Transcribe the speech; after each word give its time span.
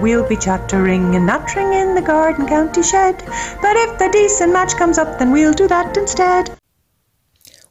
we'll 0.00 0.26
be 0.28 0.36
chattering 0.36 1.14
and 1.14 1.26
nattering 1.26 1.72
in 1.72 1.94
the 1.94 2.02
garden 2.02 2.46
county 2.46 2.82
shed. 2.82 3.16
But 3.62 3.76
if 3.76 3.98
the 3.98 4.08
decent 4.12 4.52
match 4.52 4.76
comes 4.76 4.98
up, 4.98 5.18
then 5.18 5.32
we'll 5.32 5.52
do 5.52 5.68
that 5.68 5.96
instead. 5.96 6.50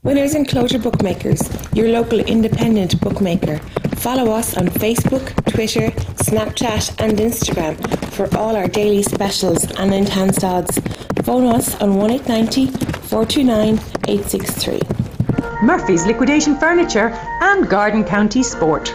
Winners 0.03 0.35
Enclosure 0.35 0.79
Bookmakers, 0.79 1.41
your 1.73 1.89
local 1.89 2.19
independent 2.19 2.99
bookmaker. 3.01 3.57
Follow 3.97 4.31
us 4.31 4.55
on 4.55 4.67
Facebook, 4.67 5.33
Twitter, 5.51 5.89
Snapchat, 6.23 6.95
and 7.03 7.17
Instagram 7.17 7.75
for 8.11 8.33
all 8.37 8.55
our 8.55 8.67
daily 8.67 9.03
specials 9.03 9.69
and 9.71 9.93
enhanced 9.93 10.43
odds. 10.43 10.79
Phone 11.23 11.47
us 11.47 11.75
on 11.81 11.97
1890 11.97 12.67
429 13.07 13.73
863. 14.07 14.79
Murphy's 15.63 16.05
Liquidation 16.05 16.55
Furniture 16.57 17.09
and 17.41 17.67
Garden 17.67 18.03
County 18.03 18.43
Sport. 18.43 18.93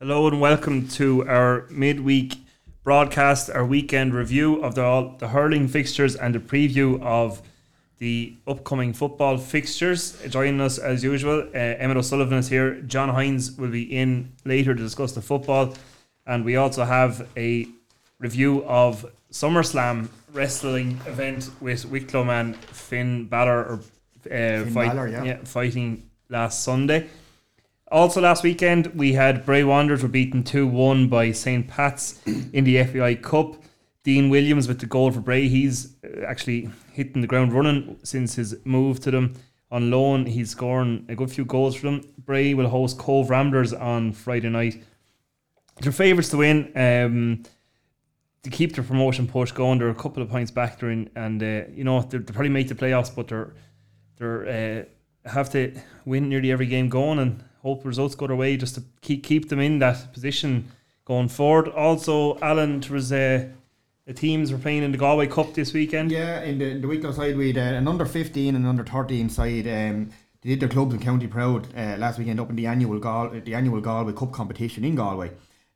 Hello 0.00 0.28
and 0.28 0.40
welcome 0.40 0.86
to 0.86 1.26
our 1.26 1.66
midweek 1.70 2.36
broadcast, 2.84 3.50
our 3.50 3.66
weekend 3.66 4.14
review 4.14 4.62
of 4.62 4.76
the, 4.76 4.84
all, 4.84 5.16
the 5.18 5.26
hurling 5.26 5.66
fixtures 5.66 6.14
and 6.14 6.36
a 6.36 6.38
preview 6.38 7.02
of 7.02 7.42
the 7.98 8.32
upcoming 8.46 8.92
football 8.92 9.38
fixtures. 9.38 10.16
Joining 10.28 10.60
us 10.60 10.78
as 10.78 11.02
usual, 11.02 11.40
uh, 11.52 11.58
Emmett 11.58 11.96
O'Sullivan 11.96 12.38
is 12.38 12.48
here. 12.48 12.74
John 12.82 13.08
Hines 13.08 13.58
will 13.58 13.70
be 13.70 13.82
in 13.82 14.30
later 14.44 14.72
to 14.72 14.80
discuss 14.80 15.10
the 15.10 15.20
football, 15.20 15.74
and 16.28 16.44
we 16.44 16.54
also 16.54 16.84
have 16.84 17.26
a 17.36 17.66
review 18.20 18.64
of 18.66 19.04
SummerSlam 19.32 20.10
wrestling 20.32 21.00
event 21.08 21.50
with 21.60 21.84
Wicklow 21.86 22.22
man 22.22 22.54
Finn 22.54 23.24
Balor 23.24 23.64
or 23.64 23.80
uh, 24.30 24.64
fight, 24.66 24.94
Balor, 24.94 25.08
yeah. 25.08 25.38
fighting 25.42 26.08
last 26.28 26.62
Sunday. 26.62 27.08
Also, 27.90 28.20
last 28.20 28.42
weekend 28.42 28.86
we 28.88 29.14
had 29.14 29.46
Bray 29.46 29.64
Wanderers 29.64 30.02
were 30.02 30.10
beaten 30.10 30.44
2 30.44 30.66
1 30.66 31.08
by 31.08 31.32
St. 31.32 31.66
Pat's 31.66 32.20
in 32.26 32.64
the 32.64 32.84
FAI 32.84 33.14
Cup. 33.14 33.56
Dean 34.02 34.28
Williams 34.28 34.68
with 34.68 34.80
the 34.80 34.86
goal 34.86 35.10
for 35.10 35.20
Bray. 35.20 35.48
He's 35.48 35.96
uh, 36.04 36.20
actually 36.26 36.68
hitting 36.92 37.22
the 37.22 37.26
ground 37.26 37.52
running 37.52 37.98
since 38.02 38.34
his 38.34 38.56
move 38.64 39.00
to 39.00 39.10
them 39.10 39.34
on 39.70 39.90
loan. 39.90 40.26
He's 40.26 40.50
scoring 40.50 41.06
a 41.08 41.14
good 41.14 41.30
few 41.30 41.46
goals 41.46 41.76
for 41.76 41.86
them. 41.86 42.02
Bray 42.18 42.52
will 42.52 42.68
host 42.68 42.98
Cobh 42.98 43.30
Ramblers 43.30 43.72
on 43.72 44.12
Friday 44.12 44.50
night. 44.50 44.82
They're 45.80 45.92
favourites 45.92 46.28
to 46.30 46.38
win. 46.38 46.72
Um, 46.76 47.42
to 48.42 48.50
keep 48.50 48.74
their 48.74 48.84
promotion 48.84 49.26
push 49.26 49.50
going, 49.52 49.78
they're 49.78 49.88
a 49.88 49.94
couple 49.94 50.22
of 50.22 50.28
points 50.28 50.50
back 50.50 50.78
there, 50.78 50.90
in, 50.90 51.10
and 51.16 51.42
uh, 51.42 51.62
you 51.74 51.84
know 51.84 52.02
they 52.02 52.18
probably 52.18 52.50
make 52.50 52.68
the 52.68 52.74
playoffs, 52.74 53.14
but 53.14 53.28
they're 53.28 53.54
they're 54.16 54.86
uh, 55.26 55.30
have 55.30 55.50
to 55.52 55.74
win 56.04 56.28
nearly 56.28 56.52
every 56.52 56.66
game 56.66 56.88
going 56.88 57.18
and 57.18 57.44
hope 57.62 57.84
results 57.84 58.14
go 58.14 58.26
their 58.26 58.36
way 58.36 58.56
just 58.56 58.74
to 58.76 58.82
keep 59.00 59.24
keep 59.24 59.48
them 59.48 59.60
in 59.60 59.78
that 59.80 60.12
position 60.12 60.70
going 61.04 61.28
forward. 61.28 61.68
Also, 61.68 62.38
Alan, 62.40 62.80
there 62.80 62.92
was 62.92 63.12
uh, 63.12 63.48
the 64.06 64.14
teams 64.14 64.52
were 64.52 64.58
playing 64.58 64.82
in 64.82 64.92
the 64.92 64.98
Galway 64.98 65.26
Cup 65.26 65.54
this 65.54 65.72
weekend. 65.72 66.10
Yeah, 66.10 66.42
in 66.42 66.58
the, 66.58 66.64
in 66.66 66.80
the 66.80 66.88
Wicklow 66.88 67.12
side, 67.12 67.36
we 67.36 67.52
had 67.52 67.58
uh, 67.58 67.76
an 67.76 67.88
under 67.88 68.06
15 68.06 68.54
and 68.54 68.66
under 68.66 68.84
13 68.84 69.28
side. 69.28 69.66
Um, 69.66 70.10
they 70.40 70.50
did 70.50 70.60
their 70.60 70.68
clubs 70.68 70.94
in 70.94 71.00
County 71.00 71.26
Proud 71.26 71.66
uh, 71.76 71.96
last 71.98 72.18
weekend 72.18 72.40
up 72.40 72.50
in 72.50 72.56
the 72.56 72.66
annual 72.66 72.98
Gal- 73.00 73.30
the 73.30 73.54
annual 73.54 73.80
Galway 73.80 74.12
Cup 74.12 74.32
competition 74.32 74.84
in 74.84 74.94
Galway. 74.94 75.30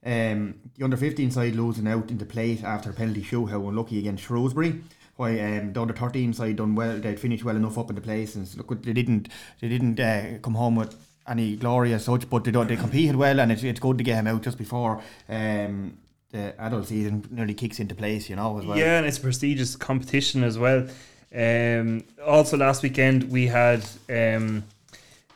Um, 0.04 0.54
the 0.76 0.84
under 0.84 0.96
15 0.96 1.30
side 1.30 1.54
losing 1.54 1.86
out 1.86 2.10
into 2.10 2.24
plate 2.24 2.64
after 2.64 2.90
a 2.90 2.92
penalty 2.92 3.22
show, 3.22 3.46
how 3.46 3.68
unlucky 3.68 3.98
against 3.98 4.24
Shrewsbury. 4.24 4.80
Why 5.16 5.38
um, 5.40 5.72
the 5.72 5.80
under 5.82 5.94
13 5.94 6.32
side 6.32 6.56
done 6.56 6.74
well, 6.74 6.98
they'd 6.98 7.20
finished 7.20 7.44
well 7.44 7.56
enough 7.56 7.76
up 7.76 7.90
in 7.90 7.96
the 7.96 8.00
place, 8.00 8.34
and 8.34 8.48
look, 8.56 8.82
they 8.82 8.92
didn't 8.92 9.28
they 9.60 9.68
didn't 9.68 10.00
uh, 10.00 10.38
come 10.42 10.54
home 10.54 10.76
with 10.76 10.96
any 11.26 11.56
glory 11.56 11.94
as 11.94 12.04
such, 12.04 12.28
but 12.28 12.44
they 12.44 12.50
don't, 12.50 12.68
they 12.68 12.76
competed 12.76 13.16
well, 13.16 13.40
and 13.40 13.52
it's, 13.52 13.62
it's 13.62 13.80
good 13.80 13.98
to 13.98 14.04
get 14.04 14.16
him 14.16 14.26
out 14.26 14.42
just 14.42 14.58
before 14.58 15.02
um, 15.28 15.96
the 16.30 16.54
adult 16.60 16.88
season 16.88 17.26
nearly 17.30 17.54
kicks 17.54 17.78
into 17.78 17.94
place, 17.94 18.28
you 18.28 18.36
know, 18.36 18.58
as 18.58 18.66
well. 18.66 18.78
Yeah, 18.78 18.98
and 18.98 19.06
it's 19.06 19.18
a 19.18 19.20
prestigious 19.20 19.76
competition 19.76 20.42
as 20.42 20.58
well. 20.58 20.88
Um, 21.34 22.04
also, 22.24 22.56
last 22.56 22.82
weekend 22.82 23.30
we 23.30 23.46
had 23.46 23.84
um, 24.10 24.64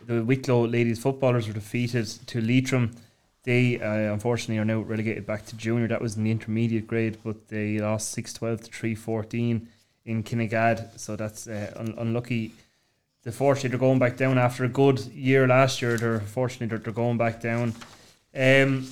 the 0.07 0.23
Wicklow 0.23 0.67
ladies 0.67 0.99
footballers 0.99 1.47
were 1.47 1.55
defeated 1.55 2.07
to 2.27 2.41
Leitrim. 2.41 2.95
They 3.45 3.81
uh, 3.81 4.13
unfortunately 4.13 4.59
are 4.59 4.65
now 4.65 4.81
relegated 4.81 5.25
back 5.25 5.47
to 5.47 5.57
junior. 5.57 5.89
That 5.89 6.03
was 6.03 6.17
in 6.17 6.25
the 6.25 6.31
intermediate 6.31 6.87
grade, 6.87 7.19
but 7.25 7.49
they 7.49 7.79
lost 7.79 8.11
6 8.11 8.33
12 8.33 8.63
to 8.63 8.73
3 8.73 8.95
14 8.95 9.69
in 10.05 10.23
Kinnegad. 10.23 10.99
So 10.99 11.17
that's 11.17 11.47
uh, 11.47 11.73
un- 11.77 11.95
unlucky. 11.97 12.53
The 13.27 13.33
fortunately 13.33 13.71
they're 13.71 13.81
going 13.81 13.99
back 13.99 14.17
down 14.17 14.39
after 14.39 14.63
a 14.63 14.69
good 14.69 15.01
year 15.07 15.49
last 15.49 15.83
year. 15.83 15.97
They're 15.97 16.21
fortunately 16.21 16.69
they're, 16.69 16.79
they're 16.79 16.93
going 16.93 17.19
back 17.19 17.41
down. 17.41 17.75
Um, 18.33 18.87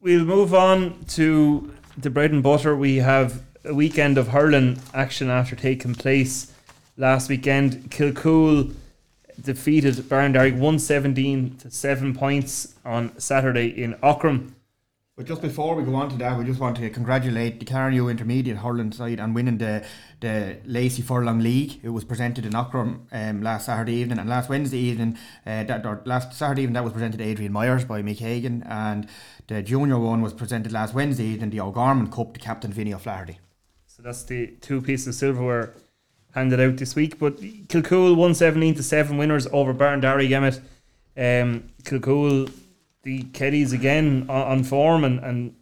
we'll 0.00 0.24
move 0.24 0.54
on 0.54 1.04
to 1.08 1.74
the 1.98 2.08
bread 2.08 2.30
and 2.30 2.42
butter. 2.42 2.74
We 2.74 2.96
have 2.96 3.42
a 3.62 3.74
weekend 3.74 4.16
of 4.16 4.28
hurling 4.28 4.80
action 4.94 5.28
after 5.28 5.56
taking 5.56 5.94
place 5.94 6.54
last 6.96 7.28
weekend. 7.28 7.90
Kilcool 7.90 8.74
defeated 9.38 9.96
Barndarrig 9.96 10.52
117 10.52 11.58
to 11.58 11.70
7 11.70 12.14
points 12.14 12.76
on 12.82 13.12
Saturday 13.20 13.66
in 13.66 13.92
Aughrim. 13.96 14.53
But 15.16 15.26
just 15.26 15.42
before 15.42 15.76
we 15.76 15.84
go 15.84 15.94
on 15.94 16.08
to 16.08 16.16
that, 16.16 16.36
we 16.36 16.44
just 16.44 16.58
want 16.58 16.76
to 16.78 16.90
congratulate 16.90 17.60
the 17.60 17.64
Carnew 17.64 18.08
Intermediate 18.08 18.56
hurling 18.56 18.90
side 18.90 19.20
on 19.20 19.32
winning 19.32 19.58
the 19.58 19.84
the 20.18 20.58
Lacey 20.64 21.02
Furlong 21.02 21.38
League. 21.38 21.78
It 21.84 21.90
was 21.90 22.02
presented 22.02 22.44
in 22.44 22.52
Aughrim 22.52 23.02
um, 23.12 23.40
last 23.40 23.66
Saturday 23.66 23.92
evening 23.92 24.18
and 24.18 24.28
last 24.28 24.48
Wednesday 24.48 24.78
evening. 24.78 25.16
Uh, 25.46 25.62
that 25.62 25.86
or 25.86 26.02
last 26.04 26.36
Saturday 26.36 26.62
evening 26.62 26.74
that 26.74 26.82
was 26.82 26.92
presented 26.92 27.18
to 27.18 27.24
Adrian 27.24 27.52
Myers 27.52 27.84
by 27.84 28.02
Mick 28.02 28.18
Hagan, 28.18 28.64
and 28.64 29.06
the 29.46 29.62
junior 29.62 30.00
one 30.00 30.20
was 30.20 30.32
presented 30.32 30.72
last 30.72 30.94
Wednesday 30.94 31.26
evening, 31.26 31.50
the 31.50 31.60
O'Gorman 31.60 32.10
Cup 32.10 32.34
to 32.34 32.40
Captain 32.40 32.72
Vinny 32.72 32.92
O'Flaherty. 32.92 33.38
So 33.86 34.02
that's 34.02 34.24
the 34.24 34.48
two 34.62 34.82
pieces 34.82 35.06
of 35.06 35.14
silverware 35.14 35.74
handed 36.32 36.58
out 36.58 36.76
this 36.78 36.96
week. 36.96 37.20
But 37.20 37.36
Kilcool 37.36 38.16
117 38.16 38.74
to 38.74 38.82
7 38.82 39.16
winners 39.16 39.46
over 39.52 39.72
Barndarrig 39.72 40.32
Emmett. 40.32 40.56
Um, 41.16 41.70
Kilcool, 41.84 42.50
the 43.04 43.22
Keddies 43.24 43.72
again 43.72 44.26
on, 44.28 44.42
on 44.42 44.64
form 44.64 45.04
and, 45.04 45.20
and 45.20 45.54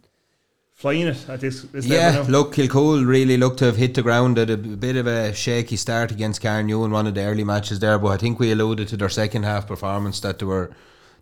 flying 0.73 1.07
it 1.07 1.29
at 1.29 1.39
this, 1.39 1.61
this 1.63 1.85
Yeah, 1.85 2.25
look, 2.27 2.55
Kilcool 2.55 3.05
really 3.05 3.37
looked 3.37 3.59
to 3.59 3.65
have 3.65 3.77
hit 3.77 3.93
the 3.93 4.01
ground 4.01 4.37
at 4.39 4.49
a 4.49 4.57
bit 4.57 4.95
of 4.95 5.07
a 5.07 5.33
shaky 5.33 5.75
start 5.75 6.11
against 6.11 6.41
Carnew 6.41 6.83
in 6.83 6.91
one 6.91 7.07
of 7.07 7.13
the 7.13 7.23
early 7.23 7.43
matches 7.43 7.79
there, 7.79 7.99
but 7.99 8.09
I 8.09 8.17
think 8.17 8.39
we 8.39 8.51
alluded 8.51 8.87
to 8.89 8.97
their 8.97 9.09
second 9.09 9.43
half 9.43 9.67
performance 9.67 10.19
that 10.21 10.39
they 10.39 10.45
were 10.45 10.71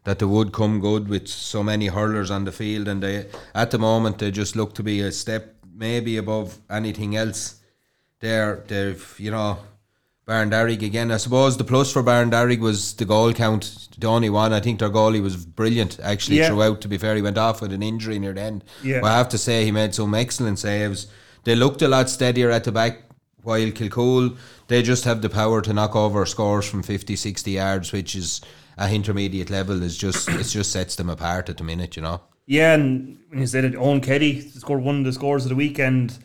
that 0.04 0.18
they 0.18 0.26
would 0.26 0.52
come 0.52 0.80
good 0.80 1.08
with 1.08 1.28
so 1.28 1.62
many 1.62 1.86
hurlers 1.86 2.32
on 2.32 2.46
the 2.46 2.52
field, 2.52 2.88
and 2.88 3.04
they 3.04 3.28
at 3.54 3.70
the 3.70 3.78
moment 3.78 4.18
they 4.18 4.32
just 4.32 4.56
look 4.56 4.74
to 4.74 4.84
be 4.84 5.00
a 5.02 5.12
step 5.12 5.56
maybe 5.76 6.18
above 6.18 6.58
anything 6.70 7.16
else. 7.16 7.62
There, 8.20 8.64
they've 8.68 9.16
you 9.20 9.32
know. 9.32 9.60
Barndarrig 10.32 10.82
again. 10.82 11.12
I 11.12 11.18
suppose 11.18 11.58
the 11.58 11.66
plus 11.66 11.92
for 11.92 12.02
Barndarrig 12.02 12.60
was 12.60 12.94
the 12.94 13.04
goal 13.04 13.34
count, 13.34 13.90
Donny 14.00 14.16
only 14.16 14.30
one. 14.30 14.54
I 14.54 14.62
think 14.62 14.80
their 14.80 14.90
goalie 14.90 15.22
was 15.22 15.46
brilliant 15.46 16.00
actually 16.02 16.38
Yeah. 16.38 16.48
throughout. 16.48 16.80
To 16.82 16.88
be 16.88 16.98
fair, 16.98 17.16
he 17.18 17.22
went 17.22 17.38
off 17.38 17.62
with 17.62 17.74
an 17.74 17.84
injury 17.84 18.18
near 18.18 18.34
the 18.34 18.42
end. 18.42 18.64
Yeah. 18.82 19.02
But 19.02 19.12
I 19.12 19.18
have 19.18 19.28
to 19.30 19.38
say 19.38 19.66
he 19.66 19.72
made 19.72 19.94
some 19.94 20.16
excellent 20.16 20.60
saves. 20.60 21.08
They 21.44 21.56
looked 21.56 21.82
a 21.82 21.90
lot 21.90 22.10
steadier 22.10 22.50
at 22.50 22.64
the 22.64 22.72
back, 22.72 23.00
while 23.44 23.72
Kilcool 23.72 24.38
they 24.68 24.82
just 24.82 25.04
have 25.04 25.22
the 25.22 25.30
power 25.30 25.62
to 25.62 25.74
knock 25.74 25.96
over 25.98 26.26
scores 26.26 26.66
from 26.66 26.82
50, 26.82 27.18
60 27.18 27.52
yards, 27.52 27.92
which 27.92 28.16
is 28.16 28.40
at 28.78 28.94
intermediate 28.94 29.50
level 29.50 29.84
is 29.84 29.98
just 29.98 30.30
it 30.30 30.44
just 30.46 30.72
sets 30.72 30.96
them 30.96 31.10
apart 31.10 31.50
at 31.50 31.58
the 31.58 31.64
minute, 31.66 31.98
you 31.98 32.02
know. 32.04 32.22
Yeah, 32.46 32.74
and 32.76 33.18
when 33.30 33.40
you 33.42 33.48
said 33.48 33.66
it, 33.66 33.76
Owen 33.76 34.00
Keddy 34.00 34.50
scored 34.58 34.82
one 34.82 35.00
of 35.00 35.04
the 35.04 35.12
scores 35.12 35.44
of 35.44 35.50
the 35.50 35.56
weekend. 35.56 36.20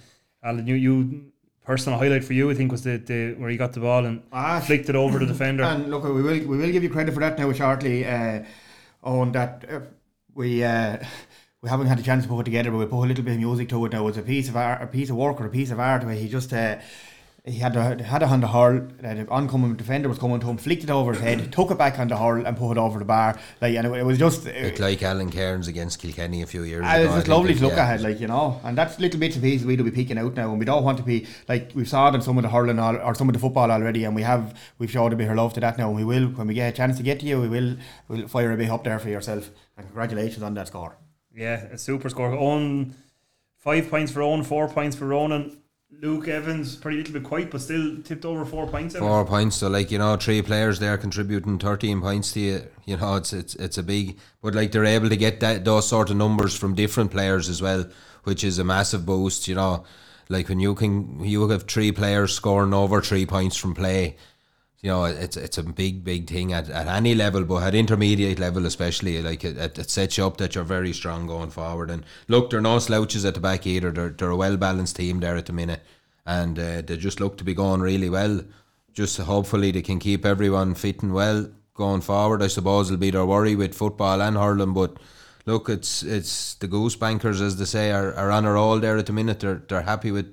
Alan, 0.44 0.66
you, 0.68 0.74
you 0.76 1.32
personal 1.66 1.98
highlight 1.98 2.24
for 2.24 2.32
you, 2.32 2.50
I 2.50 2.54
think, 2.54 2.72
was 2.72 2.82
the, 2.82 2.96
the 2.98 3.34
where 3.34 3.50
he 3.50 3.56
got 3.56 3.72
the 3.72 3.80
ball 3.80 4.06
and 4.06 4.22
Ah, 4.32 4.60
flicked 4.60 4.88
it 4.88 4.96
over 4.96 5.18
the 5.18 5.26
defender. 5.26 5.64
And 5.72 5.90
look, 5.90 6.04
we 6.04 6.22
will 6.22 6.40
we 6.46 6.56
will 6.58 6.72
give 6.72 6.82
you 6.82 6.90
credit 6.90 7.12
for 7.14 7.20
that 7.20 7.38
now 7.38 7.52
shortly. 7.52 8.06
Uh, 8.06 8.44
on 9.02 9.32
that 9.32 9.64
uh, 9.70 9.80
we. 10.34 10.64
Uh, 10.64 10.98
we 11.62 11.70
haven't 11.70 11.86
had 11.86 11.98
a 11.98 12.02
chance 12.02 12.22
to 12.22 12.28
put 12.28 12.40
it 12.40 12.44
together, 12.44 12.70
but 12.70 12.78
we 12.78 12.86
put 12.86 13.04
a 13.04 13.08
little 13.08 13.24
bit 13.24 13.32
of 13.32 13.38
music 13.38 13.68
to 13.70 13.84
it. 13.86 13.92
Now 13.92 14.06
it's 14.06 14.18
a 14.18 14.22
piece 14.22 14.48
of 14.48 14.56
art, 14.56 14.82
a 14.82 14.86
piece 14.86 15.10
of 15.10 15.16
work, 15.16 15.40
or 15.40 15.46
a 15.46 15.50
piece 15.50 15.72
of 15.72 15.80
art 15.80 16.04
where 16.04 16.14
he 16.14 16.28
just 16.28 16.52
uh, 16.52 16.76
he 17.46 17.58
had 17.58 17.76
a, 17.76 18.02
had 18.02 18.24
a 18.24 18.26
hand 18.26 18.42
the 18.42 18.48
hurl. 18.48 18.88
Uh, 19.04 19.14
the 19.14 19.26
oncoming 19.28 19.76
defender 19.76 20.08
was 20.08 20.18
coming 20.18 20.40
to 20.40 20.46
him, 20.48 20.56
flicked 20.56 20.82
it 20.82 20.90
over 20.90 21.12
his 21.12 21.22
head, 21.22 21.52
took 21.52 21.70
it 21.70 21.78
back 21.78 21.96
on 22.00 22.08
the 22.08 22.16
hurl, 22.16 22.44
and 22.44 22.56
put 22.56 22.72
it 22.72 22.78
over 22.78 22.98
the 22.98 23.04
bar. 23.04 23.38
Like, 23.60 23.76
and 23.76 23.86
it, 23.86 23.92
it 23.98 24.02
was 24.04 24.18
just. 24.18 24.44
Bit 24.44 24.80
like 24.80 25.00
Alan 25.02 25.30
Cairns 25.30 25.68
against 25.68 26.00
Kilkenny 26.00 26.42
a 26.42 26.46
few 26.46 26.64
years 26.64 26.82
Ah, 26.84 26.94
ago. 26.96 27.04
it's 27.04 27.12
I 27.12 27.16
just 27.18 27.28
lovely 27.28 27.54
to 27.54 27.62
look 27.62 27.76
yeah. 27.76 27.86
at, 27.90 28.00
like 28.00 28.18
you 28.18 28.26
know, 28.26 28.60
and 28.64 28.76
that's 28.76 28.98
little 28.98 29.20
bits 29.20 29.36
and 29.36 29.44
pieces 29.44 29.64
we'll 29.64 29.76
be 29.84 29.92
picking 29.92 30.18
out 30.18 30.34
now, 30.34 30.50
and 30.50 30.58
we 30.58 30.64
don't 30.64 30.82
want 30.82 30.98
to 30.98 31.04
be 31.04 31.26
like 31.48 31.70
we 31.74 31.84
saw 31.84 32.08
it 32.08 32.16
in 32.16 32.20
some 32.22 32.36
of 32.36 32.42
the 32.42 32.48
hurling 32.50 32.80
al- 32.80 33.00
or 33.00 33.14
some 33.14 33.28
of 33.28 33.32
the 33.32 33.38
football 33.38 33.70
already, 33.70 34.02
and 34.04 34.16
we 34.16 34.22
have 34.22 34.58
we've 34.78 34.90
showed 34.90 35.12
a 35.12 35.16
bit 35.16 35.30
of 35.30 35.36
love 35.36 35.54
to 35.54 35.60
that 35.60 35.78
now, 35.78 35.86
and 35.86 35.96
we 35.96 36.04
will 36.04 36.26
when 36.30 36.48
we 36.48 36.54
get 36.54 36.74
a 36.74 36.76
chance 36.76 36.96
to 36.96 37.04
get 37.04 37.20
to 37.20 37.26
you, 37.26 37.40
we 37.40 37.48
will 37.48 37.76
we'll 38.08 38.26
fire 38.26 38.50
a 38.50 38.56
bit 38.56 38.70
up 38.70 38.82
there 38.82 38.98
for 38.98 39.08
yourself, 39.08 39.50
and 39.76 39.86
congratulations 39.86 40.42
on 40.42 40.54
that 40.54 40.66
score. 40.66 40.96
Yeah, 41.32 41.66
a 41.66 41.78
super 41.78 42.08
score. 42.08 42.32
Owen, 42.32 42.96
five 43.58 43.88
points 43.88 44.10
for 44.10 44.22
Owen, 44.22 44.42
four 44.42 44.68
points 44.68 44.96
for 44.96 45.06
Ronan. 45.06 45.58
Luke 46.02 46.28
Evans, 46.28 46.76
pretty 46.76 46.98
little 46.98 47.14
bit 47.14 47.24
quiet, 47.24 47.50
but 47.50 47.60
still 47.60 48.02
tipped 48.02 48.24
over 48.24 48.44
four 48.44 48.66
points. 48.66 48.94
Evan. 48.94 49.08
Four 49.08 49.24
points, 49.24 49.56
so 49.56 49.68
like 49.68 49.90
you 49.90 49.98
know, 49.98 50.16
three 50.16 50.42
players 50.42 50.78
there 50.78 50.98
contributing 50.98 51.58
thirteen 51.58 52.00
points 52.00 52.32
to 52.32 52.40
you. 52.40 52.62
You 52.84 52.96
know, 52.98 53.16
it's 53.16 53.32
it's 53.32 53.54
it's 53.54 53.78
a 53.78 53.82
big, 53.82 54.18
but 54.42 54.54
like 54.54 54.72
they're 54.72 54.84
able 54.84 55.08
to 55.08 55.16
get 55.16 55.40
that 55.40 55.64
those 55.64 55.88
sort 55.88 56.10
of 56.10 56.16
numbers 56.16 56.54
from 56.54 56.74
different 56.74 57.10
players 57.10 57.48
as 57.48 57.62
well, 57.62 57.86
which 58.24 58.44
is 58.44 58.58
a 58.58 58.64
massive 58.64 59.06
boost. 59.06 59.48
You 59.48 59.54
know, 59.54 59.84
like 60.28 60.48
when 60.48 60.60
you 60.60 60.74
can 60.74 61.24
you 61.24 61.48
have 61.48 61.62
three 61.64 61.92
players 61.92 62.34
scoring 62.34 62.74
over 62.74 63.00
three 63.00 63.24
points 63.24 63.56
from 63.56 63.74
play, 63.74 64.16
you 64.86 64.92
know, 64.92 65.04
it's 65.04 65.36
it's 65.36 65.58
a 65.58 65.64
big 65.64 66.04
big 66.04 66.28
thing 66.30 66.52
at, 66.52 66.70
at 66.70 66.86
any 66.86 67.12
level, 67.12 67.42
but 67.42 67.64
at 67.64 67.74
intermediate 67.74 68.38
level 68.38 68.66
especially, 68.66 69.20
like 69.20 69.42
it, 69.42 69.56
it, 69.56 69.76
it 69.80 69.90
sets 69.90 70.16
you 70.16 70.24
up 70.24 70.36
that 70.36 70.54
you're 70.54 70.62
very 70.62 70.92
strong 70.92 71.26
going 71.26 71.50
forward. 71.50 71.90
And 71.90 72.04
look, 72.28 72.50
they're 72.50 72.60
no 72.60 72.78
slouches 72.78 73.24
at 73.24 73.34
the 73.34 73.40
back 73.40 73.66
either. 73.66 73.90
They're 73.90 74.10
they're 74.10 74.30
a 74.30 74.36
well 74.36 74.56
balanced 74.56 74.94
team 74.94 75.18
there 75.18 75.36
at 75.36 75.46
the 75.46 75.52
minute, 75.52 75.80
and 76.24 76.56
uh, 76.56 76.82
they 76.82 76.96
just 76.98 77.18
look 77.18 77.36
to 77.38 77.42
be 77.42 77.52
going 77.52 77.80
really 77.80 78.08
well. 78.08 78.44
Just 78.92 79.18
hopefully 79.18 79.72
they 79.72 79.82
can 79.82 79.98
keep 79.98 80.24
everyone 80.24 80.76
fitting 80.76 81.12
well 81.12 81.50
going 81.74 82.00
forward. 82.00 82.40
I 82.40 82.46
suppose 82.46 82.88
it'll 82.88 83.00
be 83.00 83.10
their 83.10 83.26
worry 83.26 83.56
with 83.56 83.74
football 83.74 84.22
and 84.22 84.36
hurling, 84.36 84.72
but 84.72 84.98
look, 85.46 85.68
it's 85.68 86.04
it's 86.04 86.54
the 86.54 86.68
goose 86.68 86.94
bankers 86.94 87.40
as 87.40 87.56
they 87.56 87.64
say 87.64 87.90
are, 87.90 88.14
are 88.14 88.30
on 88.30 88.44
a 88.44 88.52
roll 88.52 88.78
there 88.78 88.98
at 88.98 89.06
the 89.06 89.12
minute. 89.12 89.40
They're 89.40 89.64
they're 89.68 89.82
happy 89.82 90.12
with 90.12 90.32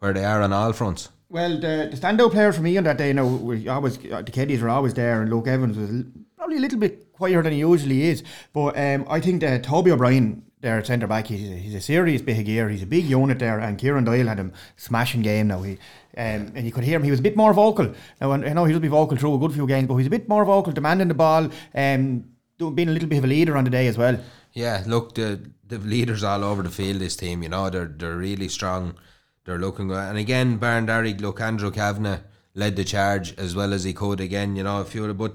where 0.00 0.12
they 0.12 0.24
are 0.24 0.42
on 0.42 0.52
all 0.52 0.72
fronts. 0.72 1.08
Well, 1.32 1.54
the, 1.54 1.88
the 1.90 1.96
standout 1.96 2.32
player 2.32 2.52
for 2.52 2.60
me 2.60 2.76
on 2.76 2.84
that 2.84 2.98
day, 2.98 3.08
you 3.08 3.14
know, 3.14 3.26
we 3.26 3.66
always 3.66 3.96
uh, 3.96 4.20
the 4.20 4.30
Keddies 4.30 4.60
were 4.60 4.68
always 4.68 4.92
there, 4.92 5.22
and 5.22 5.30
Luke 5.30 5.46
Evans 5.46 5.78
was 5.78 6.04
probably 6.36 6.58
a 6.58 6.60
little 6.60 6.78
bit 6.78 7.10
quieter 7.10 7.42
than 7.42 7.54
he 7.54 7.60
usually 7.60 8.02
is. 8.02 8.22
But 8.52 8.78
um, 8.78 9.06
I 9.08 9.18
think 9.18 9.40
that 9.40 9.64
Toby 9.64 9.92
O'Brien, 9.92 10.42
at 10.62 10.86
centre 10.86 11.06
back, 11.06 11.28
he's 11.28 11.50
a, 11.50 11.54
he's 11.54 11.74
a 11.74 11.80
serious 11.80 12.20
big 12.20 12.44
gear. 12.44 12.68
He's 12.68 12.82
a 12.82 12.86
big 12.86 13.06
unit 13.06 13.38
there, 13.38 13.60
and 13.60 13.78
Kieran 13.78 14.04
Doyle 14.04 14.26
had 14.26 14.36
him 14.36 14.52
smashing 14.76 15.22
game 15.22 15.48
now. 15.48 15.62
He 15.62 15.78
um, 16.18 16.52
and 16.54 16.66
you 16.66 16.70
could 16.70 16.84
hear 16.84 16.96
him. 16.96 17.02
He 17.02 17.10
was 17.10 17.20
a 17.20 17.22
bit 17.22 17.34
more 17.34 17.54
vocal. 17.54 17.94
Now, 18.20 18.32
I 18.32 18.52
know 18.52 18.66
he'll 18.66 18.78
be 18.78 18.88
vocal 18.88 19.16
through 19.16 19.34
a 19.34 19.38
good 19.38 19.54
few 19.54 19.66
games, 19.66 19.88
but 19.88 19.96
he's 19.96 20.08
a 20.08 20.10
bit 20.10 20.28
more 20.28 20.44
vocal, 20.44 20.74
demanding 20.74 21.08
the 21.08 21.14
ball, 21.14 21.48
um, 21.74 22.24
being 22.58 22.90
a 22.90 22.92
little 22.92 23.08
bit 23.08 23.16
of 23.16 23.24
a 23.24 23.28
leader 23.28 23.56
on 23.56 23.64
the 23.64 23.70
day 23.70 23.86
as 23.86 23.96
well. 23.96 24.20
Yeah, 24.52 24.84
look, 24.86 25.14
the 25.14 25.40
the 25.66 25.78
leaders 25.78 26.22
all 26.22 26.44
over 26.44 26.62
the 26.62 26.68
field. 26.68 27.00
This 27.00 27.16
team, 27.16 27.42
you 27.42 27.48
know, 27.48 27.70
they're 27.70 27.86
they're 27.86 28.18
really 28.18 28.48
strong. 28.48 28.98
They're 29.44 29.58
looking 29.58 29.88
good. 29.88 29.98
And 29.98 30.18
again, 30.18 30.56
Baron 30.56 30.86
Barndarrig, 30.86 31.20
look, 31.20 31.40
Andrew 31.40 31.70
Kavanagh 31.70 32.20
led 32.54 32.76
the 32.76 32.84
charge 32.84 33.36
as 33.38 33.54
well 33.54 33.72
as 33.72 33.84
he 33.84 33.92
could. 33.92 34.20
Again, 34.20 34.56
you 34.56 34.62
know, 34.62 34.80
if 34.80 34.94
you 34.94 35.12
but 35.14 35.34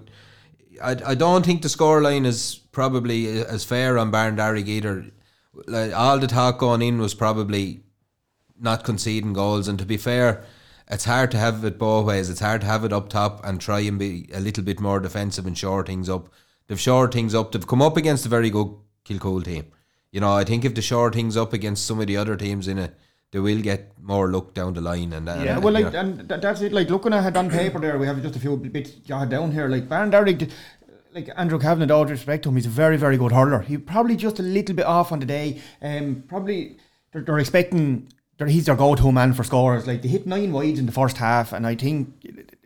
I, 0.81 0.91
I 1.05 1.15
don't 1.15 1.45
think 1.45 1.61
the 1.61 1.67
scoreline 1.67 2.25
is 2.25 2.55
probably 2.71 3.27
as 3.27 3.63
fair 3.63 3.97
on 3.97 4.11
Baron 4.11 4.35
Barndarrig 4.35 4.67
either. 4.67 5.05
Like, 5.65 5.93
all 5.93 6.19
the 6.19 6.27
talk 6.27 6.59
going 6.59 6.81
in 6.81 6.99
was 6.99 7.13
probably 7.13 7.81
not 8.59 8.83
conceding 8.83 9.33
goals. 9.33 9.67
And 9.67 9.79
to 9.79 9.85
be 9.85 9.97
fair, 9.97 10.43
it's 10.89 11.05
hard 11.05 11.31
to 11.31 11.37
have 11.37 11.63
it 11.65 11.77
both 11.77 12.05
ways. 12.05 12.29
It's 12.29 12.39
hard 12.39 12.61
to 12.61 12.67
have 12.67 12.85
it 12.85 12.93
up 12.93 13.09
top 13.09 13.43
and 13.43 13.59
try 13.59 13.79
and 13.81 13.99
be 13.99 14.29
a 14.33 14.39
little 14.39 14.63
bit 14.63 14.79
more 14.79 14.99
defensive 14.99 15.45
and 15.45 15.57
shore 15.57 15.83
things 15.83 16.09
up. 16.09 16.29
They've 16.67 16.79
shored 16.79 17.11
things 17.11 17.33
up. 17.33 17.51
They've 17.51 17.67
come 17.67 17.81
up 17.81 17.97
against 17.97 18.25
a 18.25 18.29
very 18.29 18.49
good 18.49 18.73
Kilcool 19.05 19.43
team. 19.43 19.65
You 20.11 20.21
know, 20.21 20.33
I 20.33 20.43
think 20.43 20.63
if 20.63 20.75
they 20.75 20.81
shore 20.81 21.11
things 21.11 21.35
up 21.35 21.53
against 21.53 21.85
some 21.85 21.99
of 21.99 22.07
the 22.07 22.17
other 22.17 22.35
teams 22.35 22.67
in 22.67 22.77
it, 22.77 22.95
they 23.31 23.39
will 23.39 23.61
get 23.61 23.91
more 24.01 24.29
look 24.29 24.53
down 24.53 24.73
the 24.73 24.81
line. 24.81 25.13
And, 25.13 25.27
Yeah, 25.27 25.57
well, 25.59 25.73
like, 25.73 25.91
know. 25.91 25.99
and 25.99 26.29
th- 26.29 26.41
that's 26.41 26.61
it. 26.61 26.71
Like, 26.71 26.89
looking 26.89 27.13
at 27.13 27.25
it 27.25 27.35
on 27.37 27.49
paper 27.49 27.79
there, 27.79 27.97
we 27.97 28.07
have 28.07 28.21
just 28.21 28.35
a 28.35 28.39
few 28.39 28.55
bits 28.57 28.91
jotted 28.91 29.29
down 29.29 29.51
here. 29.51 29.67
Like, 29.67 29.89
Barndarrig, 29.89 30.49
like 31.13 31.29
Andrew 31.35 31.59
Kavanagh, 31.59 31.93
all 31.93 32.05
respect 32.05 32.43
to 32.43 32.49
him, 32.49 32.55
he's 32.55 32.65
a 32.65 32.69
very, 32.69 32.95
very 32.97 33.17
good 33.17 33.31
hurler. 33.33 33.59
He 33.61 33.77
probably 33.77 34.15
just 34.15 34.39
a 34.39 34.43
little 34.43 34.75
bit 34.75 34.85
off 34.85 35.11
on 35.11 35.19
the 35.19 35.25
day. 35.25 35.61
Um, 35.81 36.23
probably 36.27 36.77
they're, 37.11 37.21
they're 37.21 37.39
expecting. 37.39 38.07
They're, 38.37 38.47
he's 38.47 38.67
their 38.67 38.75
go-to 38.75 39.11
man 39.11 39.33
for 39.33 39.43
scorers. 39.43 39.87
Like 39.87 40.03
they 40.03 40.09
hit 40.09 40.27
nine 40.27 40.53
wides 40.53 40.77
in 40.79 40.85
the 40.85 40.91
first 40.91 41.17
half, 41.17 41.53
and 41.53 41.65
I 41.65 41.73
think, 41.73 42.13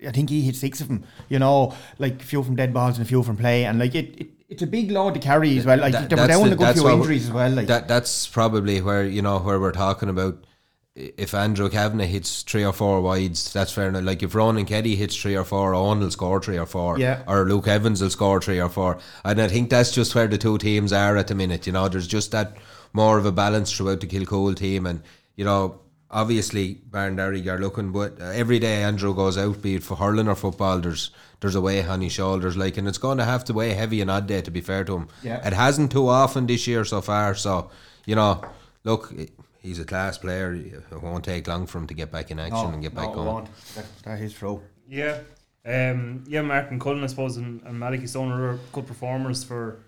I 0.05 0.11
think 0.11 0.29
he 0.29 0.41
hit 0.41 0.57
six 0.57 0.81
of 0.81 0.89
them. 0.89 1.05
You 1.29 1.39
know, 1.39 1.73
like 1.97 2.21
a 2.21 2.25
few 2.25 2.43
from 2.43 2.57
dead 2.57 2.73
balls 2.73 2.97
and 2.97 3.05
a 3.05 3.07
few 3.07 3.23
from 3.23 3.37
play, 3.37 3.63
and 3.63 3.79
like 3.79 3.95
it, 3.95 4.19
it 4.19 4.27
it's 4.49 4.61
a 4.61 4.67
big 4.67 4.91
load 4.91 5.13
to 5.13 5.21
carry 5.21 5.57
as 5.57 5.65
well. 5.65 5.77
Like 5.79 5.93
That- 5.93 6.09
they 6.09 6.15
were 6.17 6.27
down 6.27 6.47
the- 6.49 6.55
a 6.55 6.57
good 6.57 6.73
few 6.75 6.89
injuries 6.89 7.27
as 7.27 7.31
well. 7.31 7.49
Like 7.51 7.67
that 7.67 7.87
that's 7.87 8.27
probably 8.27 8.81
where 8.81 9.05
you 9.05 9.21
know 9.21 9.39
where 9.39 9.61
we're 9.61 9.71
talking 9.71 10.09
about. 10.09 10.43
If 10.93 11.33
Andrew 11.33 11.69
Kavanagh 11.69 12.05
hits 12.05 12.43
three 12.43 12.65
or 12.65 12.73
four 12.73 12.99
wides, 12.99 13.53
that's 13.53 13.71
fair 13.71 13.87
enough. 13.87 14.03
Like 14.03 14.23
if 14.23 14.35
Ronan 14.35 14.65
Keddy 14.65 14.97
hits 14.97 15.15
three 15.15 15.37
or 15.37 15.45
four, 15.45 15.73
Owen 15.73 15.99
will 16.01 16.11
score 16.11 16.41
three 16.41 16.57
or 16.57 16.65
four, 16.65 16.99
Yeah. 16.99 17.23
or 17.27 17.45
Luke 17.45 17.69
Evans 17.69 18.01
will 18.01 18.09
score 18.09 18.41
three 18.41 18.59
or 18.59 18.67
four. 18.67 18.97
And 19.23 19.41
I 19.41 19.47
think 19.47 19.69
that's 19.69 19.91
just 19.91 20.13
where 20.15 20.27
the 20.27 20.37
two 20.37 20.57
teams 20.57 20.91
are 20.91 21.15
at 21.15 21.27
the 21.29 21.35
minute. 21.35 21.65
You 21.65 21.71
know, 21.71 21.87
there's 21.87 22.07
just 22.07 22.31
that 22.31 22.57
more 22.91 23.17
of 23.17 23.25
a 23.25 23.31
balance 23.31 23.71
throughout 23.71 24.01
the 24.01 24.07
Kilcool 24.07 24.55
team, 24.55 24.85
and 24.85 25.01
you 25.35 25.45
know. 25.45 25.77
Obviously, 26.13 26.81
Barndarrig 26.89 27.47
are 27.47 27.57
looking, 27.57 27.93
but 27.93 28.19
uh, 28.19 28.25
every 28.25 28.59
day 28.59 28.83
Andrew 28.83 29.15
goes 29.15 29.37
out, 29.37 29.61
be 29.61 29.75
it 29.75 29.83
for 29.83 29.95
hurling 29.95 30.27
or 30.27 30.35
football, 30.35 30.77
there's 30.79 31.09
there's 31.39 31.55
a 31.55 31.61
weight 31.61 31.87
on 31.87 32.01
his 32.01 32.11
shoulders, 32.11 32.57
like, 32.57 32.75
and 32.75 32.85
it's 32.85 32.97
going 32.97 33.17
to 33.17 33.23
have 33.23 33.45
to 33.45 33.53
weigh 33.53 33.69
heavy 33.71 34.01
an 34.01 34.09
odd 34.09 34.27
day. 34.27 34.41
To 34.41 34.51
be 34.51 34.59
fair 34.59 34.83
to 34.83 34.97
him, 34.97 35.07
Yeah. 35.23 35.37
it 35.47 35.53
hasn't 35.53 35.89
too 35.93 36.09
often 36.09 36.47
this 36.47 36.67
year 36.67 36.83
so 36.83 36.99
far. 36.99 37.33
So, 37.35 37.69
you 38.05 38.15
know, 38.15 38.43
look, 38.83 39.13
he's 39.61 39.79
a 39.79 39.85
class 39.85 40.17
player. 40.17 40.53
It 40.53 40.83
won't 41.01 41.23
take 41.23 41.47
long 41.47 41.65
for 41.67 41.77
him 41.77 41.87
to 41.87 41.93
get 41.93 42.11
back 42.11 42.31
in 42.31 42.39
action 42.39 42.73
and 42.73 42.81
get 42.81 42.93
back 42.93 43.05
no, 43.05 43.11
it 43.11 43.15
going. 43.15 43.27
won't. 43.27 43.49
That, 43.75 43.85
that 44.03 44.21
is 44.21 44.33
true. 44.33 44.61
Yeah. 44.87 45.19
Um, 45.65 46.23
yeah, 46.27 46.41
Martin 46.41 46.79
Cullen, 46.79 47.03
I 47.03 47.07
suppose, 47.07 47.37
and, 47.37 47.61
and 47.63 47.79
Malachy 47.79 48.07
Stone 48.07 48.29
were 48.29 48.59
good 48.73 48.87
performers 48.87 49.43
for 49.43 49.79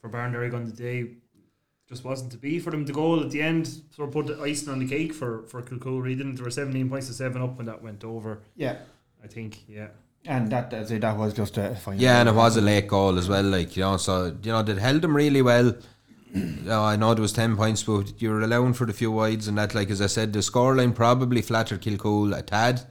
for 0.00 0.10
Barndarrig 0.10 0.52
on 0.52 0.64
the 0.64 0.72
day. 0.72 1.10
Just 1.88 2.04
wasn't 2.04 2.32
to 2.32 2.38
be 2.38 2.58
for 2.58 2.70
them. 2.70 2.84
The 2.84 2.92
goal 2.92 3.20
at 3.20 3.30
the 3.30 3.40
end 3.40 3.68
sort 3.94 4.08
of 4.08 4.14
put 4.14 4.26
the 4.26 4.42
icing 4.42 4.70
on 4.70 4.80
the 4.80 4.88
cake 4.88 5.12
for 5.14 5.42
for 5.46 5.62
Kilcool. 5.62 6.02
Really, 6.02 6.16
didn't 6.16 6.36
they? 6.36 6.42
were 6.42 6.50
seventeen 6.50 6.88
points 6.88 7.06
to 7.08 7.12
seven 7.12 7.40
up 7.42 7.56
when 7.56 7.66
that 7.66 7.82
went 7.82 8.02
over. 8.02 8.40
Yeah, 8.56 8.78
I 9.22 9.28
think. 9.28 9.62
Yeah. 9.68 9.88
and 10.24 10.50
that 10.50 10.70
that's 10.70 10.90
that 10.90 11.16
was 11.16 11.34
just 11.34 11.56
a 11.58 11.76
final. 11.76 12.00
Yeah, 12.00 12.20
and 12.20 12.28
it 12.28 12.34
was 12.34 12.56
a 12.56 12.60
late 12.60 12.88
goal 12.88 13.18
as 13.18 13.28
well. 13.28 13.44
Like 13.44 13.76
you 13.76 13.82
know, 13.82 13.96
so 13.98 14.36
you 14.42 14.52
know 14.52 14.62
they 14.62 14.74
held 14.74 15.02
them 15.02 15.14
really 15.16 15.42
well. 15.42 15.74
Know, 16.34 16.58
oh, 16.80 16.84
I 16.84 16.96
know 16.96 17.12
it 17.12 17.18
was 17.18 17.32
ten 17.32 17.56
points, 17.56 17.82
but 17.82 18.20
you 18.20 18.30
were 18.30 18.40
allowing 18.42 18.72
for 18.74 18.86
the 18.86 18.92
few 18.92 19.10
wides 19.12 19.48
and 19.48 19.58
that. 19.58 19.74
Like 19.74 19.90
as 19.90 20.00
I 20.00 20.06
said, 20.06 20.32
the 20.32 20.38
scoreline 20.40 20.94
probably 20.94 21.42
flattered 21.42 21.82
Kilcool 21.82 22.36
a 22.36 22.42
tad, 22.42 22.82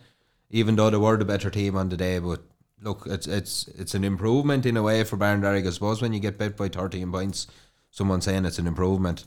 even 0.50 0.76
though 0.76 0.90
they 0.90 0.98
were 0.98 1.18
the 1.18 1.26
better 1.26 1.50
team 1.50 1.76
on 1.76 1.90
the 1.90 1.98
day. 1.98 2.20
But 2.20 2.42
look, 2.82 3.04
it's 3.08 3.28
it's 3.28 3.68
it's 3.70 3.96
an 3.96 4.04
improvement 4.04 4.66
in 4.66 4.78
a 4.78 4.84
way 4.84 5.04
for 5.04 5.18
Barndarrig. 5.18 5.68
I 5.68 5.72
suppose 5.72 6.02
when 6.02 6.14
you 6.14 6.20
get 6.20 6.38
bet 6.38 6.56
by 6.58 6.68
thirteen 6.70 7.12
points, 7.12 7.48
someone 7.90 8.22
saying 8.22 8.46
it's 8.46 8.60
an 8.60 8.68
improvement 8.68 9.26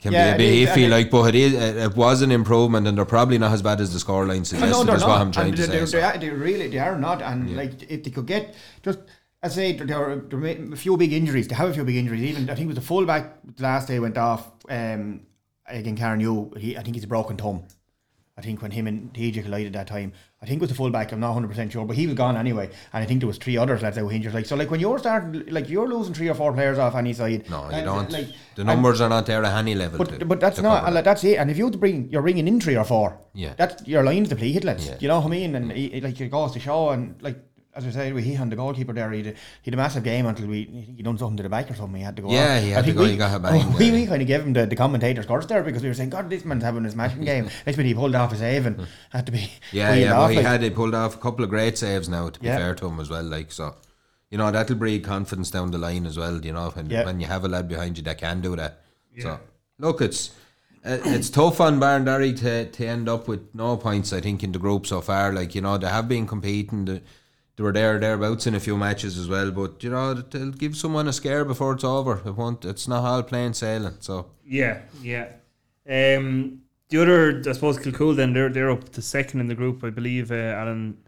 can 0.00 0.12
Yeah, 0.12 0.36
be 0.36 0.44
a 0.44 0.52
it 0.62 0.66
bit 0.66 0.68
iffy. 0.76 0.88
Like, 0.88 1.10
but 1.10 1.34
it 1.34 1.34
is 1.34 1.54
it, 1.54 1.76
it 1.76 1.96
was 1.96 2.22
an 2.22 2.30
improvement, 2.30 2.86
and 2.86 2.96
they're 2.96 3.04
probably 3.04 3.36
not 3.38 3.50
as 3.52 3.62
bad 3.62 3.80
as 3.80 3.92
the 3.92 3.98
scoreline 3.98 4.40
I 4.40 4.42
suggests. 4.44 4.70
know 4.72 4.84
they're 4.84 4.94
That's 4.94 5.00
not. 5.02 5.08
what 5.08 5.20
I'm 5.20 5.32
trying 5.32 5.48
and 5.48 5.56
to 5.56 5.62
they, 5.66 5.68
say. 5.86 6.00
they, 6.00 6.12
so. 6.12 6.18
they, 6.20 6.30
really 6.30 6.68
they 6.68 6.78
are 6.78 6.96
not. 6.96 7.20
And 7.20 7.56
like 7.56 7.82
if 7.90 8.04
they 8.04 8.10
could 8.10 8.26
get 8.26 8.54
just. 8.82 9.00
I 9.42 9.48
say 9.48 9.72
there 9.72 9.96
are 9.98 10.12
a 10.72 10.76
few 10.76 10.96
big 10.96 11.12
injuries. 11.12 11.46
They 11.46 11.54
have 11.54 11.70
a 11.70 11.74
few 11.74 11.84
big 11.84 11.96
injuries. 11.96 12.22
Even 12.22 12.50
I 12.50 12.54
think 12.54 12.64
it 12.64 12.68
was 12.68 12.76
the 12.76 12.80
fullback 12.82 13.34
last 13.58 13.86
day 13.88 14.00
went 14.00 14.18
off. 14.18 14.50
Um, 14.68 15.20
again, 15.66 15.96
Karen 15.96 16.18
Yu. 16.20 16.52
He 16.56 16.76
I 16.76 16.82
think 16.82 16.96
he's 16.96 17.04
a 17.04 17.08
broken 17.08 17.36
thumb. 17.36 17.62
I 18.36 18.40
think 18.40 18.62
when 18.62 18.70
him 18.70 18.86
and 18.86 19.12
TJ 19.12 19.42
collided 19.44 19.72
that 19.72 19.88
time, 19.88 20.12
I 20.40 20.46
think 20.46 20.58
it 20.58 20.60
was 20.60 20.70
the 20.70 20.76
fullback. 20.76 21.10
I'm 21.10 21.18
not 21.18 21.30
100 21.30 21.48
percent 21.48 21.72
sure, 21.72 21.84
but 21.84 21.96
he 21.96 22.06
was 22.06 22.14
gone 22.14 22.36
anyway. 22.36 22.66
And 22.92 23.02
I 23.02 23.06
think 23.06 23.20
there 23.20 23.26
was 23.26 23.36
three 23.38 23.56
others 23.56 23.82
lads 23.82 23.96
that 23.96 24.04
were 24.04 24.12
injured. 24.12 24.32
Like 24.34 24.46
so, 24.46 24.54
like 24.56 24.70
when 24.70 24.78
you're 24.80 24.98
starting, 24.98 25.46
like 25.46 25.68
you're 25.68 25.88
losing 25.88 26.14
three 26.14 26.28
or 26.28 26.34
four 26.34 26.52
players 26.52 26.78
off 26.78 26.94
any 26.96 27.12
side. 27.12 27.48
No, 27.50 27.64
you 27.64 27.76
and, 27.76 27.84
don't. 27.84 28.10
Like, 28.12 28.26
the 28.54 28.62
and- 28.62 28.66
numbers 28.66 29.00
are 29.00 29.08
not 29.08 29.26
there 29.26 29.44
at 29.44 29.56
any 29.58 29.74
level. 29.76 30.04
to- 30.04 30.18
but 30.18 30.28
but 30.28 30.40
that's 30.40 30.56
to 30.56 30.62
not 30.62 30.92
like, 30.92 31.04
that's 31.04 31.22
it. 31.24 31.36
And 31.36 31.48
if 31.50 31.58
you 31.58 31.68
to 31.70 31.78
bring, 31.78 32.08
you're 32.10 32.22
bringing 32.22 32.46
in 32.48 32.60
three 32.60 32.76
or 32.76 32.84
four. 32.84 33.18
Yeah. 33.34 33.54
that's 33.56 33.86
your 33.86 34.02
line's 34.04 34.28
depleted. 34.28 34.64
Let's 34.64 34.86
Yeah. 34.86 34.96
you 35.00 35.08
know 35.08 35.18
what 35.18 35.26
I 35.26 35.30
mean. 35.30 35.54
And 35.56 35.72
he, 35.72 35.88
he- 35.90 36.00
like 36.00 36.20
it 36.20 36.28
goes 36.30 36.52
to 36.52 36.60
show. 36.60 36.90
And 36.90 37.20
like 37.22 37.38
as 37.74 37.86
I 37.86 37.90
said, 37.90 38.16
he 38.18 38.34
had 38.34 38.50
the 38.50 38.56
goalkeeper 38.56 38.92
there. 38.92 39.10
He 39.12 39.18
had, 39.22 39.26
a- 39.34 39.38
he 39.62 39.70
had 39.70 39.74
a 39.74 39.76
massive 39.76 40.02
game 40.02 40.26
until 40.26 40.46
we 40.48 40.64
he 40.64 41.02
done 41.02 41.16
something 41.18 41.36
to 41.36 41.42
the 41.44 41.48
back 41.48 41.70
or 41.70 41.74
something. 41.74 41.96
He 41.96 42.02
had 42.02 42.16
to 42.16 42.22
go. 42.22 42.30
Yeah, 42.30 42.56
off. 42.56 42.62
he 42.62 42.72
I 42.72 42.74
had 42.76 42.84
to 42.86 42.92
go, 42.92 43.02
We, 43.02 43.10
he 43.10 43.16
got 43.16 43.36
a 43.36 43.38
bang 43.38 43.72
we, 43.74 43.90
we 43.92 44.06
kind 44.06 44.20
of 44.22 44.26
gave 44.26 44.40
him 44.42 44.52
the, 44.52 44.66
the 44.66 44.74
commentator's 44.76 45.26
curse 45.26 45.46
there 45.46 45.62
because 45.62 45.82
we 45.82 45.88
were 45.88 45.94
saying, 45.94 46.10
God, 46.10 46.28
this 46.28 46.44
man's 46.44 46.64
having 46.64 46.84
his 46.84 46.96
matching 46.96 47.24
game. 47.24 47.44
Next 47.66 47.76
minute 47.76 47.88
he 47.88 47.94
pulled 47.94 48.14
off 48.16 48.30
his 48.30 48.40
save 48.40 48.66
and 48.66 48.86
had 49.10 49.26
to 49.26 49.32
be. 49.32 49.50
Yeah, 49.72 49.92
wheeled 49.92 50.02
yeah, 50.04 50.18
off, 50.18 50.28
but 50.30 50.36
he 50.36 50.42
had 50.42 50.62
he 50.62 50.70
pulled 50.70 50.94
off 50.94 51.14
a 51.14 51.18
couple 51.18 51.44
of 51.44 51.50
great 51.50 51.78
saves 51.78 52.08
now. 52.08 52.28
To 52.30 52.40
be 52.40 52.46
Yeah. 52.46 52.56
fair 52.56 52.74
to 52.74 52.86
him 52.86 52.98
as 53.00 53.10
well, 53.10 53.22
like 53.24 53.52
so, 53.52 53.76
you 54.30 54.38
know 54.38 54.50
that'll 54.50 54.76
breed 54.76 55.04
confidence 55.04 55.50
down 55.50 55.70
the 55.70 55.78
line 55.78 56.04
as 56.06 56.18
well. 56.18 56.44
You 56.44 56.52
know, 56.54 56.70
when 56.70 56.90
Yeah. 56.90 57.04
when 57.04 57.20
you 57.20 57.26
have 57.26 57.44
a 57.44 57.48
lad 57.48 57.68
behind 57.68 57.96
you 57.98 58.02
that 58.04 58.18
can 58.18 58.40
do 58.40 58.56
that. 58.56 58.80
So 59.20 59.38
look, 59.78 60.00
it's 60.00 60.30
uh, 60.84 60.98
it's 61.04 61.28
tough 61.30 61.60
on 61.60 61.78
Barndarrig 61.80 62.38
to 62.40 62.66
to 62.70 62.86
end 62.86 63.08
up 63.08 63.28
with 63.28 63.54
no 63.54 63.76
points. 63.76 64.12
I 64.12 64.20
think 64.20 64.42
in 64.42 64.52
the 64.52 64.58
group 64.58 64.86
so 64.86 65.00
far, 65.00 65.32
like 65.32 65.54
you 65.54 65.60
know 65.60 65.76
they 65.78 65.88
have 65.88 66.08
been 66.08 66.26
competing. 66.26 66.84
They, 66.86 67.02
they 67.58 67.64
were 67.64 67.72
there 67.72 67.96
or 67.96 67.98
thereabouts 67.98 68.46
in 68.46 68.54
a 68.54 68.60
few 68.60 68.76
matches 68.76 69.18
as 69.18 69.28
well, 69.28 69.50
but 69.50 69.82
you 69.82 69.90
know 69.90 70.14
they'll 70.14 70.52
give 70.52 70.76
someone 70.76 71.08
a 71.08 71.12
scare 71.12 71.44
before 71.44 71.72
it's 71.72 71.82
over. 71.82 72.22
It 72.24 72.36
won't. 72.36 72.64
It's 72.64 72.86
not 72.86 73.04
all 73.04 73.24
plain 73.24 73.52
sailing. 73.52 73.96
So 73.98 74.26
Yeah, 74.46 74.82
yeah. 75.02 75.26
Um, 75.90 76.62
the 76.88 77.02
other, 77.02 77.42
I 77.44 77.52
suppose, 77.52 77.76
Kilcool. 77.76 78.14
Then 78.14 78.32
they're 78.32 78.48
they're 78.48 78.70
up 78.70 78.90
to 78.90 79.02
second 79.02 79.40
in 79.40 79.48
the 79.48 79.56
group. 79.56 79.82
I 79.82 79.90
believe 79.90 80.30
uh, 80.30 80.36
Alan 80.36 80.98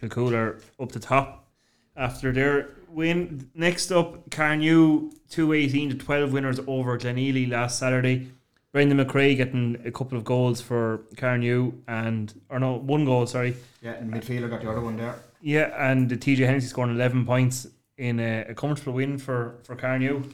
Kilcool 0.00 0.32
are 0.34 0.60
up 0.80 0.90
the 0.90 0.98
top 0.98 1.48
after 1.96 2.32
their 2.32 2.70
win. 2.88 3.48
Next 3.54 3.92
up, 3.92 4.28
Carnew 4.30 5.12
two 5.30 5.52
eighteen 5.52 5.88
to 5.90 5.94
twelve 5.96 6.32
winners 6.32 6.58
over 6.66 6.98
Glenealy 6.98 7.48
last 7.48 7.78
Saturday. 7.78 8.26
Brendan 8.72 8.98
McRae 8.98 9.36
getting 9.36 9.80
a 9.84 9.92
couple 9.92 10.18
of 10.18 10.24
goals 10.24 10.60
for 10.60 11.02
Carnew 11.16 11.74
and 11.86 12.34
or 12.48 12.58
no 12.58 12.72
one 12.72 13.04
goal 13.04 13.26
sorry 13.26 13.54
Yeah, 13.82 13.92
and 13.92 14.12
midfielder 14.12 14.50
got 14.50 14.62
the 14.62 14.70
other 14.70 14.80
one 14.80 14.96
there. 14.96 15.14
Yeah 15.42 15.90
and 15.90 16.08
the 16.08 16.16
TJ 16.16 16.46
Hennessy 16.46 16.68
scoring 16.68 16.94
11 16.94 17.26
points 17.26 17.66
in 17.98 18.20
a, 18.20 18.46
a 18.48 18.54
comfortable 18.54 18.94
win 18.94 19.18
for 19.18 19.58
for 19.64 19.76
Carnew 19.76 20.24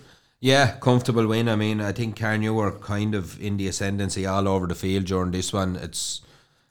Yeah, 0.40 0.76
comfortable 0.78 1.26
win. 1.26 1.48
I 1.48 1.56
mean, 1.56 1.80
I 1.80 1.90
think 1.92 2.16
Carnew 2.16 2.54
were 2.54 2.70
kind 2.78 3.14
of 3.16 3.40
in 3.40 3.56
the 3.56 3.66
ascendancy 3.66 4.24
all 4.24 4.46
over 4.46 4.68
the 4.68 4.76
field 4.76 5.06
during 5.06 5.32
this 5.32 5.52
one. 5.52 5.74
It's 5.76 6.20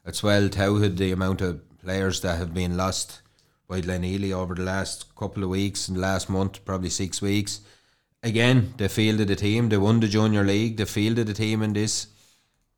it's 0.06 0.24
well 0.24 0.48
touted 0.48 0.98
the 0.98 1.12
amount 1.12 1.42
of 1.42 1.60
players 1.80 2.22
that 2.22 2.38
have 2.38 2.54
been 2.54 2.78
lost 2.78 3.22
by 3.68 3.82
Glenealy 3.82 4.32
over 4.32 4.56
the 4.56 4.64
last 4.64 5.14
couple 5.16 5.44
of 5.44 5.50
weeks 5.50 5.90
and 5.90 6.00
last 6.00 6.30
month, 6.30 6.64
probably 6.64 6.90
six 6.90 7.22
weeks. 7.22 7.60
Again, 8.24 8.74
they 8.78 8.88
fielded 8.88 9.28
the 9.28 9.36
team. 9.36 9.70
They 9.70 9.78
won 9.78 10.00
the 10.00 10.08
junior 10.08 10.44
league. 10.46 10.78
They 10.78 10.86
fielded 10.86 11.28
the 11.28 11.34
team 11.34 11.62
in 11.62 11.74
this. 11.74 12.08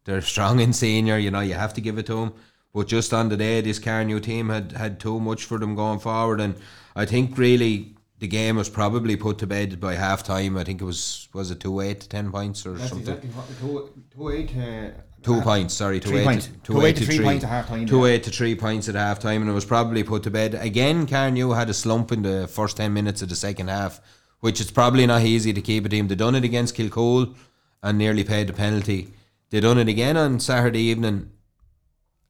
They're 0.06 0.22
strong 0.34 0.60
in 0.60 0.74
senior. 0.74 1.20
You 1.20 1.30
know, 1.32 1.42
you 1.42 1.54
have 1.54 1.74
to 1.76 1.82
give 1.82 2.00
it 2.00 2.08
to 2.08 2.16
them. 2.16 2.34
But 2.74 2.88
just 2.88 3.14
on 3.14 3.30
the 3.30 3.38
day, 3.38 3.62
this 3.62 3.80
Carnew 3.80 4.20
team 4.20 4.50
had 4.50 4.74
had 4.74 5.00
too 5.00 5.20
much 5.20 5.46
for 5.46 5.58
them 5.58 5.76
going 5.76 6.00
forward, 6.00 6.40
and 6.40 6.56
I 6.96 7.06
think 7.06 7.38
really 7.38 7.96
the 8.20 8.28
game 8.28 8.58
was 8.58 8.70
probably 8.70 9.16
put 9.16 9.38
to 9.40 9.48
bed 9.48 9.80
by 9.80 9.96
half 9.96 10.24
time. 10.24 10.56
I 10.58 10.64
think 10.64 10.82
it 10.82 10.86
was 10.86 11.28
was 11.34 11.50
it 11.52 11.60
two 11.60 11.80
eight 11.82 12.02
to 12.02 12.10
ten 12.10 12.32
points 12.32 12.66
or 12.66 12.74
That's 12.74 12.90
something. 12.90 13.16
exactly 13.16 13.30
what 13.30 13.60
two, 13.60 14.04
two 14.16 14.30
eight. 14.30 14.56
Uh, 14.56 14.92
Two 15.22 15.34
uh, 15.34 15.44
points, 15.44 15.74
sorry, 15.74 16.00
two 16.00 16.12
three 16.12 16.20
eight, 16.20 16.24
points. 16.26 16.46
to, 16.48 16.54
Two 16.64 16.82
to 16.94 17.06
three 17.06 17.20
points 17.20 17.44
at 17.44 17.50
half 17.50 17.68
time, 17.68 17.86
Two 17.86 18.06
yeah. 18.06 18.14
eight 18.14 18.24
to 18.24 18.30
three 18.32 18.56
points 18.56 18.88
at 18.88 18.96
half 18.96 19.20
time, 19.20 19.42
and 19.42 19.52
it 19.52 19.54
was 19.54 19.66
probably 19.66 20.02
put 20.02 20.24
to 20.24 20.32
bed 20.32 20.54
again. 20.56 21.06
Carnew 21.06 21.54
had 21.54 21.70
a 21.70 21.74
slump 21.74 22.14
in 22.14 22.22
the 22.22 22.48
first 22.48 22.78
ten 22.78 22.94
minutes 22.94 23.22
of 23.22 23.28
the 23.28 23.36
second 23.36 23.68
half, 23.70 24.00
which 24.40 24.62
is 24.62 24.72
probably 24.72 25.06
not 25.06 25.24
easy 25.24 25.52
to 25.52 25.62
keep 25.62 25.86
a 25.86 25.90
team. 25.90 26.08
They 26.08 26.16
done 26.16 26.36
it 26.36 26.46
against 26.46 26.78
Kilcool 26.78 27.36
and 27.84 27.98
nearly 27.98 28.24
paid 28.24 28.48
the 28.48 28.54
penalty. 28.54 29.10
They 29.50 29.60
done 29.60 29.78
it 29.78 29.90
again 29.90 30.16
on 30.16 30.40
Saturday 30.40 30.84
evening. 30.84 31.32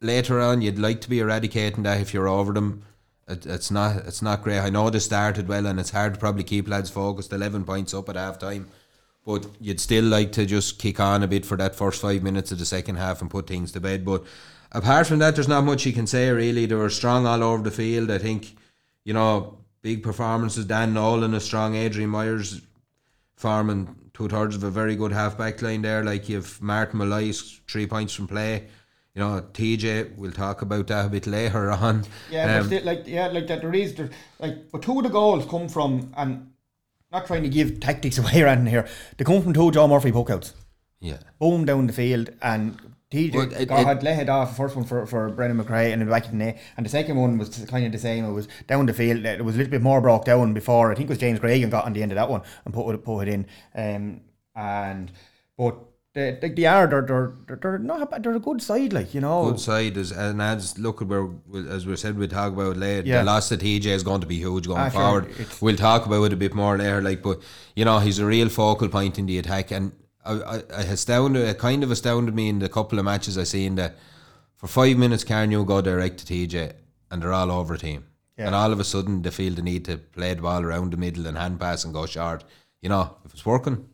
Later 0.02 0.40
on, 0.40 0.62
you'd 0.62 0.80
like 0.80 1.02
to 1.02 1.10
be 1.10 1.20
eradicating 1.20 1.84
that 1.84 2.00
if 2.00 2.14
you're 2.14 2.28
over 2.28 2.54
them. 2.54 2.84
It, 3.28 3.46
it's 3.46 3.70
not 3.70 3.98
it's 4.08 4.22
not 4.22 4.44
great. 4.44 4.60
I 4.60 4.70
know 4.70 4.90
they 4.90 5.00
started 5.00 5.48
well, 5.48 5.66
and 5.66 5.80
it's 5.80 5.92
hard 5.92 6.14
to 6.14 6.20
probably 6.20 6.44
keep 6.44 6.68
lads 6.68 6.90
focused. 6.90 7.34
Eleven 7.34 7.66
points 7.66 7.94
up 7.94 8.10
at 8.10 8.16
half 8.16 8.40
time. 8.40 8.70
But 9.26 9.46
you'd 9.60 9.82
still 9.82 10.06
like 10.06 10.32
to 10.34 10.46
just 10.46 10.80
kick 10.80 11.00
on 11.00 11.22
a 11.22 11.28
bit 11.28 11.46
for 11.46 11.58
that 11.58 11.76
first 11.76 12.02
five 12.02 12.24
minutes 12.24 12.52
of 12.52 12.60
the 12.60 12.66
second 12.66 12.96
half 12.96 13.22
and 13.22 13.30
put 13.30 13.48
things 13.48 13.72
to 13.74 13.80
bed. 13.82 14.06
But 14.06 14.24
apart 14.72 15.08
from 15.08 15.20
that, 15.20 15.36
there's 15.36 15.48
not 15.48 15.66
much 15.66 15.86
you 15.86 15.94
can 15.94 16.08
say 16.08 16.32
really. 16.32 16.66
They 16.66 16.76
were 16.76 16.90
strong 16.90 17.28
all 17.28 17.44
over 17.44 17.62
the 17.62 17.70
field. 17.70 18.10
I 18.10 18.18
think, 18.18 18.56
you 19.04 19.14
know, 19.14 19.60
big 19.82 20.02
performances. 20.02 20.66
Dan 20.66 20.94
Nolan, 20.94 21.34
a 21.34 21.40
strong 21.40 21.76
Adrian 21.76 22.10
Myers, 22.10 22.62
farming 23.36 23.96
two 24.14 24.30
thirds 24.30 24.56
of 24.56 24.64
a 24.64 24.72
very 24.72 24.96
good 24.96 25.12
half 25.12 25.38
back 25.38 25.62
line 25.62 25.82
there. 25.82 26.04
Like 26.04 26.30
you've 26.30 26.62
Martin 26.62 27.00
Malloy, 27.00 27.32
three 27.68 27.86
points 27.86 28.14
from 28.14 28.28
play. 28.28 28.68
You 29.20 29.26
know, 29.26 29.42
TJ, 29.52 30.16
we'll 30.16 30.32
talk 30.32 30.62
about 30.62 30.88
that 30.88 31.08
a 31.08 31.10
bit 31.10 31.28
later 31.28 31.70
on. 31.72 32.06
Yeah, 32.32 32.60
Um, 32.60 32.68
still, 32.68 32.86
like 32.86 33.04
yeah, 33.06 33.28
like 33.28 33.48
that 33.48 33.60
there 33.60 33.74
is 33.74 33.94
there, 33.96 34.10
like 34.40 34.72
but 34.72 34.82
two 34.82 34.98
of 34.98 35.04
the 35.04 35.10
goals 35.10 35.46
come 35.46 35.68
from 35.68 36.14
and 36.16 36.52
not 37.12 37.28
trying 37.28 37.44
to 37.44 37.50
give 37.50 37.82
tactics 37.82 38.18
away 38.20 38.42
or 38.42 38.48
anything 38.48 38.68
here. 38.72 38.88
They 39.18 39.26
come 39.26 39.42
from 39.42 39.52
two 39.52 39.72
John 39.72 39.90
Murphy 39.90 40.14
pokeouts. 40.14 40.54
yeah. 41.02 41.18
Boom 41.38 41.66
down 41.66 41.88
the 41.88 41.92
field 41.92 42.30
and 42.42 42.80
TJ 43.12 43.34
Well, 43.36 43.52
it- 43.52 43.68
got 43.68 43.82
it- 43.82 43.88
had 43.88 44.04
let 44.04 44.30
off 44.30 44.52
the 44.52 44.56
first 44.56 44.78
one 44.78 44.86
for, 44.86 45.06
for 45.06 45.28
Brendan 45.32 45.62
McRae 45.66 45.92
and 45.92 46.02
the 46.02 46.06
back 46.06 46.28
in 46.28 46.40
the 46.40 46.46
net, 46.46 46.62
and 46.78 46.86
the 46.86 46.90
second 46.90 47.18
one 47.18 47.38
was 47.38 47.50
kind 47.70 47.86
of 47.86 47.92
the 47.92 48.00
same. 48.00 48.24
It 48.24 48.32
was 48.32 48.48
down 48.68 48.86
the 48.86 48.94
field. 48.94 49.26
It 49.26 49.44
was 49.44 49.56
a 49.56 49.58
little 49.58 49.72
bit 49.72 49.82
more 49.82 50.00
broke 50.00 50.24
down 50.24 50.54
before. 50.54 50.94
I 50.94 50.96
think 50.96 51.10
it 51.10 51.10
was 51.10 51.18
James 51.18 51.42
Gregan 51.42 51.70
got 51.70 51.84
on 51.84 51.92
the 51.92 52.02
end 52.04 52.14
of 52.14 52.16
that 52.16 52.30
one 52.30 52.44
and 52.64 52.74
put 52.74 52.90
it 52.96 53.04
put 53.04 53.28
it 53.28 53.34
in. 53.34 53.48
Um, 53.76 54.22
and 54.56 55.12
but 55.58 55.76
they, 56.16 56.38
they, 56.42 56.50
they 56.50 56.66
are 56.66 56.88
they're, 56.88 57.02
they're, 57.48 57.58
they're, 57.62 57.78
not 57.78 58.02
a 58.02 58.20
they're 58.20 58.36
a 58.36 58.40
good 58.40 58.62
side 58.62 58.94
like 58.94 59.14
you 59.14 59.22
know. 59.22 59.52
Good 59.52 59.60
side 59.60 59.96
is 59.98 60.12
and 60.12 60.42
as 60.42 60.78
look 60.80 61.02
at 61.02 61.08
where 61.08 61.30
as 61.70 61.86
we 61.86 61.96
said 61.96 62.18
we 62.18 62.28
talk 62.28 62.54
about 62.54 62.78
later. 62.78 63.08
Yeah. 63.08 63.20
The 63.20 63.26
loss 63.26 63.52
of 63.52 63.60
TJ 63.60 63.86
is 63.86 64.04
going 64.04 64.22
to 64.22 64.28
be 64.28 64.38
huge 64.38 64.68
going 64.68 64.80
Ah, 64.80 64.90
forward. 64.90 65.34
We'll 65.62 65.76
talk 65.76 66.06
about 66.08 66.24
it 66.24 66.34
a 66.34 66.38
bit 66.38 66.54
more 66.56 66.78
later. 66.78 67.02
Like, 67.02 67.22
but 67.22 67.42
you 67.76 67.86
know 67.86 68.00
he's 68.00 68.20
a 68.20 68.26
real 68.26 68.50
focal 68.50 68.90
point 68.90 69.20
in 69.20 69.28
the 69.28 69.38
attack, 69.38 69.72
and 69.72 69.92
I, 70.26 70.34
I, 70.34 70.56
I 70.76 70.82
astounded, 70.84 71.44
it 71.48 71.60
kind 71.60 71.84
of 71.84 71.92
astounded 71.92 72.34
me 72.34 72.50
in 72.50 72.60
the 72.60 72.70
couple 72.70 72.98
of 72.98 73.06
matches 73.06 73.38
I 73.38 73.44
seen 73.44 73.76
that 73.76 73.96
for 74.58 74.68
five 74.68 74.98
minutes 74.98 75.24
Carnew 75.24 75.64
go 75.66 75.82
direct 75.82 76.26
to 76.26 76.34
TJ 76.34 76.74
and 77.12 77.22
they're 77.22 77.34
all 77.34 77.52
over 77.52 77.78
team, 77.78 78.06
Yeah. 78.38 78.48
and 78.48 78.56
all 78.56 78.72
of 78.74 78.80
a 78.80 78.84
sudden 78.84 79.22
they 79.22 79.30
feel 79.32 79.54
the 79.54 79.62
need 79.62 79.86
to 79.86 79.98
play 79.98 80.34
the 80.34 80.42
ball 80.42 80.64
around 80.64 80.92
the 80.92 80.98
middle 80.98 81.26
and 81.28 81.38
hand 81.38 81.60
pass 81.60 81.86
and 81.86 81.94
go 81.94 82.06
short. 82.08 82.44
You 82.82 82.90
know 82.90 83.16
if 83.26 83.34
it's 83.34 83.46
working. 83.46 83.89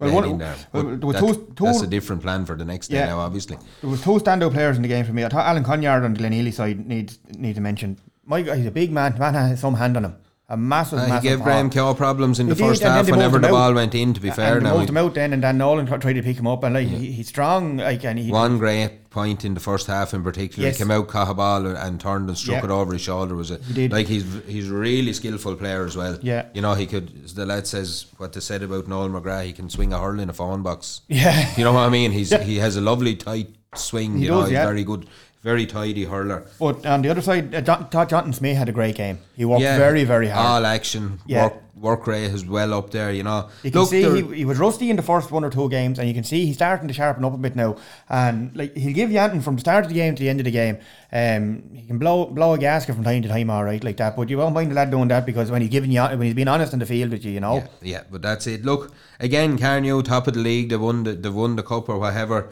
Well, 0.00 0.14
one- 0.14 0.34
uh, 0.34 0.36
there. 0.38 0.56
But 0.72 0.82
there 0.82 1.12
that- 1.12 1.20
two- 1.56 1.64
that's 1.64 1.82
a 1.82 1.86
different 1.86 2.22
plan 2.22 2.44
for 2.46 2.56
the 2.56 2.64
next 2.64 2.88
day 2.88 2.98
Yeah. 2.98 3.06
now, 3.06 3.18
obviously. 3.20 3.58
There 3.82 3.90
was 3.90 4.00
two 4.02 4.12
standout 4.18 4.52
players 4.52 4.76
in 4.76 4.82
the 4.82 4.88
game 4.88 5.04
for 5.04 5.12
me. 5.12 5.24
I 5.24 5.28
thought 5.28 5.46
Alan 5.46 5.62
Conyard 5.64 6.04
on 6.04 6.14
the 6.14 6.20
Glenealy 6.22 6.52
side 6.52 6.86
needs 6.86 7.18
need 7.36 7.54
to 7.56 7.60
mention. 7.60 7.98
My 8.24 8.42
he's 8.42 8.66
a 8.66 8.70
big 8.70 8.92
man. 8.92 9.16
Man 9.18 9.34
has 9.34 9.60
some 9.60 9.74
hand 9.74 9.96
on 9.96 10.04
him. 10.06 10.14
A 10.52 10.56
massive, 10.56 10.98
Uh, 10.98 11.04
he 11.04 11.10
massive. 11.12 11.22
gave 11.22 11.42
Graham 11.42 11.70
arm. 11.76 11.94
Problems 11.96 12.40
in 12.40 12.46
He 12.48 12.50
the 12.52 12.56
did, 12.56 12.66
first 12.66 12.82
half 12.82 13.08
whenever 13.08 13.38
the 13.38 13.48
ball 13.48 13.70
out. 13.70 13.74
went 13.76 13.94
in, 13.94 14.12
to 14.14 14.20
be 14.20 14.30
fair. 14.30 14.54
and 14.56 14.64
Now, 14.64 14.76
moved 14.76 14.88
him 14.90 14.96
out 14.96 15.14
then, 15.14 15.32
and 15.32 15.40
Dan 15.40 15.58
Nolan 15.58 15.86
tried 15.86 16.00
to 16.14 16.22
pick 16.22 16.36
him 16.38 16.46
up, 16.48 16.64
and 16.64 16.74
like 16.74 16.88
he, 16.88 17.12
he's 17.12 17.28
strong. 17.28 17.76
Like 17.76 18.04
and 18.04 18.18
he, 18.18 18.32
one 18.32 18.58
great 18.58 19.08
point 19.10 19.44
in 19.44 19.54
the 19.54 19.60
first 19.60 19.86
half 19.86 20.12
in 20.12 20.22
particular, 20.24 20.66
Yes. 20.68 20.76
he 20.78 20.82
came 20.82 20.90
out, 20.90 21.06
caught 21.08 21.30
a 21.30 21.34
ball 21.34 21.64
and, 21.66 21.76
and 21.78 22.00
turned 22.00 22.28
and 22.28 22.36
struck 22.36 22.58
Yeah. 22.58 22.64
it 22.64 22.70
over 22.72 22.92
his 22.92 23.02
shoulder. 23.02 23.36
Was 23.36 23.52
it? 23.52 23.62
He. 23.62 23.88
Like 23.88 24.08
he's 24.08 24.24
he's 24.48 24.68
a 24.70 24.74
really 24.74 25.12
skillful 25.12 25.54
player 25.54 25.84
as 25.84 25.96
well. 25.96 26.18
Yeah. 26.20 26.46
you 26.52 26.62
know 26.62 26.74
he 26.74 26.86
could. 26.86 27.12
as 27.24 27.34
The 27.34 27.46
lad 27.46 27.68
says 27.68 28.06
what 28.18 28.32
they 28.32 28.40
said 28.40 28.62
about 28.64 28.88
Noel 28.88 29.08
McGrath. 29.08 29.44
He 29.44 29.52
can 29.52 29.70
swing 29.70 29.92
a 29.92 30.00
hurl 30.00 30.18
in 30.18 30.28
a 30.30 30.32
phone 30.34 30.62
box. 30.62 31.02
yeah, 31.08 31.48
You 31.56 31.62
know 31.62 31.72
what 31.72 31.86
I 31.86 31.90
mean? 31.90 32.10
He's 32.10 32.30
he 32.42 32.56
has 32.58 32.76
a 32.76 32.80
lovely 32.80 33.14
tight 33.14 33.54
swing. 33.76 34.16
He 34.18 34.24
you 34.24 34.30
know, 34.30 34.42
he's 34.42 34.50
yeah. 34.52 34.64
very 34.66 34.82
good, 34.82 35.06
very 35.42 35.64
tidy 35.66 36.04
hurler. 36.04 36.46
But 36.58 36.84
on 36.84 37.02
the 37.02 37.08
other 37.08 37.22
side, 37.22 37.54
uh, 37.54 37.62
Todd 37.62 38.08
Jonathan 38.10 38.32
Smith 38.32 38.56
had 38.56 38.68
a 38.68 38.72
great 38.72 38.94
game. 38.94 39.18
He 39.36 39.44
worked 39.44 39.62
very, 39.62 40.04
very 40.04 40.28
hard. 40.28 40.46
All 40.64 40.66
action, 40.66 41.18
Yeah. 41.26 41.44
work 41.44 41.54
work 41.80 42.06
rate 42.06 42.24
is 42.30 42.44
well 42.44 42.74
up 42.74 42.90
there. 42.90 43.10
You 43.10 43.22
know, 43.22 43.48
You 43.62 43.70
can 43.70 43.80
Look, 43.80 43.88
see 43.88 44.02
he, 44.02 44.36
he 44.36 44.44
was 44.44 44.58
rusty 44.58 44.90
in 44.90 44.96
the 44.96 45.02
first 45.02 45.30
one 45.30 45.44
or 45.44 45.48
two 45.48 45.66
games, 45.70 45.98
and 45.98 46.06
you 46.06 46.12
can 46.12 46.24
see 46.24 46.44
he's 46.44 46.56
starting 46.56 46.88
to 46.88 46.92
sharpen 46.92 47.24
up 47.24 47.32
a 47.32 47.38
bit 47.38 47.56
now. 47.56 47.76
And 48.10 48.54
like 48.54 48.76
he'll 48.76 48.92
give 48.92 49.10
you 49.10 49.18
anything 49.18 49.40
from 49.40 49.54
the 49.54 49.60
start 49.60 49.84
of 49.84 49.88
the 49.88 49.94
game 49.94 50.14
to 50.14 50.22
the 50.22 50.28
end 50.28 50.40
of 50.40 50.44
the 50.44 50.50
game. 50.50 50.76
Um, 51.10 51.62
he 51.74 51.86
can 51.86 51.98
blow 51.98 52.26
blow 52.26 52.52
a 52.52 52.58
gasket 52.58 52.94
from 52.94 53.04
time 53.04 53.22
to 53.22 53.28
time, 53.28 53.48
all 53.48 53.64
right, 53.64 53.82
like 53.82 53.96
that. 53.96 54.14
But 54.14 54.28
you 54.28 54.36
won't 54.36 54.54
mind 54.54 54.70
the 54.72 54.74
lad 54.74 54.90
doing 54.90 55.08
that 55.08 55.24
because 55.24 55.50
when 55.50 55.62
he's 55.62 55.70
giving 55.70 55.90
you 55.90 56.02
when 56.02 56.20
he's 56.20 56.34
being 56.34 56.48
honest 56.48 56.74
in 56.74 56.80
the 56.80 56.86
field 56.86 57.12
with 57.12 57.24
you, 57.24 57.32
you 57.32 57.40
know. 57.40 57.54
Yeah, 57.56 57.66
yeah, 57.80 58.02
but 58.10 58.20
that's 58.20 58.46
it. 58.46 58.62
Look, 58.62 58.92
again, 59.18 59.56
Carnew, 59.56 60.02
top 60.02 60.26
of 60.28 60.34
the 60.34 60.40
league, 60.40 60.68
they 60.68 60.76
won 60.76 61.04
the 61.04 61.14
they 61.14 61.30
won 61.30 61.56
the 61.56 61.62
cup 61.62 61.88
or 61.88 61.98
whatever. 61.98 62.50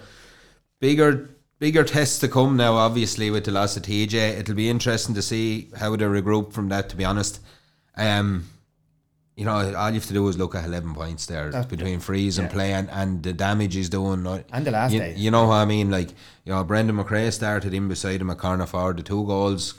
Bigger 0.81 1.29
bigger 1.59 1.85
tests 1.85 2.19
to 2.21 2.29
come 2.29 2.57
now, 2.57 2.75
obviously, 2.75 3.31
with 3.31 3.45
the 3.45 3.51
loss 3.51 3.77
of 3.77 3.83
TJ. 3.83 4.39
It'll 4.39 4.55
be 4.55 4.69
interesting 4.71 5.15
to 5.15 5.23
see 5.23 5.69
how 5.77 5.95
they 5.97 6.05
regroup 6.05 6.53
from 6.53 6.69
that, 6.71 6.89
to 6.91 6.97
be 6.97 7.05
honest. 7.05 7.41
Um 7.97 8.49
you 9.37 9.45
know, 9.45 9.53
all 9.53 9.89
you 9.91 9.95
have 10.01 10.07
to 10.07 10.13
do 10.13 10.27
is 10.27 10.37
look 10.37 10.57
at 10.57 10.65
eleven 10.65 10.95
points 10.95 11.27
there 11.27 11.45
That's- 11.45 11.67
between 11.67 12.01
freeze 12.01 12.39
and 12.39 12.51
play 12.51 12.73
and, 12.73 12.91
and 12.91 13.23
the 13.23 13.33
damage 13.33 13.75
he's 13.75 13.89
doing. 13.89 14.27
And 14.53 14.67
the 14.67 14.73
last 14.73 14.93
you, 14.93 14.99
day. 14.99 15.15
You 15.17 15.31
know 15.31 15.47
what 15.47 15.55
I 15.55 15.65
mean? 15.65 15.93
Like, 15.93 16.09
you 16.45 16.53
know, 16.53 16.65
Brendan 16.65 16.97
McRae 16.97 17.33
started 17.33 17.73
in 17.73 17.87
beside 17.87 18.21
him 18.21 18.31
at 18.31 18.39
corner 18.39 18.67
forward, 18.67 18.97
the 18.97 19.05
two 19.05 19.25
goals 19.27 19.75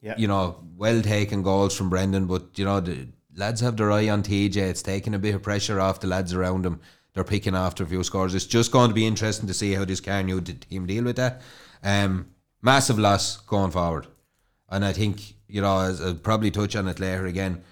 Yeah. 0.00 0.14
you 0.16 0.28
know, 0.28 0.60
well 0.76 1.02
taken 1.02 1.42
goals 1.42 1.74
from 1.76 1.90
Brendan, 1.90 2.26
but 2.26 2.56
you 2.56 2.64
know, 2.64 2.78
the 2.78 3.08
lads 3.34 3.60
have 3.62 3.76
their 3.76 3.90
eye 3.90 4.08
on 4.08 4.22
TJ. 4.22 4.58
It's 4.58 4.82
taking 4.82 5.12
a 5.12 5.18
bit 5.18 5.34
of 5.34 5.42
pressure 5.42 5.80
off 5.80 5.98
the 5.98 6.06
lads 6.06 6.32
around 6.32 6.64
him. 6.64 6.78
They're 7.14 7.24
picking 7.24 7.54
after 7.54 7.84
a 7.84 7.86
few 7.86 8.02
scores. 8.02 8.34
It's 8.34 8.44
just 8.46 8.72
going 8.72 8.88
to 8.88 8.94
be 8.94 9.06
interesting 9.06 9.46
to 9.46 9.54
see 9.54 9.72
how 9.72 9.84
this 9.84 10.00
Carnew 10.00 10.40
team 10.40 10.86
deal 10.86 11.04
with 11.04 11.16
that. 11.16 11.42
Um, 11.82 12.26
massive 12.60 12.98
loss 12.98 13.36
going 13.38 13.70
forward, 13.70 14.06
and 14.68 14.84
I 14.84 14.92
think 14.92 15.34
you 15.46 15.60
know, 15.60 15.78
as 15.80 16.00
I'll 16.00 16.14
probably 16.14 16.50
touch 16.50 16.74
on 16.76 16.88
it 16.88 17.00
later 17.00 17.26
again. 17.26 17.62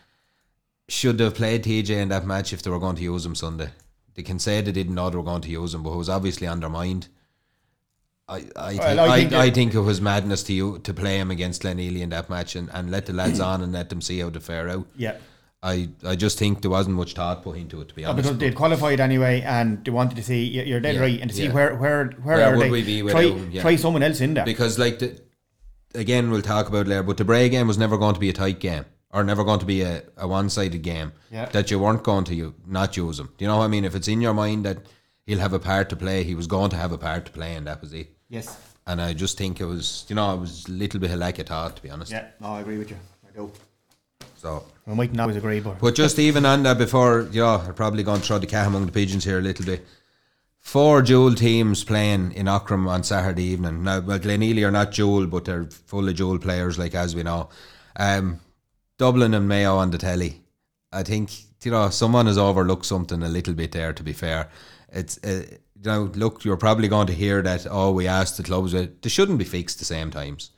Should 0.88 1.16
they 1.18 1.24
have 1.24 1.34
played 1.36 1.64
TJ 1.64 1.90
in 1.90 2.08
that 2.10 2.26
match 2.26 2.52
if 2.52 2.62
they 2.62 2.68
were 2.70 2.78
going 2.78 2.96
to 2.96 3.02
use 3.02 3.24
him 3.24 3.34
Sunday? 3.34 3.70
They 4.14 4.22
can 4.22 4.38
say 4.38 4.60
they 4.60 4.72
didn't 4.72 4.94
know 4.94 5.08
they 5.08 5.16
were 5.16 5.22
going 5.22 5.40
to 5.42 5.48
use 5.50 5.72
him, 5.72 5.82
but 5.82 5.92
it 5.92 5.96
was 5.96 6.08
obviously 6.10 6.46
on 6.46 6.60
their 6.60 6.68
mind. 6.68 7.08
I, 8.28 8.44
I, 8.56 8.68
think, 8.70 8.80
Well, 8.82 9.00
I 9.00 9.06
I, 9.06 9.18
think 9.20 9.32
I, 9.32 9.46
that- 9.46 9.54
think 9.54 9.74
it 9.74 9.80
was 9.80 10.00
madness 10.00 10.42
to 10.44 10.52
you 10.52 10.78
to 10.80 10.92
play 10.92 11.18
him 11.18 11.30
against 11.30 11.62
Glenealy 11.62 12.00
in 12.00 12.10
that 12.10 12.28
match 12.28 12.56
and, 12.56 12.68
and 12.74 12.90
let 12.90 13.06
the 13.06 13.12
lads 13.14 13.40
on 13.50 13.62
and 13.62 13.72
let 13.72 13.88
them 13.88 14.02
see 14.02 14.18
how 14.18 14.28
they 14.28 14.40
fare 14.40 14.68
out. 14.68 14.86
Yeah. 14.96 15.16
I, 15.64 15.88
I 16.04 16.16
just 16.16 16.38
think 16.38 16.60
there 16.62 16.70
wasn't 16.72 16.96
much 16.96 17.14
thought 17.14 17.42
put 17.42 17.56
into 17.56 17.80
it 17.80 17.88
to 17.88 17.94
be 17.94 18.04
Uh, 18.04 18.10
honest. 18.10 18.24
because 18.28 18.38
they'd 18.38 18.54
qualified 18.54 18.98
anyway, 18.98 19.42
and 19.42 19.84
they 19.84 19.90
wanted 19.92 20.16
to 20.16 20.22
see 20.22 20.42
you- 20.44 20.62
you're 20.64 20.80
dead 20.80 20.96
Yeah, 20.96 21.00
right, 21.02 21.20
and 21.20 21.30
to 21.30 21.36
see 21.36 21.44
yeah. 21.44 21.52
where 21.52 21.76
where 21.76 22.06
where, 22.22 22.36
Where 22.38 22.46
are 22.52 22.56
would 22.56 22.66
they? 22.66 22.70
we 22.70 22.82
be 22.82 23.02
try 23.02 23.22
yeah. 23.22 23.62
try 23.62 23.76
someone 23.76 24.02
else 24.02 24.20
in 24.20 24.34
there. 24.34 24.44
because 24.44 24.78
like 24.78 24.98
the, 24.98 25.20
again 25.94 26.30
we'll 26.30 26.42
talk 26.42 26.68
about 26.68 26.86
later, 26.88 27.02
but 27.02 27.16
the 27.16 27.24
Bray 27.24 27.48
game 27.48 27.68
was 27.68 27.78
never 27.78 27.96
going 27.96 28.14
to 28.14 28.20
be 28.20 28.28
a 28.28 28.32
tight 28.32 28.58
game 28.58 28.84
or 29.12 29.22
never 29.22 29.44
going 29.44 29.60
to 29.60 29.66
be 29.66 29.82
a, 29.82 30.02
a 30.16 30.26
one 30.26 30.48
sided 30.50 30.82
game 30.82 31.12
Yeah. 31.30 31.46
that 31.46 31.70
you 31.70 31.78
weren't 31.78 32.02
going 32.02 32.24
to 32.24 32.34
you 32.34 32.54
not 32.66 32.96
use 32.96 33.20
him. 33.20 33.26
Do 33.36 33.44
you 33.44 33.48
know 33.48 33.58
what 33.58 33.64
I 33.64 33.68
mean? 33.68 33.84
If 33.84 33.94
it's 33.94 34.08
in 34.08 34.20
your 34.20 34.34
mind 34.34 34.64
that 34.64 34.78
he'll 35.26 35.38
have 35.38 35.52
a 35.52 35.58
part 35.58 35.88
to 35.90 35.96
play, 35.96 36.24
he 36.24 36.34
was 36.34 36.46
going 36.46 36.70
to 36.70 36.76
have 36.76 36.92
a 36.92 36.98
part 36.98 37.26
to 37.26 37.32
play, 37.32 37.54
and 37.54 37.66
that 37.66 37.80
was 37.80 37.92
it. 37.92 38.08
yes. 38.28 38.56
And 38.84 39.00
I 39.00 39.12
just 39.12 39.38
think 39.38 39.60
it 39.60 39.64
was, 39.64 40.04
you 40.08 40.16
know, 40.16 40.34
it 40.34 40.40
was 40.40 40.66
a 40.66 40.72
little 40.72 40.98
bit 40.98 41.12
of 41.12 41.18
lack 41.20 41.38
of 41.38 41.46
thought, 41.46 41.76
to 41.76 41.82
be 41.82 41.88
honest. 41.88 42.10
Yeah. 42.10 42.24
No, 42.40 42.48
I 42.48 42.60
agree 42.62 42.78
with 42.78 42.90
you. 42.90 42.96
I 43.24 43.30
do. 43.36 43.52
So, 44.42 44.64
We 44.86 44.94
might 44.94 45.12
not 45.12 45.22
always 45.22 45.36
agree, 45.36 45.60
but 45.60 45.78
but 45.78 45.94
just 45.94 46.18
even 46.18 46.44
on 46.44 46.64
that, 46.64 46.76
before, 46.76 47.28
yeah, 47.30 47.64
I'm 47.64 47.74
probably 47.74 48.02
going 48.02 48.20
to 48.20 48.26
throw 48.26 48.38
the 48.40 48.46
cat 48.48 48.66
among 48.66 48.86
the 48.86 48.92
pigeons 48.92 49.24
here 49.24 49.38
a 49.38 49.40
little 49.40 49.64
bit. 49.64 49.86
four 50.58 51.00
dual 51.02 51.34
teams 51.34 51.84
playing 51.84 52.32
in 52.32 52.46
Aughrim 52.46 52.88
on 52.88 53.04
Saturday 53.04 53.44
evening. 53.44 53.84
Now, 53.84 54.00
well, 54.00 54.18
Glenealy 54.18 54.66
are 54.66 54.72
not 54.72 54.90
dual, 54.92 55.26
but 55.28 55.44
they're 55.44 55.66
full 55.66 56.08
of 56.08 56.16
dual 56.16 56.38
players, 56.40 56.76
like 56.78 56.94
as 56.94 57.14
we 57.14 57.22
know. 57.22 57.50
Um, 57.96 58.40
Dublin 58.98 59.34
and 59.34 59.46
Mayo 59.48 59.76
on 59.76 59.90
the 59.92 59.98
telly. 59.98 60.42
I 60.92 61.02
think 61.04 61.30
you 61.64 61.70
know 61.70 61.90
someone 61.90 62.26
has 62.26 62.38
overlooked 62.38 62.86
something 62.86 63.22
a 63.22 63.28
little 63.28 63.54
bit 63.54 63.72
there. 63.72 63.92
To 63.92 64.02
be 64.02 64.12
fair, 64.12 64.48
it's 64.88 65.18
uh, 65.24 65.44
you 65.76 65.88
know 65.90 66.10
look, 66.14 66.44
you're 66.44 66.56
probably 66.56 66.88
going 66.88 67.06
to 67.08 67.12
hear 67.24 67.42
that. 67.42 67.66
Oh, 67.70 67.92
we 67.92 68.08
asked 68.08 68.36
the 68.38 68.42
clubs. 68.42 68.72
They 68.72 69.08
shouldn't 69.08 69.38
be 69.38 69.44
fixed 69.44 69.78
the 69.78 69.84
same 69.84 70.10
times. 70.10 70.51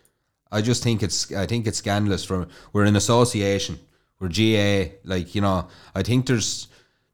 I 0.55 0.63
just 0.63 0.83
think 0.83 1.03
it's 1.03 1.33
I 1.33 1.47
think 1.47 1.67
it's 1.67 1.79
scandalous. 1.79 2.25
From 2.25 2.49
we're 2.73 2.85
an 2.85 2.97
association, 2.97 3.79
we're 4.21 4.29
GA. 4.29 4.93
Like 5.05 5.35
you 5.35 5.41
know, 5.41 5.69
I 5.95 6.03
think 6.03 6.27
there's 6.27 6.69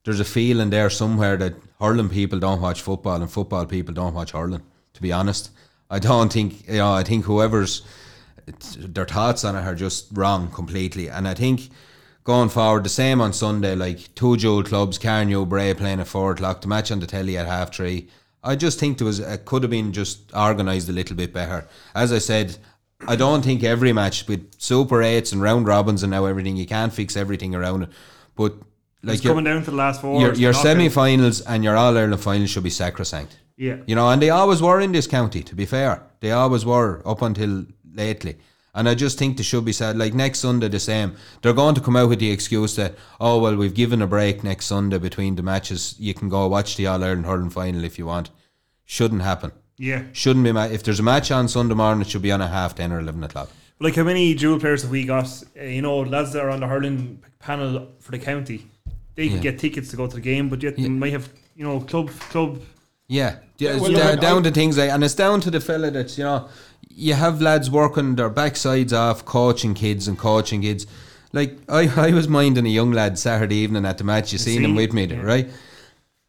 there's 0.04 0.20
a 0.20 0.24
feeling 0.24 0.70
there 0.70 0.90
somewhere 0.90 1.36
that 1.38 1.54
hurling 1.80 2.10
people 2.10 2.38
don't 2.38 2.60
watch 2.60 2.82
football 2.82 3.20
and 3.22 3.30
football 3.30 3.66
people 3.66 3.94
don't 3.94 4.14
watch 4.14 4.32
hurling. 4.32 4.62
To 4.94 5.02
be 5.02 5.12
honest, 5.12 5.50
I 5.88 5.98
don't 5.98 6.32
think 6.32 6.68
you 6.68 6.78
know. 6.78 6.92
I 6.92 7.02
think 7.02 7.24
whoever's 7.24 7.82
their 8.78 9.06
thoughts 9.06 9.44
on 9.44 9.56
it 9.56 9.64
are 9.64 9.74
just 9.74 10.08
wrong 10.12 10.50
completely. 10.50 11.08
And 11.08 11.26
I 11.26 11.34
think 11.34 11.70
going 12.24 12.48
forward, 12.48 12.84
the 12.84 12.90
same 12.90 13.20
on 13.20 13.32
Sunday, 13.32 13.74
like 13.74 14.14
two 14.14 14.36
dual 14.36 14.64
clubs, 14.64 14.98
Carnew 14.98 15.46
Bray 15.46 15.72
playing 15.74 16.00
at 16.00 16.08
four 16.08 16.32
o'clock, 16.32 16.60
the 16.60 16.68
match 16.68 16.90
on 16.92 17.00
the 17.00 17.06
telly 17.06 17.38
at 17.38 17.46
half 17.46 17.74
three. 17.74 18.08
I 18.42 18.56
just 18.56 18.78
think 18.78 18.98
there 18.98 19.06
was 19.06 19.18
it 19.18 19.44
could 19.44 19.62
have 19.62 19.70
been 19.70 19.92
just 19.92 20.32
organised 20.34 20.88
a 20.88 20.92
little 20.92 21.16
bit 21.16 21.32
better. 21.32 21.66
As 21.94 22.12
I 22.12 22.18
said, 22.18 22.56
I 23.06 23.16
don't 23.16 23.42
think 23.42 23.62
every 23.64 23.92
match 23.92 24.26
with 24.28 24.52
Super 24.58 25.02
Eights 25.02 25.32
and 25.32 25.42
round 25.42 25.66
robins 25.66 26.02
and 26.02 26.10
now 26.10 26.26
everything 26.26 26.56
you 26.56 26.66
can't 26.66 26.92
fix 26.92 27.16
everything 27.16 27.54
around 27.54 27.84
it, 27.84 27.88
but 28.36 28.54
like 29.02 29.16
It's 29.16 29.26
coming 29.26 29.44
down 29.44 29.64
to 29.64 29.70
the 29.70 29.76
last 29.76 30.00
four. 30.00 30.20
your, 30.20 30.34
your 30.34 30.52
semi-finals 30.52 31.40
and 31.42 31.64
your 31.64 31.76
All 31.76 31.96
Ireland 31.96 32.20
finals 32.20 32.50
should 32.50 32.64
be 32.64 32.70
sacrosanct. 32.70 33.38
Yeah. 33.56 33.76
You 33.86 33.94
know, 33.94 34.08
and 34.10 34.20
they 34.20 34.30
always 34.30 34.62
were 34.62 34.80
in 34.80 34.92
this 34.92 35.06
county, 35.06 35.42
to 35.42 35.54
be 35.54 35.66
fair. 35.66 36.02
They 36.20 36.32
always 36.32 36.64
were 36.64 37.02
up 37.06 37.22
until 37.22 37.66
lately. 37.92 38.36
And 38.74 38.88
I 38.88 38.94
just 38.94 39.18
think 39.18 39.36
they 39.36 39.42
should 39.42 39.64
be 39.64 39.72
said, 39.72 39.98
like 39.98 40.14
next 40.14 40.38
Sunday, 40.40 40.68
the 40.68 40.78
same. 40.78 41.16
They're 41.42 41.52
going 41.52 41.74
to 41.74 41.80
come 41.80 41.96
out 41.96 42.08
with 42.08 42.20
the 42.20 42.30
excuse 42.30 42.76
that, 42.76 42.94
oh, 43.20 43.40
well, 43.40 43.56
we've 43.56 43.74
given 43.74 44.00
a 44.00 44.06
break 44.06 44.44
next 44.44 44.66
Sunday 44.66 44.98
between 44.98 45.34
the 45.34 45.42
matches. 45.42 45.96
You 45.98 46.14
can 46.14 46.28
go 46.28 46.46
watch 46.46 46.76
the 46.76 46.86
All 46.86 47.02
Ireland 47.02 47.26
hurling 47.26 47.50
final 47.50 47.84
if 47.84 47.98
you 47.98 48.06
want. 48.06 48.30
Shouldn't 48.84 49.22
happen. 49.22 49.52
Yeah. 49.80 50.02
Shouldn't 50.12 50.44
be. 50.44 50.52
Ma- 50.52 50.64
if 50.66 50.82
there's 50.82 51.00
a 51.00 51.02
match 51.02 51.30
on 51.30 51.48
Sunday 51.48 51.74
morning, 51.74 52.02
it 52.02 52.10
should 52.10 52.20
be 52.20 52.30
on 52.30 52.42
at 52.42 52.50
half 52.50 52.74
10 52.74 52.92
or 52.92 53.00
11 53.00 53.24
o'clock. 53.24 53.48
Like 53.80 53.96
how 53.96 54.02
many 54.02 54.34
dual 54.34 54.60
players 54.60 54.82
have 54.82 54.90
we 54.90 55.06
got? 55.06 55.24
Uh, 55.58 55.64
you 55.64 55.80
know, 55.80 56.00
lads 56.00 56.34
that 56.34 56.44
are 56.44 56.50
on 56.50 56.60
the 56.60 56.66
hurling 56.66 57.22
panel 57.38 57.88
for 57.98 58.10
the 58.12 58.18
county, 58.18 58.66
they 59.14 59.28
can 59.28 59.36
Yeah. 59.38 59.42
get 59.42 59.58
tickets 59.58 59.88
to 59.90 59.96
go 59.96 60.06
to 60.06 60.16
the 60.16 60.20
game, 60.20 60.50
but 60.50 60.62
yet 60.62 60.76
they 60.76 60.86
might 60.90 61.12
have 61.12 61.30
you 61.56 61.64
know 61.64 61.80
club 61.80 62.10
club. 62.28 62.60
Yeah, 63.08 63.36
yeah 63.56 63.70
it's 63.72 63.80
well, 63.80 63.90
da- 63.92 64.10
look, 64.10 64.20
down 64.20 64.40
I- 64.40 64.42
to 64.42 64.50
things 64.50 64.76
like, 64.76 64.90
and 64.90 65.02
it's 65.02 65.14
down 65.14 65.40
to 65.40 65.50
the 65.50 65.60
fella 65.60 65.90
that's 65.90 66.18
you 66.18 66.24
know, 66.24 66.48
you 66.90 67.14
have 67.14 67.40
lads 67.40 67.70
working 67.70 68.16
their 68.16 68.28
backsides 68.28 68.92
off, 68.92 69.24
coaching 69.24 69.72
kids 69.72 70.06
and 70.08 70.18
coaching 70.18 70.60
kids. 70.60 70.86
Like 71.32 71.56
I, 71.70 71.88
I 72.08 72.10
was 72.12 72.28
minding 72.28 72.66
a 72.66 72.68
young 72.68 72.92
lad 72.92 73.18
Saturday 73.18 73.56
evening 73.56 73.86
at 73.86 73.96
the 73.96 74.04
match. 74.04 74.30
You 74.32 74.38
seen 74.38 74.62
him 74.62 74.70
seen, 74.72 74.76
with 74.76 74.92
me, 74.92 75.04
yeah. 75.06 75.22
right? 75.22 75.48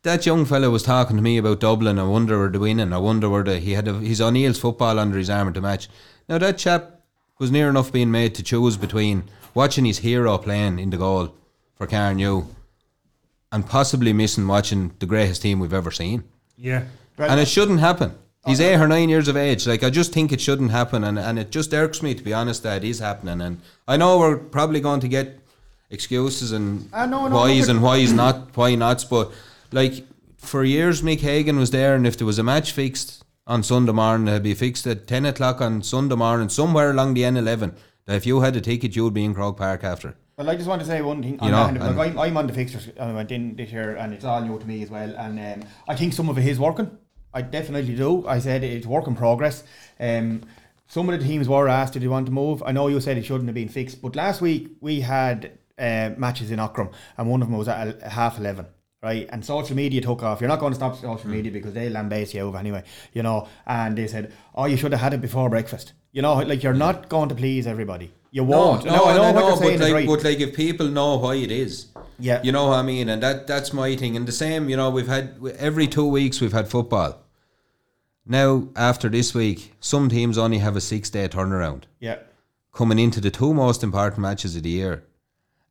That 0.04 0.26
young 0.26 0.46
fella 0.46 0.70
was 0.70 0.82
talking 0.84 1.16
to 1.16 1.22
me 1.22 1.38
about 1.38 1.60
Dublin. 1.60 2.00
I 2.00 2.04
wonder 2.04 2.40
where 2.40 2.50
the 2.50 2.60
winning. 2.60 2.92
I 2.92 2.98
wonder 2.98 3.30
where 3.30 3.44
the 3.44 3.60
he 3.60 3.74
had 3.74 3.88
a, 3.88 3.94
his 3.94 4.20
O'Neill's 4.20 4.60
football 4.60 4.98
under 4.98 5.18
his 5.18 5.30
arm 5.30 5.48
at 5.48 5.54
the 5.54 5.62
match. 5.62 5.90
Now 6.28 6.38
that 6.40 6.58
chap 6.58 7.02
was 7.40 7.52
near 7.52 7.70
enough 7.70 7.92
being 7.92 8.10
made 8.12 8.34
to 8.36 8.44
choose 8.44 8.78
between 8.78 9.24
watching 9.54 9.86
his 9.86 10.00
hero 10.00 10.38
playing 10.38 10.80
in 10.80 10.90
the 10.90 10.98
goal 10.98 11.36
for 11.76 11.86
Carnew 11.86 12.46
and 13.52 13.66
possibly 13.66 14.14
missing 14.14 14.48
watching 14.48 14.94
the 15.00 15.06
greatest 15.06 15.42
team 15.42 15.60
we've 15.60 15.74
ever 15.74 15.92
seen 15.92 16.24
Yeah. 16.58 16.86
and 17.18 17.40
it 17.40 17.48
shouldn't 17.48 17.80
happen. 17.82 18.16
He's 18.46 18.62
eight 18.62 18.78
or 18.80 18.88
nine 18.88 19.10
years 19.10 19.28
of 19.28 19.36
age. 19.38 19.68
Like 19.68 19.84
I 19.84 19.90
just 19.92 20.14
think 20.14 20.32
it 20.32 20.42
shouldn't 20.42 20.72
happen, 20.72 21.04
and, 21.04 21.20
and 21.20 21.38
it 21.38 21.52
just 21.52 21.72
irks 21.76 22.02
me 22.02 22.16
to 22.16 22.24
be 22.24 22.34
honest 22.34 22.64
that 22.64 22.84
it 22.84 22.88
is 22.90 22.98
happening. 23.00 23.40
And 23.42 23.62
I 23.88 23.98
know 23.98 24.18
we're 24.18 24.38
probably 24.38 24.80
going 24.80 25.00
to 25.02 25.08
get 25.08 25.38
excuses 25.92 26.52
and 26.52 26.90
Ah, 26.92 27.06
no, 27.06 27.28
no, 27.28 27.36
why's 27.36 27.60
look 27.62 27.70
at- 27.70 27.76
and 27.76 27.84
why's 27.84 28.14
not, 28.14 28.56
why 28.58 28.74
nots. 28.76 29.04
But 29.04 29.32
like 29.72 30.06
for 30.38 30.64
years, 30.64 31.02
Mick 31.02 31.20
Hagan 31.20 31.58
was 31.58 31.72
there, 31.72 31.96
and 31.96 32.06
if 32.08 32.18
there 32.18 32.28
was 32.28 32.40
a 32.40 32.44
match 32.44 32.72
fixed 32.72 33.24
on 33.48 33.64
Sunday 33.64 33.92
morning, 33.92 34.28
it'd 34.28 34.44
be 34.44 34.54
fixed 34.54 34.88
at 34.88 35.08
ten 35.08 35.26
o'clock 35.26 35.62
on 35.62 35.84
Sunday 35.84 36.16
morning 36.16 36.50
somewhere 36.50 36.92
along 36.92 37.14
the 37.14 37.22
N11. 37.22 37.74
That 38.06 38.16
if 38.16 38.26
you 38.26 38.42
had 38.42 38.56
a 38.56 38.62
ticket, 38.62 38.96
you'd 38.96 39.14
be 39.14 39.24
in 39.24 39.36
Croke 39.36 39.58
Park 39.58 39.84
after. 39.84 40.16
Well, 40.38 40.50
I 40.50 40.56
just 40.56 40.68
want 40.68 40.82
to 40.82 40.88
say 40.88 41.02
one 41.02 41.22
thing. 41.22 41.38
You 41.42 41.52
know, 41.52 41.70
like, 41.96 42.12
I'm, 42.12 42.20
I'm 42.20 42.38
on 42.38 42.48
the 42.48 42.54
fixtures. 42.54 42.90
I 43.00 43.12
went 43.12 43.32
in 43.32 43.56
this 43.56 43.72
year, 43.72 43.96
and 43.96 44.14
it's 44.14 44.26
all 44.26 44.42
new 44.42 44.58
to 44.58 44.66
me 44.66 44.82
as 44.82 44.90
well. 44.90 45.16
And 45.16 45.40
um, 45.40 45.70
I 45.88 45.96
think 45.96 46.14
some 46.14 46.30
of 46.30 46.38
it 46.38 46.46
is 46.48 46.60
working. 46.60 46.98
I 47.34 47.44
definitely 47.44 47.96
do. 47.96 48.28
I 48.28 48.40
said 48.40 48.64
it's 48.64 48.88
work 48.88 49.08
in 49.08 49.16
progress. 49.16 49.64
Um, 50.00 50.42
some 50.88 51.08
of 51.08 51.20
the 51.20 51.26
teams 51.26 51.48
were 51.48 51.70
asked, 51.70 51.94
"Did 51.94 52.02
you 52.02 52.10
want 52.10 52.26
to 52.26 52.32
move?" 52.32 52.64
I 52.66 52.72
know 52.72 52.88
you 52.88 53.00
said 53.00 53.18
it 53.18 53.26
shouldn't 53.26 53.48
have 53.48 53.56
been 53.56 53.70
fixed, 53.70 54.02
but 54.02 54.16
last 54.16 54.42
week 54.42 54.72
we 54.82 55.02
had 55.02 55.52
uh, 55.78 56.10
matches 56.18 56.50
in 56.50 56.60
Aughrim, 56.60 56.92
and 57.18 57.30
one 57.30 57.42
of 57.42 57.48
them 57.48 57.58
was 57.58 57.68
at 57.68 58.02
half 58.02 58.40
eleven. 58.40 58.66
Right, 59.04 59.28
and 59.32 59.44
social 59.44 59.76
media 59.76 60.00
took 60.00 60.22
off. 60.22 60.42
You're 60.42 60.48
not 60.48 60.60
going 60.60 60.74
to 60.74 60.76
stop 60.76 60.96
social 60.96 61.18
hmm. 61.18 61.32
media 61.32 61.52
because 61.52 61.74
they 61.74 61.90
lambaste 61.90 62.36
you 62.36 62.42
over 62.42 62.58
anyway, 62.58 62.84
you 63.14 63.24
know. 63.24 63.48
And 63.66 63.98
they 63.98 64.06
said, 64.06 64.32
"Oh, 64.54 64.66
you 64.66 64.78
should 64.78 64.92
have 64.92 65.02
had 65.02 65.14
it 65.14 65.22
before 65.22 65.50
breakfast." 65.50 65.94
You 66.12 66.22
know, 66.22 66.36
like 66.36 66.62
you're 66.62 66.74
not 66.74 67.10
going 67.10 67.30
to 67.30 67.36
please 67.36 67.66
everybody. 67.66 68.12
You 68.32 68.44
won't. 68.46 68.86
No, 68.86 69.06
I 69.06 69.18
know 69.18 69.32
what 69.34 69.36
you're 69.36 69.52
but 69.52 69.58
saying 69.58 69.74
is 69.74 69.82
like, 69.82 69.94
right. 69.94 70.08
but 70.08 70.24
like 70.24 70.40
if 70.40 70.56
people 70.56 70.88
know 70.88 71.18
why 71.18 71.36
it 71.36 71.52
is, 71.52 71.88
Yeah. 72.18 72.42
you 72.44 72.52
know 72.52 72.68
what 72.68 72.80
I 72.80 72.82
mean, 72.82 73.10
and 73.10 73.22
that 73.22 73.48
that's 73.48 73.74
my 73.74 73.96
thing. 73.96 74.16
And 74.16 74.26
the 74.28 74.32
same, 74.32 74.70
you 74.70 74.78
know, 74.78 74.90
we've 74.90 75.08
had 75.08 75.36
every 75.58 75.88
two 75.88 76.06
weeks 76.06 76.40
we've 76.40 76.54
had 76.54 76.70
football. 76.70 77.18
Now 78.26 78.70
after 78.76 79.10
this 79.10 79.34
week, 79.34 79.74
some 79.80 80.08
teams 80.10 80.38
only 80.38 80.60
have 80.60 80.76
a 80.78 80.82
six 80.82 81.10
day 81.10 81.28
turnaround 81.28 81.84
Yeah. 82.00 82.20
coming 82.72 83.00
into 83.00 83.20
the 83.20 83.32
two 83.32 83.54
most 83.54 83.84
important 83.84 84.20
matches 84.20 84.56
of 84.56 84.64
the 84.64 84.70
year, 84.70 85.04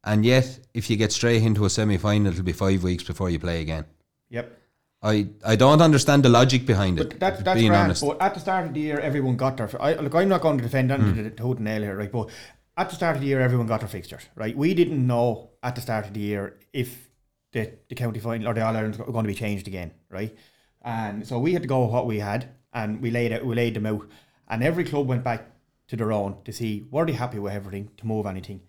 and 0.05 0.25
yet 0.25 0.59
if 0.75 0.89
you 0.91 0.97
get 0.97 1.13
straight 1.13 1.43
into 1.43 1.65
a 1.65 1.71
semi 1.71 1.97
final, 1.99 2.33
it'll 2.33 2.45
be 2.45 2.53
five 2.53 2.83
weeks 2.83 3.05
before 3.05 3.31
you 3.31 3.39
play 3.39 3.61
again. 3.61 3.85
Yep. 4.31 4.57
I, 5.03 5.29
I 5.45 5.57
don't 5.57 5.81
understand 5.81 6.23
the 6.25 6.29
logic 6.29 6.67
behind 6.67 7.01
it. 7.01 7.09
But 7.11 7.21
that, 7.21 7.45
that's 7.45 7.59
being 7.59 7.71
grand. 7.71 7.85
honest. 7.85 8.05
But 8.07 8.21
at 8.21 8.35
the 8.35 8.41
start 8.41 8.67
of 8.67 8.75
the 8.75 8.81
year, 8.81 9.01
everyone 9.01 9.37
got 9.37 9.57
their. 9.57 9.71
I, 9.83 9.95
look, 9.95 10.15
I'm 10.15 10.29
not 10.29 10.43
going 10.43 10.59
to 10.59 10.63
defend 10.63 10.91
Hmm. 10.91 11.01
anything 11.03 11.25
to 11.25 11.31
the 11.31 11.43
hoot 11.43 11.57
and 11.57 11.65
nail 11.65 11.81
here, 11.83 11.97
right? 11.97 12.13
But 12.13 12.29
at 12.77 12.91
the 12.91 12.97
start 12.97 13.17
of 13.17 13.23
the 13.23 13.29
year, 13.29 13.41
everyone 13.41 13.67
got 13.67 13.81
their 13.81 13.89
fixtures, 13.89 14.23
right? 14.35 14.55
We 14.57 14.75
didn't 14.75 15.07
know 15.07 15.51
at 15.63 15.75
the 15.75 15.81
start 15.81 16.07
of 16.07 16.13
the 16.15 16.21
year 16.21 16.59
if 16.73 17.09
the, 17.53 17.73
the 17.89 17.95
county 17.95 18.21
final 18.21 18.49
or 18.49 18.55
the 18.55 18.61
All 18.65 18.77
Ireland 18.77 18.97
were 18.99 19.11
going 19.13 19.25
to 19.25 19.29
be 19.29 19.35
changed 19.35 19.67
again, 19.67 19.93
right? 20.11 20.37
And 20.83 21.27
so 21.27 21.39
we 21.39 21.53
had 21.55 21.63
to 21.63 21.69
go 21.69 21.83
with 21.85 21.93
what 21.93 22.07
we 22.07 22.19
had, 22.21 22.49
and 22.73 23.01
we 23.01 23.11
laid 23.11 23.33
it, 23.33 23.45
we 23.45 23.55
laid 23.55 23.75
them 23.75 23.87
out, 23.87 24.07
and 24.49 24.63
every 24.63 24.85
club 24.85 25.07
went 25.09 25.25
back 25.25 25.47
to 25.89 25.97
their 25.97 26.13
own 26.13 26.37
to 26.45 26.53
see 26.53 26.87
were 26.91 27.05
they 27.07 27.13
happy 27.13 27.39
with 27.39 27.53
everything 27.53 27.91
to 27.97 28.07
move 28.07 28.27
anything. 28.27 28.61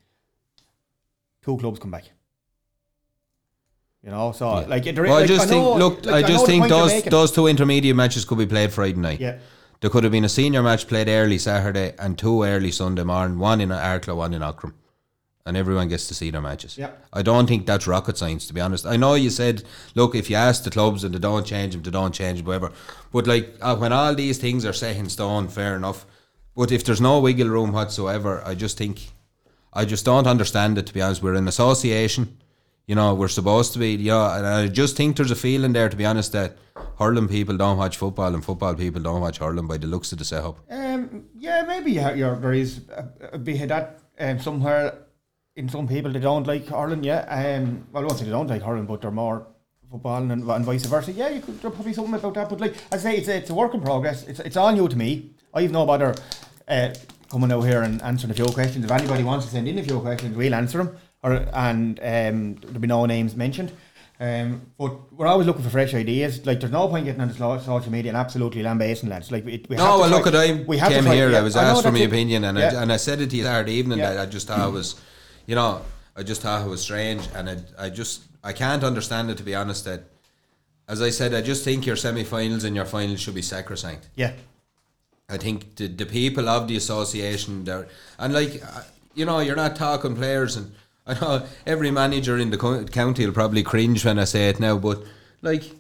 Two 1.44 1.58
clubs 1.58 1.80
come 1.80 1.92
back. 1.92 2.06
You 4.04 4.10
know, 4.10 4.32
so 4.32 4.66
like, 4.68 4.84
there, 4.84 5.04
Well, 5.04 5.14
I 5.14 5.20
like, 5.22 5.28
just 5.28 5.48
think, 5.48 5.64
know- 5.64 5.78
look, 5.78 6.06
like, 6.06 6.26
I 6.26 6.28
just 6.28 6.46
the 6.46 6.52
think 6.52 6.70
those 6.70 7.04
those 7.04 7.32
two 7.32 7.46
intermediate 7.48 7.96
matches 7.96 8.26
could 8.26 8.40
be 8.40 8.48
played 8.48 8.72
Friday 8.72 8.98
night. 8.98 9.20
Yeah. 9.20 9.38
There 9.80 9.90
could 9.90 10.04
have 10.04 10.12
been 10.12 10.26
a 10.26 10.30
senior 10.30 10.62
match 10.64 10.88
played 10.88 11.08
early 11.08 11.38
Saturday 11.38 11.94
and 12.00 12.18
two 12.18 12.44
early 12.44 12.72
Sunday 12.72 13.04
morning, 13.04 13.40
one 13.40 13.62
in 13.62 13.70
Arklow, 13.70 14.16
one 14.18 14.34
in 14.34 14.42
Aughrim. 14.42 14.74
And 15.44 15.58
everyone 15.58 15.88
gets 15.88 16.08
to 16.08 16.14
see 16.14 16.30
their 16.30 16.42
matches. 16.42 16.78
Yeah. 16.78 16.92
I 17.12 17.24
don't 17.24 17.48
think 17.48 17.66
that's 17.66 17.88
rocket 17.88 18.16
science, 18.16 18.46
to 18.48 18.54
be 18.54 18.62
honest. 18.62 18.86
I 18.86 18.96
know 18.96 19.16
you 19.16 19.32
said, 19.32 19.64
look, 19.96 20.14
if 20.14 20.30
you 20.30 20.36
ask 20.36 20.64
the 20.64 20.70
clubs 20.70 21.04
and 21.04 21.16
they 21.16 21.20
don't 21.20 21.46
change 21.48 21.74
them, 21.74 21.82
they 21.82 21.90
don't 21.90 22.14
change 22.14 22.38
them, 22.40 22.46
whatever. 22.46 22.72
But 23.12 23.26
like 23.26 23.56
uh, 23.60 23.76
when 23.76 23.92
all 23.92 24.14
these 24.14 24.38
things 24.38 24.66
are 24.66 24.74
set 24.74 24.98
in 24.98 25.10
stone, 25.10 25.48
fair 25.48 25.76
enough. 25.76 26.06
But 26.56 26.72
if 26.72 26.84
there's 26.84 27.02
no 27.02 27.20
wiggle 27.20 27.50
room 27.50 27.72
whatsoever, 27.72 28.44
I 28.46 28.54
just 28.54 28.78
think, 28.78 29.12
I 29.74 29.86
just 29.86 30.06
don't 30.06 30.28
understand 30.28 30.78
it, 30.78 30.88
to 30.88 30.94
be 30.94 31.02
honest. 31.02 31.24
We're 31.24 31.36
an 31.36 31.48
association. 31.48 32.38
You 32.88 32.96
know, 32.96 33.14
we're 33.14 33.30
supposed 33.30 33.74
to 33.74 33.80
be, 33.80 33.92
you 33.92 34.10
know, 34.10 34.26
and 34.26 34.46
I 34.46 34.68
just 34.68 34.98
think 34.98 35.16
there's 35.16 35.32
a 35.32 35.36
feeling 35.36 35.72
there, 35.72 35.88
to 35.88 35.96
be 35.96 36.06
honest, 36.06 36.34
that 36.34 36.58
hurling 36.98 37.28
people 37.28 37.56
don't 37.56 37.78
watch 37.78 37.96
football 37.96 38.34
and 38.34 38.44
football 38.44 38.76
people 38.76 39.02
don't 39.02 39.22
watch 39.22 39.38
hurling 39.38 39.68
by 39.68 39.78
the 39.78 39.88
looks 39.88 40.12
of 40.12 40.18
the 40.18 40.26
setup. 40.26 40.60
Um, 40.70 41.26
yeah, 41.38 41.64
maybe 41.68 41.92
you 41.92 42.14
you're, 42.16 42.36
there 42.36 42.54
is 42.54 42.82
a, 42.90 43.08
a 43.34 43.38
bit 43.38 43.62
of 43.62 43.70
that 43.70 44.00
um, 44.20 44.40
somewhere 44.40 45.06
in 45.56 45.70
some 45.70 45.88
people 45.88 46.12
they 46.12 46.20
don't 46.20 46.48
like 46.48 46.68
hurling. 46.68 47.04
Yeah, 47.04 47.22
um, 47.30 47.88
well, 47.92 48.04
I 48.04 48.08
won't 48.08 48.20
say 48.20 48.26
they 48.26 48.32
don't 48.32 48.48
like 48.48 48.62
hurling, 48.62 48.86
but 48.86 49.02
they're 49.02 49.12
more 49.12 49.48
football 49.90 50.18
and, 50.18 50.32
and 50.32 50.66
vice 50.66 50.86
versa. 50.86 51.12
Yeah, 51.12 51.30
you 51.30 51.42
could 51.42 51.62
there's 51.62 51.74
probably 51.74 51.94
something 51.94 52.16
about 52.16 52.34
that. 52.34 52.50
But 52.50 52.60
like 52.60 52.76
I 52.92 52.98
say, 52.98 53.18
it's 53.18 53.28
a, 53.28 53.38
it's 53.38 53.50
a 53.50 53.54
work 53.54 53.74
in 53.74 53.82
progress. 53.82 54.24
It's 54.24 54.40
it's 54.40 54.58
all 54.58 54.72
new 54.74 54.88
to 54.88 54.98
me. 54.98 55.32
I've 55.54 55.72
no 55.72 55.86
bother 55.86 56.16
uh, 56.68 56.94
coming 57.32 57.52
out 57.52 57.62
here 57.62 57.82
and 57.82 58.02
answering 58.02 58.32
a 58.32 58.34
few 58.36 58.46
questions. 58.46 58.84
If 58.86 58.92
anybody 58.92 59.24
wants 59.24 59.46
to 59.46 59.52
send 59.52 59.68
in 59.68 59.80
a 59.80 59.84
few 59.84 60.00
questions, 60.02 60.36
we'll 60.36 60.54
answer 60.54 60.80
them. 60.80 60.98
Or 61.24 61.34
and 61.54 62.00
um, 62.00 62.56
there'll 62.56 62.80
be 62.80 62.88
no 62.88 63.06
names 63.06 63.36
mentioned. 63.36 63.72
Um, 64.20 64.62
but 64.78 65.12
we're 65.14 65.26
always 65.28 65.48
looking 65.48 65.64
for 65.64 65.70
fresh 65.70 65.94
ideas. 65.96 66.46
Like, 66.46 66.60
there's 66.60 66.72
no 66.72 66.88
point 66.88 67.06
getting 67.06 67.22
on 67.22 67.30
the 67.30 67.34
social 67.34 67.92
media 67.92 68.10
and 68.12 68.18
absolutely 68.18 68.62
lambasting 68.62 69.10
lads. 69.10 69.32
Like, 69.32 69.48
it, 69.48 69.68
we 69.70 69.78
No, 69.78 69.84
to 69.84 69.90
well, 69.90 70.10
try- 70.10 70.18
look 70.18 70.28
at 70.28 70.36
I 70.36 70.64
we 70.68 70.78
have 70.78 70.92
came 70.92 71.04
try- 71.06 71.16
here. 71.16 71.32
yeah, 71.32 71.40
I 71.40 71.42
was 71.42 71.56
asked 71.56 71.82
for 71.84 71.92
my 71.92 72.00
it. 72.00 72.06
opinion, 72.06 72.44
and 72.44 72.58
Yeah. 72.58 72.72
I, 72.78 72.82
and 72.84 72.92
I 72.94 72.98
said 72.98 73.20
it 73.22 73.30
to 73.32 73.38
you 73.38 73.44
Saturday 73.44 73.74
evening 73.74 73.98
Yeah. 74.00 74.14
that 74.14 74.20
I 74.20 74.26
just 74.28 74.48
thought 74.48 74.68
it 74.68 74.72
was, 74.72 74.96
you 75.48 75.56
know, 75.56 75.82
I 76.16 76.22
just 76.24 76.42
thought 76.42 76.64
it 76.66 76.70
was 76.70 76.82
strange, 76.82 77.28
and 77.34 77.50
I, 77.50 77.58
I 77.86 77.90
just 77.90 78.22
I 78.44 78.54
can't 78.54 78.84
understand 78.84 79.32
it 79.32 79.38
to 79.38 79.44
be 79.44 79.56
honest. 79.56 79.86
That 79.86 80.04
as 80.88 81.02
I 81.02 81.10
said, 81.10 81.34
I 81.34 81.42
just 81.42 81.64
think 81.64 81.86
your 81.88 81.96
semi-finals 81.96 82.64
and 82.64 82.76
your 82.76 82.86
finals 82.86 83.22
should 83.22 83.36
be 83.36 83.42
sacrosanct. 83.42 84.10
Yeah. 84.16 84.34
I 85.32 85.38
think 85.38 85.76
the, 85.76 85.88
the 85.88 86.06
people 86.06 86.50
of 86.50 86.68
the 86.68 86.76
association 86.76 87.64
there, 87.64 87.88
and 88.20 88.34
like 88.34 88.62
uh, 88.64 88.82
you 89.16 89.26
know, 89.26 89.40
you're 89.40 89.56
not 89.56 89.76
talking 89.76 90.16
players, 90.16 90.56
and 90.58 90.74
I 91.08 91.14
know 91.14 91.46
every 91.66 91.92
manager 91.92 92.38
in 92.38 92.52
the 92.52 92.58
co- 92.58 92.84
county 92.86 93.26
will 93.26 93.34
probably 93.34 93.64
cringe 93.64 94.06
when 94.06 94.20
I 94.20 94.26
say 94.26 94.50
it 94.50 94.60
now, 94.60 94.78
but 94.78 95.04
like, 95.42 95.64
do 95.64 95.76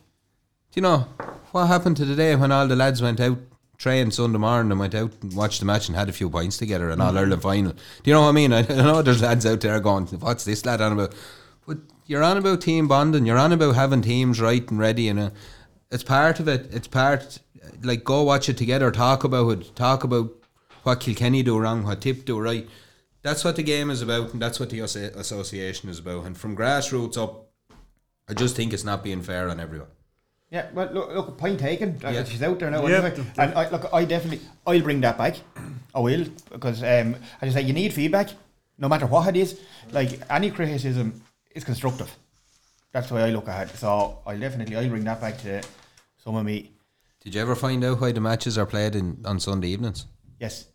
you 0.76 0.82
know 0.82 1.08
what 1.52 1.68
happened 1.68 1.98
to 1.98 2.06
the 2.06 2.16
day 2.16 2.36
when 2.36 2.52
all 2.52 2.68
the 2.68 2.76
lads 2.76 3.02
went 3.02 3.20
out 3.20 3.38
trained 3.78 4.14
Sunday 4.14 4.38
morning 4.38 4.72
and 4.72 4.80
went 4.80 4.94
out 4.94 5.12
and 5.22 5.36
watched 5.36 5.60
the 5.60 5.66
match 5.66 5.88
and 5.88 5.98
had 5.98 6.08
a 6.08 6.14
few 6.14 6.30
points 6.30 6.56
together 6.56 6.92
and 6.92 7.02
all 7.02 7.18
Ireland 7.18 7.42
final? 7.42 7.72
Do 7.72 7.80
you 8.06 8.14
know 8.14 8.22
what 8.22 8.30
I 8.30 8.34
mean? 8.34 8.54
I, 8.54 8.60
I 8.70 8.76
know 8.76 9.02
there's 9.02 9.22
lads 9.22 9.46
out 9.46 9.62
there 9.62 9.80
going, 9.80 10.08
"What's 10.08 10.46
this 10.46 10.66
lad 10.66 10.82
on 10.82 10.94
about?" 10.94 11.14
But 11.68 11.80
you're 12.06 12.24
on 12.24 12.38
about 12.38 12.62
team 12.62 12.88
bonding. 12.88 13.26
You're 13.26 13.38
on 13.38 13.52
about 13.52 13.76
having 13.76 14.02
teams 14.02 14.40
right 14.40 14.68
and 14.70 14.80
ready, 14.80 15.10
and 15.10 15.20
uh, 15.20 15.30
it's 15.92 16.04
part 16.04 16.40
of 16.40 16.48
it. 16.48 16.68
It's 16.72 16.88
part 16.88 17.40
like 17.84 18.04
go 18.04 18.24
watch 18.24 18.50
it 18.50 18.58
together, 18.58 18.92
talk 18.92 19.24
about 19.24 19.50
it, 19.50 19.76
talk 19.76 20.04
about 20.04 20.32
what 20.84 21.00
Kilkenny 21.00 21.44
do 21.44 21.60
wrong, 21.60 21.84
what 21.84 22.02
Tip 22.02 22.26
do 22.26 22.40
right. 22.40 22.68
That's 23.24 23.44
what 23.44 23.56
the 23.56 23.64
game 23.64 23.92
is 23.92 24.02
about, 24.02 24.34
and 24.34 24.42
that's 24.42 24.60
what 24.60 24.72
the 24.72 24.80
association 24.80 25.90
is 25.90 26.00
about. 26.00 26.26
And 26.26 26.36
from 26.36 26.58
grassroots 26.58 27.18
up, 27.18 27.50
I 28.28 28.34
just 28.34 28.56
think 28.56 28.74
it's 28.74 28.84
not 28.84 29.04
being 29.04 29.22
fair 29.22 29.50
on 29.50 29.60
everyone. 29.60 29.90
Yeah, 30.50 30.68
well, 30.74 30.90
look, 30.92 31.14
look 31.14 31.38
point 31.38 31.60
taken. 31.60 32.00
Like, 32.04 32.14
Yeah. 32.14 32.24
She's 32.26 32.44
out 32.44 32.60
there 32.60 32.70
now. 32.72 32.86
Yeah. 32.86 33.06
And 33.38 33.54
I, 33.54 33.70
look, 33.70 33.90
I 33.94 34.06
definitely, 34.06 34.46
I'll 34.68 34.82
bring 34.82 35.00
that 35.02 35.18
back. 35.18 35.38
I 35.96 36.00
will 36.00 36.26
because, 36.52 36.82
um, 36.84 37.16
as 37.42 37.56
I 37.56 37.62
say, 37.62 37.62
you 37.62 37.74
need 37.74 37.94
feedback, 37.94 38.30
no 38.78 38.90
matter 38.90 39.06
what 39.06 39.28
it 39.30 39.38
is. 39.38 39.60
Like 39.92 40.20
any 40.30 40.52
criticism 40.52 41.22
is 41.56 41.64
constructive. 41.64 42.14
That's 42.92 43.08
the 43.08 43.16
way 43.16 43.24
I 43.24 43.30
look 43.30 43.48
at 43.48 43.70
it. 43.70 43.78
So 43.78 44.20
I 44.26 44.36
definitely, 44.36 44.76
I'll 44.76 44.90
bring 44.90 45.06
that 45.06 45.22
back 45.22 45.38
to 45.44 45.62
some 46.22 46.36
of 46.36 46.46
me. 46.46 46.72
Did 47.24 47.36
you 47.36 47.42
ever 47.42 47.56
find 47.56 47.84
out 47.84 48.02
why 48.02 48.12
the 48.12 48.20
matches 48.20 48.58
are 48.58 48.66
played 48.66 48.96
in 48.96 49.22
on 49.26 49.40
Sunday 49.40 49.70
evenings? 49.70 50.08
Yes. 50.40 50.68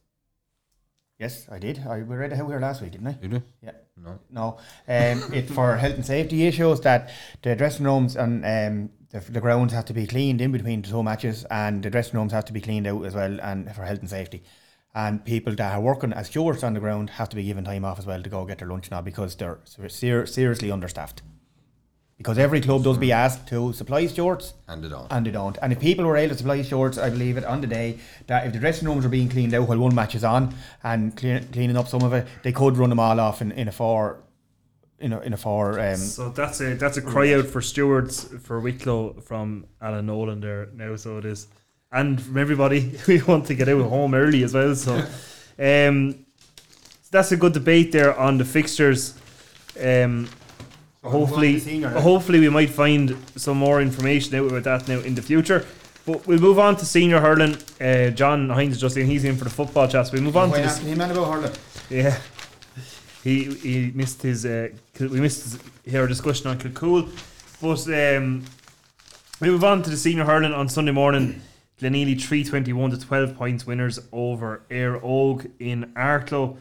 Yes, 1.18 1.48
I 1.50 1.58
did. 1.58 1.80
I 1.86 2.02
we 2.02 2.14
read 2.14 2.32
it 2.32 2.36
here 2.36 2.60
last 2.60 2.82
week, 2.82 2.92
didn't 2.92 3.08
I? 3.08 3.12
Did 3.12 3.32
you? 3.32 3.42
Yeah. 3.62 3.72
No. 3.96 4.18
No. 4.30 4.46
Um, 4.86 5.32
it's 5.32 5.50
for 5.50 5.76
health 5.76 5.94
and 5.94 6.06
safety 6.06 6.46
issues 6.46 6.80
that 6.82 7.10
the 7.42 7.56
dressing 7.56 7.86
rooms 7.86 8.16
and 8.16 8.44
um, 8.44 8.90
the, 9.10 9.20
the 9.32 9.40
grounds 9.40 9.72
have 9.72 9.86
to 9.86 9.94
be 9.94 10.06
cleaned 10.06 10.40
in 10.40 10.52
between 10.52 10.82
the 10.82 10.88
two 10.88 11.02
matches, 11.02 11.44
and 11.50 11.82
the 11.82 11.90
dressing 11.90 12.18
rooms 12.18 12.32
have 12.32 12.44
to 12.44 12.52
be 12.52 12.60
cleaned 12.60 12.86
out 12.86 13.04
as 13.04 13.14
well, 13.14 13.40
and 13.40 13.74
for 13.74 13.84
health 13.84 14.00
and 14.00 14.10
safety. 14.10 14.44
And 14.94 15.24
people 15.24 15.54
that 15.56 15.74
are 15.74 15.80
working 15.80 16.12
as 16.12 16.28
stewards 16.28 16.62
on 16.62 16.74
the 16.74 16.80
ground 16.80 17.10
have 17.10 17.28
to 17.30 17.36
be 17.36 17.44
given 17.44 17.64
time 17.64 17.84
off 17.84 17.98
as 17.98 18.06
well 18.06 18.22
to 18.22 18.30
go 18.30 18.44
get 18.44 18.58
their 18.58 18.68
lunch 18.68 18.90
now 18.90 19.02
because 19.02 19.34
they're 19.36 19.58
ser- 19.88 20.26
seriously 20.26 20.70
understaffed. 20.70 21.22
Because 22.18 22.38
every 22.38 22.62
club 22.62 22.82
does 22.82 22.96
be 22.96 23.12
asked 23.12 23.46
to 23.48 23.74
supply 23.74 24.06
shorts. 24.06 24.54
And 24.68 24.82
they 24.82 24.88
don't. 24.88 25.12
and 25.12 25.26
they 25.26 25.30
don't. 25.30 25.58
And 25.60 25.70
if 25.72 25.80
people 25.80 26.06
were 26.06 26.16
able 26.16 26.32
to 26.32 26.38
supply 26.38 26.62
shorts, 26.62 26.96
I 26.96 27.10
believe 27.10 27.36
it 27.36 27.44
on 27.44 27.60
the 27.60 27.66
day 27.66 27.98
that 28.26 28.46
if 28.46 28.54
the 28.54 28.58
dressing 28.58 28.88
rooms 28.88 29.04
were 29.04 29.10
being 29.10 29.28
cleaned 29.28 29.52
out 29.52 29.68
while 29.68 29.78
one 29.78 29.94
match 29.94 30.14
is 30.14 30.24
on 30.24 30.54
and 30.82 31.14
clean, 31.14 31.46
cleaning 31.52 31.76
up 31.76 31.88
some 31.88 32.02
of 32.02 32.14
it, 32.14 32.26
they 32.42 32.52
could 32.52 32.78
run 32.78 32.88
them 32.88 32.98
all 33.00 33.20
off 33.20 33.42
in, 33.42 33.52
in 33.52 33.68
a 33.68 33.72
four, 33.72 34.22
in 34.98 35.12
a 35.12 35.20
in 35.20 35.34
a 35.34 35.36
four. 35.36 35.78
Um, 35.78 35.96
So 35.96 36.30
that's 36.30 36.58
a 36.62 36.74
that's 36.74 36.96
a 36.96 37.02
cry 37.02 37.34
out 37.34 37.44
for 37.46 37.60
stewards 37.60 38.24
for 38.42 38.60
Wicklow 38.60 39.20
from 39.20 39.66
Alan 39.82 40.06
Nolan 40.06 40.40
there 40.40 40.68
now. 40.74 40.96
So 40.96 41.18
it 41.18 41.26
is, 41.26 41.48
and 41.92 42.18
from 42.22 42.38
everybody 42.38 42.94
we 43.06 43.20
want 43.24 43.44
to 43.48 43.54
get 43.54 43.68
out 43.68 43.82
home 43.90 44.14
early 44.14 44.42
as 44.42 44.54
well. 44.54 44.74
So, 44.74 44.94
um, 45.58 46.24
so 47.02 47.10
that's 47.10 47.30
a 47.32 47.36
good 47.36 47.52
debate 47.52 47.92
there 47.92 48.18
on 48.18 48.38
the 48.38 48.46
fixtures. 48.46 49.12
Um, 49.78 50.30
hopefully, 51.10 51.58
hopefully 51.82 52.40
we 52.40 52.48
might 52.48 52.70
find 52.70 53.16
some 53.36 53.56
more 53.58 53.80
information 53.80 54.34
out 54.36 54.46
about 54.50 54.64
that 54.64 54.88
now 54.88 55.00
in 55.00 55.14
the 55.14 55.22
future. 55.22 55.66
But 56.04 56.26
we'll 56.26 56.38
move 56.38 56.58
on 56.58 56.76
to 56.76 56.84
senior 56.84 57.20
hurling. 57.20 57.56
Uh, 57.80 58.10
John 58.10 58.48
Hines 58.48 58.80
just 58.80 58.96
in, 58.96 59.06
he's 59.06 59.24
in 59.24 59.36
for 59.36 59.44
the 59.44 59.50
football 59.50 59.88
chat. 59.88 60.06
So 60.06 60.12
we 60.12 60.20
move 60.20 60.36
on 60.36 60.48
to 60.48 60.52
Why 60.52 60.60
the 60.60 60.66
asking 60.66 60.88
him 60.88 61.00
about 61.00 61.32
hurling? 61.32 61.52
yeah. 61.90 62.18
He 63.24 63.44
he 63.54 63.90
missed 63.92 64.22
his 64.22 64.46
uh, 64.46 64.68
we 65.00 65.20
missed 65.20 65.58
his, 65.84 65.94
our 65.96 66.06
discussion 66.06 66.46
on 66.46 66.58
Kilcool. 66.58 67.08
But 67.60 68.16
um, 68.16 68.44
we 69.40 69.48
move 69.50 69.64
on 69.64 69.82
to 69.82 69.90
the 69.90 69.96
senior 69.96 70.24
hurling 70.24 70.52
on 70.52 70.68
Sunday 70.68 70.92
morning. 70.92 71.42
Glenealy 71.80 72.18
321 72.18 72.92
to 72.92 73.00
12 73.00 73.36
points 73.36 73.66
winners 73.66 73.98
over 74.12 74.62
Éire 74.70 75.02
Óg 75.02 75.50
in 75.58 75.92
Arklow. 75.94 76.56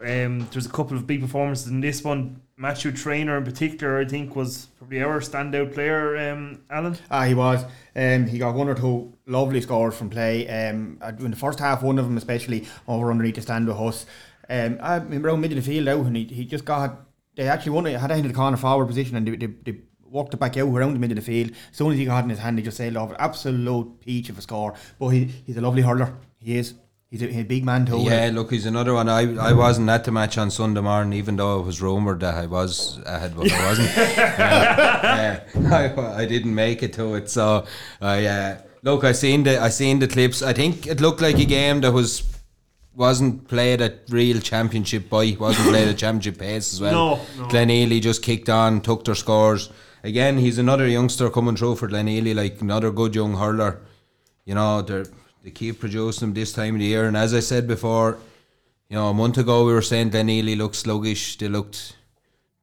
Um, 0.00 0.48
there's 0.50 0.66
a 0.66 0.70
couple 0.70 0.96
of 0.96 1.06
big 1.06 1.20
performances 1.20 1.68
in 1.68 1.80
this 1.80 2.02
one. 2.02 2.42
Matthew 2.60 2.92
Trainer 2.92 3.38
in 3.38 3.44
particular, 3.44 3.98
I 3.98 4.04
think, 4.04 4.36
was 4.36 4.66
probably 4.76 5.02
our 5.02 5.20
standout 5.20 5.72
player, 5.72 6.30
um, 6.30 6.60
Alan. 6.68 6.94
Ah, 7.10 7.24
he 7.24 7.32
was. 7.32 7.64
Um, 7.96 8.26
he 8.26 8.36
got 8.36 8.54
one 8.54 8.68
or 8.68 8.74
two 8.74 9.14
lovely 9.24 9.62
scores 9.62 9.96
from 9.96 10.10
play. 10.10 10.46
Um, 10.46 10.98
in 11.20 11.30
the 11.30 11.38
first 11.38 11.58
half, 11.58 11.82
one 11.82 11.98
of 11.98 12.04
them 12.04 12.18
especially 12.18 12.68
over 12.86 13.10
underneath 13.10 13.36
the 13.36 13.40
stand 13.40 13.66
with 13.66 13.78
us. 13.78 14.04
Um, 14.50 14.76
I 14.82 14.96
remember 14.96 15.30
around 15.30 15.40
mid 15.40 15.52
of 15.52 15.56
the 15.56 15.62
field 15.62 15.88
out, 15.88 16.04
and 16.04 16.14
he, 16.14 16.24
he 16.24 16.44
just 16.44 16.66
got. 16.66 17.00
They 17.34 17.48
actually 17.48 17.72
won 17.72 17.86
it. 17.86 17.98
Had 17.98 18.10
it 18.10 18.18
into 18.18 18.28
the 18.28 18.34
corner 18.34 18.58
forward 18.58 18.88
position, 18.88 19.16
and 19.16 19.26
they, 19.26 19.36
they, 19.36 19.46
they 19.46 19.78
walked 20.04 20.34
it 20.34 20.36
back 20.36 20.58
out 20.58 20.68
around 20.68 20.92
the 20.92 20.98
mid 20.98 21.12
of 21.12 21.16
the 21.16 21.22
field. 21.22 21.52
As 21.70 21.78
soon 21.78 21.92
as 21.92 21.98
he 21.98 22.04
got 22.04 22.24
in 22.24 22.30
his 22.30 22.40
hand, 22.40 22.58
he 22.58 22.64
just 22.64 22.76
sailed 22.76 22.98
over. 22.98 23.16
Absolute 23.18 24.00
peach 24.00 24.28
of 24.28 24.36
a 24.36 24.42
score. 24.42 24.74
But 24.98 25.08
he, 25.08 25.24
he's 25.46 25.56
a 25.56 25.62
lovely 25.62 25.80
hurler. 25.80 26.14
He 26.38 26.58
is. 26.58 26.74
He's 27.10 27.22
a, 27.22 27.26
he's 27.26 27.40
a 27.40 27.44
big 27.44 27.64
man 27.64 27.86
too. 27.86 27.98
Yeah, 28.02 28.30
look, 28.32 28.52
he's 28.52 28.66
another 28.66 28.94
one. 28.94 29.08
I 29.08 29.34
I 29.34 29.52
wasn't 29.52 29.88
at 29.88 30.04
the 30.04 30.12
match 30.12 30.38
on 30.38 30.48
Sunday 30.50 30.80
morning, 30.80 31.18
even 31.18 31.34
though 31.34 31.58
it 31.58 31.64
was 31.64 31.82
rumoured 31.82 32.20
that 32.20 32.36
I 32.36 32.46
was 32.46 33.00
ahead, 33.04 33.36
but 33.36 33.50
I 33.50 33.66
wasn't. 33.68 33.98
Uh, 33.98 34.42
uh, 35.74 36.00
I, 36.16 36.22
I 36.22 36.26
didn't 36.26 36.54
make 36.54 36.84
it 36.84 36.92
to 36.94 37.16
it, 37.16 37.28
so 37.28 37.66
I 38.00 38.26
uh, 38.26 38.58
look. 38.82 39.02
I 39.02 39.10
seen 39.10 39.42
the 39.42 39.60
I 39.60 39.70
seen 39.70 39.98
the 39.98 40.06
clips. 40.06 40.40
I 40.40 40.52
think 40.52 40.86
it 40.86 41.00
looked 41.00 41.20
like 41.20 41.36
a 41.40 41.44
game 41.44 41.80
that 41.80 41.92
was 41.92 42.22
wasn't 42.94 43.48
played 43.48 43.80
at 43.80 44.02
real 44.08 44.40
championship 44.40 45.10
by, 45.10 45.36
wasn't 45.40 45.68
played 45.68 45.88
at 45.88 45.98
championship 45.98 46.38
pace 46.38 46.72
as 46.74 46.80
well. 46.80 46.92
No, 46.92 47.20
no. 47.38 47.48
Glenealy 47.48 48.00
just 48.00 48.22
kicked 48.22 48.48
on, 48.48 48.82
took 48.82 49.04
their 49.04 49.16
scores. 49.16 49.68
Again, 50.04 50.38
he's 50.38 50.58
another 50.58 50.86
youngster 50.86 51.28
coming 51.28 51.56
through 51.56 51.76
for 51.76 51.88
Glenealy, 51.88 52.36
like 52.36 52.60
another 52.60 52.92
good 52.92 53.16
young 53.16 53.34
hurler. 53.34 53.80
You 54.44 54.54
know, 54.54 54.82
they 54.82 55.04
they 55.42 55.50
keep 55.50 55.80
producing 55.80 56.28
them 56.28 56.34
this 56.34 56.52
time 56.52 56.74
of 56.74 56.80
the 56.80 56.86
year. 56.86 57.06
And 57.06 57.16
as 57.16 57.34
I 57.34 57.40
said 57.40 57.66
before, 57.66 58.18
you 58.88 58.96
know, 58.96 59.08
a 59.08 59.14
month 59.14 59.38
ago 59.38 59.64
we 59.64 59.72
were 59.72 59.82
saying 59.82 60.10
Glenealy 60.10 60.56
looked 60.56 60.76
sluggish. 60.76 61.38
They 61.38 61.48
looked. 61.48 61.96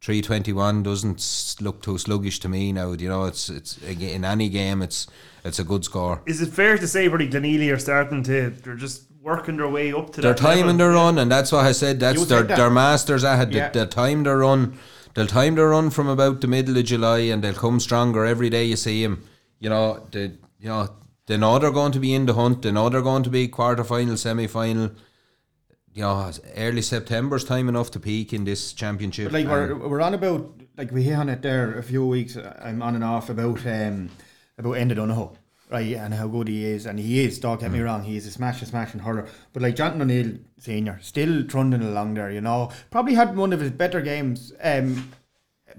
321 0.02 0.84
doesn't 0.84 1.56
look 1.60 1.82
too 1.82 1.98
sluggish 1.98 2.40
to 2.40 2.48
me 2.48 2.72
now. 2.72 2.92
You 2.92 3.10
know, 3.10 3.26
it's 3.26 3.50
it's 3.50 3.78
in 3.84 4.24
any 4.24 4.48
game, 4.48 4.82
it's 4.82 5.08
it's 5.44 5.60
a 5.60 5.63
good 5.63 5.84
score. 5.86 6.22
Is 6.26 6.42
it 6.42 6.50
fair 6.50 6.78
to 6.78 6.88
say, 6.88 7.08
Bertie 7.08 7.30
Glenealy 7.30 7.74
are 7.74 7.80
starting 7.80 8.22
to, 8.24 8.52
they're 8.52 8.76
just 8.76 9.04
working 9.22 9.58
their 9.58 9.68
way 9.68 9.92
up 9.92 10.13
to 10.13 10.22
They're 10.22 10.34
that 10.34 10.44
level? 10.44 10.62
timing 10.62 10.78
their 10.78 10.92
run, 10.92 11.18
and 11.18 11.32
that's 11.32 11.52
what 11.52 11.66
I 11.66 11.72
said. 11.72 12.00
That's 12.00 12.26
their 12.26 12.40
said 12.40 12.48
that. 12.50 12.58
their 12.58 12.70
masters 12.70 13.24
at 13.24 13.50
it. 13.50 13.56
Yeah. 13.56 13.70
They'll 13.70 13.88
time 13.88 14.24
their 14.24 14.38
run. 14.38 14.78
They'll 15.13 15.28
time 15.28 15.56
their 15.56 15.70
run 15.70 15.90
from 15.90 16.08
about 16.08 16.42
the 16.42 16.48
middle 16.48 16.78
of 16.78 16.86
July, 16.86 17.20
and 17.20 17.44
they'll 17.44 17.54
come 17.54 17.80
stronger 17.80 18.26
every 18.26 18.50
day. 18.50 18.66
You 18.66 18.76
see 18.76 19.02
them. 19.02 19.24
You 19.60 19.70
know, 19.70 20.06
they 20.12 20.34
you 20.60 20.70
know 20.70 20.90
they 21.28 21.38
know 21.38 21.60
they're 21.60 21.72
going 21.72 21.92
to 21.92 22.00
be 22.00 22.13
in 22.13 22.26
the 22.26 22.34
hunt. 22.34 22.62
They 22.62 22.72
know 22.72 22.90
they're 22.90 23.02
going 23.02 23.24
to 23.24 23.30
be 23.30 23.48
quarter 23.48 23.84
final, 23.84 24.18
semi 24.18 24.48
final. 24.48 24.92
You 25.94 26.04
know, 26.04 26.32
early 26.56 26.82
September's 26.82 27.44
time 27.44 27.70
enough 27.70 27.92
to 27.92 28.00
peak 28.00 28.32
in 28.32 28.46
this 28.46 28.72
championship. 28.74 29.32
But 29.32 29.34
like 29.34 29.48
we're, 29.48 29.76
we're 29.76 30.02
on 30.02 30.13
about 30.13 30.54
like 30.78 30.92
we 30.92 31.04
hit 31.04 31.16
on 31.18 31.30
it 31.30 31.42
there 31.42 31.78
a 31.78 31.84
few 31.84 32.06
weeks. 32.06 32.38
I'm 32.38 32.82
on 32.82 32.96
and 32.96 33.04
off 33.04 33.30
about 33.30 33.66
um 33.66 34.10
about 34.58 34.76
Enda 34.76 34.96
Donahoe, 34.96 35.38
right, 35.70 35.96
and 35.96 36.13
how 36.13 36.28
good 36.28 36.48
he 36.48 36.66
is, 36.66 36.86
and 36.86 37.00
he 37.00 37.24
is. 37.26 37.40
Don't 37.40 37.60
get 37.60 37.72
me 37.72 37.80
wrong, 37.80 38.04
he 38.04 38.16
is 38.16 38.26
a 38.26 38.32
smash, 38.32 38.62
a 38.62 38.66
smashing 38.66 39.02
hurler. 39.02 39.28
But 39.54 39.63
like 39.63 39.76
Jonathan 39.76 40.04
O'Neill 40.04 40.38
Senior, 40.60 41.00
still 41.02 41.44
trundling 41.44 41.84
along 41.84 42.13
there. 42.13 42.32
You 42.32 42.42
know, 42.42 42.72
probably 42.90 43.16
had 43.16 43.36
one 43.36 43.52
of 43.52 43.60
his 43.60 43.72
better 43.72 44.02
games. 44.02 44.54
Um, 44.62 45.12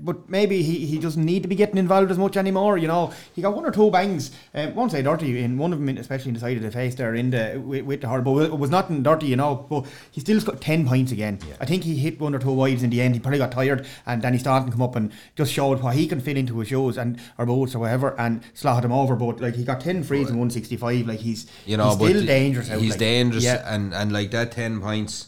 but 0.05 0.29
maybe 0.29 0.63
he, 0.63 0.87
he 0.87 0.99
doesn't 0.99 1.25
need 1.25 1.43
to 1.43 1.49
be 1.49 1.55
getting 1.55 1.79
involved 1.79 2.11
as 2.11 2.19
much 2.19 2.37
anymore. 2.37 2.79
You 2.79 2.89
know, 2.89 3.13
he 3.35 3.43
got 3.43 3.55
one 3.55 3.65
or 3.65 3.71
two 3.71 3.91
bangs. 3.91 4.31
Um, 4.55 4.75
one 4.75 4.91
side 4.91 5.05
dirty 5.05 5.43
in 5.43 5.59
one 5.59 5.73
of 5.73 5.79
them, 5.79 5.97
especially 5.99 6.29
in 6.31 6.35
the 6.35 6.41
side 6.41 6.57
of 6.57 6.63
the 6.63 6.71
face 6.71 6.95
there 6.95 7.15
in 7.15 7.31
the 7.31 7.61
with, 7.65 7.85
with 7.85 8.01
the 8.01 8.09
hurl, 8.09 8.23
but 8.23 8.37
it 8.47 8.59
was 8.59 8.71
nothing 8.71 9.03
dirty, 9.03 9.27
you 9.27 9.37
know. 9.37 9.67
But 9.69 9.87
he 10.11 10.21
still 10.21 10.41
got 10.41 10.61
ten 10.61 10.87
points 10.87 11.13
again. 11.13 11.39
I 11.61 11.65
think 11.67 11.85
he 11.85 11.97
hit 11.97 12.21
one 12.21 12.35
or 12.35 12.39
two 12.39 12.53
wides 12.53 12.83
in 12.83 12.91
the 12.91 13.01
end. 13.01 13.15
He 13.15 13.21
probably 13.21 13.39
got 13.39 13.53
tired, 13.53 13.87
and 14.07 14.23
then 14.23 14.33
he 14.33 14.39
started 14.39 14.67
to 14.67 14.73
come 14.73 14.83
up 14.83 14.97
and 14.97 15.13
just 15.37 15.53
showed 15.53 15.81
what 15.83 15.95
he 15.97 16.07
can 16.07 16.21
fit 16.21 16.37
into 16.37 16.59
his 16.59 16.69
shoes 16.69 16.99
and 16.99 17.19
or 17.39 17.47
boots 17.47 17.75
or 17.75 17.79
whatever, 17.81 18.19
and 18.21 18.43
slotted 18.55 18.85
him 18.85 18.93
over. 18.93 19.17
But 19.17 19.41
like 19.41 19.55
he 19.55 19.65
got 19.65 19.81
ten 19.81 20.03
frees 20.03 20.29
and 20.31 20.39
one 20.39 20.51
sixty 20.51 20.77
five. 20.77 21.07
Like 21.07 21.21
he's 21.21 21.47
you 21.67 21.77
know, 21.77 21.97
he's 21.97 22.09
still 22.11 22.27
dangerous. 22.27 22.71
Out, 22.71 22.81
He's 22.81 22.91
like. 22.91 22.99
dangerous, 22.99 23.45
Yeah. 23.45 23.63
and 23.75 23.95
and 23.95 24.13
like 24.13 24.31
that 24.33 24.53
ten 24.53 24.81
points, 24.81 25.28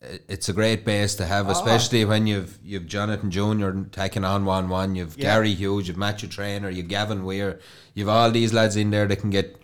it's 0.00 0.48
a 0.48 0.52
great 0.52 0.84
base 0.84 1.14
to 1.16 1.26
have, 1.26 1.48
oh. 1.48 1.50
especially 1.50 2.04
when 2.04 2.26
you've 2.26 2.58
you've 2.62 2.86
Jonathan 2.86 3.30
Junior 3.30 3.86
taking 3.90 4.24
on 4.24 4.44
one 4.44 4.68
one, 4.68 4.94
you've 4.94 5.16
Yeah. 5.16 5.34
Gary 5.34 5.54
Hughes, 5.54 5.88
you've 5.88 5.96
Matthew 5.96 6.28
Trainer, 6.28 6.70
you've 6.70 6.88
Gavin 6.88 7.24
Weir, 7.24 7.58
you've 7.94 8.08
all 8.08 8.30
these 8.30 8.52
lads 8.52 8.76
in 8.76 8.90
there 8.90 9.06
that 9.06 9.16
can 9.16 9.30
get 9.30 9.60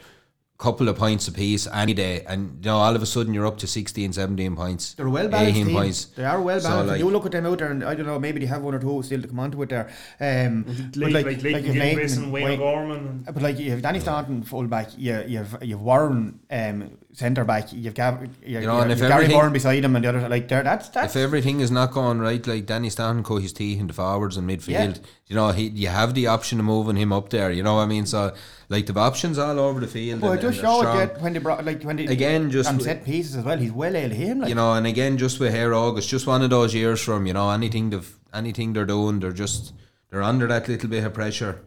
couple 0.64 0.88
of 0.92 0.96
points 0.96 1.29
apiece 1.29 1.66
any 1.83 1.94
day, 1.94 2.14
and 2.27 2.42
you 2.64 2.70
know 2.70 2.79
all 2.79 2.94
of 2.98 3.03
a 3.03 3.07
sudden 3.07 3.35
you're 3.35 3.46
up 3.46 3.59
to 3.59 3.66
16, 3.66 4.12
17 4.12 4.57
points. 4.57 4.94
They're 4.94 5.09
well 5.09 5.29
balanced 5.29 5.57
18 5.59 5.66
team. 5.66 5.77
points. 5.77 6.05
They 6.16 6.24
are 6.24 6.40
well 6.48 6.61
So, 6.61 6.68
balanced. 6.68 6.90
like- 6.92 6.98
you 7.00 7.11
look 7.11 7.27
at 7.27 7.33
them 7.33 7.46
out 7.46 7.59
there, 7.59 7.70
and 7.70 7.85
I 7.85 7.94
don't 7.94 8.07
know, 8.07 8.18
maybe 8.18 8.40
they 8.40 8.46
have 8.46 8.62
one 8.62 8.74
or 8.74 8.79
two 8.87 9.03
still 9.03 9.22
to 9.22 9.29
come 9.29 9.40
onto 9.40 9.62
it 9.62 9.68
there. 9.74 9.87
Um, 10.20 10.64
but 10.66 10.96
Like, 10.96 11.12
like, 11.14 11.27
like, 11.27 11.42
you've 11.42 11.53
like 11.53 11.64
Leighton 11.85 11.96
Mason, 12.03 12.22
and 12.24 12.33
Wayne 12.33 12.44
Wayne- 12.44 12.61
O'Gorman. 12.61 13.24
But 13.33 13.42
like 13.42 13.59
you 13.59 13.70
have 13.72 13.83
Danny 13.83 14.00
Stanton 14.00 14.42
fullback, 14.42 14.88
you 14.96 15.22
you've 15.27 15.57
you've 15.62 15.81
Warren 15.83 16.40
um, 16.50 16.90
centre 17.12 17.44
back, 17.44 17.72
you've 17.72 17.94
Gav, 17.94 18.27
you, 18.44 18.61
know, 18.61 18.81
and 18.81 18.90
you've 18.90 19.00
if 19.03 19.09
Gary 19.09 19.12
everything- 19.24 19.38
Byrne 19.40 19.53
beside 19.53 19.85
him, 19.85 19.94
and 19.96 20.05
the 20.05 20.09
other 20.09 20.29
like 20.29 20.48
there. 20.48 20.62
That's 20.62 20.88
that's 20.88 21.14
if 21.16 21.22
everything 21.22 21.61
is 21.61 21.70
not 21.70 21.92
going 21.92 22.18
right, 22.20 22.44
like 22.46 22.66
Danny 22.66 22.90
Stanton 22.90 23.22
cut 23.22 23.42
his 23.42 23.53
teeth 23.53 23.79
into 23.81 23.94
forwards 23.94 24.37
and 24.37 24.48
midfield, 24.48 24.68
Yeah. 24.68 24.94
you 25.29 25.37
know, 25.37 25.50
he 25.50 25.68
you 25.68 25.88
have 25.88 26.14
the 26.14 26.27
option 26.27 26.59
of 26.61 26.64
moving 26.66 26.96
him 26.96 27.12
up 27.12 27.29
there. 27.31 27.50
You 27.53 27.62
know 27.62 27.74
what 27.77 27.83
I 27.83 27.87
mean? 27.87 28.07
So 28.07 28.33
like 28.68 28.87
the 28.87 28.98
options 28.98 29.38
all 29.38 29.59
over 29.59 29.81
the 29.81 29.87
field. 29.87 30.20
well, 30.20 30.33
and- 30.33 30.40
just 30.40 30.59
and 30.59 30.66
they're 30.66 30.83
show 30.83 30.98
it 30.98 31.20
when 31.20 31.33
they 31.33 31.38
brought 31.38 31.64
like 31.64 31.83
when 31.83 31.96
they 31.96 32.07
Again, 32.07 32.50
just 32.50 32.68
on 32.68 32.77
w- 32.77 32.90
set 32.90 33.05
pieces 33.05 33.37
as 33.37 33.44
well. 33.44 33.59
He's 33.59 33.72
well 33.72 33.96
able 33.96 34.11
to 34.11 34.14
him. 34.14 34.40
Like 34.40 34.48
you 34.48 34.55
know, 34.55 34.74
and 34.74 34.87
again, 34.87 35.18
just 35.18 35.40
with 35.40 35.53
Hair 35.53 35.74
August, 35.74 36.09
just 36.09 36.27
one 36.27 36.42
of 36.42 36.50
those 36.50 36.74
years 36.74 37.03
from 37.03 37.27
you 37.27 37.33
know 37.33 37.50
anything 37.50 37.90
they've 37.90 38.18
anything 38.33 38.72
they're 38.72 38.87
doing, 38.87 39.20
they're 39.20 39.33
just 39.33 39.72
they're 40.11 40.22
under 40.22 40.46
that 40.48 40.68
little 40.68 40.88
bit 40.88 41.05
of 41.05 41.14
pressure, 41.14 41.64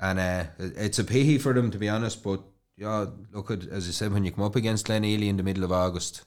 and 0.00 0.18
uh, 0.18 0.44
it's 0.58 0.98
a 0.98 1.04
pity 1.04 1.38
for 1.38 1.52
them 1.52 1.70
to 1.70 1.78
be 1.78 1.88
honest. 1.88 2.22
But 2.22 2.42
yeah, 2.76 3.06
look 3.32 3.50
at 3.50 3.66
as 3.68 3.88
I 3.88 3.92
said, 3.92 4.12
when 4.12 4.24
you 4.24 4.32
come 4.32 4.44
up 4.44 4.56
against 4.56 4.86
Glenealy 4.86 5.28
in 5.28 5.36
the 5.36 5.42
middle 5.42 5.64
of 5.64 5.72
August, 5.72 6.24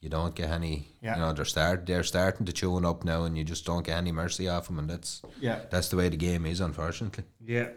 you 0.00 0.08
don't 0.08 0.34
get 0.34 0.50
any. 0.50 0.88
Yeah. 1.00 1.16
You 1.16 1.20
know, 1.22 1.32
they're 1.32 1.44
start 1.44 1.86
they're 1.86 2.02
starting 2.02 2.46
to 2.46 2.52
tune 2.52 2.84
up 2.84 3.04
now, 3.04 3.24
and 3.24 3.36
you 3.36 3.44
just 3.44 3.64
don't 3.64 3.84
get 3.84 3.98
any 3.98 4.12
mercy 4.12 4.48
off 4.48 4.66
them, 4.66 4.78
and 4.78 4.88
that's 4.90 5.22
yeah. 5.40 5.60
that's 5.70 5.88
the 5.88 5.96
way 5.96 6.08
the 6.08 6.16
game 6.16 6.46
is, 6.46 6.60
unfortunately. 6.60 7.24
Yeah, 7.44 7.68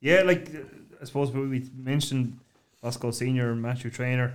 yeah. 0.00 0.22
Like 0.22 0.54
uh, 0.54 0.58
I 1.00 1.04
suppose 1.04 1.30
we 1.30 1.68
mentioned 1.76 2.38
Bosco 2.82 3.10
Senior 3.10 3.52
and 3.52 3.62
Matthew 3.62 3.90
Trainer. 3.90 4.34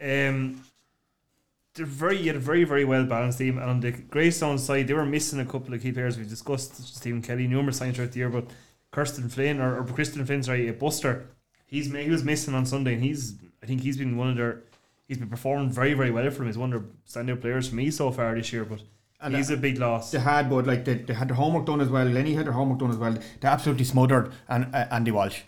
Um, 0.00 0.62
they're 1.74 1.86
very, 1.86 2.18
yet 2.18 2.36
a 2.36 2.38
very, 2.38 2.64
very 2.64 2.84
well 2.84 3.04
balanced 3.04 3.38
team. 3.38 3.58
And 3.58 3.68
on 3.68 3.80
the 3.80 3.92
Greystone 3.92 4.58
side, 4.58 4.88
they 4.88 4.94
were 4.94 5.04
missing 5.04 5.40
a 5.40 5.44
couple 5.44 5.74
of 5.74 5.82
key 5.82 5.92
players. 5.92 6.18
We 6.18 6.24
discussed 6.24 6.96
Stephen 6.96 7.22
Kelly 7.22 7.46
numerous 7.46 7.78
times 7.78 7.96
throughout 7.96 8.12
the 8.12 8.18
year, 8.18 8.30
but 8.30 8.46
Kirsten 8.90 9.28
Flynn 9.28 9.60
or, 9.60 9.78
or 9.78 9.84
Kristen 9.84 10.24
Flynn, 10.24 10.42
a 10.48 10.72
Buster. 10.72 11.26
He's 11.66 11.92
he 11.92 12.10
was 12.10 12.24
missing 12.24 12.54
on 12.54 12.64
Sunday, 12.64 12.94
and 12.94 13.02
he's 13.02 13.34
I 13.62 13.66
think 13.66 13.82
he's 13.82 13.98
been 13.98 14.16
one 14.16 14.30
of 14.30 14.36
their 14.36 14.62
he's 15.06 15.18
been 15.18 15.28
performing 15.28 15.70
very, 15.70 15.94
very 15.94 16.10
well 16.10 16.30
for 16.30 16.38
them. 16.38 16.46
He's 16.46 16.58
one 16.58 16.72
of 16.72 16.82
their 16.82 16.90
standout 17.24 17.40
players 17.40 17.68
for 17.68 17.74
me 17.74 17.90
so 17.90 18.10
far 18.10 18.34
this 18.34 18.52
year, 18.52 18.64
but 18.64 18.80
he's 19.34 19.50
a 19.50 19.56
big 19.56 19.78
loss. 19.78 20.10
They 20.10 20.18
had, 20.18 20.48
but 20.50 20.66
like 20.66 20.84
they, 20.84 20.94
they 20.94 21.14
had 21.14 21.28
their 21.28 21.36
homework 21.36 21.66
done 21.66 21.80
as 21.80 21.88
well. 21.88 22.06
Lenny 22.06 22.34
had 22.34 22.46
their 22.46 22.52
homework 22.52 22.78
done 22.78 22.90
as 22.90 22.96
well. 22.96 23.16
They 23.40 23.48
absolutely 23.48 23.84
smothered 23.84 24.32
and 24.48 24.74
uh, 24.74 24.86
Andy 24.90 25.10
Walsh, 25.10 25.40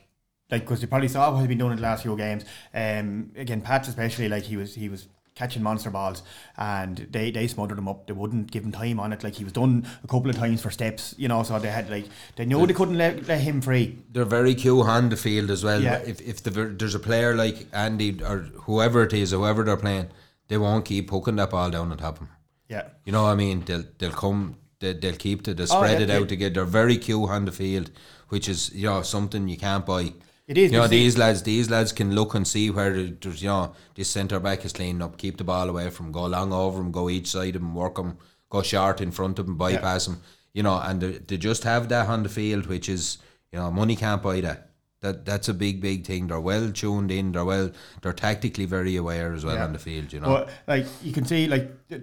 like 0.51 0.63
because 0.63 0.81
they 0.81 0.87
probably 0.87 1.09
saw 1.09 1.31
what 1.33 1.41
he'd 1.41 1.49
been 1.49 1.59
doing 1.59 1.73
in 1.73 1.77
the 1.77 1.83
last 1.83 2.03
few 2.03 2.17
games. 2.17 2.45
Um, 2.75 3.33
again, 3.37 3.61
Patch 3.61 3.89
especially, 3.89 4.29
like 4.29 4.45
he 4.45 4.57
was 4.57 4.75
he 4.75 4.89
was 4.89 5.09
catching 5.35 5.63
monster 5.63 5.89
balls, 5.89 6.23
and 6.57 7.07
they 7.11 7.31
they 7.31 7.47
smothered 7.47 7.79
him 7.79 7.89
up. 7.89 8.07
They 8.07 8.13
wouldn't 8.13 8.51
give 8.51 8.65
him 8.65 8.73
time 8.73 8.99
on 8.99 9.13
it. 9.13 9.23
Like 9.23 9.35
he 9.35 9.45
was 9.45 9.53
done 9.53 9.87
a 10.03 10.07
couple 10.09 10.29
of 10.29 10.37
times 10.37 10.61
for 10.61 10.71
steps, 10.71 11.15
you 11.17 11.29
know. 11.29 11.43
So 11.45 11.59
they 11.59 11.71
had 11.71 11.89
like 11.89 12.07
they 12.37 12.45
knew 12.45 12.67
they 12.67 12.75
couldn't 12.75 12.99
let, 12.99 13.27
let 13.29 13.41
him 13.41 13.61
free. 13.61 13.99
they're 14.13 14.25
very 14.25 14.55
cute 14.55 14.87
on 14.87 15.09
the 15.09 15.17
field 15.17 15.51
as 15.51 15.63
well. 15.65 15.81
Yeah. 15.81 15.99
If 15.99 16.21
if 16.21 16.43
the, 16.43 16.51
there's 16.51 16.95
a 16.97 16.99
player 16.99 17.35
like 17.35 17.67
Andy 17.73 18.21
or 18.23 18.39
whoever 18.67 19.05
it 19.05 19.13
is, 19.13 19.31
whoever 19.31 19.63
they're 19.63 19.77
playing, 19.77 20.09
they 20.49 20.59
won't 20.59 20.85
keep 20.85 21.11
hooking 21.11 21.37
that 21.37 21.51
ball 21.51 21.71
down 21.71 21.93
on 21.93 21.99
top 21.99 22.17
of 22.17 22.27
him. 22.27 22.31
Yeah. 22.69 22.89
You 23.05 23.13
know 23.13 23.23
what 23.25 23.31
I 23.31 23.35
mean? 23.35 23.63
They'll 23.65 23.85
they'll 23.99 24.13
come. 24.13 24.57
They, 24.81 24.93
they'll 24.93 25.17
keep 25.17 25.43
to. 25.45 25.55
They'll 25.55 25.65
Oh, 25.73 25.79
spread 25.79 25.99
yeah, 25.99 26.05
it 26.05 26.09
yeah. 26.11 26.17
out 26.19 26.31
again. 26.31 26.53
They're 26.53 26.65
very 26.65 26.99
cute 26.99 27.29
on 27.31 27.45
the 27.47 27.53
field, 27.53 27.91
which 28.29 28.49
is 28.49 28.71
you 28.75 28.87
know 28.87 29.03
something 29.03 29.49
you 29.49 29.57
can't 29.57 29.85
buy. 29.87 30.13
It 30.47 30.57
is, 30.57 30.73
You 30.73 30.79
know 30.79 30.87
these 30.87 31.19
lads. 31.19 31.43
These 31.43 31.69
lads 31.71 31.93
can 31.93 32.15
look 32.15 32.35
and 32.35 32.47
see 32.49 32.71
where 32.71 32.93
the- 32.93 33.17
there's 33.21 33.43
you 33.43 33.49
know 33.49 33.75
this 33.95 34.09
centre 34.09 34.41
back 34.41 34.65
is 34.65 34.73
cleaning 34.73 35.03
up. 35.03 35.19
Keep 35.19 35.37
the 35.39 35.45
ball 35.45 35.69
away 35.69 35.91
from. 35.91 36.13
Go 36.13 36.25
long 36.27 36.53
over 36.53 36.81
him. 36.81 36.91
Go 36.93 37.11
each 37.11 37.29
side 37.29 37.57
of 37.57 37.63
him. 37.63 37.75
Work 37.75 37.99
him. 37.99 38.17
Go 38.51 38.63
short 38.63 39.01
in 39.01 39.11
front 39.11 39.39
of 39.39 39.47
him. 39.49 39.57
Bypass 39.57 40.07
him. 40.09 40.21
You 40.55 40.63
know, 40.63 40.79
and 40.81 41.01
they, 41.01 41.13
they 41.19 41.37
just 41.37 41.65
have 41.65 41.89
that 41.91 42.09
on 42.09 42.23
the 42.23 42.29
field, 42.31 42.67
which 42.67 42.89
is 42.89 43.19
you 43.53 43.59
know 43.59 43.71
money 43.71 43.97
can't 43.97 44.23
buy 44.23 44.41
that. 44.43 44.68
That 45.01 45.25
that's 45.25 45.49
a 45.49 45.55
big 45.55 45.81
big 45.81 46.05
thing. 46.05 46.27
They're 46.27 46.41
well 46.41 46.73
tuned 46.73 47.11
in. 47.13 47.31
They're 47.33 47.45
well. 47.45 47.71
They're 48.03 48.13
tactically 48.13 48.65
very 48.65 48.97
aware 48.97 49.33
as 49.33 49.45
well 49.45 49.55
Yeah. 49.55 49.65
on 49.65 49.73
the 49.73 49.79
field. 49.79 50.13
You 50.13 50.21
know. 50.21 50.27
But 50.29 50.51
like 50.67 50.87
you 51.05 51.13
can 51.13 51.25
see, 51.25 51.47
like 51.47 51.71
there, 51.89 52.01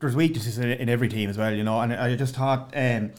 there's 0.00 0.16
weaknesses 0.16 0.58
in, 0.58 0.70
in 0.70 0.88
every 0.88 1.08
team 1.08 1.28
as 1.28 1.36
well, 1.36 1.52
you 1.54 1.62
know. 1.64 1.80
And 1.80 1.92
I 1.92 2.16
just 2.16 2.34
thought, 2.34 2.72
um, 2.74 3.10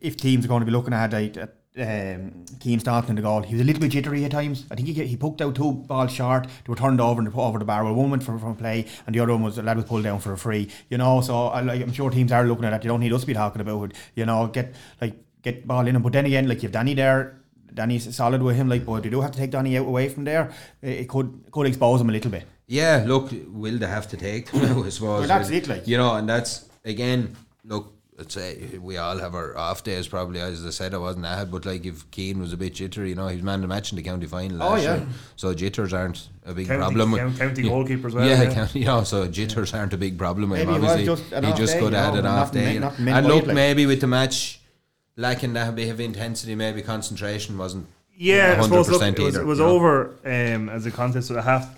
if 0.00 0.16
teams 0.16 0.44
are 0.44 0.48
going 0.48 0.60
to 0.60 0.66
be 0.66 0.72
looking 0.72 0.92
at 0.92 1.12
like 1.12 1.36
um, 1.78 2.44
Keane 2.58 2.80
Staunton 2.80 3.10
in 3.10 3.16
the 3.16 3.22
goal, 3.22 3.42
he 3.42 3.54
was 3.54 3.62
a 3.62 3.64
little 3.64 3.80
bit 3.80 3.92
jittery 3.92 4.24
at 4.24 4.32
times. 4.32 4.66
I 4.72 4.74
think 4.74 4.88
he 4.88 4.94
he 5.06 5.16
poked 5.16 5.40
out 5.40 5.54
two 5.54 5.72
balls 5.72 6.10
short. 6.10 6.44
They 6.46 6.50
were 6.68 6.74
turned 6.74 7.00
over 7.00 7.20
and 7.20 7.32
put 7.32 7.46
over 7.46 7.60
the 7.60 7.64
bar. 7.64 7.84
Well, 7.84 7.94
one 7.94 8.10
went 8.10 8.24
for 8.24 8.36
from 8.40 8.56
play, 8.56 8.86
and 9.06 9.14
the 9.14 9.20
other 9.20 9.32
one 9.34 9.42
was 9.44 9.54
the 9.54 9.62
lad 9.62 9.76
was 9.76 9.86
pulled 9.86 10.02
down 10.02 10.18
for 10.18 10.32
a 10.32 10.36
free. 10.38 10.68
You 10.90 10.98
know, 10.98 11.20
so 11.20 11.46
I, 11.46 11.60
like, 11.60 11.80
I'm 11.80 11.92
sure 11.92 12.10
teams 12.10 12.32
are 12.32 12.44
looking 12.44 12.64
at 12.64 12.70
that. 12.70 12.82
You 12.82 12.88
don't 12.88 12.98
need 12.98 13.12
us 13.12 13.20
to 13.20 13.26
be 13.28 13.34
talking 13.34 13.60
about 13.60 13.84
it. 13.84 13.96
You 14.16 14.26
know, 14.26 14.48
get 14.48 14.74
like 15.00 15.14
get 15.42 15.64
ball 15.64 15.86
in. 15.86 15.96
But 16.02 16.12
then 16.12 16.26
again, 16.26 16.48
like 16.48 16.64
you've 16.64 16.72
Danny 16.72 16.94
there. 16.94 17.37
Danny's 17.78 18.14
solid 18.14 18.42
with 18.42 18.56
him, 18.56 18.68
like, 18.68 18.84
but 18.84 19.02
they 19.02 19.08
do 19.10 19.20
have 19.22 19.30
to 19.32 19.38
take 19.38 19.50
Danny 19.50 19.76
out 19.78 19.86
away 19.86 20.08
from 20.10 20.24
there. 20.24 20.52
It 20.82 21.08
could 21.08 21.28
could 21.50 21.66
expose 21.66 22.00
him 22.02 22.10
a 22.10 22.12
little 22.12 22.30
bit. 22.30 22.44
Yeah, 22.66 23.04
look, 23.06 23.30
will 23.62 23.78
they 23.78 23.86
have 23.86 24.08
to 24.08 24.16
take 24.18 24.50
them 24.52 24.62
I 24.86 24.90
suppose. 24.90 25.00
Well, 25.00 25.22
that's 25.26 25.48
it, 25.50 25.68
like. 25.68 25.86
You 25.88 25.96
know, 25.96 26.14
and 26.16 26.28
that's, 26.28 26.68
again, 26.84 27.34
look, 27.64 27.94
it's 28.18 28.36
a, 28.36 28.78
we 28.88 28.96
all 28.98 29.16
have 29.18 29.34
our 29.34 29.56
off 29.56 29.84
days 29.84 30.08
probably, 30.08 30.40
as 30.40 30.66
I 30.66 30.70
said, 30.70 30.92
I 30.92 30.98
wasn't 30.98 31.24
ahead, 31.24 31.50
but 31.52 31.64
like 31.64 31.86
if 31.86 32.10
Keane 32.10 32.40
was 32.40 32.52
a 32.52 32.56
bit 32.56 32.74
jittery, 32.74 33.10
you 33.10 33.14
know, 33.14 33.28
he 33.28 33.36
was 33.36 33.44
man 33.44 33.54
of 33.54 33.60
the 33.62 33.68
match 33.68 33.92
in 33.92 33.96
the 33.96 34.02
county 34.02 34.26
final 34.26 34.60
Oh, 34.62 34.70
last 34.70 34.82
yeah. 34.82 34.96
year. 34.96 35.06
So 35.36 35.54
jitters 35.54 35.92
aren't 35.94 36.28
a 36.44 36.52
big 36.52 36.66
County- 36.66 36.80
problem. 36.82 37.14
county- 37.16 37.38
county 37.38 37.62
yeah. 37.62 37.68
goalkeeper 37.70 38.08
as 38.08 38.14
well, 38.14 38.28
Yeah, 38.28 38.42
yeah. 38.42 38.52
county, 38.54 38.80
you 38.80 38.86
know, 38.86 39.04
so 39.04 39.28
jitters 39.28 39.72
aren't 39.72 39.92
a 39.92 39.96
big 39.96 40.18
problem 40.18 40.50
with 40.50 40.60
him, 40.60 40.66
Maybe 40.66 40.78
it 40.78 40.82
was 40.82 40.90
obviously. 40.90 41.16
just 41.16 41.32
an 41.32 41.44
he 41.44 41.52
just 41.54 41.78
could 41.78 41.92
have 41.92 42.14
had 42.14 42.18
an 42.18 42.26
off 42.26 42.50
day. 42.52 42.74
you 42.74 42.80
know. 42.80 42.88
nothing 42.88 43.04
meant 43.04 43.18
And 43.18 43.26
look, 43.28 43.46
like. 43.46 43.54
maybe 43.54 43.86
with 43.86 44.00
the 44.00 44.08
match 44.08 44.57
lacking 45.18 45.52
that 45.52 45.74
bit 45.74 45.90
of 45.90 46.00
intensity, 46.00 46.54
maybe 46.54 46.80
concentration 46.80 47.58
wasn't 47.58 47.86
Yeah, 48.16 48.56
I 48.58 48.62
suppose 48.62 48.88
look, 48.88 49.02
100% 49.02 49.18
it 49.18 49.18
was, 49.18 49.34
either, 49.34 49.42
it 49.42 49.46
was 49.46 49.58
you 49.58 49.64
know. 49.66 49.70
over 49.72 50.14
um, 50.24 50.68
as 50.70 50.86
a 50.86 50.90
contest 50.90 51.28
with 51.28 51.38
a 51.38 51.42
half. 51.42 51.74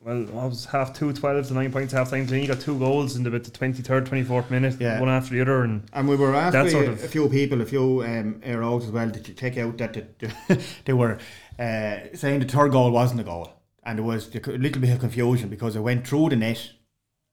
Well, 0.00 0.26
I 0.38 0.46
was 0.46 0.64
half 0.64 0.94
two, 0.94 1.12
12 1.12 1.48
to 1.48 1.54
nine 1.54 1.70
points 1.72 1.92
half 1.92 2.10
time. 2.10 2.24
Then 2.26 2.40
you 2.40 2.46
got 2.48 2.60
two 2.60 2.78
goals 2.78 3.16
in 3.16 3.24
the 3.24 3.30
bit 3.30 3.44
the 3.44 3.50
twenty 3.50 3.82
third, 3.82 4.06
twenty 4.06 4.22
fourth 4.24 4.48
minute, 4.50 4.76
Yeah. 4.80 5.00
one 5.00 5.08
after 5.08 5.34
the 5.34 5.40
other, 5.42 5.64
and 5.64 5.82
And 5.92 6.08
we 6.08 6.16
were 6.16 6.34
asked 6.34 6.52
That 6.52 6.70
sort 6.70 6.86
a, 6.86 6.90
of- 6.92 7.04
a 7.04 7.08
few 7.08 7.28
people, 7.28 7.60
a 7.60 7.66
few 7.66 8.02
um, 8.04 8.40
air 8.44 8.62
as 8.84 8.92
well, 8.92 9.10
to 9.10 9.18
you 9.28 9.34
check 9.34 9.58
out 9.58 9.76
that 9.78 10.18
they, 10.20 10.58
they 10.86 10.92
were 10.92 11.18
uh, 11.58 11.96
saying 12.14 12.40
the 12.40 12.46
third 12.46 12.70
goal 12.72 12.90
wasn't 12.92 13.20
a 13.20 13.24
goal. 13.24 13.50
And 13.82 13.98
there 13.98 14.04
was 14.04 14.28
a 14.34 14.40
little 14.50 14.80
bit 14.80 14.90
of 14.90 15.00
confusion 15.00 15.48
because 15.48 15.74
it 15.74 15.80
went 15.80 16.06
through 16.06 16.28
the 16.30 16.36
net. 16.36 16.70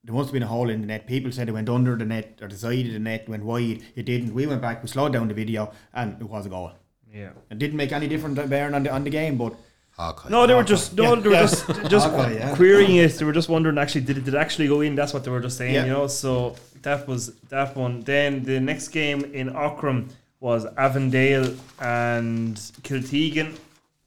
There 0.06 0.14
must 0.14 0.28
have 0.28 0.34
been 0.34 0.44
a 0.44 0.48
hole 0.48 0.70
in 0.70 0.82
the 0.82 0.88
net. 0.88 1.08
People 1.08 1.32
said 1.32 1.50
it 1.50 1.52
went 1.52 1.68
under 1.68 1.96
the 1.96 2.06
net 2.06 2.38
or 2.42 2.48
the 2.48 2.56
side 2.56 2.86
of 2.86 2.94
the 2.94 3.00
net, 3.00 3.28
went 3.28 3.44
wide. 3.44 3.82
It 3.96 4.06
didn't. 4.06 4.34
We 4.34 4.46
went 4.46 4.62
back, 4.62 4.82
we 4.84 4.88
slowed 4.88 5.14
down 5.14 5.28
the 5.28 5.34
video, 5.34 5.72
and 5.94 6.22
it 6.22 6.30
was 6.30 6.46
a 6.46 6.50
goal. 6.50 6.72
yeah. 7.14 7.30
It 7.50 7.58
didn't 7.60 7.76
make 7.78 7.92
any 7.92 8.08
difference 8.08 8.38
bearing 8.48 8.76
on 8.76 8.84
the, 8.84 8.92
on 8.92 9.04
the 9.04 9.10
game, 9.10 9.36
but 9.38 9.54
Hawkeye. 9.98 10.30
No, 10.30 10.46
they 10.46 10.54
were 10.54 10.64
just 10.64 10.94
no, 10.96 11.04
Yeah, 11.16 11.22
they 11.22 11.30
were 11.30 11.36
just 11.36 11.68
just 11.90 12.08
Okay, 12.10 12.36
yeah. 12.36 12.56
querying 12.56 12.98
it. 12.98 13.14
They 13.14 13.26
were 13.26 13.32
just 13.34 13.50
wondering 13.50 13.78
actually 13.80 14.02
did 14.02 14.18
it 14.20 14.26
did 14.26 14.34
it 14.36 14.38
actually 14.38 14.68
go 14.68 14.82
in? 14.82 14.94
That's 14.94 15.14
what 15.14 15.24
they 15.24 15.32
were 15.32 15.40
just 15.40 15.58
saying, 15.58 15.74
Yeah. 15.74 15.86
you 15.86 15.92
know. 15.94 16.08
So 16.08 16.56
that 16.84 17.08
was 17.08 17.34
that 17.50 17.76
one. 17.76 18.02
Then 18.02 18.44
the 18.44 18.60
next 18.60 18.90
game 18.90 19.24
in 19.34 19.50
Aughrim 19.52 20.10
was 20.42 20.66
Avondale 20.78 21.56
and 21.80 22.58
Kiltegan. 22.84 23.56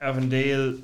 Avondale 0.00 0.74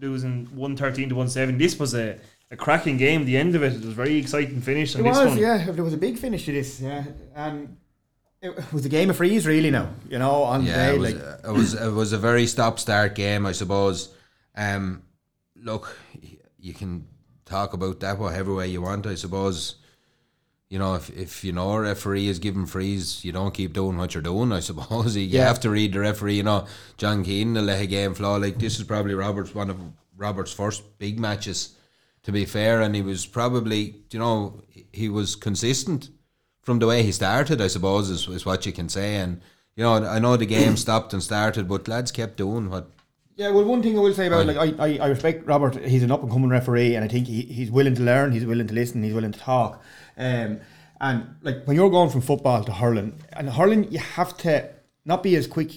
losing 0.00 0.46
one 0.56 0.76
thirteen 0.76 1.08
to 1.10 1.14
one 1.14 1.28
seven. 1.28 1.58
This 1.58 1.78
was 1.78 1.94
a, 1.94 2.18
a 2.50 2.56
cracking 2.56 2.96
game. 2.96 3.24
The 3.24 3.36
end 3.36 3.54
of 3.54 3.62
it, 3.62 3.74
it 3.74 3.84
was 3.84 3.94
very 3.94 4.16
exciting 4.16 4.60
finish. 4.60 4.94
it 4.94 4.98
And 4.98 5.06
this 5.06 5.16
was, 5.18 5.28
one, 5.30 5.38
yeah. 5.38 5.70
There 5.70 5.84
was 5.84 5.94
a 5.94 5.98
big 5.98 6.18
finish 6.18 6.44
to 6.46 6.52
this, 6.52 6.80
yeah. 6.80 7.04
And 7.34 7.76
it 8.42 8.72
was 8.72 8.84
a 8.84 8.88
game 8.88 9.10
of 9.10 9.16
freeze, 9.16 9.46
really, 9.46 9.70
now, 9.70 9.90
you 10.08 10.18
know, 10.18 10.42
on 10.42 10.64
Yeah, 10.64 10.92
the 10.92 10.92
day. 10.92 10.94
it 10.94 10.98
was, 10.98 11.12
like, 11.14 11.44
it 11.44 11.52
was 11.52 11.74
it 11.74 11.92
was 11.92 12.12
a 12.12 12.18
very 12.18 12.46
stop 12.46 12.78
start 12.78 13.14
game, 13.14 13.46
I 13.46 13.52
suppose. 13.52 14.14
Um, 14.56 15.02
look, 15.56 15.96
you 16.58 16.74
can 16.74 17.06
talk 17.44 17.72
about 17.72 18.00
that 18.00 18.18
whatever 18.18 18.54
way 18.54 18.68
you 18.68 18.82
want, 18.82 19.06
I 19.06 19.14
suppose. 19.14 19.76
You 20.68 20.78
know, 20.78 20.94
if, 20.94 21.10
if 21.10 21.42
you 21.44 21.52
know 21.52 21.72
a 21.72 21.80
referee 21.80 22.28
is 22.28 22.38
giving 22.38 22.64
frees, 22.64 23.24
you 23.24 23.32
don't 23.32 23.52
keep 23.52 23.72
doing 23.72 23.98
what 23.98 24.14
you're 24.14 24.22
doing. 24.22 24.52
I 24.52 24.60
suppose 24.70 25.16
you 25.16 25.22
Yeah. 25.24 25.46
have 25.46 25.60
to 25.60 25.70
read 25.70 25.92
the 25.92 26.00
referee. 26.00 26.36
You 26.36 26.44
know, 26.44 26.66
John 26.96 27.24
Keane 27.24 27.54
will 27.54 27.62
let 27.62 27.82
a 27.82 27.86
game 27.86 28.14
flow 28.14 28.38
like 28.38 28.58
this 28.58 28.78
is 28.78 28.84
probably 28.84 29.14
Roberts 29.14 29.52
one 29.54 29.68
of 29.68 29.78
Roberts' 30.16 30.52
first 30.52 30.82
big 30.98 31.18
matches. 31.18 31.74
To 32.24 32.32
be 32.32 32.44
fair, 32.44 32.82
and 32.82 32.94
he 32.94 33.02
was 33.02 33.24
probably 33.26 33.96
you 34.10 34.18
know 34.18 34.62
he- 34.92 35.08
was 35.08 35.36
consistent 35.36 36.10
from 36.60 36.78
the 36.78 36.86
way 36.86 37.02
he 37.02 37.12
started. 37.12 37.60
I 37.60 37.68
suppose 37.68 38.10
is, 38.10 38.28
is 38.28 38.44
what 38.44 38.66
you 38.66 38.72
can 38.72 38.88
say. 38.88 39.16
And 39.16 39.40
you 39.74 39.84
know, 39.84 39.94
I 39.94 40.18
know 40.18 40.36
the 40.36 40.46
game 40.46 40.76
stopped 40.86 41.12
and 41.14 41.22
started, 41.22 41.66
but 41.66 41.88
lads 41.88 42.12
kept 42.12 42.36
doing 42.36 42.68
what 42.68 42.90
Yeah, 43.36 43.50
well, 43.50 43.64
one 43.64 43.82
thing 43.82 43.96
I 43.96 44.00
will 44.02 44.12
say 44.12 44.26
about 44.26 44.46
like 44.46 44.58
I, 44.58 44.74
I, 44.86 44.98
I 44.98 45.06
respect 45.08 45.46
Robert. 45.46 45.76
He's 45.86 46.02
an 46.02 46.10
up 46.10 46.22
and 46.22 46.30
coming 46.30 46.50
referee, 46.50 46.94
and 46.94 47.04
I 47.04 47.08
think 47.08 47.26
he, 47.26 47.42
he's 47.42 47.70
willing 47.70 47.94
to 47.94 48.02
learn. 48.02 48.32
He's 48.32 48.44
willing 48.44 48.66
to 48.66 48.74
listen. 48.74 49.02
He's 49.02 49.14
willing 49.14 49.32
to 49.32 49.38
talk. 49.40 49.82
Um, 50.18 50.60
and 51.00 51.36
like 51.40 51.64
when 51.64 51.76
you're 51.76 51.88
going 51.88 52.10
from 52.10 52.20
football 52.20 52.62
to 52.64 52.72
hurling, 52.72 53.18
and 53.32 53.48
hurling, 53.48 53.90
you 53.90 53.98
have 53.98 54.36
to 54.38 54.68
not 55.06 55.22
be 55.22 55.36
as 55.36 55.46
quick 55.46 55.70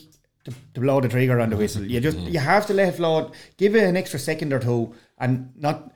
to, 0.44 0.54
to 0.74 0.82
blow 0.82 1.00
the 1.00 1.08
trigger 1.08 1.40
on 1.40 1.50
the 1.52 1.56
whistle. 1.56 1.86
You 1.86 2.02
just 2.02 2.18
you 2.18 2.40
have 2.40 2.66
to 2.68 2.74
let 2.74 2.90
it 2.90 2.98
float, 2.98 3.34
give 3.56 3.78
it 3.78 3.84
an 3.86 3.96
extra 3.96 4.20
second 4.20 4.52
or 4.52 4.60
two, 4.60 4.94
and 5.18 5.54
not 5.56 5.93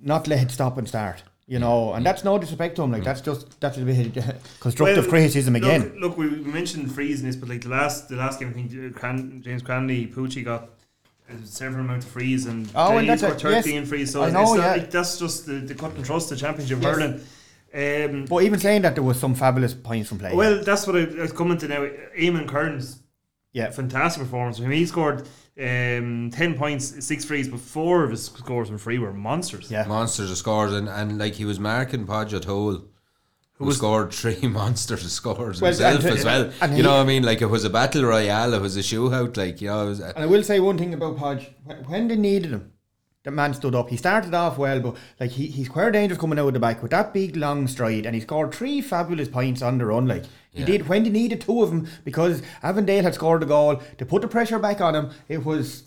not 0.00 0.26
let 0.28 0.42
it 0.42 0.50
stop 0.50 0.78
and 0.78 0.88
start. 0.88 1.22
You 1.46 1.58
know, 1.58 1.94
and 1.94 2.04
that's 2.04 2.24
no 2.24 2.36
disrespect 2.38 2.76
to 2.76 2.82
him. 2.82 2.92
Like 2.92 3.04
that's 3.04 3.22
just 3.22 3.58
that's 3.60 3.78
a 3.78 3.80
bit 3.80 4.16
of 4.18 4.42
constructive 4.60 5.04
Well, 5.04 5.08
criticism 5.10 5.56
again. 5.56 5.94
Look, 5.98 6.16
look, 6.16 6.18
we 6.18 6.28
mentioned 6.28 6.92
freezing 6.94 7.26
this, 7.26 7.36
but 7.36 7.48
like 7.48 7.62
the 7.62 7.70
last 7.70 8.08
the 8.10 8.16
last 8.16 8.38
game, 8.38 8.50
I 8.50 8.52
think 8.52 8.70
uh, 8.72 8.98
Cran- 8.98 9.40
James 9.42 9.62
Cranley 9.62 10.06
Pucci 10.08 10.44
got 10.44 10.68
a 11.30 11.46
several 11.46 11.84
amount 11.86 12.04
of 12.04 12.10
frees 12.10 12.44
and 12.44 12.70
Oh, 12.74 12.98
and 12.98 13.06
Jay 13.06 13.06
that's 13.16 13.22
got 13.22 13.42
a- 13.44 13.50
yes. 13.50 13.64
13 13.64 13.86
frees. 13.86 14.12
So 14.12 14.22
I 14.22 14.26
it's 14.26 14.34
know, 14.34 14.54
not 14.54 14.58
yeah. 14.58 14.72
like 14.72 14.90
that's 14.90 15.18
just 15.18 15.46
the, 15.46 15.54
the 15.54 15.74
cut 15.74 15.94
and 15.94 16.04
trust 16.04 16.28
the 16.28 16.36
championship 16.36 16.82
Yes. 16.82 16.96
hurling. 16.96 17.20
Um, 18.14 18.24
But 18.26 18.42
even 18.44 18.58
saying 18.60 18.82
that, 18.82 18.94
there 18.94 19.04
was 19.04 19.18
some 19.18 19.34
fabulous 19.34 19.72
points 19.74 20.08
from 20.10 20.18
play. 20.18 20.34
well, 20.34 20.62
that's 20.62 20.86
what 20.86 20.96
I, 20.96 21.00
I 21.04 21.20
was 21.22 21.32
coming 21.32 21.56
to 21.58 21.68
now. 21.68 21.86
Eamon 22.18 22.46
Kearns, 22.48 23.02
yeah, 23.54 23.70
fantastic 23.70 24.22
performance 24.22 24.56
from 24.58 24.66
him. 24.66 24.72
He 24.72 24.84
scored 24.86 25.26
um, 25.58 26.30
10 26.32 26.54
points, 26.56 27.04
six 27.04 27.24
frees, 27.24 27.48
but 27.48 27.60
four 27.60 28.04
of 28.04 28.10
his 28.10 28.24
scores 28.26 28.68
from 28.68 28.78
free 28.78 28.98
were 28.98 29.12
monsters. 29.12 29.70
yeah. 29.70 29.84
monsters 29.86 30.30
of 30.30 30.36
scores, 30.38 30.72
and, 30.72 30.88
and 30.88 31.18
like 31.18 31.34
he 31.34 31.44
was 31.44 31.58
marking 31.58 32.06
Podge 32.06 32.32
at 32.34 32.44
Hole. 32.44 32.82
Who 33.54 33.64
was- 33.64 33.76
scored 33.78 34.12
three 34.12 34.46
monsters 34.48 35.04
of 35.04 35.10
scores 35.10 35.60
Well, 35.60 35.72
himself 35.72 36.04
and- 36.04 36.14
as 36.18 36.24
well. 36.24 36.52
and 36.62 36.70
you 36.72 36.76
he- 36.76 36.82
know 36.82 36.92
what 36.94 37.00
I 37.00 37.04
mean? 37.04 37.24
Like 37.24 37.42
it 37.42 37.46
was 37.46 37.64
a 37.64 37.70
battle 37.70 38.04
royale, 38.04 38.54
it 38.54 38.60
was 38.62 38.76
a 38.76 38.80
shootout. 38.80 39.36
Like 39.36 39.60
you 39.60 39.66
know, 39.66 39.86
it 39.86 39.88
was, 39.88 39.98
And 40.00 40.16
I 40.16 40.26
will 40.26 40.44
say 40.44 40.60
one 40.60 40.78
thing 40.78 40.94
about 40.94 41.16
Podge. 41.16 41.50
When- 41.64 41.78
When 41.84 42.06
they 42.08 42.14
needed 42.16 42.52
him, 42.52 42.72
the 43.28 43.36
man 43.36 43.54
stood 43.54 43.74
up. 43.74 43.88
He 43.88 43.96
started 43.96 44.34
off 44.34 44.58
well, 44.58 44.80
but 44.80 44.96
like 45.20 45.30
he, 45.30 45.46
he's 45.46 45.68
quite 45.68 45.92
dangerous 45.92 46.20
coming 46.20 46.38
out 46.38 46.48
of 46.48 46.54
the 46.54 46.60
back 46.60 46.82
with 46.82 46.90
that 46.90 47.12
big 47.12 47.36
long 47.36 47.66
stride, 47.68 48.06
and 48.06 48.14
he 48.14 48.20
scored 48.20 48.54
three 48.54 48.80
fabulous 48.80 49.28
points 49.28 49.62
on 49.62 49.78
the 49.78 49.86
run. 49.86 50.06
Like 50.06 50.24
he 50.50 50.60
Yeah. 50.60 50.66
did 50.66 50.88
when 50.88 51.04
they 51.04 51.10
needed 51.10 51.40
two 51.40 51.62
of 51.62 51.70
them 51.70 51.86
because 52.04 52.42
Avondale 52.62 53.02
had 53.04 53.14
scored 53.14 53.42
a 53.42 53.46
goal 53.46 53.80
to 53.98 54.04
put 54.06 54.22
the 54.22 54.28
pressure 54.28 54.58
back 54.58 54.80
on 54.80 54.94
him. 54.94 55.10
It 55.28 55.44
was 55.44 55.84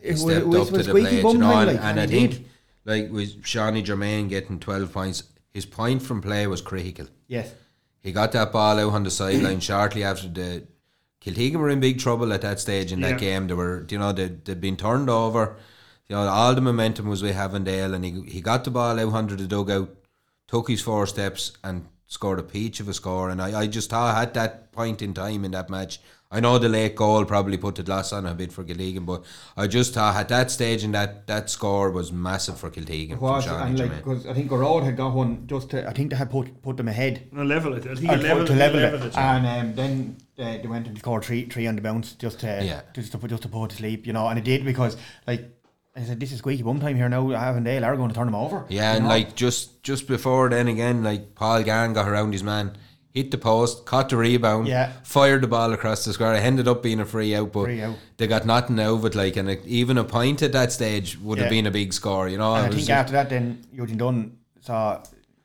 he 0.00 0.08
it 0.08 0.12
was, 0.12 0.22
it 0.36 0.46
was, 0.46 0.70
was 0.72 0.86
the 0.86 0.90
squeaky 0.92 1.22
bum 1.22 1.36
you 1.36 1.38
know, 1.42 1.52
time, 1.52 1.68
and, 1.68 1.76
like, 1.78 1.84
and 1.86 2.00
I 2.00 2.06
he 2.06 2.12
think 2.12 2.30
did. 2.32 2.44
like 2.84 3.12
with 3.12 3.46
Shawnee 3.46 3.82
Germain 3.82 4.28
getting 4.28 4.58
twelve 4.58 4.92
points, 4.92 5.22
his 5.54 5.64
point 5.66 6.02
from 6.02 6.20
play 6.20 6.46
was 6.46 6.60
critical. 6.60 7.06
yes, 7.28 7.52
He 8.02 8.10
got 8.10 8.32
that 8.32 8.50
ball 8.52 8.78
out 8.80 8.92
on 8.92 9.04
the 9.04 9.10
sideline 9.10 9.60
shortly 9.70 10.02
after 10.02 10.28
the 10.28 10.66
Kiltegan 11.24 11.56
were 11.58 11.68
in 11.70 11.78
big 11.78 12.00
trouble 12.00 12.32
at 12.32 12.40
that 12.40 12.58
stage 12.58 12.90
in 12.90 12.98
Yeah. 12.98 13.10
that 13.12 13.20
game. 13.20 13.46
They 13.46 13.54
were, 13.54 13.86
you 13.88 13.98
know, 13.98 14.10
they 14.12 14.26
they'd 14.26 14.60
been 14.60 14.76
turned 14.76 15.08
over. 15.08 15.56
You 16.12 16.18
know, 16.18 16.28
all 16.28 16.54
the 16.54 16.60
momentum 16.60 17.08
was 17.08 17.22
with 17.22 17.34
Avondale, 17.36 17.94
and 17.94 18.04
he 18.04 18.20
he 18.28 18.42
got 18.42 18.64
the 18.64 18.70
ball 18.70 19.00
out 19.00 19.14
under 19.14 19.34
the 19.34 19.46
dugout, 19.46 19.88
took 20.46 20.68
his 20.68 20.82
four 20.82 21.06
steps, 21.06 21.52
and 21.64 21.86
scored 22.06 22.38
a 22.38 22.42
peach 22.42 22.80
of 22.80 22.88
a 22.88 22.92
score. 22.92 23.30
And 23.30 23.40
I, 23.40 23.60
I 23.60 23.66
just 23.66 23.88
thought 23.88 24.14
at 24.22 24.34
that 24.34 24.72
point 24.72 25.00
in 25.00 25.14
time 25.14 25.42
in 25.46 25.52
that 25.52 25.70
match, 25.70 26.00
I 26.30 26.40
know 26.40 26.58
the 26.58 26.68
late 26.68 26.96
goal 26.96 27.24
probably 27.24 27.56
put 27.56 27.76
the 27.76 27.82
gloss 27.82 28.12
on 28.12 28.26
a 28.26 28.34
bit 28.34 28.52
for 28.52 28.62
Kiltegan, 28.62 29.06
but 29.06 29.24
I 29.56 29.66
just 29.66 29.94
thought 29.94 30.14
at 30.16 30.28
that 30.28 30.50
stage 30.50 30.84
in 30.84 30.92
that 30.92 31.26
that 31.28 31.48
score 31.48 31.90
was 31.90 32.12
massive 32.12 32.58
for 32.58 32.68
Kiltegan. 32.68 33.12
it 33.12 33.18
from 33.18 33.20
was 33.20 33.46
and 33.46 33.78
like 33.78 33.96
because 33.96 34.26
I 34.26 34.34
think 34.34 34.50
Garrod 34.50 34.82
had 34.84 34.98
got 34.98 35.14
one 35.14 35.46
just 35.46 35.70
to 35.70 35.88
I 35.88 35.94
think 35.94 36.10
they 36.10 36.16
had 36.16 36.30
put 36.30 36.60
put 36.60 36.76
them 36.76 36.88
ahead. 36.88 37.26
No, 37.32 37.42
level 37.42 37.72
it. 37.72 37.86
I 37.86 37.94
think 37.94 38.10
Or 38.12 38.16
it 38.16 38.18
to- 38.18 38.24
leveled, 38.28 38.50
level 38.50 38.80
it, 38.80 39.02
it. 39.06 39.16
and 39.16 39.46
um, 39.46 39.74
then 39.76 40.16
uh, 40.38 40.58
they 40.60 40.66
went 40.68 40.88
and 40.88 40.98
scored 40.98 41.24
three 41.24 41.46
three 41.46 41.66
on 41.66 41.76
the 41.76 41.80
bounce 41.80 42.12
just 42.12 42.40
to 42.40 42.46
Yeah. 42.62 42.82
just 42.92 43.12
to 43.12 43.16
put 43.18 43.30
just 43.30 43.44
to 43.44 43.48
put 43.48 43.70
to 43.70 43.76
sleep, 43.76 44.06
you 44.06 44.12
know. 44.12 44.28
And 44.28 44.38
it 44.38 44.44
did 44.44 44.62
because 44.66 44.98
like 45.26 45.48
I 45.94 46.02
said, 46.04 46.18
this 46.20 46.32
is 46.32 46.38
squeaky 46.38 46.62
bum 46.62 46.80
time 46.80 46.96
here 46.96 47.08
now. 47.08 47.30
Avondale 47.32 47.84
are 47.84 47.96
going 47.96 48.08
to 48.08 48.14
turn 48.14 48.26
them 48.26 48.34
over. 48.34 48.64
Yeah, 48.68 48.92
you 48.92 48.96
and 48.96 49.04
know. 49.04 49.10
like 49.10 49.34
just 49.34 49.82
just 49.82 50.08
before 50.08 50.48
then 50.48 50.68
again, 50.68 51.02
like 51.04 51.34
Paul 51.34 51.62
Gann 51.62 51.92
got 51.92 52.08
around 52.08 52.32
his 52.32 52.42
man, 52.42 52.76
hit 53.10 53.30
the 53.30 53.36
post, 53.36 53.84
caught 53.84 54.08
the 54.08 54.16
rebound, 54.16 54.68
Yeah. 54.68 54.92
fired 55.04 55.42
the 55.42 55.48
ball 55.48 55.70
across 55.74 56.04
the 56.06 56.14
square. 56.14 56.32
It 56.34 56.38
ended 56.40 56.66
up 56.66 56.82
being 56.82 57.00
a 57.00 57.04
free 57.04 57.34
out, 57.34 57.52
but 57.52 57.64
Free 57.64 57.82
out. 57.82 57.96
they 58.16 58.26
got 58.26 58.46
nothing 58.46 58.80
out 58.80 58.94
of 58.94 59.04
it. 59.04 59.14
Like, 59.14 59.36
and 59.36 59.50
it, 59.50 59.66
even 59.66 59.98
a 59.98 60.04
point 60.04 60.40
at 60.42 60.52
that 60.52 60.72
stage 60.72 61.18
would 61.18 61.38
have 61.38 61.50
been 61.50 61.66
a 61.66 61.70
big 61.70 61.92
score. 61.92 62.26
You 62.26 62.38
know, 62.38 62.54
and 62.54 62.72
I 62.72 62.74
think 62.74 62.88
after 62.88 63.12
that, 63.12 63.28
then 63.28 63.62
Eugene 63.70 63.98
Dunn 63.98 64.38
saw 64.62 65.02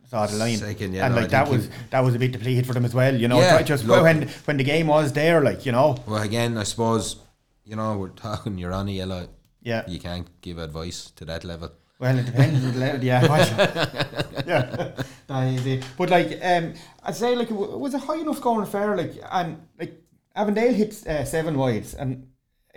saw 0.09 0.25
the 0.27 0.37
line, 0.37 0.55
Second, 0.55 0.93
yeah, 0.93 1.07
and 1.07 1.15
no, 1.15 1.19
like 1.21 1.31
that 1.31 1.49
was 1.49 1.69
that 1.89 1.99
was 1.99 2.15
a 2.15 2.19
bit 2.19 2.31
depleted 2.31 2.65
for 2.65 2.71
them 2.73 2.85
as 2.85 2.93
well. 2.95 3.13
You 3.13 3.27
know, 3.27 3.39
Yeah, 3.41 3.61
just 3.63 3.83
look- 3.83 4.01
when 4.03 4.29
when 4.45 4.55
the 4.55 4.63
game 4.63 4.87
was 4.87 5.11
there, 5.11 5.41
like 5.43 5.65
you 5.65 5.73
know, 5.73 5.97
well, 6.07 6.21
again, 6.23 6.57
I 6.57 6.63
suppose 6.63 7.17
you 7.65 7.75
know 7.75 7.97
we're 7.97 8.07
talking. 8.15 8.57
You're 8.57 8.71
on 8.71 8.87
a 8.87 8.91
yellow. 8.91 9.27
Yeah. 9.67 9.83
You 9.87 9.99
can't 9.99 10.29
give 10.41 10.57
advice 10.59 11.11
to 11.17 11.25
that 11.25 11.43
level. 11.43 11.71
Well, 11.99 12.17
it 12.17 12.25
depends. 12.25 12.63
on 12.63 12.71
the 12.73 12.79
level, 12.79 13.03
yeah, 13.03 13.21
yeah, 14.47 14.91
that 15.27 15.53
is 15.53 15.65
it. 15.65 15.83
But 15.97 16.09
like, 16.09 16.39
um, 16.41 16.73
I'd 17.03 17.15
say 17.15 17.35
like 17.35 17.49
it 17.49 17.55
was 17.55 17.93
a 17.93 17.99
high 17.99 18.19
enough 18.19 18.37
scoring 18.37 18.63
affair. 18.63 18.95
Like, 18.95 19.15
and 19.31 19.67
like 19.79 20.01
Avondale 20.35 20.73
hit 20.73 21.05
uh, 21.07 21.25
seven 21.25 21.57
wides, 21.57 21.95
and 21.95 22.27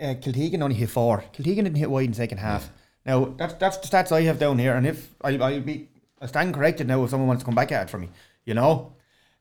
uh, 0.01 0.15
Kiltegan 0.15 0.61
only 0.61 0.75
hit 0.75 0.89
four. 0.89 1.23
Kiltegan 1.33 1.63
didn't 1.63 1.75
hit 1.75 1.89
wide 1.89 2.05
in 2.05 2.11
the 2.11 2.17
second 2.17 2.39
half. 2.39 2.69
Now 3.05 3.25
that's 3.37 3.53
that's 3.53 3.77
the 3.77 3.87
stats 3.87 4.11
I 4.11 4.23
have 4.23 4.39
down 4.39 4.59
here, 4.59 4.75
and 4.75 4.85
if 4.85 5.15
I 5.21 5.37
I'll 5.37 5.61
be 5.61 5.89
I 6.19 6.25
stand 6.25 6.53
corrected 6.53 6.87
now 6.87 7.03
if 7.03 7.11
someone 7.11 7.27
wants 7.27 7.43
to 7.43 7.45
come 7.45 7.55
back 7.55 7.71
at 7.71 7.83
it 7.83 7.89
for 7.89 7.99
me, 7.99 8.09
you 8.43 8.55
know. 8.55 8.95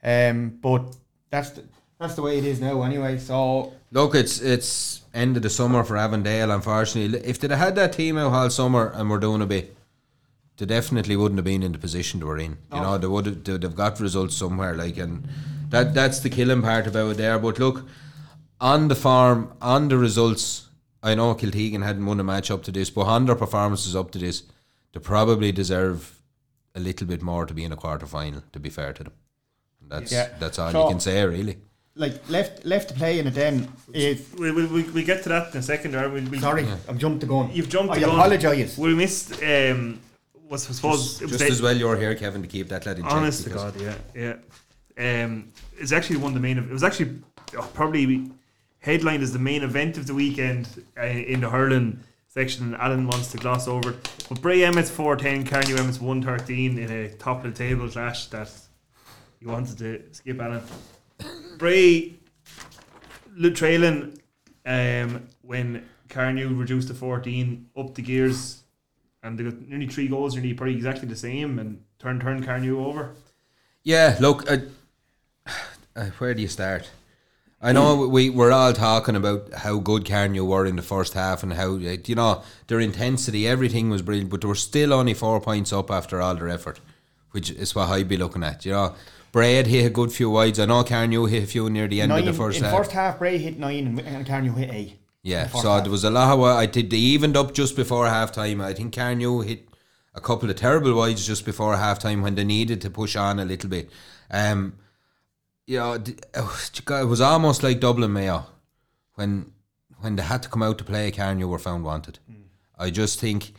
Um, 0.04 0.58
but 0.60 0.94
that's 1.30 1.50
the, 1.50 1.64
that's 2.00 2.14
the 2.14 2.22
way 2.22 2.38
it 2.38 2.44
is 2.44 2.60
now 2.60 2.82
anyway. 2.82 3.18
So 3.18 3.74
Look, 3.92 4.14
it's 4.14 4.40
it's 4.40 5.02
end 5.12 5.36
of 5.36 5.42
the 5.42 5.50
summer 5.50 5.84
for 5.84 5.96
Avondale. 5.96 6.50
Unfortunately, 6.50 7.20
if 7.20 7.38
they'd 7.38 7.50
have 7.50 7.60
had 7.60 7.76
that 7.76 7.92
team 7.92 8.16
out 8.16 8.32
all 8.32 8.50
summer 8.50 8.90
and 8.94 9.10
were 9.10 9.18
doing 9.18 9.42
a 9.42 9.46
bit, 9.46 9.76
they 10.56 10.66
definitely 10.66 11.16
wouldn't 11.16 11.38
have 11.38 11.44
been 11.44 11.62
in 11.62 11.72
the 11.72 11.78
position 11.78 12.20
they 12.20 12.26
were 12.26 12.38
in. 12.38 12.56
You 12.72 12.80
know, 12.80 12.96
they 12.98 13.06
would 13.06 13.26
have 13.26 13.44
they'd 13.44 13.62
have 13.62 13.76
got 13.76 14.00
results 14.00 14.36
somewhere. 14.36 14.74
Like, 14.74 14.96
and 14.96 15.28
that 15.68 15.92
that's 15.94 16.20
the 16.20 16.30
killing 16.30 16.62
part 16.62 16.86
about 16.86 17.10
it 17.12 17.16
there. 17.18 17.38
But 17.38 17.58
look, 17.58 17.84
on 18.60 18.88
the 18.88 18.94
farm, 18.94 19.52
on 19.60 19.88
the 19.88 19.98
results, 19.98 20.68
I 21.02 21.14
know 21.14 21.34
Kiltegan 21.34 21.82
hadn't 21.84 22.06
won 22.06 22.20
a 22.20 22.24
match 22.24 22.50
up 22.50 22.62
to 22.64 22.72
this, 22.72 22.90
but 22.90 23.02
on 23.02 23.26
their 23.26 23.34
performances 23.36 23.94
up 23.94 24.10
to 24.12 24.18
this, 24.18 24.44
they 24.92 25.00
probably 25.00 25.52
deserve 25.52 26.22
a 26.74 26.80
little 26.80 27.06
bit 27.06 27.20
more 27.22 27.44
to 27.44 27.52
be 27.54 27.64
in 27.64 27.72
a 27.72 27.76
quarter 27.76 28.06
final. 28.06 28.42
To 28.52 28.60
be 28.60 28.70
fair 28.70 28.92
to 28.94 29.04
them, 29.04 29.12
that's 29.88 30.12
Yeah. 30.12 30.28
that's 30.38 30.58
all 30.58 30.70
So- 30.72 30.84
you 30.84 30.90
can 30.90 31.00
say 31.00 31.24
really. 31.26 31.58
Like 32.00 32.16
left 32.30 32.64
left 32.64 32.88
to 32.90 32.94
play 32.94 33.18
in 33.18 33.26
it 33.26 33.34
then. 33.34 33.54
If 33.92 34.18
We, 34.38 34.50
we, 34.56 34.62
we, 34.66 34.82
we 34.96 35.02
get 35.04 35.22
to 35.24 35.28
that 35.28 35.52
in 35.52 35.58
a 35.58 35.62
second. 35.62 35.94
Or 35.94 36.08
we, 36.08 36.20
we, 36.22 36.38
sorry, 36.38 36.66
I've 36.88 36.96
jumped 37.04 37.20
the 37.20 37.26
gun. 37.26 37.50
You've 37.52 37.68
jumped 37.68 37.92
I 37.92 37.94
the 37.96 38.06
gun. 38.06 38.14
I 38.14 38.18
apologise. 38.20 38.78
We 38.78 38.94
missed. 38.94 39.28
Um, 39.42 40.00
was 40.48 40.68
I 40.68 40.72
suppose 40.72 41.20
it 41.20 41.24
was 41.24 41.32
Just 41.32 41.44
the- 41.44 41.50
as 41.50 41.62
well 41.62 41.76
you're 41.76 41.98
here, 42.04 42.14
Kevin, 42.14 42.40
to 42.42 42.48
keep 42.48 42.68
that 42.68 42.86
lad 42.86 42.96
in 42.96 43.04
check. 43.04 43.12
Honest 43.12 43.44
to 43.44 43.50
God, 43.50 43.74
yeah, 43.80 43.94
yeah. 44.14 45.24
Um, 45.24 45.52
it's 45.78 45.92
actually 45.92 46.16
one 46.16 46.30
of 46.30 46.34
the 46.34 46.40
main. 46.40 46.56
It 46.58 46.70
was 46.70 46.82
actually 46.82 47.18
oh, 47.58 47.70
probably 47.74 48.30
headlined 48.80 49.22
as 49.22 49.32
the 49.32 49.38
main 49.38 49.62
event 49.62 49.98
of 49.98 50.06
the 50.06 50.14
weekend 50.14 50.68
uh, 50.98 51.02
in 51.02 51.40
the 51.42 51.50
hurling 51.50 52.00
section. 52.28 52.74
Alan 52.76 53.06
wants 53.06 53.30
to 53.32 53.38
gloss 53.38 53.68
over 53.68 53.90
it, 53.90 54.26
but 54.28 54.40
Bray 54.40 54.64
Emmets 54.64 54.90
four 54.90 55.16
ten, 55.16 55.44
Carnew 55.44 55.76
Emmets 55.76 56.00
one 56.00 56.22
thirteen 56.22 56.78
in 56.78 56.90
a 56.90 57.10
top 57.26 57.44
of 57.44 57.52
the 57.52 57.58
table 57.58 57.88
clash 57.88 58.26
that 58.28 58.50
you 59.40 59.48
wanted 59.48 59.76
to 59.78 60.02
skip. 60.12 60.40
Alan 60.40 60.62
Bray 61.58 62.14
trailing 63.54 64.18
um, 64.66 65.28
when 65.42 65.88
Carnew 66.08 66.58
reduced 66.58 66.88
to 66.88 66.94
fourteen, 66.94 67.68
up 67.76 67.94
the 67.94 68.02
gears, 68.02 68.62
and 69.22 69.38
they 69.38 69.44
got 69.44 69.60
nearly 69.60 69.86
three 69.86 70.08
goals, 70.08 70.34
nearly 70.34 70.54
probably 70.54 70.76
exactly 70.76 71.08
the 71.08 71.16
same, 71.16 71.58
and 71.58 71.82
turn 71.98 72.20
turned 72.20 72.44
Carnew 72.44 72.84
over. 72.84 73.14
Yeah, 73.82 74.16
look, 74.20 74.50
uh, 74.50 74.58
uh, 75.96 76.06
where 76.18 76.34
do 76.34 76.42
you 76.42 76.48
start? 76.48 76.90
I 77.62 77.72
know 77.72 78.06
we 78.06 78.30
we're 78.30 78.52
all 78.52 78.72
talking 78.72 79.16
about 79.16 79.52
how 79.52 79.78
good 79.78 80.06
Carnew 80.06 80.46
were 80.46 80.64
in 80.64 80.76
the 80.76 80.82
first 80.82 81.12
half 81.12 81.42
and 81.42 81.52
how 81.52 81.76
you 81.76 82.14
know 82.14 82.42
their 82.68 82.80
intensity, 82.80 83.46
everything 83.46 83.90
was 83.90 84.00
brilliant, 84.00 84.30
but 84.30 84.40
they 84.40 84.48
were 84.48 84.54
still 84.54 84.94
only 84.94 85.12
four 85.12 85.40
points 85.42 85.70
up 85.70 85.90
after 85.90 86.22
all 86.22 86.34
their 86.34 86.48
effort, 86.48 86.80
which 87.32 87.50
is 87.50 87.74
what 87.74 87.90
I'd 87.90 88.08
be 88.08 88.16
looking 88.16 88.42
at. 88.42 88.64
You 88.64 88.72
know, 88.72 88.94
Braid 89.32 89.66
hit 89.66 89.86
a 89.86 89.90
good 89.90 90.12
few 90.12 90.30
wides. 90.30 90.58
I 90.58 90.66
know 90.66 90.82
Carnew 90.82 91.26
hit 91.28 91.44
a 91.44 91.46
few 91.46 91.70
near 91.70 91.86
the 91.86 92.00
end 92.00 92.10
Nine, 92.10 92.20
of 92.20 92.26
the 92.26 92.32
first 92.32 92.58
in 92.58 92.64
half. 92.64 92.76
first 92.76 92.92
half, 92.92 93.18
Bray 93.18 93.38
hit 93.38 93.58
nine 93.58 93.98
and, 94.04 94.26
Carnew 94.26 94.52
hit 94.54 94.70
eight. 94.72 94.98
Yeah, 95.22 95.44
the 95.44 95.58
so 95.58 95.70
half. 95.70 95.82
there 95.84 95.90
was 95.92 96.04
a 96.04 96.10
lot 96.10 96.32
of 96.32 96.42
I 96.42 96.66
did. 96.66 96.90
They 96.90 96.96
evened 96.96 97.36
up 97.36 97.52
just 97.54 97.76
before 97.76 98.06
half 98.08 98.32
time. 98.32 98.60
I 98.60 98.72
think 98.72 98.94
Carnew 98.94 99.40
hit 99.46 99.68
a 100.14 100.20
couple 100.20 100.50
of 100.50 100.56
terrible 100.56 100.94
wides 100.94 101.26
just 101.26 101.44
before 101.44 101.76
half 101.76 101.98
time 101.98 102.22
when 102.22 102.34
they 102.34 102.44
needed 102.44 102.80
to 102.80 102.90
push 102.90 103.14
on 103.16 103.38
a 103.38 103.44
little 103.44 103.70
bit. 103.70 103.90
Um, 104.30 104.74
you 105.66 105.78
know, 105.78 105.92
it 105.94 107.06
was 107.06 107.20
almost 107.20 107.62
like 107.62 107.78
Dublin 107.80 108.12
Mayo 108.12 108.46
when 109.14 109.52
when 110.00 110.16
they 110.16 110.22
had 110.22 110.42
to 110.42 110.48
come 110.48 110.62
out 110.62 110.78
to 110.78 110.84
play. 110.84 111.10
Carnew 111.12 111.46
were 111.46 111.58
found 111.58 111.84
wanted. 111.84 112.18
I 112.78 112.90
just 112.90 113.20
think. 113.20 113.52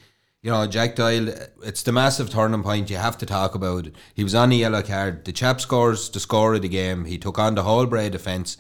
You 0.44 0.50
know, 0.50 0.66
Jack 0.66 0.96
Doyle, 0.96 1.30
it's 1.64 1.84
the 1.84 1.92
massive 1.92 2.32
turning 2.32 2.64
point. 2.64 2.90
You 2.90 2.98
have 2.98 3.18
to 3.20 3.28
talk 3.28 3.54
about 3.54 3.86
it. 3.86 3.96
He 4.16 4.24
was 4.24 4.34
on 4.34 4.50
the 4.50 4.58
yellow 4.58 4.82
card. 4.82 5.24
The 5.24 5.32
chap 5.32 5.62
scores 5.62 6.10
the 6.10 6.20
score 6.20 6.56
of 6.56 6.64
the 6.64 6.70
game. 6.70 7.06
He 7.06 7.20
took 7.20 7.38
on 7.38 7.54
the 7.54 7.62
whole 7.62 7.86
Bray 7.86 8.10
defence. 8.10 8.58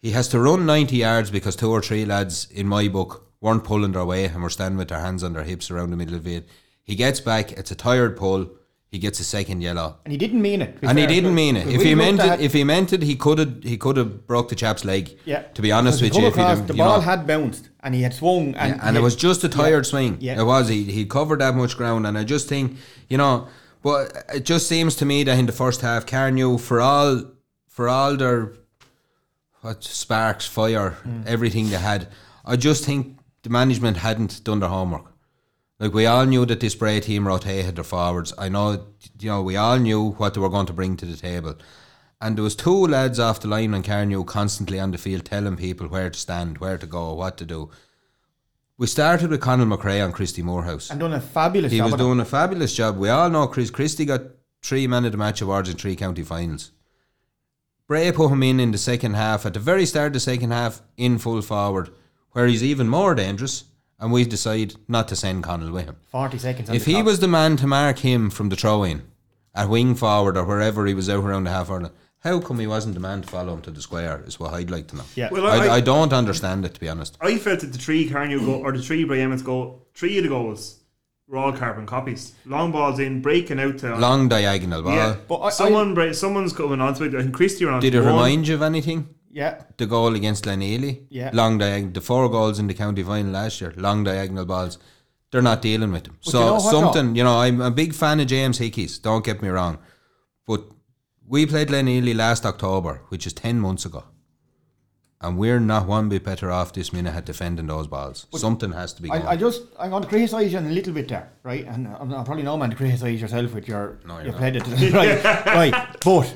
He 0.00 0.10
has 0.10 0.26
to 0.28 0.40
run 0.40 0.66
90 0.66 0.96
yards 0.96 1.30
because 1.30 1.54
two 1.54 1.70
or 1.70 1.82
three 1.82 2.04
lads, 2.04 2.50
in 2.50 2.66
my 2.66 2.88
book, 2.88 3.32
weren't 3.40 3.62
pulling 3.62 3.92
their 3.92 4.04
way 4.04 4.24
and 4.24 4.42
were 4.42 4.50
standing 4.50 4.76
with 4.76 4.88
their 4.88 4.98
hands 4.98 5.22
on 5.22 5.34
their 5.34 5.44
hips 5.44 5.70
around 5.70 5.90
the 5.90 5.96
middle 5.96 6.16
of 6.16 6.26
it. 6.26 6.48
He 6.82 6.96
gets 6.96 7.20
back, 7.20 7.52
it's 7.52 7.70
a 7.70 7.76
tired 7.76 8.16
pull. 8.16 8.50
He 8.90 8.98
gets 8.98 9.20
a 9.20 9.24
second 9.24 9.60
yellow. 9.60 9.96
And 10.04 10.12
he 10.12 10.18
didn't 10.18 10.40
mean 10.40 10.62
it. 10.62 10.78
And 10.82 10.98
he 10.98 11.06
didn't 11.06 11.34
mean 11.34 11.56
it. 11.56 11.66
If 11.68 11.82
he 11.82 11.94
meant 11.94 12.20
it, 12.20 12.40
if 12.40 12.52
he 12.54 12.64
meant 12.64 12.92
it, 12.92 13.02
he 13.02 13.16
could 13.16 13.38
have 13.38 13.62
he 13.62 13.76
could 13.76 13.96
have 13.96 14.26
broke 14.26 14.48
the 14.48 14.54
chap's 14.54 14.84
leg. 14.84 15.18
yeah, 15.26 15.42
To 15.54 15.62
be 15.62 15.70
honest 15.72 16.00
with 16.02 16.14
you, 16.16 16.26
if 16.26 16.32
across, 16.34 16.60
the 16.62 16.72
you 16.74 16.78
ball 16.78 16.96
know. 16.98 17.00
had 17.02 17.26
bounced 17.26 17.68
and 17.82 17.94
he 17.94 18.02
had 18.02 18.14
swung, 18.14 18.54
and, 18.54 18.76
Yeah, 18.76 18.80
and 18.88 18.96
it 18.96 19.00
was 19.00 19.14
just 19.16 19.44
a 19.44 19.48
tired 19.48 19.86
swing. 19.86 20.16
Yeah. 20.20 20.40
It 20.40 20.44
was. 20.44 20.68
He 20.68 20.84
he 20.84 21.04
covered 21.04 21.40
that 21.40 21.54
much 21.54 21.76
ground, 21.76 22.06
and 22.06 22.16
I 22.18 22.24
just 22.24 22.48
think 22.48 22.76
you 23.08 23.18
know. 23.18 23.48
But 23.82 24.24
it 24.34 24.44
just 24.44 24.66
seems 24.66 24.96
to 24.96 25.04
me 25.04 25.22
that 25.24 25.38
in 25.38 25.46
the 25.46 25.52
first 25.52 25.82
half, 25.82 26.04
Carnew, 26.06 26.58
for 26.58 26.80
all 26.80 27.22
for 27.68 27.88
all 27.88 28.16
their 28.16 28.54
what 29.60 29.84
sparks, 29.84 30.46
fire, 30.46 30.96
Mm. 31.06 31.26
everything 31.26 31.68
they 31.70 31.76
had, 31.76 32.08
I 32.44 32.56
just 32.56 32.84
think 32.84 33.18
the 33.42 33.50
management 33.50 33.98
hadn't 33.98 34.42
done 34.44 34.60
their 34.60 34.68
homework. 34.70 35.12
Like 35.80 35.94
we 35.94 36.06
all 36.06 36.26
knew 36.26 36.44
that 36.46 36.60
this 36.60 36.74
Bray 36.74 37.00
team 37.00 37.26
rotated 37.28 37.76
their 37.76 37.84
forwards. 37.84 38.32
I 38.36 38.48
know, 38.48 38.86
you 39.20 39.30
know, 39.30 39.42
we 39.42 39.56
all 39.56 39.78
knew 39.78 40.10
what 40.12 40.34
they 40.34 40.40
were 40.40 40.48
going 40.48 40.66
to 40.66 40.72
bring 40.72 40.96
to 40.96 41.06
the 41.06 41.16
table. 41.16 41.54
And 42.20 42.36
there 42.36 42.42
was 42.42 42.56
two 42.56 42.86
lads 42.88 43.20
off 43.20 43.40
the 43.40 43.46
line 43.48 43.74
on 43.74 43.84
Carnew 43.84 44.24
constantly 44.24 44.80
on 44.80 44.90
the 44.90 44.98
field 44.98 45.24
telling 45.24 45.56
people 45.56 45.86
where 45.86 46.10
to 46.10 46.18
stand, 46.18 46.58
where 46.58 46.76
to 46.78 46.86
go, 46.86 47.14
what 47.14 47.36
to 47.38 47.44
do. 47.44 47.70
We 48.76 48.88
started 48.88 49.30
with 49.30 49.40
Conal 49.40 49.66
McRae 49.66 50.04
on 50.04 50.12
Christy 50.12 50.42
Morehouse. 50.42 50.90
and 50.90 50.98
done 50.98 51.12
a 51.12 51.20
fabulous 51.20 51.70
He 51.70 51.78
job. 51.78 51.92
was 51.92 51.98
doing 52.00 52.18
a 52.18 52.24
fabulous 52.24 52.74
job. 52.74 52.96
We 52.96 53.08
all 53.08 53.30
know 53.30 53.46
Chris 53.46 53.70
Christie 53.70 54.04
got 54.04 54.22
three 54.62 54.88
man 54.88 55.04
of 55.04 55.12
the 55.12 55.18
match 55.18 55.40
awards 55.40 55.68
in 55.68 55.76
three 55.76 55.94
county 55.94 56.24
finals. 56.24 56.72
Bray 57.86 58.10
put 58.12 58.28
him 58.30 58.42
in 58.42 58.58
in 58.60 58.72
the 58.72 58.78
second 58.78 59.14
half, 59.14 59.46
at 59.46 59.54
the 59.54 59.60
very 59.60 59.86
start 59.86 60.08
of 60.08 60.12
the 60.14 60.20
second 60.20 60.50
half, 60.50 60.82
in 60.96 61.18
full 61.18 61.40
forward, 61.40 61.90
where 62.32 62.46
he's 62.46 62.62
even 62.64 62.88
more 62.88 63.14
dangerous, 63.14 63.64
and 64.00 64.12
we 64.12 64.24
decide 64.24 64.74
not 64.86 65.08
to 65.08 65.16
send 65.16 65.42
Connell 65.44 65.72
with 65.72 65.86
him. 65.86 65.96
Forty 66.06 66.38
seconds. 66.38 66.70
on 66.70 66.76
If 66.76 66.84
the 66.84 66.90
he 66.92 66.96
clock. 66.96 67.06
was 67.06 67.20
the 67.20 67.28
man 67.28 67.56
to 67.56 67.66
mark 67.66 67.98
him 67.98 68.30
from 68.30 68.48
the 68.48 68.56
throw 68.56 68.84
in, 68.84 69.02
at 69.54 69.68
wing 69.68 69.94
forward 69.94 70.36
or 70.36 70.44
wherever 70.44 70.86
he 70.86 70.94
was 70.94 71.08
out 71.08 71.24
around 71.24 71.44
the 71.44 71.50
half 71.50 71.70
hour, 71.70 71.90
how 72.20 72.40
come 72.40 72.58
he 72.58 72.66
wasn't 72.66 72.94
the 72.94 73.00
man 73.00 73.22
to 73.22 73.28
follow 73.28 73.54
him 73.54 73.62
to 73.62 73.70
the 73.70 73.80
square? 73.82 74.22
Is 74.26 74.38
what 74.40 74.54
I'd 74.54 74.70
like 74.70 74.88
to 74.88 74.96
know. 74.96 75.04
Yeah. 75.14 75.28
Well, 75.30 75.46
I, 75.46 75.66
I- 75.66 75.74
I 75.76 75.80
don't 75.80 76.12
understand 76.12 76.64
it 76.64 76.74
to 76.74 76.80
be 76.80 76.88
honest. 76.88 77.16
I 77.20 77.38
felt 77.38 77.60
that 77.60 77.72
the 77.72 77.78
three 77.78 78.08
Carnew 78.08 78.40
go 78.44 78.54
or 78.54 78.72
the 78.72 78.82
three 78.82 79.04
Bray 79.04 79.20
Emmets 79.20 79.42
go, 79.42 79.82
three 79.94 80.16
of 80.18 80.24
the 80.24 80.28
goals 80.28 80.80
were 81.28 81.36
all 81.38 81.52
carbon 81.52 81.84
copies. 81.86 82.32
Long 82.46 82.72
balls 82.72 82.98
in, 82.98 83.20
breaking 83.20 83.60
out 83.60 83.78
to 83.78 83.94
Long 83.96 84.28
diagonal 84.28 84.82
ball. 84.82 84.94
Yeah, 84.94 85.16
But 85.28 85.40
I- 85.40 85.50
someone 85.50 85.94
bra- 85.94 86.12
someone's 86.12 86.52
coming 86.52 86.80
onto 86.80 87.04
it. 87.04 87.14
I 87.14 87.22
think 87.22 87.34
Christie 87.34 87.64
were 87.66 87.72
on. 87.72 87.80
Did 87.80 87.94
it 87.94 88.00
remind 88.00 88.48
you 88.48 88.54
of 88.54 88.62
anything? 88.62 89.14
Yeah, 89.30 89.62
the 89.76 89.86
goal 89.86 90.14
against 90.14 90.44
Glenealy. 90.44 91.02
Yeah. 91.10 91.30
Long 91.32 91.58
diagonal. 91.58 91.92
The 91.92 92.00
four 92.00 92.28
goals 92.28 92.58
in 92.58 92.66
the 92.66 92.74
county 92.74 93.02
final 93.02 93.32
last 93.32 93.60
year, 93.60 93.72
long 93.76 94.04
diagonal 94.04 94.44
balls. 94.44 94.78
They're 95.30 95.42
not 95.42 95.60
dealing 95.60 95.92
with 95.92 96.04
them. 96.04 96.16
so 96.22 96.38
you 96.40 96.46
know 96.46 96.58
something, 96.58 97.14
you 97.14 97.22
know, 97.22 97.38
I'm 97.40 97.60
a 97.60 97.70
big 97.70 97.92
fan 97.92 98.18
of 98.20 98.26
James 98.28 98.56
Hickey's. 98.58 98.98
Don't 98.98 99.22
get 99.24 99.42
me 99.42 99.50
wrong, 99.50 99.78
but 100.46 100.64
we 101.26 101.44
played 101.44 101.68
Glenealy 101.68 102.14
last 102.16 102.46
October, 102.46 103.02
which 103.10 103.26
is 103.26 103.34
ten 103.34 103.60
months 103.60 103.84
ago, 103.84 104.04
and 105.20 105.36
we're 105.36 105.60
not 105.60 105.86
one 105.86 106.08
bit 106.08 106.24
better 106.24 106.50
off 106.50 106.72
this 106.72 106.94
minute 106.94 107.14
at 107.14 107.26
defending 107.26 107.66
those 107.66 107.86
balls. 107.86 108.26
something 108.36 108.72
has 108.72 108.94
to 108.94 109.02
be. 109.02 109.10
Going. 109.10 109.20
I, 109.22 109.32
I 109.32 109.36
just 109.36 109.64
I'm 109.78 109.90
going 109.90 110.02
to 110.04 110.08
criticise 110.08 110.50
you 110.50 110.60
a 110.60 110.60
little 110.60 110.94
bit 110.94 111.08
there, 111.08 111.30
right? 111.42 111.66
And 111.66 111.88
I'm, 111.88 112.10
I'm 112.14 112.24
probably 112.24 112.44
no 112.44 112.56
man 112.56 112.70
to 112.70 112.76
criticise 112.76 113.20
yourself 113.20 113.52
with 113.52 113.68
your 113.68 113.98
No, 114.06 114.22
not. 114.22 114.34
played 114.36 114.56
it, 114.56 114.66
right? 114.94 115.22
right, 115.46 115.96
but 116.02 116.34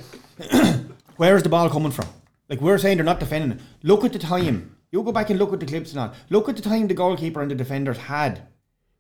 where 1.17 1.35
is 1.37 1.43
the 1.43 1.49
ball 1.49 1.71
coming 1.71 1.93
from? 1.93 2.07
Like 2.53 2.61
we're 2.61 2.77
saying, 2.77 2.99
they're 2.99 3.05
not 3.07 3.19
defending. 3.19 3.53
it. 3.53 3.61
Look 3.83 4.05
at 4.05 4.13
the 4.13 4.19
time. 4.19 4.77
You 4.91 5.03
go 5.03 5.11
back 5.11 5.31
and 5.31 5.39
look 5.39 5.55
at 5.55 5.61
the 5.61 5.65
clips 5.65 5.93
and 5.93 6.01
all. 6.01 6.13
Look 6.29 6.51
at 6.51 6.57
the 6.57 6.61
time 6.61 6.87
the 6.87 6.93
goalkeeper 6.93 7.41
and 7.41 7.51
the 7.51 7.55
defenders 7.55 7.97
had 7.97 8.43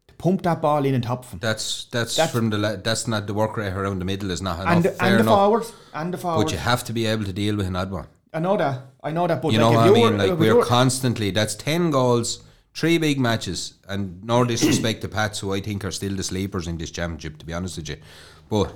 to 0.09 0.15
pump 0.15 0.41
that 0.45 0.63
ball 0.63 0.87
in 0.87 0.95
and 0.95 1.05
top 1.05 1.25
of 1.25 1.31
them. 1.33 1.41
that's, 1.43 1.85
that's 1.93 2.17
That's- 2.17 2.35
from 2.35 2.49
the 2.49 2.57
la- 2.57 2.77
that's 2.77 3.07
not 3.07 3.27
the 3.27 3.35
work 3.35 3.59
rate 3.59 3.75
around 3.75 3.99
the 3.99 4.07
middle 4.07 4.31
is 4.31 4.41
not 4.41 4.59
enough. 4.61 4.73
and 4.75 4.83
the, 4.87 5.05
and 5.05 5.17
the 5.17 5.21
enough. 5.21 5.35
forwards 5.37 5.73
and 5.93 6.15
the 6.15 6.17
forwards. 6.17 6.45
But 6.45 6.53
you 6.53 6.59
have 6.61 6.83
to 6.85 6.95
be 6.95 7.05
able 7.05 7.25
to 7.27 7.33
deal 7.35 7.55
with 7.57 7.67
an 7.67 7.77
odd 7.77 7.91
one. 7.91 8.07
I 8.33 8.41
know 8.41 8.57
that. 8.57 8.81
I 9.05 9.11
know 9.11 9.27
that. 9.27 9.43
But 9.43 9.53
You 9.53 9.59
like 9.59 9.75
know 9.75 9.81
if 9.81 9.91
what 9.91 9.91
I 9.91 9.93
mean? 9.93 10.13
were- 10.19 10.27
Like 10.31 10.39
we're 10.39 10.57
were- 10.57 10.65
constantly. 10.65 11.31
That's 11.31 11.55
ten 11.55 11.91
goals, 11.91 12.43
three 12.75 12.97
big 12.97 13.21
matches, 13.21 13.75
and 13.87 14.25
no 14.25 14.45
disrespect 14.53 15.03
to 15.03 15.09
Pats, 15.09 15.41
who 15.41 15.53
I 15.53 15.61
think 15.61 15.85
are 15.85 15.91
still 15.91 16.17
the 16.17 16.23
sleepers 16.23 16.67
in 16.69 16.79
this 16.79 16.91
championship. 16.91 17.37
To 17.37 17.45
be 17.45 17.53
honest 17.53 17.77
with 17.77 17.91
you, 17.91 17.99
but 18.49 18.73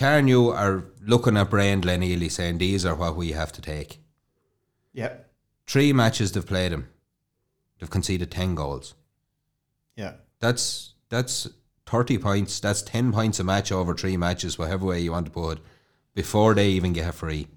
Carnew 0.00 0.48
are 0.48 0.84
looking 1.02 1.36
at 1.36 1.50
Bray 1.50 1.70
and 1.70 1.84
Glenealy 1.84 2.30
saying 2.30 2.56
these 2.56 2.86
are 2.86 2.94
what 2.94 3.16
we 3.16 3.32
have 3.32 3.52
to 3.52 3.60
take. 3.60 4.00
Yep. 4.94 5.28
Three 5.66 5.92
matches 5.92 6.32
they've 6.32 6.46
played 6.46 6.72
them, 6.72 6.88
they've 7.78 7.90
conceded 7.90 8.30
ten 8.30 8.54
goals. 8.54 8.94
yeah. 9.96 10.14
That's 10.40 10.94
that's 11.10 11.50
thirty 11.84 12.16
points. 12.16 12.60
That's 12.60 12.80
ten 12.80 13.12
points 13.12 13.40
a 13.40 13.44
match 13.44 13.70
over 13.70 13.94
three 13.94 14.16
matches, 14.16 14.58
whatever 14.58 14.86
way 14.86 15.00
you 15.00 15.12
want 15.12 15.26
to 15.26 15.32
put 15.32 15.58
it, 15.58 15.64
before 16.14 16.54
they 16.54 16.70
even 16.70 16.94
get 16.94 17.10
a 17.10 17.12
free. 17.12 17.48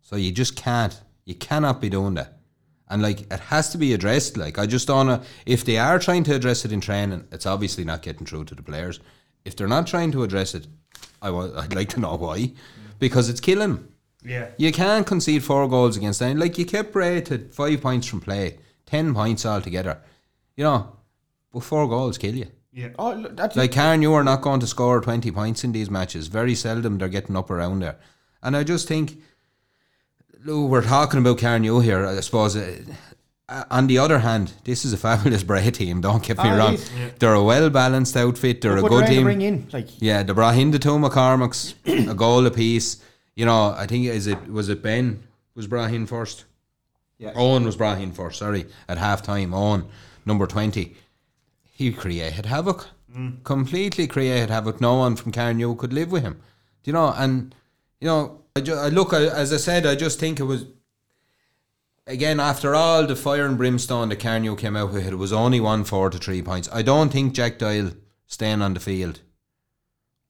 So 0.00 0.16
you 0.16 0.32
just 0.32 0.56
can't. 0.56 1.00
You 1.24 1.36
cannot 1.36 1.80
be 1.80 1.88
doing 1.88 2.14
that. 2.14 2.38
And 2.88 3.02
like 3.02 3.20
it 3.32 3.38
has 3.38 3.70
to 3.70 3.78
be 3.78 3.92
addressed. 3.92 4.36
Like 4.36 4.58
I 4.58 4.66
just 4.66 4.88
don't 4.88 5.06
know 5.06 5.22
if 5.46 5.64
they 5.64 5.78
are 5.78 6.00
trying 6.00 6.24
to 6.24 6.34
address 6.34 6.64
it 6.64 6.72
in 6.72 6.80
training, 6.80 7.28
it's 7.30 7.46
obviously 7.46 7.84
not 7.84 8.02
getting 8.02 8.26
through 8.26 8.46
to 8.46 8.56
the 8.56 8.64
players. 8.64 8.98
If 9.46 9.56
they're 9.56 9.68
not 9.68 9.86
trying 9.86 10.12
to 10.12 10.22
address 10.24 10.54
it, 10.54 10.66
I 11.22 11.30
wa- 11.30 11.50
I'd 11.56 11.74
like 11.74 11.88
to 11.90 12.00
know 12.00 12.16
why. 12.16 12.52
Because 12.98 13.28
it's 13.30 13.40
killing. 13.40 13.88
Yeah, 14.24 14.48
You 14.58 14.72
can't 14.72 15.06
concede 15.06 15.44
four 15.44 15.68
goals 15.68 15.96
against 15.96 16.18
them. 16.18 16.36
Like 16.38 16.58
you 16.58 16.66
kept 16.66 16.92
Bray 16.92 17.20
to 17.22 17.38
five 17.50 17.80
points 17.80 18.06
from 18.08 18.20
play, 18.20 18.58
ten 18.84 19.14
points 19.14 19.46
altogether. 19.46 19.98
You 20.56 20.64
know, 20.64 20.96
but 21.52 21.62
four 21.62 21.88
goals 21.88 22.18
kill 22.18 22.34
you. 22.34 22.46
yeah. 22.72 22.88
Oh, 22.98 23.12
look, 23.12 23.36
that's 23.36 23.54
Like 23.56 23.72
Carnew 23.72 24.12
are 24.14 24.24
not 24.24 24.42
going 24.42 24.58
to 24.60 24.66
score 24.66 25.00
twenty 25.00 25.30
points 25.30 25.62
in 25.64 25.70
these 25.72 25.90
matches. 25.90 26.26
Very 26.26 26.54
seldom 26.56 26.98
they're 26.98 27.08
getting 27.08 27.36
up 27.36 27.50
around 27.50 27.82
there. 27.82 27.98
And 28.42 28.56
I 28.56 28.64
just 28.64 28.88
think, 28.88 29.16
look, 30.44 30.70
we're 30.70 30.82
talking 30.82 31.20
about 31.20 31.38
Karen 31.38 31.62
Carnew 31.62 31.82
here. 31.82 32.04
I 32.06 32.20
suppose. 32.20 32.56
Uh, 32.56 32.78
uh, 33.48 33.64
on 33.70 33.86
the 33.86 33.98
other 33.98 34.18
hand, 34.20 34.52
this 34.64 34.84
is 34.84 34.92
a 34.92 34.96
fabulous 35.08 35.42
Bray 35.42 35.70
team. 35.70 36.00
Don't 36.00 36.22
get 36.22 36.38
me 36.38 36.48
it 36.50 36.56
wrong. 36.56 36.74
is. 36.74 36.90
They're 37.18 37.34
a 37.34 37.42
well 37.42 37.70
balanced 37.70 38.16
outfit. 38.16 38.60
They're 38.60 38.76
Look 38.80 38.86
a 38.86 38.88
good 38.88 39.02
they're 39.04 39.08
team. 39.08 39.22
Bring 39.24 39.42
in 39.42 39.68
like 39.72 39.88
Yeah, 40.00 40.22
they 40.22 40.32
brought 40.32 40.56
in 40.56 40.70
the 40.70 40.78
two 40.78 40.90
McCormicks, 40.98 41.74
a 42.10 42.14
goal 42.14 42.46
apiece. 42.46 43.02
You 43.34 43.46
know, 43.46 43.74
I 43.76 43.86
think 43.86 44.06
is 44.06 44.26
it 44.26 44.48
was 44.48 44.68
it 44.68 44.82
Ben 44.82 45.22
was 45.54 45.66
brought 45.66 45.92
in 45.92 46.06
first. 46.06 46.44
Yeah. 47.18 47.32
Owen 47.34 47.64
was 47.64 47.76
brought 47.76 48.00
in 48.00 48.12
first. 48.12 48.38
Sorry, 48.38 48.66
at 48.88 48.98
half 48.98 49.22
time. 49.22 49.54
Owen, 49.54 49.86
number 50.24 50.46
twenty, 50.46 50.96
he 51.72 51.92
created 51.92 52.46
havoc. 52.46 52.88
Completely 53.44 54.06
created 54.06 54.50
havoc. 54.50 54.78
No 54.80 54.96
one 54.96 55.16
from 55.16 55.32
Carnew 55.32 55.74
could 55.78 55.94
live 55.94 56.12
with 56.12 56.22
him. 56.22 56.34
Do 56.82 56.90
you 56.90 56.92
know? 56.92 57.14
And 57.16 57.54
you 57.98 58.06
know, 58.08 58.42
I, 58.54 58.60
ju- 58.60 58.74
I 58.74 58.88
look 58.90 59.14
I, 59.14 59.24
as 59.24 59.52
I 59.54 59.56
said. 59.56 59.86
I 59.86 59.94
just 59.94 60.20
think 60.20 60.38
it 60.38 60.44
was 60.44 60.66
again, 62.06 62.40
after 62.40 62.74
all 62.74 63.06
the 63.06 63.16
fire 63.16 63.46
and 63.46 63.56
brimstone 63.58 64.08
that 64.10 64.20
Carnew 64.20 64.56
came 64.56 64.76
out 64.76 64.92
with, 64.92 65.06
it 65.06 65.16
was 65.16 65.32
only 65.32 65.60
one 65.60 65.84
four 65.84 66.10
to 66.10 66.18
three 66.18 66.42
points. 66.42 66.68
I 66.72 66.82
don't 66.82 67.10
think 67.12 67.34
Jack 67.34 67.58
Doyle 67.58 67.92
staying 68.26 68.62
on 68.62 68.74
the 68.74 68.80
field 68.80 69.20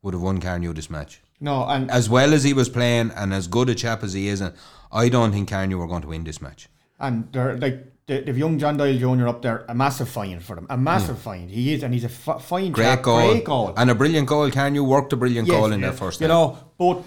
would 0.02 0.14
have 0.14 0.22
won 0.22 0.40
Carnew 0.40 0.72
this 0.74 0.90
match. 0.90 1.20
no, 1.40 1.64
and 1.66 1.90
As 1.90 2.08
well 2.08 2.32
as 2.34 2.44
he 2.44 2.52
was 2.52 2.68
playing 2.68 3.10
and 3.16 3.32
as 3.34 3.46
good 3.48 3.68
a 3.68 3.74
chap 3.74 4.02
as 4.02 4.12
he 4.12 4.28
is, 4.28 4.40
and 4.40 4.54
I 4.92 5.08
don't 5.08 5.32
think 5.32 5.48
Carnew 5.50 5.78
were 5.78 5.86
going 5.86 6.02
to 6.02 6.08
win 6.08 6.24
this 6.24 6.40
match. 6.40 6.68
And 6.98 7.30
they're 7.32 7.56
like 7.58 7.92
the, 8.06 8.20
the 8.20 8.32
young 8.32 8.58
John 8.58 8.76
Doyle 8.76 8.96
Jr. 8.98 9.26
up 9.28 9.42
there, 9.42 9.64
a 9.68 9.74
massive 9.74 10.08
find 10.08 10.42
for 10.42 10.54
them, 10.56 10.66
a 10.70 10.76
massive 10.78 11.18
find. 11.18 11.50
He 11.50 11.72
is, 11.74 11.82
and 11.82 11.92
he's 11.92 12.04
a 12.04 12.06
f- 12.06 12.42
fine. 12.42 12.70
Great 12.72 12.84
chap, 12.84 13.02
goal. 13.02 13.30
great 13.32 13.44
goal. 13.44 13.74
And 13.76 13.90
a 13.90 13.94
brilliant 13.94 14.28
goal. 14.28 14.50
Carnew 14.50 14.84
worked 14.84 15.12
a 15.12 15.16
brilliant 15.16 15.48
Yes, 15.48 15.56
goal 15.56 15.72
in 15.72 15.80
yeah. 15.80 15.90
that 15.90 15.98
first 15.98 16.20
you 16.20 16.28
know, 16.28 16.56
but 16.78 17.02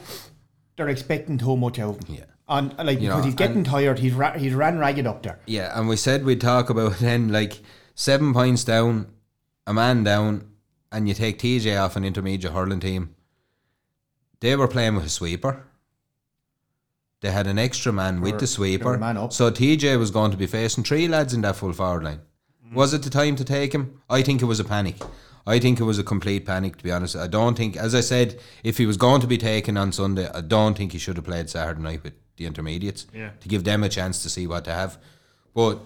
they're 0.75 0.89
expecting 0.89 1.37
too 1.37 1.55
much 1.57 1.79
out 1.79 2.01
of 2.01 2.07
him. 2.07 2.15
Yeah. 2.15 2.25
And 2.49 2.75
like 2.77 2.99
You 2.99 3.07
because 3.07 3.19
know, 3.19 3.25
he's 3.25 3.35
getting 3.35 3.63
tired, 3.63 3.99
he's 3.99 4.13
ra- 4.13 4.37
he's 4.37 4.53
ran 4.53 4.79
ragged 4.79 5.07
up 5.07 5.23
there. 5.23 5.39
Yeah, 5.45 5.77
and 5.77 5.87
we 5.87 5.95
said 5.95 6.25
we'd 6.25 6.41
talk 6.41 6.69
about 6.69 6.93
then 6.99 7.29
like 7.29 7.59
seven 7.95 8.33
points 8.33 8.63
down, 8.63 9.07
a 9.67 9.73
man 9.73 10.03
down, 10.03 10.49
and 10.91 11.07
you 11.07 11.13
take 11.13 11.39
TJ 11.39 11.79
off 11.81 11.95
an 11.95 12.03
intermediate 12.03 12.53
hurling 12.53 12.79
team. 12.79 13.15
They 14.39 14.55
were 14.55 14.67
playing 14.67 14.95
with 14.95 15.05
a 15.05 15.09
sweeper. 15.09 15.65
They 17.21 17.31
had 17.31 17.47
an 17.47 17.59
extra 17.59 17.91
man 17.91 18.21
with 18.21 18.39
the 18.39 18.47
sweeper. 18.47 18.97
man 18.97 19.17
up. 19.17 19.33
So 19.33 19.51
TJ 19.51 19.99
was 19.99 20.09
going 20.09 20.31
to 20.31 20.37
be 20.37 20.47
facing 20.47 20.85
three 20.85 21.07
lads 21.07 21.33
in 21.33 21.41
that 21.41 21.57
full 21.57 21.73
forward 21.73 22.03
line. 22.03 22.21
Mm. 22.65 22.75
Was 22.75 22.93
it 22.93 23.03
the 23.03 23.09
time 23.09 23.35
to 23.35 23.43
take 23.43 23.73
him? 23.73 24.01
I 24.09 24.21
think 24.21 24.41
it 24.41 24.45
was 24.45 24.61
a 24.61 24.63
panic. 24.63 24.95
I 25.45 25.59
think 25.59 25.79
it 25.79 25.83
was 25.83 25.99
a 25.99 26.03
complete 26.03 26.45
panic, 26.45 26.77
to 26.77 26.83
be 26.83 26.91
honest. 26.91 27.15
I 27.15 27.27
don't 27.27 27.57
think, 27.57 27.75
as 27.75 27.93
I 27.93 28.01
said, 28.01 28.39
if 28.63 28.77
he 28.77 28.85
was 28.85 28.97
going 28.97 29.19
to 29.21 29.27
be 29.27 29.37
taken 29.37 29.75
on 29.77 29.91
Sunday, 29.91 30.29
I 30.33 30.41
don't 30.41 30.77
think 30.77 30.91
he 30.93 30.99
should 30.99 31.17
have 31.17 31.25
played 31.25 31.49
Saturday 31.49 31.81
night 31.81 32.03
with 32.03 32.13
the 32.39 32.47
intermediates 32.47 33.05
Yeah. 33.13 33.29
to 33.41 33.47
give 33.47 33.63
them 33.63 33.83
a 33.83 33.89
chance 33.89 34.23
to 34.23 34.29
see 34.29 34.47
what 34.47 34.65
they 34.65 34.71
have. 34.71 34.97
But 35.53 35.79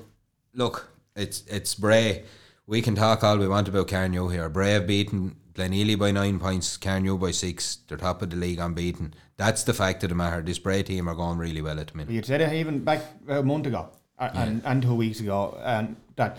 look, 0.54 0.90
it's 1.16 1.44
it's 1.48 1.76
Bray. 1.76 2.24
We 2.66 2.82
can 2.82 2.96
talk 2.96 3.24
all 3.24 3.38
we 3.38 3.48
want 3.48 3.68
about 3.68 3.90
Carnew 3.90 4.32
here. 4.32 4.48
Bray 4.48 4.72
have 4.72 4.88
beaten 4.88 5.36
Glenealy 5.54 6.00
by 6.00 6.12
nine 6.12 6.40
points, 6.40 6.78
Carnew 6.78 7.18
by 7.20 7.32
six. 7.32 7.78
They're 7.88 7.98
top 7.98 8.22
of 8.24 8.30
the 8.32 8.36
league 8.36 8.60
unbeaten. 8.60 9.14
That's 9.38 9.64
the 9.64 9.74
fact 9.74 10.04
of 10.04 10.10
the 10.10 10.16
matter. 10.16 10.42
This 10.42 10.58
Bray 10.60 10.82
team 10.84 11.08
are 11.08 11.16
going 11.16 11.38
really 11.38 11.62
well 11.62 11.80
at 11.80 11.88
the 11.88 11.98
minute. 11.98 12.12
You 12.14 12.24
said 12.24 12.42
it 12.42 12.54
even 12.54 12.84
back 12.84 13.02
a 13.28 13.44
month 13.44 13.68
ago 13.68 13.90
and, 14.18 14.62
and 14.66 14.82
two 14.82 14.96
weeks 14.96 15.20
ago, 15.20 15.60
and 15.64 15.96
that 16.16 16.38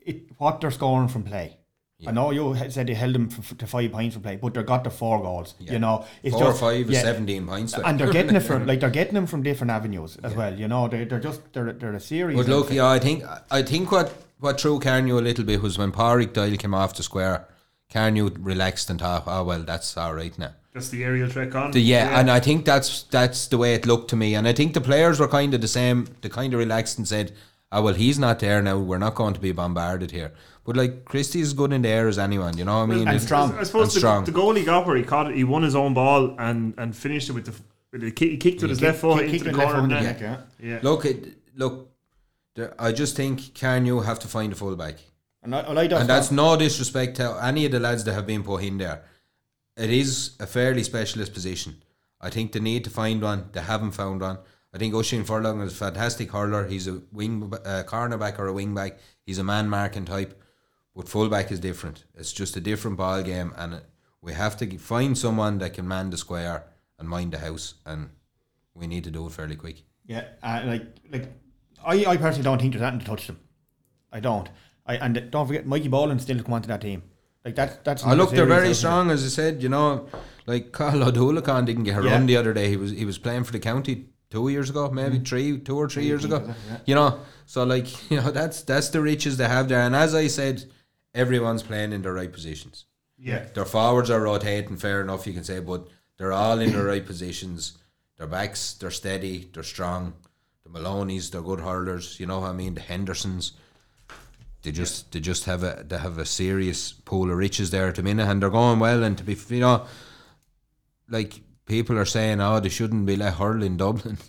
it, 0.00 0.30
what 0.38 0.60
they're 0.60 0.70
scoring 0.70 1.08
from 1.08 1.24
play 1.24 1.58
I 2.06 2.10
know 2.10 2.32
you 2.32 2.54
said 2.70 2.86
they 2.86 2.94
held 2.94 3.14
them 3.14 3.28
f- 3.30 3.56
to 3.56 3.66
five 3.66 3.90
points 3.92 4.14
for 4.14 4.20
play, 4.20 4.36
but 4.36 4.52
they 4.52 4.62
got 4.62 4.84
the 4.84 4.90
four 4.90 5.22
goals. 5.22 5.54
Yeah. 5.58 5.72
You 5.74 5.78
know, 5.78 6.04
it's 6.22 6.34
Four 6.34 6.42
or 6.42 6.48
just 6.48 6.60
five 6.60 6.86
is 6.86 6.90
yeah. 6.90 7.02
17 7.02 7.46
points. 7.46 7.72
like. 7.76 7.86
and 7.86 7.98
they're 7.98 8.12
getting 8.12 8.36
it 8.36 8.40
from 8.40 8.66
like 8.70 8.80
they're 8.80 8.90
getting 8.90 9.14
them 9.14 9.26
from 9.26 9.42
different 9.42 9.70
avenues 9.70 10.16
as 10.22 10.34
well. 10.34 10.54
You 10.54 10.68
know, 10.68 10.88
they 10.88 11.04
they're 11.04 11.20
just 11.20 11.40
they're 11.52 11.72
they're 11.72 11.94
a 11.94 12.00
series. 12.00 12.36
But 12.36 12.48
look, 12.48 12.70
yeah, 12.70 12.88
I 12.88 12.98
think 12.98 13.22
I 13.50 13.62
think 13.62 13.90
what 13.90 14.12
what 14.38 14.60
threw 14.60 14.80
Carnew 14.80 15.18
a 15.18 15.22
little 15.22 15.44
bit 15.44 15.62
was 15.62 15.78
when 15.78 15.92
Pádraig 15.92 16.32
Doyle 16.34 16.56
came 16.56 16.74
off 16.74 16.94
the 16.94 17.02
square. 17.02 17.46
Carnew 17.92 18.28
relaxed 18.40 18.90
and 18.90 18.98
thought, 19.00 19.24
"Oh 19.26 19.44
well, 19.44 19.62
that's 19.62 19.96
all 19.96 20.14
right 20.14 20.36
now." 20.38 20.50
Just 20.74 20.90
the 20.90 21.04
aerial 21.04 21.30
trick 21.30 21.54
on. 21.54 21.70
The, 21.70 21.80
yeah, 21.80 22.18
and 22.18 22.28
I 22.30 22.40
think 22.40 22.64
that's 22.64 23.04
that's 23.04 23.46
the 23.46 23.56
way 23.56 23.74
it 23.74 23.86
looked 23.86 24.10
to 24.10 24.16
me, 24.16 24.34
and 24.34 24.48
I 24.48 24.52
think 24.52 24.74
the 24.74 24.80
players 24.80 25.20
were 25.20 25.28
kind 25.28 25.54
of 25.54 25.60
the 25.60 25.68
same. 25.68 26.08
They 26.20 26.28
kind 26.28 26.52
of 26.52 26.58
relaxed 26.58 26.98
and 26.98 27.06
said, 27.06 27.32
"Oh 27.70 27.82
well, 27.82 27.94
he's 27.94 28.18
not 28.18 28.40
there 28.40 28.60
now. 28.60 28.78
We're 28.78 28.98
not 28.98 29.14
going 29.14 29.34
to 29.34 29.40
be 29.40 29.52
bombarded 29.52 30.10
here." 30.10 30.32
But 30.64 30.76
like 30.76 31.04
Christie's 31.04 31.52
good 31.52 31.72
in 31.72 31.82
the 31.82 31.88
air 31.90 32.08
as 32.08 32.18
anyone, 32.18 32.56
you 32.56 32.64
know 32.64 32.78
what 32.78 32.84
I 32.84 32.86
mean? 32.86 32.98
and 33.00 33.08
It's- 33.10 33.24
strong. 33.24 33.52
I 33.58 33.64
suppose 33.64 33.88
And 33.88 33.92
the, 33.96 33.98
strong. 34.00 34.24
the 34.24 34.30
goal 34.32 34.54
he 34.54 34.64
got 34.64 34.86
where 34.86 34.96
he 34.96 35.02
caught 35.02 35.30
it, 35.30 35.36
he 35.36 35.44
won 35.44 35.62
his 35.62 35.74
own 35.74 35.92
ball 35.94 36.34
and, 36.38 36.74
and 36.78 36.96
finished 36.96 37.28
it 37.28 37.32
with 37.32 37.44
the 37.46 37.54
with 37.92 38.00
the 38.00 38.10
kick, 38.10 38.30
he 38.30 38.36
kicked 38.38 38.60
with 38.62 38.70
his 38.70 38.82
left 38.82 38.98
foot 38.98 39.18
kick- 39.20 39.26
into 39.26 39.32
kick 39.32 39.42
the 39.44 39.50
with 39.50 39.58
left 39.58 39.72
corner. 39.72 39.88
foot 39.88 39.92
of 39.92 39.98
into 39.98 40.12
the 40.12 40.14
the 40.20 40.26
neck, 40.26 40.46
yeah. 40.60 40.68
Yeah. 40.70 40.78
look, 40.82 41.04
it, 41.04 41.34
look, 41.54 41.90
there- 42.56 42.74
I 42.78 42.90
just 42.92 43.14
think 43.14 43.54
Carnew 43.54 44.00
have 44.04 44.18
to 44.20 44.28
find 44.28 44.52
a 44.52 44.56
fullback. 44.56 44.96
And 45.42 45.54
I, 45.54 45.60
I 45.60 45.72
like 45.72 45.90
that. 45.90 46.00
and 46.00 46.08
that's 46.08 46.30
no 46.30 46.56
disrespect 46.56 47.16
to 47.18 47.38
any 47.42 47.66
of 47.66 47.72
the 47.72 47.78
lads 47.80 48.02
that 48.04 48.14
have 48.14 48.26
been 48.26 48.42
put 48.42 48.62
in 48.64 48.78
there. 48.78 49.02
It 49.76 49.90
is 49.90 50.30
a 50.40 50.46
fairly 50.46 50.82
specialist 50.82 51.34
position. 51.34 51.82
I 52.20 52.30
think 52.30 52.52
they 52.52 52.60
need 52.60 52.84
to 52.84 52.90
find 52.90 53.20
one. 53.20 53.50
They 53.52 53.60
haven't 53.60 53.90
found 53.92 54.22
one. 54.22 54.38
I 54.72 54.78
think 54.78 54.94
Oisin 54.94 55.24
Furlong 55.24 55.60
is 55.60 55.72
a 55.72 55.76
fantastic 55.76 56.32
hurler. 56.32 56.66
He's 56.66 56.88
a 56.88 57.00
wing, 57.12 57.52
uh, 57.64 57.82
cornerback 57.86 58.38
or 58.38 58.46
a 58.46 58.52
wing 58.52 58.74
back. 58.74 58.98
He's 59.26 59.38
a 59.38 59.44
man 59.44 59.68
marking 59.68 60.04
type. 60.06 60.40
But 60.94 61.08
fullback 61.08 61.50
is 61.50 61.58
different. 61.60 62.04
It's 62.14 62.32
just 62.32 62.56
a 62.56 62.60
different 62.60 62.96
ball 62.96 63.22
game, 63.22 63.52
and 63.56 63.82
we 64.22 64.32
have 64.32 64.56
to 64.58 64.78
find 64.78 65.18
someone 65.18 65.58
that 65.58 65.74
can 65.74 65.88
man 65.88 66.10
the 66.10 66.16
square 66.16 66.64
and 66.98 67.08
mind 67.08 67.32
the 67.32 67.38
house, 67.38 67.74
and 67.84 68.10
we 68.74 68.86
need 68.86 69.04
to 69.04 69.10
do 69.10 69.26
it 69.26 69.32
fairly 69.32 69.56
quick. 69.56 69.82
Yeah, 70.06 70.24
uh, 70.42 70.62
like 70.66 70.86
like 71.10 71.32
I, 71.84 72.04
I 72.06 72.16
personally 72.16 72.44
don't 72.44 72.60
think 72.60 72.72
there's 72.72 72.82
anything 72.82 73.00
to 73.00 73.06
touch 73.06 73.26
them. 73.26 73.40
I 74.12 74.20
don't. 74.20 74.48
I 74.86 74.96
and 74.96 75.30
don't 75.30 75.46
forget 75.46 75.66
Mikey 75.66 75.88
Ballin 75.88 76.18
still 76.18 76.42
come 76.42 76.52
onto 76.52 76.68
that 76.68 76.80
team. 76.80 77.02
Like 77.44 77.56
that 77.56 77.84
that's. 77.84 78.04
Oh, 78.06 78.14
look, 78.14 78.30
they're 78.30 78.46
very 78.46 78.74
strong, 78.74 79.10
as 79.10 79.24
I 79.24 79.28
said. 79.28 79.62
You 79.62 79.68
know, 79.68 80.08
like 80.46 80.72
Carl 80.72 81.02
O'Doulacan 81.02 81.66
didn't 81.66 81.84
get 81.84 81.98
a 81.98 82.02
Yeah. 82.04 82.12
run 82.12 82.26
the 82.26 82.36
other 82.36 82.52
day. 82.52 82.68
He 82.68 82.76
was 82.76 82.92
he 82.92 83.04
was 83.04 83.18
playing 83.18 83.44
for 83.44 83.52
the 83.52 83.60
county 83.60 84.06
two 84.30 84.48
years 84.48 84.70
ago, 84.70 84.90
maybe 84.90 85.18
three, 85.18 85.58
two 85.58 85.76
or 85.76 85.88
three 85.88 86.04
years 86.04 86.24
ago. 86.24 86.54
You 86.86 86.94
know, 86.94 87.20
so 87.46 87.64
like 87.64 88.10
you 88.10 88.18
know 88.20 88.30
that's 88.30 88.62
that's 88.62 88.90
the 88.90 89.00
riches 89.00 89.36
they 89.36 89.48
have 89.48 89.68
there. 89.68 89.80
And 89.80 89.96
as 89.96 90.14
I 90.14 90.28
said, 90.28 90.64
everyone's 91.14 91.62
playing 91.62 91.92
in 91.92 92.02
the 92.02 92.12
right 92.12 92.32
positions. 92.32 92.86
Yeah. 93.18 93.46
Their 93.54 93.64
forwards 93.64 94.10
are 94.10 94.20
rotating, 94.20 94.76
fair 94.76 95.00
enough, 95.00 95.26
you 95.26 95.32
can 95.32 95.44
say, 95.44 95.60
but 95.60 95.88
they're 96.18 96.32
all 96.32 96.58
in 96.60 96.72
the 96.72 96.82
right 96.82 97.04
positions. 97.04 97.78
Their 98.16 98.26
backs, 98.26 98.74
they're 98.74 98.90
steady, 98.90 99.48
they're 99.52 99.62
strong. 99.62 100.14
The 100.64 100.70
Maloney's, 100.70 101.30
they're 101.30 101.42
good 101.42 101.60
hurlers. 101.60 102.18
You 102.18 102.26
know 102.26 102.40
what 102.40 102.50
I 102.50 102.52
mean? 102.52 102.74
The 102.74 102.80
Hendersons, 102.80 103.52
they 104.62 104.72
just 104.72 105.12
they 105.12 105.20
just 105.20 105.44
have 105.44 105.62
a 105.62 105.84
they 105.86 105.98
have 105.98 106.18
a 106.18 106.24
serious 106.24 106.92
pool 106.92 107.30
of 107.30 107.36
riches 107.36 107.70
there 107.70 107.88
at 107.88 107.96
the 107.96 108.02
minute, 108.02 108.26
and 108.26 108.42
they're 108.42 108.50
going 108.50 108.78
well. 108.78 109.02
And 109.02 109.16
to 109.18 109.24
be, 109.24 109.36
you 109.48 109.60
know, 109.60 109.86
like 111.08 111.40
people 111.66 111.98
are 111.98 112.06
saying, 112.06 112.40
oh, 112.40 112.60
they 112.60 112.70
shouldn't 112.70 113.06
be 113.06 113.16
let 113.16 113.34
hurl 113.34 113.62
in 113.62 113.76
Dublin. 113.76 114.18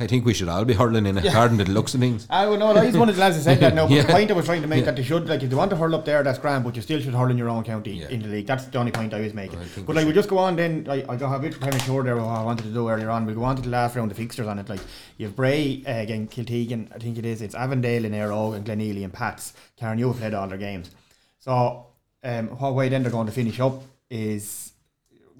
I 0.00 0.06
think 0.06 0.24
we 0.24 0.32
should 0.32 0.48
all 0.48 0.64
be 0.64 0.74
hurling 0.74 1.06
in 1.06 1.18
according 1.18 1.58
to 1.58 1.64
the 1.64 1.72
looks 1.72 1.92
of 1.92 1.98
things. 1.98 2.24
I 2.30 2.46
would 2.46 2.60
know. 2.60 2.72
He's 2.80 2.96
one 2.96 3.08
of 3.08 3.16
the 3.16 3.20
lads 3.20 3.36
that 3.36 3.42
said 3.42 3.58
that. 3.58 3.74
No, 3.74 3.88
but 3.88 3.94
Yeah. 3.96 4.02
the 4.02 4.12
point 4.12 4.30
I 4.30 4.34
was 4.34 4.44
trying 4.46 4.62
to 4.62 4.68
make 4.68 4.84
that 4.84 4.94
they 4.94 5.02
should 5.02 5.28
like 5.28 5.42
if 5.42 5.50
they 5.50 5.56
want 5.56 5.70
to 5.70 5.76
hurl 5.76 5.92
up 5.96 6.04
there, 6.04 6.22
that's 6.22 6.38
grand. 6.38 6.62
But 6.62 6.76
you 6.76 6.82
still 6.82 7.00
should 7.00 7.14
hurl 7.14 7.30
in 7.32 7.36
your 7.36 7.48
own 7.48 7.64
county 7.64 7.94
Yeah. 7.94 8.08
in 8.08 8.22
the 8.22 8.28
league. 8.28 8.46
That's 8.46 8.66
the 8.66 8.78
only 8.78 8.92
point 8.92 9.12
I 9.12 9.20
was 9.20 9.34
making. 9.34 9.58
I 9.58 9.64
think 9.64 9.88
but 9.88 9.94
we 9.96 10.00
like 10.02 10.06
we 10.06 10.12
just 10.12 10.28
go 10.28 10.38
on 10.38 10.54
then. 10.54 10.86
I, 10.88 11.04
I 11.08 11.16
got 11.16 11.34
a 11.34 11.38
bit 11.40 11.58
premature 11.58 12.04
there. 12.04 12.16
What 12.16 12.26
I 12.26 12.44
wanted 12.44 12.62
to 12.62 12.68
do 12.70 12.88
earlier 12.88 13.10
on. 13.10 13.26
We 13.26 13.34
go 13.34 13.42
on 13.42 13.56
to 13.56 13.62
the 13.62 13.70
last 13.70 13.96
round 13.96 14.12
of 14.12 14.16
fixtures 14.16 14.46
on 14.46 14.60
it. 14.60 14.68
Like 14.68 14.80
you 15.16 15.26
have 15.26 15.34
Bray 15.34 15.82
uh, 15.84 15.94
again, 16.02 16.28
Kiltegan. 16.28 16.94
I 16.94 16.98
think 16.98 17.18
it 17.18 17.26
is. 17.26 17.42
It's 17.42 17.56
Avondale 17.56 18.04
and 18.04 18.14
Éire 18.14 18.30
Óg 18.30 18.54
and 18.54 18.64
Glenealy 18.64 19.02
and 19.02 19.12
Pats. 19.12 19.52
Karen, 19.76 19.98
you've 19.98 20.16
played 20.16 20.32
all 20.32 20.46
their 20.46 20.58
games. 20.58 20.92
So 21.40 21.86
um, 22.22 22.46
what 22.58 22.74
way 22.76 22.88
then 22.88 23.02
they're 23.02 23.10
going 23.10 23.26
to 23.26 23.32
finish 23.32 23.58
up 23.58 23.82
is 24.10 24.70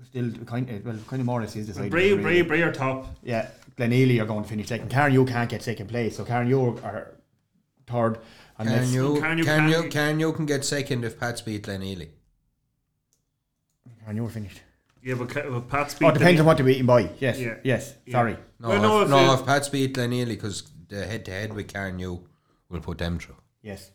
still 0.09 0.33
kind 0.47 0.69
of 0.69 0.85
well 0.85 0.99
kind 1.07 1.21
of 1.21 1.27
more 1.27 1.39
or 1.39 1.43
less 1.43 1.55
is 1.55 1.69
decided. 1.69 1.93
Bray. 1.93 2.17
Bray, 2.17 2.43
Bray 2.43 2.63
are 2.63 2.73
top. 2.73 3.07
Yeah, 3.23 3.51
Glenealy 3.83 4.21
are 4.21 4.27
going 4.27 4.43
to 4.43 4.49
finish 4.49 4.67
second. 4.69 4.91
Karen, 4.91 5.13
you 5.15 5.25
can't 5.25 5.49
get 5.49 5.63
second 5.63 5.87
place, 5.89 6.17
so 6.17 6.25
Karen, 6.25 6.49
you 6.49 6.79
are 6.83 7.13
third. 7.87 8.15
Can 8.59 8.67
Unless 8.67 8.93
you 8.93 9.21
Can 9.21 9.39
you- 9.39 9.45
can 9.45 9.61
can 9.61 9.69
you 9.71 9.83
you- 9.85 9.89
can 9.91 10.21
you 10.21 10.33
can 10.33 10.47
get 10.47 10.65
second 10.65 11.05
if 11.05 11.19
Pats 11.21 11.43
beat 11.43 11.63
Glenealy? 11.63 12.09
Karen, 14.01 14.17
you 14.17 14.25
were 14.25 14.29
finished. 14.31 14.61
Yeah, 15.03 15.15
but, 15.15 15.29
Ca- 15.31 15.49
but 15.49 15.69
Pat's 15.69 15.95
beat 15.95 16.07
Oh, 16.07 16.09
it 16.09 16.15
depends 16.15 16.39
them. 16.39 16.41
on 16.45 16.47
what 16.47 16.57
they're 16.57 16.67
beating 16.67 16.87
by. 16.87 17.09
Yes, 17.21 17.39
Yeah. 17.39 17.55
yes. 17.63 17.95
Yeah. 18.05 18.13
Sorry. 18.13 18.37
No, 18.59 18.69
Well, 18.69 18.83
no, 18.83 18.99
if, 19.01 19.05
if 19.05 19.11
no, 19.11 19.33
it- 19.33 19.41
if 19.41 19.47
Pats 19.47 19.69
beat 19.69 19.95
Glenealy 19.95 20.27
because 20.29 20.65
the 20.89 21.07
head 21.07 21.25
to 21.27 21.31
head 21.31 21.53
with 21.53 21.73
Carnew 21.73 22.21
will 22.69 22.81
put 22.81 22.99
them 22.99 23.19
through. 23.21 23.37
Yes, 23.63 23.93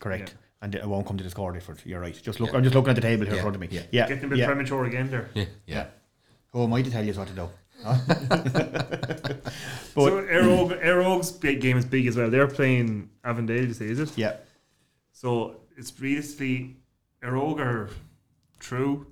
correct. 0.00 0.30
Yeah. 0.30 0.36
And 0.62 0.74
it 0.74 0.84
won't 0.86 1.06
come 1.06 1.16
to 1.16 1.24
the 1.24 1.30
score 1.30 1.52
difference. 1.52 1.86
You're 1.86 2.00
right. 2.00 2.20
Just 2.20 2.40
look. 2.40 2.50
Yeah. 2.50 2.56
I'm 2.58 2.64
just 2.64 2.74
looking 2.74 2.90
at 2.90 2.96
the 2.96 3.00
table 3.00 3.24
here 3.26 3.36
in 3.36 3.40
front 3.40 3.54
of 3.54 3.60
me. 3.62 3.68
yeah. 3.70 3.82
Yeah, 3.92 4.08
Getting 4.08 4.24
a 4.24 4.28
bit 4.28 4.38
yeah. 4.38 4.46
premature 4.46 4.84
again 4.84 5.08
there. 5.10 5.30
Yeah, 5.34 5.44
yeah. 5.66 5.86
Who 6.52 6.64
am 6.64 6.72
I 6.74 6.82
to 6.82 6.90
tell 6.90 7.04
you 7.04 7.12
what 7.14 7.28
to 7.28 7.34
do? 7.34 7.48
Huh? 7.84 7.94
so 9.94 10.22
Éire 10.22 10.48
Óg 10.48 10.72
Aero's 10.82 11.32
big 11.32 11.60
game 11.60 11.76
is 11.78 11.84
big 11.84 12.06
as 12.06 12.16
well. 12.16 12.30
They're 12.30 12.46
playing 12.46 13.10
Avondale, 13.24 13.66
you 13.66 13.74
say, 13.74 13.86
is 13.86 13.98
it? 14.00 14.16
yeah. 14.16 14.36
So 15.12 15.56
it's 15.76 15.92
realistically 16.00 16.76
Éire 17.22 17.32
Óg 17.34 17.58
are 17.60 17.90
true. 18.58 19.06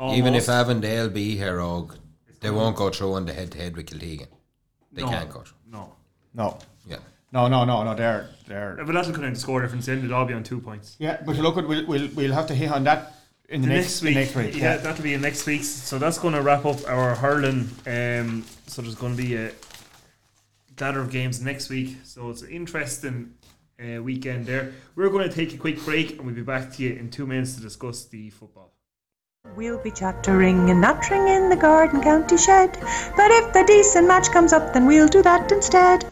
Even 0.00 0.34
if. 0.34 0.48
Avondale 0.48 1.08
beat 1.08 1.38
Éire 1.40 1.58
Óg, 1.60 1.96
they 2.40 2.50
won't 2.50 2.76
go 2.76 2.90
through 2.90 3.14
on 3.14 3.26
the 3.26 3.32
head 3.32 3.50
to 3.52 3.58
head 3.58 3.76
with 3.76 3.86
Kiltegan. 3.86 4.26
They 4.92 5.02
No. 5.02 5.08
can't 5.08 5.30
go 5.30 5.40
through. 5.40 5.56
No. 5.70 5.92
No. 6.34 6.58
Yeah. 6.86 6.98
No, 7.32 7.48
no, 7.48 7.64
no, 7.64 7.82
no. 7.84 7.94
They're 7.94 8.28
they're. 8.46 8.76
But 8.76 8.86
that'll 8.92 9.12
come 9.12 9.22
down 9.22 9.34
to 9.34 9.40
score 9.40 9.60
difference 9.60 9.86
then. 9.86 10.02
They'll 10.02 10.14
all 10.14 10.24
be 10.24 10.34
on 10.34 10.42
two 10.44 10.60
points. 10.60 10.96
Yeah, 10.98 11.20
but 11.26 11.36
you 11.36 11.42
look 11.42 11.58
at 11.58 11.66
we'll 11.68 11.84
we'll, 11.86 12.08
we'll 12.14 12.32
have 12.32 12.46
to 12.46 12.54
hit 12.54 12.70
on 12.70 12.84
that 12.84 13.14
in 13.48 13.62
the, 13.62 13.68
The 13.68 13.74
next, 13.74 13.84
next 13.86 14.00
the 14.00 14.06
week, 14.06 14.14
next 14.14 14.34
week. 14.34 14.56
yeah, 14.56 14.76
that'll 14.76 15.02
be 15.02 15.14
in 15.14 15.20
next 15.22 15.46
week's. 15.46 15.68
So 15.68 15.98
that's 15.98 16.18
going 16.18 16.34
to 16.34 16.42
wrap 16.42 16.64
up 16.66 16.86
our 16.86 17.14
hurling. 17.14 17.68
Um, 17.86 18.44
so 18.66 18.82
there's 18.82 18.94
going 18.94 19.16
to 19.16 19.22
be 19.22 19.36
a 19.36 19.52
ladder 20.80 21.00
of 21.00 21.10
games 21.10 21.40
next 21.40 21.68
week. 21.70 21.96
So 22.04 22.30
it's 22.30 22.42
an 22.42 22.50
interesting 22.50 23.34
uh, 23.82 24.02
weekend 24.02 24.46
there. 24.46 24.72
We're 24.96 25.08
going 25.10 25.28
to 25.28 25.34
take 25.34 25.54
a 25.54 25.56
quick 25.56 25.82
break 25.84 26.12
and 26.12 26.26
we'll 26.26 26.34
be 26.34 26.42
back 26.42 26.72
to 26.74 26.82
you 26.82 26.94
in 26.94 27.10
two 27.10 27.26
minutes 27.26 27.54
to 27.54 27.60
discuss 27.60 28.04
the 28.04 28.30
football. 28.30 28.72
We'll 29.56 29.78
be 29.78 29.90
chattering 29.90 30.68
and 30.68 30.80
nattering 30.82 31.26
in 31.28 31.48
the 31.48 31.56
garden 31.56 32.02
county 32.02 32.36
shed. 32.36 32.72
But 33.16 33.30
if 33.30 33.52
the 33.54 33.64
decent 33.66 34.06
match 34.06 34.30
comes 34.30 34.52
up, 34.52 34.74
then 34.74 34.86
we'll 34.86 35.08
do 35.08 35.22
that 35.22 35.50
instead. 35.50 36.04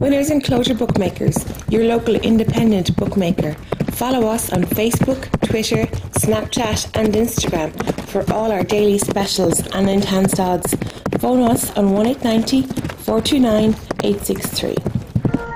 Winners 0.00 0.30
Enclosure 0.30 0.76
Bookmakers, 0.76 1.44
your 1.68 1.82
local 1.82 2.14
independent 2.14 2.94
bookmaker. 2.94 3.54
Follow 3.94 4.28
us 4.28 4.52
on 4.52 4.62
Facebook, 4.62 5.28
Twitter, 5.40 5.86
Snapchat, 6.20 6.88
and 6.94 7.14
Instagram 7.14 7.72
for 8.06 8.22
all 8.32 8.52
our 8.52 8.62
daily 8.62 8.98
specials 8.98 9.66
and 9.74 9.90
enhanced 9.90 10.38
odds. 10.38 10.72
Phone 11.18 11.42
us 11.42 11.76
on 11.76 11.92
1890 11.92 12.62
429 13.02 13.70
863. 14.04 14.76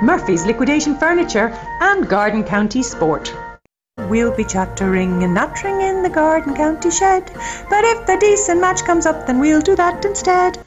Murphy's 0.02 0.44
Liquidation 0.44 0.96
Furniture 0.96 1.56
and 1.80 2.08
Garden 2.08 2.42
County 2.42 2.82
Sport. 2.82 3.32
We'll 4.08 4.36
be 4.36 4.44
chattering 4.44 5.22
and 5.22 5.34
nattering 5.34 5.82
in 5.82 6.02
the 6.02 6.10
garden 6.10 6.56
county 6.56 6.90
shed. 6.90 7.30
But 7.70 7.84
if 7.84 8.06
the 8.08 8.16
decent 8.18 8.60
match 8.60 8.82
comes 8.82 9.06
up, 9.06 9.24
then 9.28 9.38
we'll 9.38 9.60
do 9.60 9.76
that 9.76 10.04
instead. 10.04 10.58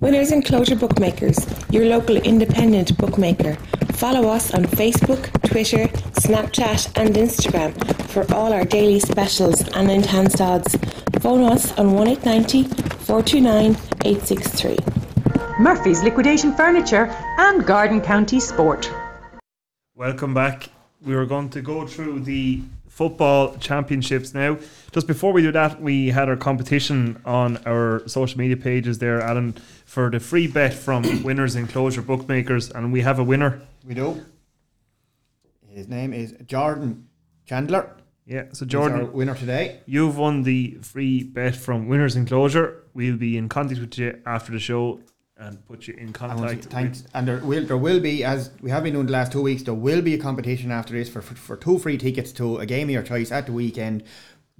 Winners 0.00 0.32
Enclosure 0.32 0.76
Bookmakers, 0.76 1.36
your 1.70 1.84
local 1.84 2.16
independent 2.16 2.96
bookmaker. 2.96 3.56
Follow 3.92 4.30
us 4.30 4.54
on 4.54 4.64
Facebook, 4.64 5.30
Twitter, 5.42 5.88
Snapchat, 6.18 6.90
and 6.98 7.14
Instagram 7.16 7.74
for 8.08 8.24
all 8.34 8.50
our 8.50 8.64
daily 8.64 8.98
specials 8.98 9.60
and 9.76 9.90
enhanced 9.90 10.40
odds. 10.40 10.74
Phone 11.20 11.44
us 11.44 11.76
on 11.78 11.92
1890 11.92 12.62
429 13.04 13.72
863. 14.06 14.78
Murphy's 15.58 16.02
Liquidation 16.02 16.54
Furniture 16.54 17.14
and 17.36 17.66
Garden 17.66 18.00
County 18.00 18.40
Sport. 18.40 18.90
Welcome 19.94 20.32
back. 20.32 20.70
We 21.02 21.14
were 21.14 21.26
going 21.26 21.50
to 21.50 21.60
go 21.60 21.86
through 21.86 22.20
the 22.20 22.62
football 23.00 23.56
championships 23.56 24.34
now. 24.34 24.58
Just 24.92 25.06
before 25.06 25.32
we 25.32 25.40
do 25.40 25.50
that, 25.52 25.80
we 25.80 26.08
had 26.08 26.28
our 26.28 26.36
competition 26.36 27.18
on 27.24 27.56
our 27.66 28.06
social 28.06 28.38
media 28.38 28.58
pages 28.58 28.98
there, 28.98 29.22
Alan, 29.22 29.56
for 29.90 30.08
the 30.08 30.20
free 30.20 30.46
bet 30.46 30.72
from 30.72 31.02
Winners 31.24 31.56
Enclosure 31.56 32.02
Bookmakers, 32.02 32.70
and 32.70 32.92
we 32.92 33.00
have 33.00 33.18
a 33.18 33.24
winner. 33.24 33.60
We 33.84 33.94
do. 33.94 34.24
His 35.68 35.88
name 35.88 36.12
is 36.12 36.32
Jordan 36.46 37.08
Chandler. 37.44 37.96
Yeah, 38.24 38.44
so 38.52 38.64
Jordan, 38.64 39.12
winner 39.12 39.34
today. 39.34 39.80
you've 39.86 40.16
won 40.16 40.44
the 40.44 40.78
free 40.82 41.24
bet 41.24 41.56
from 41.56 41.88
Winners 41.88 42.14
Enclosure. 42.14 42.84
We'll 42.94 43.16
be 43.16 43.36
in 43.36 43.48
contact 43.48 43.80
with 43.80 43.98
you 43.98 44.20
after 44.26 44.52
the 44.52 44.60
show 44.60 45.00
and 45.36 45.66
put 45.66 45.88
you 45.88 45.94
in 45.94 46.12
contact. 46.12 46.58
with- 46.58 46.64
thanks. 46.66 47.04
And 47.12 47.26
there 47.26 47.38
will 47.38 47.64
there 47.64 47.76
will 47.76 47.98
be 47.98 48.22
as 48.22 48.52
we 48.60 48.70
have 48.70 48.84
been 48.84 48.92
doing 48.92 49.06
the 49.06 49.12
last 49.12 49.32
two 49.32 49.42
weeks. 49.42 49.64
There 49.64 49.74
will 49.74 50.02
be 50.02 50.14
a 50.14 50.18
competition 50.18 50.70
after 50.70 50.92
this 50.92 51.08
for 51.08 51.20
for, 51.20 51.34
for 51.34 51.56
two 51.56 51.80
free 51.80 51.98
tickets 51.98 52.30
to 52.32 52.58
a 52.58 52.66
game 52.66 52.86
of 52.88 52.92
your 52.92 53.02
choice 53.02 53.32
at 53.32 53.46
the 53.46 53.52
weekend. 53.52 54.04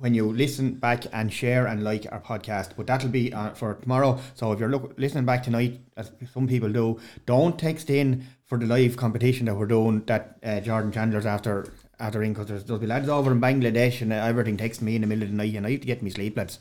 When 0.01 0.15
you 0.15 0.33
listen 0.33 0.75
back 0.75 1.05
and 1.13 1.33
share 1.33 1.67
and 1.67 1.85
like 1.85 2.07
our 2.11 2.21
podcast, 2.21 2.71
but 2.77 2.87
that'll 2.87 3.11
be 3.11 3.33
uh, 3.33 3.51
for 3.51 3.75
tomorrow. 3.75 4.19
So 4.35 4.51
if 4.53 4.59
you're 4.59 4.71
look, 4.71 4.95
listening 4.97 5.27
back 5.27 5.43
tonight, 5.43 5.81
as 5.97 6.11
some 6.33 6.49
people 6.49 6.73
do, 6.73 6.99
don't 7.27 7.59
text 7.59 7.91
in 7.91 8.27
for 8.47 8.57
the 8.57 8.67
live 8.67 8.97
competition 8.97 9.47
that 9.47 9.57
we're 9.57 9.67
doing. 9.67 10.03
That 10.07 10.39
uh, 10.43 10.61
Jordan 10.61 10.91
Chandler's 10.91 11.27
after 11.27 11.73
after 11.99 12.23
in 12.23 12.33
because 12.33 12.49
there's 12.49 12.65
there'll 12.65 12.81
be 12.81 12.87
lads 12.87 13.09
over 13.09 13.31
in 13.31 13.41
Bangladesh 13.41 14.01
and 14.01 14.13
everything 14.13 14.57
texting 14.57 14.83
me 14.83 14.97
in 14.97 15.03
the 15.03 15.07
middle 15.07 15.25
of 15.25 15.31
the 15.31 15.37
night, 15.37 15.55
and 15.55 15.67
I 15.67 15.73
have 15.73 15.81
to 15.81 15.87
get 15.87 16.03
me 16.03 16.11
sleep, 16.11 16.37
lads. 16.37 16.61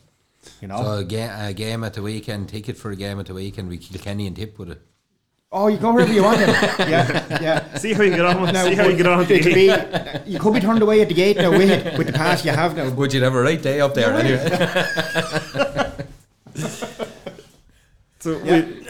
You 0.62 0.68
know. 0.68 0.84
So 0.84 0.92
a, 1.00 1.04
ga- 1.04 1.48
a 1.48 1.54
game 1.54 1.84
at 1.84 1.94
the 1.94 2.02
weekend, 2.02 2.50
ticket 2.50 2.78
for 2.78 2.92
a 2.92 2.96
game 2.96 3.20
at 3.20 3.26
the 3.26 3.34
weekend, 3.34 3.70
we 3.70 3.78
kill 3.78 4.02
Kenny 4.02 4.28
and 4.28 4.36
tip 4.36 4.60
with 4.60 4.72
it. 4.72 4.82
Oh, 5.52 5.68
you 5.68 5.78
go 5.78 5.92
wherever 5.92 6.14
you 6.14 6.22
want. 6.22 6.38
Then. 6.38 6.50
yeah, 6.90 7.42
yeah. 7.42 7.74
See 7.78 7.94
how 7.94 8.04
you 8.04 8.12
get 8.12 8.24
on 8.24 8.40
with 8.42 8.54
Now, 8.54 8.66
see 8.66 8.76
how 8.76 8.86
you 8.86 8.96
get 8.96 9.08
on 9.08 9.18
with 9.18 9.32
it'll 9.32 9.52
the 9.52 10.22
be, 10.24 10.32
you 10.32 10.40
could 10.40 10.54
be 10.54 10.60
turned 10.60 10.84
away 10.84 11.02
at 11.02 11.08
the 11.08 11.16
gate 11.16 11.38
now 11.38 11.50
with 11.50 11.98
with 11.98 12.06
the 12.06 12.14
pass 12.14 12.46
you 12.46 12.52
have 12.52 12.76
now. 12.76 12.88
Would 12.96 13.14
you 13.14 13.24
have 13.24 13.34
a 13.34 13.42
right 13.42 13.60
day 13.60 13.82
up 13.82 13.96
there 13.96 14.14
anyway? 14.14 15.96
So 18.22 18.38
we, 18.40 18.86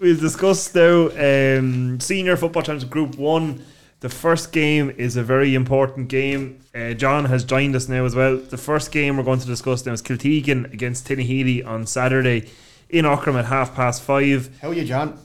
we'll 0.00 0.16
discuss 0.16 0.74
now 0.74 1.10
um, 1.10 2.00
senior 2.00 2.34
football 2.38 2.62
championship 2.62 2.88
group 2.88 3.18
one. 3.18 3.62
The 4.00 4.08
first 4.08 4.52
game 4.52 4.88
is 4.96 5.18
a 5.18 5.22
very 5.22 5.54
important 5.54 6.08
game. 6.08 6.60
Uh, 6.74 6.94
John 6.94 7.26
has 7.26 7.44
joined 7.44 7.76
us 7.76 7.90
now 7.90 8.06
as 8.06 8.14
well. 8.14 8.38
The 8.38 8.56
first 8.56 8.90
game 8.90 9.18
we're 9.18 9.22
going 9.24 9.40
to 9.40 9.46
discuss 9.46 9.84
now 9.84 9.92
is 9.92 10.00
Kiltegan 10.00 10.72
against 10.72 11.06
Tinahely 11.06 11.62
on 11.66 11.86
Saturday 11.86 12.48
in 12.88 13.04
Aughrim 13.04 13.38
at 13.38 13.44
half 13.44 13.74
past 13.74 14.00
five. 14.00 14.48
How 14.62 14.70
are 14.70 14.74
you, 14.74 14.86
John? 14.86 15.18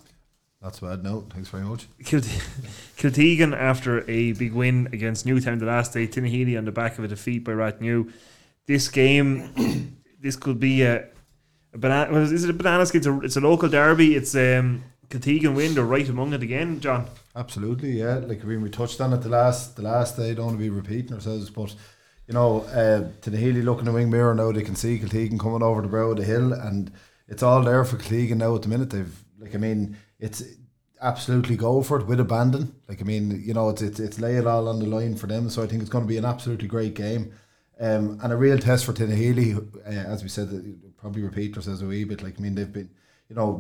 That's 0.64 0.80
a 0.80 0.86
bad. 0.86 1.04
note. 1.04 1.32
thanks 1.34 1.50
very 1.50 1.64
much. 1.64 1.88
Kilt- 2.06 2.24
Kiltegan 2.98 3.54
after 3.56 4.10
a 4.10 4.32
big 4.32 4.54
win 4.54 4.88
against 4.94 5.26
Newtown 5.26 5.60
the 5.60 5.66
last 5.66 5.92
day. 5.92 6.08
Tinahely 6.08 6.58
on 6.58 6.64
the 6.64 6.72
back 6.72 6.98
of 6.98 7.04
a 7.04 7.08
defeat 7.10 7.44
by 7.44 7.52
Rathnew. 7.52 8.12
This 8.66 8.88
game, 8.88 9.98
this 10.22 10.38
could 10.38 10.62
be 10.62 10.84
a, 10.84 11.06
a 11.74 11.78
banana. 11.78 12.14
Well, 12.14 12.22
is 12.22 12.46
it 12.46 12.50
a 12.50 12.54
banana 12.54 12.86
skin? 12.86 13.00
It's 13.00 13.08
a, 13.08 13.20
it's 13.20 13.36
a 13.36 13.42
local 13.42 13.68
derby. 13.68 14.16
It's 14.16 14.34
um, 14.36 14.86
Kiltegan 15.10 15.54
win. 15.54 15.74
They're 15.74 15.84
right 15.84 16.08
among 16.08 16.32
it 16.32 16.42
again, 16.42 16.80
John. 16.80 17.08
Absolutely, 17.36 18.00
yeah. 18.00 18.16
Like 18.20 18.42
I 18.42 18.46
mean, 18.46 18.62
we 18.62 18.70
touched 18.70 19.02
on 19.02 19.12
it 19.12 19.18
the 19.18 19.30
last 19.30 19.76
the 19.76 19.82
last 19.82 20.16
day. 20.16 20.34
Don't 20.34 20.46
want 20.46 20.58
to 20.58 20.64
be 20.64 20.70
repeating 20.70 21.14
ourselves, 21.14 21.50
but 21.50 21.76
you 22.26 22.34
know, 22.34 22.62
uh, 22.62 23.10
Tinahely 23.22 23.66
looking 23.66 23.82
in 23.82 23.86
the 23.88 23.92
wing 23.92 24.10
mirror 24.10 24.34
now, 24.34 24.54
they 24.54 24.62
can 24.62 24.78
see 24.78 24.98
Kiltegan 24.98 25.38
coming 25.38 25.62
over 25.62 25.82
the 25.82 25.90
brow 25.90 26.12
of 26.12 26.18
the 26.18 26.24
hill, 26.24 26.54
and 26.54 26.90
it's 27.28 27.44
all 27.44 27.62
there 27.64 27.84
for 27.84 27.98
Kiltegan 27.98 28.38
now 28.38 28.56
at 28.56 28.62
the 28.62 28.70
minute. 28.70 28.92
They've 28.92 29.24
like 29.40 29.54
I 29.54 29.58
mean, 29.58 29.98
it's 30.20 30.44
absolutely 31.02 31.56
go 31.56 31.82
for 31.84 32.00
it 32.00 32.08
with 32.08 32.20
abandon. 32.20 32.76
Like 32.88 33.02
I 33.02 33.04
mean, 33.04 33.44
you 33.46 33.54
know, 33.54 33.70
it's 33.70 33.82
it's 33.82 34.00
it's 34.00 34.20
lay 34.20 34.36
it 34.36 34.48
all 34.48 34.68
on 34.68 34.80
the 34.80 34.86
line 34.86 35.16
for 35.16 35.28
them. 35.28 35.50
So 35.50 35.64
I 35.64 35.68
think 35.68 35.82
it's 35.82 35.92
going 35.92 36.04
to 36.04 36.08
be 36.08 36.18
an 36.18 36.26
absolutely 36.26 36.68
great 36.68 36.94
game. 36.94 37.34
Um, 37.80 38.20
and 38.24 38.32
a 38.32 38.38
real 38.38 38.60
test 38.60 38.86
for 38.86 38.94
Tinahely, 38.94 39.58
uh, 39.86 39.90
as 39.90 40.24
we 40.24 40.30
said, 40.30 40.50
probably 40.98 41.24
repeat 41.24 41.56
ourselves 41.58 41.82
a 41.82 41.86
wee 41.86 42.04
bit. 42.04 42.24
Like 42.24 42.40
I 42.40 42.42
mean, 42.42 42.56
they've 42.56 42.72
been, 42.72 42.90
you 43.30 43.36
know, 43.36 43.60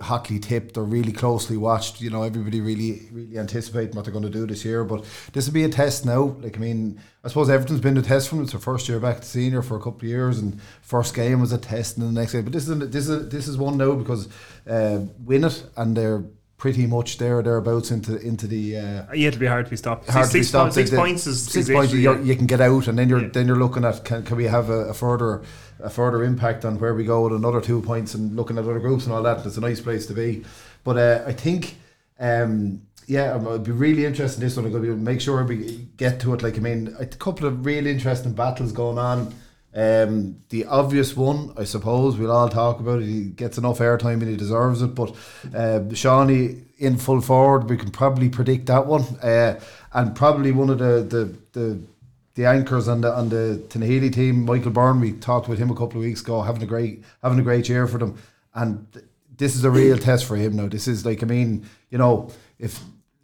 hotly 0.00 0.38
tipped 0.38 0.76
or 0.76 0.84
really 0.84 1.12
closely 1.12 1.56
watched. 1.56 2.00
You 2.00 2.10
know, 2.10 2.22
everybody 2.22 2.60
really, 2.60 3.08
really 3.12 3.38
anticipating 3.38 3.94
what 3.94 4.04
they're 4.04 4.12
going 4.12 4.24
to 4.24 4.30
do 4.30 4.46
this 4.46 4.64
year. 4.64 4.84
But 4.84 5.04
this 5.32 5.46
will 5.46 5.54
be 5.54 5.64
a 5.64 5.68
test 5.68 6.04
now. 6.04 6.36
Like 6.40 6.56
I 6.56 6.60
mean, 6.60 7.00
I 7.24 7.28
suppose 7.28 7.50
everything's 7.50 7.80
been 7.80 7.96
a 7.98 8.02
test 8.02 8.28
for 8.28 8.36
them. 8.36 8.44
It's 8.44 8.52
their 8.52 8.60
first 8.60 8.88
year 8.88 9.00
back 9.00 9.20
to 9.20 9.26
senior 9.26 9.62
for 9.62 9.76
a 9.76 9.80
couple 9.80 10.00
of 10.00 10.04
years, 10.04 10.38
and 10.38 10.60
first 10.82 11.14
game 11.14 11.40
was 11.40 11.52
a 11.52 11.58
test, 11.58 11.98
and 11.98 12.08
the 12.08 12.20
next 12.20 12.32
game. 12.32 12.44
But 12.44 12.52
this 12.52 12.68
is 12.68 12.90
this 12.90 13.08
is 13.08 13.28
this 13.28 13.48
is 13.48 13.56
one 13.56 13.76
now 13.76 13.94
because 13.94 14.28
uh, 14.66 15.00
win 15.24 15.44
it, 15.44 15.64
and 15.76 15.96
they're 15.96 16.24
pretty 16.60 16.86
much 16.86 17.16
there 17.16 17.38
or 17.38 17.42
thereabouts 17.42 17.90
into 17.90 18.20
into 18.20 18.46
the. 18.46 18.76
Uh, 18.76 18.80
Yeah, 19.14 19.28
it'll 19.28 19.40
be 19.40 19.46
hard 19.46 19.64
to 19.64 19.70
be 19.70 19.76
stopped. 19.76 20.08
hard 20.10 20.26
six 20.26 20.32
to 20.32 20.38
be 20.38 20.44
stopped. 20.44 20.74
six 20.74 20.90
points 20.90 21.26
is 21.26 21.42
six 21.46 21.68
points. 21.70 21.92
You're, 21.92 22.20
you 22.20 22.36
can 22.36 22.46
get 22.46 22.60
out, 22.60 22.86
and 22.86 22.98
then 22.98 23.08
you're 23.08 23.22
Yeah. 23.22 23.30
then 23.32 23.46
you're 23.48 23.56
looking 23.58 23.84
at 23.84 24.04
can, 24.04 24.22
can 24.22 24.36
we 24.36 24.44
have 24.44 24.68
a, 24.68 24.90
a 24.90 24.94
further 24.94 25.42
a 25.82 25.88
further 25.88 26.22
impact 26.22 26.64
on 26.66 26.78
where 26.78 26.94
we 26.94 27.04
go 27.04 27.22
with 27.24 27.32
another 27.32 27.62
two 27.62 27.80
points 27.80 28.14
and 28.14 28.36
looking 28.36 28.58
at 28.58 28.64
other 28.64 28.78
groups 28.78 29.06
and 29.06 29.14
all 29.14 29.22
that. 29.22 29.44
It's 29.46 29.56
a 29.56 29.60
nice 29.60 29.80
place 29.80 30.04
to 30.06 30.12
be, 30.14 30.44
but 30.84 30.96
uh, 30.96 31.24
I 31.26 31.32
think. 31.32 31.76
Um, 32.20 32.82
yeah, 33.06 33.32
um, 33.32 33.48
I'd 33.48 33.64
be 33.64 33.72
really 33.72 34.04
interested 34.04 34.40
in 34.40 34.46
this 34.46 34.56
one. 34.56 34.66
I'm 34.66 34.72
going 34.72 34.84
to 34.84 34.94
make 34.94 35.20
sure 35.20 35.42
we 35.42 35.88
get 35.96 36.20
to 36.20 36.32
it. 36.34 36.42
Like 36.42 36.56
I 36.56 36.60
mean, 36.60 36.94
a 37.00 37.06
couple 37.06 37.46
of 37.48 37.66
really 37.66 37.90
interesting 37.90 38.34
battles 38.34 38.70
going 38.70 38.98
on. 38.98 39.34
Um, 39.74 40.42
the 40.48 40.64
obvious 40.66 41.16
one, 41.16 41.52
I 41.56 41.64
suppose, 41.64 42.16
we'll 42.16 42.32
all 42.32 42.48
talk 42.48 42.80
about 42.80 43.02
it. 43.02 43.06
He 43.06 43.24
gets 43.24 43.56
enough 43.56 43.78
airtime 43.78 44.14
and 44.14 44.28
he 44.28 44.36
deserves 44.36 44.82
it. 44.82 44.94
But 44.94 45.14
uh, 45.54 45.94
Shawnee 45.94 46.62
in 46.78 46.96
full 46.96 47.20
forward, 47.20 47.68
we 47.68 47.76
can 47.76 47.90
probably 47.90 48.28
predict 48.28 48.66
that 48.66 48.86
one. 48.86 49.02
Uh, 49.22 49.60
and 49.92 50.16
probably 50.16 50.50
one 50.50 50.70
of 50.70 50.78
the 50.78 51.02
the, 51.02 51.36
the 51.52 51.80
the 52.34 52.46
anchors 52.46 52.88
on 52.88 53.02
the 53.02 53.12
on 53.12 53.28
the 53.28 53.62
Tinahely 53.68 54.12
team, 54.12 54.44
Michael 54.44 54.70
Byrne. 54.70 55.00
We 55.00 55.12
talked 55.12 55.48
with 55.48 55.58
him 55.58 55.70
a 55.70 55.74
couple 55.74 56.00
of 56.00 56.04
weeks 56.04 56.22
ago, 56.22 56.42
having 56.42 56.62
a 56.62 56.66
great 56.66 57.04
having 57.22 57.38
a 57.38 57.42
great 57.42 57.68
year 57.68 57.86
for 57.86 57.98
them, 57.98 58.18
and 58.54 58.90
th- 58.92 59.04
this 59.36 59.54
is 59.54 59.64
a 59.64 59.70
real 59.70 59.98
test 59.98 60.24
for 60.24 60.36
him 60.36 60.56
now. 60.56 60.66
This 60.66 60.88
is 60.88 61.04
like 61.06 61.22
I 61.22 61.26
mean, 61.26 61.68
you 61.90 61.98
know, 61.98 62.30
if 62.58 62.80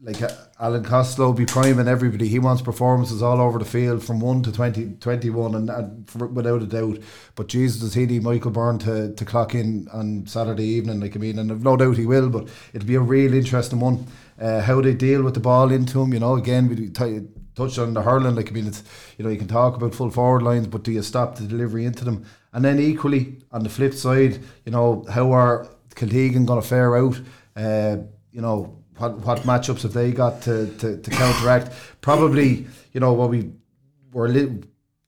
like 0.06 0.22
uh, 0.22 0.30
Alan 0.60 0.84
Costello 0.84 1.32
be 1.32 1.44
priming 1.44 1.88
everybody, 1.88 2.28
he 2.28 2.38
wants 2.38 2.62
performances 2.62 3.24
all 3.24 3.40
over 3.40 3.58
the 3.58 3.64
field 3.64 4.04
from 4.04 4.20
one 4.20 4.40
to 4.44 4.52
20, 4.52 4.98
21 5.00 5.56
and, 5.56 5.68
and 5.68 6.08
for, 6.08 6.28
without 6.28 6.62
a 6.62 6.66
doubt. 6.66 6.98
But 7.34 7.48
Jesus, 7.48 7.80
does 7.80 7.94
he 7.94 8.06
need 8.06 8.22
Michael 8.22 8.52
Byrne 8.52 8.78
to, 8.78 9.12
to 9.12 9.24
clock 9.24 9.56
in 9.56 9.88
on 9.92 10.24
Saturday 10.28 10.64
evening? 10.64 11.00
Like 11.00 11.16
I 11.16 11.18
mean, 11.18 11.40
and 11.40 11.50
I've 11.50 11.64
no 11.64 11.76
doubt 11.76 11.96
he 11.96 12.06
will. 12.06 12.30
But 12.30 12.48
it'll 12.72 12.86
be 12.86 12.94
a 12.94 13.00
real 13.00 13.34
interesting 13.34 13.80
one. 13.80 14.06
Uh, 14.40 14.60
how 14.60 14.80
they 14.80 14.94
deal 14.94 15.24
with 15.24 15.34
the 15.34 15.40
ball 15.40 15.72
into 15.72 16.00
him, 16.00 16.12
you 16.12 16.20
know. 16.20 16.36
Again, 16.36 16.68
we 16.68 16.88
t- 16.88 17.26
touched 17.56 17.80
on 17.80 17.92
the 17.92 18.02
hurling. 18.02 18.36
Like 18.36 18.48
I 18.48 18.52
mean, 18.52 18.68
it's 18.68 18.84
you 19.18 19.24
know 19.24 19.30
you 19.30 19.38
can 19.38 19.48
talk 19.48 19.74
about 19.74 19.92
full 19.92 20.10
forward 20.10 20.42
lines, 20.42 20.68
but 20.68 20.84
do 20.84 20.92
you 20.92 21.02
stop 21.02 21.34
the 21.34 21.48
delivery 21.48 21.84
into 21.84 22.04
them? 22.04 22.24
And 22.52 22.64
then 22.64 22.78
equally 22.78 23.38
on 23.50 23.64
the 23.64 23.70
flip 23.70 23.92
side, 23.92 24.38
you 24.64 24.70
know 24.70 25.04
how 25.10 25.32
are 25.32 25.68
Kiltegan 25.96 26.46
going 26.46 26.62
to 26.62 26.68
fare 26.68 26.96
out? 26.96 27.20
Uh, 27.56 27.96
you 28.30 28.40
know 28.40 28.85
what 28.98 29.18
what 29.18 29.40
matchups 29.40 29.82
have 29.82 29.92
they 29.92 30.12
got 30.12 30.42
to, 30.42 30.66
to, 30.78 30.96
to 30.98 31.10
counteract? 31.10 31.70
Probably 32.00 32.66
you 32.92 33.00
know 33.00 33.12
what 33.12 33.30
we 33.30 33.52
were 34.12 34.28
li- 34.28 34.62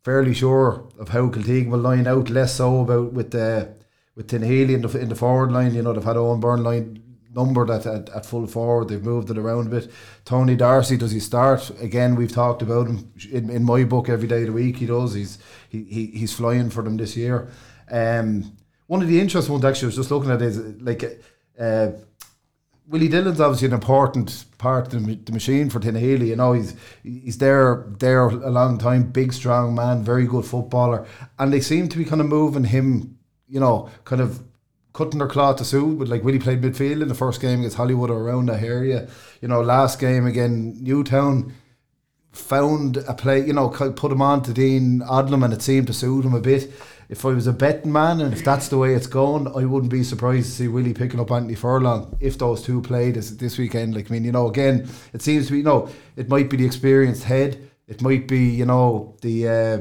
fairly 0.05 0.35
sure 0.35 0.89
of 0.99 1.09
how 1.11 1.29
Kiltegan 1.29 1.71
will 1.71 1.81
line 1.81 2.07
out. 2.07 2.31
Less 2.31 2.55
so 2.55 2.81
about 2.81 3.13
with 3.13 3.31
the 3.31 3.75
with 4.15 4.29
Tinahely 4.29 4.75
in 4.75 4.83
the 4.83 4.99
in 4.99 5.09
the 5.09 5.15
forward 5.15 5.53
line. 5.53 5.75
You 5.75 5.83
know 5.83 5.93
they've 5.93 6.05
had 6.05 6.17
Owen 6.17 6.41
Byrne 6.41 6.63
line 6.63 7.03
numbered 7.35 7.71
at, 7.71 7.87
at, 7.87 8.09
at 8.11 8.27
full 8.27 8.47
forward. 8.47 8.89
They've 8.89 9.03
moved 9.03 9.31
it 9.31 9.39
around 9.39 9.69
a 9.69 9.71
bit. 9.71 9.91
Tony 10.25 10.57
Darcy, 10.57 10.97
does 10.97 11.13
he 11.13 11.21
start? 11.21 11.71
Again, 11.81 12.17
we've 12.17 12.33
talked 12.33 12.63
about 12.63 12.89
him 12.89 13.13
in, 13.31 13.51
in 13.51 13.65
my 13.65 13.85
book 13.85 14.09
every 14.09 14.29
day 14.29 14.41
of 14.41 14.47
the 14.47 14.53
week. 14.53 14.77
He 14.77 14.87
does. 14.87 15.15
He's 15.15 15.39
he, 15.69 15.85
he 15.85 16.07
he's 16.07 16.33
flying 16.33 16.71
for 16.71 16.83
them 16.83 16.97
this 16.97 17.17
year. 17.17 17.49
Um, 17.91 18.57
one 18.87 19.03
of 19.03 19.09
the 19.09 19.21
interesting 19.21 19.53
ones 19.53 19.65
actually 19.65 19.87
I 19.87 19.89
was 19.89 19.97
just 19.97 20.11
looking 20.11 20.31
at 20.31 20.43
is 20.43 20.59
like 20.81 21.23
uh, 21.59 21.91
Willie 22.89 23.09
Dillon's 23.09 23.41
obviously 23.41 23.69
an 23.69 23.75
important 23.75 24.47
part 24.57 24.93
of 24.93 25.07
the, 25.07 25.15
the 25.15 25.33
machine 25.33 25.69
for 25.69 25.79
Tinahely. 25.79 26.29
You 26.29 26.37
know, 26.37 26.55
he's 26.55 26.75
he's 27.03 27.39
there 27.39 27.87
there 27.99 28.27
a 28.29 28.51
long 28.51 28.79
time, 28.79 29.11
big 29.11 29.33
strong 29.33 29.75
man, 29.75 30.03
very 30.03 30.27
good 30.27 30.47
footballer, 30.47 31.07
and 31.39 31.53
they 31.53 31.61
seem 31.61 31.89
to 31.89 31.99
be 31.99 32.05
kind 32.07 32.23
of 32.23 32.29
moving 32.29 32.65
him, 32.65 33.19
you 33.47 33.61
know, 33.61 33.91
kind 34.05 34.23
of 34.23 34.43
cutting 34.95 35.19
their 35.19 35.29
cloth 35.29 35.57
to 35.57 35.65
suit. 35.67 35.99
But 35.99 36.09
like 36.09 36.25
Willie 36.25 36.39
played 36.39 36.63
midfield 36.63 37.03
in 37.03 37.09
the 37.09 37.15
first 37.15 37.43
game 37.43 37.59
against 37.59 37.77
Hollywood 37.77 38.11
or 38.11 38.21
around 38.21 38.47
that 38.47 38.63
area. 38.63 39.09
You 39.43 39.49
know, 39.49 39.61
last 39.61 40.01
game 40.01 40.27
again 40.27 40.79
Newtown 40.83 41.53
found 42.33 42.97
a 42.97 43.15
play, 43.15 43.45
you 43.47 43.53
know, 43.53 43.69
put 43.69 44.13
him 44.13 44.23
on 44.23 44.43
to 44.45 44.53
Dean 44.53 45.01
Odlum 45.01 45.45
and 45.45 45.53
it 45.53 45.61
seemed 45.63 45.89
to 45.89 45.93
suit 45.93 46.25
him 46.25 46.35
a 46.35 46.41
bit. 46.41 46.73
If 47.09 47.25
I 47.25 47.29
was 47.29 47.47
a 47.47 47.53
betting 47.55 47.91
man 47.93 48.21
and 48.21 48.35
if 48.35 48.45
that's 48.45 48.69
the 48.69 48.77
way 48.77 48.95
it's 48.95 49.07
going, 49.07 49.47
I 49.49 49.65
wouldn't 49.65 49.91
be 49.91 50.03
surprised 50.03 50.47
to 50.47 50.53
see 50.53 50.69
Willie 50.69 50.93
picking 50.93 51.19
up 51.21 51.31
Anthony 51.31 51.55
Furlong 51.55 52.17
if 52.21 52.37
those 52.37 52.63
two 52.63 52.83
played 52.83 53.15
this, 53.15 53.31
this 53.31 53.57
weekend. 53.57 53.95
Like, 53.95 54.11
I 54.11 54.13
mean, 54.13 54.25
you 54.25 54.33
know, 54.33 54.49
again, 54.49 54.89
it 55.15 55.23
seems 55.23 55.47
to 55.47 55.53
be, 55.53 55.59
you 55.59 55.65
know, 55.65 55.89
it 56.17 56.29
might 56.29 56.51
be 56.51 56.59
the 56.59 56.67
experienced 56.67 57.25
head, 57.25 57.71
it 57.87 58.03
might 58.03 58.29
be, 58.29 58.41
you 58.51 58.67
know, 58.67 59.17
the, 59.23 59.49
uh, 59.49 59.77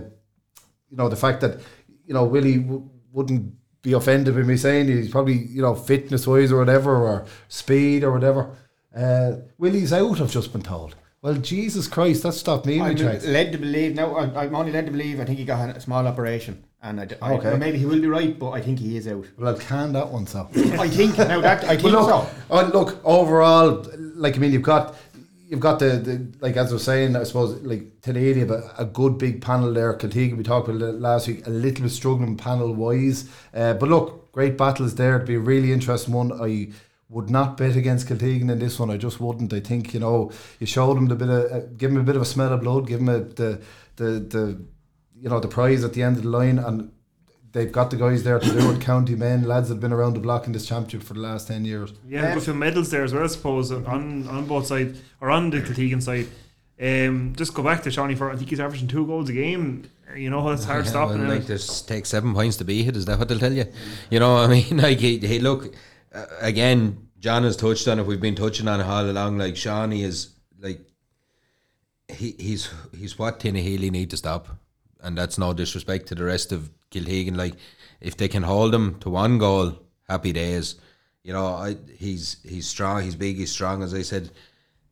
you 0.90 0.96
know, 0.98 1.10
the 1.10 1.18
fact 1.18 1.42
that, 1.42 1.60
you 2.06 2.14
know, 2.14 2.24
Willie 2.24 2.60
w- 2.60 2.90
wouldn't 3.12 3.54
be 3.82 3.92
offended 3.92 4.34
by 4.34 4.44
me 4.44 4.56
saying 4.56 4.88
he's 4.88 5.12
probably, 5.12 5.34
you 5.34 5.62
know, 5.62 5.76
fitness 5.76 6.26
wise 6.26 6.52
or 6.52 6.60
whatever, 6.60 6.96
or 6.96 7.26
speed 7.50 8.06
or 8.06 8.12
whatever. 8.14 8.56
Uh, 8.96 9.34
Willie's 9.58 9.92
out, 9.92 10.22
I've 10.22 10.32
just 10.32 10.54
been 10.54 10.62
told. 10.62 10.96
Well, 11.22 11.34
Jesus 11.36 11.88
Christ, 11.88 12.24
that 12.24 12.34
stopped 12.34 12.66
me 12.66 12.76
in 12.76 12.82
I'm 12.84 12.96
tracks. 12.96 13.26
led 13.26 13.52
to 13.52 13.58
believe 13.58 13.96
now. 13.96 14.16
I'm, 14.18 14.38
I'm 14.38 14.56
only 14.56 14.72
led 14.72 14.86
to 14.86 14.92
believe. 14.92 15.20
I 15.20 15.26
think 15.26 15.40
he 15.40 15.46
got 15.46 15.76
a 15.76 15.82
small 15.82 16.08
operation, 16.08 16.64
and 16.82 17.00
I, 17.02 17.06
d- 17.06 17.16
I- 17.22 17.34
Okay. 17.34 17.58
maybe 17.58 17.78
he 17.80 17.86
will 17.86 18.00
be 18.00 18.08
right, 18.08 18.38
but 18.38 18.52
I 18.52 18.62
think 18.62 18.80
he 18.80 18.98
is 18.98 19.08
out. 19.08 19.26
Well, 19.38 19.50
I'll 19.54 19.60
can 19.60 19.94
that 19.94 20.10
one, 20.10 20.28
so. 20.28 20.48
I 20.56 20.88
think 20.88 21.18
now 21.18 21.42
that 21.42 21.64
I 21.64 21.70
think 21.70 21.84
But 21.84 21.92
look, 21.92 22.10
so. 22.10 22.30
oh, 22.50 22.66
look, 22.74 23.00
overall, 23.04 23.86
like 24.16 24.36
I 24.36 24.40
mean, 24.40 24.52
you've 24.52 24.62
got, 24.64 24.96
you've 25.48 25.60
got 25.60 25.80
the, 25.80 25.90
the 25.98 26.28
like 26.40 26.56
as 26.58 26.70
I 26.72 26.74
was 26.74 26.84
saying, 26.84 27.16
I 27.16 27.24
suppose 27.24 27.62
like 27.64 28.02
Tinahely 28.02 28.38
have 28.40 28.52
a, 28.52 28.74
a 28.78 28.86
good 28.86 29.18
big 29.18 29.42
panel 29.42 29.74
there. 29.74 29.94
Kiltegan, 29.98 30.38
we 30.38 30.44
talked 30.44 30.70
about 30.70 30.82
it 30.82 31.00
last 31.00 31.28
week, 31.28 31.46
a 31.48 31.50
little 31.50 31.84
bit 31.84 31.92
struggling 31.92 32.38
panel 32.38 32.74
wise, 32.74 33.28
uh, 33.54 33.74
but 33.74 33.90
look, 33.90 34.32
great 34.32 34.58
battles 34.58 34.96
there. 34.96 35.16
It'd 35.16 35.28
be 35.28 35.36
a 35.36 35.40
really 35.40 35.72
interesting 35.72 36.14
one. 36.14 36.32
I 36.42 36.70
would 37.10 37.30
not 37.30 37.56
bet 37.58 37.76
against 37.78 38.08
Kiltegan 38.08 38.52
in 38.52 38.60
this 38.60 38.78
one. 38.78 38.92
I 38.92 38.98
just 38.98 39.20
wouldn't. 39.22 39.52
I 39.54 39.62
think 39.62 39.94
you 39.94 40.00
know 40.00 40.32
you 40.60 40.68
showed 40.68 40.98
him 40.98 41.08
the 41.08 41.16
bit 41.16 41.30
of 41.30 41.52
uh, 41.52 41.60
give 41.78 41.92
them 41.92 42.02
a 42.02 42.04
bit 42.04 42.16
of 42.18 42.22
a 42.22 42.26
smell 42.26 42.54
of 42.54 42.62
blood, 42.62 42.86
give 42.88 43.00
him 43.00 43.10
a, 43.10 43.20
the 43.20 43.62
the 43.96 44.06
the 44.20 44.62
you 45.22 45.30
know 45.30 45.40
the 45.40 45.48
prize 45.48 45.84
at 45.84 45.94
the 45.94 46.04
end 46.04 46.18
of 46.18 46.24
the 46.24 46.30
line, 46.30 46.60
and 46.60 46.92
they've 47.52 47.72
got 47.72 47.90
the 47.92 47.98
guys 47.98 48.24
there 48.24 48.40
to 48.40 48.50
do 48.52 48.72
it. 48.72 48.82
County 48.82 49.16
men, 49.16 49.44
lads 49.44 49.70
that 49.70 49.76
have 49.76 49.82
been 49.82 49.94
around 49.94 50.14
the 50.14 50.20
block 50.20 50.46
in 50.48 50.54
this 50.54 50.66
championship 50.66 51.04
for 51.04 51.14
the 51.14 51.20
last 51.22 51.48
ten 51.48 51.66
years. 51.66 51.94
Yeah, 52.08 52.34
good 52.34 52.44
for 52.44 52.54
medals 52.54 52.90
there 52.92 53.04
as 53.04 53.14
well, 53.14 53.24
I 53.24 53.28
suppose, 53.28 53.72
on 53.72 54.28
on 54.28 54.46
both 54.46 54.68
sides 54.68 55.02
or 55.22 55.30
on 55.32 55.50
the 55.50 55.62
Kiltegan 55.62 56.02
side. 56.02 56.28
Um, 56.80 57.34
just 57.36 57.56
go 57.56 57.64
back 57.64 57.82
to 57.84 57.92
Shawnee 57.92 58.14
for 58.16 58.30
I 58.32 58.36
think 58.36 58.50
he's 58.52 58.60
averaging 58.60 58.88
two 58.88 59.06
goals 59.08 59.30
a 59.30 59.34
game. 59.34 59.90
You 60.16 60.30
know 60.30 60.48
it's 60.52 60.64
hard 60.66 60.86
Yeah, 60.86 60.92
stopping. 60.92 61.20
well, 61.22 61.30
like 61.30 61.48
there's 61.48 61.82
take 61.82 62.06
seven 62.06 62.34
points 62.34 62.58
to 62.58 62.66
beat 62.66 62.88
it. 62.88 62.96
Is 62.96 63.06
that 63.06 63.18
what 63.18 63.28
they'll 63.28 63.40
tell 63.40 63.52
you? 63.54 63.66
You 64.12 64.20
know, 64.20 64.38
I 64.44 64.48
mean, 64.48 64.78
like 64.78 65.00
he, 65.00 65.18
he 65.18 65.40
look 65.40 65.74
uh, 66.14 66.26
again. 66.40 67.10
John 67.20 67.44
has 67.44 67.58
touched 67.58 67.88
on 67.88 67.98
it. 67.98 68.06
We've 68.06 68.22
been 68.22 68.36
touching 68.36 68.68
on 68.68 68.80
it 68.80 68.84
all 68.86 69.10
along. 69.10 69.40
Like 69.40 69.58
Shawnee 69.58 70.04
is 70.04 70.36
like 70.60 70.82
he 72.08 72.36
he's 72.38 72.70
he's 72.96 73.18
what 73.18 73.40
Tinahely 73.40 73.90
need 73.90 74.12
to 74.12 74.18
stop, 74.18 74.48
and 75.08 75.18
that's 75.18 75.38
no 75.38 75.54
disrespect 75.54 76.08
to 76.08 76.16
the 76.16 76.26
rest 76.26 76.52
of 76.52 76.70
Kiltegan. 76.92 77.38
Like 77.38 77.56
if 78.02 78.18
they 78.18 78.28
can 78.28 78.44
hold 78.44 78.76
him 78.76 79.00
to 79.00 79.10
one 79.10 79.38
goal, 79.38 79.80
happy 80.08 80.34
days. 80.34 80.76
You 81.24 81.34
know, 81.34 81.48
I 81.48 81.78
he's 81.98 82.38
he's 82.44 82.68
strong. 82.68 83.04
He's 83.04 83.16
big. 83.16 83.38
He's 83.38 83.52
strong. 83.52 83.82
As 83.84 83.94
I 83.94 84.02
said, 84.02 84.30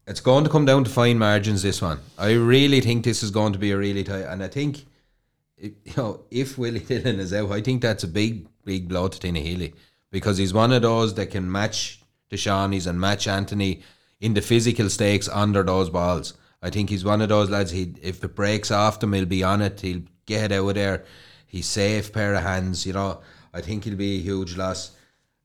it's 0.08 0.22
going 0.22 0.46
to 0.46 0.50
come 0.50 0.66
down 0.66 0.86
to 0.86 0.90
fine 0.90 1.20
margins. 1.20 1.62
This 1.62 1.82
one, 1.82 2.00
I 2.18 2.32
really 2.32 2.82
think 2.82 3.04
this 3.04 3.24
is 3.24 3.32
going 3.32 3.54
to 3.54 3.60
be 3.60 3.72
a 3.72 3.78
really 3.78 4.04
tight. 4.04 4.24
And 4.24 4.42
I 4.42 4.48
think, 4.48 4.86
you 5.58 5.74
know, 5.98 6.22
if 6.32 6.58
Willie 6.58 6.80
Dillon 6.80 7.20
is 7.20 7.34
out, 7.34 7.52
I 7.52 7.62
think 7.62 7.82
that's 7.82 8.04
a 8.04 8.08
big, 8.08 8.48
big 8.64 8.88
blow 8.88 9.10
to 9.10 9.20
Tinahely 9.20 9.74
because 10.12 10.38
he's 10.38 10.54
one 10.54 10.72
of 10.72 10.82
those 10.82 11.14
that 11.16 11.32
can 11.32 11.52
match 11.52 12.02
the 12.30 12.38
Shawnees 12.38 12.88
and 12.88 13.00
match 13.00 13.28
Anthony 13.28 13.82
in 14.22 14.34
the 14.34 14.42
physical 14.42 14.90
stakes 14.90 15.28
under 15.28 15.62
those 15.62 15.90
balls. 15.90 16.34
I 16.62 16.70
think 16.70 16.90
he's 16.90 17.06
one 17.06 17.22
of 17.22 17.30
those 17.30 17.50
lads. 17.50 17.72
He 17.72 17.94
if 18.02 18.24
it 18.24 18.36
breaks 18.36 18.72
off 18.72 19.00
them, 19.00 19.14
he'll 19.14 19.26
be 19.26 19.44
on 19.44 19.62
it. 19.62 19.82
He'll 19.82 20.02
get 20.26 20.52
out 20.52 20.68
of 20.70 20.76
there. 20.76 21.06
He's 21.46 21.68
safe 21.68 22.12
pair 22.12 22.34
of 22.34 22.44
hands. 22.44 22.86
You 22.86 22.94
know, 22.94 23.22
I 23.54 23.62
think 23.62 23.84
he'll 23.84 23.96
be 23.96 24.18
a 24.18 24.22
huge 24.22 24.58
loss. 24.58 24.92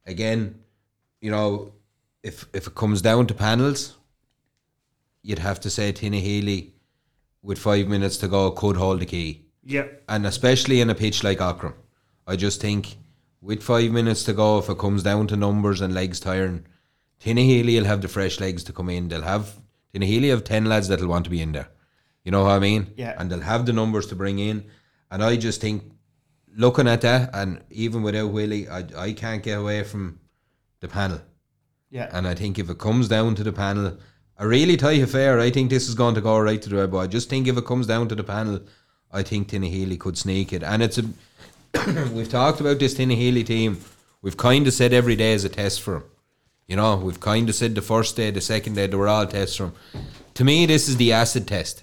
Again, 0.06 0.60
you 1.20 1.30
know, 1.30 1.72
if 2.22 2.46
if 2.52 2.66
it 2.66 2.74
comes 2.74 3.02
down 3.02 3.26
to 3.26 3.34
panels, 3.34 3.96
you'd 5.22 5.38
have 5.38 5.60
to 5.60 5.70
say 5.70 5.92
Tinahely 5.92 6.70
with 7.42 7.58
five 7.58 7.88
minutes 7.88 8.16
to 8.18 8.28
go 8.28 8.50
could 8.50 8.76
hold 8.76 9.00
the 9.00 9.06
key. 9.06 9.42
yeah, 9.64 9.86
And 10.08 10.26
especially 10.26 10.80
in 10.80 10.90
a 10.90 10.94
pitch 10.94 11.22
like 11.24 11.38
Aughrim. 11.38 11.74
I 12.26 12.36
just 12.36 12.60
think 12.60 12.96
with 13.40 13.62
five 13.62 13.90
minutes 13.90 14.24
to 14.24 14.32
go, 14.34 14.58
if 14.58 14.68
it 14.68 14.78
comes 14.78 15.02
down 15.02 15.26
to 15.28 15.36
numbers 15.36 15.80
and 15.80 15.94
legs 15.94 16.20
tiring, 16.20 16.66
Tinahely 17.22 17.78
will 17.78 17.86
have 17.86 18.02
the 18.02 18.08
fresh 18.08 18.40
legs 18.40 18.62
to 18.64 18.72
come 18.72 18.90
in. 18.90 19.08
They'll 19.08 19.22
have 19.22 19.54
Tinahely 19.94 20.30
have 20.30 20.44
ten 20.44 20.64
lads 20.64 20.88
that'll 20.88 21.08
want 21.08 21.24
to 21.24 21.30
be 21.30 21.42
in 21.42 21.52
there. 21.52 21.68
You 22.24 22.30
know 22.30 22.44
what 22.44 22.50
I 22.50 22.58
mean? 22.58 22.92
Yeah. 22.96 23.14
And 23.18 23.30
they'll 23.30 23.40
have 23.40 23.66
the 23.66 23.72
numbers 23.72 24.06
to 24.08 24.14
bring 24.14 24.38
in. 24.38 24.64
And 25.10 25.22
I 25.24 25.36
just 25.36 25.60
think 25.60 25.82
looking 26.56 26.86
at 26.86 27.00
that 27.00 27.30
and 27.32 27.62
even 27.70 28.02
without 28.02 28.32
Willie, 28.32 28.68
I 28.68 28.84
I 28.96 29.12
can't 29.12 29.42
get 29.42 29.58
away 29.58 29.82
from 29.84 30.20
the 30.80 30.88
panel. 30.88 31.20
Yeah. 31.90 32.08
And 32.12 32.26
I 32.26 32.34
think 32.34 32.58
if 32.58 32.70
it 32.70 32.78
comes 32.78 33.08
down 33.08 33.34
to 33.36 33.42
the 33.42 33.52
panel, 33.52 33.98
a 34.38 34.46
really 34.46 34.76
tight 34.76 35.02
affair, 35.02 35.40
I 35.40 35.50
think 35.50 35.70
this 35.70 35.88
is 35.88 35.94
going 35.94 36.14
to 36.14 36.20
go 36.20 36.38
right 36.38 36.60
to 36.62 36.68
the 36.68 36.76
red. 36.76 36.90
But 36.90 36.98
I 36.98 37.06
just 37.06 37.28
think 37.28 37.48
if 37.48 37.56
it 37.56 37.66
comes 37.66 37.86
down 37.86 38.08
to 38.08 38.14
the 38.14 38.24
panel, 38.24 38.60
I 39.12 39.22
think 39.22 39.48
Tinahely 39.48 39.98
could 39.98 40.16
sneak 40.16 40.52
it. 40.52 40.62
And 40.62 40.82
it's 40.82 40.98
a 40.98 41.04
we've 42.12 42.30
talked 42.30 42.60
about 42.60 42.78
this 42.78 42.94
Tinahely 42.94 43.44
team. 43.44 43.80
We've 44.22 44.36
kind 44.36 44.66
of 44.66 44.72
said 44.72 44.92
every 44.92 45.16
day 45.16 45.32
is 45.32 45.44
a 45.44 45.48
test 45.48 45.80
for 45.80 45.94
them. 45.94 46.04
You 46.70 46.76
know, 46.76 46.94
we've 46.94 47.18
kind 47.18 47.48
of 47.48 47.56
said 47.56 47.74
the 47.74 47.82
first 47.82 48.14
day, 48.14 48.30
the 48.30 48.40
second 48.40 48.74
day, 48.74 48.86
they 48.86 48.96
were 48.96 49.08
all 49.08 49.26
tests 49.26 49.58
them. 49.58 49.72
To 50.34 50.44
me, 50.44 50.66
this 50.66 50.88
is 50.88 50.96
the 50.98 51.12
acid 51.12 51.48
test. 51.48 51.82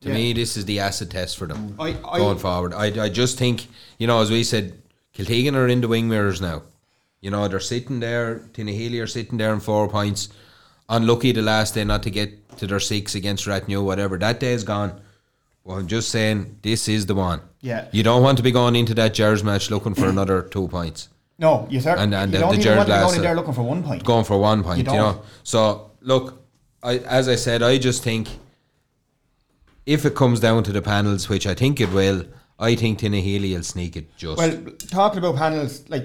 To 0.00 0.08
Yeah. 0.08 0.14
me, 0.14 0.32
this 0.32 0.56
is 0.56 0.64
the 0.64 0.80
acid 0.80 1.10
test 1.10 1.36
for 1.36 1.46
them 1.46 1.74
I- 1.78 1.94
I- 2.08 2.18
going 2.18 2.38
forward. 2.38 2.72
I, 2.72 2.86
I 3.04 3.08
just 3.10 3.36
think, 3.36 3.68
you 3.98 4.06
know, 4.06 4.22
as 4.22 4.30
we 4.30 4.42
said, 4.42 4.78
Kiltegan 5.14 5.54
are 5.54 5.68
in 5.68 5.82
the 5.82 5.88
wing 5.88 6.08
mirrors 6.08 6.40
now. 6.40 6.62
You 7.20 7.30
know, 7.30 7.46
they're 7.48 7.60
sitting 7.60 8.00
there, 8.00 8.40
Tinahely 8.54 8.98
are 9.02 9.06
sitting 9.06 9.36
there 9.36 9.52
in 9.52 9.60
four 9.60 9.88
points. 9.88 10.30
Unlucky 10.88 11.32
the 11.32 11.42
last 11.42 11.74
day 11.74 11.84
not 11.84 12.02
to 12.04 12.10
get 12.10 12.56
to 12.56 12.66
their 12.66 12.80
six 12.80 13.14
against 13.14 13.44
Rathnew, 13.44 13.84
whatever. 13.84 14.16
That 14.16 14.40
day 14.40 14.54
is 14.54 14.64
gone. 14.64 14.98
Well, 15.64 15.76
I'm 15.76 15.86
just 15.86 16.08
saying, 16.08 16.56
this 16.62 16.88
is 16.88 17.04
the 17.04 17.14
one. 17.14 17.40
Yeah. 17.60 17.88
You 17.92 18.02
don't 18.02 18.22
want 18.22 18.38
to 18.38 18.42
be 18.42 18.50
going 18.52 18.74
into 18.74 18.94
that 18.94 19.12
Jers 19.12 19.44
match 19.44 19.70
looking 19.70 19.94
for 19.94 20.08
another 20.08 20.40
two 20.42 20.66
points. 20.68 21.08
No, 21.42 21.66
you 21.68 21.80
certainly 21.80 22.04
And- 22.04 22.14
and 22.14 22.32
you 22.32 22.38
the- 22.38 22.42
don't 22.44 22.50
the 22.50 22.54
even 22.54 22.62
Jared 22.62 22.78
want 22.78 22.88
to 22.88 22.94
go 22.94 23.00
Glass, 23.00 23.16
in 23.16 23.22
there 23.22 23.34
looking 23.34 23.52
for 23.52 23.62
one 23.62 23.82
point. 23.82 24.04
Going 24.04 24.24
for 24.24 24.38
one 24.38 24.62
point, 24.62 24.78
you, 24.78 24.84
don't. 24.84 24.96
know. 24.96 25.22
So, 25.42 25.90
look, 26.00 26.40
I, 26.84 26.98
as 26.98 27.28
I 27.28 27.34
said, 27.34 27.62
I 27.62 27.78
just 27.78 28.02
think 28.04 28.28
if 29.84 30.04
it 30.04 30.14
comes 30.14 30.38
down 30.40 30.62
to 30.64 30.72
the 30.72 30.80
panels, 30.82 31.28
which 31.28 31.46
I 31.46 31.54
think 31.54 31.80
it 31.80 31.92
will, 31.92 32.24
I 32.58 32.76
think 32.76 33.00
Tinahely 33.00 33.54
will 33.54 33.64
sneak 33.64 33.96
it 33.96 34.16
just. 34.16 34.38
Well, 34.38 34.56
talking 34.88 35.18
about 35.18 35.34
panels, 35.36 35.82
like 35.88 36.04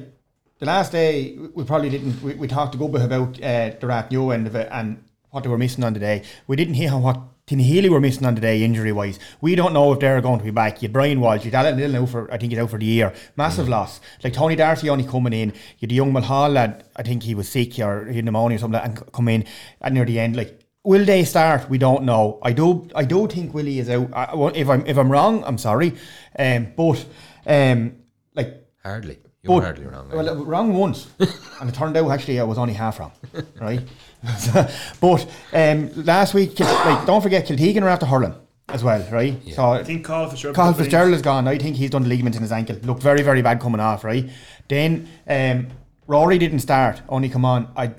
the 0.59 0.65
last 0.65 0.91
day, 0.91 1.37
we 1.53 1.63
probably 1.63 1.89
didn't. 1.89 2.21
We, 2.23 2.33
we 2.33 2.47
talked 2.47 2.73
a 2.73 2.77
good 2.79 2.91
bit 2.91 3.03
about 3.03 3.35
uh, 3.41 3.71
the 3.79 3.85
Rathnew 3.87 4.33
end 4.33 4.47
of 4.47 4.55
it 4.55 4.67
and 4.71 5.03
what 5.29 5.43
they 5.43 5.49
were 5.49 5.57
missing 5.59 5.83
on 5.83 5.93
the 5.93 5.99
day. 5.99 6.23
We 6.47 6.55
didn't 6.55 6.73
hear 6.73 6.91
what 6.97 7.21
Tinahely 7.47 7.87
were 7.89 8.01
missing 8.01 8.25
on 8.25 8.35
the 8.35 8.41
day 8.41 8.61
injury 8.61 8.91
wise. 8.91 9.19
We 9.39 9.55
don't 9.55 9.71
know 9.71 9.93
if 9.93 9.99
they're 9.99 10.19
going 10.19 10.39
to 10.39 10.43
be 10.43 10.51
back. 10.51 10.81
You 10.81 10.89
Brian 10.89 11.21
Walsh, 11.21 11.45
you 11.45 11.51
Alan 11.53 11.95
out 11.95 12.09
for, 12.09 12.29
I 12.29 12.37
think 12.37 12.51
he's 12.51 12.59
out 12.59 12.69
for 12.69 12.77
the 12.77 12.85
year. 12.85 13.13
Massive 13.37 13.69
loss. 13.69 14.01
Like 14.21 14.33
Tony 14.33 14.57
Darcy 14.57 14.89
only 14.89 15.05
coming 15.05 15.31
in. 15.31 15.53
You 15.79 15.87
the 15.87 15.95
young 15.95 16.11
Mulhall 16.11 16.49
lad, 16.49 16.83
I 16.97 17.03
think 17.03 17.23
he 17.23 17.35
was 17.35 17.47
sick 17.47 17.79
or 17.79 18.05
he 18.05 18.17
had 18.17 18.25
pneumonia 18.25 18.57
or 18.57 18.59
something, 18.59 18.81
like 18.81 18.95
that, 18.95 19.01
and 19.03 19.13
come 19.13 19.29
in 19.29 19.45
at 19.81 19.93
near 19.93 20.03
the 20.03 20.19
end. 20.19 20.35
Like, 20.35 20.59
will 20.83 21.05
they 21.05 21.23
start? 21.23 21.69
We 21.69 21.77
don't 21.77 22.03
know. 22.03 22.39
I 22.43 22.51
do. 22.51 22.89
I 22.93 23.05
do 23.05 23.27
think 23.27 23.53
Willie 23.53 23.79
is 23.79 23.89
out. 23.89 24.09
I, 24.13 24.51
if 24.53 24.67
I'm 24.67 24.85
if 24.85 24.97
I'm 24.97 25.09
wrong, 25.09 25.43
I'm 25.45 25.57
sorry. 25.57 25.93
Um, 26.37 26.73
but 26.75 27.05
um, 27.45 27.95
like 28.35 28.67
hardly. 28.83 29.19
You're 29.43 29.61
but, 29.61 29.63
hardly 29.63 29.85
wrong. 29.85 30.09
Well, 30.09 30.29
uh, 30.29 30.43
wrong 30.43 30.73
once, 30.73 31.07
and 31.19 31.69
it 31.69 31.75
turned 31.75 31.95
out 31.95 32.11
actually 32.11 32.39
I 32.39 32.43
was 32.43 32.57
only 32.57 32.73
half 32.73 32.99
wrong, 32.99 33.13
right? 33.61 33.81
but 35.01 35.27
um, 35.53 35.91
last 36.03 36.33
week, 36.33 36.59
like, 36.59 37.05
don't 37.05 37.21
forget 37.21 37.45
Kiltegan 37.45 37.83
are 37.83 37.89
after 37.89 38.05
hurling 38.05 38.35
as 38.69 38.83
well, 38.83 39.05
right? 39.11 39.39
So 39.53 39.71
I 39.71 39.83
think 39.83 40.05
Carl 40.05 40.29
Fitzgerald. 40.29 40.55
Carl 40.55 40.73
Fitzgerald 40.73 41.13
is 41.13 41.21
gone. 41.21 41.47
I 41.47 41.57
think 41.57 41.75
he's 41.75 41.91
done 41.91 42.03
the 42.03 42.09
ligament 42.09 42.35
in 42.35 42.41
his 42.41 42.51
ankle. 42.51 42.75
Looked 42.83 43.03
very, 43.03 43.21
very 43.21 43.41
bad 43.41 43.59
coming 43.59 43.79
off, 43.79 44.03
right? 44.03 44.29
Then 44.67 45.07
um, 45.27 45.67
Rory 46.07 46.37
didn't 46.37 46.59
start, 46.59 47.01
only 47.09 47.29
come 47.29 47.45
on. 47.45 47.71
I, 47.75 47.93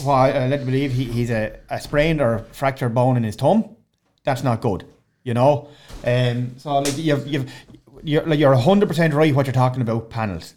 well, 0.00 0.10
I 0.10 0.30
uh, 0.30 0.48
let 0.48 0.64
believe 0.64 0.92
he, 0.92 1.04
he's 1.04 1.30
a, 1.30 1.58
a 1.70 1.80
sprained 1.80 2.20
or 2.20 2.46
fractured 2.52 2.94
bone 2.94 3.16
in 3.16 3.24
his 3.24 3.36
thumb. 3.36 3.76
That's 4.24 4.42
not 4.42 4.60
good, 4.60 4.84
you 5.22 5.34
know. 5.34 5.68
Um, 6.04 6.58
so 6.58 6.78
like 6.78 6.96
you've 6.96 7.26
you've 7.26 7.52
you're 8.02 8.24
like 8.26 8.38
you're 8.38 8.54
hundred 8.54 8.88
percent 8.88 9.14
right 9.14 9.34
what 9.34 9.46
you're 9.46 9.54
talking 9.54 9.82
about 9.82 10.10
panels, 10.10 10.54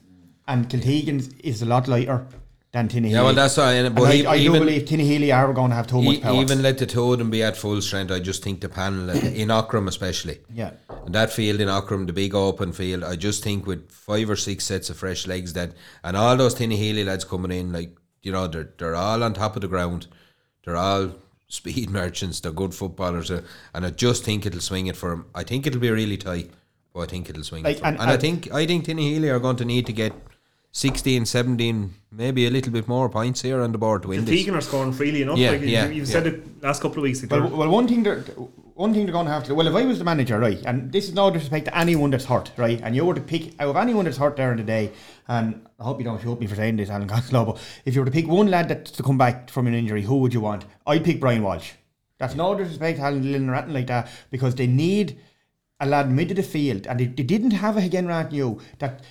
and 0.47 0.69
Kiltegan's 0.69 1.33
is 1.39 1.61
a 1.61 1.65
lot 1.65 1.87
lighter 1.87 2.25
than. 2.71 2.87
Yeah, 3.05 3.23
well, 3.23 3.33
that's 3.33 3.57
why. 3.57 3.73
And, 3.73 3.87
And 3.87 3.95
but 3.95 4.03
I, 4.03 4.13
he, 4.15 4.25
I 4.27 4.37
do 4.37 4.43
even, 4.43 4.59
believe 4.61 4.83
Tinahely 4.85 5.35
are 5.35 5.51
going 5.53 5.69
to 5.71 5.75
have 5.75 5.87
too 5.87 6.01
much 6.01 6.21
power. 6.21 6.39
even 6.41 6.61
let 6.61 6.77
the 6.77 6.85
two 6.85 7.13
of 7.13 7.19
them 7.19 7.29
be 7.31 7.41
at 7.43 7.57
full 7.57 7.81
strength, 7.81 8.11
I 8.11 8.19
just 8.19 8.43
think 8.43 8.61
the 8.61 8.69
panel 8.69 9.09
in 9.41 9.47
Aughrim 9.49 9.87
especially. 9.87 10.39
yeah. 10.53 10.71
And 11.05 11.15
that 11.15 11.31
field 11.31 11.61
in 11.61 11.67
Aughrim, 11.67 12.05
the 12.05 12.13
big 12.13 12.35
open 12.35 12.71
field, 12.71 13.03
I 13.03 13.15
just 13.15 13.43
think 13.43 13.65
with 13.65 13.89
five 13.91 14.29
or 14.29 14.35
six 14.35 14.65
sets 14.65 14.89
of 14.89 14.97
fresh 14.97 15.25
legs 15.25 15.53
that 15.53 15.71
and 16.03 16.15
all 16.15 16.35
those 16.37 16.53
Tinahely 16.55 17.05
lads 17.05 17.23
coming 17.25 17.51
in, 17.51 17.71
like, 17.73 17.95
you 18.21 18.31
know, 18.31 18.47
they're 18.47 18.69
they're 18.77 18.95
all 18.95 19.23
on 19.23 19.33
top 19.33 19.55
of 19.55 19.61
the 19.61 19.67
ground. 19.67 20.07
They're 20.63 20.77
all 20.77 21.11
speed 21.47 21.89
merchants, 21.89 22.39
they're 22.41 22.51
good 22.51 22.75
footballers, 22.75 23.31
uh, 23.31 23.41
and 23.73 23.83
I 23.85 23.89
just 23.89 24.23
think 24.23 24.45
it'll 24.45 24.59
swing 24.61 24.85
it 24.85 24.95
for 24.95 25.09
them. 25.09 25.25
I 25.33 25.43
think 25.43 25.65
it'll 25.65 25.79
be 25.81 25.89
really 25.89 26.17
tight, 26.17 26.51
but 26.93 26.99
I 26.99 27.05
think 27.07 27.29
it'll 27.31 27.43
swing 27.43 27.63
Like, 27.63 27.77
it 27.77 27.79
for 27.79 27.87
'em. 27.87 27.93
and- 27.93 28.01
And, 28.03 28.11
I 28.11 28.17
think 28.17 28.53
I 28.53 28.67
think 28.67 28.85
Tinahely 28.85 29.33
are 29.33 29.39
going 29.39 29.55
to 29.55 29.65
need 29.65 29.87
to 29.87 29.93
get 29.93 30.13
16, 30.71 31.25
17, 31.25 31.93
maybe 32.11 32.45
a 32.45 32.49
little 32.49 32.71
bit 32.71 32.87
more 32.87 33.09
points 33.09 33.41
here 33.41 33.61
on 33.61 33.71
the 33.71 33.77
board 33.77 34.03
to 34.03 34.07
win 34.09 34.23
this. 34.25 34.35
Tegan 34.39 34.55
are 34.55 34.61
scoring 34.61 34.93
freely 34.93 35.23
enough. 35.23 35.37
Yeah, 35.37 35.51
like, 35.51 35.61
you- 35.61 35.67
yeah, 35.67 35.87
You've 35.87 36.07
yeah. 36.07 36.11
said 36.13 36.27
it 36.27 36.61
last 36.63 36.81
couple 36.81 36.99
of 36.99 37.03
weeks. 37.03 37.21
like 37.23 37.31
Well, 37.31 37.49
well, 37.49 37.69
one 37.69 37.87
thing 37.87 38.03
they're 38.03 38.23
one 38.75 38.93
thing 38.93 39.05
they're 39.05 39.11
going 39.11 39.25
to 39.25 39.31
have 39.33 39.43
to. 39.43 39.49
do. 39.49 39.55
Well, 39.55 39.67
if 39.67 39.75
I 39.75 39.83
was 39.83 39.97
the 39.97 40.05
manager, 40.05 40.39
right, 40.39 40.57
and 40.65 40.89
this 40.89 41.09
is 41.09 41.13
no 41.13 41.29
disrespect 41.29 41.65
to 41.65 41.77
anyone 41.77 42.11
that's 42.11 42.23
hurt, 42.23 42.51
right, 42.55 42.79
and 42.81 42.95
you 42.95 43.03
were 43.03 43.13
to 43.13 43.19
pick 43.19 43.59
out 43.59 43.67
of 43.67 43.75
anyone 43.75 44.05
that's 44.05 44.15
hurt 44.15 44.37
there 44.37 44.51
in 44.51 44.57
the 44.57 44.63
day, 44.63 44.91
and 45.27 45.67
I 45.79 45.83
hope 45.83 45.97
you 45.99 46.05
don't 46.05 46.21
shoot 46.21 46.39
me 46.39 46.47
for 46.47 46.55
saying 46.55 46.77
this, 46.77 46.89
Alan 46.89 47.07
Costello, 47.13 47.43
but 47.45 47.61
if 47.83 47.93
you 47.93 47.99
were 47.99 48.05
to 48.05 48.11
pick 48.11 48.27
one 48.29 48.47
lad 48.49 48.69
that's 48.69 48.91
to 48.91 49.03
come 49.03 49.17
back 49.17 49.49
from 49.49 49.67
an 49.67 49.73
injury, 49.73 50.03
who 50.03 50.19
would 50.19 50.33
you 50.33 50.39
want? 50.39 50.63
I'd 50.87 51.03
pick 51.03 51.19
Brian 51.19 51.43
Walsh. 51.43 51.71
That's 52.19 52.35
no 52.35 52.55
disrespect 52.55 52.99
to 52.99 53.03
Alan 53.03 53.21
Dillon 53.21 53.49
or 53.49 53.55
anything 53.55 53.73
like 53.73 53.87
that, 53.87 54.07
because 54.31 54.55
they 54.55 54.67
need 54.67 55.17
a 55.81 55.85
lad 55.85 56.09
mid 56.09 56.31
of 56.31 56.37
the 56.37 56.43
field, 56.43 56.87
and 56.87 56.99
they, 57.01 57.05
they 57.07 57.23
didn't 57.23 57.51
have 57.51 57.75
a 57.75 57.81
again 57.81 58.07
Rathnew 58.07 58.61
that. 58.77 59.01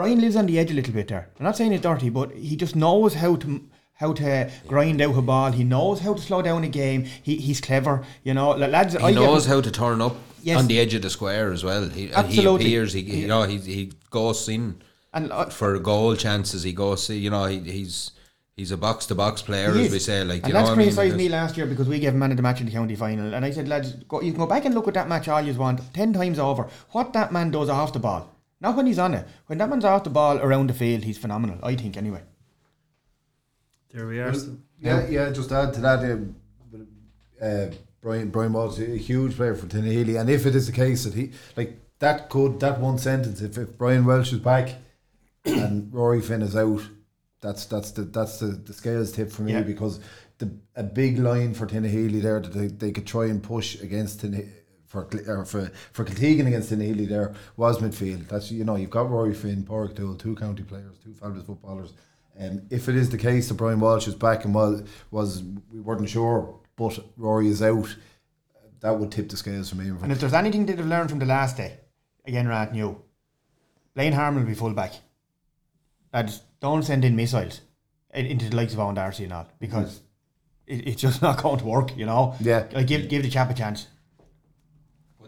Brian 0.00 0.20
lives 0.20 0.36
on 0.36 0.46
the 0.46 0.58
edge 0.58 0.70
a 0.70 0.74
little 0.74 0.94
bit 0.94 1.08
there. 1.08 1.28
I'm 1.38 1.44
not 1.44 1.56
saying 1.58 1.72
it's 1.74 1.82
dirty, 1.82 2.08
but 2.08 2.32
he 2.32 2.56
just 2.56 2.74
knows 2.74 3.14
how 3.14 3.36
to 3.36 3.60
how 4.02 4.14
to 4.14 4.50
grind 4.66 5.02
out 5.02 5.14
a 5.18 5.20
ball. 5.20 5.52
He 5.52 5.62
knows 5.62 6.00
how 6.00 6.14
to 6.14 6.22
slow 6.22 6.40
down 6.40 6.64
a 6.64 6.68
game. 6.68 7.04
He, 7.22 7.36
he's 7.36 7.60
clever, 7.60 8.02
you 8.24 8.32
know. 8.32 8.52
Lads, 8.52 8.94
He 8.94 8.98
I 8.98 9.12
get- 9.12 9.20
knows 9.20 9.44
how 9.44 9.60
to 9.60 9.70
turn 9.70 10.00
up 10.00 10.16
Yes. 10.42 10.58
on 10.58 10.68
the 10.68 10.80
edge 10.80 10.94
of 10.94 11.02
the 11.02 11.10
square 11.10 11.52
as 11.52 11.62
well. 11.62 11.82
He, 11.90 12.04
and 12.04 12.26
he 12.28 12.38
Absolutely. 12.38 12.64
appears, 12.66 12.94
he, 12.94 13.00
you 13.02 13.26
know, 13.28 13.42
he, 13.42 13.58
he 13.58 13.92
goes 14.08 14.48
in 14.48 14.80
And 15.12 15.30
uh, 15.30 15.50
for 15.50 15.78
goal 15.78 16.16
chances, 16.16 16.62
he 16.62 16.72
goes. 16.72 17.10
You 17.10 17.28
know, 17.28 17.44
he, 17.44 17.58
he's 17.58 18.12
he's 18.56 18.70
a 18.72 18.78
box 18.78 19.04
to 19.08 19.14
box 19.14 19.42
player, 19.42 19.70
as 19.72 19.90
we 19.92 19.98
say. 19.98 20.24
Like, 20.24 20.44
and 20.44 20.48
you 20.48 20.54
that's 20.54 20.70
what 20.70 20.76
I 20.76 20.78
mean? 20.78 20.86
criticised 20.94 21.16
me 21.18 21.28
last 21.28 21.58
year 21.58 21.66
because 21.66 21.88
we 21.88 21.98
gave 21.98 22.14
man 22.14 22.30
of 22.30 22.38
the 22.38 22.42
match 22.42 22.60
in 22.60 22.66
the 22.66 22.72
county 22.72 22.96
final, 22.96 23.34
and 23.34 23.44
I 23.44 23.50
said, 23.50 23.68
lads, 23.68 23.92
go, 24.08 24.22
you 24.22 24.32
can 24.32 24.40
go 24.40 24.46
back 24.46 24.64
and 24.64 24.74
look 24.74 24.88
at 24.88 24.94
that 24.94 25.08
match 25.10 25.28
all 25.28 25.42
you 25.42 25.52
want, 25.52 25.80
ten 25.92 26.14
times 26.14 26.38
over. 26.38 26.68
What 26.92 27.12
that 27.12 27.32
man 27.34 27.50
does 27.50 27.68
off 27.68 27.92
the 27.92 27.98
ball, 27.98 28.22
not 28.60 28.76
when 28.76 28.86
he's 28.86 28.98
on 28.98 29.14
it. 29.14 29.26
When 29.46 29.58
that 29.58 29.68
man's 29.68 29.84
off 29.84 30.04
the 30.04 30.10
ball 30.10 30.38
around 30.38 30.68
the 30.68 30.74
field, 30.74 31.04
he's 31.04 31.18
phenomenal. 31.18 31.58
I 31.62 31.74
think 31.76 31.96
anyway. 31.96 32.22
There 33.92 34.06
we 34.06 34.20
are. 34.20 34.32
Yeah, 34.80 35.06
yeah. 35.08 35.30
Just 35.30 35.50
add 35.52 35.74
to 35.74 35.80
that, 35.80 35.98
um, 36.10 36.36
uh, 37.42 37.66
Brian 38.00 38.30
Brian 38.30 38.52
Walsh, 38.52 38.78
a 38.78 38.96
huge 38.96 39.36
player 39.36 39.54
for 39.54 39.66
Tinahely, 39.66 40.18
and 40.18 40.30
if 40.30 40.46
it 40.46 40.54
is 40.54 40.66
the 40.66 40.72
case 40.72 41.04
that 41.04 41.14
he 41.14 41.32
like 41.56 41.78
that 41.98 42.30
could 42.30 42.60
that 42.60 42.80
one 42.80 42.98
sentence, 42.98 43.40
if, 43.42 43.58
if 43.58 43.76
Brian 43.76 44.04
Walsh 44.06 44.32
is 44.32 44.38
back 44.38 44.74
and 45.44 45.92
Rory 45.92 46.20
Finn 46.22 46.42
is 46.42 46.56
out, 46.56 46.82
that's 47.40 47.66
that's 47.66 47.90
the 47.90 48.02
that's 48.02 48.38
the, 48.38 48.46
the 48.46 48.72
scales 48.72 49.12
tip 49.12 49.30
for 49.32 49.42
me 49.42 49.52
Yeah. 49.52 49.62
because 49.62 50.00
the 50.38 50.50
a 50.76 50.82
big 50.82 51.18
line 51.18 51.52
for 51.52 51.66
Tinahely 51.66 52.22
there 52.22 52.40
that 52.40 52.52
they, 52.54 52.68
they 52.68 52.92
could 52.92 53.06
try 53.06 53.26
and 53.26 53.42
push 53.42 53.80
against 53.82 54.22
Tinahely. 54.22 54.48
For, 54.90 55.04
for 55.44 55.70
for 55.92 56.04
Kiltegan 56.04 56.48
against 56.48 56.72
Tinahely 56.72 57.08
there 57.08 57.32
was 57.56 57.78
midfield. 57.78 58.26
That's 58.26 58.50
you 58.50 58.64
know 58.64 58.74
you've 58.74 58.90
got 58.90 59.08
Rory 59.08 59.32
Finn, 59.34 59.62
Pádraig 59.62 59.94
Doyle, 59.94 60.16
two 60.16 60.34
county 60.34 60.64
players, 60.64 60.98
two 60.98 61.14
fabulous 61.14 61.46
footballers. 61.46 61.92
Um, 62.40 62.62
if 62.70 62.88
it 62.88 62.96
is 62.96 63.08
the 63.08 63.16
case 63.16 63.48
that 63.48 63.54
Brian 63.54 63.78
Walsh 63.78 64.08
is 64.08 64.16
back 64.16 64.44
and 64.44 64.52
was 64.52 64.82
was 65.12 65.44
we 65.72 65.78
weren't 65.78 66.08
sure, 66.08 66.58
but 66.74 66.98
Rory 67.16 67.46
is 67.46 67.62
out, 67.62 67.94
that 68.80 68.98
would 68.98 69.12
tip 69.12 69.28
the 69.28 69.36
scales 69.36 69.70
for 69.70 69.76
me. 69.76 69.90
And 70.02 70.10
if 70.10 70.18
there's 70.18 70.32
anything 70.32 70.66
they've 70.66 70.84
learned 70.84 71.08
from 71.10 71.20
the 71.20 71.26
last 71.26 71.56
day, 71.56 71.78
again, 72.24 72.46
Rathnew, 72.46 72.96
Blaine 73.94 74.12
Harmon 74.12 74.42
will 74.42 74.48
be 74.48 74.54
full 74.56 74.72
back. 74.72 74.94
Lads, 76.12 76.42
don't 76.58 76.82
send 76.82 77.04
in 77.04 77.14
missiles 77.14 77.60
in- 78.12 78.26
into 78.26 78.50
the 78.50 78.56
likes 78.56 78.72
of 78.72 78.80
Owen 78.80 78.96
Darcy 78.96 79.22
and 79.22 79.32
all 79.32 79.46
because 79.60 80.00
it, 80.66 80.88
it's 80.88 81.00
just 81.00 81.22
not 81.26 81.40
going 81.40 81.60
to 81.60 81.64
work, 81.64 81.96
you 81.96 82.06
know. 82.06 82.34
Yeah. 82.40 82.66
Like, 82.72 82.88
give 82.88 83.08
give 83.08 83.22
the 83.22 83.30
chap 83.30 83.50
a 83.50 83.54
chance. 83.54 83.86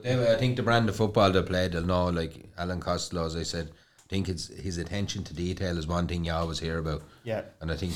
But 0.03 0.17
they, 0.17 0.33
I 0.33 0.37
think 0.37 0.57
the 0.57 0.63
brand 0.63 0.89
of 0.89 0.97
football 0.97 1.31
they 1.31 1.43
play, 1.43 1.69
they'll 1.69 1.83
know. 1.83 2.07
Like 2.09 2.49
Alan 2.59 2.81
Costello, 2.81 3.27
as 3.27 3.37
I 3.37 3.43
said, 3.43 3.71
I 3.71 4.09
think 4.09 4.29
it's 4.29 4.49
his 4.49 4.79
attention 4.79 5.25
to 5.25 5.35
detail 5.35 5.79
is 5.79 5.87
one 5.87 6.07
thing 6.07 6.25
you 6.25 6.33
always 6.33 6.59
hear 6.59 6.79
about. 6.79 7.03
Yeah. 7.25 7.43
And 7.61 7.71
I 7.71 7.77
think, 7.77 7.93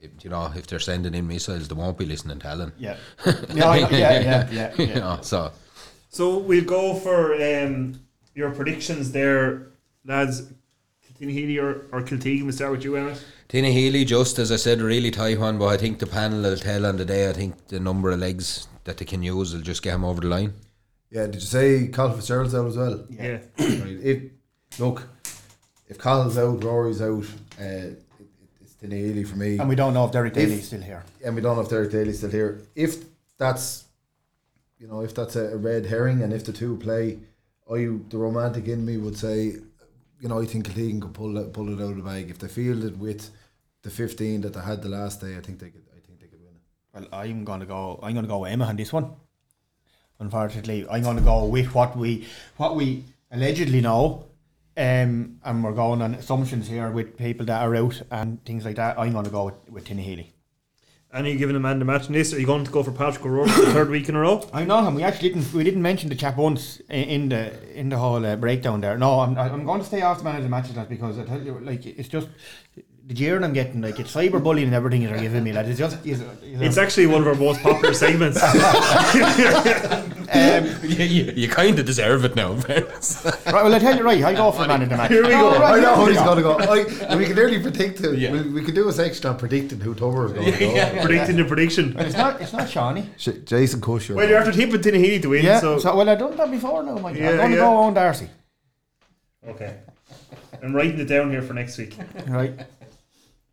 if, 0.00 0.10
you 0.22 0.30
know, 0.30 0.50
if 0.54 0.66
they're 0.66 0.78
sending 0.78 1.14
in 1.14 1.26
missiles, 1.26 1.68
they 1.68 1.74
won't 1.74 1.98
be 1.98 2.06
listening 2.06 2.38
to 2.40 2.46
Alan. 2.46 2.72
Yeah. 2.78 2.96
yeah, 3.26 3.68
I 3.68 3.80
know, 3.80 3.88
yeah, 3.90 4.20
yeah, 4.20 4.48
yeah, 4.78 4.82
You 4.82 4.94
know, 4.94 5.18
so 5.22 5.52
So 6.10 6.38
we'll 6.38 6.64
go 6.64 6.94
for 6.94 7.34
um, 7.34 8.00
your 8.34 8.50
predictions 8.50 9.12
there, 9.12 9.68
lads. 10.04 10.52
Kiltinheely 11.20 11.60
or, 11.60 11.86
or 11.90 12.02
Kiltegan, 12.02 12.44
we'll 12.44 12.52
start 12.52 12.70
with 12.70 12.84
you, 12.84 12.94
Emmett. 12.94 13.24
Tinahely, 13.48 14.06
just 14.06 14.38
as 14.38 14.52
I 14.52 14.56
said, 14.56 14.80
really 14.80 15.10
tight 15.10 15.40
one, 15.40 15.58
but 15.58 15.66
I 15.66 15.76
think 15.76 15.98
the 15.98 16.06
panel 16.06 16.42
will 16.42 16.56
tell 16.56 16.86
on 16.86 16.96
the 16.96 17.04
day. 17.04 17.28
I 17.28 17.32
think 17.32 17.68
the 17.68 17.80
number 17.80 18.10
of 18.10 18.20
legs 18.20 18.68
that 18.84 18.98
they 18.98 19.04
can 19.04 19.22
use 19.22 19.52
will 19.52 19.62
just 19.62 19.82
get 19.82 19.94
him 19.94 20.04
over 20.04 20.20
the 20.20 20.28
line. 20.28 20.52
Yeah, 21.10 21.24
did 21.26 21.36
you 21.36 21.40
say 21.40 21.88
Colin 21.88 22.14
Fitzgerald's 22.16 22.54
out 22.54 22.66
as 22.66 22.76
well? 22.76 23.06
Yeah. 23.10 23.38
right. 23.58 23.98
If 24.02 24.22
look, 24.78 25.08
if 25.88 25.98
Colin's 25.98 26.36
out, 26.36 26.62
Rory's 26.62 27.00
out, 27.00 27.24
uh, 27.58 27.62
it, 27.64 28.02
it's 28.60 28.74
Tinahely 28.82 29.26
for 29.26 29.36
me. 29.36 29.58
And 29.58 29.68
we 29.68 29.74
don't 29.74 29.94
know 29.94 30.04
if 30.04 30.12
Derek 30.12 30.36
If- 30.36 30.48
Daly's 30.48 30.66
still 30.66 30.82
here. 30.82 31.02
and 31.24 31.34
we 31.34 31.40
don't 31.40 31.56
know 31.56 31.62
if 31.62 31.70
Derek 31.70 31.90
Daly's 31.90 32.18
still 32.18 32.30
here. 32.30 32.60
If 32.74 32.96
that's, 33.38 33.84
you 34.78 34.86
know, 34.86 35.00
if 35.00 35.14
that's 35.14 35.36
a, 35.36 35.54
a 35.54 35.56
red 35.56 35.86
herring, 35.86 36.22
and 36.22 36.32
if 36.32 36.44
the 36.44 36.52
two 36.52 36.76
play, 36.76 37.18
I 37.70 37.76
the 38.10 38.18
romantic 38.18 38.68
in 38.68 38.84
me 38.84 38.96
would 38.98 39.16
say, 39.16 39.56
you 40.20 40.28
know, 40.28 40.40
I 40.40 40.44
think 40.46 40.66
Kiltegan 40.68 41.00
could 41.00 41.14
pull 41.14 41.36
it, 41.38 41.52
pull 41.52 41.68
it 41.68 41.82
out 41.82 41.90
of 41.92 41.96
the 41.96 42.02
bag 42.02 42.28
if 42.30 42.38
they 42.38 42.48
field 42.48 42.84
it 42.84 42.96
with 42.98 43.30
the 43.82 43.90
fifteen 43.90 44.40
that 44.42 44.52
they 44.54 44.60
had 44.60 44.82
the 44.82 44.88
last 44.88 45.20
day. 45.20 45.36
I 45.36 45.40
think 45.40 45.58
they 45.58 45.70
could. 45.70 45.84
I 45.96 46.00
think 46.06 46.20
they 46.20 46.26
could 46.26 46.40
win 46.40 46.54
it. 46.54 47.10
Well, 47.10 47.20
I'm 47.20 47.44
gonna 47.44 47.66
go. 47.66 47.98
I'm 48.02 48.14
gonna 48.14 48.26
go 48.28 48.38
with 48.40 48.52
Emma 48.52 48.66
on 48.66 48.76
this 48.76 48.92
one. 48.92 49.12
Unfortunately, 50.20 50.86
I'm 50.90 51.02
gonna 51.02 51.20
go 51.20 51.44
with 51.44 51.74
what 51.74 51.96
we 51.96 52.26
what 52.56 52.74
we 52.74 53.04
allegedly 53.30 53.80
know, 53.80 54.24
um, 54.76 55.38
and 55.44 55.62
we're 55.62 55.72
going 55.72 56.02
on 56.02 56.14
assumptions 56.14 56.68
here 56.68 56.90
with 56.90 57.16
people 57.16 57.46
that 57.46 57.62
are 57.62 57.76
out 57.76 58.02
and 58.10 58.44
things 58.44 58.64
like 58.64 58.76
that. 58.76 58.98
I'm 58.98 59.12
gonna 59.12 59.30
go 59.30 59.44
with 59.46 59.70
with 59.70 59.84
Tinahely. 59.84 60.32
And 61.10 61.26
are 61.26 61.30
you 61.30 61.38
giving 61.38 61.56
a 61.56 61.60
man 61.60 61.78
the 61.78 61.86
match 61.86 62.06
in 62.08 62.12
this? 62.12 62.34
Are 62.34 62.38
you 62.38 62.44
going 62.44 62.64
to 62.64 62.70
go 62.70 62.82
for 62.82 62.92
Patrick 62.92 63.24
O'Rourke 63.24 63.48
for 63.48 63.62
the 63.62 63.72
third 63.72 63.88
week 63.88 64.10
in 64.10 64.14
a 64.14 64.20
row? 64.20 64.46
I 64.52 64.64
know 64.64 64.84
him. 64.86 64.94
We 64.94 65.02
actually 65.02 65.30
didn't. 65.30 65.50
We 65.54 65.64
didn't 65.64 65.80
mention 65.80 66.10
the 66.10 66.14
chap 66.14 66.36
once 66.36 66.80
in, 66.90 67.04
in 67.08 67.28
the 67.30 67.78
in 67.78 67.88
the 67.88 67.96
whole 67.96 68.24
uh, 68.26 68.36
breakdown 68.36 68.82
there. 68.82 68.98
No, 68.98 69.20
I'm 69.20 69.38
I'm 69.38 69.64
going 69.64 69.80
to 69.80 69.86
stay 69.86 70.02
off 70.02 70.18
the 70.18 70.24
man 70.24 70.36
of 70.36 70.42
the 70.42 70.50
matches 70.50 70.76
because 70.86 71.18
I 71.18 71.24
tell 71.24 71.40
you, 71.40 71.58
like 71.60 71.86
it's 71.86 72.08
just 72.08 72.28
the 73.08 73.14
jeering 73.14 73.42
I'm 73.42 73.54
getting. 73.54 73.80
Like 73.80 73.98
it's 73.98 74.14
cyberbullying 74.14 74.64
and 74.64 74.74
everything 74.74 75.02
they're 75.04 75.18
giving 75.18 75.42
me. 75.42 75.52
Like 75.52 75.66
it's 75.66 75.78
just. 75.78 75.98
It's, 76.04 76.20
It's 76.42 76.76
actually 76.78 77.06
one 77.06 77.22
of 77.22 77.26
our 77.26 77.34
most 77.34 77.60
popular 77.62 77.94
segments. 77.94 78.38
Um, 80.30 80.66
you, 80.82 81.04
you, 81.06 81.32
you 81.34 81.48
kind 81.48 81.78
of 81.78 81.86
deserve 81.86 82.22
it 82.26 82.36
now, 82.36 82.54
fairness. 82.54 83.24
right. 83.24 83.46
Well, 83.46 83.74
I 83.74 83.78
tell 83.78 83.96
you 83.96 84.04
right. 84.04 84.22
I 84.22 84.34
go 84.34 84.52
for 84.52 84.60
the 84.60 84.68
man 84.68 84.82
of 84.82 84.90
the 84.90 84.96
match. 84.98 85.10
Here 85.10 85.22
we 85.22 85.30
go. 85.30 85.54
Oh, 85.54 85.58
right, 85.58 85.78
I 85.78 85.80
know 85.80 85.86
here 85.86 85.96
who 85.96 86.04
we 86.04 86.12
he's 86.12 86.20
gonna 86.20 86.42
go. 86.42 86.58
I, 86.58 87.16
we 87.16 87.24
can 87.24 87.34
nearly 87.34 87.58
predict 87.62 88.00
it. 88.02 88.18
Yeah. 88.18 88.32
We, 88.32 88.42
we 88.50 88.62
could 88.62 88.74
do 88.74 88.86
a 88.88 88.92
section 88.92 89.24
on 89.24 89.38
predicting 89.38 89.80
who 89.80 89.94
Tomer 89.94 90.26
is 90.26 90.32
going 90.32 90.52
to 90.52 90.58
go. 90.58 91.02
Predicting 91.02 91.36
the 91.36 91.44
prediction. 91.46 91.94
Well, 91.94 92.04
it's 92.04 92.14
not. 92.14 92.42
It's 92.42 92.52
not 92.52 92.68
Shawnee. 92.68 93.08
Sh- 93.16 93.40
Jason 93.46 93.80
Cush. 93.80 94.10
Well, 94.10 94.28
you're 94.28 94.36
after 94.38 94.52
tipping 94.52 94.82
Tinahely 94.82 95.22
to 95.22 95.28
win, 95.30 95.46
Yeah. 95.46 95.60
so... 95.60 95.78
So, 95.78 95.96
well, 95.96 96.06
I've 96.06 96.18
done 96.18 96.36
that 96.36 96.50
before 96.50 96.82
now, 96.82 96.98
Mike. 96.98 97.16
Yeah, 97.16 97.30
I'm 97.30 97.36
going 97.38 97.50
to 97.52 97.56
yeah. 97.56 97.62
go 97.62 97.76
on 97.76 97.94
Darcy. 97.94 98.28
Okay. 99.46 99.78
I'm 100.62 100.74
writing 100.74 101.00
it 101.00 101.06
down 101.08 101.30
here 101.30 101.40
for 101.40 101.54
next 101.54 101.78
week. 101.78 101.96
Right. 102.26 102.52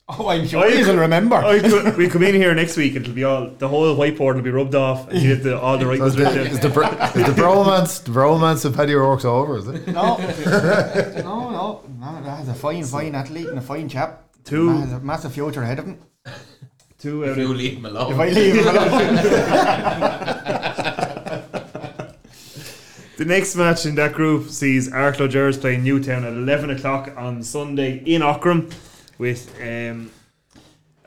Oh, 0.07 0.27
I'm 0.27 0.47
sure 0.47 0.63
I- 0.63 0.67
you 0.67 0.85
will 0.85 0.97
remember. 0.97 1.35
I 1.37 1.59
could, 1.59 1.97
we 1.97 2.07
come 2.07 2.21
in 2.21 2.35
here 2.35 2.53
next 2.53 2.77
week. 2.77 2.95
It'll 2.95 3.11
be 3.13 3.23
all 3.23 3.47
the 3.49 3.67
whole 3.67 3.95
whiteboard 3.95 4.35
will 4.35 4.43
be 4.43 4.51
rubbed 4.51 4.75
off, 4.75 5.09
and 5.09 5.19
you 5.19 5.33
get 5.35 5.43
the, 5.43 5.59
all 5.59 5.79
the 5.79 5.87
right 5.87 5.97
So 5.97 6.03
ones 6.03 6.13
is 6.15 6.19
the, 6.19 6.25
written. 6.29 6.47
is 6.47 6.59
the, 6.59 6.69
bro- 6.69 6.89
is 6.89 7.13
the 7.35 7.41
bromance 7.41 8.03
the 8.03 8.11
bromance 8.11 8.65
of 8.65 8.75
Paddy 8.75 8.93
O'Rourke's 8.93 9.25
over? 9.25 9.57
Is 9.57 9.67
it? 9.67 9.87
no, 9.87 10.17
no, 10.17 11.23
no, 11.23 11.81
no. 11.99 12.21
That's 12.23 12.49
a 12.49 12.53
fine, 12.53 12.83
fine 12.83 13.15
athlete 13.15 13.47
and 13.47 13.57
a 13.57 13.61
fine 13.61 13.89
chap. 13.89 14.21
Two- 14.43 14.69
has 14.77 14.93
a 14.93 14.99
massive 14.99 15.33
future 15.33 15.63
ahead 15.63 15.79
of 15.79 15.85
him. 15.87 15.97
Two 16.99 17.25
out 17.25 17.35
you 17.37 17.49
of 17.51 17.57
leave 17.57 17.77
him 17.77 17.85
alone. 17.87 18.13
If 18.13 18.19
I 18.19 18.29
leave 18.29 18.55
him 18.55 18.67
alone. 18.67 18.91
The 23.17 23.23
next 23.23 23.55
match 23.55 23.85
in 23.85 23.95
that 23.95 24.11
group 24.11 24.49
sees 24.49 24.89
Arklow 24.89 25.29
Gers 25.29 25.57
playing 25.57 25.85
Newtown 25.85 26.25
at 26.25 26.33
11 26.33 26.69
o'clock 26.71 27.13
on 27.15 27.41
Sunday 27.43 28.03
in 28.05 28.21
Aughrim 28.21 28.69
with 29.17 29.49
um, 29.61 30.11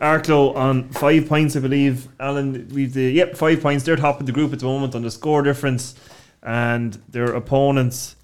Arklow 0.01 0.55
on 0.55 0.89
five 0.91 1.29
points, 1.29 1.57
I 1.57 1.61
believe. 1.61 2.09
Alan, 2.21 2.69
we've 2.73 2.93
the 2.93 3.11
yep 3.11 3.37
five 3.37 3.61
points. 3.61 3.85
They're 3.85 3.97
top 3.97 4.21
of 4.21 4.27
the 4.27 4.33
group 4.33 4.53
at 4.53 4.61
the 4.61 4.67
moment 4.67 4.95
on 4.95 5.03
the 5.03 5.11
score 5.11 5.43
difference, 5.43 5.95
and 6.43 6.95
their 7.09 7.35
opponents, 7.35 8.17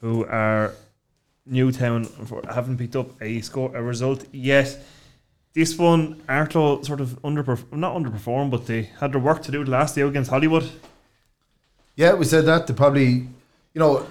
who 0.00 0.24
are 0.26 0.74
Newtown, 1.46 2.08
haven't 2.50 2.78
picked 2.78 2.96
up 2.96 3.10
a 3.22 3.40
score 3.40 3.74
a 3.74 3.82
result 3.82 4.24
yet. 4.32 4.78
This 5.54 5.76
one, 5.76 6.16
Arklow 6.28 6.84
sort 6.84 7.00
of 7.00 7.20
underperformed, 7.22 7.72
not 7.72 7.94
underperformed, 7.94 8.50
but 8.50 8.66
they 8.66 8.90
had 9.00 9.12
their 9.12 9.20
work 9.20 9.42
to 9.42 9.52
do 9.52 9.62
last 9.64 9.96
year 9.96 10.06
against 10.06 10.30
Hollywood. 10.30 10.68
Yeah, 11.94 12.14
we 12.14 12.24
said 12.24 12.46
that. 12.46 12.66
They 12.66 12.74
probably, 12.74 13.28
you 13.74 13.76
know, 13.76 14.06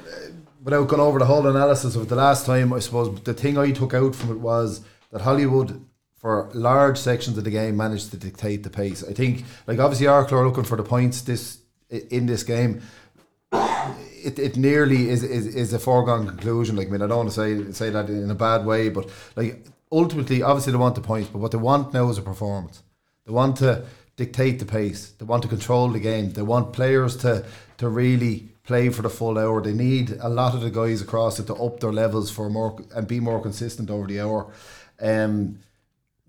without 0.63 0.87
going 0.87 1.01
over 1.01 1.17
the 1.19 1.25
whole 1.25 1.47
analysis 1.47 1.95
of 1.95 2.07
the 2.09 2.15
last 2.15 2.45
time, 2.45 2.71
I 2.73 2.79
suppose 2.79 3.19
the 3.21 3.33
thing 3.33 3.57
I 3.57 3.71
took 3.71 3.93
out 3.93 4.15
from 4.15 4.31
it 4.31 4.39
was 4.39 4.81
that 5.11 5.21
Hollywood, 5.21 5.85
for 6.15 6.49
large 6.53 6.97
sections 6.97 7.37
of 7.37 7.43
the 7.43 7.51
game, 7.51 7.77
managed 7.77 8.11
to 8.11 8.17
dictate 8.17 8.63
the 8.63 8.69
pace. 8.69 9.03
I 9.03 9.13
think, 9.13 9.43
like 9.67 9.79
obviously, 9.79 10.07
Arklow 10.07 10.33
are 10.33 10.47
looking 10.47 10.63
for 10.63 10.77
the 10.77 10.83
points 10.83 11.21
this 11.21 11.59
in 11.89 12.25
this 12.25 12.43
game. 12.43 12.81
It, 14.23 14.37
it 14.37 14.55
nearly 14.55 15.09
is, 15.09 15.23
is 15.23 15.47
is 15.47 15.73
a 15.73 15.79
foregone 15.79 16.27
conclusion. 16.27 16.75
Like 16.75 16.87
I 16.87 16.91
mean, 16.91 17.01
I 17.01 17.07
don't 17.07 17.17
want 17.17 17.29
to 17.29 17.35
say 17.35 17.71
say 17.71 17.89
that 17.89 18.09
in 18.09 18.29
a 18.29 18.35
bad 18.35 18.65
way, 18.65 18.89
but 18.89 19.09
like 19.35 19.65
ultimately, 19.91 20.41
obviously 20.43 20.71
they 20.71 20.77
want 20.77 20.95
the 20.95 21.01
points, 21.01 21.29
but 21.29 21.39
what 21.39 21.51
they 21.51 21.57
want 21.57 21.93
now 21.93 22.09
is 22.09 22.17
a 22.17 22.21
performance. 22.21 22.83
They 23.25 23.33
want 23.33 23.57
to 23.57 23.85
dictate 24.15 24.59
the 24.59 24.65
pace. 24.65 25.11
They 25.11 25.25
want 25.25 25.43
to 25.43 25.49
control 25.49 25.89
the 25.89 25.99
game. 25.99 26.31
They 26.31 26.43
want 26.43 26.73
players 26.73 27.17
to 27.17 27.45
to 27.77 27.89
really 27.89 28.49
play 28.63 28.89
for 28.89 29.01
the 29.01 29.09
full 29.09 29.37
hour. 29.37 29.61
They 29.61 29.73
need 29.73 30.17
a 30.21 30.29
lot 30.29 30.53
of 30.53 30.61
the 30.61 30.69
guys 30.69 31.01
across 31.01 31.39
it 31.39 31.47
to 31.47 31.55
up 31.55 31.79
their 31.79 31.91
levels 31.91 32.29
for 32.29 32.49
more 32.49 32.79
and 32.95 33.07
be 33.07 33.19
more 33.19 33.41
consistent 33.41 33.89
over 33.89 34.07
the 34.07 34.21
hour. 34.21 34.51
Um, 35.01 35.59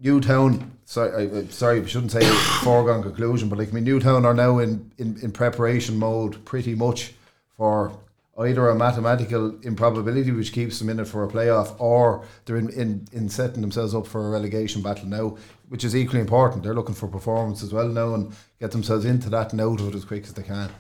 Newtown, 0.03 0.73
sorry, 0.85 1.31
I, 1.31 1.45
sorry, 1.47 1.81
we 1.81 1.89
shouldn't 1.89 2.11
say 2.11 2.25
foregone 2.65 3.03
conclusion, 3.03 3.49
but 3.49 3.59
like 3.59 3.69
I 3.69 3.73
mean, 3.73 3.85
Newtown 3.85 4.27
are 4.27 4.35
now 4.35 4.59
in, 4.59 4.91
in, 4.99 5.19
in 5.23 5.31
preparation 5.31 5.97
mode 5.97 6.45
pretty 6.45 6.75
much 6.75 7.13
for 7.57 7.93
either 8.39 8.69
a 8.69 8.75
mathematical 8.75 9.59
improbability 9.63 10.31
which 10.31 10.53
keeps 10.53 10.79
them 10.79 10.89
in 10.89 10.99
it 10.99 11.07
for 11.07 11.23
a 11.23 11.29
playoff, 11.29 11.79
or 11.79 12.25
they're 12.45 12.57
in, 12.57 12.71
in, 12.71 13.07
in 13.13 13.29
setting 13.29 13.61
themselves 13.61 13.95
up 13.95 14.07
for 14.07 14.27
a 14.27 14.31
relegation 14.31 14.83
battle 14.83 15.07
now, 15.07 15.37
which 15.69 15.85
is 15.85 15.95
equally 15.95 16.21
important. 16.21 16.63
They're 16.63 16.75
looking 16.75 16.95
for 16.95 17.07
performance 17.07 17.63
as 17.63 17.73
well 17.73 17.89
now 17.89 18.15
and 18.15 18.35
get 18.59 18.73
themselves 18.73 19.05
into 19.05 19.31
that 19.31 19.53
and 19.53 19.61
out 19.61 19.81
of 19.81 19.89
it 19.89 19.95
as 19.95 20.05
quick 20.05 20.25
as 20.25 20.33
they 20.33 20.43
can. 20.43 20.71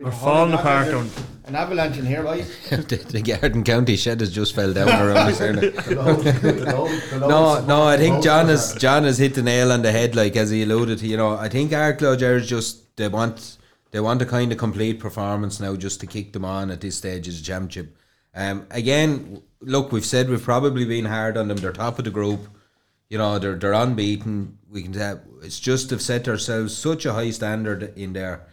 We're 0.00 0.10
falling 0.12 0.54
apart. 0.54 0.94
On. 0.94 1.10
An 1.44 1.54
avalanche 1.54 1.98
in 1.98 2.06
here, 2.06 2.22
boys. 2.22 2.48
the, 2.70 2.96
the 3.10 3.20
Garden 3.20 3.62
County 3.64 3.96
shed 3.96 4.20
has 4.20 4.32
just 4.32 4.54
fell 4.54 4.72
down 4.72 4.88
around 4.88 5.16
us. 5.16 5.40
No, 7.20 7.64
no, 7.66 7.82
I 7.82 7.98
think 7.98 8.22
John 8.22 8.46
has 8.46 8.74
John 8.76 9.04
has 9.04 9.18
hit 9.18 9.34
the 9.34 9.42
nail 9.42 9.70
on 9.70 9.82
the 9.82 9.92
head, 9.92 10.16
like 10.16 10.36
as 10.36 10.48
he 10.48 10.62
alluded 10.62 11.00
to. 11.00 11.06
You 11.06 11.18
know, 11.18 11.36
I 11.36 11.50
think 11.50 11.72
Arklow 11.72 12.18
Jared's 12.18 12.48
just 12.48 12.96
they 12.96 13.08
want 13.08 13.58
they 13.90 14.00
want 14.00 14.22
a 14.22 14.26
kind 14.26 14.50
of 14.52 14.56
complete 14.56 15.00
performance 15.00 15.60
now, 15.60 15.76
just 15.76 16.00
to 16.00 16.06
kick 16.06 16.32
them 16.32 16.46
on 16.46 16.70
at 16.70 16.80
this 16.80 16.96
stage 16.96 17.28
of 17.28 17.36
the 17.36 17.42
championship. 17.42 17.94
Um, 18.34 18.66
again, 18.70 19.42
look, 19.60 19.92
we've 19.92 20.06
said 20.06 20.30
we've 20.30 20.42
probably 20.42 20.86
been 20.86 21.04
hard 21.04 21.36
on 21.36 21.48
them. 21.48 21.58
They're 21.58 21.72
top 21.72 21.98
of 21.98 22.06
the 22.06 22.10
group. 22.10 22.40
You 23.10 23.18
know, 23.18 23.38
they're 23.38 23.56
they're 23.56 23.74
unbeaten. 23.74 24.56
We 24.70 24.82
can 24.82 24.92
tell 24.92 25.20
it's 25.42 25.60
just 25.60 25.90
they've 25.90 26.00
set 26.00 26.26
ourselves 26.26 26.74
such 26.74 27.04
a 27.04 27.12
high 27.12 27.30
standard 27.30 27.92
in 27.98 28.14
there 28.14 28.46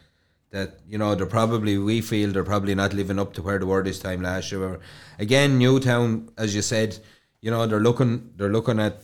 that 0.52 0.80
you 0.88 0.98
know 0.98 1.16
they're 1.16 1.26
probably 1.26 1.78
we 1.78 2.02
feel 2.02 2.32
they're 2.32 2.44
probably 2.44 2.76
not 2.76 2.94
living 2.94 3.20
up 3.20 3.34
to 3.34 3.42
where 3.42 3.60
they 3.60 3.66
were 3.66 3.84
this 3.84 4.00
time 4.00 4.22
last 4.22 4.52
year. 4.52 4.80
Again, 5.20 5.58
Newtown, 5.58 6.30
as 6.38 6.56
you 6.56 6.62
said, 6.62 6.98
you 7.42 7.52
know 7.52 7.66
they're 7.68 7.80
looking 7.80 8.34
they're 8.36 8.52
looking 8.52 8.80
at 8.80 9.02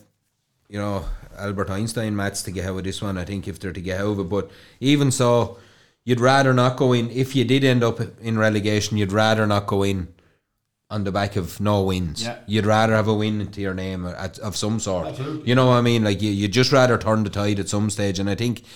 you 0.70 0.80
know 0.80 1.06
Albert 1.38 1.70
Einstein 1.70 2.16
maths 2.16 2.44
to 2.44 2.52
get 2.52 2.66
out 2.66 2.78
of 2.78 2.84
this 2.84 3.02
one. 3.02 3.18
I 3.18 3.26
think 3.26 3.48
if 3.48 3.60
they're 3.60 3.74
to 3.74 3.82
get 3.82 4.00
out 4.00 4.12
of 4.12 4.20
it, 4.20 4.30
but 4.30 4.52
even 4.80 5.12
so, 5.12 5.58
you'd 6.04 6.20
rather 6.20 6.54
not 6.54 6.78
go 6.78 6.94
in 6.94 7.10
if 7.12 7.36
you 7.36 7.44
did 7.44 7.64
end 7.64 7.84
up 7.84 8.00
in 8.22 8.38
relegation. 8.38 8.98
You'd 8.98 9.12
rather 9.12 9.46
not 9.46 9.68
go 9.68 9.84
in 9.84 10.14
on 10.94 11.04
the 11.04 11.12
back 11.12 11.36
of 11.36 11.60
no 11.60 11.82
wins. 11.82 12.24
Yeah. 12.24 12.38
You'd 12.46 12.68
rather 12.68 12.94
have 12.94 13.08
a 13.08 13.14
win 13.14 13.48
to 13.48 13.62
your 13.62 13.74
name 13.74 14.06
at, 14.06 14.38
of 14.40 14.56
some 14.56 14.80
sort. 14.80 15.18
You 15.44 15.56
know 15.56 15.68
what 15.68 15.78
I 15.78 15.82
mean? 15.82 16.04
Like 16.04 16.22
you, 16.22 16.30
you 16.30 16.48
just 16.48 16.72
rather 16.72 17.00
turn 17.00 17.24
the 17.24 17.32
tide 17.32 17.60
at 17.60 17.68
some 17.68 17.90
stage. 17.90 18.20
And 18.20 18.30
I 18.30 18.36
think 18.36 18.58
th- 18.60 18.68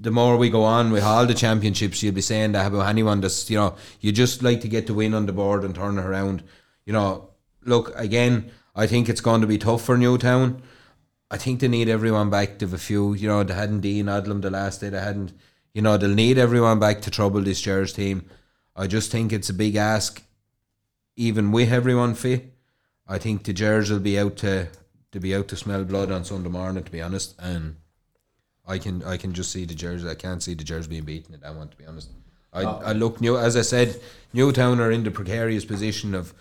the 0.00 0.10
more 0.10 0.36
we 0.36 0.50
go 0.50 0.64
on 0.64 0.92
with 0.92 1.02
all 1.02 1.26
the 1.26 1.34
championships, 1.34 2.02
you'll 2.02 2.14
be 2.14 2.20
saying 2.20 2.52
that 2.52 2.66
about 2.66 2.88
anyone 2.88 3.20
that's 3.20 3.50
you 3.50 3.56
know 3.56 3.76
you 4.00 4.12
just 4.12 4.42
like 4.42 4.60
to 4.62 4.68
get 4.68 4.86
the 4.86 4.94
win 4.94 5.14
on 5.14 5.26
the 5.26 5.32
board 5.32 5.64
and 5.64 5.74
turn 5.74 5.98
it 5.98 6.04
around. 6.04 6.42
You 6.84 6.92
know, 6.92 7.30
look 7.64 7.92
again. 7.96 8.50
I 8.74 8.86
think 8.86 9.08
it's 9.08 9.20
going 9.20 9.40
to 9.40 9.46
be 9.46 9.58
tough 9.58 9.84
for 9.84 9.98
Newtown. 9.98 10.62
I 11.30 11.36
think 11.36 11.60
they 11.60 11.68
need 11.68 11.88
everyone 11.88 12.30
back. 12.30 12.58
They've 12.58 12.72
a 12.72 12.78
few, 12.78 13.12
you 13.12 13.28
know, 13.28 13.42
they 13.42 13.54
hadn't 13.54 13.80
Dean 13.80 14.06
Odlum 14.06 14.40
the 14.40 14.50
last 14.50 14.80
day. 14.80 14.88
They 14.88 15.00
hadn't, 15.00 15.32
you 15.74 15.82
know, 15.82 15.96
they'll 15.96 16.14
need 16.14 16.38
everyone 16.38 16.78
back 16.78 17.02
to 17.02 17.10
trouble 17.10 17.42
this 17.42 17.60
Jers 17.60 17.92
team. 17.92 18.24
I 18.74 18.86
just 18.86 19.10
think 19.10 19.32
it's 19.32 19.50
a 19.50 19.54
big 19.54 19.76
ask, 19.76 20.22
even 21.16 21.52
with 21.52 21.72
everyone 21.72 22.14
fit. 22.14 22.54
I 23.06 23.18
think 23.18 23.42
the 23.42 23.52
Jers 23.52 23.90
will 23.90 23.98
be 23.98 24.18
out 24.18 24.36
to 24.38 24.68
to 25.10 25.20
be 25.20 25.34
out 25.34 25.48
to 25.48 25.56
smell 25.56 25.84
blood 25.84 26.12
on 26.12 26.24
Sunday 26.24 26.50
morning. 26.50 26.84
To 26.84 26.90
be 26.90 27.02
honest, 27.02 27.34
and 27.38 27.76
I 28.68 28.78
can 28.78 29.02
I 29.02 29.16
can 29.16 29.32
just 29.32 29.50
see 29.50 29.64
the 29.64 29.74
Jers. 29.74 30.04
I 30.04 30.14
can't 30.14 30.42
see 30.42 30.54
the 30.54 30.64
Jers 30.64 30.86
being 30.86 31.04
beaten 31.04 31.34
at 31.34 31.40
that 31.40 31.54
one. 31.54 31.68
To 31.68 31.76
be 31.76 31.86
honest, 31.86 32.10
I 32.52 32.62
I 32.62 32.92
look 32.92 33.20
new 33.20 33.36
as 33.36 33.56
I 33.56 33.62
said, 33.62 34.00
Newtown 34.32 34.78
are 34.80 34.92
in 34.92 35.04
the 35.04 35.10
precarious 35.10 35.64
position 35.64 36.14
of 36.14 36.34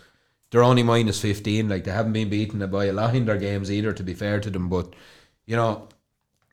they're 0.51 0.63
only 0.63 0.83
minus 0.83 1.21
15 1.21 1.67
like 1.67 1.83
they 1.83 1.91
haven't 1.91 2.13
been 2.13 2.29
beaten 2.29 2.65
by 2.69 2.85
a 2.85 2.93
lot 2.93 3.15
in 3.15 3.25
their 3.25 3.37
games 3.37 3.71
either 3.71 3.91
to 3.93 4.03
be 4.03 4.13
fair 4.13 4.39
to 4.39 4.49
them 4.49 4.69
but 4.69 4.93
you 5.45 5.55
know 5.55 5.89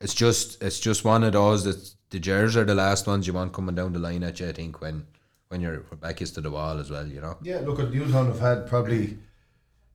it's 0.01 0.15
just 0.15 0.61
it's 0.63 0.81
just 0.81 1.05
one 1.05 1.23
of 1.23 1.33
those 1.33 1.65
that 1.65 1.95
the 2.11 2.19
Jers 2.19 2.57
are 2.57 2.65
the 2.65 2.75
last 2.75 3.07
ones 3.07 3.27
you 3.27 3.33
want 3.33 3.53
coming 3.53 3.75
down 3.75 3.93
the 3.93 3.99
line 3.99 4.23
at 4.25 4.41
you 4.41 4.49
I 4.49 4.53
think 4.53 4.81
when 4.81 5.07
when 5.49 5.61
your 5.61 5.79
back 6.01 6.21
is 6.23 6.33
to 6.33 6.41
the 6.41 6.51
wall 6.51 6.79
as 6.79 6.91
well 6.91 7.07
you 7.07 7.21
know 7.21 7.37
Yeah, 7.43 7.61
look 7.61 7.79
at 7.79 7.93
Newtown 7.93 8.27
have 8.27 8.41
had 8.41 8.67
probably 8.67 9.17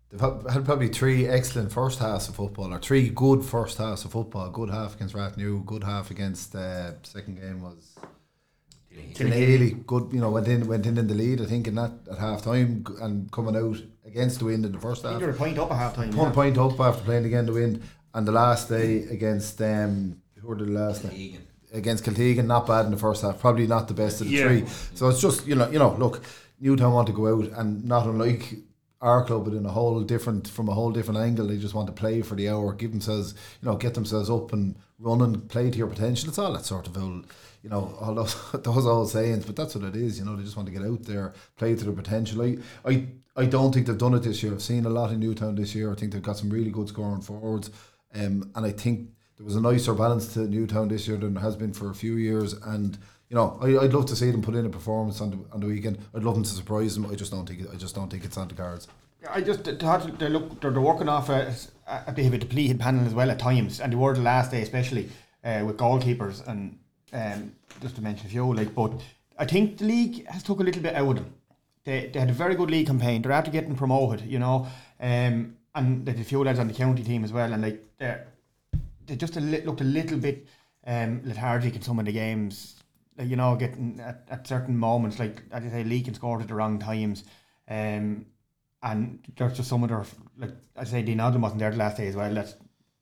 they've 0.09 0.19
had 0.19 0.65
probably 0.65 0.87
three 0.89 1.27
excellent 1.27 1.71
first 1.71 1.99
halves 1.99 2.29
of 2.29 2.35
football 2.35 2.73
or 2.73 2.79
three 2.79 3.09
good 3.09 3.43
first 3.43 3.77
halves 3.77 4.05
of 4.05 4.11
football. 4.11 4.49
Good 4.49 4.69
half 4.69 4.95
against 4.95 5.15
Rathnew, 5.15 5.65
good 5.65 5.83
half 5.83 6.11
against 6.11 6.55
uh, 6.55 7.01
second 7.03 7.39
game 7.41 7.61
was 7.61 7.95
Tinahely. 9.13 9.85
Good, 9.85 10.09
you 10.11 10.19
know, 10.19 10.31
went 10.31 10.47
in 10.47 10.67
went 10.67 10.85
in 10.85 10.97
in 10.97 11.07
the 11.07 11.13
lead. 11.13 11.41
I 11.41 11.45
think 11.45 11.67
in 11.67 11.75
that 11.75 11.91
at 12.11 12.17
half 12.17 12.43
time 12.43 12.83
and 13.01 13.31
coming 13.31 13.55
out 13.55 13.77
against 14.05 14.39
the 14.39 14.45
wind 14.45 14.65
in 14.65 14.71
the 14.71 14.79
first 14.79 15.03
half. 15.03 15.19
they're 15.19 15.29
a 15.29 15.33
point 15.33 15.57
up 15.59 15.71
at 15.71 15.77
half 15.77 15.95
time. 15.95 16.15
One 16.15 16.31
point 16.33 16.57
up 16.57 16.79
after 16.79 17.03
playing 17.03 17.25
again 17.25 17.45
the 17.45 17.53
wind, 17.53 17.81
and 18.13 18.27
the 18.27 18.31
last 18.31 18.69
day 18.69 19.03
against 19.03 19.61
um, 19.61 20.21
who 20.41 20.47
were 20.47 20.55
the 20.55 20.65
last 20.65 21.03
day? 21.03 21.37
against 21.71 22.03
Kiltegan, 22.03 22.45
not 22.47 22.65
bad 22.65 22.85
in 22.85 22.91
the 22.91 22.97
first 22.97 23.21
half, 23.21 23.39
probably 23.39 23.67
not 23.67 23.87
the 23.87 23.93
best 23.93 24.21
of 24.21 24.27
the 24.27 24.33
Yeah. 24.33 24.47
three. 24.47 24.65
So 24.95 25.07
it's 25.09 25.21
just 25.21 25.45
you 25.45 25.53
know, 25.55 25.69
you 25.69 25.77
know, 25.77 25.95
look, 25.99 26.23
Newtown 26.59 26.93
want 26.93 27.07
to 27.07 27.13
go 27.13 27.27
out 27.27 27.51
and 27.59 27.85
not 27.85 28.07
unlike 28.07 28.55
our 29.01 29.23
club, 29.23 29.45
but 29.45 29.53
in 29.53 29.65
a 29.65 29.71
whole 29.71 30.01
different 30.01 30.47
from 30.47 30.67
a 30.67 30.73
whole 30.73 30.91
different 30.91 31.19
angle. 31.19 31.47
They 31.47 31.57
just 31.57 31.73
want 31.73 31.87
to 31.87 31.93
play 31.93 32.21
for 32.21 32.35
the 32.35 32.49
hour, 32.49 32.73
give 32.73 32.91
themselves, 32.91 33.33
you 33.61 33.69
know, 33.69 33.77
get 33.77 33.93
themselves 33.93 34.29
up 34.29 34.51
and 34.53 34.75
run 34.99 35.21
and 35.21 35.47
play 35.49 35.69
to 35.69 35.77
your 35.77 35.87
potential. 35.87 36.29
It's 36.29 36.37
all 36.37 36.53
that 36.53 36.65
sort 36.65 36.87
of 36.87 36.97
old, 36.97 37.27
you 37.63 37.69
know, 37.69 37.97
all 38.01 38.13
those 38.13 38.35
those 38.63 38.85
old 38.85 39.09
sayings, 39.09 39.45
but 39.45 39.55
that's 39.55 39.75
what 39.75 39.85
it 39.85 39.95
is. 39.95 40.19
You 40.19 40.25
know, 40.25 40.35
they 40.35 40.43
just 40.43 40.57
want 40.57 40.67
to 40.67 40.73
get 40.73 40.83
out 40.83 41.03
there, 41.03 41.33
play 41.57 41.75
to 41.75 41.83
their 41.85 41.93
potential. 41.93 42.41
I, 42.41 42.57
I, 42.85 43.07
I 43.35 43.45
don't 43.45 43.73
think 43.73 43.87
they've 43.87 43.97
done 43.97 44.15
it 44.15 44.23
this 44.23 44.43
year. 44.43 44.53
I've 44.53 44.61
seen 44.61 44.85
a 44.85 44.89
lot 44.89 45.11
in 45.11 45.19
Newtown 45.19 45.55
this 45.55 45.73
year. 45.73 45.91
I 45.91 45.95
think 45.95 46.11
they've 46.11 46.21
got 46.21 46.37
some 46.37 46.49
really 46.49 46.71
good 46.71 46.89
scoring 46.89 47.21
forwards, 47.21 47.71
um, 48.13 48.51
and 48.55 48.65
I 48.65 48.71
think 48.71 49.11
there 49.37 49.45
was 49.45 49.55
a 49.55 49.61
nicer 49.61 49.93
balance 49.93 50.33
to 50.33 50.41
Newtown 50.41 50.89
this 50.89 51.07
year 51.07 51.15
than 51.15 51.35
there 51.35 51.43
has 51.43 51.55
been 51.55 51.71
for 51.71 51.89
a 51.89 51.95
few 51.95 52.17
years. 52.17 52.51
And 52.51 52.97
you 53.29 53.35
know, 53.35 53.57
I, 53.61 53.85
I'd 53.85 53.93
love 53.93 54.07
to 54.07 54.15
see 54.15 54.31
them 54.31 54.41
put 54.41 54.55
in 54.55 54.65
a 54.65 54.69
performance 54.69 55.21
on 55.21 55.29
the 55.31 55.37
on 55.53 55.59
the 55.59 55.67
weekend. 55.67 55.99
I'd 56.15 56.23
love 56.23 56.35
them 56.35 56.43
to 56.43 56.49
surprise 56.49 56.95
them. 56.95 57.05
I 57.05 57.15
just 57.15 57.31
don't 57.31 57.45
think 57.45 57.71
I 57.71 57.75
just 57.75 57.95
don't 57.95 58.09
think 58.09 58.25
it's 58.25 58.37
on 58.37 58.47
the 58.47 58.55
cards. 58.55 58.87
I 59.29 59.41
just 59.41 59.65
thought 59.65 60.17
they 60.17 60.29
look 60.29 60.61
they're, 60.61 60.71
they're 60.71 60.81
working 60.81 61.09
off 61.09 61.29
a, 61.29 61.53
a 61.87 62.11
bit 62.11 62.25
of 62.25 62.33
a 62.33 62.37
depleted 62.37 62.79
panel 62.79 63.05
as 63.05 63.13
well 63.13 63.29
at 63.29 63.39
times, 63.39 63.79
and 63.79 63.91
they 63.93 63.97
were 63.97 64.15
the 64.15 64.21
last 64.21 64.51
day 64.51 64.61
especially 64.61 65.09
uh, 65.43 65.63
with 65.65 65.77
goalkeepers 65.77 66.45
and 66.47 66.77
um, 67.13 67.51
just 67.81 67.95
to 67.95 68.01
mention 68.01 68.25
a 68.27 68.29
few. 68.29 68.53
Like, 68.53 68.73
but 68.73 68.93
I 69.37 69.45
think 69.45 69.77
the 69.77 69.85
league 69.85 70.27
has 70.27 70.41
took 70.41 70.59
a 70.59 70.63
little 70.63 70.81
bit 70.81 70.95
out 70.95 71.09
of 71.09 71.15
them. 71.15 71.33
They, 71.83 72.09
they 72.11 72.19
had 72.19 72.29
a 72.29 72.33
very 72.33 72.55
good 72.55 72.71
league 72.71 72.87
campaign. 72.87 73.21
They're 73.21 73.31
after 73.31 73.51
getting 73.51 73.75
promoted, 73.75 74.21
you 74.21 74.39
know, 74.39 74.67
um, 74.99 75.55
and 75.75 76.05
there's 76.05 76.19
a 76.19 76.23
few 76.23 76.43
lads 76.43 76.59
on 76.59 76.67
the 76.67 76.73
county 76.73 77.03
team 77.03 77.23
as 77.23 77.31
well, 77.31 77.51
and 77.53 77.61
like 77.61 77.83
they 77.97 78.17
they 79.05 79.15
just 79.15 79.37
a 79.37 79.39
li- 79.39 79.61
looked 79.61 79.81
a 79.81 79.85
little 79.85 80.17
bit 80.17 80.47
um, 80.85 81.21
lethargic 81.25 81.75
in 81.75 81.81
some 81.81 81.99
of 81.99 82.05
the 82.05 82.11
games. 82.11 82.75
Like, 83.19 83.29
you 83.29 83.35
know, 83.35 83.55
getting 83.55 83.99
at, 83.99 84.25
at 84.29 84.47
certain 84.47 84.77
moments, 84.77 85.19
like 85.19 85.43
as 85.51 85.63
I 85.65 85.69
say, 85.69 85.83
leaking 85.83 86.15
scored 86.15 86.41
at 86.41 86.47
the 86.47 86.55
wrong 86.55 86.79
times. 86.79 87.25
Um, 87.67 88.25
and 88.81 89.19
there's 89.35 89.57
just 89.57 89.69
some 89.69 89.83
of 89.83 89.89
their 89.89 90.05
like 90.37 90.55
I 90.75 90.85
say 90.85 91.01
Dean 91.01 91.17
Odlum 91.17 91.41
wasn't 91.41 91.59
there 91.59 91.71
the 91.71 91.77
last 91.77 91.97
day 91.97 92.07
as 92.07 92.15
well. 92.15 92.33
That's 92.33 92.55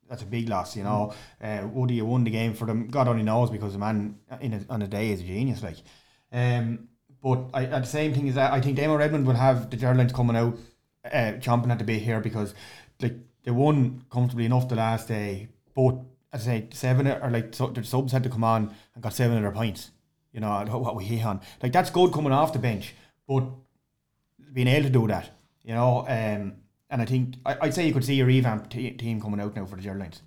that's 0.10 0.24
a 0.24 0.26
big 0.26 0.50
loss, 0.50 0.76
you 0.76 0.84
know. 0.84 1.14
Uh, 1.42 1.68
Woody 1.72 1.96
you 1.96 2.06
won 2.06 2.24
the 2.24 2.32
game 2.32 2.54
for 2.54 2.66
them. 2.66 2.88
God 2.88 3.08
only 3.08 3.24
knows 3.24 3.50
because 3.50 3.74
the 3.74 3.80
man 3.80 4.18
in 4.42 4.54
a, 4.54 4.62
on 4.70 4.82
a 4.82 4.88
day 4.88 5.12
is 5.12 5.22
a 5.22 5.24
genius, 5.24 5.62
like. 5.64 5.78
Um, 6.32 6.90
but 7.22 7.50
I, 7.54 7.66
at 7.66 7.84
the 7.84 7.88
same 7.88 8.14
thing 8.14 8.28
is 8.28 8.36
that 8.36 8.54
I 8.54 8.62
think 8.62 8.78
Damo 8.78 8.96
Redmond 8.96 9.26
will 9.28 9.36
have 9.36 9.70
the 9.70 9.78
Geraldines 9.78 10.14
coming 10.14 10.36
out, 10.36 10.58
uh, 11.06 11.34
chomping 11.40 11.72
at 11.72 11.78
the 11.78 11.84
bit 11.84 12.02
here 12.02 12.22
because 12.22 12.54
like 13.02 13.16
they 13.44 13.52
won 13.52 14.04
comfortably 14.10 14.46
enough 14.46 14.68
the 14.68 14.76
last 14.76 15.08
day, 15.08 15.50
but 15.76 15.96
as 16.34 16.48
I 16.48 16.60
say 16.60 16.68
seven 16.72 17.08
or 17.08 17.30
like 17.30 17.54
so, 17.54 17.68
the 17.68 17.84
subs 17.84 18.12
had 18.12 18.24
to 18.24 18.30
come 18.30 18.44
on 18.44 18.74
and 18.94 19.04
got 19.04 19.14
seven 19.14 19.38
of 19.38 19.44
their 19.44 19.52
points. 19.52 19.92
You 20.38 20.42
know 20.42 20.78
what 20.78 20.96
we 20.96 21.04
hit 21.04 21.26
on 21.26 21.42
like 21.64 21.72
that's 21.72 21.90
good 21.90 22.14
coming 22.14 22.32
off 22.32 22.54
the 22.54 22.60
bench, 22.60 22.94
but 23.28 23.44
being 24.54 24.68
able 24.68 24.84
to 24.86 24.90
do 24.92 25.08
that, 25.08 25.32
you 25.64 25.74
know. 25.74 26.02
Um, 26.08 26.54
and 26.92 27.02
I 27.02 27.06
think 27.06 27.36
I, 27.44 27.58
I'd 27.62 27.74
say 27.74 27.88
you 27.88 27.94
could 27.94 28.06
see 28.06 28.20
a 28.22 28.26
revamped 28.26 28.70
te- 28.72 28.92
team 28.92 29.20
coming 29.20 29.40
out 29.42 29.56
now 29.56 29.66
for 29.66 29.76
the 29.78 29.82
Geraldines. 29.82 30.22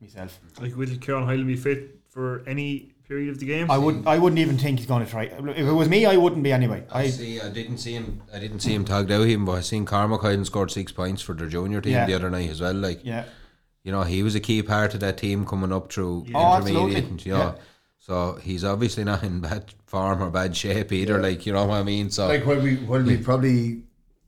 Myself, 0.00 0.38
Like, 0.60 0.76
will 0.76 0.86
Kieran 0.98 1.24
Hyland 1.24 1.48
be 1.48 1.56
fit 1.56 1.98
for 2.08 2.44
any 2.46 2.94
period 3.08 3.30
of 3.30 3.40
the 3.40 3.46
game? 3.46 3.68
I 3.68 3.78
wouldn't. 3.78 4.06
I 4.06 4.16
wouldn't 4.18 4.38
even 4.38 4.56
think 4.58 4.78
he's 4.78 4.86
going 4.86 5.04
to 5.04 5.10
try. 5.10 5.24
If 5.24 5.58
it 5.58 5.72
was 5.72 5.88
me, 5.88 6.06
I 6.06 6.16
wouldn't 6.16 6.44
be 6.44 6.52
anyway. 6.52 6.84
I 6.92 7.02
I 7.02 7.08
see. 7.08 7.40
I 7.40 7.48
didn't 7.50 7.78
see 7.78 7.94
him. 7.94 8.22
I 8.32 8.38
didn't 8.38 8.60
see 8.60 8.72
him 8.74 8.84
tagged 8.84 9.10
out 9.10 9.26
him, 9.26 9.44
but 9.44 9.52
I 9.52 9.60
seen 9.62 9.84
Cormac 9.86 10.20
Hyland 10.20 10.46
scored 10.46 10.70
six 10.70 10.92
points 10.92 11.20
for 11.20 11.34
their 11.34 11.48
junior 11.48 11.80
team 11.80 11.94
Yeah. 11.94 12.06
the 12.06 12.14
other 12.14 12.30
night 12.30 12.48
as 12.48 12.60
well. 12.60 12.74
Like 12.74 13.00
yeah. 13.04 13.24
you 13.82 13.90
know, 13.90 14.04
he 14.04 14.22
was 14.22 14.36
a 14.36 14.40
key 14.40 14.62
part 14.62 14.94
of 14.94 15.00
that 15.00 15.18
team 15.18 15.44
coming 15.44 15.72
up 15.72 15.92
through 15.92 16.26
Oh, 16.32 16.56
intermediate. 16.58 16.76
absolutely. 16.76 16.96
And, 17.10 17.26
you 17.26 17.32
know, 17.32 17.38
Yeah. 17.38 17.54
So 18.08 18.38
he's 18.42 18.64
obviously 18.64 19.04
not 19.04 19.22
in 19.22 19.40
bad 19.40 19.74
form 19.86 20.22
or 20.22 20.30
bad 20.30 20.56
shape 20.56 20.90
either. 20.92 21.20
Like 21.20 21.44
you 21.46 21.52
know 21.52 21.66
what 21.66 21.74
I 21.76 21.82
mean. 21.82 22.10
So 22.10 22.26
Like 22.26 22.46
when 22.46 22.62
we 22.62 22.76
when 22.76 23.04
we 23.04 23.18
probably 23.18 23.82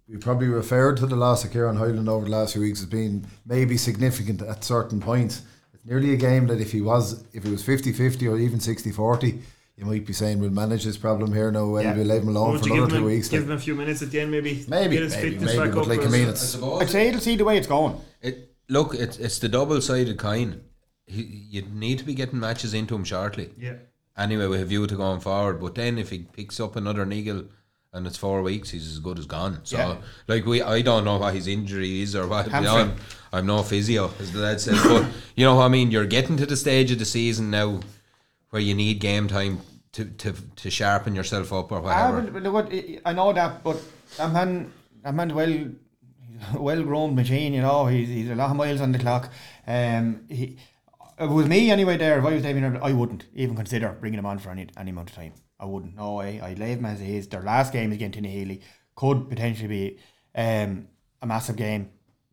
we 0.09 0.17
probably 0.19 0.49
referred 0.49 0.99
to 0.99 1.07
the 1.07 1.17
loss 1.17 1.45
of 1.45 1.51
Kieran 1.53 1.77
Hyland 1.77 2.09
over 2.09 2.27
the 2.27 2.31
last 2.31 2.53
few 2.53 2.63
weeks 2.63 2.81
as 2.81 2.87
being 2.87 3.27
maybe 3.47 3.77
significant 3.79 4.43
at 4.43 4.63
certain 4.65 5.01
points. 5.01 5.43
It's 5.73 5.85
nearly 5.87 6.13
a 6.13 6.17
game 6.17 6.47
that 6.49 6.61
if 6.61 6.73
he 6.73 6.83
was 6.83 7.25
if 7.33 7.45
it 7.47 7.51
was 7.51 7.63
50-50 7.63 8.31
or 8.31 8.37
even 8.37 8.59
60-40, 8.59 9.41
you 9.77 9.87
might 9.87 10.05
be 10.05 10.13
saying 10.13 10.41
we'll 10.41 10.51
manage 10.51 10.85
this 10.85 10.99
problem 10.99 11.33
here 11.33 11.51
now 11.51 11.75
and 11.77 11.85
Yeah. 11.87 11.95
we'll 11.97 12.07
leave 12.07 12.23
him 12.23 12.29
alone 12.29 12.53
Would 12.53 12.67
for 12.67 12.75
another 12.75 12.97
two 12.99 13.03
a, 13.05 13.07
weeks. 13.07 13.29
give 13.29 13.41
like- 13.45 13.51
him 13.51 13.57
a 13.57 13.61
few 13.61 13.75
minutes 13.75 14.03
at 14.03 14.11
the 14.11 14.21
end, 14.21 14.31
maybe? 14.31 14.63
Maybe, 14.69 14.97
Get 14.97 15.05
his 15.05 15.17
maybe, 15.17 15.31
fitness 15.31 15.57
maybe, 15.57 15.65
back 15.67 15.75
but 15.75 15.81
up. 15.83 15.87
like, 15.87 16.01
I 16.01 16.05
or- 16.05 16.09
mean, 16.11 16.21
I 16.27 16.31
it's- 16.37 16.51
suppose 16.51 16.83
I'd 16.83 16.91
say 16.91 17.09
it'll 17.09 17.21
see 17.23 17.37
the 17.37 17.45
way 17.45 17.57
it's 17.57 17.67
going. 17.67 17.99
It 18.21 18.53
look, 18.69 18.95
it's 18.95 19.17
it's 19.19 19.39
the 19.39 19.49
double 19.49 19.81
sided 19.81 20.19
coin. 20.19 20.61
He, 21.11 21.23
you 21.51 21.63
need 21.63 21.99
to 21.99 22.05
be 22.05 22.15
getting 22.15 22.39
matches 22.41 22.73
into 22.75 22.95
him 22.95 23.05
shortly. 23.05 23.51
yeah. 23.59 23.75
Anyway, 24.17 24.47
with 24.47 24.61
a 24.61 24.65
view 24.67 24.87
to 24.87 24.97
going 24.97 25.21
forward. 25.21 25.61
But 25.61 25.75
then 25.75 25.99
if 25.99 26.11
he 26.11 26.19
picks 26.19 26.61
up 26.61 26.77
another 26.77 27.07
niggle 27.07 27.45
and 27.93 28.07
it's 28.07 28.19
four 28.19 28.43
weeks, 28.43 28.69
he's 28.71 28.87
as 28.87 28.99
good 28.99 29.19
as 29.19 29.25
gone. 29.27 29.61
So 29.65 29.79
Yeah. 29.79 29.97
like 30.29 30.45
we, 30.45 30.61
I 30.63 30.83
don't 30.83 31.05
know 31.05 31.17
what 31.17 31.35
his 31.35 31.47
injury 31.47 32.03
is 32.03 32.15
or 32.15 32.27
what. 32.27 32.47
You 32.47 32.61
know, 32.61 32.77
I'm, 32.77 32.93
I'm 33.33 33.47
no 33.47 33.63
physio, 33.63 34.11
as 34.21 34.33
the 34.33 34.41
lad 34.41 34.61
says. 34.61 34.81
but 34.83 35.07
you 35.37 35.45
know 35.47 35.55
what 35.57 35.65
I 35.65 35.69
mean. 35.69 35.91
You're 35.91 36.05
getting 36.07 36.37
to 36.37 36.45
the 36.47 36.57
stage 36.57 36.91
of 36.93 36.99
the 36.99 37.05
season 37.07 37.51
now 37.51 37.81
where 38.51 38.61
you 38.61 38.75
need 38.75 38.99
game 39.01 39.27
time 39.29 39.61
to, 39.93 40.05
to, 40.05 40.35
to 40.57 40.71
sharpen 40.71 41.15
yourself 41.15 41.53
up 41.53 41.73
or 41.73 41.79
Ah, 41.79 42.11
whatever. 42.13 42.31
but 42.31 42.43
look, 42.43 42.69
I- 42.73 43.01
I 43.07 43.13
know 43.15 43.33
that, 43.33 43.63
but 43.65 43.81
that 44.19 44.33
man, 44.33 44.71
that 45.03 45.15
man, 45.15 45.35
well, 45.35 45.47
he's 45.49 45.69
a 46.55 46.61
well-grown 46.61 47.15
machine. 47.15 47.55
You 47.55 47.63
know, 47.63 47.87
he's, 47.87 48.09
he's 48.09 48.29
a 48.31 48.35
lot 48.35 48.51
of 48.51 48.57
miles 48.57 48.81
on 48.83 48.93
the 48.93 48.99
clock. 48.99 49.33
Um, 49.67 50.21
he, 50.29 50.59
was 51.29 51.47
me 51.47 51.71
anyway. 51.71 51.99
There, 51.99 52.19
if 52.19 52.25
I 52.25 52.33
was 52.33 52.43
Damien, 52.43 52.79
I 52.83 52.93
wouldn't 52.93 53.27
even 53.35 53.55
consider 53.55 53.95
bringing 54.01 54.19
him 54.19 54.27
on 54.27 54.39
for 54.39 54.51
any 54.51 54.69
any 54.77 54.91
amount 54.91 55.11
of 55.11 55.17
time. 55.17 55.35
I 55.59 55.67
wouldn't. 55.67 55.95
No 55.97 56.15
way. 56.15 56.41
I'd 56.41 56.59
leave 56.59 56.79
him 56.79 56.87
as 56.87 57.01
he 57.01 57.17
is. 57.17 57.29
Their 57.29 57.43
last 57.43 57.73
game 57.73 57.93
against 57.93 58.19
Tinahely. 58.19 58.63
Could 58.95 59.29
potentially 59.29 59.69
be 59.69 59.99
um, 60.35 60.89
a 61.21 61.27
massive 61.27 61.57
game 61.57 61.91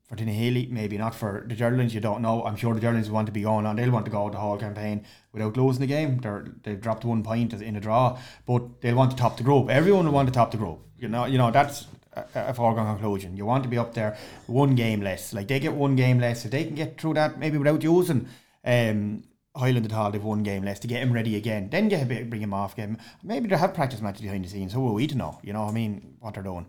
for 0.07 0.15
Tinahely. 0.15 0.69
Maybe 0.69 0.97
not 0.97 1.13
for 1.13 1.45
the 1.47 1.55
Geraldines. 1.55 1.93
You 1.93 1.99
don't 1.99 2.21
know. 2.21 2.43
I'm 2.45 2.55
sure 2.55 2.73
the 2.73 2.79
Geraldines 2.79 3.09
want 3.09 3.25
to 3.25 3.33
be 3.33 3.41
going 3.41 3.65
on. 3.65 3.75
They'll 3.75 3.91
want 3.91 4.05
to 4.05 4.11
go 4.11 4.29
the 4.29 4.37
whole 4.37 4.57
campaign 4.57 5.05
without 5.33 5.57
losing 5.57 5.81
the 5.81 5.87
game. 5.87 6.19
They're 6.19 6.45
they've 6.63 6.79
dropped 6.79 7.03
one 7.03 7.23
point 7.23 7.53
in 7.53 7.75
a 7.75 7.81
draw, 7.81 8.17
but 8.45 8.79
they'll 8.79 8.95
want 8.95 9.11
to 9.11 9.17
top 9.17 9.35
the 9.35 9.43
group. 9.43 9.69
Everyone 9.69 10.05
will 10.05 10.13
want 10.13 10.29
to 10.29 10.33
top 10.33 10.51
the 10.51 10.57
group. 10.57 10.79
You 10.97 11.09
know. 11.09 11.25
You 11.25 11.37
know 11.37 11.51
that's. 11.51 11.87
A 12.13 12.25
a 12.33 12.53
foregone 12.53 12.87
conclusion. 12.87 13.37
You 13.37 13.45
want 13.45 13.61
to 13.61 13.69
be 13.69 13.77
up 13.77 13.93
there, 13.93 14.17
one 14.47 14.73
game 14.73 15.01
less. 15.01 15.33
Like 15.33 15.47
they 15.47 15.59
get 15.59 15.73
one 15.73 15.95
game 15.95 16.19
less. 16.19 16.45
If 16.45 16.49
they 16.49 16.63
can 16.63 16.73
get 16.73 16.99
through 16.99 17.13
that, 17.13 17.37
maybe 17.37 17.59
without 17.59 17.83
using 17.83 18.27
um, 18.67 19.23
Hyland 19.55 19.85
at 19.85 19.93
all, 19.93 20.11
they've 20.11 20.23
one 20.23 20.43
game 20.43 20.63
less 20.63 20.79
to 20.79 20.87
get 20.87 21.01
him 21.01 21.13
ready 21.13 21.35
again. 21.35 21.69
Then 21.69 21.87
get 21.87 22.03
a 22.03 22.05
bit, 22.05 22.29
bring 22.29 22.41
him 22.41 22.53
off. 22.53 22.75
Get 22.75 22.89
him. 22.89 22.97
Maybe 23.23 23.47
they 23.47 23.57
have 23.57 23.73
practice 23.73 24.01
matches 24.01 24.21
behind 24.21 24.45
the 24.45 24.49
scenes. 24.49 24.73
Who 24.73 24.87
are 24.87 24.93
we 24.93 25.07
to 25.07 25.15
know? 25.15 25.39
You 25.41 25.53
know 25.53 25.63
what 25.63 25.71
I 25.71 25.73
mean? 25.73 26.17
What 26.19 26.33
they're 26.33 26.43
doing. 26.43 26.67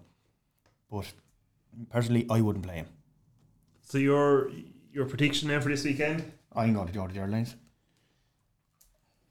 But 0.91 1.13
personally, 1.91 2.27
I 2.31 2.41
wouldn't 2.41 2.65
play 2.65 2.77
him. 2.77 2.87
So 3.83 3.99
your 3.99 4.51
your 4.93 5.07
prediction 5.07 5.49
then 5.49 5.61
for 5.61 5.69
this 5.69 5.85
weekend? 5.85 6.33
I'm 6.55 6.73
going 6.73 6.87
to 6.87 6.93
George 6.93 7.17
Airlines. 7.17 7.57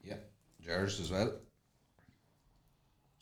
Yeah, 0.04 0.16
Gers 0.64 1.00
as 1.00 1.10
well. 1.10 1.32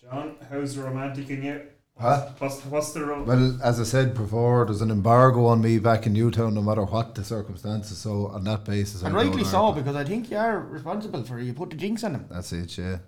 John, 0.01 0.37
how's 0.51 0.77
the 0.77 0.83
romantic 0.83 1.31
in 1.31 1.43
you? 1.43 1.63
Huh? 1.99 2.29
What's 2.39 2.63
what's 2.67 2.93
the 2.93 3.05
ro- 3.07 3.23
Well, 3.23 3.59
as 3.63 3.81
I 3.81 3.85
said 3.85 4.13
before, 4.15 4.67
there's 4.67 4.83
an 4.83 4.91
embargo 4.91 5.47
on 5.47 5.63
me 5.63 5.79
back 5.79 6.07
in 6.07 6.13
Newtown, 6.13 6.53
no 6.55 6.61
matter 6.61 6.85
what 6.85 7.15
the 7.15 7.25
circumstances. 7.25 7.97
So 7.97 8.27
on 8.27 8.45
that 8.45 8.65
basis, 8.65 9.03
And 9.03 9.17
I'll 9.17 9.25
rightly 9.25 9.43
with 9.43 9.51
so, 9.51 9.59
Arklow. 9.61 9.77
because 9.77 9.97
I 9.97 10.05
think 10.05 10.31
you 10.31 10.37
are 10.37 10.61
responsible 10.61 11.23
for 11.25 11.41
you 11.41 11.55
put 11.55 11.71
the 11.71 11.77
jinx 11.77 12.05
on 12.05 12.15
him. 12.17 12.27
That's 12.31 12.53
it. 12.53 12.77
Yeah, 12.77 12.99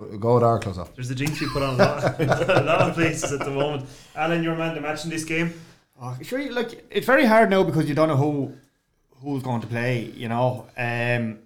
F- 0.00 0.18
go 0.18 0.34
with 0.36 0.42
Arklow. 0.42 0.78
off. 0.78 0.94
There's 0.94 1.10
a 1.10 1.14
jinx 1.14 1.38
you 1.40 1.50
put 1.50 1.62
on 1.62 1.74
a 1.74 1.76
lot, 1.76 2.20
a 2.20 2.62
lot 2.64 2.80
of 2.88 2.94
places 2.94 3.30
at 3.30 3.40
the 3.40 3.50
moment. 3.50 3.84
Alan, 4.16 4.42
your 4.42 4.56
man 4.56 4.74
to 4.74 4.80
match 4.80 5.04
in 5.04 5.10
this 5.10 5.24
game. 5.24 5.52
Oh, 6.00 6.16
sure, 6.22 6.50
like 6.50 6.86
it's 6.90 7.04
very 7.04 7.26
hard 7.26 7.50
now 7.50 7.62
because 7.62 7.86
you 7.90 7.94
don't 7.94 8.08
know 8.08 8.16
who 8.16 8.54
who's 9.22 9.42
going 9.42 9.60
to 9.60 9.66
play. 9.66 10.04
You 10.16 10.30
know, 10.30 10.66
um, 10.78 11.40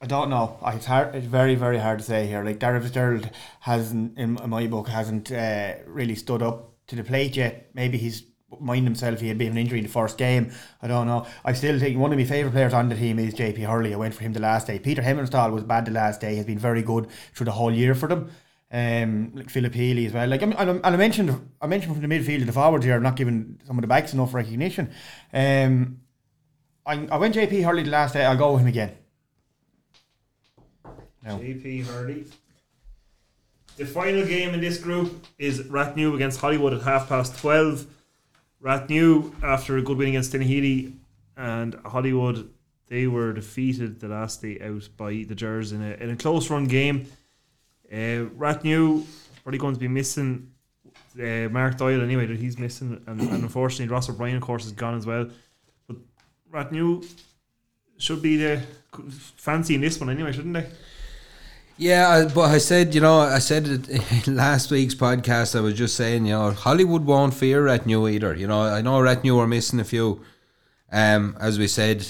I 0.00 0.06
don't 0.06 0.30
know. 0.30 0.58
It's 0.64 0.86
hard. 0.86 1.14
It's 1.14 1.26
very 1.26 1.56
very 1.56 1.78
hard 1.78 1.98
to 1.98 2.04
say 2.04 2.26
here. 2.26 2.44
Like 2.44 2.60
Darren 2.60 2.82
Fitzgerald 2.82 3.30
hasn't, 3.60 4.16
in 4.16 4.38
my 4.46 4.66
book, 4.68 4.88
hasn't 4.88 5.32
uh, 5.32 5.74
really 5.86 6.14
stood 6.14 6.42
up 6.42 6.72
to 6.86 6.96
the 6.96 7.02
plate 7.02 7.36
yet. 7.36 7.70
Maybe 7.74 7.98
he's 7.98 8.22
mind 8.60 8.84
himself. 8.84 9.20
He 9.20 9.28
had 9.28 9.38
been 9.38 9.52
an 9.52 9.58
injury 9.58 9.78
in 9.78 9.84
the 9.84 9.90
first 9.90 10.16
game. 10.16 10.52
I 10.80 10.88
don't 10.88 11.06
know. 11.06 11.26
I 11.44 11.52
still 11.52 11.78
think 11.78 11.98
one 11.98 12.12
of 12.12 12.18
my 12.18 12.24
favourite 12.24 12.52
players 12.52 12.72
on 12.74 12.88
the 12.88 12.94
team 12.94 13.18
is 13.18 13.34
JP 13.34 13.66
Hurley. 13.66 13.92
I 13.92 13.96
went 13.96 14.14
for 14.14 14.22
him 14.22 14.32
the 14.32 14.40
last 14.40 14.66
day. 14.66 14.78
Peter 14.78 15.02
Hemmenstall 15.02 15.52
was 15.52 15.64
bad 15.64 15.84
the 15.84 15.90
last 15.90 16.20
day. 16.20 16.36
He's 16.36 16.46
been 16.46 16.58
very 16.58 16.82
good 16.82 17.08
through 17.34 17.46
the 17.46 17.52
whole 17.52 17.72
year 17.72 17.94
for 17.94 18.08
them. 18.08 18.30
Um, 18.70 19.32
like 19.34 19.50
Philip 19.50 19.74
Healy 19.74 20.06
as 20.06 20.12
well. 20.12 20.28
Like 20.28 20.42
I'm, 20.42 20.52
and, 20.52 20.80
I 20.84 20.96
mentioned, 20.96 21.50
I 21.60 21.66
mentioned 21.66 21.94
from 21.94 22.06
the 22.06 22.14
midfield 22.14 22.40
to 22.40 22.44
the 22.44 22.52
forwards 22.52 22.84
here, 22.84 22.94
I'm 22.94 23.02
not 23.02 23.16
giving 23.16 23.60
some 23.66 23.78
of 23.78 23.82
the 23.82 23.88
backs 23.88 24.12
enough 24.12 24.34
recognition. 24.34 24.90
Um, 25.32 26.00
I, 26.86 27.06
I 27.10 27.16
went 27.16 27.34
JP 27.34 27.64
Hurley 27.64 27.82
the 27.82 27.90
last 27.90 28.12
day. 28.12 28.24
I'll 28.24 28.36
go 28.36 28.52
with 28.52 28.62
him 28.62 28.68
again. 28.68 28.92
JP 31.36 31.86
Hurley. 31.86 32.24
The 33.76 33.86
final 33.86 34.24
game 34.26 34.54
in 34.54 34.60
this 34.60 34.78
group 34.78 35.26
is 35.38 35.60
Rathnew 35.62 36.14
against 36.14 36.40
Hollywood 36.40 36.72
at 36.72 36.82
half 36.82 37.08
past 37.08 37.38
twelve. 37.38 37.86
Rathnew, 38.62 39.32
after 39.42 39.76
a 39.76 39.82
good 39.82 39.98
win 39.98 40.08
against 40.08 40.32
Tinahely 40.32 40.94
and 41.36 41.74
Hollywood, 41.84 42.50
they 42.88 43.06
were 43.06 43.32
defeated 43.32 44.00
the 44.00 44.08
last 44.08 44.42
day 44.42 44.58
out 44.60 44.88
by 44.96 45.24
the 45.28 45.34
Jers 45.34 45.72
in 45.72 45.82
a, 45.82 45.94
in 46.02 46.10
a 46.10 46.16
close 46.16 46.50
run 46.50 46.66
game. 46.66 47.06
Uh, 47.90 48.26
Rathnew 48.36 49.06
probably 49.42 49.58
going 49.58 49.74
to 49.74 49.80
be 49.80 49.88
missing 49.88 50.50
uh, 51.18 51.48
Mark 51.48 51.76
Doyle 51.78 52.02
anyway, 52.02 52.26
that 52.26 52.38
he's 52.38 52.58
missing, 52.58 53.02
and, 53.06 53.20
and 53.20 53.42
unfortunately 53.42 53.92
Ross 53.92 54.08
O'Brien, 54.08 54.36
of 54.36 54.42
course, 54.42 54.66
is 54.66 54.72
gone 54.72 54.96
as 54.96 55.06
well. 55.06 55.28
But 55.86 55.96
Rathnew 56.52 57.08
should 57.96 58.22
be 58.22 58.36
the 58.36 58.62
fancy 59.36 59.74
in 59.74 59.80
this 59.80 59.98
one 59.98 60.10
anyway, 60.10 60.32
shouldn't 60.32 60.54
they? 60.54 60.66
Yeah, 61.80 62.08
I- 62.08 62.24
but 62.26 62.50
I 62.50 62.58
said, 62.58 62.94
you 62.94 63.00
know, 63.00 63.20
I 63.20 63.38
said 63.38 63.66
it 63.68 63.88
in 64.26 64.34
last 64.36 64.70
week's 64.70 64.94
podcast. 64.96 65.56
I 65.56 65.60
was 65.60 65.74
just 65.74 65.94
saying, 65.96 66.26
you 66.26 66.32
know, 66.32 66.50
Hollywood 66.50 67.04
won't 67.04 67.34
fear 67.34 67.62
Rathnew 67.64 68.10
either. 68.12 68.34
You 68.34 68.48
know, 68.48 68.62
I 68.62 68.82
know 68.82 68.98
Rathnew 69.00 69.38
are 69.38 69.46
missing 69.46 69.78
a 69.78 69.84
few. 69.84 70.20
Um, 70.90 71.36
as 71.40 71.58
we 71.58 71.68
said, 71.68 72.06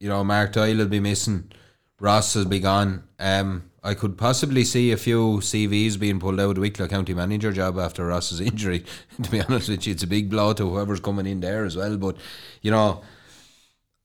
you 0.00 0.08
know, 0.08 0.24
Mark 0.24 0.52
Doyle 0.52 0.76
will 0.76 0.86
be 0.88 1.00
missing. 1.00 1.52
Ross 2.00 2.34
has 2.34 2.44
be 2.46 2.58
gone. 2.58 3.04
Um, 3.20 3.70
I 3.84 3.94
could 3.94 4.18
possibly 4.18 4.64
see 4.64 4.90
a 4.90 4.96
few 4.96 5.38
CVs 5.38 5.98
being 5.98 6.18
pulled 6.18 6.40
out 6.40 6.50
of 6.50 6.54
the 6.56 6.60
Wicklow 6.60 6.88
County 6.88 7.14
manager 7.14 7.52
job 7.52 7.78
after 7.78 8.06
Ross's 8.06 8.40
injury. 8.50 8.84
to 9.22 9.30
be 9.30 9.40
honest 9.42 9.68
with 9.68 9.86
you, 9.86 9.92
it's 9.92 10.02
a 10.02 10.06
big 10.08 10.28
blow 10.28 10.52
to 10.54 10.68
whoever's 10.68 11.00
coming 11.00 11.26
in 11.26 11.40
there 11.40 11.64
as 11.64 11.76
well. 11.76 11.96
But 11.96 12.16
you 12.62 12.72
know, 12.72 13.02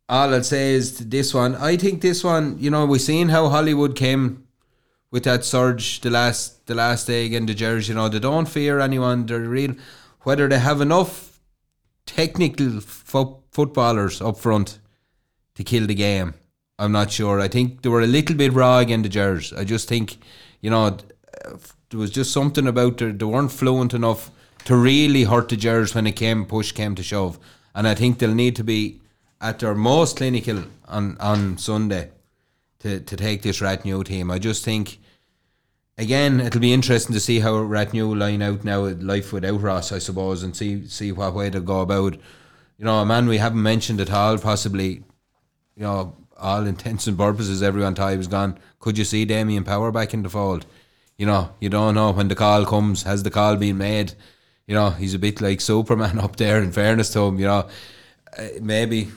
all 0.08 0.34
I'll 0.34 0.44
say 0.44 0.74
is 0.74 1.00
this 1.00 1.34
one. 1.34 1.56
I 1.56 1.78
think 1.78 2.02
this 2.02 2.24
one. 2.24 2.58
You 2.60 2.70
know, 2.70 2.86
we've 2.86 3.02
seen 3.02 3.30
how 3.30 3.50
Hollywood 3.50 3.96
came 3.96 4.44
with 5.14 5.26
that 5.26 5.46
surge 5.46 6.02
the 6.02 6.10
last 6.10 6.66
the 6.66 6.74
last 6.74 7.06
day 7.06 7.26
again 7.26 7.46
the 7.46 7.54
Jers. 7.54 7.88
You 7.88 7.94
know, 7.94 8.10
they 8.10 8.20
don't 8.20 8.50
fear 8.50 8.80
anyone. 8.80 9.28
They're 9.28 9.40
real. 9.40 9.76
Whether 10.22 10.48
they 10.50 10.58
have 10.58 10.82
enough 10.82 11.40
technical 12.08 12.82
fo- 12.82 13.44
footballers 13.52 14.22
up 14.22 14.38
front 14.40 14.80
to 15.54 15.64
kill 15.64 15.86
the 15.86 15.94
game, 15.94 16.34
I'm 16.80 16.92
not 16.92 17.12
sure. 17.12 17.40
I 17.40 17.48
think 17.48 17.84
they 17.84 17.90
were 17.90 18.02
a 18.02 18.08
little 18.08 18.36
bit 18.36 18.54
raw 18.54 18.80
against 18.80 19.04
the 19.04 19.10
Jers. 19.10 19.54
I 19.54 19.64
just 19.64 19.88
think, 19.88 20.18
you 20.62 20.72
know, 20.72 20.98
there 21.90 22.00
was 22.00 22.10
just 22.10 22.32
something 22.32 22.66
about 22.66 23.00
it. 23.04 23.20
They 23.20 23.26
weren't 23.26 23.52
fluent 23.52 23.94
enough 23.94 24.32
to 24.66 24.76
really 24.76 25.26
hurt 25.26 25.50
the 25.50 25.58
Jers 25.58 25.94
when 25.94 26.08
it 26.08 26.16
came 26.16 26.46
push 26.46 26.72
came 26.72 26.96
to 26.96 27.04
shove. 27.04 27.38
And 27.76 27.88
I 27.88 27.94
think 27.94 28.18
they'll 28.18 28.34
need 28.34 28.56
to 28.56 28.64
be 28.64 29.00
at 29.40 29.60
their 29.60 29.76
most 29.76 30.18
clinical 30.18 30.64
on 30.88 31.18
on 31.20 31.60
Sunday 31.60 32.10
to, 32.80 33.00
to 33.00 33.16
take 33.16 33.44
this 33.44 33.60
Rathnew 33.62 34.04
team. 34.04 34.32
I 34.32 34.40
just 34.40 34.66
think, 34.66 35.00
again, 35.98 36.40
it'll 36.40 36.62
be 36.62 36.74
interesting 36.74 37.14
to 37.14 37.20
see 37.20 37.40
how 37.40 37.54
Rathnew 37.54 38.18
line 38.18 38.42
out 38.42 38.64
now 38.64 38.84
with 38.84 39.02
life 39.02 39.34
without 39.34 39.62
Ross, 39.62 39.92
I 39.92 40.00
suppose, 40.00 40.44
and 40.44 40.56
see 40.56 40.88
see 40.88 41.12
what 41.12 41.34
way 41.34 41.50
they'll 41.50 41.62
go 41.62 41.82
about. 41.82 42.16
You 42.78 42.86
know, 42.86 43.00
a 43.00 43.06
man 43.06 43.28
we 43.28 43.38
haven't 43.38 43.62
mentioned 43.62 44.02
at 44.02 44.12
all, 44.12 44.38
possibly, 44.38 45.04
you 45.76 45.84
know, 45.84 46.16
all 46.38 46.66
intents 46.66 47.08
and 47.08 47.18
purposes, 47.18 47.64
everyone 47.64 47.96
thought 47.96 48.12
he 48.12 48.18
was 48.18 48.28
gone. 48.28 48.58
Could 48.80 48.98
you 48.98 49.06
see 49.06 49.26
Damien 49.26 49.64
Power 49.64 49.92
back 49.92 50.14
in 50.14 50.24
the 50.24 50.30
fold? 50.30 50.66
You 51.18 51.26
know, 51.26 51.52
you 51.60 51.70
don't 51.70 51.96
know 51.96 52.12
when 52.12 52.28
the 52.28 52.36
call 52.36 52.66
comes. 52.66 53.04
Has 53.04 53.24
the 53.24 53.32
call 53.32 53.56
been 53.56 53.78
made? 53.78 54.14
You 54.68 54.76
know, 54.76 54.90
he's 54.90 55.14
a 55.14 55.20
bit 55.20 55.42
like 55.42 55.62
Superman 55.62 56.20
up 56.28 56.36
there. 56.36 56.62
In 56.62 56.72
fairness 56.72 57.12
to 57.14 57.22
him, 57.22 57.40
you 57.40 57.46
know, 57.46 57.68
uh, 58.38 58.48
maybe 58.62 59.12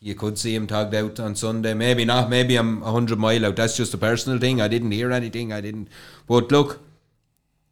you 0.00 0.14
could 0.14 0.38
see 0.38 0.54
him 0.54 0.66
tugged 0.66 0.94
out 0.94 1.18
on 1.18 1.34
Sunday. 1.34 1.74
Maybe 1.74 2.04
not. 2.04 2.30
Maybe 2.30 2.56
I'm 2.56 2.82
a 2.82 2.92
hundred 2.92 3.18
mile 3.18 3.44
out. 3.46 3.56
That's 3.56 3.76
just 3.76 3.94
a 3.94 3.98
personal 3.98 4.38
thing. 4.38 4.60
I 4.60 4.68
didn't 4.68 4.92
hear 4.92 5.10
anything. 5.10 5.52
I 5.52 5.60
didn't. 5.60 5.88
But 6.26 6.52
look, 6.52 6.80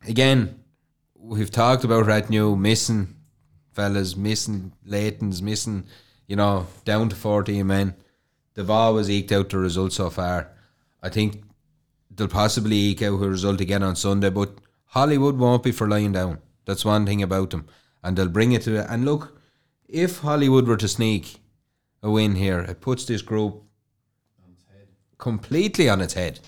again, 0.07 0.61
we've 1.15 1.51
talked 1.51 1.85
about 1.85 2.07
Rathnew 2.07 2.59
missing 2.59 3.15
fellas, 3.73 4.17
missing 4.17 4.73
Leighton's, 4.85 5.43
missing, 5.43 5.85
you 6.27 6.35
know, 6.35 6.67
down 6.85 7.09
to 7.11 7.17
14 7.17 7.65
men. 7.67 7.95
They've 8.55 8.71
always 8.71 9.11
eked 9.11 9.33
out 9.33 9.51
the 9.51 9.59
result 9.59 9.93
so 9.93 10.09
far. 10.11 10.51
I 11.03 11.11
think 11.11 11.45
they'll 12.11 12.27
possibly 12.27 12.77
eke 12.77 13.03
out 13.03 13.23
a 13.23 13.29
result 13.29 13.61
again 13.61 13.83
on 13.83 13.95
Sunday, 13.95 14.31
but 14.31 14.55
Hollywood 14.87 15.37
won't 15.37 15.63
be 15.63 15.73
for 15.73 15.87
lying 15.87 16.13
down. 16.13 16.39
That's 16.65 16.85
one 16.85 17.05
thing 17.05 17.23
about 17.23 17.51
them. 17.51 17.67
And 18.03 18.17
they'll 18.17 18.29
bring 18.29 18.53
it 18.53 18.63
to 18.63 18.81
it. 18.81 18.87
And 18.89 19.05
look, 19.05 19.39
if 19.89 20.21
Hollywood 20.21 20.67
were 20.67 20.79
to 20.79 20.89
sneak 20.89 21.39
a 22.07 22.11
win 22.11 22.37
here, 22.37 22.61
it 22.61 22.81
puts 22.81 23.05
this 23.05 23.23
group 23.23 23.63
completely 25.19 25.89
on 25.89 26.01
its 26.01 26.15
head. 26.15 26.41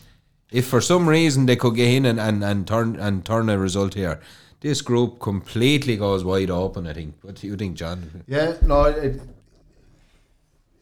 If 0.50 0.66
for 0.66 0.80
some 0.80 1.08
reason 1.08 1.46
they 1.46 1.56
could 1.56 1.74
get 1.74 1.92
in 1.92 2.06
and, 2.06 2.18
and, 2.18 2.42
and 2.42 2.66
turn 2.66 2.96
and 2.96 3.24
turn 3.24 3.50
a 3.50 3.58
result 3.58 3.94
here, 3.94 4.20
this 4.60 4.80
group 4.80 5.20
completely 5.20 5.96
goes 5.96 6.24
wide 6.24 6.50
open. 6.50 6.86
I 6.86 6.94
think. 6.94 7.14
What 7.22 7.36
do 7.36 7.46
you 7.46 7.56
think, 7.56 7.76
John? 7.76 8.24
Yeah, 8.26 8.54
no, 8.62 8.84
it, 8.84 9.20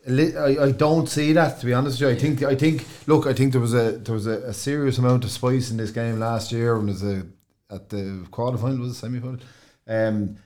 I, 0.09 0.57
I 0.66 0.73
don't 0.73 1.09
see 1.09 1.32
that 1.32 1.59
to 1.61 1.66
be 1.66 1.74
honest 1.74 2.01
with 2.01 2.09
you. 2.09 2.16
I 2.16 2.19
think 2.19 2.43
I 2.43 2.55
think 2.55 2.86
look, 3.07 3.27
I 3.27 3.32
think 3.32 3.53
there 3.53 3.61
was 3.61 3.74
a 3.74 3.93
there 3.93 4.15
was 4.15 4.27
a, 4.27 4.39
a 4.43 4.53
serious 4.55 4.98
amount 4.98 5.24
of 5.24 5.31
spice 5.31 5.70
in 5.70 5.78
this 5.78 5.90
game 5.90 6.20
last 6.20 6.53
year 6.53 6.77
when 6.77 6.86
there 6.86 6.94
was 6.94 7.03
a 7.03 7.27
at 7.69 7.89
the 7.89 8.24
quarter 8.31 8.57
final 8.57 8.78
was 8.78 8.93
it 8.93 8.94
semi 8.94 9.19
final. 9.19 9.40
Um 9.89 10.36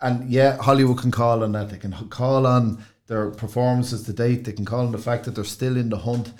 and 0.00 0.30
yeah, 0.30 0.58
Hollywood 0.58 0.98
can 0.98 1.10
call 1.10 1.42
on 1.42 1.52
that. 1.52 1.70
They 1.70 1.78
can 1.78 1.92
call 2.08 2.46
on 2.46 2.84
their 3.06 3.30
performances 3.30 4.04
to 4.04 4.12
date. 4.12 4.44
They 4.44 4.52
can 4.52 4.64
call 4.64 4.86
on 4.86 4.92
the 4.92 4.98
fact 4.98 5.24
that 5.24 5.34
they're 5.34 5.44
still 5.44 5.76
in 5.76 5.90
the 5.90 5.98
hunt. 5.98 6.32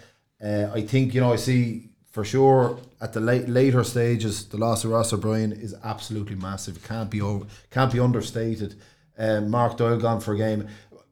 Uh, 0.43 0.71
I 0.73 0.83
think 0.83 1.15
you 1.15 1.21
know 1.21 1.33
I 1.33 1.37
see 1.37 1.91
for 2.11 2.25
sure 2.25 2.79
at 3.01 3.13
the 3.13 3.21
late, 3.21 3.49
later 3.49 3.83
stages 3.83 4.47
the 4.47 4.57
loss 4.57 4.85
of 4.85 4.93
Ross 4.93 5.13
O'Brien 5.13 5.53
is 5.53 5.75
absolutely 5.83 6.37
massive. 6.37 6.77
It 6.77 6.85
can't 6.85 7.11
be 7.11 7.21
over, 7.21 7.47
can't 7.71 7.93
be 7.93 7.99
understated. 7.99 8.77
Um, 9.19 9.51
Mark 9.51 9.77
Doyle 9.77 9.99
gone 9.99 10.21
for 10.21 10.35
a 10.35 10.39
game. 10.39 10.69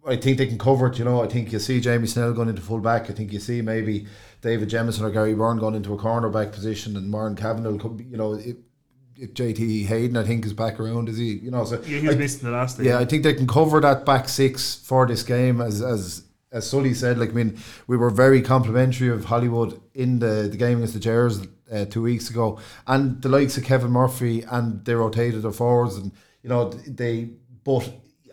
I 0.07 0.17
think 0.17 0.39
they 0.39 0.47
can 0.47 0.59
cover 0.59 0.89
it. 0.89 0.99
You 0.99 1.05
know, 1.05 1.23
I 1.23 1.29
think 1.29 1.53
you 1.53 1.59
see 1.59 1.81
Jamie 1.81 2.09
Snell 2.09 2.33
going 2.33 2.49
into 2.49 2.63
full 2.63 2.81
back. 2.81 3.09
I 3.11 3.13
think 3.15 3.33
you 3.33 3.39
see 3.39 3.63
maybe 3.63 4.07
David 4.41 4.69
Jemison 4.69 5.03
or 5.03 5.11
Gary 5.11 5.35
Byrne 5.35 5.59
going 5.59 5.77
into 5.77 5.95
a 5.95 5.99
cornerback 5.99 6.53
position, 6.53 6.97
and 6.97 7.11
Martin 7.11 7.37
Kavanagh. 7.37 7.79
Could 7.79 7.97
be, 7.97 8.05
you 8.05 8.17
know, 8.17 8.35
if 8.35 8.57
JT 9.19 9.87
Hayden, 9.87 10.17
I 10.17 10.25
think, 10.25 10.45
is 10.47 10.53
back 10.53 10.81
around, 10.81 11.09
is 11.09 11.19
he? 11.19 11.35
You 11.35 11.51
know, 11.51 11.65
so 11.65 11.81
Yeah, 11.83 11.99
he 11.99 12.07
was 12.09 12.17
I- 12.17 12.19
missing 12.19 12.45
the 12.49 12.51
last 12.57 12.79
day. 12.79 12.85
yeah, 12.85 12.99
I 12.99 13.05
think 13.05 13.23
they 13.23 13.35
can 13.35 13.47
cover 13.47 13.81
that 13.81 14.05
back 14.05 14.29
six 14.29 14.75
for 14.75 15.07
this 15.07 15.23
game. 15.23 15.61
As 15.61 15.83
as 15.83 16.23
as 16.51 16.69
Sully 16.69 16.93
said, 16.95 17.19
like 17.19 17.31
I 17.31 17.33
mean, 17.33 17.59
we 17.87 17.97
were 17.97 18.11
very 18.11 18.43
complimentary 18.43 19.09
of 19.09 19.25
Hollywood 19.25 19.81
in 19.95 20.19
the, 20.19 20.49
the 20.51 20.57
game 20.59 20.79
against 20.79 20.93
the 20.95 21.01
Jers 21.01 21.41
uh, 21.73 21.87
two 21.87 22.03
weeks 22.03 22.29
ago, 22.31 22.59
and 22.87 23.23
the 23.23 23.29
likes 23.29 23.57
of 23.57 23.65
Kevin 23.65 23.91
Murphy, 23.91 24.43
and 24.51 24.85
they 24.85 24.95
rotated 24.95 25.43
their 25.43 25.53
forwards, 25.53 25.97
and 25.97 26.13
you 26.43 26.49
know 26.51 26.69
they. 26.71 27.31
But 27.65 27.89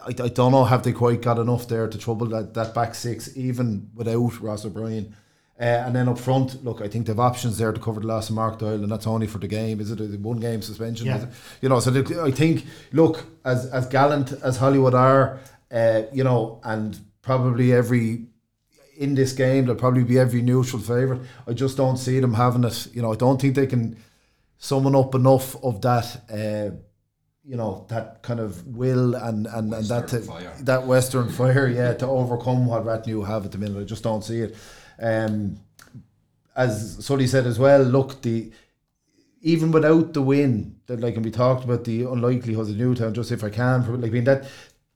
I, 0.05 0.09
I 0.23 0.29
don't 0.29 0.51
know 0.51 0.63
have 0.65 0.83
they 0.83 0.91
quite 0.91 1.21
got 1.21 1.37
enough 1.39 1.67
there 1.67 1.87
to 1.87 1.97
trouble 1.97 2.27
that, 2.29 2.53
that 2.55 2.73
back 2.73 2.95
six, 2.95 3.37
even 3.37 3.89
without 3.95 4.39
Ross 4.41 4.65
O'Brien. 4.65 5.15
Uh, 5.59 5.83
and 5.85 5.93
then 5.93 6.07
up 6.07 6.17
front, 6.17 6.63
look, 6.63 6.79
I 6.79 6.87
think 6.87 7.05
they 7.05 7.11
have 7.11 7.19
options 7.19 7.57
there 7.57 7.73
to 7.73 7.81
cover 7.81 7.99
the 7.99 8.07
loss 8.07 8.29
of 8.29 8.35
Mark 8.35 8.59
Doyle, 8.59 8.81
and 8.81 8.89
that's 8.89 9.05
only 9.05 9.27
for 9.27 9.39
the 9.39 9.47
game. 9.47 9.81
Is 9.81 9.91
it 9.91 9.99
a 9.99 10.05
one 10.17 10.39
game 10.39 10.61
suspension? 10.61 11.07
Yeah. 11.07 11.25
You 11.61 11.67
know, 11.67 11.81
so 11.81 11.91
they, 11.91 12.21
I 12.21 12.31
think, 12.31 12.65
look, 12.93 13.25
as 13.43 13.65
as 13.65 13.85
gallant 13.87 14.31
as 14.41 14.55
Hollywood 14.55 14.93
are, 14.93 15.41
uh, 15.69 16.03
you 16.13 16.23
know, 16.23 16.61
and 16.63 16.97
probably 17.21 17.73
every 17.73 18.27
in 18.97 19.15
this 19.15 19.33
game, 19.33 19.65
there'll 19.65 19.79
probably 19.79 20.05
be 20.05 20.17
every 20.17 20.41
neutral 20.41 20.81
favourite. 20.81 21.21
I 21.45 21.51
just 21.51 21.75
don't 21.75 21.97
see 21.97 22.21
them 22.21 22.35
having 22.35 22.63
it. 22.63 22.87
You 22.93 23.01
know, 23.01 23.11
I 23.11 23.15
don't 23.17 23.39
think 23.41 23.55
they 23.55 23.67
can 23.67 23.97
summon 24.57 24.95
up 24.95 25.13
enough 25.13 25.61
of 25.61 25.81
that. 25.81 26.21
Uh, 26.31 26.77
you 27.43 27.57
know 27.57 27.85
that 27.89 28.21
kind 28.21 28.39
of 28.39 28.65
will 28.67 29.15
and 29.15 29.47
and, 29.47 29.73
and 29.73 29.85
that 29.85 30.03
Western 30.03 30.21
to, 30.21 30.27
fire. 30.27 30.53
that 30.61 30.87
Western 30.87 31.29
fire, 31.29 31.67
yeah, 31.67 31.93
to 31.95 32.05
overcome 32.07 32.65
what 32.65 32.85
Rathnew 32.85 33.25
have 33.27 33.43
at 33.43 33.51
the 33.51 33.57
minute. 33.57 33.81
I 33.81 33.83
just 33.83 34.03
don't 34.03 34.23
see 34.23 34.39
it. 34.39 34.55
Um, 35.01 35.59
as 36.55 37.03
Sully 37.05 37.27
said 37.27 37.45
as 37.45 37.57
well, 37.57 37.81
look, 37.81 38.21
the 38.21 38.51
even 39.41 39.71
without 39.71 40.13
the 40.13 40.21
win, 40.21 40.75
that 40.87 40.99
like, 40.99 41.15
and 41.15 41.23
we 41.23 41.31
talked 41.31 41.63
about 41.63 41.85
the 41.85 42.01
unlikelihoods 42.01 42.69
of 42.69 42.77
Newtown, 42.77 43.13
just 43.13 43.31
if 43.31 43.43
I 43.43 43.49
can, 43.49 43.83
for 43.83 43.95
like, 43.95 44.11
I 44.11 44.13
mean 44.13 44.25
that 44.25 44.49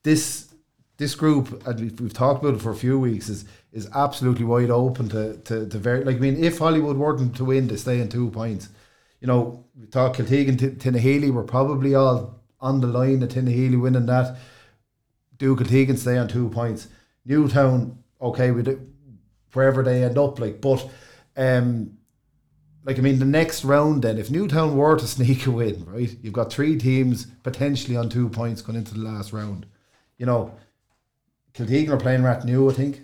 this 0.03 0.53
this 0.97 1.15
group, 1.15 1.65
and 1.65 1.79
we've, 1.79 1.99
we've 1.99 2.13
talked 2.13 2.43
about 2.43 2.55
it 2.55 2.61
for 2.61 2.71
a 2.71 2.75
few 2.75 2.99
weeks, 2.99 3.29
is 3.29 3.45
is 3.71 3.89
absolutely 3.95 4.45
wide 4.45 4.69
open 4.69 5.09
to 5.09 5.37
to, 5.37 5.67
to 5.67 5.77
very 5.77 6.03
like 6.03 6.17
I 6.17 6.19
mean, 6.19 6.43
if 6.43 6.57
Hollywood 6.57 6.97
weren't 6.97 7.35
to 7.37 7.45
win, 7.45 7.67
they 7.67 7.77
stay 7.77 7.99
in 7.99 8.09
two 8.09 8.29
points. 8.29 8.69
You 9.21 9.27
know, 9.27 9.65
we 9.79 9.87
talk 9.87 10.17
Kiltegan, 10.17 10.59
T- 10.59 10.71
Tinahely, 10.71 11.31
we're 11.31 11.43
probably 11.43 11.95
all 11.95 12.41
on 12.59 12.81
the 12.81 12.87
line 12.87 13.23
of 13.23 13.29
Tinahely 13.29 13.79
winning 13.79 14.05
that. 14.07 14.37
Do 15.37 15.55
Kiltegan 15.55 15.97
stay 15.97 16.17
on 16.17 16.27
two 16.27 16.49
points? 16.49 16.89
Newtown, 17.25 18.03
okay, 18.21 18.51
we 18.51 18.63
do, 18.63 18.92
wherever 19.53 19.83
they 19.83 20.03
end 20.03 20.17
up, 20.17 20.39
like, 20.39 20.61
but 20.61 20.87
um, 21.37 21.97
like 22.83 22.97
I 22.97 23.01
mean, 23.01 23.19
the 23.19 23.25
next 23.25 23.63
round 23.63 24.03
then, 24.03 24.17
if 24.17 24.29
Newtown 24.29 24.75
were 24.75 24.97
to 24.97 25.07
sneak 25.07 25.45
a 25.45 25.51
win, 25.51 25.85
right, 25.85 26.15
you've 26.21 26.33
got 26.33 26.51
three 26.51 26.77
teams 26.77 27.27
potentially 27.43 27.95
on 27.95 28.09
two 28.09 28.29
points 28.29 28.61
going 28.61 28.77
into 28.77 28.93
the 28.93 29.01
last 29.01 29.33
round. 29.33 29.65
You 30.17 30.25
know, 30.25 30.55
Kiltegan 31.53 31.89
are 31.89 31.97
playing 31.97 32.21
Rathnew, 32.21 32.71
I 32.71 32.73
think. 32.75 33.01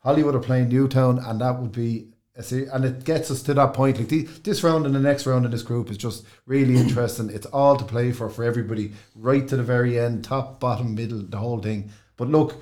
Hollywood 0.00 0.34
are 0.34 0.40
playing 0.40 0.68
Newtown, 0.68 1.18
and 1.18 1.40
that 1.40 1.60
would 1.60 1.72
be 1.72 2.08
a 2.36 2.42
se- 2.42 2.68
and 2.72 2.84
it 2.84 3.04
gets 3.04 3.30
us 3.30 3.42
to 3.42 3.54
that 3.54 3.74
point. 3.74 3.98
Like 3.98 4.08
the, 4.08 4.22
this 4.44 4.64
round 4.64 4.86
and 4.86 4.94
the 4.94 5.00
next 5.00 5.26
round 5.26 5.44
in 5.44 5.50
this 5.50 5.62
group 5.62 5.90
is 5.90 5.98
just 5.98 6.24
really 6.46 6.76
interesting. 6.80 7.30
It's 7.30 7.46
all 7.46 7.76
to 7.76 7.84
play 7.84 8.12
for 8.12 8.28
for 8.28 8.44
everybody, 8.44 8.92
right 9.14 9.46
to 9.48 9.56
the 9.56 9.62
very 9.62 9.98
end, 9.98 10.24
top, 10.24 10.58
bottom, 10.60 10.94
middle, 10.94 11.22
the 11.22 11.36
whole 11.36 11.58
thing. 11.58 11.90
But 12.16 12.28
look, 12.28 12.56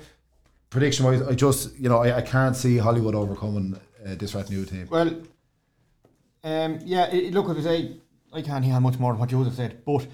prediction 0.69 1.05
wise, 1.05 1.21
I 1.21 1.33
just 1.33 1.77
you 1.79 1.89
know 1.89 1.99
I, 1.99 2.17
I 2.17 2.21
can't 2.21 2.55
see 2.55 2.77
Hollywood 2.77 3.15
overcoming 3.15 3.79
uh, 4.05 4.15
this 4.15 4.33
Rathnew 4.33 4.69
team. 4.69 4.87
Well, 4.89 5.21
um, 6.43 6.79
yeah, 6.83 7.07
it, 7.07 7.33
look, 7.33 7.49
I 7.49 7.61
say, 7.61 7.97
I 8.31 8.41
can't 8.41 8.63
hear 8.63 8.79
much 8.79 8.97
more 8.97 9.11
than 9.13 9.19
what 9.19 9.29
Joseph 9.29 9.55
said, 9.55 9.83
but 9.85 10.07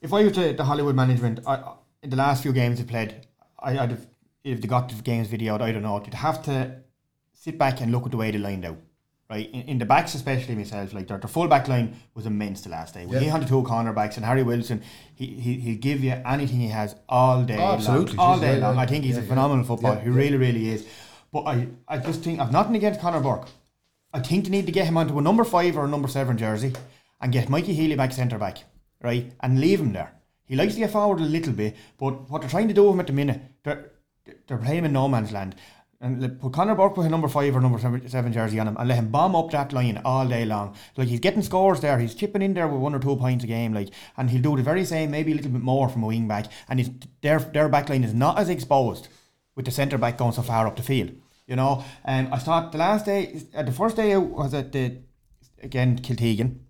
if 0.00 0.12
I 0.12 0.24
was 0.24 0.34
the, 0.34 0.52
the 0.52 0.64
Hollywood 0.64 0.96
management, 0.96 1.40
I, 1.46 1.74
in 2.02 2.10
the 2.10 2.16
last 2.16 2.42
few 2.42 2.52
games 2.52 2.78
they 2.78 2.84
played, 2.84 3.26
I, 3.58 3.78
I'd 3.78 3.90
have, 3.90 4.06
if 4.42 4.60
they 4.60 4.68
got 4.68 4.88
the 4.88 5.00
games 5.02 5.28
videoed, 5.28 5.60
I 5.60 5.72
don't 5.72 5.82
know, 5.82 6.02
you'd 6.02 6.14
have 6.14 6.42
to 6.44 6.76
sit 7.32 7.58
back 7.58 7.80
and 7.80 7.92
look 7.92 8.04
at 8.06 8.10
the 8.10 8.16
way 8.16 8.30
they 8.30 8.38
lined 8.38 8.64
out. 8.64 8.78
Right, 9.30 9.48
in, 9.52 9.60
in 9.62 9.78
the 9.78 9.84
backs 9.86 10.14
especially 10.16 10.56
myself, 10.56 10.92
like 10.92 11.06
their, 11.06 11.16
their 11.18 11.28
full 11.28 11.46
back 11.46 11.68
line 11.68 11.94
was 12.16 12.26
immense 12.26 12.62
the 12.62 12.68
last 12.70 12.94
day. 12.94 13.06
When 13.06 13.22
he 13.22 13.28
had 13.28 13.42
the 13.42 13.46
two 13.46 13.62
cornerbacks 13.62 14.16
and 14.16 14.24
Harry 14.26 14.42
Wilson, 14.42 14.82
he, 15.14 15.26
he 15.26 15.54
he'll 15.60 15.78
give 15.78 16.02
you 16.02 16.20
anything 16.26 16.58
he 16.58 16.66
has 16.68 16.96
all 17.08 17.44
day, 17.44 17.56
Oh, 17.56 17.74
absolutely. 17.74 18.16
long, 18.16 18.26
all 18.26 18.36
Jeez, 18.38 18.40
day 18.40 18.58
yeah, 18.58 18.66
long. 18.66 18.74
yeah. 18.74 18.80
I 18.82 18.86
think 18.86 19.04
he's 19.04 19.14
Yeah, 19.14 19.20
a 19.20 19.22
yeah. 19.22 19.28
phenomenal 19.28 19.64
footballer. 19.64 19.94
Yeah, 19.98 20.00
he 20.02 20.08
yeah. 20.10 20.16
really, 20.16 20.36
really 20.36 20.68
is. 20.70 20.84
But 21.32 21.42
I, 21.42 21.68
I 21.86 21.98
just 21.98 22.22
think 22.24 22.40
I've 22.40 22.50
nothing 22.50 22.74
against 22.74 23.00
Conor 23.00 23.20
Burke. 23.20 23.46
I 24.12 24.18
think 24.18 24.46
they 24.46 24.50
need 24.50 24.66
to 24.66 24.72
get 24.72 24.86
him 24.86 24.96
onto 24.96 25.16
a 25.16 25.22
number 25.22 25.44
five 25.44 25.76
or 25.76 25.84
a 25.84 25.88
number 25.88 26.08
seven 26.08 26.36
jersey 26.36 26.72
and 27.20 27.30
get 27.32 27.48
Mikey 27.48 27.72
Healy 27.72 27.94
back 27.94 28.10
centre 28.10 28.36
back, 28.38 28.64
right, 29.00 29.30
and 29.38 29.60
leave 29.60 29.78
him 29.78 29.92
there. 29.92 30.12
He 30.44 30.56
likes 30.56 30.74
to 30.74 30.80
get 30.80 30.90
forward 30.90 31.20
a 31.20 31.22
little 31.22 31.52
bit, 31.52 31.76
but 31.98 32.28
what 32.28 32.40
they're 32.40 32.50
trying 32.50 32.66
to 32.66 32.74
do 32.74 32.82
with 32.82 32.94
him 32.94 33.00
at 33.00 33.06
the 33.06 33.12
minute, 33.12 33.40
they're 33.62 33.92
they're 34.48 34.58
playing 34.58 34.78
him 34.78 34.86
in 34.86 34.92
no 34.92 35.06
man's 35.06 35.30
land. 35.30 35.54
And 36.02 36.40
put 36.40 36.54
Conor 36.54 36.74
Burke 36.74 36.96
with 36.96 37.06
a 37.06 37.10
number 37.10 37.28
five 37.28 37.54
or 37.54 37.60
number 37.60 37.78
seven, 37.78 38.08
seven 38.08 38.32
jersey 38.32 38.58
on 38.58 38.66
him 38.68 38.76
and 38.78 38.88
let 38.88 38.96
him 38.96 39.08
bomb 39.08 39.36
up 39.36 39.50
that 39.50 39.70
line 39.74 40.00
all 40.02 40.26
day 40.26 40.46
long. 40.46 40.74
Like 40.96 41.08
he's 41.08 41.20
getting 41.20 41.42
scores 41.42 41.80
there, 41.80 41.98
he's 41.98 42.14
chipping 42.14 42.40
in 42.40 42.54
there 42.54 42.66
with 42.68 42.80
one 42.80 42.94
or 42.94 42.98
two 42.98 43.16
points 43.16 43.44
a 43.44 43.46
game, 43.46 43.74
like, 43.74 43.90
and 44.16 44.30
he'll 44.30 44.40
do 44.40 44.56
the 44.56 44.62
very 44.62 44.86
same, 44.86 45.10
maybe 45.10 45.32
a 45.32 45.34
little 45.34 45.50
bit 45.50 45.60
more 45.60 45.90
from 45.90 46.02
a 46.02 46.06
wing 46.06 46.26
back. 46.26 46.46
And 46.70 46.78
his, 46.78 46.90
their 47.20 47.38
their 47.38 47.68
back 47.68 47.90
line 47.90 48.02
is 48.02 48.14
not 48.14 48.38
as 48.38 48.48
exposed 48.48 49.08
with 49.54 49.66
the 49.66 49.70
centre 49.70 49.98
back 49.98 50.16
going 50.16 50.32
so 50.32 50.40
far 50.40 50.66
up 50.66 50.76
the 50.76 50.82
field. 50.82 51.10
You 51.46 51.56
know, 51.56 51.84
and 52.04 52.32
I 52.32 52.38
thought 52.38 52.72
the 52.72 52.78
last 52.78 53.04
day, 53.04 53.42
uh, 53.54 53.64
the 53.64 53.72
first 53.72 53.96
day 53.96 54.16
was 54.16 54.54
at 54.54 54.72
the 54.72 54.96
again 55.62 55.98
Kiltegan. 55.98 56.60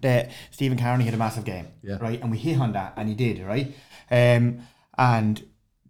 The 0.00 0.28
Stephen 0.50 0.78
Carney 0.78 1.04
had 1.04 1.14
a 1.14 1.18
massive 1.18 1.44
game, 1.44 1.68
Yeah. 1.82 1.98
right, 2.00 2.20
and 2.20 2.30
we 2.32 2.38
hit 2.38 2.58
on 2.58 2.72
that, 2.72 2.94
and 2.96 3.08
he 3.10 3.14
did, 3.14 3.44
right, 3.46 3.74
um, 4.10 4.62
and 4.96 5.44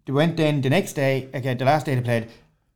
they 0.05 0.13
went 0.13 0.37
then 0.37 0.61
the 0.61 0.69
next 0.71 0.95
day 0.95 1.29
again, 1.33 1.57
the 1.57 1.65
last 1.65 1.87
day 1.87 1.95
they 1.95 2.01
played, 2.01 2.27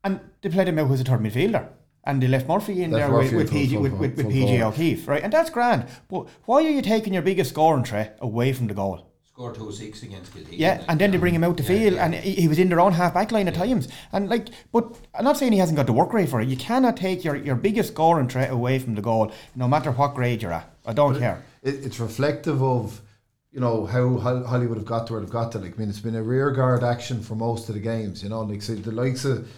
and 0.07 0.21
they 0.41 0.49
played 0.49 0.69
him 0.69 0.79
out 0.79 0.91
as 0.91 1.01
a 1.01 1.05
third 1.05 1.21
midfielder. 1.21 1.69
And 2.05 2.23
they 2.23 2.29
left 2.29 2.47
Murphy 2.49 2.85
in 2.85 2.93
Left 2.93 3.03
there 3.03 3.11
Murphy 3.11 3.35
with, 3.35 3.47
with, 3.47 3.53
PG, 3.53 3.77
with, 3.79 3.93
with, 3.95 4.17
with 4.17 4.31
PG. 4.31 4.63
O'Keefe, 4.63 5.09
right? 5.09 5.25
And 5.25 5.33
that's 5.33 5.51
grand. 5.51 5.87
But 6.09 6.29
why 6.45 6.65
are 6.65 6.71
you 6.71 6.81
taking 6.81 7.13
your 7.13 7.23
biggest 7.23 7.51
scoring 7.51 7.85
threat 7.85 8.17
away 8.21 8.53
from 8.53 8.69
the 8.69 8.75
goal? 8.75 9.11
Score 9.25 9.53
2 9.53 9.73
6 9.73 10.03
against 10.05 10.33
Kiltegan. 10.33 10.47
Yeah, 10.53 10.85
and 10.89 11.01
then 11.01 11.11
they 11.11 11.19
bring 11.19 11.35
him 11.35 11.43
out 11.43 11.57
to 11.57 11.63
Yeah, 11.65 11.69
field, 11.69 11.95
yeah. 11.95 12.05
and 12.05 12.15
he, 12.15 12.33
he 12.43 12.49
was 12.49 12.61
in 12.61 12.69
their 12.69 12.81
own 12.81 12.93
half 12.93 13.13
back 13.13 13.33
line 13.33 13.49
at 13.49 13.55
times. 13.55 13.89
And 14.13 14.31
like, 14.31 14.49
but 14.73 14.97
I'm 15.15 15.25
not 15.25 15.37
saying 15.37 15.53
he 15.53 15.59
hasn't 15.59 15.77
got 15.77 15.87
the 15.87 15.93
work 15.93 16.13
rate 16.13 16.29
for 16.29 16.41
it. 16.41 16.49
You 16.49 16.57
cannot 16.57 16.97
take 16.97 17.25
your, 17.25 17.35
your 17.35 17.57
biggest 17.57 17.91
scoring 17.91 18.29
threat 18.29 18.51
away 18.51 18.79
from 18.79 18.95
the 18.95 19.03
goal, 19.03 19.33
no 19.57 19.67
matter 19.67 19.91
what 19.91 20.15
grade 20.15 20.41
you're 20.43 20.53
at. 20.53 20.73
I 20.87 20.93
don't 20.93 21.19
care. 21.19 21.43
it, 21.65 21.85
it's 21.85 21.99
reflective 21.99 22.63
of 22.63 23.03
you 23.51 23.61
know 23.61 23.85
how 23.85 24.17
Hollywood 24.19 24.77
have 24.77 24.87
got 24.87 25.07
to 25.09 25.15
where 25.15 25.23
they've 25.23 25.31
got 25.31 25.51
to. 25.53 25.59
Like, 25.59 25.75
I 25.75 25.79
mean, 25.79 25.89
it's 25.89 26.01
been 26.01 26.15
a 26.15 26.23
rear 26.23 26.51
guard 26.53 26.85
action 26.85 27.21
for 27.23 27.35
most 27.35 27.69
of 27.69 27.75
the 27.75 27.81
games. 27.81 28.23
You 28.23 28.29
know, 28.29 28.43
like 28.43 28.63
so 28.63 28.75
the 28.75 28.93
likes 28.93 29.25
of 29.25 29.49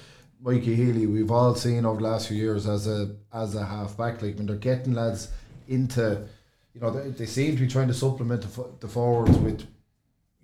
Mikey 0.41 0.75
Healy, 0.75 1.07
we've 1.07 1.31
all 1.31 1.55
seen 1.55 1.85
over 1.85 2.01
the 2.01 2.09
last 2.09 2.29
few 2.29 2.37
years 2.37 2.67
as 2.67 2.87
a 2.87 3.17
as 3.33 3.55
a 3.55 3.65
half 3.65 3.97
back. 3.97 4.23
Like 4.23 4.37
when 4.37 4.47
they're 4.47 4.57
getting 4.57 4.95
lads 4.95 5.31
into, 5.67 6.27
you 6.75 6.81
know, 6.81 6.91
they, 6.91 7.11
they 7.11 7.27
seem 7.27 7.57
to 7.57 7.63
be 7.63 7.69
trying 7.69 7.89
to 7.89 7.95
supplement 7.95 8.43
the, 8.43 8.67
the 8.81 8.89
forwards 8.89 9.37
with, 9.39 9.67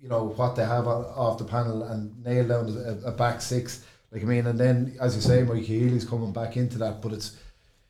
you 0.01 0.09
know, 0.09 0.25
what 0.25 0.55
they 0.55 0.65
have 0.65 0.87
off 0.87 1.37
the 1.37 1.45
panel 1.45 1.83
and 1.83 2.23
nail 2.23 2.47
down 2.47 2.69
a, 2.69 3.07
a 3.07 3.11
back 3.11 3.41
six. 3.41 3.85
Like 4.11 4.23
I 4.23 4.25
mean, 4.25 4.47
and 4.47 4.59
then 4.59 4.95
as 4.99 5.15
you 5.15 5.21
say, 5.21 5.43
Mikey 5.43 5.79
Healy's 5.79 6.05
coming 6.05 6.33
back 6.33 6.57
into 6.57 6.77
that, 6.79 7.01
but 7.01 7.13
it's 7.13 7.37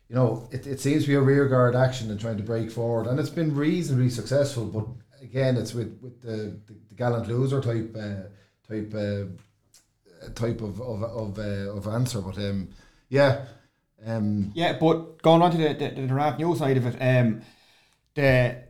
you 0.08 0.14
know, 0.14 0.48
it, 0.52 0.66
it 0.66 0.80
seems 0.80 1.02
to 1.02 1.08
be 1.08 1.14
a 1.14 1.20
rear 1.20 1.48
guard 1.48 1.74
action 1.74 2.10
and 2.10 2.20
trying 2.20 2.36
to 2.36 2.42
break 2.44 2.70
forward, 2.70 3.08
and 3.08 3.18
it's 3.18 3.30
been 3.30 3.54
reasonably 3.54 4.08
successful. 4.10 4.64
But 4.66 4.86
again, 5.20 5.56
it's 5.56 5.74
with, 5.74 5.98
with 6.00 6.22
the, 6.22 6.60
the, 6.66 6.78
the 6.88 6.94
gallant 6.94 7.26
loser 7.28 7.60
type 7.60 7.94
uh, 7.98 8.28
type 8.68 8.94
uh, 8.94 9.24
type 10.34 10.60
of 10.60 10.80
of 10.80 11.02
of, 11.02 11.38
uh, 11.38 11.76
of 11.76 11.86
answer. 11.86 12.20
But 12.20 12.38
um, 12.38 12.68
yeah, 13.08 13.44
um, 14.04 14.52
Yeah, 14.54 14.78
but 14.78 15.22
going 15.22 15.42
on 15.42 15.50
to 15.52 15.56
the 15.56 15.74
the, 15.74 15.88
the 16.02 16.14
Rathnew 16.14 16.56
side 16.56 16.76
of 16.76 16.86
it, 16.86 16.96
um, 17.00 17.42
the 18.14 18.64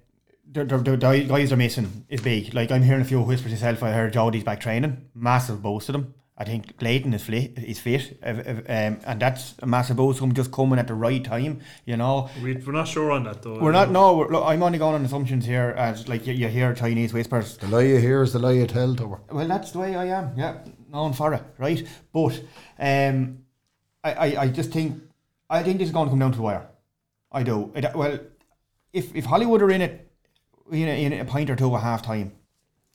the, 0.51 0.65
the, 0.65 0.79
the 0.79 0.97
the 0.97 1.25
guys 1.29 1.53
are 1.53 1.57
missing 1.57 2.07
is 2.09 2.21
big. 2.21 2.55
Like 2.55 2.71
I'm 2.71 2.83
hearing 2.83 3.03
a 3.03 3.05
few 3.05 3.21
whispers 3.21 3.53
myself. 3.53 3.83
I 3.83 3.93
heard 3.93 4.13
Jody's 4.13 4.45
back 4.45 4.61
training, 4.61 5.09
massive 5.15 5.63
boost 5.63 5.87
to 5.87 5.93
them. 5.93 6.15
I 6.39 6.45
think 6.45 6.77
Clayton 6.77 7.15
is 7.15 7.23
fit, 7.23 7.57
is 7.57 7.81
fit, 7.81 8.19
um, 8.23 9.01
and 9.07 9.19
that's 9.19 9.55
a 9.61 9.67
massive 9.67 9.97
boost. 9.97 10.21
Him 10.21 10.35
just 10.35 10.53
coming 10.53 10.79
at 10.79 10.87
the 10.87 10.93
right 10.93 11.25
time, 11.25 11.63
you 11.87 11.97
know. 11.97 12.29
We, 12.43 12.57
we're 12.59 12.73
not 12.73 12.89
sure 12.89 13.11
on 13.11 13.25
that 13.25 13.41
though. 13.41 13.59
We're 13.59 13.73
not. 13.73 13.91
No, 13.91 14.19
we're, 14.19 14.29
look, 14.29 14.45
I'm 14.45 14.63
only 14.63 14.79
going 14.79 14.95
on 14.95 15.03
assumptions 15.03 15.47
here, 15.47 15.75
as 15.79 16.09
like 16.09 16.27
you, 16.27 16.35
you 16.35 16.49
hear 16.49 16.75
Chinese 16.75 17.15
whispers. 17.15 17.57
the 17.57 17.69
lie 17.69 17.85
you 17.85 17.97
hear 17.97 18.23
is 18.23 18.35
the 18.35 18.39
lie 18.39 18.53
you 18.53 18.67
tell. 18.67 18.95
Tower. 18.95 19.23
Well, 19.31 19.49
that's 19.49 19.71
the 19.71 19.79
way 19.79 19.97
I 19.97 20.09
am. 20.09 20.35
Yeah, 20.37 20.59
known 20.97 21.13
for 21.13 21.33
it, 21.35 21.43
right? 21.59 21.87
But 22.13 22.41
um, 22.79 23.39
I, 24.03 24.13
I, 24.13 24.43
I 24.43 24.49
just 24.49 24.71
think 24.73 25.03
I 25.49 25.63
think 25.63 25.79
this 25.79 25.89
is 25.89 25.95
going 25.95 26.07
to 26.07 26.11
come 26.11 26.19
down 26.19 26.33
to 26.33 26.37
the 26.37 26.43
wire. 26.43 26.67
I 27.33 27.43
do. 27.43 27.73
It, 27.75 27.95
well, 27.95 28.19
if 28.93 29.15
if 29.15 29.25
Hollywood 29.27 29.63
are 29.63 29.71
in 29.71 29.83
it, 29.83 30.11
in 30.73 30.89
a, 30.89 31.05
in 31.05 31.13
a 31.13 31.25
point 31.25 31.51
or 31.51 31.57
two 31.57 31.75
at 31.77 31.83
half 31.83 32.03
time, 32.03 32.33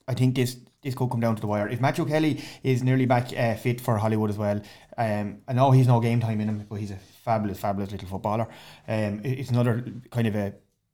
I 0.07 0.13
think 0.13 0.35
this 0.35 0.57
this 0.81 0.95
could 0.95 1.09
come 1.11 1.19
down 1.19 1.35
to 1.35 1.41
the 1.41 1.47
wire. 1.47 1.67
If 1.69 1.79
Matthew 1.79 2.05
Kelly 2.05 2.41
is 2.63 2.81
nearly 2.83 3.05
back 3.05 3.31
uh, 3.37 3.55
fit 3.55 3.79
for 3.79 3.97
Hollywood 3.97 4.29
as 4.31 4.37
well, 4.37 4.61
um, 4.97 5.41
I 5.47 5.53
know 5.53 5.71
he's 5.71 5.87
no 5.87 5.99
game 5.99 6.19
time 6.19 6.41
in 6.41 6.49
him, 6.49 6.65
but 6.67 6.75
he's 6.77 6.91
a 6.91 6.97
fabulous, 7.23 7.59
fabulous 7.59 7.91
little 7.91 8.07
footballer. 8.07 8.47
Um, 8.87 9.21
it- 9.23 9.39
it's 9.39 9.51
another 9.51 9.85
kind 10.09 10.27
of 10.27 10.35
a 10.35 10.53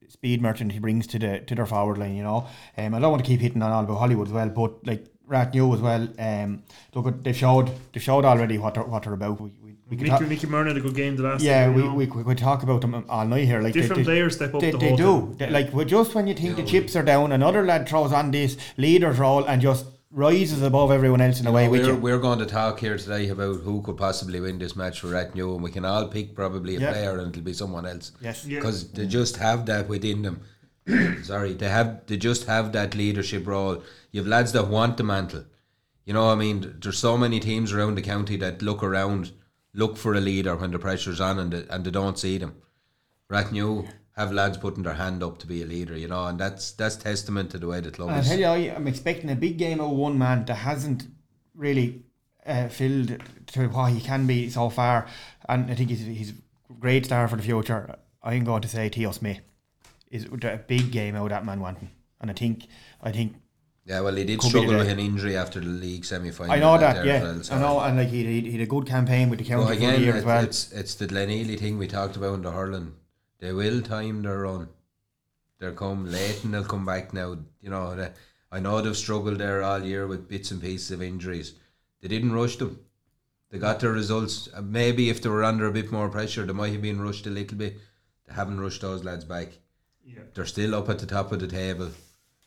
speed 0.10 0.42
merchant 0.42 0.72
he 0.74 0.80
brings 0.80 1.08
to 1.08 1.20
the 1.20 1.40
to 1.40 1.56
their 1.56 1.66
forward 1.66 1.98
line. 1.98 2.16
You 2.16 2.24
know, 2.24 2.48
um, 2.78 2.94
I 2.96 3.00
don't 3.00 3.12
want 3.12 3.24
to 3.24 3.28
keep 3.30 3.40
hitting 3.40 3.62
on 3.62 3.72
all 3.72 3.84
about 3.86 3.98
Hollywood 4.00 4.28
as 4.28 4.34
well, 4.34 4.50
but 4.50 4.86
like 4.86 5.06
Rathnew 5.28 5.74
as 5.76 5.82
well. 5.82 6.08
Um, 6.20 6.64
look, 6.94 7.08
at- 7.08 7.24
they've 7.24 7.36
showed 7.36 7.72
they've 7.94 8.02
showed 8.04 8.26
already 8.26 8.58
what 8.58 8.74
they're 8.76 8.84
what 8.84 9.04
they're 9.04 9.14
about. 9.14 9.40
We, 9.42 9.52
we, 9.64 9.76
we 9.90 9.96
could 9.98 10.04
Mickey, 10.08 10.10
talk, 10.10 10.28
Mickey 10.28 10.48
Murn 10.48 10.68
had 10.68 10.78
a 10.78 10.82
good 10.82 10.96
game 10.96 11.16
the 11.16 11.24
last 11.24 11.42
yeah, 11.44 11.66
time, 11.66 11.76
we, 11.76 12.06
we, 12.06 12.06
we 12.06 12.24
could 12.24 12.38
talk 12.38 12.64
about 12.64 12.82
them 12.82 13.06
all 13.10 13.26
night 13.26 13.46
here. 13.46 13.62
Like 13.62 13.74
Different 13.74 14.00
they, 14.00 14.04
players 14.04 14.36
step 14.36 14.54
up 14.54 14.62
they, 14.62 14.72
the 14.72 14.78
they 14.78 14.90
whole 14.96 14.98
do. 14.98 15.36
They- 15.38 15.50
like 15.50 15.74
well, 15.74 15.86
just 15.86 16.16
when 16.16 16.28
you 16.28 16.34
think 16.34 16.56
the 16.56 16.64
chips 16.64 16.96
are 16.96 17.04
down, 17.04 17.32
another 17.32 17.64
lad 17.66 17.88
throws 17.88 18.12
on 18.14 18.32
this 18.32 18.58
leader's 18.78 19.18
role 19.20 19.46
and 19.46 19.62
just 19.62 19.86
rises 20.10 20.62
above 20.62 20.90
everyone 20.90 21.20
else 21.20 21.42
in 21.42 21.48
a 21.48 21.52
way 21.52 21.68
we're, 21.68 21.84
you. 21.86 21.96
we're 21.96 22.18
going 22.18 22.40
to 22.40 22.46
talk 22.46 22.80
here 22.80 22.98
today 22.98 23.28
about 23.28 23.58
who 23.62 23.82
could 23.82 23.98
possibly 23.98 24.40
win 24.40 24.58
this 24.58 24.76
match 24.76 25.02
for 25.02 25.08
Rathnew, 25.08 25.54
and 25.54 25.62
we 25.62 25.70
can 25.70 25.84
all 25.86 26.08
pick 26.08 26.34
probably 26.34 26.78
a 26.78 26.80
Yeah. 26.80 26.92
player, 26.94 27.20
and 27.20 27.30
it'll 27.30 27.44
be 27.44 27.54
someone 27.54 27.86
else. 27.86 28.14
Yes. 28.22 28.46
Yeah. 28.46 28.60
because 28.60 28.90
they 28.92 29.06
just 29.06 29.36
have 29.38 29.66
that 29.66 29.88
within 29.90 30.22
them. 30.22 30.42
Sorry, 31.24 31.54
they 31.54 31.70
have 31.70 32.06
they 32.08 32.18
just 32.18 32.46
have 32.46 32.72
that 32.72 32.96
leadership 32.96 33.46
role. 33.46 33.84
You've 34.12 34.28
lads 34.28 34.54
that 34.54 34.68
want 34.68 34.98
the 34.98 35.04
mantle. 35.04 35.46
You 36.06 36.14
know, 36.14 36.30
I 36.30 36.36
mean, 36.36 36.78
there's 36.82 36.98
so 36.98 37.18
many 37.18 37.40
teams 37.40 37.74
around 37.74 37.96
the 37.96 38.02
county 38.02 38.38
that 38.38 38.62
look 38.62 38.82
around, 38.82 39.32
look 39.74 39.98
for 39.98 40.14
a 40.14 40.22
leader 40.22 40.56
when 40.56 40.72
the 40.72 40.80
pressure's 40.80 41.20
on, 41.20 41.40
and 41.40 41.52
they, 41.52 41.66
and 41.70 41.84
they 41.84 41.92
don't 41.92 42.18
see 42.18 42.38
them. 42.38 42.56
Rathnew 43.30 43.90
have 44.16 44.32
lads 44.32 44.58
putting 44.58 44.84
their 44.84 44.94
hand 44.94 45.22
up 45.22 45.38
to 45.40 45.48
be 45.48 45.62
a 45.62 45.66
leader, 45.66 45.98
you 45.98 46.08
know, 46.08 46.26
and 46.28 46.40
that's 46.40 46.72
that's 46.72 46.96
testament 46.96 47.52
to 47.52 47.60
the 47.60 47.68
way 47.68 47.82
the 47.82 47.92
club 47.92 48.10
I 48.10 48.22
tell 48.22 48.40
you, 48.40 48.46
I, 48.46 48.76
I'm 48.76 48.88
expecting 48.88 49.30
a 49.30 49.36
big 49.36 49.58
game 49.58 49.82
of 49.82 49.92
one 49.92 50.18
man 50.18 50.46
that 50.46 50.56
hasn't 50.56 51.08
really 51.54 52.04
uh, 52.46 52.70
filled 52.70 53.22
to 53.48 53.68
what 53.68 53.92
he 53.92 54.00
can 54.00 54.26
be 54.26 54.50
so 54.50 54.70
far, 54.70 55.08
and 55.50 55.70
I 55.70 55.76
think 55.76 55.90
he's 55.90 56.06
he's 56.06 56.30
a 56.32 56.74
great 56.80 57.06
star 57.06 57.28
for 57.28 57.36
the 57.36 57.44
future. 57.44 57.98
I'm 58.24 58.46
going 58.46 58.62
to 58.62 58.68
say 58.70 58.88
Theo 58.88 59.12
Smith 59.12 59.42
is 60.12 60.26
a 60.26 60.58
big 60.68 60.92
game 60.92 61.16
out 61.16 61.30
that 61.30 61.46
man 61.46 61.60
wanting, 61.60 61.90
and 62.22 62.32
I 62.32 62.34
think 62.34 62.68
I 63.02 63.12
think 63.12 63.36
Yeah, 63.86 64.02
well, 64.02 64.16
he 64.16 64.24
did 64.26 64.42
struggle 64.42 64.78
with 64.78 64.90
an 64.90 65.00
injury 65.00 65.38
after 65.38 65.60
the 65.60 65.68
league 65.68 66.06
semi 66.06 66.32
final. 66.32 66.52
I 66.54 66.60
know 66.60 66.78
that, 66.78 67.06
yeah, 67.06 67.42
I 67.52 67.60
know, 67.60 67.80
and 67.80 67.98
like 67.98 68.10
he 68.10 68.26
he 68.26 68.42
he 68.42 68.52
had 68.54 68.62
a 68.62 68.66
good 68.66 68.86
campaign 68.86 69.30
with 69.30 69.40
the 69.40 69.46
county 69.46 69.64
Well, 69.66 69.74
again, 69.74 70.02
year 70.02 70.16
as 70.16 70.24
well. 70.26 70.44
it's 70.44 70.72
it's 70.72 70.96
the 70.96 71.08
Glenealy 71.08 71.58
thing 71.60 71.78
we 71.78 71.88
talked 71.88 72.16
about 72.18 72.36
in 72.36 72.42
the 72.42 72.52
hurling. 72.52 72.94
They 73.40 73.54
will 73.54 73.82
time 73.82 74.22
their 74.24 74.40
run. 74.40 74.70
They'll 75.60 75.74
come 75.74 76.06
late 76.12 76.44
and 76.44 76.54
they'll 76.54 76.64
come 76.66 76.86
back 76.86 77.14
now. 77.14 77.38
You 77.62 77.70
know, 77.70 77.96
they, 77.96 78.12
I 78.52 78.60
know 78.60 78.82
they've 78.82 78.96
struggled 78.98 79.40
there 79.40 79.62
all 79.64 79.84
year 79.84 80.08
with 80.08 80.28
bits 80.28 80.52
and 80.52 80.62
pieces 80.62 80.92
of 80.92 81.02
injuries. 81.02 81.54
They 82.02 82.08
didn't 82.08 82.34
rush 82.34 82.58
them. 82.58 82.80
They 83.50 83.60
got 83.60 83.80
their 83.80 83.92
results. 83.92 84.50
Maybe 84.62 85.10
if 85.10 85.22
they 85.22 85.30
were 85.30 85.44
under 85.44 85.66
a 85.68 85.72
bit 85.72 85.92
more 85.92 86.10
pressure, 86.10 86.46
they 86.46 86.54
might 86.54 86.74
have 86.74 86.82
been 86.82 87.02
rushed 87.02 87.28
a 87.28 87.30
little 87.30 87.58
bit. 87.58 87.78
They 88.28 88.34
haven't 88.34 88.60
rushed 88.60 88.82
those 88.82 89.04
lads 89.04 89.26
back. 89.26 89.50
Yeah. 90.08 90.22
They're 90.34 90.46
still 90.46 90.74
up 90.76 90.90
at 90.90 91.00
the 91.00 91.06
top 91.06 91.32
of 91.32 91.40
the 91.40 91.48
table. 91.48 91.90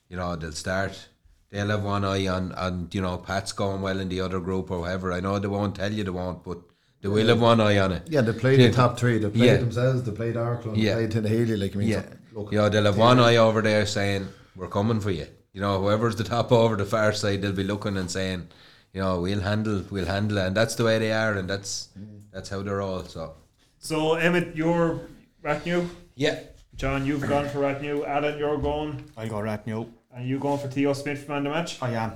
You 0.08 0.16
know, 0.16 0.34
they'll 0.36 0.52
start. 0.52 1.08
They'll 1.50 1.68
have 1.68 1.82
one 1.84 2.04
eye 2.04 2.26
on, 2.28 2.52
on 2.52 2.88
you 2.92 3.00
know, 3.02 3.18
Pat's 3.18 3.52
going 3.52 3.82
well 3.82 4.00
in 4.00 4.08
the 4.08 4.20
other 4.20 4.40
group 4.40 4.70
or 4.70 4.80
whatever. 4.80 5.12
I 5.12 5.20
know 5.20 5.38
they 5.38 5.48
won't 5.48 5.76
tell 5.76 5.92
you 5.92 6.04
they 6.04 6.10
won't, 6.10 6.42
but 6.44 6.58
they 7.02 7.08
will 7.08 7.26
have 7.28 7.40
one 7.40 7.60
eye 7.60 7.78
on 7.78 7.92
it. 7.92 8.02
Yeah, 8.08 8.22
they 8.22 8.32
played 8.32 8.60
Yeah. 8.60 8.68
the 8.68 8.74
top 8.74 8.98
three. 8.98 9.18
They 9.18 9.28
played 9.30 9.44
Yeah. 9.44 9.56
themselves. 9.56 10.02
They 10.04 10.12
played 10.12 10.36
Arklow. 10.36 10.72
Yeah. 10.76 10.94
They 10.96 11.06
played 11.08 11.24
Tinahely. 11.24 11.58
Like 11.60 11.74
I 11.74 11.78
mean, 11.78 11.88
Yeah, 11.88 12.02
so, 12.02 12.40
look, 12.40 12.52
you 12.52 12.58
know, 12.58 12.68
they'll 12.68 12.84
have 12.84 12.96
one 12.96 13.18
eye 13.18 13.36
over 13.36 13.60
there 13.62 13.84
saying, 13.86 14.28
"We're 14.56 14.68
coming 14.68 15.00
for 15.00 15.10
you." 15.10 15.26
You 15.52 15.60
know, 15.60 15.80
whoever's 15.82 16.16
the 16.16 16.24
top 16.24 16.52
over 16.52 16.76
the 16.76 16.84
far 16.84 17.12
side, 17.12 17.42
they'll 17.42 17.52
be 17.52 17.64
looking 17.64 17.96
and 17.96 18.08
saying, 18.10 18.48
"You 18.94 19.00
know, 19.02 19.20
we'll 19.20 19.40
handle, 19.40 19.82
we'll 19.90 20.06
handle," 20.06 20.38
it. 20.38 20.46
and 20.46 20.56
that's 20.56 20.76
the 20.76 20.84
way 20.84 20.98
they 20.98 21.12
are, 21.12 21.34
and 21.34 21.50
that's 21.50 21.88
mm. 21.98 22.20
that's 22.32 22.48
how 22.48 22.62
they're 22.62 22.80
all. 22.82 23.04
So, 23.04 23.34
So 23.78 24.14
Emmett, 24.14 24.54
you're 24.54 25.00
Rathnew. 25.44 25.88
yeah, 26.14 26.38
John, 26.80 27.04
you've 27.04 27.28
gone 27.28 27.46
for 27.46 27.58
Rathnew. 27.58 28.08
Alan, 28.08 28.38
you're 28.38 28.56
going, 28.56 29.04
I'll 29.14 29.28
go 29.28 29.38
Rat 29.38 29.66
New. 29.66 29.92
and 30.14 30.26
you 30.26 30.38
going 30.38 30.58
for 30.58 30.68
Theo 30.68 30.94
Smith 30.94 31.28
man 31.28 31.38
of 31.38 31.44
the 31.44 31.50
match. 31.50 31.82
I 31.82 31.90
am. 31.92 32.14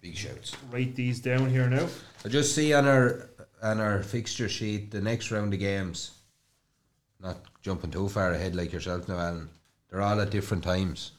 big 0.00 0.16
shouts. 0.16 0.56
Write 0.72 0.96
these 0.96 1.20
down 1.20 1.48
here 1.48 1.70
now. 1.70 1.86
I 2.24 2.28
just 2.28 2.52
see 2.52 2.74
on 2.74 2.84
our 2.88 3.30
on 3.62 3.78
our 3.78 4.02
fixture 4.02 4.48
sheet 4.48 4.90
the 4.90 5.00
next 5.00 5.30
round 5.30 5.54
of 5.54 5.60
games. 5.60 6.10
Not 7.20 7.36
jumping 7.62 7.92
too 7.92 8.08
far 8.08 8.32
ahead 8.32 8.56
like 8.56 8.72
yourself 8.72 9.06
now, 9.06 9.20
Alan. 9.20 9.48
They're 9.88 10.02
all 10.02 10.20
at 10.20 10.30
different 10.30 10.64
times 10.64 11.12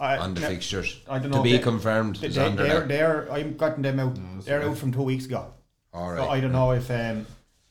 I, 0.00 0.16
on 0.16 0.34
the 0.34 0.40
yeah, 0.40 0.48
fixtures. 0.48 1.02
I 1.08 1.20
don't 1.20 1.30
know. 1.30 1.36
to 1.36 1.42
be 1.44 1.52
they- 1.52 1.62
confirmed. 1.62 2.16
They, 2.16 2.26
they, 2.26 2.50
they're, 2.50 2.80
that. 2.80 2.88
they're, 2.88 3.32
I'm 3.32 3.56
gotten 3.56 3.82
them 3.82 4.00
out. 4.00 4.18
they're 4.44 4.64
out 4.64 4.76
from 4.76 4.90
two 4.90 5.02
weeks 5.02 5.26
ago. 5.26 5.54
All 5.92 6.10
right. 6.10 6.18
So. 6.18 6.28
I 6.30 6.40
don't 6.40 6.50
know 6.50 6.72
if 6.72 6.90
um, 6.90 7.26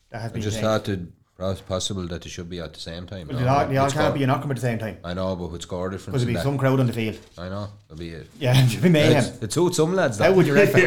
that 0.08 0.22
has 0.22 0.30
I 0.30 0.32
been 0.32 0.40
just 0.40 0.56
changed. 0.56 0.64
thought 0.64 0.88
it 0.88 1.00
was 1.38 1.60
possible 1.60 2.06
that 2.06 2.22
they 2.22 2.30
should 2.30 2.48
be 2.48 2.60
at 2.60 2.72
the 2.72 2.78
same 2.80 3.06
time. 3.06 3.26
But 3.26 3.34
No, 3.36 3.42
they 3.42 3.48
all, 3.48 3.66
they 3.66 3.76
all 3.76 3.90
can't 3.90 4.04
score- 4.06 4.12
be 4.12 4.22
in 4.22 4.30
Aughrim 4.30 4.50
at 4.50 4.56
the 4.56 4.60
same 4.62 4.78
time. 4.78 4.98
I 5.02 5.14
know, 5.14 5.34
but 5.34 5.50
with 5.50 5.62
score 5.62 5.90
difference. 5.90 6.06
Because 6.06 6.20
there'll 6.22 6.32
be 6.32 6.34
that- 6.34 6.44
some 6.44 6.56
crowd 6.58 6.78
on 6.80 6.86
the 6.86 6.92
field. 6.92 7.18
I 7.36 7.48
know. 7.48 7.68
It'll 7.90 7.98
be 7.98 8.10
it. 8.10 8.28
Yeah, 8.38 8.56
it 8.64 8.68
should 8.70 8.82
be 8.82 8.88
mayhem. 8.88 9.16
It's- 9.24 9.42
It 9.42 9.52
suits 9.52 9.76
some 9.78 9.94
lads. 9.94 10.18
How 10.18 10.32
would 10.32 10.46
you 10.46 10.54
rate 10.54 10.72
that? 10.72 10.84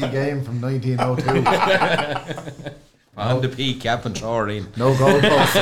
big 0.00 0.10
game 0.18 0.44
from 0.44 0.60
1902. 0.60 2.70
On 3.18 3.40
the 3.42 3.48
peak, 3.48 3.80
cap 3.80 4.04
and 4.06 4.14
Toreen. 4.14 4.64
no 4.76 4.94
goalposts. 4.94 5.54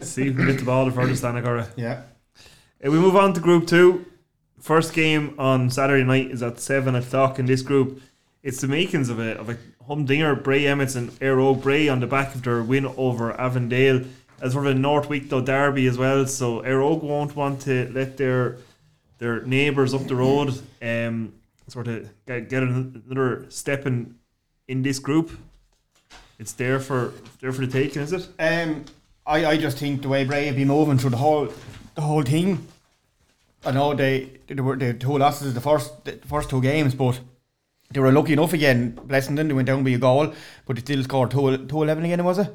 See 0.00 0.24
who 0.26 0.34
can 0.34 0.46
get 0.46 0.58
the 0.58 0.64
ball 0.64 0.86
the 0.86 0.90
furthest, 0.90 1.22
Anagora. 1.22 1.68
yeah. 1.76 2.02
Uh, 2.84 2.90
we 2.90 2.98
move 2.98 3.14
on 3.16 3.32
to 3.34 3.40
Group 3.40 3.66
Two. 3.68 4.04
First 4.60 4.92
game 4.92 5.34
on 5.38 5.70
Saturday 5.70 6.02
night 6.04 6.30
is 6.32 6.42
at 6.42 6.58
seven 6.58 6.96
o'clock 6.96 7.38
in 7.38 7.46
this 7.46 7.62
group. 7.62 8.00
It's 8.44 8.60
the 8.60 8.68
makings 8.68 9.08
of 9.08 9.18
a 9.18 9.38
of 9.38 9.48
a 9.48 9.56
humdinger. 9.86 10.36
Bray 10.36 10.66
Emmets 10.66 10.96
and 10.96 11.10
Éire 11.12 11.38
Óg 11.38 11.62
Bray 11.62 11.88
on 11.88 12.00
the 12.00 12.06
back 12.06 12.34
of 12.34 12.42
their 12.42 12.62
win 12.62 12.84
over 12.98 13.32
Avondale 13.40 14.02
as 14.42 14.52
sort 14.52 14.66
of 14.66 14.76
a 14.76 14.78
North 14.78 15.08
Wicklow 15.08 15.40
derby 15.40 15.86
as 15.86 15.96
well. 15.96 16.26
So 16.26 16.60
Éire 16.60 16.82
Óg 16.82 17.02
won't 17.02 17.34
want 17.34 17.62
to 17.62 17.90
let 17.94 18.18
their 18.18 18.58
their 19.16 19.40
neighbours 19.46 19.94
up 19.94 20.02
the 20.02 20.14
road 20.14 20.60
um 20.82 21.32
sort 21.68 21.88
of 21.88 22.06
get, 22.26 22.50
get 22.50 22.62
another 22.62 23.46
step 23.48 23.86
in 23.86 24.14
in 24.68 24.82
this 24.82 24.98
group. 24.98 25.30
It's 26.38 26.52
there 26.52 26.80
for 26.80 27.14
there 27.40 27.50
for 27.50 27.64
the 27.64 27.72
taking, 27.72 28.02
is 28.02 28.12
it? 28.12 28.28
Um, 28.38 28.84
I, 29.26 29.46
I 29.46 29.56
just 29.56 29.78
think 29.78 30.02
the 30.02 30.08
way 30.10 30.24
Bray 30.24 30.44
have 30.46 30.56
been 30.56 30.68
moving 30.68 30.98
through 30.98 31.10
the 31.10 31.16
whole 31.16 31.48
the 31.94 32.02
whole 32.02 32.22
thing. 32.22 32.68
I 33.64 33.72
know 33.72 33.94
they 33.94 34.32
they 34.48 34.60
were 34.60 34.76
the 34.76 34.92
two 34.92 35.16
losses 35.16 35.54
the 35.54 35.62
first 35.62 36.04
the 36.04 36.12
first 36.28 36.50
two 36.50 36.60
games, 36.60 36.94
but 36.94 37.18
they 37.90 38.00
were 38.00 38.12
lucky 38.12 38.32
enough 38.32 38.52
again. 38.52 38.98
Blessington 39.06 39.48
they 39.48 39.54
went 39.54 39.66
down 39.66 39.84
by 39.84 39.90
a 39.90 39.98
goal, 39.98 40.32
but 40.66 40.76
they 40.76 40.82
still 40.82 41.02
scored 41.04 41.30
two 41.30 41.66
two 41.66 41.82
eleven 41.82 42.04
again. 42.04 42.24
Was 42.24 42.38
it? 42.38 42.54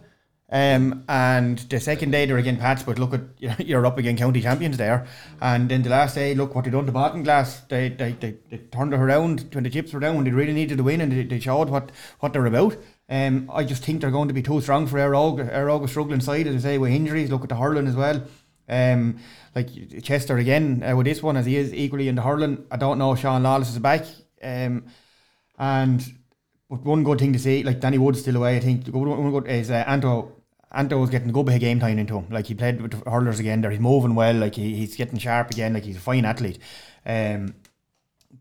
Um, 0.51 1.03
and 1.07 1.59
the 1.59 1.79
second 1.79 2.09
day 2.09 2.25
they're 2.25 2.37
again 2.37 2.57
Pats, 2.57 2.81
but 2.81 2.97
look 2.97 3.13
at 3.13 3.59
you're 3.67 3.85
up 3.85 3.97
again 3.99 4.17
county 4.17 4.41
champions 4.41 4.77
there. 4.77 5.05
And 5.41 5.69
then 5.69 5.83
the 5.83 5.91
last 5.91 6.15
day, 6.15 6.33
look 6.33 6.55
what 6.55 6.65
they 6.65 6.71
done 6.71 6.87
to 6.87 6.91
Baltinglass. 6.91 7.67
They 7.67 7.89
they, 7.89 8.13
they 8.13 8.37
they 8.49 8.57
turned 8.57 8.93
it 8.93 8.99
around 8.99 9.53
when 9.53 9.63
the 9.63 9.69
chips 9.69 9.93
were 9.93 9.99
down. 9.99 10.15
When 10.15 10.25
they 10.25 10.31
really 10.31 10.53
needed 10.53 10.77
to 10.77 10.83
win, 10.83 11.01
and 11.01 11.11
they, 11.11 11.23
they 11.23 11.39
showed 11.39 11.69
what 11.69 11.91
what 12.19 12.33
they're 12.33 12.45
about. 12.45 12.77
Um, 13.07 13.49
I 13.53 13.63
just 13.63 13.83
think 13.83 14.01
they're 14.01 14.11
going 14.11 14.27
to 14.27 14.33
be 14.33 14.43
too 14.43 14.61
strong 14.61 14.87
for 14.87 14.97
Éire 14.97 15.13
Óg. 15.13 15.51
Airog 15.51 15.87
struggling 15.89 16.21
side, 16.21 16.47
as 16.47 16.55
I 16.65 16.69
say, 16.69 16.77
with 16.77 16.91
injuries. 16.91 17.29
Look 17.29 17.43
at 17.43 17.49
the 17.49 17.55
hurling 17.55 17.87
as 17.87 17.95
well. 17.95 18.23
Um, 18.67 19.19
like 19.55 19.69
Chester 20.03 20.37
again 20.37 20.83
uh, 20.83 20.95
with 20.95 21.05
this 21.05 21.23
one, 21.23 21.37
as 21.37 21.45
he 21.45 21.57
is 21.57 21.73
equally 21.73 22.07
in 22.07 22.15
the 22.15 22.21
hurling. 22.21 22.65
I 22.71 22.77
don't 22.77 22.97
know. 22.97 23.15
Sean 23.15 23.43
Lawless 23.43 23.69
is 23.69 23.79
back. 23.79 24.05
Um, 24.43 24.85
and 25.59 26.13
but 26.69 26.83
one 26.83 27.03
good 27.03 27.19
thing 27.19 27.33
to 27.33 27.39
see, 27.39 27.63
like 27.63 27.79
Danny 27.79 27.97
Wood's 27.97 28.21
still 28.21 28.37
away. 28.37 28.57
I 28.57 28.59
think 28.59 28.87
one 28.87 29.31
good 29.31 29.47
is 29.47 29.69
uh, 29.71 29.83
Anto. 29.87 30.31
Anto 30.71 30.99
was 30.99 31.09
getting 31.09 31.29
a 31.29 31.31
good 31.33 31.47
bit 31.47 31.55
of 31.55 31.61
game 31.61 31.79
time 31.79 31.97
into 31.97 32.15
him. 32.17 32.27
Like 32.29 32.45
he 32.45 32.53
played 32.53 32.79
with 32.79 32.91
the 33.03 33.09
hurlers 33.09 33.39
again. 33.39 33.61
There, 33.61 33.71
he's 33.71 33.79
moving 33.79 34.13
well. 34.13 34.35
Like 34.35 34.53
he, 34.53 34.75
he's 34.75 34.95
getting 34.95 35.17
sharp 35.17 35.49
again. 35.49 35.73
Like 35.73 35.83
he's 35.83 35.97
a 35.97 35.99
fine 35.99 36.25
athlete. 36.25 36.59
Um, 37.05 37.55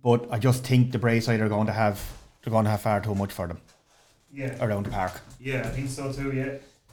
but 0.03 0.27
I 0.31 0.39
just 0.39 0.63
think 0.63 0.93
the 0.93 0.99
Brayside 0.99 1.41
are 1.41 1.49
going 1.49 1.67
to 1.69 1.73
have 1.73 2.01
they're 2.45 2.51
going 2.51 2.65
to 2.67 2.71
have 2.71 2.83
far 2.83 3.01
too 3.01 3.15
much 3.15 3.33
for 3.33 3.47
them 3.47 3.61
Yeah. 4.31 4.63
around 4.63 4.85
the 4.85 4.91
park. 4.91 5.21
Yeah, 5.41 5.61
I 5.61 5.71
think 5.71 5.89
so 5.89 6.13
too. 6.13 6.33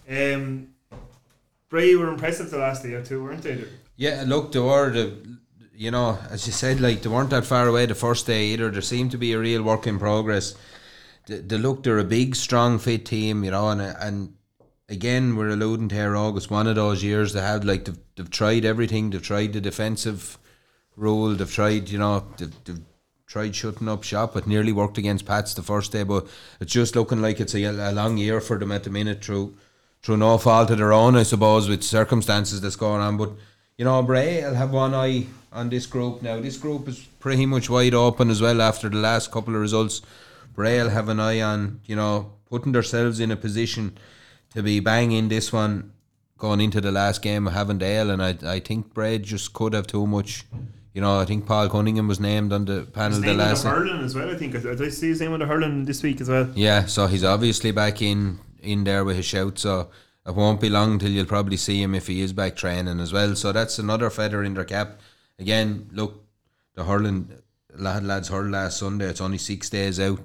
Yeah. 0.07 0.35
Um, 0.35 0.69
Bray 1.69 1.95
were 1.95 2.07
impressive 2.07 2.49
the 2.49 2.57
last 2.59 2.83
day 2.83 2.93
or 2.93 3.03
two, 3.03 3.21
weren't 3.23 3.41
they? 3.41 3.65
Yeah, 3.97 4.23
look, 4.25 4.51
they 4.53 4.59
were 4.59 4.89
the, 4.91 5.34
you 5.75 5.91
know, 5.91 6.17
as 6.29 6.47
you 6.47 6.53
said, 6.53 6.79
like 6.79 7.01
they 7.01 7.09
weren't 7.09 7.29
that 7.31 7.45
far 7.45 7.67
away 7.67 7.85
the 7.85 7.95
first 7.95 8.25
day 8.27 8.47
either. 8.47 8.69
There 8.69 8.81
seemed 8.81 9.11
to 9.11 9.17
be 9.17 9.33
a 9.33 9.39
real 9.39 9.63
work 9.63 9.87
in 9.87 9.99
progress. 9.99 10.55
They, 11.27 11.39
they 11.39 11.57
look, 11.57 11.83
they're 11.83 11.99
a 11.99 12.03
big, 12.03 12.35
strong, 12.35 12.79
fit 12.79 13.05
team, 13.05 13.43
you 13.43 13.51
know, 13.51 13.69
and 13.69 13.81
and 13.81 14.35
again, 14.89 15.35
we're 15.35 15.49
alluding 15.49 15.89
to 15.89 15.95
here, 15.95 16.15
August. 16.15 16.51
One 16.51 16.67
of 16.67 16.75
those 16.75 17.03
years 17.03 17.33
they 17.33 17.41
had 17.41 17.65
like 17.65 17.85
they've, 17.85 17.99
they've 18.15 18.29
tried 18.29 18.65
everything. 18.65 19.09
They've 19.09 19.21
tried 19.21 19.53
the 19.53 19.61
defensive 19.61 20.37
rule. 20.95 21.33
They've 21.33 21.51
tried, 21.51 21.89
you 21.89 21.99
know, 21.99 22.25
they've, 22.37 22.63
they've 22.63 22.81
tried 23.27 23.55
shutting 23.55 23.89
up 23.89 24.03
shop. 24.03 24.33
but 24.33 24.47
nearly 24.47 24.71
worked 24.71 24.97
against 24.97 25.25
Pats 25.25 25.53
the 25.53 25.63
first 25.63 25.91
day, 25.91 26.03
but 26.03 26.27
it's 26.59 26.71
just 26.73 26.95
looking 26.95 27.21
like 27.21 27.39
it's 27.39 27.55
a, 27.55 27.63
a 27.63 27.91
long 27.91 28.17
year 28.17 28.39
for 28.39 28.57
them 28.57 28.71
at 28.71 28.83
the 28.83 28.89
minute 28.89 29.23
through 29.23 29.57
through 30.03 30.17
no 30.17 30.37
fault 30.37 30.69
of 30.69 30.77
their 30.77 30.93
own, 30.93 31.15
I 31.15 31.23
suppose, 31.23 31.67
with 31.67 31.83
circumstances 31.83 32.61
that's 32.61 32.75
going 32.75 33.01
on. 33.01 33.17
But 33.17 33.31
you 33.77 33.85
know, 33.85 34.01
Bray, 34.01 34.43
I'll 34.43 34.55
have 34.55 34.71
one 34.71 34.93
eye 34.93 35.25
on 35.51 35.69
this 35.69 35.85
group 35.85 36.21
now. 36.21 36.39
This 36.39 36.57
group 36.57 36.87
is 36.87 36.99
pretty 37.19 37.45
much 37.45 37.69
wide 37.69 37.93
open 37.93 38.29
as 38.29 38.41
well 38.41 38.61
after 38.61 38.89
the 38.89 38.97
last 38.97 39.31
couple 39.31 39.55
of 39.55 39.61
results. 39.61 40.01
Bray 40.53 40.81
will 40.81 40.89
have 40.89 41.09
an 41.09 41.19
eye 41.19 41.41
on, 41.41 41.81
you 41.85 41.95
know, 41.95 42.31
putting 42.49 42.71
themselves 42.71 43.19
in 43.19 43.31
a 43.31 43.35
position 43.35 43.97
to 44.53 44.63
be 44.63 44.79
banging 44.79 45.27
this 45.27 45.51
one 45.51 45.91
going 46.37 46.61
into 46.61 46.81
the 46.81 46.91
last 46.91 47.21
game 47.21 47.47
of 47.47 47.55
Avondale, 47.55 48.09
and 48.11 48.21
I 48.21 48.37
I 48.45 48.59
think 48.59 48.93
Bray 48.93 49.17
just 49.19 49.53
could 49.53 49.73
have 49.73 49.87
too 49.87 50.05
much. 50.07 50.45
You 50.93 51.01
know, 51.01 51.19
I 51.19 51.25
think 51.25 51.45
Paul 51.45 51.67
Cunningham 51.69 52.07
was 52.07 52.21
named 52.21 52.53
on 52.53 52.63
the 52.65 52.87
panel 52.93 53.19
the 53.19 53.33
last. 53.33 53.63
the 53.63 53.69
hurling 53.69 54.01
as 54.01 54.15
well. 54.15 54.29
I 54.29 54.37
think. 54.37 54.53
Did 54.53 54.81
I 54.81 54.89
see 54.89 55.09
his 55.09 55.19
name 55.19 55.33
on 55.33 55.39
the 55.39 55.45
hurling 55.45 55.83
this 55.83 56.01
week 56.01 56.21
as 56.21 56.29
well? 56.29 56.49
Yeah, 56.55 56.85
so 56.85 57.07
he's 57.07 57.23
obviously 57.23 57.71
back 57.71 58.01
in 58.01 58.39
in 58.61 58.85
there 58.85 59.03
with 59.03 59.17
his 59.17 59.25
shout. 59.25 59.59
So 59.59 59.89
it 60.25 60.33
won't 60.35 60.61
be 60.61 60.69
long 60.69 60.97
till 60.99 61.11
you'll 61.11 61.25
probably 61.25 61.57
see 61.57 61.81
him 61.81 61.93
if 61.93 62.07
he 62.07 62.21
is 62.21 62.33
back 62.33 62.55
training 62.55 62.99
as 62.99 63.13
well. 63.13 63.35
So 63.35 63.51
that's 63.51 63.77
another 63.79 64.09
feather 64.09 64.43
in 64.43 64.53
their 64.55 64.65
cap. 64.65 64.99
Again, 65.37 65.89
look, 65.91 66.23
the 66.73 66.83
hurling 66.83 67.31
lad 67.75 68.03
lads 68.03 68.29
hurled 68.29 68.51
last 68.51 68.77
Sunday. 68.77 69.05
It's 69.05 69.21
only 69.21 69.37
six 69.37 69.69
days 69.69 69.99
out. 69.99 70.19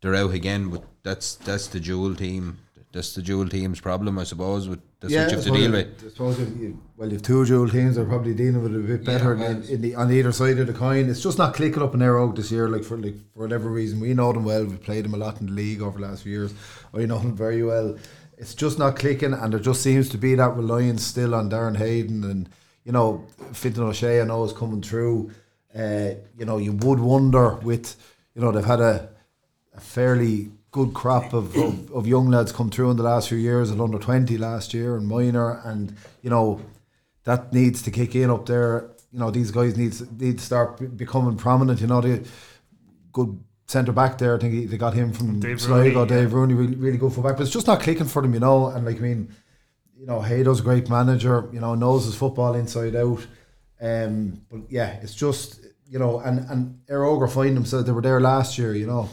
They're 0.00 0.14
out 0.14 0.34
again, 0.34 0.68
but 0.68 0.84
that's 1.02 1.36
that's 1.36 1.66
the 1.68 1.80
dual 1.80 2.14
team. 2.14 2.58
That's 2.92 3.14
the 3.14 3.22
dual 3.22 3.48
team's 3.48 3.80
problem, 3.80 4.18
I 4.18 4.24
suppose. 4.24 4.68
With 4.68 4.80
that's 5.00 5.12
what 5.14 5.30
you 5.30 5.36
have 5.36 5.44
to 5.44 5.50
deal 5.50 5.72
with. 5.72 6.04
I 6.04 6.08
suppose 6.08 6.38
if 6.40 6.56
you, 6.56 6.80
well, 6.96 7.10
you've 7.10 7.22
two 7.22 7.44
dual 7.44 7.68
teams 7.68 7.96
that 7.96 8.02
are 8.02 8.06
probably 8.06 8.34
dealing 8.34 8.62
with 8.62 8.74
it 8.74 8.78
a 8.78 8.82
bit 8.82 9.04
better 9.04 9.34
well- 9.36 9.50
in, 9.50 9.62
in 9.64 9.80
the 9.80 9.94
on 9.94 10.10
either 10.12 10.32
side 10.32 10.58
of 10.58 10.66
the 10.66 10.72
coin. 10.72 11.08
It's 11.10 11.22
just 11.22 11.38
not 11.38 11.54
clicking 11.54 11.82
up 11.82 11.94
in 11.94 12.00
their 12.00 12.16
oak 12.16 12.36
this 12.36 12.50
year. 12.50 12.68
Like 12.68 12.84
for 12.84 12.96
like 12.96 13.16
for 13.34 13.40
whatever 13.40 13.68
reason, 13.70 14.00
we 14.00 14.14
know 14.14 14.32
them 14.32 14.44
well. 14.44 14.64
We've 14.64 14.82
played 14.82 15.04
them 15.04 15.14
a 15.14 15.18
lot 15.18 15.40
in 15.40 15.46
the 15.46 15.52
league 15.52 15.82
over 15.82 15.98
the 15.98 16.06
last 16.06 16.22
few 16.22 16.32
years. 16.32 16.54
I 16.94 17.04
know 17.06 17.18
them 17.18 17.36
very 17.36 17.62
well. 17.62 17.96
It's 18.38 18.54
just 18.54 18.78
not 18.78 18.96
clicking, 18.96 19.34
and 19.34 19.52
there 19.52 19.60
just 19.60 19.82
seems 19.82 20.08
to 20.10 20.18
be 20.18 20.34
that 20.36 20.54
reliance 20.56 21.04
still 21.04 21.34
on 21.34 21.50
Darren 21.50 21.76
Hayden 21.76 22.24
and 22.24 22.48
you 22.84 22.92
know 22.92 23.26
Fintan 23.52 23.84
O'Shea. 23.84 24.20
I 24.20 24.24
know 24.24 24.44
is 24.44 24.52
coming 24.52 24.82
through. 24.82 25.32
Uh, 25.76 26.10
you 26.36 26.44
know, 26.44 26.58
you 26.58 26.72
would 26.72 27.00
wonder 27.00 27.54
with 27.56 27.96
you 28.34 28.40
know 28.40 28.52
they've 28.52 28.64
had 28.64 28.80
a 28.80 29.08
a 29.78 29.80
fairly 29.80 30.50
good 30.70 30.92
crop 30.92 31.32
of, 31.32 31.56
of, 31.56 31.90
of 31.92 32.06
young 32.06 32.28
lads 32.28 32.52
come 32.52 32.68
through 32.68 32.90
in 32.90 32.96
the 32.96 33.02
last 33.02 33.28
few 33.28 33.38
years 33.38 33.70
at 33.70 33.80
under 33.80 33.98
20 33.98 34.36
last 34.36 34.74
year 34.74 34.96
and 34.96 35.06
minor 35.06 35.60
and 35.64 35.96
you 36.20 36.28
know 36.28 36.60
that 37.24 37.52
needs 37.52 37.80
to 37.80 37.90
kick 37.90 38.14
in 38.14 38.28
up 38.28 38.44
there 38.46 38.90
you 39.12 39.18
know 39.18 39.30
these 39.30 39.50
guys 39.50 39.76
need 39.76 39.94
need 40.20 40.38
to 40.38 40.44
start 40.44 40.96
becoming 40.96 41.36
prominent 41.36 41.80
you 41.80 41.86
know 41.86 42.00
the 42.00 42.26
good 43.12 43.38
centre 43.68 43.92
back 43.92 44.18
there 44.18 44.34
I 44.36 44.38
think 44.38 44.54
he, 44.54 44.64
they 44.66 44.76
got 44.76 44.94
him 44.94 45.12
from 45.12 45.40
Dave 45.40 45.60
Sligo 45.60 46.00
Rooney, 46.00 46.08
Dave 46.08 46.32
Rooney 46.32 46.54
really, 46.54 46.74
really 46.74 46.98
good 46.98 47.12
full 47.12 47.22
back 47.22 47.36
but 47.36 47.42
it's 47.42 47.52
just 47.52 47.66
not 47.66 47.80
clicking 47.80 48.06
for 48.06 48.22
them 48.22 48.34
you 48.34 48.40
know 48.40 48.68
and 48.68 48.84
like 48.84 48.96
I 48.96 49.00
mean 49.00 49.34
you 49.96 50.06
know 50.06 50.20
Haydo's 50.20 50.60
a 50.60 50.62
great 50.62 50.88
manager 50.88 51.48
you 51.52 51.60
know 51.60 51.74
knows 51.74 52.06
his 52.06 52.16
football 52.16 52.54
inside 52.54 52.96
out 52.96 53.26
um, 53.80 54.40
but 54.50 54.60
yeah 54.70 54.98
it's 55.02 55.14
just 55.14 55.60
you 55.88 55.98
know 55.98 56.18
and 56.20 56.48
and 56.50 56.80
Éire 56.88 57.04
Óg 57.06 57.30
find 57.30 57.56
themselves 57.56 57.86
they 57.86 57.92
were 57.92 58.02
there 58.02 58.20
last 58.20 58.58
year 58.58 58.74
you 58.74 58.86
know 58.86 59.08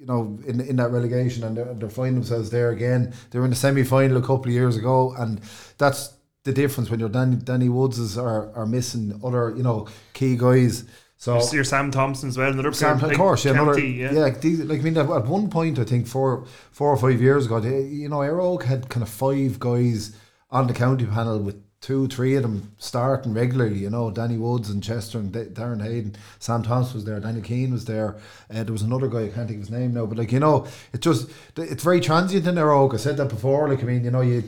you 0.00 0.06
know, 0.06 0.38
in 0.46 0.60
in 0.62 0.76
that 0.76 0.90
relegation, 0.90 1.44
and 1.44 1.56
they're, 1.56 1.74
they're 1.74 1.90
finding 1.90 2.14
themselves 2.14 2.48
there 2.48 2.70
again. 2.70 3.12
They 3.30 3.38
were 3.38 3.44
in 3.44 3.50
the 3.50 3.56
semi 3.56 3.84
final 3.84 4.16
a 4.16 4.22
couple 4.22 4.46
of 4.46 4.52
years 4.52 4.78
ago, 4.78 5.14
and 5.16 5.42
that's 5.76 6.14
the 6.44 6.52
difference 6.54 6.90
when 6.90 7.00
your 7.00 7.10
Danny 7.10 7.36
Danny 7.36 7.68
Woodses 7.68 8.16
are 8.16 8.50
are 8.54 8.66
missing 8.66 9.20
other 9.22 9.54
you 9.54 9.62
know 9.62 9.88
key 10.14 10.36
guys. 10.36 10.84
So 11.20 11.38
your 11.52 11.64
Sam 11.64 11.90
Thompson 11.90 12.30
as 12.30 12.38
well. 12.38 12.50
Another 12.50 12.72
Sam, 12.72 12.98
player, 12.98 13.12
of 13.12 13.18
course, 13.18 13.44
yeah, 13.44 13.50
another, 13.50 13.74
County, 13.74 13.88
yeah, 13.88 14.12
yeah. 14.12 14.30
these, 14.30 14.60
like 14.60 14.80
I 14.80 14.82
mean, 14.82 14.96
at, 14.96 15.10
at 15.10 15.26
one 15.26 15.50
point, 15.50 15.78
I 15.78 15.84
think 15.84 16.06
four, 16.06 16.46
four 16.72 16.88
or 16.88 16.96
five 16.96 17.20
years 17.20 17.44
ago, 17.44 17.60
they, 17.60 17.82
you 17.82 18.08
know, 18.08 18.20
Éire 18.20 18.40
Óg 18.40 18.62
had 18.62 18.88
kind 18.88 19.02
of 19.02 19.10
five 19.10 19.58
guys 19.58 20.16
on 20.50 20.66
the 20.66 20.72
county 20.72 21.04
panel 21.04 21.38
with 21.38 21.62
two, 21.82 22.08
three 22.08 22.36
of 22.36 22.42
them 22.42 22.74
starting 22.78 23.34
regularly. 23.34 23.80
You 23.80 23.90
know, 23.90 24.10
Danny 24.10 24.38
Woods 24.38 24.70
and 24.70 24.82
Chester 24.82 25.18
and 25.18 25.30
D- 25.30 25.40
Darren 25.40 25.82
Hayden, 25.82 26.16
Sam 26.38 26.62
Thompson 26.62 26.94
was 26.94 27.04
there, 27.04 27.20
Danny 27.20 27.42
Keane 27.42 27.72
was 27.72 27.84
there. 27.84 28.16
Uh, 28.48 28.62
there 28.62 28.72
was 28.72 28.80
another 28.80 29.08
guy 29.08 29.24
I 29.24 29.28
can't 29.28 29.46
think 29.46 29.60
of 29.62 29.68
his 29.68 29.70
name 29.70 29.92
now, 29.92 30.06
but 30.06 30.16
like 30.16 30.32
you 30.32 30.40
know, 30.40 30.66
it 30.94 31.02
just 31.02 31.28
it's 31.54 31.84
very 31.84 32.00
transient 32.00 32.46
in 32.46 32.54
Éire 32.54 32.72
Óg. 32.72 32.94
I 32.94 32.96
said 32.96 33.18
that 33.18 33.28
before. 33.28 33.68
Like 33.68 33.82
I 33.82 33.86
mean, 33.86 34.04
you 34.04 34.10
know, 34.10 34.22
you 34.22 34.42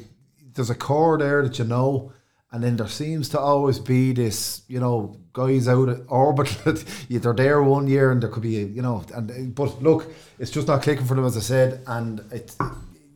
there's 0.54 0.70
a 0.70 0.74
core 0.74 1.18
there 1.18 1.42
that 1.42 1.58
you 1.58 1.66
know. 1.66 2.14
And 2.52 2.62
then 2.62 2.76
there 2.76 2.88
seems 2.88 3.30
to 3.30 3.40
always 3.40 3.78
be 3.78 4.12
this, 4.12 4.62
you 4.68 4.78
know, 4.78 5.16
guys 5.32 5.68
out 5.68 5.88
of 5.88 6.04
orbit 6.12 6.48
they're 7.08 7.32
there 7.32 7.62
one 7.62 7.86
year 7.86 8.12
and 8.12 8.22
there 8.22 8.28
could 8.28 8.42
be, 8.42 8.50
you 8.50 8.82
know, 8.82 9.02
and 9.14 9.30
uh, 9.30 9.34
but 9.54 9.82
look, 9.82 10.12
it's 10.38 10.50
just 10.50 10.68
not 10.68 10.82
clicking 10.82 11.06
for 11.06 11.14
them 11.14 11.24
as 11.24 11.36
I 11.36 11.40
said, 11.40 11.80
and 11.86 12.22
it's, 12.30 12.58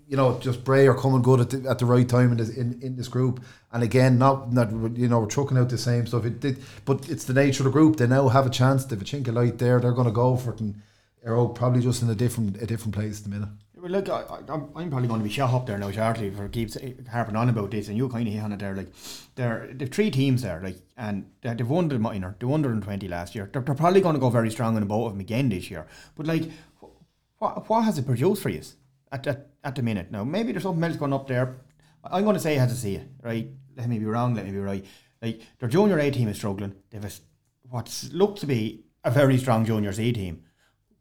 you 0.09 0.17
know, 0.17 0.39
just 0.39 0.65
Bray 0.65 0.87
are 0.87 0.95
coming 0.95 1.21
good 1.21 1.41
at 1.41 1.51
the, 1.51 1.69
at 1.69 1.79
the 1.79 1.85
right 1.85 2.09
time 2.09 2.33
in 2.33 2.39
this 2.39 2.49
in, 2.49 2.81
in 2.81 2.97
this 2.97 3.09
group, 3.09 3.43
and 3.73 3.83
again, 3.83 4.19
not 4.19 4.53
not 4.53 4.71
you 4.97 5.09
know, 5.09 5.21
we're 5.21 5.27
chucking 5.27 5.59
out 5.59 5.69
the 5.69 5.77
same 5.77 6.07
stuff. 6.07 6.25
It 6.25 6.41
did, 6.41 6.63
but 6.85 7.09
it's 7.11 7.25
the 7.25 7.35
nature 7.35 7.63
of 7.63 7.65
the 7.65 7.71
group. 7.71 7.97
They 7.97 8.07
now 8.07 8.29
have 8.29 8.47
a 8.47 8.51
chance. 8.51 8.85
They've 8.85 9.01
a 9.01 9.05
chink 9.05 9.29
of 9.29 9.35
light 9.35 9.59
there. 9.59 9.81
They're 9.81 9.93
going 9.93 10.07
to 10.07 10.13
go 10.13 10.37
for 10.37 10.55
it, 10.55 10.61
and 10.61 10.81
they're 11.23 11.37
all 11.37 11.49
probably 11.49 11.83
just 11.83 12.03
in 12.03 12.09
a 12.09 12.15
different 12.15 12.63
a 12.63 12.67
different 12.67 12.95
place 12.95 13.19
at 13.19 13.25
the 13.25 13.31
minute. 13.31 13.51
Well, 13.87 14.01
look, 14.03 14.09
I, 14.09 14.23
I, 14.23 14.39
I'm 14.49 14.91
probably 14.91 15.07
going 15.07 15.21
to 15.21 15.25
be 15.25 15.31
shot 15.31 15.55
up 15.55 15.65
there 15.67 15.79
now 15.79 15.93
shortly 15.93 16.29
for 16.31 16.49
keeps 16.49 16.77
harping 17.09 17.37
on 17.37 17.49
about 17.49 17.71
this, 17.71 17.87
and 17.87 17.97
you 17.97 18.09
kind 18.09 18.27
of 18.27 18.35
hit 18.35 18.43
on 18.43 18.51
it 18.51 18.59
there. 18.59 18.75
Like, 18.75 18.89
there, 19.37 19.71
they've 19.73 19.89
three 19.89 20.11
teams 20.11 20.43
there, 20.43 20.61
like, 20.61 20.79
and 20.97 21.31
they- 21.41 21.55
they've 21.55 21.69
won 21.71 21.87
the 21.87 21.97
minor, 22.01 22.35
they 22.41 22.47
won 22.47 22.63
the 22.63 22.69
20 22.81 23.07
last 23.07 23.37
year. 23.37 23.49
They're, 23.53 23.63
they're 23.63 23.77
probably 23.77 24.01
going 24.01 24.17
to 24.17 24.21
go 24.21 24.29
very 24.29 24.51
strong 24.51 24.77
in 24.77 24.85
boat 24.89 25.07
of 25.07 25.13
them 25.13 25.21
again 25.21 25.51
this 25.51 25.71
year. 25.71 25.87
But 26.17 26.27
like, 26.27 26.51
wh- 26.81 26.87
what 27.41 27.69
what 27.69 27.85
has 27.85 27.97
it 27.97 28.07
produced 28.07 28.43
for 28.43 28.49
you 28.49 28.63
at 29.13 29.25
at, 29.25 29.51
at 29.63 29.77
the 29.77 29.83
minute? 29.83 30.11
Now, 30.11 30.25
maybe 30.25 30.51
there's 30.51 30.65
something 30.65 30.83
else 30.83 30.97
going 30.97 31.13
up 31.13 31.29
there. 31.29 31.55
I'm 32.03 32.25
going 32.25 32.35
to 32.35 32.41
say 32.41 32.59
I 32.59 32.67
see 32.67 32.97
it, 32.97 33.09
right? 33.23 33.49
Let 33.77 33.89
me 33.89 34.01
be 34.01 34.05
wrong, 34.07 34.35
let 34.35 34.47
me 34.47 34.51
be 34.51 34.59
right. 34.59 34.85
Like, 35.23 35.43
their 35.61 35.69
junior 35.69 36.01
A 36.01 36.11
team 36.11 36.27
is 36.27 36.39
struggling. 36.39 36.75
They've 36.91 37.05
a, 37.05 37.07
s- 37.07 37.21
what 37.71 38.09
looks 38.13 38.41
to 38.41 38.47
be 38.49 38.83
a 39.05 39.13
very 39.13 39.39
strong 39.39 39.65
junior 39.65 39.93
C 39.93 40.13
team. 40.13 40.43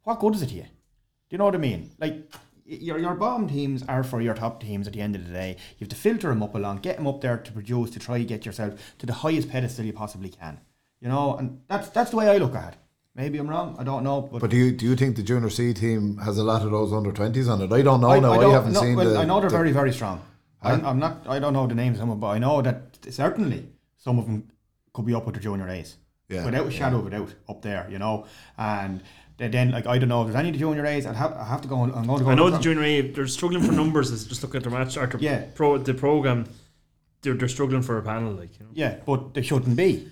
What 0.04 0.20
good 0.20 0.36
is 0.36 0.42
it 0.42 0.50
to 0.50 0.54
you? 0.54 0.62
Do 0.62 1.34
you 1.34 1.38
know 1.38 1.46
what 1.46 1.56
I 1.56 1.58
mean? 1.58 1.90
Like 1.98 2.30
your 2.66 2.98
your 2.98 3.14
bottom 3.14 3.48
teams 3.48 3.82
are 3.88 4.02
for 4.02 4.20
your 4.20 4.34
top 4.34 4.60
teams 4.60 4.86
at 4.86 4.92
the 4.92 5.00
end 5.00 5.14
of 5.16 5.26
the 5.26 5.32
day. 5.32 5.56
You 5.78 5.84
have 5.84 5.88
to 5.90 5.96
filter 5.96 6.28
them 6.28 6.42
up 6.42 6.54
along, 6.54 6.78
get 6.78 6.96
them 6.96 7.06
up 7.06 7.20
there 7.20 7.38
to 7.38 7.52
produce 7.52 7.90
to 7.90 7.98
try 7.98 8.18
to 8.18 8.24
get 8.24 8.44
yourself 8.44 8.74
to 8.98 9.06
the 9.06 9.12
highest 9.12 9.50
pedestal 9.50 9.84
you 9.84 9.92
possibly 9.92 10.28
can. 10.28 10.60
You 11.00 11.08
know, 11.08 11.36
and 11.36 11.60
that's 11.68 11.88
that's 11.90 12.10
the 12.10 12.16
way 12.16 12.28
I 12.28 12.38
look 12.38 12.54
at 12.54 12.72
it. 12.74 12.78
Maybe 13.14 13.38
I'm 13.38 13.48
wrong. 13.48 13.76
I 13.78 13.84
don't 13.84 14.04
know, 14.04 14.20
but, 14.30 14.40
But 14.40 14.50
do 14.50 14.56
you 14.56 14.72
do 14.72 14.84
you 14.86 14.96
think 14.96 15.16
the 15.16 15.22
junior 15.22 15.48
C 15.50 15.72
team 15.72 16.18
has 16.18 16.36
a 16.38 16.44
lot 16.44 16.62
of 16.62 16.70
those 16.70 16.92
under 16.92 17.12
twenties 17.12 17.48
on 17.48 17.62
it? 17.62 17.72
I 17.72 17.82
don't 17.82 18.00
know. 18.00 18.10
I, 18.10 18.20
now 18.20 18.32
I, 18.32 18.38
don't- 18.40 18.52
haven't 18.52 18.72
no, 18.74 18.80
seen 18.80 18.96
well, 18.96 19.10
the. 19.10 19.18
I 19.18 19.24
know 19.24 19.40
they're 19.40 19.48
the- 19.48 19.56
very 19.56 19.72
very 19.72 19.92
strong. 19.92 20.20
I'm, 20.62 20.84
I'm 20.84 20.98
not. 20.98 21.26
I 21.28 21.38
don't 21.38 21.52
know 21.52 21.66
the 21.66 21.74
names 21.74 22.00
of 22.00 22.08
them, 22.08 22.18
but 22.18 22.28
I 22.28 22.38
know 22.38 22.60
that 22.62 22.98
certainly 23.10 23.68
some 23.96 24.18
of 24.18 24.26
them 24.26 24.50
could 24.92 25.06
be 25.06 25.14
up 25.14 25.24
with 25.26 25.34
the 25.36 25.40
junior 25.40 25.68
A's. 25.68 25.96
Yeah, 26.28 26.44
without 26.44 26.66
a 26.66 26.70
shadow 26.72 26.98
of 26.98 27.06
a 27.06 27.10
doubt, 27.10 27.34
up 27.48 27.62
there, 27.62 27.86
you 27.88 28.00
know, 28.00 28.26
and 28.58 29.00
then- 29.38 29.50
then 29.50 29.70
like 29.70 29.86
I 29.86 29.98
don't 29.98 30.08
know 30.08 30.22
if 30.22 30.26
there's 30.28 30.36
any 30.38 30.48
of 30.48 30.54
the 30.54 30.58
junior 30.58 30.84
A's. 30.86 31.06
I'll 31.06 31.14
have 31.14 31.32
I 31.34 31.44
have 31.44 31.60
to 31.62 31.68
go. 31.68 31.82
and- 31.84 31.94
I'm 31.94 32.06
going 32.06 32.18
to 32.20 32.24
go. 32.24 32.30
I 32.30 32.34
know 32.34 32.50
the 32.50 32.58
junior 32.58 32.82
A, 32.82 33.00
they're 33.12 33.26
struggling 33.26 33.62
for 33.62 33.72
numbers. 33.72 34.10
Is 34.10 34.24
just 34.24 34.42
look 34.42 34.54
at 34.54 34.62
their 34.62 34.72
match 34.72 34.96
or 34.96 35.06
their 35.06 35.20
Yeah. 35.20 35.44
pro 35.54 35.78
the 35.78 35.94
program. 35.94 36.46
They're, 37.22 37.34
they're 37.34 37.48
struggling 37.48 37.82
for 37.82 37.98
a 37.98 38.02
panel, 38.02 38.32
like 38.34 38.58
you 38.58 38.64
know. 38.66 38.70
Yeah, 38.74 38.96
but 39.04 39.34
they 39.34 39.42
shouldn't 39.42 39.76
be, 39.76 40.06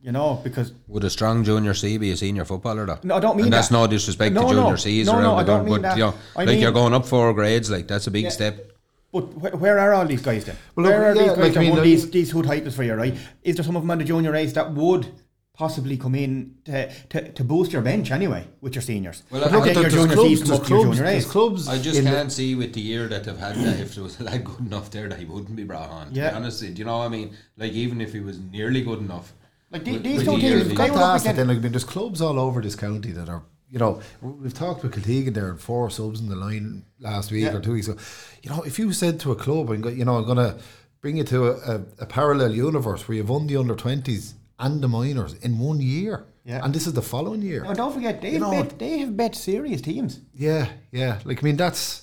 you 0.00 0.12
know, 0.12 0.40
because 0.42 0.72
Would 0.88 1.04
a 1.04 1.10
strong 1.10 1.44
junior 1.44 1.74
C 1.74 1.98
be 1.98 2.10
a 2.12 2.16
senior 2.16 2.44
footballer 2.44 2.86
though? 2.86 2.98
No, 3.02 3.16
I 3.16 3.20
don't 3.20 3.36
mean 3.36 3.46
And 3.46 3.52
that's 3.52 3.68
that. 3.68 3.74
no 3.74 3.86
disrespect 3.86 4.34
No, 4.34 4.48
to 4.48 4.54
no. 4.54 4.62
junior 4.62 4.76
C's 4.78 5.06
No, 5.06 5.12
around 5.14 5.22
no, 5.22 5.34
I 5.36 5.42
the 5.42 5.52
don't 5.52 5.64
mean 5.66 5.74
but 5.74 5.82
that. 5.82 5.96
you 5.98 6.04
know, 6.04 6.14
I 6.34 6.38
like 6.40 6.48
mean- 6.48 6.60
you're 6.60 6.72
going 6.72 6.94
up 6.94 7.04
four 7.06 7.34
grades, 7.34 7.70
like 7.70 7.86
that's 7.88 8.06
a 8.06 8.10
big 8.10 8.24
Yeah. 8.24 8.30
step. 8.30 8.70
but 9.12 9.20
wh- 9.42 9.60
where 9.60 9.78
are 9.78 9.92
all 9.94 10.06
these 10.06 10.22
guys 10.22 10.44
then? 10.44 10.56
Well, 10.74 10.86
where 10.86 10.98
look, 10.98 11.02
are 11.02 11.14
yeah, 11.14 11.22
these 11.22 11.28
guys 11.36 11.38
like, 11.44 11.52
that 11.54 11.60
I 11.60 11.62
mean, 11.74 11.82
these 11.82 12.10
these 12.10 12.30
hood 12.32 12.46
titles 12.46 12.74
for 12.74 12.82
you, 12.84 12.94
right? 12.94 13.14
Is 13.42 13.54
there 13.56 13.64
some 13.64 13.76
of 13.76 13.82
them 13.82 13.90
on 13.90 13.98
the 13.98 14.04
junior 14.04 14.34
A's 14.34 14.52
that 14.54 14.72
would 14.72 15.06
possibly 15.54 15.96
come 15.96 16.14
in 16.16 16.54
to, 16.64 16.92
to, 17.10 17.30
to 17.32 17.44
boost 17.44 17.72
your 17.72 17.80
bench 17.80 18.10
anyway 18.10 18.46
with 18.60 18.74
your 18.74 18.82
seniors? 18.82 19.22
Well, 19.30 19.42
And 19.44 19.52
look 19.52 19.66
at 19.68 19.74
your 19.76 19.88
junior 19.88 20.14
clubs, 20.14 20.38
come 20.40 20.48
there's 20.48 20.50
up 20.60 20.66
to 20.66 20.74
your 20.74 20.82
junior 20.84 21.02
there's 21.04 21.24
clubs. 21.30 21.68
I 21.68 21.78
just 21.78 22.02
can't 22.02 22.32
see 22.32 22.54
with 22.54 22.74
the 22.74 22.80
year 22.80 23.06
that 23.08 23.24
they've 23.24 23.36
had 23.38 23.56
that 23.56 23.80
if 23.80 23.94
there 23.94 24.04
was 24.04 24.18
a 24.20 24.24
lad 24.24 24.44
good 24.44 24.60
enough 24.60 24.90
there 24.90 25.08
that 25.08 25.18
he 25.18 25.24
wouldn't 25.24 25.56
be 25.56 25.64
brought 25.64 25.88
on. 25.90 26.08
To 26.10 26.14
Yeah. 26.14 26.30
be 26.30 26.36
honest, 26.36 26.60
do 26.60 26.66
you 26.72 26.84
know 26.84 26.98
what 26.98 27.04
I 27.04 27.08
mean? 27.08 27.36
Like 27.56 27.72
even 27.72 28.00
if 28.00 28.12
he 28.12 28.20
was 28.20 28.38
nearly 28.38 28.82
good 28.82 28.98
enough. 28.98 29.32
Like, 29.70 29.84
the- 29.84 29.92
with- 29.92 30.02
these 30.02 30.18
with 30.18 30.26
two 30.26 30.32
the 30.32 30.38
year 30.38 30.50
teams, 30.58 30.62
that 30.64 30.70
You've 30.70 30.70
he- 30.72 30.76
they 30.76 30.86
got 30.88 30.92
were 30.94 30.98
to 30.98 31.04
up 31.04 31.14
ask 31.14 31.24
that 31.24 31.30
again- 31.30 31.36
then. 31.46 31.48
Like, 31.48 31.56
I 31.58 31.60
mean, 31.62 31.72
there's 31.72 31.84
clubs 31.84 32.20
all 32.20 32.38
over 32.38 32.60
this 32.60 32.76
county 32.76 33.12
that 33.12 33.28
are, 33.28 33.42
you 33.70 33.78
know, 33.78 34.00
we've 34.20 34.54
talked 34.54 34.82
with 34.82 34.92
Kiltegan 34.94 35.34
there, 35.34 35.54
four 35.56 35.88
subs 35.90 36.20
in 36.20 36.28
the 36.28 36.36
line 36.36 36.84
last 37.00 37.30
week 37.32 37.44
Yeah. 37.44 37.54
or 37.54 37.60
two 37.60 37.72
weeks 37.72 37.88
ago. 37.88 37.98
You 38.42 38.50
know, 38.50 38.62
if 38.62 38.78
you 38.78 38.92
said 38.92 39.18
to 39.20 39.32
a 39.32 39.36
club, 39.36 39.70
I'm 39.70 39.84
you 39.96 40.04
know, 40.04 40.16
I'm 40.16 40.24
going 40.24 40.36
to 40.38 40.56
bring 41.00 41.16
you 41.16 41.24
to 41.24 41.46
a, 41.48 41.52
a, 41.76 41.80
a 42.00 42.06
parallel 42.06 42.52
universe 42.52 43.06
where 43.06 43.16
you've 43.16 43.28
won 43.28 43.46
the 43.46 43.56
under 43.56 43.74
20s 43.74 44.34
and 44.58 44.80
the 44.82 44.88
minors 44.88 45.34
in 45.34 45.58
one 45.58 45.80
year. 45.80 46.26
Yeah. 46.44 46.64
And 46.64 46.74
this 46.74 46.86
is 46.86 46.92
the 46.92 47.02
following 47.02 47.42
year. 47.42 47.62
Now, 47.64 47.72
don't 47.72 47.92
forget, 47.92 48.20
they 48.20 48.32
You 48.32 48.42
have 48.44 48.52
know- 48.52 48.62
bet, 48.64 48.78
they 48.78 48.98
have 48.98 49.16
bet 49.16 49.34
serious 49.34 49.80
teams. 49.80 50.20
Yeah, 50.34 50.68
yeah. 50.92 51.20
Like, 51.24 51.42
I 51.42 51.44
mean, 51.44 51.56
that's. 51.56 52.02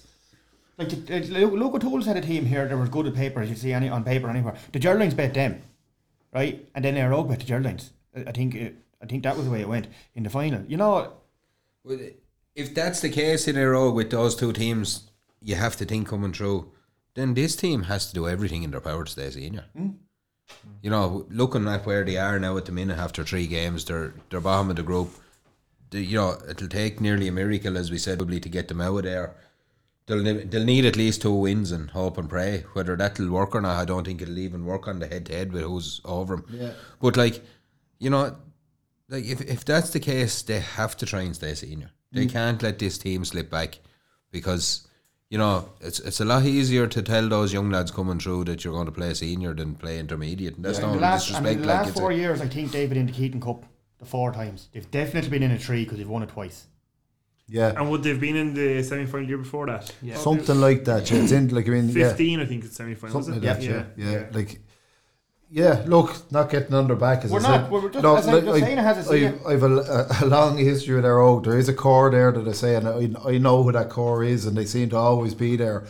Like 0.78 0.90
the, 0.90 1.20
Lu- 1.22 1.58
Luke 1.58 1.76
O'Toole's 1.76 2.08
had 2.08 2.18
a 2.18 2.22
team 2.22 2.46
here 2.46 2.68
that 2.68 2.76
was 2.78 2.90
good 2.90 3.06
at 3.06 3.14
paper, 3.14 3.42
as 3.42 3.50
you 3.50 3.56
see 3.56 3.72
any 3.72 3.88
on 3.90 4.04
paper 4.04 4.30
anywhere. 4.30 4.56
The 4.72 4.80
Gerlines 4.80 5.16
bet 5.16 5.34
them, 5.36 5.62
right, 6.34 6.68
and 6.74 6.84
then 6.84 6.98
Aerogue 6.98 7.30
bet 7.30 7.40
the 7.42 7.46
Gerlines. 7.46 7.92
I 8.16 8.22
I 8.30 8.32
think 8.32 8.56
uh, 8.56 8.70
I 9.02 9.06
think 9.06 9.22
that 9.24 9.36
was 9.38 9.46
the 9.46 9.52
way 9.52 9.62
it 9.62 9.68
went 9.70 9.88
in 10.16 10.24
the 10.24 10.30
final. 10.32 10.64
You 10.68 10.78
know, 10.78 11.14
Well, 11.84 12.00
if 12.56 12.74
that's 12.74 13.00
the 13.02 13.10
case 13.10 13.48
in 13.48 13.58
a 13.58 13.68
row 13.70 13.92
with 13.92 14.10
those 14.10 14.36
two 14.36 14.54
teams, 14.54 15.12
you 15.40 15.54
have 15.56 15.76
to 15.78 15.86
think 15.86 16.08
coming 16.08 16.34
through. 16.34 16.72
Then 17.14 17.34
this 17.36 17.56
team 17.56 17.84
has 17.84 18.08
to 18.08 18.14
do 18.16 18.28
everything 18.28 18.64
in 18.64 18.72
their 18.72 18.82
power 18.82 19.04
to 19.04 19.12
stay 19.12 19.30
senior. 19.30 19.66
You 20.82 20.90
know, 20.90 21.26
looking 21.30 21.68
at 21.68 21.86
where 21.86 22.04
they 22.04 22.18
are 22.18 22.40
now 22.40 22.58
at 22.58 22.66
the 22.66 22.72
minute 22.72 22.98
after 22.98 23.24
three 23.24 23.48
games, 23.48 23.86
they're 23.86 24.14
they're 24.30 24.40
bottom 24.40 24.70
of 24.70 24.76
the 24.76 24.84
group. 24.84 25.10
The, 25.92 26.02
you 26.02 26.18
know, 26.18 26.38
it'll 26.50 26.68
take 26.68 27.02
nearly 27.02 27.28
a 27.28 27.32
miracle, 27.32 27.78
as 27.78 27.92
we 27.92 27.98
said, 27.98 28.20
probably 28.20 28.40
to 28.40 28.50
get 28.50 28.68
them 28.68 28.82
out 28.82 28.98
of 28.98 29.04
there. 29.04 29.36
They'll 30.08 30.24
ne- 30.24 30.44
they'll 30.44 30.66
need 30.66 30.86
at 30.86 30.96
least 30.96 31.22
two 31.22 31.34
wins 31.34 31.72
and 31.72 31.90
hope 31.90 32.18
and 32.18 32.30
pray. 32.30 32.66
Whether 32.74 32.96
that'll 32.96 33.30
work 33.30 33.56
or 33.56 33.62
not, 33.62 33.78
I 33.78 33.86
don't 33.86 34.06
think 34.06 34.22
it'll 34.22 34.40
even 34.40 34.66
work 34.66 34.88
on 34.88 35.00
the 35.00 35.08
head 35.08 35.26
to 35.28 35.34
head 35.34 35.52
with 35.52 35.64
who's 35.64 36.02
over 36.06 36.38
them. 36.38 36.46
Yeah. 36.50 36.72
But 37.00 37.18
like, 37.18 37.42
you 38.00 38.10
know, 38.10 38.36
like 39.10 39.26
if 39.26 39.42
if 39.42 39.66
that's 39.66 39.92
the 39.92 40.00
case, 40.00 40.42
they 40.42 40.60
have 40.60 40.98
to 40.98 41.06
try 41.06 41.22
and 41.22 41.36
stay 41.36 41.54
senior. 41.54 41.92
They 42.12 42.26
mm. 42.26 42.32
can't 42.32 42.62
let 42.62 42.80
this 42.80 42.98
team 42.98 43.24
slip 43.26 43.50
back 43.50 43.80
because 44.32 44.88
you 45.32 45.38
know 45.42 45.54
it's 45.80 46.00
it's 46.10 46.20
a 46.20 46.26
lot 46.26 46.44
easier 46.46 46.86
to 46.96 47.02
tell 47.02 47.28
those 47.34 47.54
young 47.58 47.70
lads 47.76 47.90
coming 47.98 48.20
through 48.20 48.44
that 48.50 48.64
you're 48.66 48.74
going 48.74 48.86
to 48.86 48.92
play 48.92 49.14
senior 49.14 49.54
than 49.54 49.76
play 49.84 49.98
intermediate. 50.00 50.56
And 50.58 50.66
that's 50.66 50.80
In 50.80 50.86
no 50.88 50.94
the 50.96 51.00
last, 51.00 51.30
and 51.30 51.46
disrespect. 51.46 51.56
in 51.56 51.62
the 51.62 51.68
last 51.74 51.88
it's 51.90 51.98
a- 51.98 52.02
four 52.02 52.12
years, 52.12 52.42
I 52.42 52.48
think 52.48 52.72
they've 52.74 52.90
been 52.90 52.98
in 53.06 53.06
the 53.08 53.14
Keaton 53.14 53.40
Cup 53.48 53.64
the 54.00 54.06
four 54.06 54.32
times. 54.34 54.68
They've 54.74 54.92
definitely 54.92 55.30
been 55.36 55.44
in 55.44 55.52
a 55.52 55.58
three 55.68 55.84
because 55.86 55.98
they've 56.00 56.14
won 56.16 56.24
it 56.24 56.30
twice. 56.30 56.68
Yeah, 57.48 57.74
And 57.78 57.90
would 57.90 58.04
they've 58.04 58.20
been 58.20 58.36
in 58.38 58.54
the 58.54 58.82
semi 58.84 59.06
final 59.06 59.28
year 59.28 59.38
before 59.38 59.66
that? 59.68 59.94
Yeah. 60.02 60.18
something 60.18 60.60
like 60.68 60.86
that. 60.86 61.10
Yeah, 61.12 61.18
it's 61.24 61.32
in 61.34 61.48
like 61.50 61.68
I 61.68 61.72
mean, 61.72 61.90
yeah, 61.90 62.10
15, 62.10 62.40
I 62.42 62.46
think 62.46 62.64
it's 62.66 62.76
semi 62.78 62.96
final. 62.96 63.14
something 63.22 63.42
was 63.42 63.44
like 63.44 63.64
it? 63.64 63.70
that. 63.72 63.98
Yeah, 63.98 64.12
yeah, 64.12 64.26
like. 64.34 64.62
Yeah, 65.54 65.84
look, 65.86 66.32
not 66.32 66.50
getting 66.50 66.74
under 66.74 66.96
back. 66.96 67.26
As 67.26 67.32
We're 67.32 67.40
I 67.40 67.42
not, 67.42 67.62
said. 67.64 67.72
we're 67.72 67.90
just- 67.90 68.06
as 68.06 68.28
I- 68.28 68.40
just 68.40 68.60
saying 68.60 68.78
has 68.78 69.12
a 69.12 69.28
I've, 69.28 69.46
I've 69.46 69.64
a, 69.64 70.08
a 70.22 70.26
long 70.26 70.58
history 70.58 70.96
with 70.96 71.04
their 71.04 71.20
own. 71.20 71.42
There 71.44 71.58
is 71.58 71.68
a 71.68 71.74
core 71.74 72.10
there 72.10 72.32
that 72.32 72.48
I 72.48 72.54
say, 72.54 72.76
and 72.76 72.88
I, 72.88 73.30
I 73.30 73.38
know 73.38 73.62
who 73.64 73.72
that 73.74 73.90
core 73.90 74.24
is, 74.24 74.46
and 74.46 74.56
they 74.58 74.64
seem 74.66 74.90
to 74.92 74.96
always 74.98 75.36
be 75.36 75.58
there. 75.58 75.86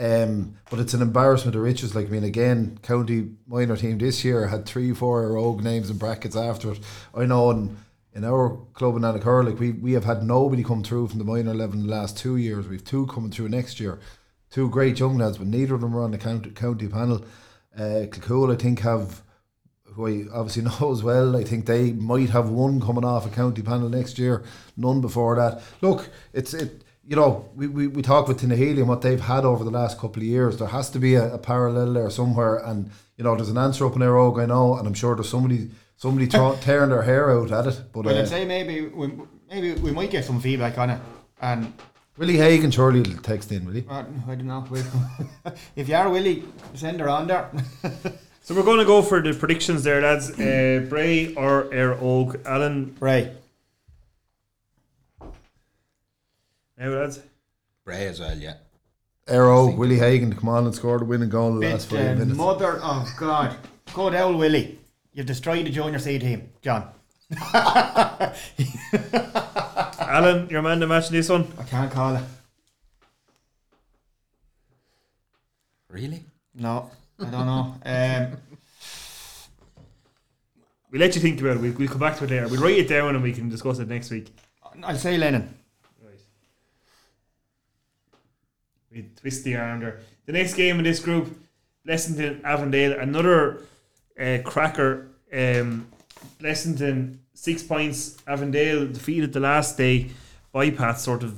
Um, 0.00 0.56
but 0.68 0.80
it's 0.80 0.94
an 0.94 1.02
embarrassment 1.02 1.54
of 1.54 1.62
riches. 1.62 1.94
Like 1.94 2.08
I 2.08 2.10
mean, 2.10 2.24
again, 2.24 2.80
county 2.82 3.28
minor 3.46 3.76
team 3.76 3.98
this 3.98 4.24
year 4.24 4.48
had 4.48 4.66
three, 4.66 4.92
four 4.92 5.30
rogue 5.32 5.62
names 5.62 5.90
in 5.90 5.98
brackets 5.98 6.34
after 6.34 6.72
it. 6.72 6.80
I 7.14 7.24
know 7.26 7.52
in, 7.52 7.76
in 8.14 8.24
our 8.24 8.56
club 8.72 8.96
in 8.96 9.02
Annacur, 9.02 9.44
like 9.48 9.60
we, 9.60 9.70
we 9.70 9.92
have 9.92 10.04
had 10.04 10.24
nobody 10.24 10.64
come 10.64 10.82
through 10.82 11.06
from 11.06 11.20
the 11.20 11.24
minor 11.24 11.54
level 11.54 11.78
in 11.78 11.86
the 11.86 11.92
last 11.92 12.18
two 12.18 12.34
years. 12.36 12.66
We've 12.66 12.84
two 12.84 13.06
coming 13.06 13.30
through 13.30 13.50
next 13.50 13.78
year. 13.78 14.00
Two 14.50 14.68
great 14.68 14.98
young 14.98 15.18
lads, 15.18 15.38
but 15.38 15.46
neither 15.46 15.76
of 15.76 15.80
them 15.82 15.96
are 15.96 16.02
on 16.02 16.10
the 16.10 16.18
county, 16.18 16.50
county 16.50 16.88
panel. 16.88 17.24
Uh, 17.76 18.06
Kilcool, 18.06 18.52
I 18.52 18.56
think, 18.56 18.80
have 18.80 19.22
who 19.94 20.06
I 20.06 20.24
obviously 20.36 20.62
know 20.80 20.92
as 20.92 21.02
well. 21.02 21.36
I 21.36 21.44
think 21.44 21.66
they 21.66 21.92
might 21.92 22.30
have 22.30 22.48
one 22.48 22.80
coming 22.80 23.04
off 23.04 23.26
a 23.26 23.30
county 23.30 23.62
panel 23.62 23.88
next 23.88 24.18
year, 24.18 24.42
none 24.76 25.00
before 25.00 25.36
that. 25.36 25.62
Look, 25.80 26.08
it's 26.32 26.54
it. 26.54 26.82
You 27.06 27.16
know, 27.16 27.50
we, 27.54 27.66
we, 27.66 27.86
we 27.86 28.00
talk 28.00 28.28
with 28.28 28.40
Tinahely 28.40 28.78
and 28.78 28.88
what 28.88 29.02
they've 29.02 29.20
had 29.20 29.44
over 29.44 29.62
the 29.62 29.70
last 29.70 29.98
couple 29.98 30.22
of 30.22 30.26
years. 30.26 30.56
There 30.56 30.68
has 30.68 30.88
to 30.90 30.98
be 30.98 31.16
a, 31.16 31.34
a 31.34 31.38
parallel 31.38 31.92
there 31.92 32.08
somewhere, 32.08 32.56
and 32.56 32.90
you 33.18 33.24
know, 33.24 33.36
there's 33.36 33.50
an 33.50 33.58
answer 33.58 33.84
up 33.86 33.92
in 33.92 34.00
their 34.00 34.16
oak, 34.16 34.38
I 34.38 34.46
know, 34.46 34.76
and 34.76 34.86
I'm 34.86 34.94
sure 34.94 35.14
there's 35.14 35.28
somebody 35.28 35.70
somebody 35.96 36.26
tra- 36.28 36.56
tearing 36.62 36.90
their 36.90 37.02
hair 37.02 37.30
out 37.30 37.52
at 37.52 37.66
it. 37.66 37.82
But 37.92 38.06
Well, 38.06 38.16
uh, 38.16 38.20
I'd 38.22 38.28
say 38.28 38.46
maybe 38.46 38.86
we, 38.86 39.12
maybe 39.50 39.72
we 39.74 39.90
might 39.90 40.10
get 40.10 40.24
some 40.24 40.40
feedback 40.40 40.78
on 40.78 40.90
it. 40.90 41.00
And 41.42 41.74
Willie 42.16 42.36
Hagan 42.36 42.70
surely 42.70 43.00
will 43.00 43.16
text 43.22 43.50
in, 43.50 43.64
will 43.64 43.72
he? 43.74 43.84
uh, 43.88 44.04
I 44.28 44.34
don't 44.36 44.46
know. 44.46 44.64
if 45.76 45.88
you 45.88 45.96
are 45.96 46.08
Willie, 46.08 46.44
send 46.74 47.00
her 47.00 47.08
on 47.08 47.26
there. 47.26 47.50
So 48.46 48.54
we're 48.54 48.62
going 48.62 48.78
to 48.78 48.84
go 48.84 49.00
for 49.00 49.22
the 49.22 49.32
predictions 49.32 49.84
there, 49.84 50.02
lads. 50.02 50.30
Uh, 50.38 50.84
Bray 50.90 51.32
or 51.34 51.64
Éire 51.72 51.98
Óg. 51.98 52.44
Alan, 52.44 52.94
right. 53.00 53.32
now, 56.76 56.90
lads. 56.90 57.20
Bray 57.86 58.06
as 58.06 58.20
well, 58.20 58.36
yeah. 58.36 58.56
Arrow, 59.26 59.74
Willie 59.74 59.98
Hagan 59.98 60.28
to 60.28 60.36
come 60.36 60.50
on 60.50 60.66
and 60.66 60.74
score 60.74 60.98
the 60.98 61.06
winning 61.06 61.30
goal 61.30 61.54
in 61.54 61.60
the 61.60 61.70
last 61.70 61.88
Bit, 61.88 61.96
five 61.96 62.16
uh, 62.16 62.18
minutes. 62.18 62.36
mother 62.36 62.72
of 62.82 63.08
God. 63.16 63.56
Go 63.94 64.10
down, 64.10 64.36
Willie. 64.36 64.78
You've 65.14 65.24
destroyed 65.24 65.64
the 65.64 65.70
junior 65.70 65.98
C 65.98 66.18
team, 66.18 66.50
John. 66.60 66.88
Alan, 70.08 70.48
your 70.50 70.62
man 70.62 70.80
to 70.80 70.86
match 70.86 71.08
in 71.08 71.14
this 71.14 71.28
one. 71.28 71.46
I 71.58 71.62
can't 71.64 71.90
call 71.90 72.16
it. 72.16 72.24
Really? 75.88 76.24
No, 76.54 76.90
I 77.20 77.24
don't 77.24 77.46
know. 77.46 77.74
Um, 77.84 78.36
We'll 80.94 81.00
let 81.00 81.16
you 81.16 81.20
think 81.20 81.40
about 81.40 81.56
it. 81.56 81.60
We'll, 81.60 81.72
we'll 81.72 81.88
come 81.88 81.98
back 81.98 82.16
to 82.18 82.24
it 82.24 82.30
later. 82.30 82.46
We'll 82.46 82.62
write 82.62 82.78
it 82.78 82.88
down 82.88 83.16
and 83.16 83.22
we 83.24 83.32
can 83.32 83.48
discuss 83.48 83.80
it 83.80 83.88
next 83.88 84.12
week. 84.12 84.28
I'll 84.84 84.94
say 84.94 85.18
Lennon. 85.18 85.52
Right. 86.00 86.20
We 88.92 89.10
twist 89.20 89.42
the 89.42 89.56
arm 89.56 89.80
there. 89.80 90.02
The 90.26 90.32
next 90.32 90.54
game 90.54 90.78
in 90.78 90.84
this 90.84 91.00
group, 91.00 91.36
Blessington 91.84 92.44
Avondale, 92.44 92.92
another 93.00 93.62
uh, 94.20 94.38
cracker. 94.44 95.08
Um, 95.32 95.88
Blessington 96.44 97.18
six 97.32 97.62
points. 97.62 98.16
Avondale 98.26 98.86
defeated 98.86 99.32
the 99.32 99.40
last 99.40 99.76
day. 99.78 100.10
Bypass 100.52 101.02
sort 101.02 101.22
of 101.24 101.34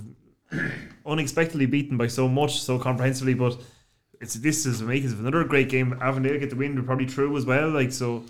unexpectedly 1.07 1.67
beaten 1.67 1.97
by 1.97 2.09
so 2.09 2.29
much, 2.29 2.61
so 2.61 2.79
comprehensively. 2.79 3.35
But 3.35 3.57
it's 4.21 4.35
this 4.35 4.67
is 4.67 4.83
makes 4.83 5.13
it 5.13 5.19
another 5.19 5.45
great 5.45 5.69
game. 5.69 5.97
Avondale 6.03 6.39
get 6.39 6.51
the 6.51 6.57
win. 6.57 6.75
They're 6.75 6.85
probably 6.85 7.07
true 7.07 7.37
as 7.37 7.47
well. 7.47 7.71
Like 7.71 7.93
so. 7.93 8.25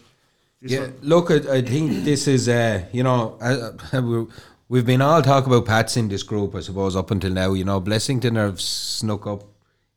Yeah, 0.61 0.81
one- 0.82 0.94
look, 1.03 1.31
I, 1.31 1.57
I 1.59 1.62
think 1.62 2.05
this 2.05 2.27
is, 2.27 2.48
uh, 2.48 2.82
you 2.93 3.03
know, 3.03 3.36
uh, 3.40 4.01
we- 4.01 4.27
we've 4.69 4.86
been 4.86 5.03
all 5.03 5.23
talk 5.23 5.47
about 5.47 5.66
Pats 5.66 5.97
in 5.97 6.09
this 6.09 6.23
group, 6.23 6.55
I 6.55 6.61
suppose, 6.61 6.97
up 6.97 7.11
until 7.11 7.31
now. 7.32 7.53
You 7.53 7.65
know, 7.65 7.81
Blessington 7.81 8.36
have 8.36 8.61
snuck 8.61 9.27
up 9.27 9.44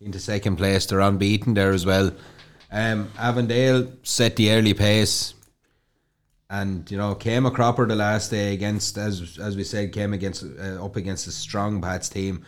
into 0.02 0.20
second 0.20 0.58
place. 0.58 0.86
They're 0.86 1.00
unbeaten 1.00 1.54
there 1.56 1.72
as 1.72 1.86
well. 1.86 2.12
Um, 2.72 3.10
Avondale 3.18 3.92
set 4.04 4.36
the 4.36 4.52
early 4.52 4.74
pace, 4.74 5.34
and 6.50 6.90
you 6.90 6.98
know 6.98 7.14
came 7.16 7.46
a 7.46 7.52
cropper 7.52 7.86
the 7.86 7.96
last 7.96 8.32
day 8.32 8.54
against, 8.54 8.98
as 8.98 9.38
as 9.40 9.56
we 9.56 9.64
said, 9.64 9.92
came 9.92 10.14
against 10.14 10.44
uh, 10.44 10.84
up 10.84 10.96
against 10.96 11.28
a 11.28 11.32
strong 11.32 11.82
Pats 11.82 12.10
team. 12.10 12.46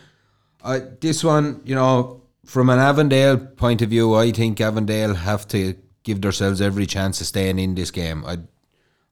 Uh, 0.62 0.80
this 1.00 1.24
one, 1.24 1.60
you 1.64 1.74
know, 1.74 2.22
from 2.44 2.70
an 2.70 2.78
Avondale 2.78 3.36
point 3.36 3.82
of 3.82 3.90
view, 3.90 4.14
I 4.14 4.30
think 4.30 4.60
Avondale 4.60 5.14
have 5.14 5.46
to 5.48 5.74
give 6.04 6.20
themselves 6.20 6.60
every 6.60 6.86
chance 6.86 7.20
of 7.20 7.26
staying 7.26 7.58
in 7.58 7.74
this 7.74 7.90
game. 7.90 8.24
I, 8.24 8.38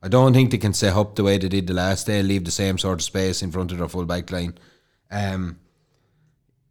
I 0.03 0.09
don't 0.09 0.33
think 0.33 0.51
they 0.51 0.59
can 0.59 0.73
set 0.73 0.97
up 0.97 1.15
the 1.15 1.25
way 1.25 1.39
they 1.39 1.49
did 1.49 1.67
the 1.67 1.75
last 1.75 2.07
day, 2.07 2.23
leave 2.23 2.45
the 2.45 2.51
same 2.51 2.79
sort 2.79 2.99
of 2.99 3.03
space 3.03 3.43
in 3.43 3.51
front 3.51 3.73
of 3.73 3.79
their 3.79 3.89
full 3.89 4.07
back 4.07 4.31
line. 4.31 4.59
Um, 5.11 5.61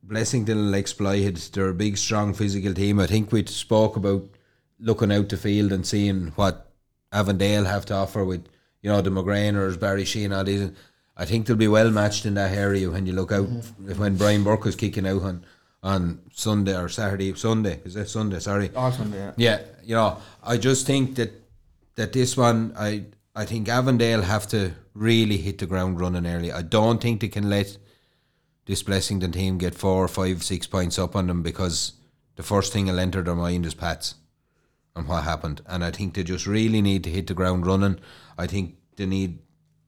Blessington 0.05 0.55
will 0.55 0.75
exploit 0.75 1.21
it. 1.21 1.49
They're 1.53 1.69
a 1.69 1.73
big, 1.73 1.97
strong, 1.97 2.33
physical 2.33 2.73
team. 2.73 2.99
I 2.99 3.07
think 3.07 3.31
we 3.31 3.45
spoke 3.45 3.95
about 3.95 4.23
looking 4.79 5.11
out 5.11 5.29
the 5.29 5.37
field 5.37 5.71
and 5.71 5.85
seeing 5.85 6.27
what 6.35 6.68
Avondale 7.11 7.65
have 7.65 7.85
to 7.87 7.93
offer 7.95 8.23
with, 8.23 8.45
you 8.81 8.89
know, 8.89 9.01
the 9.01 9.09
McGrainers, 9.09 9.79
Barry 9.79 10.05
Sheen, 10.05 10.31
all 10.31 10.43
these. 10.43 10.71
I 11.17 11.25
think 11.25 11.47
they'll 11.47 11.57
be 11.57 11.67
well 11.67 11.91
matched 11.91 12.25
in 12.25 12.35
that 12.35 12.53
area 12.53 12.89
when 12.89 13.05
you 13.05 13.13
look 13.13 13.31
out 13.31 13.47
when 13.97 14.15
Brian 14.15 14.43
Burke 14.43 14.63
was 14.63 14.75
kicking 14.75 15.07
out 15.07 15.21
on 15.21 15.45
on 15.81 16.21
Sunday 16.33 16.77
or 16.77 16.89
Saturday, 16.89 17.33
Sunday 17.35 17.79
is 17.85 17.93
that 17.93 18.09
Sunday? 18.09 18.39
Sorry, 18.39 18.69
oh, 18.75 18.79
Awesome, 18.79 19.13
yeah. 19.13 19.31
yeah, 19.37 19.61
you 19.83 19.95
know, 19.95 20.17
I 20.43 20.57
just 20.57 20.85
think 20.85 21.15
that 21.15 21.31
that 21.95 22.13
this 22.13 22.35
one, 22.37 22.73
I 22.77 23.05
I 23.35 23.45
think 23.45 23.69
Avondale 23.69 24.21
have 24.21 24.47
to 24.49 24.73
really 24.93 25.37
hit 25.37 25.59
the 25.59 25.65
ground 25.65 25.99
running 25.99 26.27
early. 26.27 26.51
I 26.51 26.61
don't 26.61 27.01
think 27.01 27.21
they 27.21 27.29
can 27.29 27.49
let 27.49 27.77
this 28.65 28.83
Blessington 28.83 29.33
team 29.33 29.57
get 29.57 29.73
four, 29.73 30.07
five, 30.07 30.43
six 30.43 30.67
points 30.67 30.99
up 30.99 31.15
on 31.15 31.27
them 31.27 31.41
because 31.41 31.93
the 32.35 32.43
first 32.43 32.73
thing 32.73 32.87
will 32.87 32.99
enter 32.99 33.21
their 33.21 33.35
mind 33.35 33.65
is 33.65 33.73
Pats 33.73 34.15
and 34.99 35.07
what 35.07 35.23
happened. 35.23 35.61
And 35.65 35.83
I 35.83 35.91
think 35.91 36.13
they 36.13 36.23
just 36.23 36.45
really 36.45 36.81
need 36.81 37.03
to 37.05 37.09
hit 37.09 37.27
the 37.27 37.33
ground 37.33 37.65
running. 37.65 37.99
I 38.37 38.47
think 38.47 38.75
they 38.97 39.05
need 39.05 39.39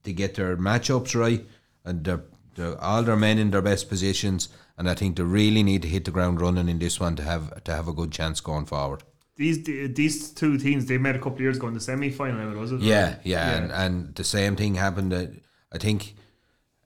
to 0.04 0.12
get 0.12 0.34
their 0.34 0.56
matchups 0.56 1.14
right 1.14 1.46
and 1.84 2.04
their, 2.04 2.22
their, 2.56 2.80
all 2.80 3.02
their 3.02 3.16
men 3.16 3.38
in 3.38 3.50
their 3.50 3.62
best 3.62 3.88
positions. 3.88 4.48
And 4.76 4.88
I 4.88 4.94
think 4.94 5.16
they 5.16 5.22
really 5.22 5.62
need 5.62 5.82
to 5.82 5.88
hit 5.88 6.04
the 6.04 6.10
ground 6.10 6.40
running 6.40 6.68
in 6.68 6.78
this 6.78 6.98
one 6.98 7.14
to 7.16 7.22
have 7.22 7.62
to 7.64 7.72
have 7.72 7.88
a 7.88 7.92
good 7.92 8.10
chance 8.10 8.40
going 8.40 8.66
forward. 8.66 9.02
These 9.36 9.64
these 9.94 10.30
two 10.30 10.58
teams 10.58 10.86
they 10.86 10.98
met 10.98 11.16
a 11.16 11.18
couple 11.18 11.34
of 11.34 11.40
years 11.40 11.56
ago 11.56 11.68
in 11.68 11.74
the 11.74 11.80
semi 11.80 12.10
final. 12.10 12.52
Was 12.58 12.72
it? 12.72 12.80
Yeah, 12.80 13.16
yeah, 13.22 13.56
And, 13.56 13.72
and 13.72 14.14
the 14.14 14.24
same 14.24 14.56
thing 14.56 14.74
happened. 14.74 15.40
I 15.72 15.78
think 15.78 16.14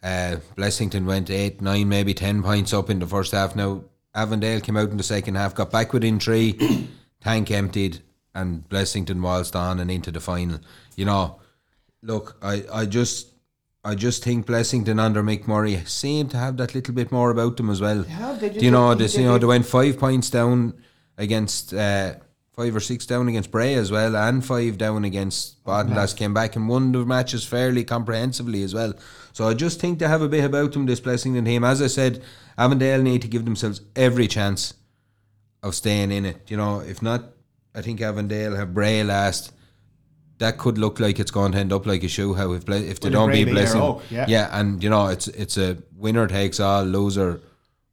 uh, 0.02 0.36
Blessington 0.56 1.06
went 1.06 1.30
eight, 1.30 1.60
nine, 1.60 1.88
maybe 1.88 2.14
ten 2.14 2.42
points 2.42 2.72
up 2.72 2.90
in 2.90 2.98
the 2.98 3.06
first 3.06 3.32
half. 3.32 3.56
Now 3.56 3.84
Avondale 4.14 4.60
came 4.60 4.76
out 4.76 4.90
in 4.90 4.96
the 4.96 5.02
second 5.02 5.36
half, 5.36 5.54
got 5.54 5.70
back 5.70 5.92
within 5.92 6.18
three, 6.18 6.88
tank 7.20 7.50
emptied, 7.50 8.02
and 8.36 8.68
Blessington 8.68 9.20
waltzed 9.20 9.56
on 9.56 9.80
and 9.80 9.90
into 9.90 10.10
the 10.12 10.20
final. 10.20 10.60
You 10.96 11.06
know, 11.06 11.40
look, 12.02 12.36
I, 12.42 12.64
I 12.72 12.86
just. 12.86 13.32
I 13.84 13.94
just 13.94 14.24
think 14.24 14.46
Blessington 14.46 14.98
under 14.98 15.22
Mick 15.22 15.46
Murray 15.46 15.76
seem 15.86 16.28
to 16.30 16.36
have 16.36 16.56
that 16.56 16.74
little 16.74 16.92
bit 16.92 17.12
more 17.12 17.30
about 17.30 17.56
them 17.56 17.70
as 17.70 17.80
well. 17.80 18.02
have, 18.02 18.40
they 18.40 18.48
Do 18.48 18.54
just- 18.54 18.64
you 18.64 18.70
know 18.72 18.94
they- 18.96 19.06
You 19.06 19.26
know 19.28 19.38
they- 19.38 19.46
went 19.46 19.64
five 19.64 19.96
points 19.96 20.28
down 20.28 20.74
against 21.16 21.72
uh, 21.72 22.14
five 22.56 22.74
or 22.74 22.80
six 22.80 23.06
down 23.06 23.28
against 23.28 23.52
Bray 23.52 23.74
as 23.74 23.92
well, 23.92 24.16
and 24.16 24.44
five 24.44 24.76
down 24.76 25.04
against 25.04 25.62
Baltinglass. 25.64 26.16
Came 26.16 26.34
back 26.34 26.56
and 26.56 26.68
won 26.68 26.90
the 26.90 27.04
matches 27.06 27.44
fairly 27.44 27.84
comprehensively 27.84 28.64
as 28.64 28.74
well. 28.74 28.92
So 29.32 29.46
I 29.48 29.54
just 29.54 29.78
think 29.78 30.00
they 30.00 30.08
have 30.08 30.22
a 30.22 30.28
bit 30.28 30.44
about 30.44 30.72
them. 30.72 30.86
This 30.86 31.00
Blessington 31.00 31.44
team, 31.44 31.62
as 31.62 31.80
I 31.80 31.86
said, 31.86 32.24
Avondale 32.58 33.02
need 33.02 33.22
to 33.22 33.28
give 33.28 33.44
themselves 33.44 33.82
every 33.94 34.26
chance 34.26 34.74
of 35.62 35.76
staying 35.76 36.10
in 36.10 36.24
it. 36.26 36.38
You 36.50 36.56
know, 36.56 36.80
if 36.80 37.02
not, 37.02 37.22
I 37.76 37.82
think 37.82 38.00
Avondale 38.00 38.56
have 38.56 38.74
Bray 38.74 39.04
last. 39.04 39.52
That 40.38 40.58
could 40.58 40.76
look 40.78 40.98
like 41.00 41.18
it's 41.18 41.30
going 41.30 41.52
to 41.52 41.58
end 41.58 41.72
up 41.72 41.86
like 41.86 42.02
a 42.02 42.08
shoe. 42.08 42.34
How 42.34 42.52
if 42.52 42.64
Ble- 42.66 42.74
if 42.74 43.00
they 43.00 43.10
don't 43.10 43.28
Bray 43.28 43.44
beat 43.44 43.52
Blessing, 43.52 43.80
Oak, 43.80 44.02
yeah. 44.10 44.26
yeah, 44.28 44.48
and 44.58 44.82
you 44.82 44.90
know 44.90 45.06
it's 45.06 45.28
it's 45.28 45.56
a 45.56 45.78
winner 45.94 46.26
takes 46.26 46.58
all, 46.60 46.82
loser 46.84 47.40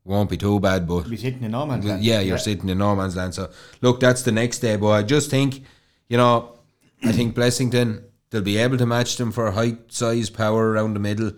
won't 0.05 0.29
be 0.29 0.35
too 0.37 0.59
bad, 0.59 0.85
but 0.85 1.09
Be 1.09 1.15
sitting 1.15 1.43
in 1.43 1.51
no 1.51 1.65
man's 1.65 1.85
land. 1.85 2.03
yeah, 2.03 2.19
you're 2.19 2.37
sitting 2.37 2.67
in 2.67 2.77
no 2.77 2.95
man's 2.95 3.15
land. 3.15 3.33
So 3.33 3.49
look, 3.81 3.99
that's 4.01 4.23
the 4.23 4.33
next 4.33 4.59
day. 4.59 4.75
But 4.75 4.89
I 4.89 5.03
just 5.03 5.29
think, 5.29 5.63
you 6.09 6.17
know, 6.17 6.59
I 7.03 7.13
think 7.13 7.35
Blessington 7.35 8.03
they'll 8.29 8.41
be 8.41 8.57
able 8.57 8.77
to 8.77 8.85
match 8.85 9.15
them 9.17 9.31
for 9.31 9.51
height, 9.51 9.93
size, 9.93 10.29
power 10.29 10.71
around 10.71 10.95
the 10.95 10.99
middle, 10.99 11.31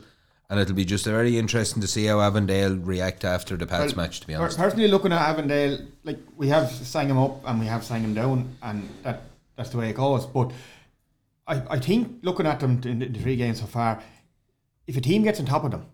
and 0.49 0.59
it'll 0.59 0.76
be 0.76 0.85
just 0.85 1.05
very 1.05 1.38
interesting 1.38 1.81
to 1.81 1.88
see 1.88 2.05
how 2.05 2.22
Avondale 2.22 2.76
react 2.76 3.26
after 3.26 3.57
the 3.57 3.65
Pats 3.65 3.95
Well, 3.95 4.05
match. 4.05 4.19
To 4.22 4.27
be 4.27 4.35
honest, 4.35 4.57
Personally, 4.57 4.88
looking 4.88 5.11
at 5.11 5.22
Avondale, 5.22 5.80
like 6.03 6.19
we 6.38 6.49
have 6.49 6.69
sang 6.72 7.09
him 7.09 7.17
up 7.17 7.41
and 7.45 7.59
we 7.59 7.65
have 7.65 7.84
sang 7.84 8.03
him 8.03 8.13
down, 8.13 8.55
and 8.61 8.88
that 9.03 9.23
that's 9.55 9.69
the 9.69 9.77
way 9.77 9.89
it 9.89 9.95
goes. 9.95 10.26
But 10.26 10.51
I, 11.47 11.61
I 11.72 11.80
think 11.80 12.19
looking 12.22 12.45
at 12.45 12.59
them 12.59 12.81
in 12.85 12.99
the, 12.99 13.19
three 13.19 13.35
games 13.35 13.59
so 13.59 13.65
far, 13.65 14.01
if 14.88 14.97
a 14.97 15.01
team 15.01 15.23
gets 15.23 15.39
on 15.39 15.45
top 15.45 15.63
of 15.63 15.72
them, 15.72 15.85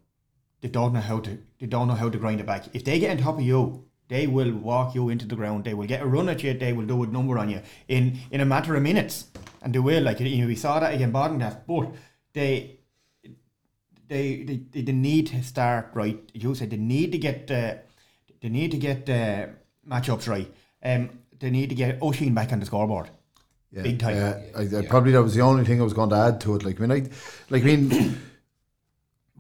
they 0.62 0.68
don't 0.68 0.94
know 0.94 1.00
how 1.02 1.20
to 1.20 1.38
they 1.60 1.68
don't 1.68 1.88
know 1.88 1.96
how 1.96 2.10
to 2.10 2.18
grind 2.18 2.40
it 2.40 2.46
back. 2.46 2.66
If 2.74 2.84
they 2.84 3.00
get 3.00 3.12
on 3.12 3.18
top 3.18 3.36
of 3.36 3.42
you, 3.42 3.86
they 4.10 4.28
will 4.28 4.52
walk 4.52 4.96
you 4.96 5.08
into 5.08 5.26
the 5.26 5.36
ground. 5.36 5.64
They 5.64 5.74
will 5.74 5.88
get 5.88 6.02
a 6.02 6.06
run 6.06 6.28
at 6.28 6.44
you. 6.44 6.54
They 6.54 6.74
will 6.74 6.86
do 6.86 7.04
a 7.04 7.08
number 7.08 7.38
on 7.38 7.50
you 7.50 7.62
in 7.88 8.20
in 8.32 8.42
a 8.42 8.46
matter 8.46 8.76
of 8.76 8.84
minutes, 8.84 9.28
and 9.62 9.74
they 9.74 9.80
will. 9.80 10.04
Like 10.04 10.20
you 10.20 10.42
know, 10.42 10.48
we 10.48 10.56
saw 10.56 10.82
that 10.82 10.94
again, 10.94 11.14
Baltinglass, 11.14 11.58
but 11.66 11.92
they 12.34 12.81
they, 14.12 14.44
they 14.44 14.58
they 14.72 14.82
they 14.82 14.92
need 14.92 15.28
to 15.28 15.42
start 15.42 15.90
right. 15.94 16.20
You 16.34 16.54
said 16.54 16.70
they 16.70 16.78
need 16.78 17.14
to 17.14 17.18
get 17.18 17.50
uh, 17.50 17.76
they 18.42 18.50
need 18.50 18.72
to 18.72 18.78
get 18.78 19.10
uh, 19.10 19.48
matchups 19.88 20.28
right. 20.28 20.54
Um, 20.84 21.10
they 21.40 21.50
need 21.50 21.70
to 21.70 21.76
get 21.76 22.02
O'Sheen 22.02 22.34
back 22.34 22.52
on 22.52 22.60
the 22.60 22.66
scoreboard. 22.66 23.10
Yeah, 23.72 23.84
Big 23.84 24.00
time. 24.00 24.18
uh, 24.18 24.60
I, 24.60 24.80
I 24.80 24.86
probably 24.88 25.14
that 25.14 25.24
was 25.24 25.34
the 25.34 25.42
only 25.42 25.64
thing 25.64 25.80
I 25.80 25.84
was 25.86 25.94
going 25.94 26.10
to 26.10 26.18
add 26.18 26.42
to 26.42 26.56
it. 26.56 26.66
Like, 26.66 26.82
I 26.82 26.86
mean, 26.86 26.92
I, 26.92 27.10
like, 27.50 27.64
I 27.64 27.66
mean, 27.66 28.18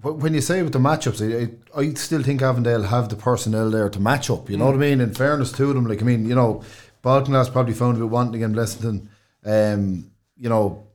when 0.02 0.34
you 0.34 0.40
say 0.40 0.64
with 0.64 0.72
the 0.72 0.80
matchups, 0.80 1.20
I, 1.22 1.78
I, 1.78 1.84
I 1.84 1.94
still 1.96 2.24
think 2.24 2.42
Avondale 2.42 2.84
have 2.84 3.10
the 3.10 3.18
personnel 3.18 3.70
there 3.70 3.90
to 3.90 4.00
match 4.00 4.30
up. 4.30 4.50
You 4.50 4.56
know 4.56 4.68
what 4.68 4.76
I 4.76 4.78
mean? 4.78 5.02
In 5.02 5.14
fairness 5.14 5.52
to 5.54 5.74
them, 5.74 5.86
like, 5.86 6.02
I 6.02 6.06
mean, 6.06 6.30
you 6.30 6.36
know, 6.36 6.64
Baltinglass 7.04 7.52
probably 7.52 7.74
found 7.74 7.98
a 7.98 8.00
bit 8.00 8.10
wanting 8.10 8.42
against 8.42 8.56
Blessington. 8.56 9.10
Um, 9.44 10.12
you 10.38 10.48
know, 10.48 10.88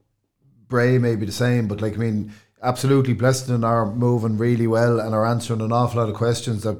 Bray 0.68 0.96
may 0.96 1.14
be 1.16 1.26
the 1.26 1.32
same, 1.32 1.68
but 1.68 1.82
like, 1.82 1.92
I 1.92 1.98
mean, 1.98 2.32
absolutely, 2.62 3.14
Blessington 3.14 3.64
are 3.64 3.86
moving 3.92 4.38
really 4.38 4.66
well 4.66 5.00
and 5.00 5.14
are 5.14 5.26
answering 5.26 5.60
an 5.60 5.72
awful 5.72 6.00
lot 6.00 6.08
of 6.08 6.14
questions 6.14 6.62
that 6.62 6.78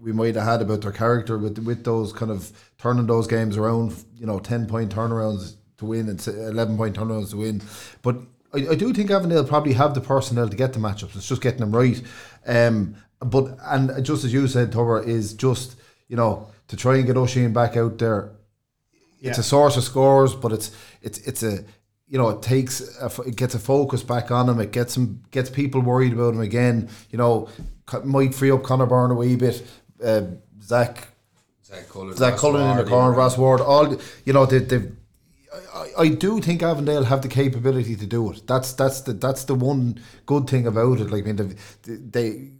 we 0.00 0.12
might 0.12 0.34
have 0.34 0.44
had 0.44 0.62
about 0.62 0.80
their 0.80 0.92
character 0.92 1.38
with 1.38 1.58
with 1.58 1.84
those 1.84 2.12
kind 2.12 2.30
of 2.30 2.52
turning 2.78 3.06
those 3.06 3.26
games 3.26 3.56
around, 3.56 3.94
you 4.14 4.26
know, 4.26 4.38
ten 4.38 4.66
point 4.66 4.94
turnarounds 4.94 5.54
to 5.78 5.86
win 5.86 6.08
and 6.08 6.26
eleven 6.26 6.76
point 6.76 6.96
turnarounds 6.96 7.30
to 7.30 7.36
win. 7.38 7.62
But 8.02 8.16
I, 8.52 8.68
I 8.70 8.74
do 8.74 8.92
think 8.92 9.10
Avondale 9.10 9.44
probably 9.44 9.72
have 9.74 9.94
the 9.94 10.00
personnel 10.00 10.48
to 10.48 10.56
get 10.56 10.72
the 10.72 10.78
matchups. 10.78 11.16
It's 11.16 11.28
just 11.28 11.42
getting 11.42 11.60
them 11.60 11.74
right. 11.74 12.00
Um, 12.46 12.96
but 13.20 13.56
and 13.62 14.04
just 14.04 14.24
as 14.24 14.32
you 14.32 14.48
said, 14.48 14.72
Tober 14.72 15.02
is 15.02 15.34
just 15.34 15.76
you 16.08 16.16
know 16.16 16.50
to 16.68 16.76
try 16.76 16.96
and 16.96 17.06
get 17.06 17.16
O'Sheen 17.16 17.52
back 17.52 17.76
out 17.76 17.98
there. 17.98 18.32
It's 19.24 19.38
a 19.38 19.42
source 19.44 19.76
of 19.76 19.84
scores, 19.84 20.34
but 20.34 20.50
it's 20.50 20.72
it's 21.00 21.18
it's 21.18 21.44
a 21.44 21.64
you 22.12 22.18
know 22.18 22.28
it 22.28 22.42
takes 22.42 22.82
a, 23.00 23.10
it 23.22 23.36
gets 23.36 23.54
a 23.54 23.58
focus 23.58 24.02
back 24.02 24.30
on 24.30 24.46
him. 24.46 24.60
It 24.60 24.70
gets 24.70 24.98
him 24.98 25.24
gets 25.30 25.48
people 25.48 25.80
worried 25.80 26.12
about 26.12 26.34
him 26.34 26.40
again. 26.40 26.90
You 27.10 27.16
know, 27.16 27.48
might 28.04 28.34
free 28.34 28.50
up 28.50 28.62
Conor 28.62 28.84
Byrne 28.84 29.10
a 29.10 29.14
wee 29.14 29.34
bit. 29.34 29.66
Uh, 30.04 30.22
Zach 30.62 31.08
Zach 31.64 31.88
Cullen, 31.88 32.14
Zach 32.14 32.36
Cullen 32.36 32.70
in 32.70 32.84
the 32.84 32.84
corner, 32.84 33.16
Ross 33.16 33.38
Ward, 33.38 33.62
all 33.62 33.96
you 34.26 34.34
know. 34.34 34.44
They, 34.44 34.58
they, 34.58 34.90
I, 35.74 35.86
I 36.00 36.08
do 36.08 36.38
think 36.42 36.62
Avondale 36.62 37.04
have 37.04 37.22
the 37.22 37.28
capability 37.28 37.96
to 37.96 38.06
do 38.06 38.30
it. 38.30 38.46
That's 38.46 38.74
that's 38.74 39.00
the 39.00 39.14
that's 39.14 39.44
the 39.44 39.54
one 39.54 39.98
good 40.26 40.50
thing 40.50 40.66
about 40.66 41.00
it. 41.00 41.10
Like 41.10 41.24
I 41.24 41.32
mean, 41.32 41.56
they, 41.82 41.94
they 41.94 42.50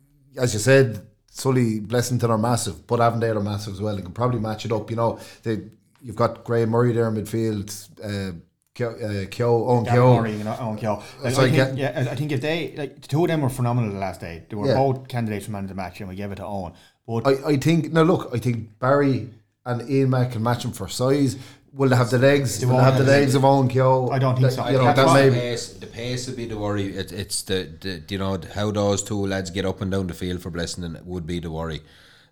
as 0.41 0.55
you 0.55 0.61
said, 0.61 1.07
Sully, 1.31 1.79
Blessington 1.79 2.31
are 2.31 2.39
massive, 2.39 2.87
but 2.87 3.03
Avondale 3.03 3.37
are 3.37 3.43
massive 3.43 3.75
as 3.75 3.83
well. 3.83 3.97
They 3.97 4.03
can 4.03 4.13
probably 4.13 4.41
match 4.41 4.65
it 4.65 4.73
up. 4.73 4.89
You 4.89 4.97
know, 4.97 5.21
they 5.43 5.61
you've 6.01 6.17
got 6.17 6.43
Graham 6.43 6.71
Murray 6.71 6.93
there 6.93 7.07
in 7.09 7.17
midfield. 7.17 7.69
Uh, 8.03 8.39
Keogh, 8.75 8.97
uh, 9.03 9.27
Keogh, 9.31 9.67
Owen 9.69 9.85
Darren 9.85 9.93
Keogh. 9.93 10.17
Murray, 10.17 10.33
you 10.37 10.45
Owen 10.49 10.77
Keogh. 10.79 11.03
Like, 11.23 11.35
So 11.35 11.43
I 11.43 11.45
I 11.45 11.51
think, 11.51 11.55
get- 11.57 11.77
yeah, 11.79 12.07
I 12.11 12.15
think 12.15 12.33
if 12.33 12.41
they 12.41 12.75
like 12.77 13.03
the 13.03 13.09
two 13.09 13.23
of 13.23 13.29
them 13.29 13.43
were 13.43 13.51
phenomenal 13.51 13.93
the 13.93 13.99
last 13.99 14.21
day. 14.21 14.45
They 14.49 14.57
were 14.57 14.67
Yeah. 14.69 14.77
both 14.77 15.09
candidates 15.09 15.45
for 15.47 15.53
man 15.53 15.65
of 15.65 15.69
the 15.69 15.75
match, 15.75 16.01
and 16.01 16.09
we 16.09 16.15
gave 16.17 16.33
it 16.33 16.37
to 16.37 16.47
Owen. 16.47 16.73
But 17.07 17.27
I, 17.27 17.51
I 17.53 17.57
think 17.59 17.93
now 17.93 18.03
look, 18.03 18.31
I 18.33 18.39
think 18.39 18.79
Barry 18.79 19.29
and 19.67 19.89
Ian 19.91 20.11
Mack 20.11 20.33
can 20.33 20.43
match 20.43 20.65
him 20.65 20.73
for 20.73 20.89
size. 20.89 21.37
Will 21.75 21.89
they 21.91 21.97
have 21.97 22.11
the 22.11 22.19
legs? 22.19 22.61
They 22.61 22.67
Will 22.67 22.77
they 22.79 22.83
have 22.85 22.99
the 22.99 23.05
legs 23.05 23.35
of 23.35 23.45
Owen 23.45 23.69
Keogh? 23.69 24.09
I 24.11 24.19
don't 24.19 24.35
think 24.37 24.47
That- 24.47 24.53
so. 24.55 24.67
You 24.69 24.79
know, 24.79 24.85
that 24.93 25.15
may 25.15 25.29
the 25.29 25.35
pace, 25.37 25.69
the 25.75 25.87
pace 25.87 26.27
would 26.27 26.37
be 26.37 26.47
the 26.47 26.57
worry. 26.59 26.97
It, 26.97 27.13
it's 27.13 27.43
the, 27.43 27.69
the 27.81 28.03
you 28.09 28.19
know 28.19 28.39
how 28.55 28.71
those 28.71 29.03
two 29.03 29.27
lads 29.27 29.51
get 29.51 29.67
up 29.67 29.83
and 29.83 29.91
down 29.91 30.07
the 30.07 30.15
field 30.15 30.41
for 30.41 30.51
Blessington 30.51 31.03
would 31.05 31.27
be 31.27 31.41
the 31.41 31.51
worry. 31.51 31.83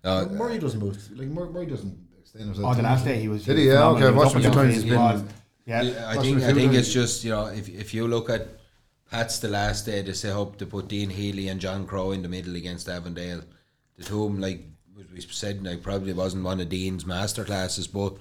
Uh, 0.03 0.25
Murray 0.31 0.57
doesn't 0.57 0.79
move. 0.79 0.97
Like 1.15 1.27
Murray, 1.27 1.49
Murray 1.51 1.65
doesn't 1.67 1.95
extend 2.19 2.45
himself. 2.45 2.71
oh, 2.71 2.75
the 2.75 2.81
last 2.83 3.05
day 3.05 3.19
he 3.19 3.27
was. 3.27 3.43
Did 3.45 3.57
he? 3.59 3.67
Yeah, 3.67 3.87
okay. 3.89 4.01
He 4.01 4.05
I've 4.07 4.15
was 4.15 4.25
watched 4.33 4.35
up 4.37 4.41
him 4.41 4.45
and 4.51 4.59
a 4.59 4.63
times. 4.63 4.75
the 4.75 4.81
He's 4.81 4.91
field. 4.91 5.09
been- 5.11 5.17
He 5.19 5.23
was. 5.23 5.33
Yeah. 5.65 6.05
I 6.07 6.17
think 6.17 6.41
I 6.43 6.53
think 6.53 6.73
it's 6.73 6.91
just 6.91 7.23
you 7.23 7.31
know 7.31 7.45
if 7.47 7.69
if 7.69 7.93
you 7.93 8.07
look 8.07 8.29
at 8.29 8.47
Pats 9.09 9.39
the 9.39 9.49
last 9.49 9.85
day 9.85 10.01
they 10.01 10.13
set 10.13 10.35
up 10.35 10.57
to 10.57 10.65
put 10.65 10.87
Dean 10.87 11.09
Healy 11.09 11.49
and 11.49 11.59
John 11.59 11.85
Crow 11.85 12.11
in 12.11 12.21
the 12.21 12.29
middle 12.29 12.55
against 12.55 12.87
Avondale. 12.89 13.41
The 13.97 14.03
two 14.03 14.23
of 14.23 14.31
them 14.31 14.41
like 14.41 14.65
we 15.13 15.21
said 15.21 15.63
like 15.63 15.83
probably 15.83 16.13
wasn't 16.13 16.43
one 16.43 16.59
of 16.61 16.69
Dean's 16.69 17.05
master 17.05 17.43
classes, 17.43 17.87
but 17.87 18.15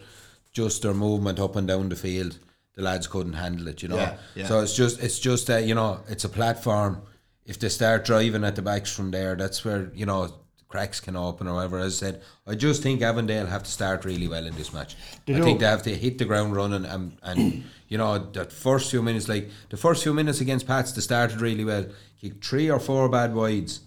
just 0.52 0.82
their 0.82 0.94
movement 0.94 1.38
up 1.38 1.56
and 1.56 1.68
down 1.68 1.88
the 1.88 1.96
field, 1.96 2.38
the 2.74 2.82
lads 2.82 3.06
couldn't 3.06 3.34
handle 3.34 3.68
it. 3.68 3.82
You 3.82 3.88
know, 3.88 3.96
Yeah, 3.96 4.16
yeah. 4.34 4.46
so 4.46 4.60
it's 4.60 4.74
just 4.74 5.00
it's 5.02 5.18
just 5.18 5.46
that 5.46 5.64
you 5.64 5.74
know 5.74 6.00
it's 6.08 6.24
a 6.24 6.28
platform. 6.28 7.02
If 7.46 7.58
they 7.58 7.68
start 7.68 8.04
driving 8.04 8.44
at 8.44 8.56
the 8.56 8.62
backs 8.62 8.94
from 8.94 9.10
there, 9.10 9.34
that's 9.34 9.64
where 9.64 9.90
you 9.94 10.06
know 10.06 10.34
cracks 10.70 11.00
can 11.00 11.16
open 11.16 11.48
or 11.48 11.54
whatever. 11.56 11.78
As 11.78 12.02
I 12.02 12.06
said, 12.06 12.22
I 12.46 12.54
just 12.54 12.82
think 12.82 13.02
Avondale 13.02 13.46
have 13.46 13.64
to 13.64 13.70
start 13.70 14.04
really 14.04 14.28
well 14.28 14.46
in 14.46 14.54
this 14.54 14.72
match. 14.72 14.96
They 15.26 15.34
I 15.34 15.38
do. 15.38 15.44
think 15.44 15.60
they 15.60 15.66
have 15.66 15.82
to 15.82 15.94
hit 15.94 16.16
the 16.18 16.24
ground 16.24 16.56
running 16.56 16.86
and 16.86 17.18
and 17.22 17.64
you 17.88 17.98
know 17.98 18.18
that 18.18 18.52
first 18.52 18.90
few 18.90 19.02
minutes, 19.02 19.28
like 19.28 19.50
the 19.68 19.76
first 19.76 20.02
few 20.02 20.14
minutes 20.14 20.40
against 20.40 20.66
Pats, 20.66 20.92
they 20.92 21.02
started 21.02 21.40
really 21.40 21.64
well. 21.64 21.86
Kicked 22.20 22.44
three 22.44 22.70
or 22.70 22.80
four 22.80 23.08
bad 23.08 23.34
wides. 23.34 23.80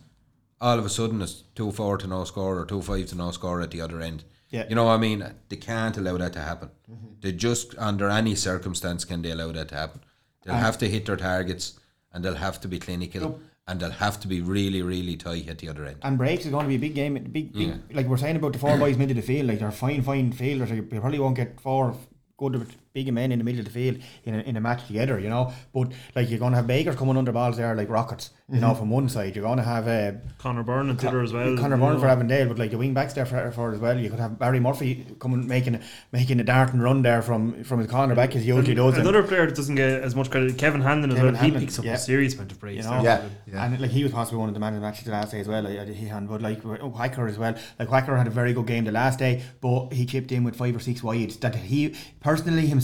All 0.60 0.78
of 0.80 0.86
a 0.86 0.90
sudden, 0.90 1.22
it's 1.22 1.44
two 1.56 1.72
four 1.72 1.98
to 1.98 2.08
no 2.08 2.24
score 2.26 2.60
or 2.60 2.66
two 2.66 2.82
five 2.82 3.08
to 3.08 3.16
no 3.16 3.32
score 3.32 3.62
at 3.62 3.72
the 3.72 3.82
other 3.82 4.02
end. 4.02 4.24
Yeah. 4.50 4.66
You 4.70 4.76
know 4.76 4.86
what 4.86 4.94
I 4.94 4.98
mean? 4.98 5.26
They 5.50 5.56
can't 5.56 5.98
allow 5.98 6.18
that 6.18 6.34
to 6.34 6.40
happen. 6.40 6.70
Mm-hmm. 6.92 7.14
They 7.22 7.32
just 7.32 7.76
under 7.78 8.10
any 8.10 8.36
circumstance 8.36 9.04
can 9.04 9.22
they 9.22 9.32
allow 9.32 9.52
that 9.52 9.70
to 9.70 9.76
happen. 9.76 10.02
They'll 10.44 10.56
have 10.56 10.78
to 10.80 10.90
hit 10.90 11.06
their 11.06 11.18
targets 11.18 11.80
and 12.12 12.24
they'll 12.24 12.36
have 12.36 12.60
to 12.62 12.68
be 12.68 12.78
clinical 12.78 13.40
and 13.68 13.80
they'll 13.80 13.92
have 13.92 14.20
to 14.20 14.28
be 14.28 14.42
really 14.42 14.82
really 14.82 15.16
tight 15.16 15.48
at 15.48 15.58
the 15.60 15.70
other 15.70 15.86
end. 15.86 15.98
And 16.02 16.18
breaks 16.18 16.46
is 16.46 16.52
going 16.52 16.66
to 16.66 16.70
be 16.70 16.76
a 16.76 16.80
big 16.80 16.96
game. 16.96 17.14
Big, 17.16 17.32
big 17.32 17.56
Yeah. 17.56 17.76
like 17.94 18.08
we're 18.08 18.18
saying 18.18 18.36
about 18.36 18.54
the 18.54 18.60
four 18.60 18.78
boys 18.78 18.98
middle 18.98 19.12
of 19.12 19.16
the 19.18 19.22
field. 19.34 19.48
Like 19.48 19.60
they're 19.60 19.72
fine, 19.72 20.02
fine 20.02 20.32
fielders. 20.32 20.72
You 20.72 20.84
probably 20.84 21.20
won't 21.20 21.36
get 21.36 21.60
four 21.62 21.96
good 22.38 22.76
big 22.94 23.12
men 23.12 23.32
in 23.32 23.40
the 23.40 23.46
middle 23.46 23.60
of 23.60 23.66
the 23.66 23.72
field 23.72 23.98
in 24.24 24.36
a, 24.36 24.40
in 24.40 24.58
a 24.58 24.62
match 24.62 24.86
together. 24.88 25.20
You 25.20 25.30
know, 25.30 25.54
but 25.74 25.92
like 26.16 26.30
you're 26.30 26.40
going 26.40 26.52
to 26.52 26.58
have 26.58 26.68
Bakers 26.68 26.96
coming 26.96 27.18
under 27.18 27.32
balls 27.32 27.58
there 27.58 27.76
like 27.76 27.90
rockets. 27.90 28.32
You 28.50 28.60
know, 28.60 28.76
from 28.76 28.92
one 28.92 29.10
side 29.10 29.36
you're 29.36 29.46
going 29.46 29.58
to 29.58 29.64
have 29.64 29.88
uh, 29.88 30.12
Connor 30.38 30.62
Byrne 30.62 30.90
and 30.90 31.00
Tiller 31.00 31.24
as 31.24 31.34
well. 31.34 31.58
Connor 31.58 31.78
Byrne 31.78 31.94
know. 31.94 32.00
for 32.00 32.08
Avondale, 32.08 32.50
but 32.50 32.60
like 32.60 32.70
the 32.70 32.78
wing 32.78 32.94
backs 32.94 33.14
there 33.14 33.26
for, 33.26 33.50
for 33.52 33.74
as 33.74 33.80
well. 33.80 33.98
You 33.98 34.12
could 34.12 34.20
have 34.20 34.38
Barry 34.38 34.60
Murphy 34.60 35.06
coming 35.20 35.48
making 35.48 35.80
making 36.12 36.40
a 36.40 36.44
dart 36.44 36.72
and 36.72 36.84
run 36.84 37.02
there 37.02 37.24
from 37.24 37.64
from 37.64 37.80
his 37.80 37.90
corner 37.90 38.14
back 38.14 38.36
as 38.36 38.44
he 38.44 38.50
usually 38.50 38.76
does. 38.76 38.94
and- 38.94 39.08
Another 39.08 39.24
player 39.24 39.48
that 39.48 39.56
doesn't 39.56 39.74
get 39.74 40.04
as 40.04 40.16
much 40.16 40.30
credit, 40.30 40.56
Kevin 40.58 40.82
Hanlon 40.82 41.10
as 41.10 41.16
Kevin 41.16 41.34
well. 41.34 41.42
Hanlon, 41.42 41.62
he 41.62 41.66
picks 41.66 41.80
up 41.80 41.86
yeah. 41.86 41.94
a 41.94 41.98
serious 41.98 42.36
amount 42.36 42.52
of 42.52 42.60
breaks. 42.60 42.84
You 42.86 42.92
know. 42.92 43.02
Yeah, 43.02 43.28
yeah. 43.48 43.66
and 43.66 43.82
like 43.82 43.90
he 43.90 44.04
was 44.04 44.12
possibly 44.12 44.40
one 44.40 44.50
of 44.50 44.54
the 44.54 44.60
man 44.60 44.76
of 44.76 44.82
the 44.82 44.86
matches 44.86 45.06
the 45.06 45.12
last 45.12 45.32
day 45.32 45.40
as 45.40 45.48
well. 45.48 45.64
Like, 45.64 45.88
he 45.88 46.06
had, 46.06 46.30
but 46.30 46.42
like 46.42 46.64
oh, 46.64 46.90
Whacker 46.90 47.28
as 47.28 47.40
well. 47.40 47.56
Like 47.80 47.90
Whacker 47.90 48.16
had 48.16 48.28
a 48.28 48.32
very 48.32 48.54
good 48.54 48.68
game 48.68 48.84
the 48.84 48.92
last 48.92 49.18
day, 49.18 49.42
but 49.62 49.94
he 49.94 50.06
chipped 50.06 50.32
in 50.32 50.44
with 50.44 50.56
five 50.56 50.76
or 50.76 50.80
six 50.80 51.02
wides 51.02 51.38
that 51.38 51.56
he 51.56 51.96
personally 52.22 52.68
himself 52.68 52.83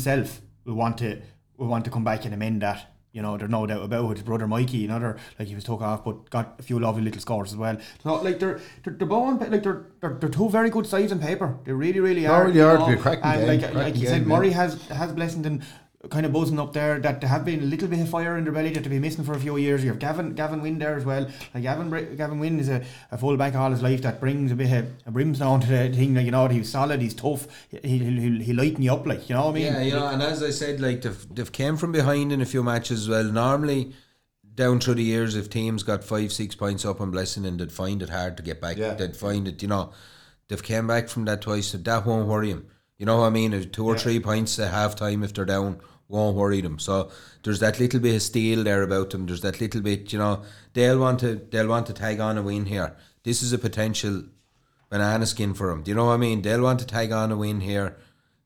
will 0.65 0.75
want 0.75 0.97
to 0.99 1.21
will 1.57 1.67
want 1.67 1.85
to 1.85 1.91
come 1.91 2.03
back 2.03 2.25
and 2.25 2.33
amend 2.33 2.61
that. 2.61 2.93
You 3.11 3.23
know, 3.23 3.37
there's 3.37 3.49
no 3.49 3.65
doubt 3.65 3.81
about 3.83 4.11
it. 4.11 4.17
His 4.17 4.23
brother 4.23 4.47
Mikey, 4.47 4.85
another 4.85 5.17
like 5.39 5.47
he 5.47 5.55
was 5.55 5.63
took 5.63 5.81
off, 5.81 6.05
but 6.05 6.29
got 6.29 6.55
a 6.59 6.63
few 6.63 6.79
lovely 6.79 7.01
little 7.01 7.19
scores 7.19 7.51
as 7.51 7.57
well. 7.57 7.75
So 8.03 8.21
like 8.21 8.37
they're 8.37 8.59
they're, 8.83 8.93
they're 8.93 9.07
both 9.07 9.41
like 9.41 9.63
they're, 9.63 9.87
they're 9.99 10.13
they're 10.19 10.29
two 10.29 10.47
very 10.49 10.69
good 10.69 10.85
sides 10.85 11.11
on 11.11 11.19
paper. 11.19 11.57
They 11.63 11.71
really 11.71 11.99
really 11.99 12.21
They 12.21 12.27
are. 12.27 12.45
really 12.45 12.61
are 12.61 12.77
to 12.77 12.85
be 12.85 12.93
a 12.93 12.97
cracking 12.97 13.23
and 13.23 13.39
game, 13.39 13.47
like 13.47 13.59
cracking 13.61 13.77
like 13.79 13.95
you 13.95 14.01
game, 14.01 14.09
said, 14.09 14.21
yeah. 14.21 14.27
Murray 14.27 14.51
has 14.51 14.81
has 14.89 15.11
Blessington 15.11 15.63
kind 16.07 16.25
of 16.25 16.31
buzzing 16.31 16.59
up 16.59 16.71
there 16.71 16.97
that 16.97 17.21
have 17.23 17.43
been 17.43 17.59
a 17.59 17.65
little 17.65 17.89
bit 17.89 17.99
of 17.99 18.07
fire 18.07 18.37
in 18.37 18.45
their 18.45 18.53
belly 18.53 18.69
that 18.69 18.79
they've 18.79 18.89
been 18.89 19.01
missing 19.01 19.25
for 19.25 19.33
a 19.33 19.39
few 19.39 19.57
years. 19.57 19.83
You 19.83 19.89
have 19.89 19.99
Gavin 19.99 20.33
Gavin 20.33 20.61
Wynn 20.61 20.79
there 20.79 20.95
as 20.95 21.03
well. 21.03 21.27
Like 21.53 21.63
Gavin 21.63 22.15
Gavin 22.15 22.39
Wynn 22.39 22.57
is 22.57 22.69
a, 22.69 22.85
a 23.11 23.17
full 23.17 23.35
back 23.35 23.53
all 23.53 23.69
his 23.69 23.81
life 23.81 24.01
that 24.03 24.21
brings 24.21 24.49
a 24.53 24.55
bit 24.55 24.71
of 24.71 24.87
a 25.05 25.11
brimstone 25.11 25.59
to 25.59 25.67
the 25.67 25.89
thing. 25.89 26.15
Like 26.15 26.23
you 26.23 26.31
know, 26.31 26.47
he's 26.47 26.71
solid, 26.71 27.01
he's 27.01 27.13
tough. 27.13 27.47
He 27.69 27.79
he'll, 27.79 28.13
he'll, 28.13 28.41
he'll 28.41 28.55
lighten 28.55 28.81
you 28.81 28.93
up. 28.93 29.05
Like 29.05 29.27
you 29.27 29.35
know 29.35 29.47
what 29.47 29.51
I 29.51 29.53
mean? 29.55 29.65
Yeah, 29.65 29.81
you 29.81 29.91
know, 29.91 30.07
and 30.07 30.23
as 30.23 30.41
I 30.41 30.51
said, 30.51 30.79
like 30.79 31.01
they've, 31.01 31.35
they've 31.35 31.51
came 31.51 31.75
from 31.75 31.91
behind 31.91 32.31
in 32.31 32.41
a 32.41 32.45
few 32.45 32.63
matches 32.63 33.01
as 33.01 33.09
well. 33.09 33.25
Normally, 33.25 33.93
down 34.55 34.79
through 34.79 34.95
the 34.95 35.03
years, 35.03 35.35
if 35.35 35.49
teams 35.49 35.83
got 35.83 36.05
five, 36.05 36.31
six 36.31 36.55
points 36.55 36.85
up 36.85 37.01
on 37.01 37.11
Blessing, 37.11 37.45
and 37.45 37.59
they'd 37.59 37.73
find 37.73 38.01
it 38.01 38.09
hard 38.09 38.37
to 38.37 38.43
get 38.43 38.61
back. 38.61 38.77
Yeah. 38.77 38.93
They'd 38.93 39.17
find 39.17 39.49
it, 39.49 39.61
you 39.61 39.67
know, 39.67 39.91
they've 40.47 40.63
came 40.63 40.87
back 40.87 41.09
from 41.09 41.25
that 41.25 41.41
twice, 41.41 41.67
so 41.67 41.77
that 41.77 42.05
won't 42.05 42.29
worry 42.29 42.53
them. 42.53 42.67
You 42.97 43.05
know 43.05 43.19
what 43.19 43.27
I 43.27 43.29
mean? 43.29 43.69
Two 43.71 43.85
or 43.85 43.97
three 43.97 44.19
points 44.19 44.59
at 44.59 44.71
half 44.71 44.95
time 44.95 45.23
if 45.23 45.33
they're 45.33 45.45
down 45.45 45.79
won't 46.09 46.35
worry 46.35 46.59
them. 46.59 46.79
So 46.79 47.11
there's 47.43 47.59
that 47.59 47.79
little 47.79 47.99
bit 47.99 48.15
of 48.15 48.21
steel 48.21 48.63
there 48.63 48.81
about 48.81 49.11
them. 49.11 49.27
There's 49.27 49.41
that 49.41 49.61
little 49.61 49.81
bit, 49.81 50.11
you 50.11 50.19
know, 50.19 50.43
they'll 50.73 50.99
want 50.99 51.21
to 51.21 51.35
they'll 51.35 51.67
want 51.67 51.87
to 51.87 51.93
tag 51.93 52.19
on 52.19 52.37
a 52.37 52.41
win 52.41 52.65
here. 52.65 52.95
This 53.23 53.41
is 53.41 53.53
a 53.53 53.57
potential 53.57 54.23
banana 54.89 55.25
skin 55.25 55.53
for 55.53 55.67
them. 55.67 55.83
Do 55.83 55.91
you 55.91 55.95
know 55.95 56.05
what 56.05 56.13
I 56.13 56.17
mean? 56.17 56.41
They'll 56.41 56.63
want 56.63 56.79
to 56.79 56.87
tag 56.87 57.11
on 57.11 57.31
a 57.31 57.37
win 57.37 57.61
here, 57.61 57.97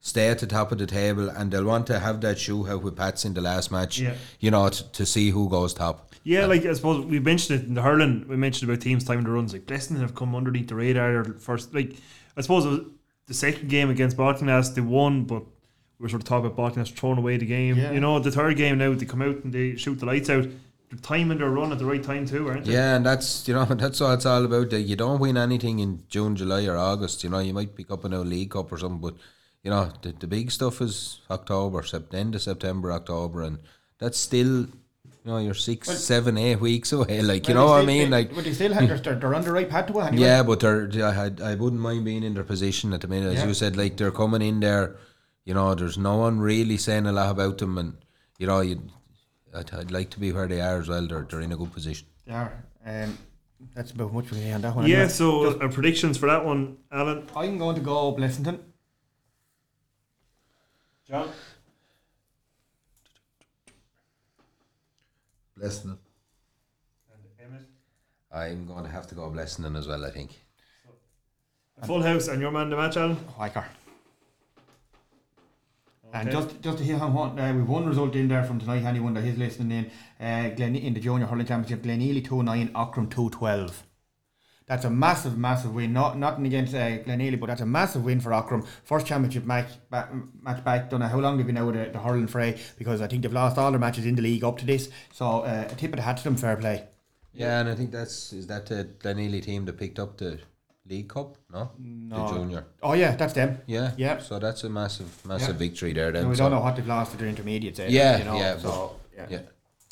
stay 0.02 0.28
at 0.28 0.40
the 0.40 0.48
top 0.48 0.72
of 0.72 0.78
the 0.78 0.86
table, 0.86 1.30
and 1.30 1.52
they'll 1.52 1.64
want 1.64 1.88
to 1.88 2.00
have 2.00 2.20
that 2.22 2.38
shootout 2.38 2.82
with 2.82 2.98
Pats 2.98 3.24
in 3.24 3.34
the 3.34 3.42
last 3.42 3.72
match. 3.72 4.00
Yeah. 4.00 4.16
You 4.40 4.52
know, 4.52 4.68
to, 4.68 4.92
to 4.92 5.06
see 5.06 5.30
who 5.30 5.50
goes 5.50 5.74
top. 5.74 6.12
Yeah, 6.26 6.46
like 6.46 6.66
I 6.66 6.74
suppose 6.74 7.06
we 7.06 7.20
mentioned 7.20 7.62
it 7.62 7.68
in 7.68 7.74
the 7.74 7.82
hurling. 7.82 8.28
We 8.28 8.36
mentioned 8.36 8.70
about 8.70 8.82
teams 8.82 9.06
timing 9.06 9.24
the 9.24 9.32
runs. 9.32 9.54
Like 9.54 9.66
Blessing 9.66 9.98
have 9.98 10.16
come 10.16 10.36
underneath 10.36 10.68
the 10.68 10.76
radar 10.76 11.24
first. 11.40 11.74
Like 11.74 11.96
I 12.36 12.42
suppose 12.42 12.66
it 12.66 12.70
was 12.70 12.80
the 13.28 13.34
second 13.34 13.70
game 13.70 13.90
against 13.90 14.18
Baltinglass, 14.18 14.76
they 14.76 14.82
won, 14.82 15.24
but 15.24 15.44
we 16.04 16.08
were 16.08 16.10
sort 16.10 16.22
of 16.24 16.28
talking 16.28 16.52
about 16.52 16.76
Baltinglass 16.76 16.94
throwing 16.94 17.18
away 17.18 17.38
the 17.38 17.46
game. 17.46 17.78
Yeah. 17.78 17.92
You 17.94 18.02
know, 18.02 18.20
the 18.20 18.30
third 18.30 18.58
game 18.58 18.78
now 18.78 18.94
they 18.94 19.06
come 19.06 19.22
out 19.22 19.42
and 19.46 19.54
they 19.54 19.78
shoot 19.78 20.00
the 20.02 20.06
lights 20.06 20.30
out. 20.30 20.44
They're 20.90 21.00
timing 21.02 21.38
their 21.38 21.50
run 21.50 21.72
at 21.72 21.80
the 21.80 21.86
right 21.86 22.04
time 22.04 22.26
too, 22.26 22.50
aren't 22.50 22.66
they? 22.66 22.74
Yeah, 22.74 22.98
and 22.98 23.06
that's 23.06 23.48
you 23.48 23.54
know 23.54 23.64
that's 23.70 24.02
what 24.02 24.16
it's 24.16 24.26
all 24.26 24.44
about. 24.44 24.74
Like, 24.74 24.86
you 24.86 24.98
don't 24.98 25.22
win 25.22 25.38
anything 25.38 25.80
in 25.80 26.04
June, 26.10 26.36
July, 26.36 26.66
or 26.66 26.76
August. 26.78 27.24
You 27.24 27.30
know, 27.30 27.40
you 27.40 27.54
might 27.54 27.74
pick 27.74 27.90
up 27.90 28.04
a 28.04 28.10
league 28.10 28.52
cup 28.52 28.70
or 28.70 28.78
something, 28.78 29.00
but 29.00 29.16
you 29.64 29.72
know 29.72 29.94
the, 30.02 30.12
the 30.12 30.28
big 30.28 30.52
stuff 30.52 30.82
is 30.82 31.22
October, 31.32 31.84
Sept- 31.84 32.14
end 32.14 32.36
of 32.36 32.42
September, 32.42 32.92
October, 32.92 33.44
and 33.44 33.60
that's 33.98 34.18
still 34.20 34.66
you 34.66 35.32
know 35.32 35.38
you're 35.38 35.54
six, 35.54 35.90
seven, 35.90 36.38
eight 36.38 36.60
weeks 36.60 36.92
away. 36.92 37.22
Like 37.32 37.48
you 37.48 37.54
know 37.54 37.68
what 37.68 37.82
I 37.82 37.86
mean? 37.86 38.12
Like 38.12 38.36
but 38.36 38.44
they 38.44 38.52
still 38.54 38.74
have, 38.74 39.02
they're, 39.04 39.16
they're 39.20 39.34
on 39.36 39.42
the 39.44 39.54
right 39.54 39.70
path 39.70 39.88
to 39.88 40.00
it. 40.00 40.04
Anyway. 40.08 40.24
yeah, 40.24 40.44
but 40.44 40.60
they're 40.60 40.90
I 41.02 41.14
had 41.14 41.40
I 41.40 41.56
wouldn't 41.56 41.82
mind 41.82 42.04
being 42.04 42.24
in 42.24 42.34
their 42.34 42.44
position 42.44 42.92
at 42.92 43.00
the 43.00 43.08
minute, 43.08 43.32
as 43.32 43.40
Yeah. 43.40 43.48
you 43.48 43.54
said. 43.54 43.78
Like 43.78 43.96
they're 43.96 44.12
coming 44.12 44.42
in 44.42 44.60
there. 44.60 44.98
You 45.46 45.54
know, 45.54 45.76
there's 45.76 45.98
no 45.98 46.18
one 46.18 46.40
really 46.40 46.78
saying 46.78 47.06
a 47.06 47.12
lot 47.12 47.32
about 47.32 47.58
them, 47.58 47.78
and 47.78 47.98
you 48.38 48.48
know 48.48 48.62
you. 48.62 48.82
I'd, 49.54 49.74
I'd 49.74 49.92
like 49.92 50.10
to 50.12 50.20
be 50.20 50.32
where 50.32 50.48
they 50.48 50.62
are 50.62 50.80
as 50.80 50.88
well. 50.88 51.06
They're, 51.06 51.28
they're 51.30 51.42
in 51.42 51.52
a 51.52 51.58
good 51.58 51.72
position. 51.72 52.08
They 52.26 52.34
are. 52.34 52.54
Um, 52.86 53.18
that's 53.76 53.92
about 53.92 54.14
much 54.14 54.32
we 54.32 54.40
can 54.40 54.54
on 54.54 54.62
that 54.62 54.76
one. 54.76 54.88
Yeah, 54.88 54.96
anyway. 54.96 55.10
so 55.10 55.60
our 55.60 55.70
predictions 55.70 56.18
for 56.18 56.28
that 56.28 56.44
one, 56.44 56.78
Alan. 56.92 57.28
I'm 57.36 57.58
going 57.58 57.76
to 57.76 57.82
go 57.82 58.14
Blessington. 58.14 58.60
John. 61.08 61.30
Blessing 65.58 65.92
it. 65.92 65.98
I'm 68.32 68.66
going 68.66 68.84
to 68.84 68.90
have 68.90 69.06
to 69.08 69.16
go 69.16 69.30
Blessing 69.30 69.76
as 69.76 69.88
well. 69.88 70.04
I 70.04 70.10
think. 70.10 70.42
Full 71.86 72.02
house 72.02 72.28
and 72.28 72.42
your 72.42 72.52
man 72.52 72.70
the 72.70 72.76
match, 72.76 72.98
Alan. 72.98 73.18
Hiker. 73.38 73.66
And 76.14 76.30
Okay. 76.30 76.38
just 76.38 76.62
just 76.62 76.78
to 76.78 76.84
hear 76.84 76.98
how 77.00 77.08
uh, 77.08 77.54
we've 77.54 77.68
one 77.68 77.86
result 77.88 78.16
in 78.16 78.28
there 78.28 78.44
from 78.44 78.60
tonight. 78.60 78.84
Anyone 78.84 79.16
that 79.16 79.24
is 79.24 79.38
listening 79.38 79.72
in, 80.20 80.26
uh, 80.26 80.50
Glen 80.50 80.76
in 80.76 80.94
the 80.94 81.00
junior 81.00 81.26
hurling 81.26 81.48
championship, 81.48 81.82
Glenealy 81.84 82.24
two 82.24 82.44
nine, 82.44 82.70
Aughrim 82.70 83.10
two 83.10 83.30
twelve. 83.32 83.84
That's 84.66 84.86
a 84.86 84.90
massive, 84.90 85.38
massive 85.38 85.74
win. 85.74 85.92
Not 85.92 86.18
nothing 86.18 86.46
against 86.46 86.74
uh, 86.76 87.00
Glenealy, 87.00 87.38
but 87.40 87.48
that's 87.48 87.62
a 87.62 87.66
massive 87.66 88.06
win 88.06 88.22
for 88.22 88.30
Aughrim. 88.32 88.66
First 88.86 89.08
championship 89.08 89.44
match 89.46 89.68
back, 89.90 90.10
match 90.42 90.64
back. 90.64 90.90
Don't 90.90 91.00
know 91.02 91.08
how 91.08 91.20
long 91.20 91.36
they've 91.38 91.46
been 91.48 91.58
out 91.58 91.70
of 91.70 91.74
the, 91.74 91.90
the 91.92 92.00
hurling 92.00 92.28
fray 92.28 92.60
because 92.78 93.02
I 93.02 93.08
think 93.08 93.24
they've 93.24 93.34
lost 93.34 93.58
all 93.58 93.72
their 93.72 93.80
matches 93.80 94.06
in 94.06 94.16
the 94.16 94.22
league 94.22 94.44
up 94.44 94.58
to 94.60 94.66
this. 94.66 94.90
So 95.12 95.42
uh, 95.42 95.68
a 95.70 95.76
tip 95.76 95.92
of 95.92 95.98
the 95.98 96.04
hat 96.04 96.18
to 96.18 96.24
them. 96.26 96.36
Fair 96.38 96.56
play. 96.58 96.86
Yeah, 97.34 97.60
and 97.62 97.70
I 97.70 97.76
think 97.76 97.92
that's 97.92 98.32
is 98.32 98.46
that 98.48 98.68
the 98.68 98.88
Glenealy 99.00 99.42
team 99.44 99.66
that 99.66 99.78
picked 99.80 99.98
up 100.00 100.18
the 100.18 100.40
League 100.88 101.08
Cup, 101.10 101.38
no? 101.52 101.72
No. 101.80 102.28
The 102.28 102.34
junior. 102.34 102.66
Oh 102.82 102.94
yeah, 102.94 103.16
that's 103.16 103.34
them. 103.34 103.60
Yeah. 103.68 103.92
Yeah. 103.98 104.20
So 104.20 104.38
that's 104.40 104.64
a 104.64 104.70
massive, 104.70 105.10
massive 105.26 105.56
Yeah. 105.56 105.60
victory 105.68 105.94
there. 105.94 106.12
Then 106.12 106.24
So 106.24 106.30
we 106.30 106.36
so- 106.36 106.44
don't 106.44 106.52
know 106.52 106.60
what 106.60 106.76
they've 106.76 106.88
lost 106.88 107.12
to 107.12 107.18
their 107.18 107.28
intermediates. 107.30 107.80
eh, 107.80 107.88
Yeah, 107.90 108.18
you 108.18 108.24
know, 108.26 108.36
yeah, 108.38 108.58
So, 108.58 108.96
yeah. 109.16 109.26
Yeah. 109.30 109.40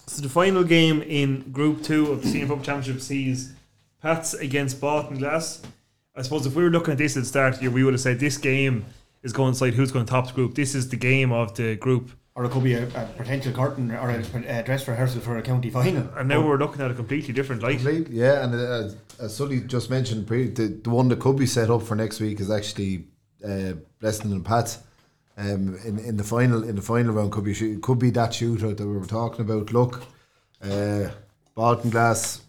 So 0.07 0.21
the 0.21 0.29
final 0.29 0.63
game 0.63 1.01
in 1.01 1.51
Group 1.51 1.83
Two 1.83 2.11
of 2.11 2.21
the 2.23 2.27
Senior 2.27 2.47
Pub 2.47 2.63
Championship 2.63 3.01
sees 3.01 3.53
Pats 4.01 4.33
against 4.33 4.81
Baltinglass. 4.81 5.61
I 6.15 6.21
suppose 6.23 6.45
if 6.45 6.55
we 6.55 6.63
were 6.63 6.69
looking 6.69 6.91
at 6.93 6.97
this 6.97 7.15
at 7.15 7.23
the 7.23 7.29
start 7.29 7.53
of 7.53 7.59
the 7.59 7.65
year, 7.65 7.71
we 7.71 7.83
would 7.85 7.93
have 7.93 8.01
said 8.01 8.19
this 8.19 8.37
game 8.37 8.85
is 9.23 9.31
going 9.31 9.53
to 9.53 9.59
decide 9.59 9.75
who's 9.75 9.91
going 9.91 10.05
to 10.05 10.09
top 10.11 10.27
the 10.27 10.33
group. 10.33 10.55
This 10.55 10.75
is 10.75 10.89
the 10.89 10.97
game 10.97 11.31
of 11.31 11.55
the 11.55 11.75
group, 11.77 12.11
Or 12.33 12.45
it 12.45 12.51
could 12.51 12.63
be 12.63 12.73
a, 12.75 12.87
a 12.87 13.05
potential 13.17 13.51
curtain 13.51 13.91
or 13.91 14.09
a, 14.09 14.23
a 14.47 14.63
dress 14.63 14.87
rehearsal 14.87 15.19
for 15.19 15.37
a 15.37 15.41
county 15.41 15.69
final. 15.69 16.07
and 16.15 16.29
now 16.29 16.45
we're 16.45 16.57
looking 16.57 16.81
at 16.81 16.89
a 16.89 16.93
completely 16.93 17.33
different 17.33 17.61
light. 17.61 17.79
Completely, 17.79 18.15
yeah, 18.15 18.43
and 18.45 18.55
uh, 18.55 18.95
as 19.23 19.35
Sully 19.35 19.59
just 19.61 19.89
mentioned, 19.89 20.27
pre- 20.27 20.47
the, 20.47 20.67
the 20.67 20.89
one 20.89 21.09
that 21.09 21.19
could 21.19 21.35
be 21.37 21.45
set 21.45 21.69
up 21.69 21.81
for 21.83 21.95
next 21.95 22.21
week 22.21 22.39
is 22.39 22.49
actually 22.49 23.05
uh, 23.45 23.73
Blessing 23.99 24.31
and 24.31 24.45
Pats. 24.45 24.79
Um, 25.37 25.77
in, 25.85 25.97
in 25.99 26.17
the 26.17 26.23
final 26.23 26.63
in 26.63 26.75
the 26.75 26.81
final 26.81 27.13
round 27.13 27.31
could 27.31 27.43
be 27.45 27.53
shoot- 27.53 27.81
could 27.81 27.99
be 27.99 28.11
that 28.11 28.31
shootout 28.31 28.77
that 28.77 28.87
we 28.87 28.97
were 28.97 29.05
talking 29.05 29.41
about. 29.41 29.73
Look, 29.73 30.03
uh, 30.61 31.09
Baltinglass, 31.57 32.41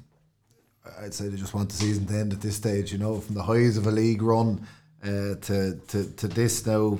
I'd 1.00 1.14
say 1.14 1.28
they 1.28 1.36
just 1.36 1.54
want 1.54 1.70
the 1.70 1.76
season 1.76 2.06
to 2.06 2.14
end 2.14 2.32
at 2.32 2.40
this 2.40 2.56
stage. 2.56 2.92
You 2.92 2.98
know, 2.98 3.20
from 3.20 3.34
the 3.34 3.42
highs 3.42 3.76
of 3.76 3.86
a 3.86 3.90
league 3.90 4.22
run 4.22 4.66
uh, 5.02 5.34
to, 5.40 5.80
to 5.88 6.04
to 6.04 6.28
this 6.28 6.66
now, 6.66 6.98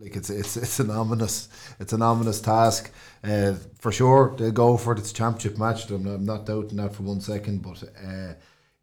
like 0.00 0.16
it's 0.16 0.30
it's 0.30 0.56
it's 0.56 0.80
an 0.80 0.90
ominous 0.90 1.48
it's 1.78 1.92
an 1.92 2.02
ominous 2.02 2.40
task. 2.40 2.90
Uh, 3.22 3.54
for 3.78 3.92
sure, 3.92 4.34
they'll 4.36 4.50
go 4.50 4.76
for 4.76 4.92
it. 4.92 4.96
this 4.96 5.12
championship 5.12 5.58
match. 5.58 5.88
I'm 5.90 6.04
not, 6.04 6.14
I'm 6.14 6.24
not 6.24 6.46
doubting 6.46 6.78
that 6.78 6.94
for 6.94 7.02
one 7.02 7.20
second, 7.20 7.62
but 7.62 7.82
uh, 8.04 8.34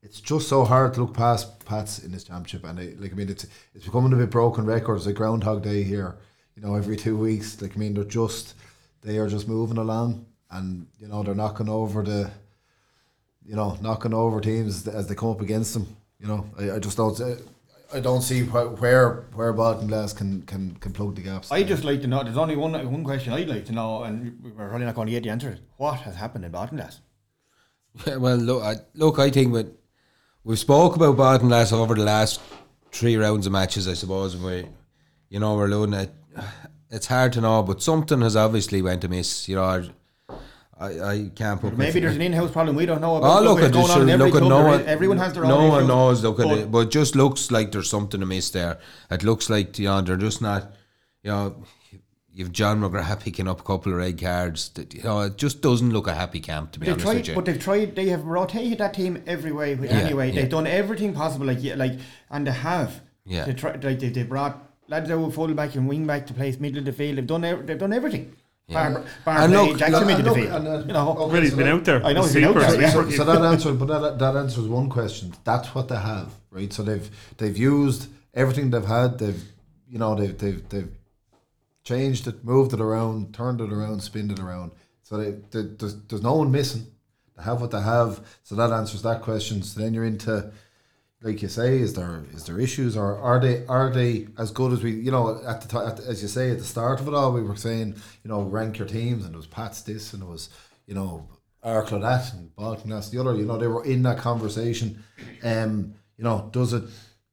it's 0.01 0.21
just 0.21 0.47
so 0.47 0.63
hard 0.63 0.93
to 0.93 1.01
look 1.01 1.13
past 1.13 1.65
Pats 1.65 1.99
in 1.99 2.11
this 2.11 2.23
championship. 2.23 2.63
And 2.63 2.79
I, 2.79 2.93
like 2.99 3.11
I 3.11 3.15
mean, 3.15 3.29
it's 3.29 3.47
it's 3.73 3.85
becoming 3.85 4.13
a 4.13 4.17
bit 4.17 4.29
broken 4.29 4.65
records. 4.65 5.05
Like 5.05 5.15
Groundhog 5.15 5.63
Day 5.63 5.83
here, 5.83 6.17
you 6.55 6.61
know, 6.61 6.75
every 6.75 6.95
two 6.95 7.17
weeks. 7.17 7.61
Like 7.61 7.75
I 7.75 7.79
mean, 7.79 7.93
they're 7.93 8.03
just 8.03 8.53
they 9.01 9.17
are 9.17 9.27
just 9.27 9.47
moving 9.47 9.77
along, 9.77 10.25
and 10.51 10.87
you 10.99 11.07
know 11.07 11.23
they're 11.23 11.35
knocking 11.35 11.69
over 11.69 12.03
the 12.03 12.31
you 13.47 13.55
know, 13.55 13.77
knocking 13.81 14.13
over 14.13 14.41
teams 14.41 14.87
as 14.87 15.07
they 15.07 15.15
come 15.15 15.29
up 15.29 15.41
against 15.41 15.73
them. 15.73 15.87
You 16.19 16.27
know, 16.27 16.49
I, 16.59 16.71
I 16.71 16.79
just 16.79 16.97
don't. 16.97 17.17
I 17.93 17.99
don't 18.01 18.21
see 18.21 18.41
wh- 18.43 18.79
where 18.81 19.27
where 19.33 19.53
Baltinglass 19.53 20.15
can, 20.15 20.41
can, 20.41 20.75
can 20.75 20.91
plug 20.91 21.15
the 21.15 21.21
gaps. 21.21 21.51
I 21.51 21.63
just 21.63 21.83
like 21.83 22.01
to 22.01 22.07
know. 22.07 22.23
There's 22.23 22.37
only 22.37 22.55
one 22.55 22.73
one 22.91 23.03
question 23.03 23.33
I'd 23.33 23.47
like 23.47 23.65
to 23.65 23.71
know, 23.71 24.03
and 24.03 24.37
we're 24.43 24.67
probably 24.67 24.85
not 24.85 24.95
going 24.95 25.07
to 25.07 25.11
get 25.11 25.23
the 25.23 25.29
answer. 25.29 25.57
What 25.77 26.01
has 26.01 26.15
happened 26.15 26.45
in 26.45 26.51
Baltinglass? 26.51 26.99
Yeah, 28.05 28.15
well, 28.25 28.35
look, 28.35 28.63
I, 28.63 28.75
look, 28.93 29.19
I 29.19 29.29
think 29.29 29.53
with, 29.53 29.73
we've 30.43 30.59
spoke 30.59 30.95
about 30.95 31.15
Baltinglass 31.17 31.71
over 31.71 31.95
the 31.95 32.03
last 32.03 32.41
three 32.91 33.15
rounds 33.15 33.45
of 33.45 33.53
matches, 33.53 33.87
I 33.87 33.93
suppose. 33.93 34.35
And 34.35 34.43
we, 34.43 34.67
you 35.29 35.39
know, 35.39 35.55
we're 35.55 35.67
looking 35.67 35.93
at. 35.93 36.13
It's 36.89 37.07
hard 37.07 37.33
to 37.33 37.41
know, 37.41 37.63
but 37.63 37.81
something 37.81 38.21
has 38.21 38.35
obviously 38.37 38.81
went 38.81 39.03
amiss. 39.03 39.49
You 39.49 39.55
know, 39.55 39.89
I, 40.79 40.99
I, 40.99 41.31
can't 41.33 41.59
put. 41.59 41.75
Maybe 41.75 41.99
there's 41.99 42.15
an 42.15 42.21
in-house 42.21 42.51
problem 42.51 42.75
we 42.75 42.85
don't 42.85 43.01
know 43.01 43.15
about. 43.15 43.39
Oh, 43.39 43.43
look 43.43 43.55
what's 43.55 43.67
at 43.67 43.73
going 43.73 43.87
this. 43.87 43.95
on 43.95 44.01
in 44.03 44.09
every 44.09 44.31
Look 44.31 44.41
at 44.41 44.47
no 44.47 44.63
one. 44.63 44.85
Everyone 44.85 45.17
has 45.17 45.33
their 45.33 45.43
own. 45.43 45.49
No 45.49 45.67
one 45.69 45.79
issues, 45.79 45.87
knows. 45.87 46.23
Look 46.23 46.39
at 46.39 46.47
but 46.47 46.57
it, 46.57 46.71
but 46.71 46.91
just 46.91 47.15
looks 47.15 47.49
like 47.49 47.71
there's 47.71 47.89
something 47.89 48.21
amiss 48.21 48.51
there. 48.51 48.77
It 49.09 49.23
looks 49.23 49.49
like 49.49 49.79
you 49.79 49.87
know 49.87 50.01
they're 50.01 50.17
just 50.17 50.41
not. 50.41 50.71
You 51.23 51.31
know, 51.31 51.63
you've 52.31 52.51
John 52.51 52.79
McGrath 52.79 53.21
picking 53.21 53.47
up 53.47 53.59
a 53.59 53.63
couple 53.63 53.91
of 53.91 53.97
red 53.97 54.21
cards. 54.21 54.69
That, 54.69 54.93
you 54.93 55.01
know, 55.01 55.21
it 55.21 55.37
just 55.37 55.61
doesn't 55.61 55.91
look 55.91 56.05
a 56.05 56.13
happy 56.13 56.39
camp 56.39 56.73
to 56.73 56.79
be 56.79 56.85
They've 56.85 56.93
honest 56.93 57.07
with 57.07 57.15
tried, 57.15 57.27
you. 57.27 57.35
but 57.35 57.45
they've 57.45 57.59
tried. 57.59 57.95
They 57.95 58.09
have 58.09 58.25
rotated 58.25 58.77
that 58.77 58.93
team 58.93 59.23
every 59.25 59.51
way. 59.51 59.73
Yeah, 59.73 59.89
anyway, 59.89 60.29
yeah. 60.29 60.41
they've 60.41 60.49
done 60.49 60.67
everything 60.67 61.13
possible. 61.13 61.47
Like, 61.47 61.63
yeah, 61.63 61.75
like, 61.75 61.93
and 62.29 62.45
they 62.45 62.51
have. 62.51 63.01
Yeah. 63.25 63.45
They 63.45 63.53
try, 63.53 63.71
like 63.71 63.99
they, 63.99 64.09
they 64.09 64.23
brought 64.23 64.63
lads 64.87 65.09
out 65.09 65.33
full 65.33 65.53
back 65.55 65.73
and 65.75 65.87
wing 65.89 66.05
back 66.05 66.27
to 66.27 66.33
place 66.33 66.59
middle 66.59 66.79
of 66.79 66.85
the 66.85 66.93
field. 66.93 67.17
They've 67.17 67.25
done. 67.25 67.41
They've 67.41 67.77
done 67.79 67.93
everything. 67.93 68.35
Yeah. 68.69 68.89
Bar, 68.91 69.03
bar 69.23 69.37
And 69.43 69.53
play, 69.53 69.67
look- 69.69 69.77
Jackson 69.79 69.95
and 69.95 70.07
middle 70.07 70.19
of 70.19 70.25
the 70.25 70.29
look, 70.41 70.49
field. 70.49 70.55
and, 70.55 70.67
uh, 70.67 70.85
you 70.87 70.93
know. 70.93 71.09
okay, 71.17 71.33
Really, 71.33 71.41
he's 71.45 71.51
so 71.51 71.57
been 71.57 71.67
out 71.67 71.85
there. 71.85 72.05
I 72.05 72.13
know 72.13 72.23
he's 72.23 72.33
The 72.33 72.39
been 72.41 72.49
out 72.49 72.55
there, 72.55 72.81
yeah. 72.81 72.89
so, 72.91 73.09
so 73.09 73.23
that 73.23 73.41
answers, 73.41 73.77
but 73.77 73.85
that, 74.01 74.19
that 74.19 74.35
answers 74.35 74.67
one 74.67 74.89
question. 74.89 75.33
That's 75.45 75.73
what 75.73 75.87
they 75.87 75.95
have, 75.95 76.33
right? 76.51 76.71
So 76.73 76.83
they've 76.83 77.09
they've 77.37 77.57
used 77.57 78.09
everything 78.33 78.69
they've 78.71 78.83
had. 78.83 79.19
They've 79.19 79.41
you 79.87 79.99
know 79.99 80.15
they've 80.15 80.37
they've 80.37 80.67
they've 80.67 80.91
changed 81.85 82.27
it, 82.27 82.43
moved 82.43 82.73
it 82.73 82.81
around, 82.81 83.33
turned 83.33 83.61
it 83.61 83.71
around, 83.71 84.01
spinned 84.03 84.33
it 84.33 84.39
around. 84.39 84.71
So 85.03 85.15
they, 85.15 85.31
they, 85.51 85.61
there's 85.77 85.95
there's 86.09 86.21
no 86.23 86.33
one 86.35 86.51
missing. 86.51 86.87
They 87.37 87.43
have 87.43 87.61
what 87.61 87.71
they 87.71 87.79
have. 87.81 88.19
So 88.43 88.55
that 88.55 88.71
answers 88.73 89.01
that 89.03 89.21
question. 89.21 89.63
So 89.63 89.79
then 89.79 89.93
you're 89.93 90.03
into, 90.03 90.51
like 91.27 91.41
you 91.41 91.49
say, 91.49 91.79
is 91.79 91.93
there 91.93 92.23
is 92.33 92.45
there 92.45 92.59
issues 92.59 92.95
or 92.95 93.17
are 93.17 93.39
they 93.39 93.65
are 93.67 93.91
they 93.91 94.27
as 94.37 94.49
good 94.51 94.71
as 94.71 94.81
we 94.81 94.91
you 94.91 95.11
know 95.11 95.41
at 95.45 95.61
the 95.61 95.67
time 95.67 95.95
as 96.07 96.21
you 96.21 96.27
say 96.27 96.51
at 96.51 96.57
the 96.57 96.63
start 96.63 97.01
of 97.01 97.07
it 97.07 97.13
all 97.13 97.33
we 97.33 97.41
were 97.41 97.55
saying 97.55 97.95
you 98.23 98.29
know 98.29 98.41
rank 98.43 98.77
your 98.77 98.87
teams 98.87 99.25
and 99.25 99.33
it 99.33 99.37
was 99.37 99.47
Pats 99.47 99.81
this 99.81 100.13
and 100.13 100.23
it 100.23 100.25
was 100.25 100.49
you 100.85 100.95
know 100.95 101.27
Arklow 101.65 102.01
that 102.01 102.33
and 102.33 102.55
Balkan 102.55 102.89
that's 102.89 103.09
the 103.09 103.19
other 103.19 103.35
you 103.35 103.45
know 103.45 103.57
they 103.57 103.67
were 103.67 103.83
in 103.83 104.03
that 104.03 104.17
conversation. 104.17 105.03
Um 105.43 105.95
you 106.17 106.23
know 106.23 106.49
does 106.51 106.73
it 106.73 106.83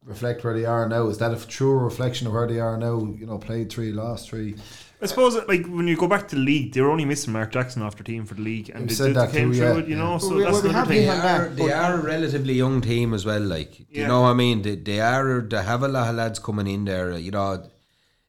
reflect 0.05 0.45
where 0.45 0.55
they 0.59 0.65
are 0.65 0.89
now? 0.89 1.07
Is 1.07 1.19
that 1.19 1.33
a 1.33 1.47
true 1.47 1.79
reflection 1.79 2.27
of 2.27 2.33
where 2.33 2.49
they 2.49 2.61
are 2.61 2.77
now? 2.77 2.99
You 2.99 3.27
know 3.27 3.39
played 3.39 3.71
three 3.71 3.93
lost 3.93 4.29
three 4.29 4.57
I 5.05 5.07
suppose 5.07 5.35
like 5.47 5.67
when 5.67 5.87
you 5.87 5.97
go 5.97 6.09
back 6.09 6.29
to 6.29 6.35
the 6.35 6.41
league, 6.41 6.73
they 6.73 6.81
were 6.81 6.91
only 6.91 7.05
missing 7.05 7.33
Mark 7.33 7.53
Jackson 7.53 7.83
off 7.83 7.95
their 7.97 8.05
team 8.05 8.25
for 8.25 8.35
the 8.35 8.43
league, 8.43 8.71
and 8.71 8.81
You 8.83 8.87
they, 8.89 8.95
said 8.95 9.09
they 9.09 9.13
that 9.13 9.33
came 9.33 9.53
too, 9.53 9.59
through 9.59 9.73
yeah. 9.75 9.79
it, 9.81 9.89
you 9.89 9.97
know. 9.97 10.19
So 10.19 10.29
Well, 10.29 10.37
we- 10.39 10.43
that's 10.45 10.53
well, 10.55 10.63
we 10.63 10.69
another 10.71 10.79
have 10.79 10.89
thing. 10.89 11.07
They 11.07 11.11
on 11.11 11.41
are, 11.43 11.49
they 11.51 11.73
are 11.73 11.95
a 12.01 12.03
relatively 12.03 12.55
young 12.55 12.81
team 12.81 13.15
as 13.15 13.25
well. 13.27 13.41
Like, 13.43 13.73
do 13.77 13.85
Yeah. 13.91 14.03
you 14.03 14.09
know 14.09 14.23
what 14.23 14.29
I 14.31 14.35
mean? 14.35 14.63
They, 14.63 14.77
they 14.77 15.01
are. 15.01 15.41
They 15.43 15.63
have 15.63 15.83
a 15.83 15.89
lot 15.89 16.09
of 16.09 16.17
lads 16.17 16.39
coming 16.39 16.67
in 16.67 16.85
there. 16.87 17.17
You 17.19 17.31
know, 17.33 17.65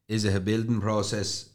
is 0.08 0.26
it 0.26 0.36
a 0.36 0.40
building 0.40 0.82
process? 0.82 1.50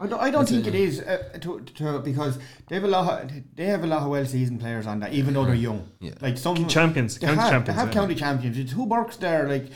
I 0.00 0.06
don't, 0.08 0.20
I 0.20 0.30
don't 0.30 0.46
think 0.48 0.66
it 0.66 0.74
is 0.74 1.00
uh, 1.00 1.38
to, 1.40 1.60
to, 1.76 1.98
because 2.00 2.38
they 2.68 2.74
have 2.74 2.84
a 2.84 2.88
lot. 2.88 3.22
Of, 3.24 3.30
they 3.54 3.66
have 3.66 3.84
a 3.84 3.86
lot 3.86 4.02
of 4.02 4.08
well 4.10 4.26
seasoned 4.26 4.60
players 4.60 4.86
on 4.86 5.00
that, 5.00 5.12
even 5.14 5.32
though 5.34 5.44
they're 5.46 5.54
young. 5.54 5.88
Yeah. 6.00 6.14
Like 6.20 6.36
some 6.36 6.66
Champions, 6.66 7.16
they 7.18 7.26
county 7.28 7.40
have, 7.40 7.50
champions, 7.50 7.66
They 7.76 7.80
have 7.80 7.88
yeah. 7.88 7.94
county 8.00 8.14
champions. 8.16 8.58
It's 8.58 8.72
who 8.72 8.84
works 8.84 9.16
there. 9.16 9.48
Like 9.48 9.66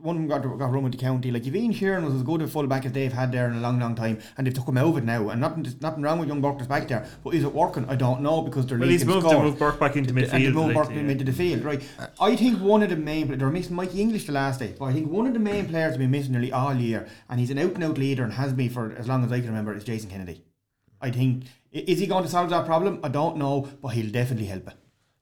one 0.00 0.26
got 0.28 0.42
got 0.42 0.72
run 0.72 0.82
with 0.82 0.92
the 0.92 0.98
county. 0.98 1.30
Like 1.30 1.46
if 1.46 1.54
Ian 1.54 1.72
Sheeran 1.72 2.04
was 2.04 2.14
as 2.14 2.22
good 2.22 2.40
a 2.42 2.46
fullback 2.46 2.84
as 2.86 2.92
they've 2.92 3.12
had 3.12 3.32
there 3.32 3.46
in 3.48 3.56
a 3.56 3.60
long, 3.60 3.78
long 3.80 3.94
time, 3.94 4.18
and 4.36 4.46
they've 4.46 4.54
took 4.54 4.68
him 4.68 4.78
out 4.78 4.86
of 4.88 4.98
it 4.98 5.04
now, 5.04 5.28
and 5.30 5.40
nothing, 5.40 5.66
nothing 5.80 6.02
wrong 6.02 6.18
with 6.18 6.28
young 6.28 6.40
Burkers 6.40 6.66
back 6.66 6.88
there. 6.88 7.06
But 7.24 7.34
is 7.34 7.44
it 7.44 7.52
working? 7.52 7.84
I 7.88 7.96
don't 7.96 8.20
know 8.22 8.42
because 8.42 8.66
they're 8.66 8.78
Well, 8.78 8.88
he's 8.88 9.00
leaking 9.04 9.14
moved, 9.14 9.26
score. 9.28 9.38
they 9.42 9.44
moved 9.48 9.58
Burke 9.58 9.80
back 9.80 9.96
into 9.96 10.10
And 10.10 10.18
they 10.18 10.22
midfield. 10.26 10.52
moved 10.54 10.74
Burke 10.74 10.88
lately, 10.90 11.10
into 11.12 11.24
the 11.24 11.32
field, 11.32 11.64
right? 11.64 11.82
I 12.20 12.36
think 12.36 12.60
one 12.60 12.82
of 12.82 12.90
the 12.90 12.96
main 12.96 13.28
they 13.36 13.44
were 13.44 13.50
missing 13.50 13.76
Mikey 13.76 14.00
English 14.00 14.26
the 14.26 14.32
last 14.32 14.60
day, 14.60 14.74
but 14.78 14.86
I 14.86 14.92
think 14.92 15.10
one 15.10 15.26
of 15.26 15.32
the 15.32 15.38
main 15.40 15.66
players 15.68 15.94
to 15.94 15.98
be 15.98 16.06
missing 16.06 16.32
nearly 16.32 16.52
all 16.52 16.74
year, 16.74 17.06
and 17.28 17.40
he's 17.40 17.50
an 17.50 17.58
out 17.58 17.74
and 17.74 17.84
out 17.84 17.98
leader 17.98 18.22
and 18.24 18.32
has 18.34 18.52
been 18.52 18.70
for 18.70 18.92
as 18.96 19.08
long 19.08 19.24
as 19.24 19.32
I 19.32 19.38
can 19.40 19.48
remember, 19.48 19.74
is 19.74 19.84
Jason 19.84 20.10
Kennedy. 20.10 20.44
I 21.00 21.10
think 21.10 21.44
is 21.70 21.98
he 21.98 22.06
going 22.06 22.24
to 22.24 22.30
solve 22.30 22.50
that 22.50 22.66
problem? 22.66 23.00
I 23.02 23.08
don't 23.08 23.36
know, 23.36 23.68
but 23.82 23.88
he'll 23.88 24.10
definitely 24.10 24.46
help 24.46 24.66
it. 24.68 24.74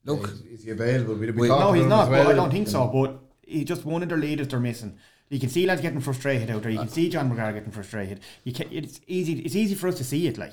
Look, 0.04 0.28
is, 0.28 0.40
is 0.42 0.64
he 0.64 0.70
available 0.70 1.14
we, 1.16 1.26
we 1.32 1.32
Wait, 1.32 1.48
talked 1.48 1.60
No, 1.60 1.72
he's 1.72 1.86
not. 1.86 2.08
well, 2.08 2.24
But 2.24 2.32
I 2.32 2.36
don't 2.36 2.50
think 2.52 2.68
so. 2.68 2.86
But 2.86 3.18
he's 3.46 3.64
just 3.64 3.84
one 3.84 4.02
of 4.02 4.08
their 4.08 4.18
leaders 4.18 4.48
they're 4.48 4.60
missing. 4.60 4.98
You 5.28 5.40
can 5.40 5.48
see 5.48 5.66
lads 5.66 5.80
getting 5.80 6.00
frustrated 6.00 6.50
out 6.50 6.62
there. 6.62 6.70
You 6.70 6.78
can 6.78 6.88
see 6.88 7.08
John 7.08 7.30
McGrath 7.30 7.54
getting 7.54 7.72
frustrated. 7.72 8.20
You 8.44 8.52
can, 8.52 8.68
it's 8.70 9.00
easy. 9.06 9.40
It's 9.40 9.56
easy 9.56 9.74
for 9.74 9.88
us 9.88 9.96
to 9.96 10.04
see 10.04 10.26
it. 10.26 10.38
Like 10.38 10.52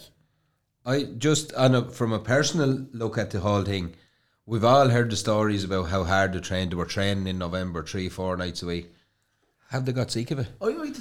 I 0.85 1.03
just 1.03 1.53
on 1.53 1.75
a, 1.75 1.89
from 1.89 2.11
a 2.11 2.19
personal 2.19 2.87
look 2.91 3.17
at 3.17 3.31
the 3.31 3.39
whole 3.41 3.63
thing. 3.63 3.95
We've 4.45 4.63
all 4.63 4.89
heard 4.89 5.09
the 5.09 5.15
stories 5.15 5.63
about 5.63 5.89
how 5.89 6.03
hard 6.03 6.33
they 6.33 6.39
trained. 6.39 6.71
They 6.71 6.75
were 6.75 6.85
training 6.85 7.27
in 7.27 7.37
November, 7.37 7.83
three, 7.83 8.09
four 8.09 8.35
nights 8.35 8.61
a 8.63 8.65
week. 8.65 8.93
Have 9.69 9.85
they 9.85 9.93
got 9.93 10.11
sick 10.11 10.31
of 10.31 10.39
it? 10.39 10.47
I, 10.61 10.65
I, 10.65 10.91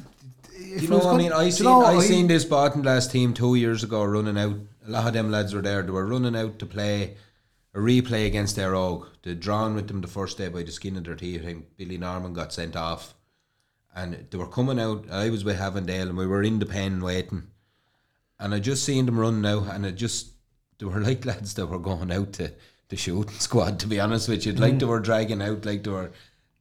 if 0.55 0.83
you 0.83 0.89
know 0.89 0.99
what 0.99 1.15
I 1.15 1.19
mean? 1.19 1.33
I 1.33 1.41
do 1.41 1.47
you 1.47 1.53
seen 1.53 1.65
know, 1.65 1.85
I 1.85 2.01
seen 2.01 2.27
this 2.29 2.45
Baltinglass 2.45 3.11
team 3.11 3.35
two 3.35 3.57
years 3.57 3.83
ago 3.83 4.05
running 4.05 4.39
out. 4.39 4.57
A 4.87 4.91
lot 4.91 5.09
of 5.09 5.13
them 5.15 5.31
lads 5.31 5.55
were 5.55 5.63
there. 5.63 5.83
They 5.83 5.91
were 5.91 6.07
running 6.07 6.37
out 6.37 6.59
to 6.61 6.67
play 6.67 7.17
a 7.75 7.79
replay 7.79 8.27
against 8.27 8.57
Éire 8.57 8.75
Óg. 8.75 9.07
They 9.23 9.35
drawn 9.35 9.75
with 9.75 9.89
them 9.89 10.01
the 10.01 10.09
first 10.09 10.39
day 10.39 10.49
by 10.49 10.63
the 10.63 10.73
skin 10.73 10.97
of 10.97 11.05
their 11.05 11.15
teeth. 11.15 11.43
I 11.43 11.45
think 11.47 11.77
Billy 11.77 11.99
Norman 11.99 12.33
got 12.33 12.53
sent 12.53 12.77
off, 12.77 13.15
and 13.95 14.27
they 14.31 14.39
were 14.39 14.47
coming 14.47 14.79
out. 14.79 15.07
I 15.11 15.31
was 15.31 15.45
with 15.45 15.61
Avondale, 15.61 16.09
and 16.09 16.19
we 16.19 16.27
were 16.27 16.43
in 16.43 16.59
the 16.59 16.67
pen 16.67 17.01
waiting. 17.01 17.45
And 18.39 18.55
I 18.55 18.59
just 18.59 18.85
seen 18.85 19.07
them 19.07 19.19
run 19.19 19.41
now, 19.41 19.65
and 19.71 19.87
it 19.87 19.93
just 19.93 20.33
they 20.79 20.87
were 20.87 21.01
like 21.01 21.25
lads 21.25 21.55
that 21.55 21.67
were 21.67 21.79
going 21.79 22.13
out 22.13 22.33
to 22.35 22.53
the 22.89 22.97
shooting 22.97 23.39
squad. 23.39 23.79
To 23.81 23.87
be 23.87 24.01
honest 24.01 24.29
with 24.29 24.45
you, 24.45 24.53
like 24.53 24.79
they 24.79 24.87
were 24.87 25.01
dragging 25.01 25.43
out, 25.43 25.65
like 25.65 25.83
they 25.85 25.91
were 25.91 26.13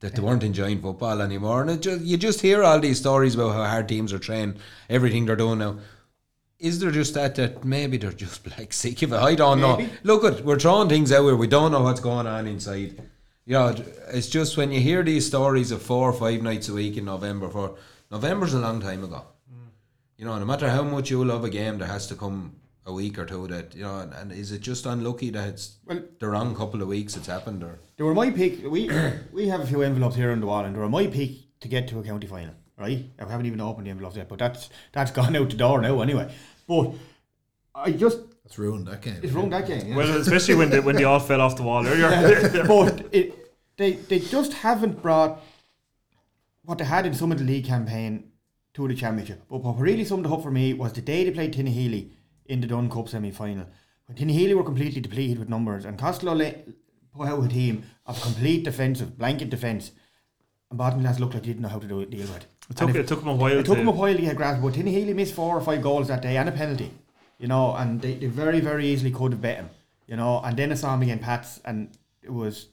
that 0.02 0.16
they 0.16 0.22
weren't 0.22 0.44
enjoying 0.44 0.82
football 0.82 1.22
anymore. 1.22 1.62
And 1.62 1.82
just, 1.82 2.04
you 2.04 2.18
just 2.18 2.42
hear 2.42 2.64
all 2.64 2.80
these 2.80 3.00
stories 3.00 3.36
about 3.36 3.54
how 3.54 3.64
hard 3.64 3.88
teams 3.88 4.12
are 4.12 4.20
training, 4.20 4.58
everything 4.90 5.26
they're 5.26 5.36
doing 5.36 5.60
now. 5.60 5.78
Is 6.62 6.80
there 6.80 6.92
just 6.92 7.16
that 7.16 7.36
that 7.36 7.66
maybe 7.66 7.98
they're 7.98 8.12
just 8.14 8.46
like 8.58 8.72
sick 8.72 9.02
of 9.02 9.14
it? 9.14 9.18
I 9.18 9.36
don't 9.36 9.60
know. 9.60 9.86
Look 10.04 10.24
at 10.24 10.46
we're 10.46 10.60
throwing 10.60 10.90
things 10.90 11.12
out 11.12 11.26
where 11.26 11.36
we 11.36 11.48
don't 11.48 11.72
know 11.72 11.82
what's 11.82 12.00
going 12.00 12.28
on 12.28 12.48
inside. 12.48 13.02
You 13.46 13.54
know, 13.54 13.76
it's 14.14 14.30
just 14.30 14.56
when 14.58 14.72
you 14.72 14.80
hear 14.80 15.04
these 15.04 15.26
stories 15.26 15.72
of 15.72 15.82
four 15.82 16.10
or 16.10 16.14
five 16.14 16.42
nights 16.44 16.70
a 16.70 16.74
week 16.74 16.96
in 16.98 17.06
November. 17.06 17.50
For 17.50 17.76
November's 18.12 18.54
a 18.54 18.60
long 18.60 18.80
time 18.80 19.04
ago. 19.04 19.26
You 20.18 20.26
know, 20.26 20.38
no 20.38 20.46
matter 20.46 20.70
how 20.70 20.84
much 20.84 21.10
you 21.10 21.26
love 21.26 21.44
a 21.44 21.50
game, 21.50 21.80
there 21.80 21.88
has 21.88 22.06
to 22.08 22.16
come 22.16 22.56
a 22.86 22.94
week 22.94 23.18
or 23.18 23.26
two 23.26 23.48
that 23.48 23.74
you 23.74 23.82
know. 23.82 23.98
And, 23.98 24.14
and 24.14 24.32
is 24.32 24.52
it 24.52 24.62
just 24.62 24.86
unlucky 24.86 25.32
that 25.32 25.50
it's 25.50 25.78
Well- 25.88 26.04
the 26.20 26.28
wrong 26.28 26.56
couple 26.56 26.82
of 26.84 26.88
weeks 26.88 27.18
it's 27.18 27.26
happened, 27.28 27.64
or 27.64 27.80
they 27.98 28.04
were 28.04 28.14
my 28.14 28.30
pick. 28.30 28.64
We 28.64 28.88
we 29.34 29.48
have 29.48 29.62
a 29.62 29.66
few 29.66 29.82
envelopes 29.82 30.16
here 30.16 30.32
on 30.32 30.40
the 30.40 30.46
wall, 30.46 30.64
and 30.64 30.76
they 30.76 30.80
were 30.80 30.90
my 30.90 31.08
pick 31.08 31.32
to 31.62 31.68
get 31.68 31.88
to 31.88 32.00
a 32.00 32.04
county 32.04 32.28
final. 32.28 32.54
Right? 32.78 33.06
I 33.20 33.30
haven't 33.30 33.46
even 33.46 33.62
opened 33.62 33.86
the 33.86 33.92
envelopes 33.92 34.18
yet, 34.18 34.30
but 34.30 34.40
that's 34.40 34.70
that's 34.92 35.12
gone 35.20 35.36
out 35.36 35.50
the 35.50 35.58
door 35.58 35.82
now 35.82 36.02
anyway. 36.02 36.32
But 36.68 36.94
I 37.76 37.92
just 37.92 38.20
It's 38.46 38.58
ruined 38.58 38.88
that 38.88 39.02
game. 39.02 39.20
it's 39.24 39.34
ruined 39.34 39.54
that 39.54 39.68
game. 39.68 39.88
yeah. 39.88 39.96
Well, 39.96 40.18
especially 40.22 40.56
when 40.56 40.70
they 40.70 40.80
when 40.80 40.96
they 40.96 41.04
all 41.04 41.20
fell 41.20 41.42
off 41.42 41.56
the 41.56 41.64
wall 41.64 41.86
earlier. 41.88 42.10
but 42.68 43.06
it, 43.12 43.34
they 43.78 43.94
they 43.94 44.20
just 44.20 44.54
haven't 44.54 45.02
brought 45.02 45.42
what 46.64 46.78
they 46.78 46.86
had 46.86 47.06
in 47.06 47.14
some 47.14 47.32
of 47.32 47.38
the 47.40 47.44
league 47.44 47.66
campaign 47.66 48.32
to 48.74 48.88
the 48.88 48.96
championship. 48.96 49.42
But 49.50 49.64
what 49.64 49.80
really 49.80 50.06
summed 50.06 50.26
it 50.26 50.32
up 50.32 50.44
for 50.44 50.52
me 50.52 50.74
was 50.74 50.94
the 50.94 51.02
day 51.02 51.24
they 51.24 51.32
played 51.32 51.54
Tinahely 51.54 52.12
in 52.46 52.62
the 52.62 52.68
Dun 52.68 52.90
Cup 52.90 53.10
semi 53.10 53.32
final. 53.32 53.66
When 54.06 54.18
Tinahely 54.18 54.54
were 54.56 54.64
completely 54.64 55.02
depleted 55.02 55.40
with 55.40 55.50
numbers 55.50 55.86
and 55.86 55.98
Costello 55.98 56.34
la- 56.36 56.52
put 57.16 57.28
out 57.28 57.44
a 57.44 57.48
team 57.48 57.84
of 58.06 58.22
complete 58.22 58.64
defensive, 58.64 59.18
blanket 59.18 59.50
defence. 59.50 59.92
And 60.70 60.78
Bottom 60.78 61.04
lads 61.04 61.20
looked 61.20 61.34
like 61.34 61.44
they 61.44 61.50
didn't 61.50 61.64
know 61.64 61.70
how 61.70 61.80
to 61.80 61.88
do, 61.88 62.06
deal 62.06 62.28
with 62.28 62.46
it. 62.72 62.76
It 62.76 62.78
took 62.78 62.90
And 62.90 62.98
it 62.98 63.08
took 63.08 63.20
them 63.20 63.30
a 63.30 63.36
while. 63.36 63.52
it 63.60 63.66
took 63.66 63.76
to, 63.76 63.82
them 63.82 63.88
a 63.88 63.92
while 63.92 64.16
to 64.16 64.22
get 64.22 64.36
grasp, 64.36 64.62
but 64.62 64.74
Tinahely 64.74 65.14
missed 65.16 65.34
four 65.34 65.58
or 65.58 65.62
five 65.62 65.82
goals 65.82 66.08
that 66.10 66.22
day 66.22 66.38
and 66.38 66.50
a 66.50 66.52
penalty, 66.52 66.92
you 67.40 67.48
know, 67.48 67.76
and 67.76 68.02
they, 68.02 68.16
they 68.16 68.28
very, 68.28 68.60
very 68.60 68.86
easily 68.88 69.12
could 69.12 69.32
have 69.34 69.42
bet 69.42 69.58
him, 69.58 69.70
you 70.08 70.16
know. 70.16 70.42
And 70.44 70.58
then 70.58 70.72
I 70.72 70.76
saw 70.76 70.94
him 70.94 71.02
against 71.04 71.24
Pats, 71.24 71.60
and 71.66 71.90
it 72.22 72.32
was 72.32 72.68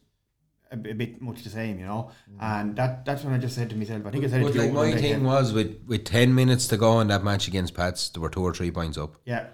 a, 0.71 0.77
b- 0.77 0.91
a 0.91 0.95
bit 0.95 1.21
much 1.23 1.43
the 1.43 1.51
same, 1.51 1.79
you 1.79 1.87
know. 1.87 2.11
Mm. 2.31 2.43
And 2.43 2.77
that 2.77 3.05
that's 3.05 3.25
when 3.25 3.33
I 3.35 3.39
just 3.39 3.55
said 3.55 3.71
to 3.71 3.77
myself, 3.77 4.05
I 4.07 4.11
think 4.11 4.25
I 4.25 4.29
said 4.29 4.41
it 4.43 4.45
But 4.45 4.53
to 4.53 4.59
like 4.63 4.73
one 4.73 4.91
my 4.91 4.97
thing 4.97 5.23
yeah. 5.23 5.27
was 5.27 5.53
with 5.53 5.83
with 5.87 6.05
ten 6.05 6.35
minutes 6.35 6.67
to 6.69 6.77
go 6.77 7.01
in 7.01 7.09
that 7.09 7.25
match 7.25 7.49
against 7.49 7.75
Pats, 7.75 8.09
there 8.11 8.21
were 8.23 8.29
two 8.31 8.43
or 8.43 8.53
three 8.55 8.71
points 8.71 8.99
up. 8.99 9.17
Yeah, 9.25 9.47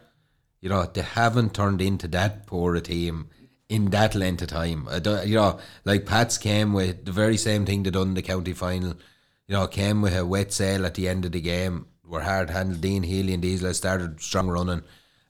You 0.61 0.69
know, 0.69 0.85
they 0.87 1.03
haven't 1.03 1.55
turned 1.55 1.81
into 1.81 2.09
that 2.09 2.47
poor 2.47 2.75
a 2.75 2.81
team 2.81 3.29
in 3.69 3.91
that 3.91 4.15
length 4.15 4.43
of 4.43 4.49
time. 4.49 4.89
I 4.91 4.99
don't, 4.99 5.27
you 5.27 5.37
know, 5.37 5.59
like 5.85 6.05
Pats 6.07 6.37
came 6.39 6.73
with 6.73 7.05
the 7.07 7.13
very 7.13 7.37
same 7.37 7.65
thing 7.65 7.83
they 7.83 7.91
done 7.91 8.09
in 8.09 8.15
the 8.15 8.23
county 8.23 8.53
final. 8.53 8.95
You 9.47 9.55
know, 9.55 9.67
came 9.67 10.01
with 10.03 10.17
a 10.17 10.25
wet 10.27 10.53
sail 10.53 10.87
at 10.87 10.95
the 10.95 11.09
end 11.09 11.25
of 11.25 11.33
the 11.33 11.41
game. 11.41 11.87
Were 12.05 12.23
hard 12.23 12.51
handled. 12.51 12.81
Dean 12.81 13.03
Healy 13.03 13.33
and 13.35 13.43
Diesel 13.43 13.73
started 13.75 14.21
strong 14.21 14.49
running, 14.49 14.83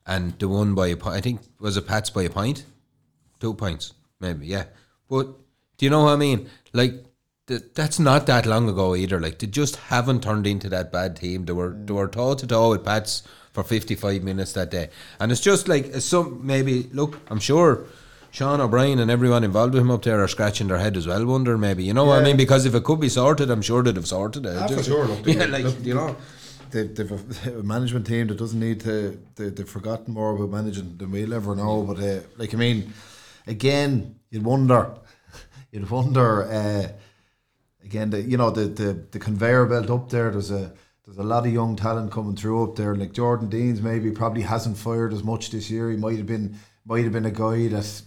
and 0.07 0.39
the 0.39 0.49
one 0.49 0.75
by 0.75 0.89
a 0.89 0.97
point. 0.97 1.17
I 1.17 1.21
think 1.21 1.41
was 1.61 1.77
a 1.77 1.83
Pats 1.83 2.11
by 2.11 2.23
a 2.23 2.31
point, 2.31 2.65
two 3.41 3.55
points 3.55 3.93
maybe. 4.21 4.47
Yeah, 4.47 4.65
but 5.09 5.27
do 5.79 5.87
you 5.87 5.91
know 5.91 6.05
what 6.05 6.13
I 6.13 6.17
mean? 6.17 6.49
Like. 6.73 6.95
th- 7.47 7.63
That's 7.75 7.99
not 7.99 8.27
that 8.27 8.47
long 8.47 8.69
ago 8.69 8.95
either. 8.97 9.21
Like 9.21 9.39
they 9.39 9.47
just 9.47 9.77
haven't 9.77 10.23
turned 10.23 10.47
into 10.47 10.69
that 10.71 10.91
bad 10.93 11.17
team. 11.17 11.45
They 11.45 11.53
were 11.53 11.75
they 11.87 11.93
were 11.93 12.09
toe 12.09 12.35
to 12.35 12.47
toe 12.47 12.71
with 12.71 12.85
Pats 12.85 13.23
for 13.53 13.63
fifty 13.63 13.95
five 13.95 14.23
minutes 14.23 14.53
that 14.55 14.71
day, 14.71 14.89
and 15.21 15.31
it's 15.31 15.41
just 15.41 15.69
like 15.69 15.95
some 16.01 16.45
maybe. 16.47 16.89
Look, 16.93 17.21
I'm 17.29 17.41
sure 17.41 17.85
Sean 18.35 18.61
O'Brien 18.61 18.99
and 18.99 19.13
everyone 19.13 19.45
involved 19.45 19.75
with 19.75 19.83
him 19.83 19.93
up 19.93 20.03
there 20.03 20.21
are 20.21 20.27
scratching 20.27 20.67
their 20.67 20.79
head 20.79 20.97
as 20.97 21.07
well, 21.07 21.25
wondering 21.25 21.61
maybe. 21.61 21.85
You 21.85 21.95
know 21.95 22.05
what 22.05 22.19
I 22.19 22.25
mean? 22.25 22.37
Because 22.37 22.67
if 22.67 22.75
it 22.75 22.83
could 22.83 22.99
be 22.99 23.09
sorted, 23.09 23.49
I'm 23.49 23.63
sure 23.63 23.81
they'd 23.81 23.95
have 23.95 24.09
sorted 24.09 24.45
it. 24.45 24.57
Ah, 24.57 24.67
for 24.67 24.83
sure. 24.83 25.07
Look, 25.07 25.25
yeah, 25.27 25.45
like 25.45 25.63
look, 25.63 25.77
you 25.85 25.95
know. 25.95 26.17
They've, 26.73 26.93
they've 26.93 27.47
a, 27.47 27.63
management 27.63 28.09
team 28.09 28.27
that 28.27 28.37
doesn't 28.37 28.59
need 28.59 28.81
to. 28.81 29.23
They, 29.37 29.51
they've 29.51 29.69
forgotten 29.69 30.15
more 30.15 30.35
about 30.35 30.51
managing 30.51 30.97
than 30.97 31.13
we'll 31.13 31.33
ever 31.33 31.55
know. 31.55 31.85
But 31.85 32.01
uh, 32.01 32.21
like 32.37 32.53
I 32.53 32.57
mean, 32.57 32.93
again, 33.47 34.17
you'd 34.31 34.45
wonder, 34.45 34.93
you'd 35.71 35.89
wonder. 35.89 36.43
Uh, 36.43 36.89
again, 37.85 38.11
the 38.11 38.21
you 38.21 38.37
know 38.37 38.51
the, 38.51 38.65
the 38.65 38.95
the 39.13 39.21
conveyor 39.21 39.67
belt 39.67 39.91
up 39.91 40.11
there. 40.11 40.33
There's 40.33 40.51
a 40.51 40.73
there's 41.07 41.19
a 41.19 41.23
lot 41.23 41.47
of 41.47 41.53
young 41.53 41.77
talent 41.77 42.11
coming 42.11 42.35
through 42.35 42.65
up 42.65 42.75
there. 42.75 42.97
Like 42.97 43.13
Jordan 43.13 43.49
Deans, 43.49 43.81
maybe 43.81 44.11
probably 44.11 44.43
hasn't 44.43 44.77
fired 44.77 45.13
as 45.13 45.23
much 45.23 45.53
this 45.53 45.71
year. 45.71 45.89
He 45.89 45.97
might 45.97 46.17
have 46.17 46.27
been 46.27 46.59
might 46.85 47.05
have 47.05 47.13
been 47.13 47.27
a 47.27 47.31
guy 47.31 47.69
that 47.69 48.03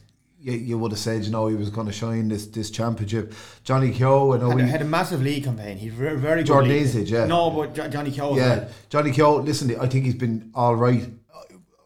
you, 0.47 0.57
you 0.57 0.77
would 0.77 0.91
have 0.91 0.99
said 0.99 1.23
you 1.25 1.31
know 1.31 1.47
he 1.47 1.55
was 1.55 1.69
going 1.69 1.87
to 1.87 1.93
shine 1.93 2.29
this 2.29 2.47
this 2.47 2.71
championship. 2.71 3.33
Johnny 3.63 3.91
Keogh, 3.91 4.33
I 4.33 4.37
know 4.37 4.49
had, 4.51 4.59
he, 4.61 4.69
had 4.69 4.81
a 4.81 4.85
massive 4.85 5.21
league 5.21 5.43
campaign. 5.43 5.77
He's 5.77 5.93
very, 5.93 6.17
very 6.17 6.41
good. 6.41 6.47
Jordan 6.47 6.71
did, 6.71 7.09
yeah. 7.09 7.25
No, 7.25 7.49
but 7.49 7.75
Jo- 7.75 7.89
Johnny 7.89 8.11
Keogh 8.11 8.35
yeah. 8.37 8.69
Johnny 8.89 9.11
Keogh. 9.11 9.41
Listen, 9.43 9.77
I 9.79 9.87
think 9.87 10.05
he's 10.05 10.15
been 10.15 10.51
all 10.55 10.75
right. 10.75 11.09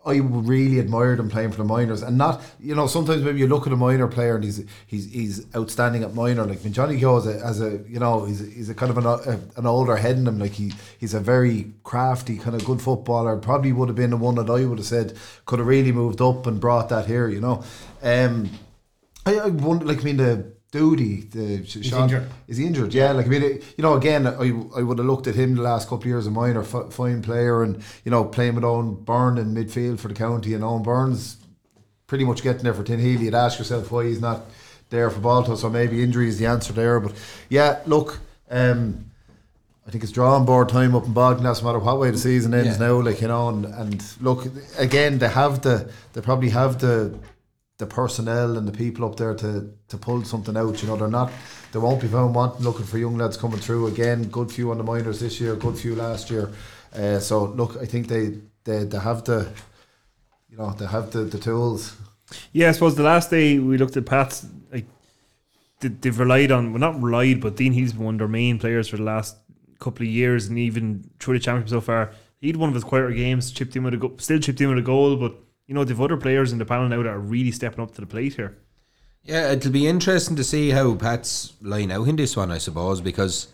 I 0.04 0.16
really 0.16 0.80
admired 0.80 1.20
him 1.20 1.30
playing 1.30 1.52
for 1.52 1.58
the 1.58 1.64
minors, 1.64 2.02
and 2.02 2.18
not 2.18 2.42
you 2.60 2.74
know 2.74 2.88
sometimes 2.88 3.22
maybe 3.22 3.40
you 3.40 3.48
look 3.48 3.68
at 3.68 3.74
a 3.74 3.78
minor 3.78 4.08
player 4.08 4.36
and 4.36 4.44
he's 4.44 4.66
he's 4.88 5.12
he's 5.12 5.56
outstanding 5.56 6.04
at 6.04 6.16
minor. 6.16 6.44
Like 6.46 6.64
when 6.64 6.74
Johnny 6.74 7.00
Keogh 7.00 7.18
as 7.18 7.28
a, 7.28 7.46
as 7.46 7.62
a 7.62 7.80
you 7.88 8.00
know 8.00 8.26
he's 8.26 8.40
he's 8.40 8.70
a 8.70 8.74
kind 8.74 8.90
of 8.90 8.98
an, 8.98 9.06
a, 9.06 9.60
an 9.60 9.66
older 9.68 9.96
head 9.96 10.18
in 10.18 10.28
him. 10.28 10.40
Like 10.40 10.54
he 10.54 10.74
he's 10.98 11.14
a 11.14 11.20
very 11.20 11.74
crafty 11.84 12.38
kind 12.38 12.56
of 12.56 12.66
good 12.66 12.82
footballer. 12.82 13.38
Probably 13.38 13.72
would 13.72 13.90
have 13.90 13.96
been 13.96 14.10
the 14.10 14.18
one 14.18 14.36
that 14.36 14.50
I 14.50 14.66
would 14.66 14.80
have 14.80 14.88
said 14.88 15.16
could 15.46 15.60
have 15.60 15.68
really 15.68 15.92
moved 15.92 16.20
up 16.20 16.48
and 16.48 16.60
brought 16.60 16.90
that 16.90 17.06
here. 17.06 17.28
You 17.28 17.42
know, 17.42 17.64
um, 18.02 18.50
I, 19.26 19.36
I 19.36 19.48
wonder 19.50 19.86
like 19.86 20.00
I 20.00 20.04
mean 20.04 20.18
the 20.18 20.52
Doody, 20.72 21.22
the 21.22 21.66
Sean, 21.66 22.04
injured. 22.04 22.30
Is 22.48 22.56
he 22.58 22.66
injured? 22.66 22.94
Yeah, 22.94 23.12
like 23.12 23.26
I 23.26 23.30
mean, 23.30 23.44
it- 23.44 23.64
you 23.78 23.82
know, 23.82 23.96
again, 23.96 24.26
I, 24.26 24.50
I 24.78 24.82
would 24.82 24.98
have 25.00 25.08
looked 25.08 25.28
at 25.28 25.36
him 25.36 25.56
the 25.56 25.62
last 25.62 25.86
couple 25.90 26.04
of 26.04 26.06
years 26.06 26.28
of 26.28 26.34
mine, 26.34 26.56
or 26.56 26.62
f- 26.62 26.94
fine 26.94 27.22
player, 27.22 27.62
and 27.62 27.84
you 28.06 28.12
know, 28.12 28.24
playing 28.24 28.56
with 28.56 28.64
Owen 28.64 28.94
Byrne 28.96 29.38
in 29.38 29.54
midfield 29.54 30.00
for 30.00 30.08
the 30.08 30.14
county, 30.14 30.54
and 30.54 30.64
Owen 30.64 30.82
Burns 30.84 31.38
pretty 32.08 32.24
much 32.24 32.42
getting 32.42 32.64
there 32.64 32.74
for 32.74 32.84
Tinahely. 32.84 33.20
You'd 33.22 33.36
ask 33.36 33.60
yourself 33.60 33.92
why 33.92 34.06
he's 34.06 34.22
not 34.22 34.46
there 34.90 35.10
for 35.10 35.20
Balto, 35.20 35.56
so 35.56 35.70
maybe 35.70 36.02
injury 36.04 36.28
is 36.30 36.40
the 36.40 36.46
answer 36.46 36.72
there. 36.74 37.00
But 37.02 37.14
yeah, 37.50 37.80
look, 37.86 38.20
um, 38.50 39.06
I 39.86 39.92
think 39.92 40.04
it's 40.04 40.12
drawing 40.14 40.46
board 40.46 40.70
time 40.70 40.96
up 40.96 41.06
in 41.06 41.12
Bogdan, 41.14 41.44
no 41.44 41.54
matter 41.64 41.80
what 41.80 42.00
way 42.00 42.12
the 42.12 42.18
season 42.18 42.54
ends 42.54 42.80
Yeah. 42.80 42.88
now. 42.88 43.02
Like 43.02 43.20
you 43.22 43.28
know, 43.28 43.50
and, 43.50 43.66
and 43.66 44.04
look 44.22 44.48
again, 44.78 45.18
they 45.18 45.28
have 45.28 45.62
the 45.64 45.90
they 46.14 46.22
probably 46.22 46.50
have 46.50 46.80
the 46.80 47.18
the 47.82 47.88
personnel 47.88 48.58
and 48.58 48.68
the 48.68 48.72
people 48.72 49.04
up 49.04 49.18
there 49.18 49.34
to 49.34 49.74
to 49.90 49.98
pull 49.98 50.24
something 50.24 50.56
out. 50.56 50.82
You 50.82 50.88
know, 50.88 50.96
they're 50.96 51.10
not 51.10 51.32
they 51.72 51.80
won't 51.80 52.00
be 52.00 52.08
found 52.08 52.36
wanting 52.36 52.64
looking 52.64 52.86
for 52.86 52.98
young 52.98 53.18
lads 53.18 53.36
coming 53.36 53.60
through 53.60 53.88
again. 53.88 54.30
Good 54.30 54.52
few 54.52 54.72
on 54.72 54.78
the 54.78 54.84
minors 54.84 55.20
this 55.20 55.42
year, 55.42 55.56
good 55.56 55.78
few 55.78 55.96
last 55.96 56.30
year. 56.30 56.52
Uh, 56.94 57.20
so 57.20 57.46
look, 57.46 57.78
I 57.82 57.86
think 57.86 58.08
they 58.08 58.38
they, 58.64 58.84
they 58.86 59.00
have 59.00 59.24
the 59.26 59.50
you 60.50 60.58
know 60.58 60.72
they 60.72 60.86
have 60.86 61.12
the, 61.12 61.24
the 61.24 61.40
tools. 61.40 61.98
Yeah, 62.54 62.70
I 62.70 62.72
suppose 62.72 62.96
the 62.96 63.04
last 63.04 63.30
day 63.30 63.60
we 63.60 63.78
looked 63.78 63.98
at 63.98 64.06
Pats, 64.06 64.46
like 64.72 64.86
they, 65.80 65.90
they've 65.90 66.18
relied 66.18 66.52
on, 66.52 66.72
well, 66.72 66.80
not 66.80 67.02
relied, 67.02 67.42
but 67.42 67.58
Dean 67.58 67.74
He's 67.74 67.94
been 67.94 68.06
one 68.06 68.16
of 68.16 68.20
their 68.20 68.28
main 68.28 68.58
players 68.60 68.88
for 68.88 68.98
the 68.98 69.04
last 69.04 69.36
couple 69.80 70.06
of 70.06 70.12
years, 70.12 70.48
and 70.48 70.58
even 70.58 71.10
through 71.20 71.34
the 71.34 71.44
championship 71.44 71.72
so 71.72 71.82
far, 71.82 72.12
he'd 72.40 72.56
one 72.56 72.70
of 72.70 72.76
his 72.76 72.84
quieter 72.84 73.12
games, 73.12 73.52
chipped 73.52 73.76
in 73.76 73.84
with 73.84 73.96
a 73.96 73.98
go- 73.98 74.16
still 74.18 74.40
chipped 74.40 74.62
in 74.62 74.70
with 74.70 74.78
a 74.78 74.84
goal, 74.84 75.18
but 75.18 75.34
you 75.72 75.76
know 75.76 75.86
they've 75.86 76.02
other 76.02 76.18
players 76.18 76.52
in 76.52 76.58
the 76.58 76.66
panel 76.66 76.90
now 76.90 77.02
that 77.02 77.08
are 77.08 77.18
really 77.18 77.50
stepping 77.50 77.82
up 77.82 77.96
to 77.96 78.02
the 78.02 78.06
plate 78.06 78.34
here. 78.34 78.58
Yeah, 79.24 79.54
it'll 79.54 79.72
be 79.72 79.88
interesting 79.88 80.36
to 80.36 80.44
see 80.44 80.72
how 80.72 80.96
Pats 80.96 81.54
line 81.62 81.92
out 81.92 82.10
in 82.10 82.18
this 82.18 82.36
one, 82.36 82.52
I 82.52 82.58
suppose, 82.58 83.00
because 83.00 83.48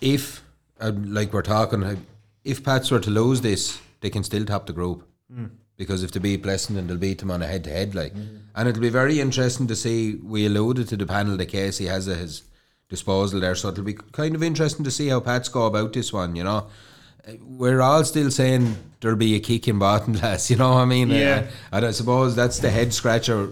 if, 0.00 0.42
uh, 0.80 0.90
like 0.96 1.32
we're 1.32 1.42
talking, 1.42 1.84
uh, 1.84 1.94
if 2.42 2.64
Pats 2.64 2.90
were 2.90 2.98
to 2.98 3.10
lose 3.10 3.40
this, 3.40 3.80
they 4.00 4.10
can 4.10 4.24
still 4.24 4.44
top 4.44 4.66
the 4.66 4.72
group. 4.72 5.06
Because 5.76 6.02
if 6.02 6.10
they 6.10 6.18
beat 6.18 6.42
Blessington, 6.42 6.88
they'll 6.88 6.96
beat 6.96 7.18
them 7.18 7.30
on 7.30 7.40
a 7.40 7.46
head 7.46 7.62
to 7.64 7.70
head. 7.70 7.94
Like, 7.94 8.12
and 8.56 8.68
it'll 8.68 8.82
be 8.82 8.88
very 8.88 9.20
interesting 9.20 9.68
to 9.68 9.76
see. 9.76 10.16
We 10.16 10.44
alluded 10.44 10.88
to 10.88 10.96
the 10.96 11.06
panel 11.06 11.36
that 11.36 11.46
Casey 11.46 11.86
has 11.86 12.08
at 12.08 12.18
his 12.18 12.42
disposal 12.88 13.38
there, 13.38 13.54
so 13.54 13.68
it'll 13.68 13.84
be 13.84 13.94
kind 13.94 14.34
of 14.34 14.42
interesting 14.42 14.84
to 14.84 14.90
see 14.90 15.06
how 15.06 15.20
Pats 15.20 15.48
go 15.48 15.66
about 15.66 15.92
this 15.92 16.12
one. 16.12 16.34
You 16.34 16.42
know, 16.42 16.66
we're 17.40 17.80
all 17.80 18.04
still 18.04 18.30
saying 18.30 18.76
there'll 19.00 19.16
be 19.16 19.34
a 19.34 19.40
kick 19.40 19.68
in 19.68 19.78
bottom 19.78 20.14
class. 20.18 20.50
You 20.50 20.56
know 20.56 20.70
what 20.70 20.78
I 20.80 20.84
mean? 20.84 21.10
Yeah. 21.10 21.46
Uh, 21.72 21.76
and 21.76 21.86
I 21.86 21.90
suppose 21.90 22.34
that's 22.36 22.58
the 22.58 22.70
head 22.70 22.92
scratcher 22.92 23.50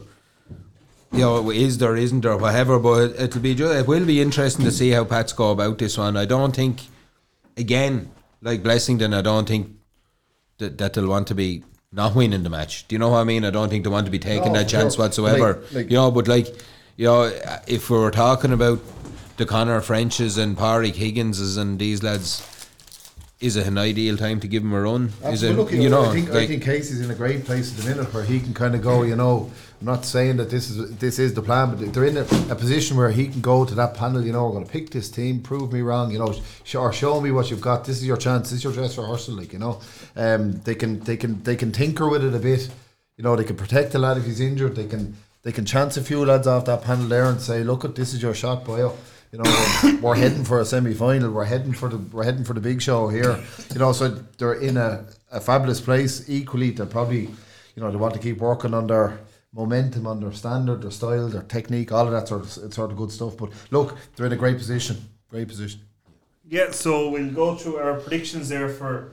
you 1.12 1.18
know, 1.18 1.50
is 1.50 1.76
there, 1.78 1.94
isn't 1.94 2.22
there, 2.22 2.36
whatever. 2.38 2.78
But 2.78 3.10
it'll 3.20 3.42
be 3.42 3.54
ju- 3.54 3.70
it 3.70 3.86
will 3.86 4.06
be 4.06 4.20
interesting 4.20 4.64
to 4.64 4.70
see 4.72 4.90
how 4.90 5.04
Pats 5.04 5.32
go 5.34 5.50
about 5.50 5.78
this 5.78 5.98
one. 5.98 6.16
I 6.16 6.24
don't 6.24 6.56
think, 6.56 6.80
again, 7.56 8.10
like 8.40 8.62
Blessington, 8.62 9.14
I 9.14 9.20
don't 9.20 9.46
think 9.46 9.68
that, 10.58 10.78
that 10.78 10.94
they'll 10.94 11.08
want 11.08 11.28
to 11.28 11.34
be 11.34 11.64
not 11.92 12.14
winning 12.14 12.42
the 12.42 12.48
match. 12.50 12.88
Do 12.88 12.94
you 12.94 12.98
know 12.98 13.10
what 13.10 13.18
I 13.18 13.24
mean? 13.24 13.44
I 13.44 13.50
don't 13.50 13.68
think 13.68 13.84
they 13.84 13.90
want 13.90 14.06
to 14.06 14.10
be 14.10 14.18
taking 14.18 14.54
that 14.54 14.68
chance 14.68 14.94
sure. 14.94 15.04
whatsoever. 15.04 15.54
Like- 15.64 15.72
like- 15.74 15.90
you 15.90 15.96
know, 15.96 16.10
but 16.10 16.28
like, 16.28 16.46
you 16.96 17.04
know, 17.06 17.24
if 17.66 17.90
we 17.90 17.98
were 17.98 18.10
talking 18.10 18.52
about 18.52 18.80
the 19.36 19.44
Connor 19.44 19.80
Frenches 19.82 20.38
and 20.38 20.56
Pádraig 20.56 20.94
Higginses 20.94 21.58
and 21.58 21.78
these 21.78 22.02
lads, 22.02 22.40
is 23.42 23.56
it 23.56 23.66
an 23.66 23.76
ideal 23.76 24.16
time 24.16 24.38
to 24.38 24.46
give 24.46 24.62
him 24.62 24.72
a 24.72 24.80
run? 24.80 25.12
Is 25.24 25.42
it, 25.42 25.48
Absolutely. 25.50 25.82
you 25.82 25.90
know, 25.90 26.04
I 26.04 26.12
think 26.12 26.30
I 26.30 26.46
think 26.46 26.62
Casey's 26.62 27.00
in 27.00 27.10
a 27.10 27.14
great 27.14 27.44
place 27.44 27.72
at 27.72 27.82
the 27.82 27.90
minute 27.90 28.14
where 28.14 28.22
he 28.22 28.38
can 28.38 28.54
kind 28.54 28.76
of 28.76 28.82
go. 28.82 29.02
You 29.02 29.16
know, 29.16 29.50
I'm 29.80 29.86
not 29.86 30.04
saying 30.04 30.36
that 30.36 30.48
this 30.48 30.70
is 30.70 30.96
this 30.98 31.18
is 31.18 31.34
the 31.34 31.42
plan, 31.42 31.74
but 31.74 31.92
they're 31.92 32.04
in 32.04 32.16
a, 32.16 32.22
a 32.50 32.54
position 32.54 32.96
where 32.96 33.10
he 33.10 33.26
can 33.26 33.40
go 33.40 33.64
to 33.64 33.74
that 33.74 33.94
panel. 33.94 34.24
You 34.24 34.32
know, 34.32 34.46
we're 34.46 34.52
going 34.52 34.64
to 34.64 34.70
pick 34.70 34.90
this 34.90 35.10
team, 35.10 35.40
prove 35.40 35.72
me 35.72 35.80
wrong. 35.80 36.12
You 36.12 36.20
know, 36.20 36.32
sh- 36.62 36.76
or 36.76 36.92
show 36.92 37.20
me 37.20 37.32
what 37.32 37.50
you've 37.50 37.60
got. 37.60 37.84
This 37.84 37.96
is 37.96 38.06
your 38.06 38.16
chance. 38.16 38.50
This 38.50 38.58
is 38.58 38.64
your 38.64 38.72
dress 38.72 38.96
rehearsal. 38.96 39.34
Like 39.34 39.52
you 39.52 39.58
know, 39.58 39.80
um, 40.14 40.52
they 40.62 40.76
can 40.76 41.00
they 41.00 41.16
can 41.16 41.42
they 41.42 41.56
can 41.56 41.72
tinker 41.72 42.08
with 42.08 42.24
it 42.24 42.34
a 42.34 42.38
bit. 42.38 42.70
You 43.16 43.24
know, 43.24 43.34
they 43.34 43.44
can 43.44 43.56
protect 43.56 43.90
the 43.90 43.98
lad 43.98 44.18
if 44.18 44.24
he's 44.24 44.40
injured. 44.40 44.76
They 44.76 44.86
can 44.86 45.16
they 45.42 45.50
can 45.50 45.64
chance 45.64 45.96
a 45.96 46.02
few 46.02 46.24
lads 46.24 46.46
off 46.46 46.66
that 46.66 46.82
panel 46.82 47.08
there 47.08 47.24
and 47.24 47.40
say, 47.40 47.64
look, 47.64 47.84
at 47.84 47.96
this 47.96 48.14
is 48.14 48.22
your 48.22 48.34
shot, 48.34 48.64
boyo. 48.64 48.96
You 49.32 49.38
know, 49.38 49.66
we're, 49.82 49.96
we're 50.00 50.14
heading 50.14 50.44
for 50.44 50.60
a 50.60 50.64
semi 50.64 50.92
final. 50.92 51.30
We're 51.30 51.46
heading 51.46 51.72
for 51.72 51.88
the 51.88 51.96
we're 51.96 52.24
heading 52.24 52.44
for 52.44 52.52
the 52.52 52.60
big 52.60 52.82
show 52.82 53.08
here. 53.08 53.42
You 53.72 53.78
know, 53.78 53.92
so 53.92 54.08
they're 54.36 54.60
in 54.60 54.76
a, 54.76 55.06
a 55.30 55.40
fabulous 55.40 55.80
place. 55.80 56.28
Equally, 56.28 56.70
they're 56.70 56.84
probably, 56.84 57.22
you 57.74 57.82
know, 57.82 57.90
they 57.90 57.96
want 57.96 58.12
to 58.12 58.20
keep 58.20 58.38
working 58.38 58.74
on 58.74 58.88
their 58.88 59.18
momentum, 59.54 60.06
on 60.06 60.20
their 60.20 60.32
standard, 60.32 60.82
their 60.82 60.90
style, 60.90 61.28
their 61.28 61.44
technique, 61.44 61.92
all 61.92 62.06
of 62.06 62.12
that 62.12 62.28
sort 62.28 62.42
of 62.42 62.74
sort 62.74 62.90
of 62.90 62.96
good 62.98 63.10
stuff. 63.10 63.38
But 63.38 63.52
look, 63.70 63.96
they're 64.16 64.26
in 64.26 64.32
a 64.32 64.36
great 64.36 64.58
position. 64.58 64.98
Great 65.30 65.48
position. 65.48 65.80
Yeah, 66.46 66.70
so 66.70 67.08
we'll 67.08 67.32
go 67.32 67.56
through 67.56 67.76
our 67.76 67.98
predictions 68.00 68.50
there 68.50 68.68
for 68.68 69.12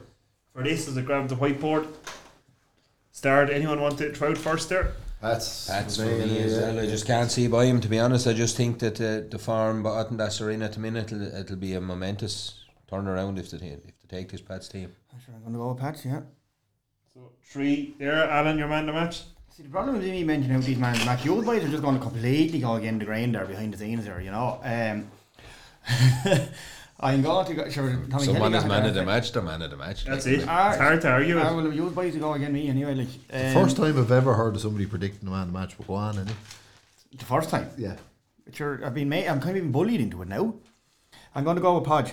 for 0.52 0.62
this 0.62 0.86
as 0.86 0.98
I 0.98 1.00
grab 1.00 1.28
the 1.28 1.36
whiteboard. 1.36 1.86
Start. 3.10 3.48
Anyone 3.48 3.80
want 3.80 3.96
to 3.98 4.12
try 4.12 4.28
out 4.28 4.38
first 4.38 4.68
there? 4.68 4.92
That's 5.20 5.66
That's 5.66 5.96
for 5.96 6.04
me 6.04 6.38
as 6.38 6.58
well. 6.58 6.78
I 6.78 6.86
just 6.86 7.06
can't 7.06 7.30
see 7.30 7.46
by 7.46 7.66
him, 7.66 7.80
to 7.82 7.88
be 7.88 7.98
honest. 7.98 8.26
I 8.26 8.32
just 8.32 8.56
think 8.56 8.78
that 8.78 9.00
uh, 9.00 9.28
the 9.28 9.38
farm 9.38 9.82
button 9.82 10.16
that's 10.16 10.40
are 10.40 10.50
in 10.50 10.62
at 10.62 10.72
the 10.72 10.80
minute, 10.80 11.12
it'll, 11.12 11.34
it'll 11.34 11.56
be 11.56 11.74
a 11.74 11.80
momentous 11.80 12.54
turnaround 12.90 13.38
if 13.38 13.50
they, 13.50 13.58
if 13.66 13.84
they 13.84 14.18
take 14.18 14.30
this 14.30 14.40
Pats 14.40 14.68
team. 14.68 14.94
I'm 15.12 15.20
Sure, 15.20 15.34
I'm 15.34 15.42
going 15.42 15.52
to 15.52 15.58
go 15.58 15.68
with 15.72 15.78
Pats, 15.78 16.04
yeah. 16.06 16.20
So 17.12 17.32
three 17.44 17.94
there. 17.98 18.30
Alan, 18.30 18.56
your 18.56 18.68
man 18.68 18.86
the 18.86 18.92
match. 18.92 19.24
See, 19.54 19.62
the 19.64 19.68
problem 19.68 19.98
with 19.98 20.06
me 20.06 20.24
mentioning 20.24 20.58
how 20.58 20.66
these 20.66 20.78
man 20.78 20.96
match, 21.04 21.24
you 21.24 21.42
boys 21.42 21.64
are 21.64 21.68
just 21.68 21.82
going 21.82 21.96
to 21.96 22.00
completely 22.00 22.60
go 22.60 22.76
against 22.76 23.00
the 23.00 23.04
grain 23.04 23.32
there 23.32 23.44
behind 23.44 23.74
the 23.74 23.78
scenes 23.78 24.06
there, 24.06 24.20
you 24.20 24.30
know. 24.30 24.58
Um, 24.62 25.10
I'm 27.02 27.22
going 27.22 27.46
to 27.46 27.54
go. 27.54 27.68
Sure, 27.70 27.90
Tommy 28.10 28.24
Someone 28.26 28.52
Kelly 28.52 28.56
is 28.58 28.64
man 28.66 28.84
of 28.86 28.94
the 28.94 29.04
match, 29.04 29.32
they're 29.32 29.42
man 29.42 29.62
of 29.62 29.70
the 29.70 29.76
match. 29.78 30.04
That's 30.04 30.26
Like, 30.26 30.34
it. 30.34 30.38
It's 30.40 30.48
Ah, 30.48 30.76
hard 30.76 31.00
to 31.00 31.08
argue 31.10 31.34
with. 31.36 31.44
well, 31.44 31.72
you 31.72 31.88
boys 31.90 32.12
to 32.12 32.20
go 32.20 32.34
against 32.34 32.52
me 32.52 32.68
anyway. 32.68 32.94
Like 32.94 33.08
um, 33.32 33.54
First 33.54 33.76
time 33.78 33.98
I've 33.98 34.12
ever 34.12 34.34
heard 34.34 34.54
of 34.54 34.60
somebody 34.60 34.84
predicting 34.86 35.24
the 35.24 35.30
man 35.34 35.42
of 35.48 35.52
the 35.52 35.58
match, 35.58 35.74
but 35.78 35.86
go 35.86 35.94
on, 35.94 36.16
innit? 36.16 36.32
the 37.18 37.24
first 37.24 37.48
time. 37.50 37.68
Yeah. 37.78 37.96
But 38.44 38.54
sure, 38.54 38.80
I've 38.84 38.94
been 38.94 39.08
made. 39.08 39.26
I'm 39.28 39.40
kind 39.40 39.56
of 39.56 39.62
being 39.62 39.72
bullied 39.72 40.00
into 40.00 40.20
it 40.22 40.28
now. 40.28 40.54
I'm 41.34 41.44
going 41.44 41.56
to 41.56 41.62
go 41.62 41.78
with 41.78 41.84
Podge. 41.88 42.12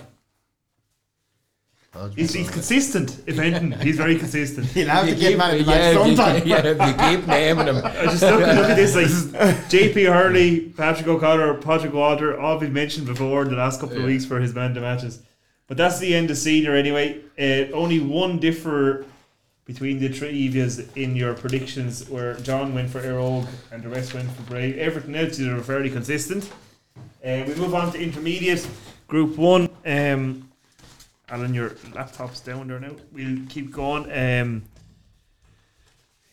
He's, 2.14 2.32
he's 2.34 2.50
consistent. 2.50 3.22
If 3.26 3.38
anything, 3.38 3.72
he's 3.80 3.96
very 3.96 4.16
consistent. 4.24 4.66
He'll 4.68 4.88
have 4.88 5.04
to 5.06 5.10
You 5.10 5.16
get 5.16 5.28
keep- 5.30 5.38
man 5.38 5.58
of 5.58 5.66
the 5.66 5.72
yeah, 5.72 5.94
match 5.94 6.36
if 6.36 6.44
you- 6.46 6.50
yeah, 6.50 7.10
you 7.12 7.16
keep 7.18 7.26
naming 7.28 7.66
them. 7.66 7.76
I 7.84 8.04
just 8.04 8.22
look, 8.22 8.40
look 8.40 8.48
at 8.70 8.76
this 8.76 8.94
like 8.94 9.06
JP 9.70 10.12
Hurley, 10.12 10.60
Patrick 10.76 11.08
O'Connor, 11.08 11.54
Patrick 11.54 11.92
Walter, 11.94 12.38
all 12.38 12.58
been 12.58 12.72
mentioned 12.72 13.06
before 13.06 13.42
in 13.42 13.48
the 13.50 13.56
last 13.56 13.80
couple 13.80 13.96
of 13.98 14.04
weeks 14.04 14.24
for 14.26 14.38
his 14.38 14.54
man 14.54 14.74
to 14.74 14.80
matches. 14.80 15.22
But 15.66 15.76
that's 15.76 15.98
the 15.98 16.14
end 16.14 16.30
of 16.30 16.36
senior 16.38 16.74
anyway. 16.74 17.20
Uh, 17.38 17.72
only 17.74 18.00
one 18.00 18.38
differ 18.38 19.04
between 19.64 19.98
the 19.98 20.08
three 20.08 20.46
of 20.46 20.54
yous 20.54 20.78
in 20.94 21.14
your 21.16 21.34
predictions, 21.34 22.08
where 22.08 22.34
John 22.36 22.74
went 22.74 22.90
for 22.90 23.00
Éire 23.02 23.18
Óg 23.20 23.46
and 23.72 23.82
the 23.82 23.88
rest 23.88 24.14
went 24.14 24.30
for 24.30 24.42
Bray. 24.42 24.78
Everything 24.78 25.14
else 25.14 25.38
you 25.38 25.54
were 25.54 25.62
fairly 25.62 25.90
consistent. 25.90 26.50
Uh, 27.24 27.44
we 27.46 27.54
move 27.56 27.74
on 27.74 27.92
to 27.92 28.00
intermediate 28.00 28.66
group 29.08 29.36
one. 29.36 29.68
Um, 29.84 30.47
Alan, 31.30 31.52
your 31.54 31.72
laptop's 31.94 32.40
down 32.40 32.68
there 32.68 32.80
now. 32.80 32.92
We'll 33.12 33.38
keep 33.48 33.70
going. 33.72 34.10
Um, 34.10 34.62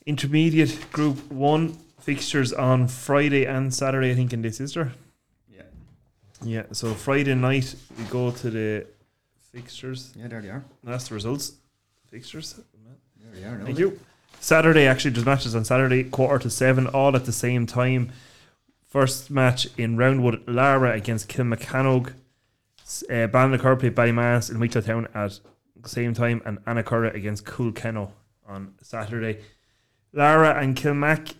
intermediate 0.06 0.92
group 0.92 1.32
one 1.32 1.78
fixtures 2.00 2.54
on 2.54 2.88
Friday 2.88 3.46
and 3.46 3.74
Saturday. 3.74 4.12
I 4.12 4.16
think 4.16 4.32
in 4.34 4.42
this 4.42 4.60
is 4.60 4.74
there. 4.74 4.94
Yeah. 5.54 5.64
Yeah. 6.44 6.64
So 6.72 6.94
Friday 6.94 7.36
night 7.36 7.76
we 7.98 8.04
go 8.06 8.32
to 8.32 8.50
the 8.50 8.88
fixtures. 9.52 10.14
Yeah, 10.16 10.28
there 10.28 10.42
they 10.42 10.50
are. 10.50 10.64
That's 10.84 11.08
the 11.10 11.16
results. 11.16 11.54
Fixtures. 12.10 12.60
There 13.20 13.42
they 13.42 13.48
are. 13.48 13.58
now. 13.58 13.66
Thank 13.66 13.80
you. 13.80 14.00
Saturday 14.40 14.86
actually 14.86 15.12
there's 15.12 15.26
matches 15.26 15.56
on 15.56 15.66
Saturday 15.66 16.04
quarter 16.04 16.40
to 16.44 16.50
seven 16.50 16.88
all 16.88 17.16
at 17.16 17.26
the 17.26 17.32
same 17.32 17.66
time. 17.66 18.12
First 18.88 19.30
match 19.30 19.68
in 19.78 19.98
Roundwood, 19.98 20.46
Laragh 20.46 20.96
against 20.96 21.28
Kilmacanogue. 21.28 22.14
Uh, 22.86 23.28
Ballinacurra 23.28 23.80
play 23.80 23.90
Ballymass 23.90 24.52
in 24.52 24.60
Wicklow 24.60 24.82
Town 24.82 25.08
at 25.16 25.40
the 25.82 25.90
same 25.90 26.14
time, 26.14 26.42
and 26.46 26.64
Annacurra 26.66 27.14
against 27.16 27.46
Coolkenno 27.46 28.12
on 28.48 28.76
Saturday. 28.82 29.42
Laragh 30.14 30.62
and 30.62 30.76
Kilmac. 30.76 31.34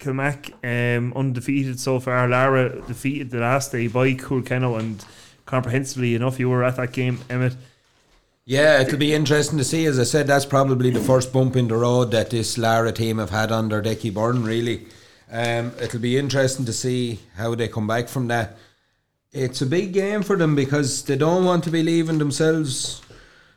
Kilmac 0.00 0.52
um, 0.64 1.12
undefeated 1.14 1.78
so 1.78 2.00
far. 2.00 2.26
Laragh 2.26 2.84
defeated 2.88 3.30
the 3.30 3.38
last 3.38 3.70
day 3.70 3.86
by 3.86 4.14
Coolkenno, 4.14 4.78
and 4.78 5.04
comprehensively 5.46 6.16
enough, 6.16 6.40
you 6.40 6.50
were 6.50 6.64
at 6.64 6.76
that 6.76 6.92
game, 6.92 7.20
Emmett. 7.30 7.54
Yeah, 8.44 8.80
it'll 8.80 8.98
be 8.98 9.14
interesting 9.14 9.58
to 9.58 9.64
see. 9.64 9.86
As 9.86 10.00
I 10.00 10.02
said, 10.02 10.26
that's 10.26 10.44
probably 10.44 10.90
the 10.90 11.00
first 11.00 11.32
bump 11.32 11.54
in 11.54 11.68
the 11.68 11.76
road 11.76 12.10
that 12.10 12.30
this 12.30 12.56
Laragh 12.56 12.96
team 12.96 13.18
have 13.18 13.30
had 13.30 13.52
under 13.52 13.80
Decky 13.80 14.12
Byrne, 14.12 14.42
really. 14.42 14.86
Um, 15.30 15.72
it'll 15.80 16.00
be 16.00 16.18
interesting 16.18 16.66
to 16.66 16.72
see 16.72 17.20
how 17.36 17.54
they 17.54 17.68
come 17.68 17.86
back 17.86 18.08
from 18.08 18.26
that. 18.26 18.58
It's 19.32 19.62
a 19.62 19.66
big 19.66 19.92
game 19.92 20.22
for 20.22 20.36
them 20.36 20.54
because 20.54 21.04
they 21.04 21.16
don't 21.16 21.44
want 21.44 21.64
to 21.64 21.70
be 21.70 21.82
leaving 21.82 22.18
themselves 22.18 23.00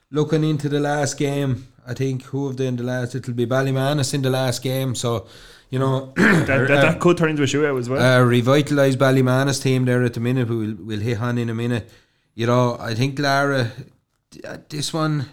looking 0.09 0.43
into 0.43 0.69
the 0.69 0.79
last 0.79 1.17
game 1.17 1.67
I 1.87 1.93
think 1.93 2.23
who 2.23 2.47
have 2.47 2.57
they 2.57 2.67
in 2.67 2.77
the 2.77 2.83
last? 2.83 3.13
It'll 3.15 3.33
be 3.33 3.45
Ballymanus 3.45 4.13
in 4.13 4.21
the 4.23 4.29
last 4.29 4.63
game. 4.63 4.95
So, 4.95 5.27
you 5.69 5.77
know, 5.77 6.13
That, 6.15 6.47
that, 6.47 6.67
that 6.67 6.99
could 6.99 7.17
turn 7.17 7.29
into 7.29 7.43
a 7.43 7.45
shootout 7.45 7.77
as 7.79 7.89
well. 7.89 8.01
uh, 8.01 8.25
revitalised 8.25 8.95
Ballymanus 8.95 9.61
team 9.61 9.85
there 9.85 10.03
at 10.03 10.15
the 10.15 10.19
minute. 10.19 10.47
who 10.47 10.57
We'll 10.59 10.75
we'll 10.79 10.99
hit 10.99 11.21
on 11.21 11.37
in 11.37 11.49
a 11.49 11.55
minute. 11.55 11.89
You 12.33 12.47
know, 12.47 12.77
I 12.79 12.95
think 12.95 13.17
Laragh, 13.17 13.71
uh, 14.43 14.57
this 14.67 14.93
one, 14.93 15.27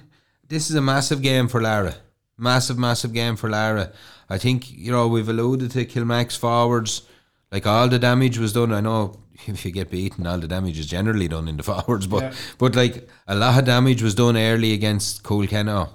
this 0.47 0.69
is 0.71 0.77
a 0.77 0.83
massive 0.83 1.23
game 1.23 1.49
for 1.49 1.61
Laragh. 1.61 1.97
Massive, 2.37 2.79
massive 2.79 3.13
game 3.13 3.37
for 3.37 3.49
Laragh. 3.49 3.93
I 4.29 4.39
think 4.39 4.71
you 4.71 4.93
know 4.93 5.09
we've 5.09 5.29
alluded 5.29 5.71
to 5.73 5.87
Kilmack's 5.87 6.37
forwards. 6.37 7.03
Like 7.51 7.67
all 7.67 7.89
the 7.89 7.99
damage 7.99 8.39
was 8.39 8.53
done. 8.53 8.73
I 8.73 8.81
know 8.81 9.21
if 9.47 9.65
you 9.65 9.71
get 9.71 9.91
beaten, 9.91 10.27
all 10.27 10.39
the 10.39 10.49
damage 10.49 10.79
is 10.79 10.87
generally 10.87 11.29
done 11.29 11.49
in 11.49 11.57
the 11.57 11.63
forwards. 11.71 12.07
But 12.07 12.23
Yeah. 12.23 12.33
but 12.59 12.75
like 12.77 13.09
a 13.27 13.35
lot 13.35 13.59
of 13.59 13.65
damage 13.65 14.03
was 14.03 14.15
done 14.15 14.37
early 14.37 14.73
against 14.73 15.23
Coolkenno 15.23 15.91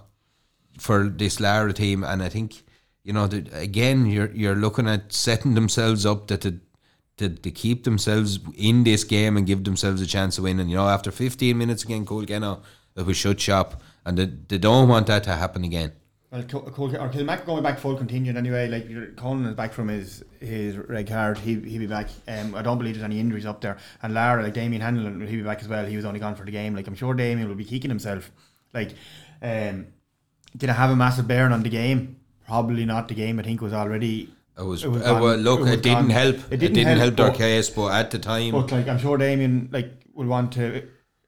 for 0.77 1.09
this 1.09 1.37
Laragh 1.37 1.75
team, 1.75 2.03
and 2.03 2.21
I 2.23 2.29
think 2.29 2.63
you 3.03 3.13
know 3.13 3.27
that 3.27 3.53
again 3.53 4.05
you're 4.05 4.31
you're 4.31 4.55
looking 4.55 4.87
at 4.87 5.13
setting 5.13 5.55
themselves 5.55 6.05
up 6.05 6.27
that 6.27 6.41
to, 6.41 6.59
to 7.17 7.29
to 7.29 7.51
keep 7.51 7.83
themselves 7.83 8.39
in 8.55 8.83
this 8.83 9.03
game 9.03 9.37
and 9.37 9.47
give 9.47 9.63
themselves 9.63 10.01
a 10.01 10.05
chance 10.05 10.35
to 10.35 10.43
win. 10.43 10.59
And 10.59 10.69
you 10.69 10.77
know 10.77 10.87
after 10.87 11.11
15 11.11 11.57
minutes 11.57 11.83
again, 11.83 12.05
Coolkenno 12.05 12.61
it 12.95 13.05
was 13.05 13.15
shut 13.15 13.39
shop, 13.39 13.81
and 14.05 14.17
they, 14.17 14.25
they 14.25 14.57
don't 14.57 14.89
want 14.89 15.07
that 15.07 15.23
to 15.25 15.33
happen 15.33 15.63
again. 15.63 15.91
Well, 16.31 16.43
Col- 16.43 16.61
Col- 16.71 16.95
or 16.97 17.07
Kilmac 17.09 17.45
going 17.45 17.63
back 17.63 17.79
full 17.79 17.95
contingent 17.95 18.37
anyway. 18.37 18.67
Like 18.67 19.15
Colin 19.15 19.45
is 19.45 19.55
back 19.55 19.71
from 19.71 19.87
his 19.87 20.23
his 20.41 20.75
red 20.75 21.07
card. 21.07 21.37
He 21.37 21.55
he'll 21.55 21.79
be 21.79 21.87
back. 21.87 22.09
Um, 22.27 22.53
I 22.53 22.61
don't 22.61 22.77
believe 22.77 22.95
there's 22.95 23.05
any 23.05 23.19
injuries 23.19 23.45
up 23.45 23.61
there. 23.61 23.77
And 24.01 24.13
Laragh, 24.13 24.43
like 24.43 24.53
Damien 24.53 24.81
Hanlon, 24.81 25.21
he'll 25.25 25.37
be 25.39 25.43
back 25.43 25.61
as 25.61 25.69
well. 25.69 25.85
He 25.85 25.95
was 25.95 26.03
only 26.03 26.19
gone 26.19 26.35
for 26.35 26.43
the 26.43 26.51
game. 26.51 26.75
Like 26.75 26.85
I'm 26.87 26.95
sure 26.95 27.13
Damien 27.13 27.47
will 27.47 27.55
be 27.55 27.63
kicking 27.63 27.89
himself. 27.89 28.29
Like, 28.73 28.91
um, 29.41 29.87
did 30.57 30.69
I 30.69 30.73
have 30.73 30.89
a 30.89 30.95
massive 30.97 31.27
bearing 31.29 31.53
on 31.53 31.63
the 31.63 31.69
game? 31.69 32.17
Probably 32.45 32.83
not. 32.83 33.07
The 33.07 33.15
game 33.15 33.39
I 33.39 33.43
think 33.43 33.61
was 33.61 33.71
already. 33.73 34.33
It 34.59 34.63
was, 34.65 34.83
It 34.83 34.89
was 34.89 35.03
uh, 35.03 35.19
well, 35.21 35.37
look, 35.37 35.61
It 35.61 35.75
it, 35.75 35.83
didn't 35.83 36.09
help. 36.09 36.35
It 36.35 36.53
It 36.53 36.57
didn't 36.57 36.73
didn't, 36.73 36.97
help, 36.97 36.99
help, 36.99 37.15
their 37.15 37.29
but- 37.29 37.37
case, 37.37 37.69
but 37.69 37.93
at 37.93 38.11
the 38.11 38.19
time, 38.19 38.51
But 38.51 38.71
like 38.71 38.87
I'm 38.89 38.97
sure 38.99 39.15
Damien 39.17 39.69
like 39.71 39.93
will 40.13 40.27
want 40.27 40.51
to. 40.53 40.87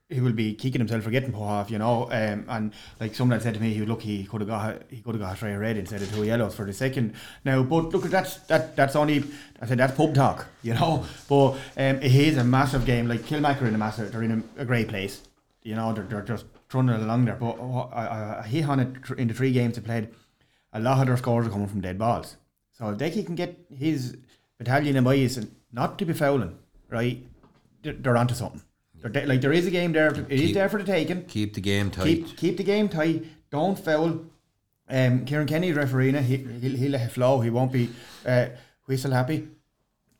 He 0.09 0.19
will 0.21 0.33
be 0.33 0.55
kicking 0.55 0.81
himself 0.81 1.03
for 1.03 1.11
getting 1.11 1.31
put 1.31 1.43
off, 1.43 1.69
you 1.69 1.77
know. 1.77 2.05
Um, 2.05 2.45
and 2.47 2.73
like 2.99 3.13
someone 3.13 3.39
said 3.39 3.53
to 3.53 3.59
me, 3.59 3.73
he 3.73 3.81
was 3.81 3.89
lucky 3.89 4.17
he 4.17 4.23
could 4.23 4.41
have 4.41 4.47
got 4.49 4.81
he 4.89 5.01
could 5.01 5.13
have 5.13 5.21
got 5.21 5.33
a 5.33 5.35
straight 5.35 5.55
red 5.55 5.77
instead 5.77 6.01
of 6.01 6.11
two 6.11 6.23
yellows 6.23 6.55
for 6.55 6.65
the 6.65 6.73
second. 6.73 7.13
Now, 7.45 7.61
but 7.61 7.93
look, 7.93 8.03
that's 8.05 8.37
that 8.47 8.75
that's 8.75 8.95
only 8.95 9.23
I 9.61 9.67
said 9.67 9.77
that's 9.77 9.95
pub 9.95 10.15
talk, 10.15 10.47
you 10.63 10.73
know. 10.73 11.05
But 11.27 11.51
um, 11.77 12.01
it 12.01 12.15
is 12.15 12.37
a 12.37 12.43
massive 12.43 12.85
game. 12.85 13.07
Like 13.07 13.21
Kilmac 13.21 13.61
are 13.61 13.67
in 13.67 13.75
a 13.75 13.77
massive, 13.77 14.11
they're 14.11 14.23
in 14.23 14.43
a, 14.57 14.61
a 14.61 14.65
great 14.65 14.87
place, 14.87 15.21
you 15.61 15.75
know. 15.75 15.93
They're, 15.93 16.05
they're 16.05 16.21
just 16.23 16.45
trundling 16.69 17.03
along 17.03 17.25
there. 17.25 17.35
But 17.35 17.59
uh, 17.59 17.87
I, 17.91 18.05
I, 18.05 18.39
I 18.39 18.47
hit 18.47 18.67
on 18.67 18.79
it 18.79 19.09
in 19.17 19.27
the 19.27 19.33
three 19.35 19.51
games 19.51 19.75
they 19.75 19.81
played. 19.81 20.09
A 20.73 20.79
lot 20.79 20.99
of 20.99 21.07
their 21.07 21.17
scores 21.17 21.45
are 21.45 21.51
coming 21.51 21.67
from 21.67 21.81
dead 21.81 21.99
balls. 21.99 22.35
So 22.71 22.89
if 22.89 22.97
they 22.97 23.11
can 23.11 23.35
get 23.35 23.59
his 23.75 24.17
battalion 24.57 24.97
of 24.97 25.03
boys 25.03 25.37
and 25.37 25.53
not 25.71 25.99
to 25.99 26.05
be 26.05 26.13
fouling, 26.13 26.57
right? 26.89 27.25
They're 27.81 28.17
onto 28.17 28.33
something. 28.33 28.61
They're 29.01 29.25
like 29.27 29.41
there 29.41 29.53
is 29.53 29.65
a 29.65 29.71
game 29.71 29.93
there. 29.93 30.07
It 30.09 30.31
is 30.31 30.41
Keep- 30.41 30.53
there 30.55 30.69
for 30.69 30.77
the 30.77 30.83
taking. 30.85 31.23
keep 31.25 31.53
the 31.53 31.61
game 31.61 31.89
tight. 31.91 32.03
Keep 32.05 32.37
keep 32.37 32.57
the 32.57 32.63
game 32.63 32.89
tight. 32.89 33.25
Don't 33.49 33.77
foul. 33.79 34.25
Um, 34.91 35.25
Kieran 35.25 35.47
Kenny 35.47 35.71
refereeing 35.71 36.15
it. 36.15 36.23
He, 36.23 36.37
he'll, 36.37 36.75
he'll 36.75 36.91
let 36.91 37.01
it 37.01 37.11
flow. 37.11 37.41
He 37.41 37.49
won't 37.49 37.71
be 37.71 37.89
uh, 38.25 38.47
whistle 38.87 39.11
happy. 39.11 39.47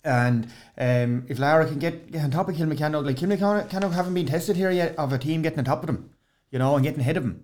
And 0.03 0.45
um, 0.77 1.25
if 1.27 1.39
Laragh 1.39 1.69
can 1.69 1.79
get, 1.79 2.11
get 2.11 2.23
on 2.23 2.31
top 2.31 2.47
of 2.47 2.55
Kilmacanogue, 2.55 3.05
like 3.05 3.17
Kilmacanogue 3.17 3.91
haven't 3.93 4.13
been 4.13 4.27
tested 4.27 4.55
here 4.55 4.71
yet 4.71 4.95
of 4.97 5.11
a 5.11 5.17
team 5.17 5.41
getting 5.41 5.59
on 5.59 5.65
top 5.65 5.81
of 5.81 5.87
them, 5.87 6.11
you 6.51 6.59
know, 6.59 6.75
and 6.75 6.83
getting 6.83 6.99
ahead 7.01 7.17
of 7.17 7.23
them. 7.23 7.43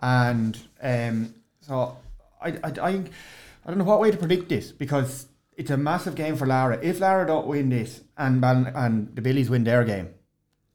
And 0.00 0.58
um, 0.82 1.34
so 1.60 1.96
I, 2.42 2.48
I, 2.48 2.72
I, 2.82 2.88
I 2.90 3.68
don't 3.68 3.78
know 3.78 3.84
what 3.84 4.00
way 4.00 4.10
to 4.10 4.16
predict 4.16 4.48
this 4.48 4.72
because 4.72 5.26
it's 5.56 5.70
a 5.70 5.76
massive 5.76 6.14
game 6.16 6.36
for 6.36 6.46
Laragh. 6.46 6.82
If 6.82 6.98
Laragh 6.98 7.28
don't 7.28 7.46
win 7.46 7.68
this 7.70 8.02
and 8.18 8.44
and 8.44 9.14
the 9.14 9.22
Billies 9.22 9.48
win 9.48 9.64
their 9.64 9.84
game, 9.84 10.10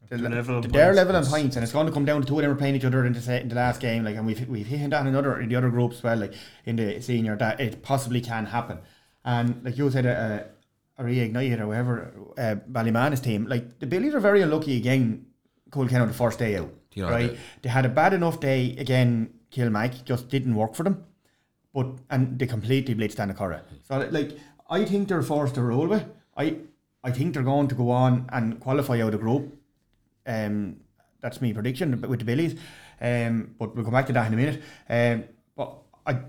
the, 0.10 0.18
They're 0.18 0.30
level 0.30 0.56
on 0.56 0.62
they're 0.62 0.94
points. 0.94 0.96
level 0.98 1.16
on 1.16 1.26
points, 1.26 1.56
and 1.56 1.64
it's 1.64 1.74
going 1.74 1.88
to 1.88 1.92
come 1.94 2.06
down 2.06 2.22
to 2.22 2.28
two 2.28 2.38
of 2.38 2.42
them 2.44 2.52
are 2.52 2.56
playing 2.56 2.76
each 2.76 2.86
other 2.86 3.06
in 3.06 3.14
the, 3.14 3.42
in 3.42 3.50
the 3.50 3.56
last 3.56 3.80
game. 3.82 4.04
Like, 4.04 4.16
and 4.16 4.26
we've 4.26 4.48
we've 4.48 4.68
hit 4.68 4.90
that 4.90 5.02
in 5.02 5.08
another 5.08 5.40
in 5.40 5.50
the 5.50 5.56
other 5.56 5.70
groups 5.70 5.98
as 5.98 6.04
well, 6.04 6.18
like 6.18 6.34
in 6.66 6.76
the 6.76 7.02
senior 7.02 7.36
that 7.38 7.60
it 7.60 7.82
possibly 7.82 8.22
can 8.22 8.46
happen. 8.46 8.80
And 9.24 9.64
like 9.64 9.78
you 9.78 9.90
said, 9.90 10.06
a, 10.06 10.48
a 10.98 11.04
reignited 11.04 11.60
or 11.60 11.68
whatever, 11.68 12.14
uh, 12.38 12.56
Ballymanus 12.72 13.22
team, 13.24 13.48
like 13.48 13.80
the 13.80 13.88
Billies 13.88 14.14
are 14.14 14.20
very 14.20 14.42
unlucky 14.42 14.78
again. 14.78 15.26
Coolkenno 15.72 16.08
the 16.08 16.14
first 16.14 16.40
day 16.40 16.58
out, 16.58 16.72
You 16.94 17.04
know, 17.04 17.10
right? 17.10 17.38
They 17.62 17.70
had 17.70 17.86
a 17.86 17.90
bad 17.90 18.14
enough 18.14 18.40
day 18.40 18.76
again. 18.78 19.34
Kilmac 19.52 20.04
just 20.06 20.30
didn't 20.30 20.54
work 20.56 20.76
for 20.76 20.84
them, 20.84 21.04
but 21.74 21.88
and 22.10 22.38
they 22.38 22.46
completely 22.46 22.94
blitzed 22.94 23.16
Annacurra. 23.16 23.62
So 23.84 24.08
like 24.12 24.38
I 24.70 24.86
think 24.86 25.08
they're 25.08 25.22
forced 25.24 25.56
to 25.56 25.62
roll 25.62 25.88
with. 25.88 26.06
I 26.38 26.58
I 27.04 27.12
think 27.12 27.34
they're 27.34 27.44
going 27.44 27.68
to 27.70 27.76
go 27.76 27.90
on 27.92 28.28
and 28.32 28.60
qualify 28.60 29.02
out 29.02 29.14
of 29.14 29.22
group. 29.22 29.55
Um, 30.26 30.78
that's 31.22 31.42
my 31.42 31.54
prediction 31.54 32.02
with 32.02 32.20
the 32.20 32.26
Billies. 32.26 32.56
Um, 33.02 33.56
but 33.58 33.76
we'll 33.76 33.84
come 33.84 33.94
back 33.94 34.08
to 34.08 34.14
that 34.14 34.28
in 34.28 34.34
a 34.34 34.38
minute. 34.38 34.62
Um, 34.90 35.26
but 35.56 35.78
I 36.06 36.20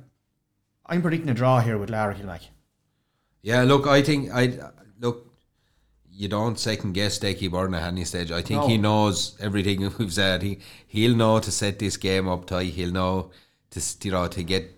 I'm 0.87 1.03
predicting 1.03 1.31
a 1.31 1.35
draw 1.35 1.61
here 1.61 1.79
with 1.79 1.91
Larry 1.91 2.15
Kilmac. 2.15 2.49
Yeah, 3.43 3.63
look, 3.63 3.87
I 3.87 4.03
think 4.03 4.31
I 4.33 4.59
look. 5.01 5.33
You 6.11 6.29
don't 6.29 6.59
second 6.59 6.95
guess 6.95 7.19
Decky 7.19 7.51
Byrne 7.51 7.75
at 7.75 7.83
any 7.83 8.05
stage. 8.05 8.33
I 8.33 8.41
think 8.41 8.65
he 8.65 8.79
knows 8.79 9.37
everything 9.39 9.81
we've 9.99 10.13
said. 10.13 10.43
He 10.43 10.61
he'll 10.87 11.15
know 11.15 11.39
to 11.41 11.51
set 11.53 11.79
this 11.79 11.97
game 11.97 12.29
up 12.29 12.47
tight. 12.47 12.73
He'll 12.73 12.93
know 12.93 13.31
to 13.71 13.81
you 14.03 14.13
know 14.13 14.27
to 14.29 14.43
get 14.43 14.76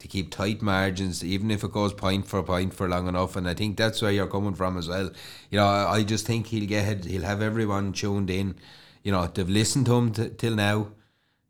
to 0.00 0.08
keep 0.08 0.30
tight 0.30 0.62
margins, 0.62 1.22
even 1.22 1.50
if 1.50 1.62
it 1.62 1.72
goes 1.72 1.92
point 1.92 2.26
for 2.26 2.42
point 2.42 2.74
for 2.74 2.88
long 2.88 3.06
enough. 3.06 3.36
And 3.36 3.48
I 3.48 3.54
think 3.54 3.76
that's 3.76 4.02
where 4.02 4.10
you're 4.10 4.26
coming 4.26 4.54
from 4.54 4.76
as 4.78 4.88
well. 4.88 5.10
You 5.50 5.58
know, 5.58 5.66
I, 5.66 6.02
just 6.02 6.26
think 6.26 6.48
he'll 6.48 6.68
get 6.68 7.04
he'll 7.04 7.22
have 7.22 7.42
everyone 7.42 7.92
tuned 7.92 8.30
in. 8.30 8.56
You 9.04 9.12
know, 9.12 9.26
they've 9.26 9.48
listened 9.48 9.86
to 9.86 9.94
him 9.94 10.12
t- 10.12 10.30
till 10.36 10.54
now. 10.54 10.88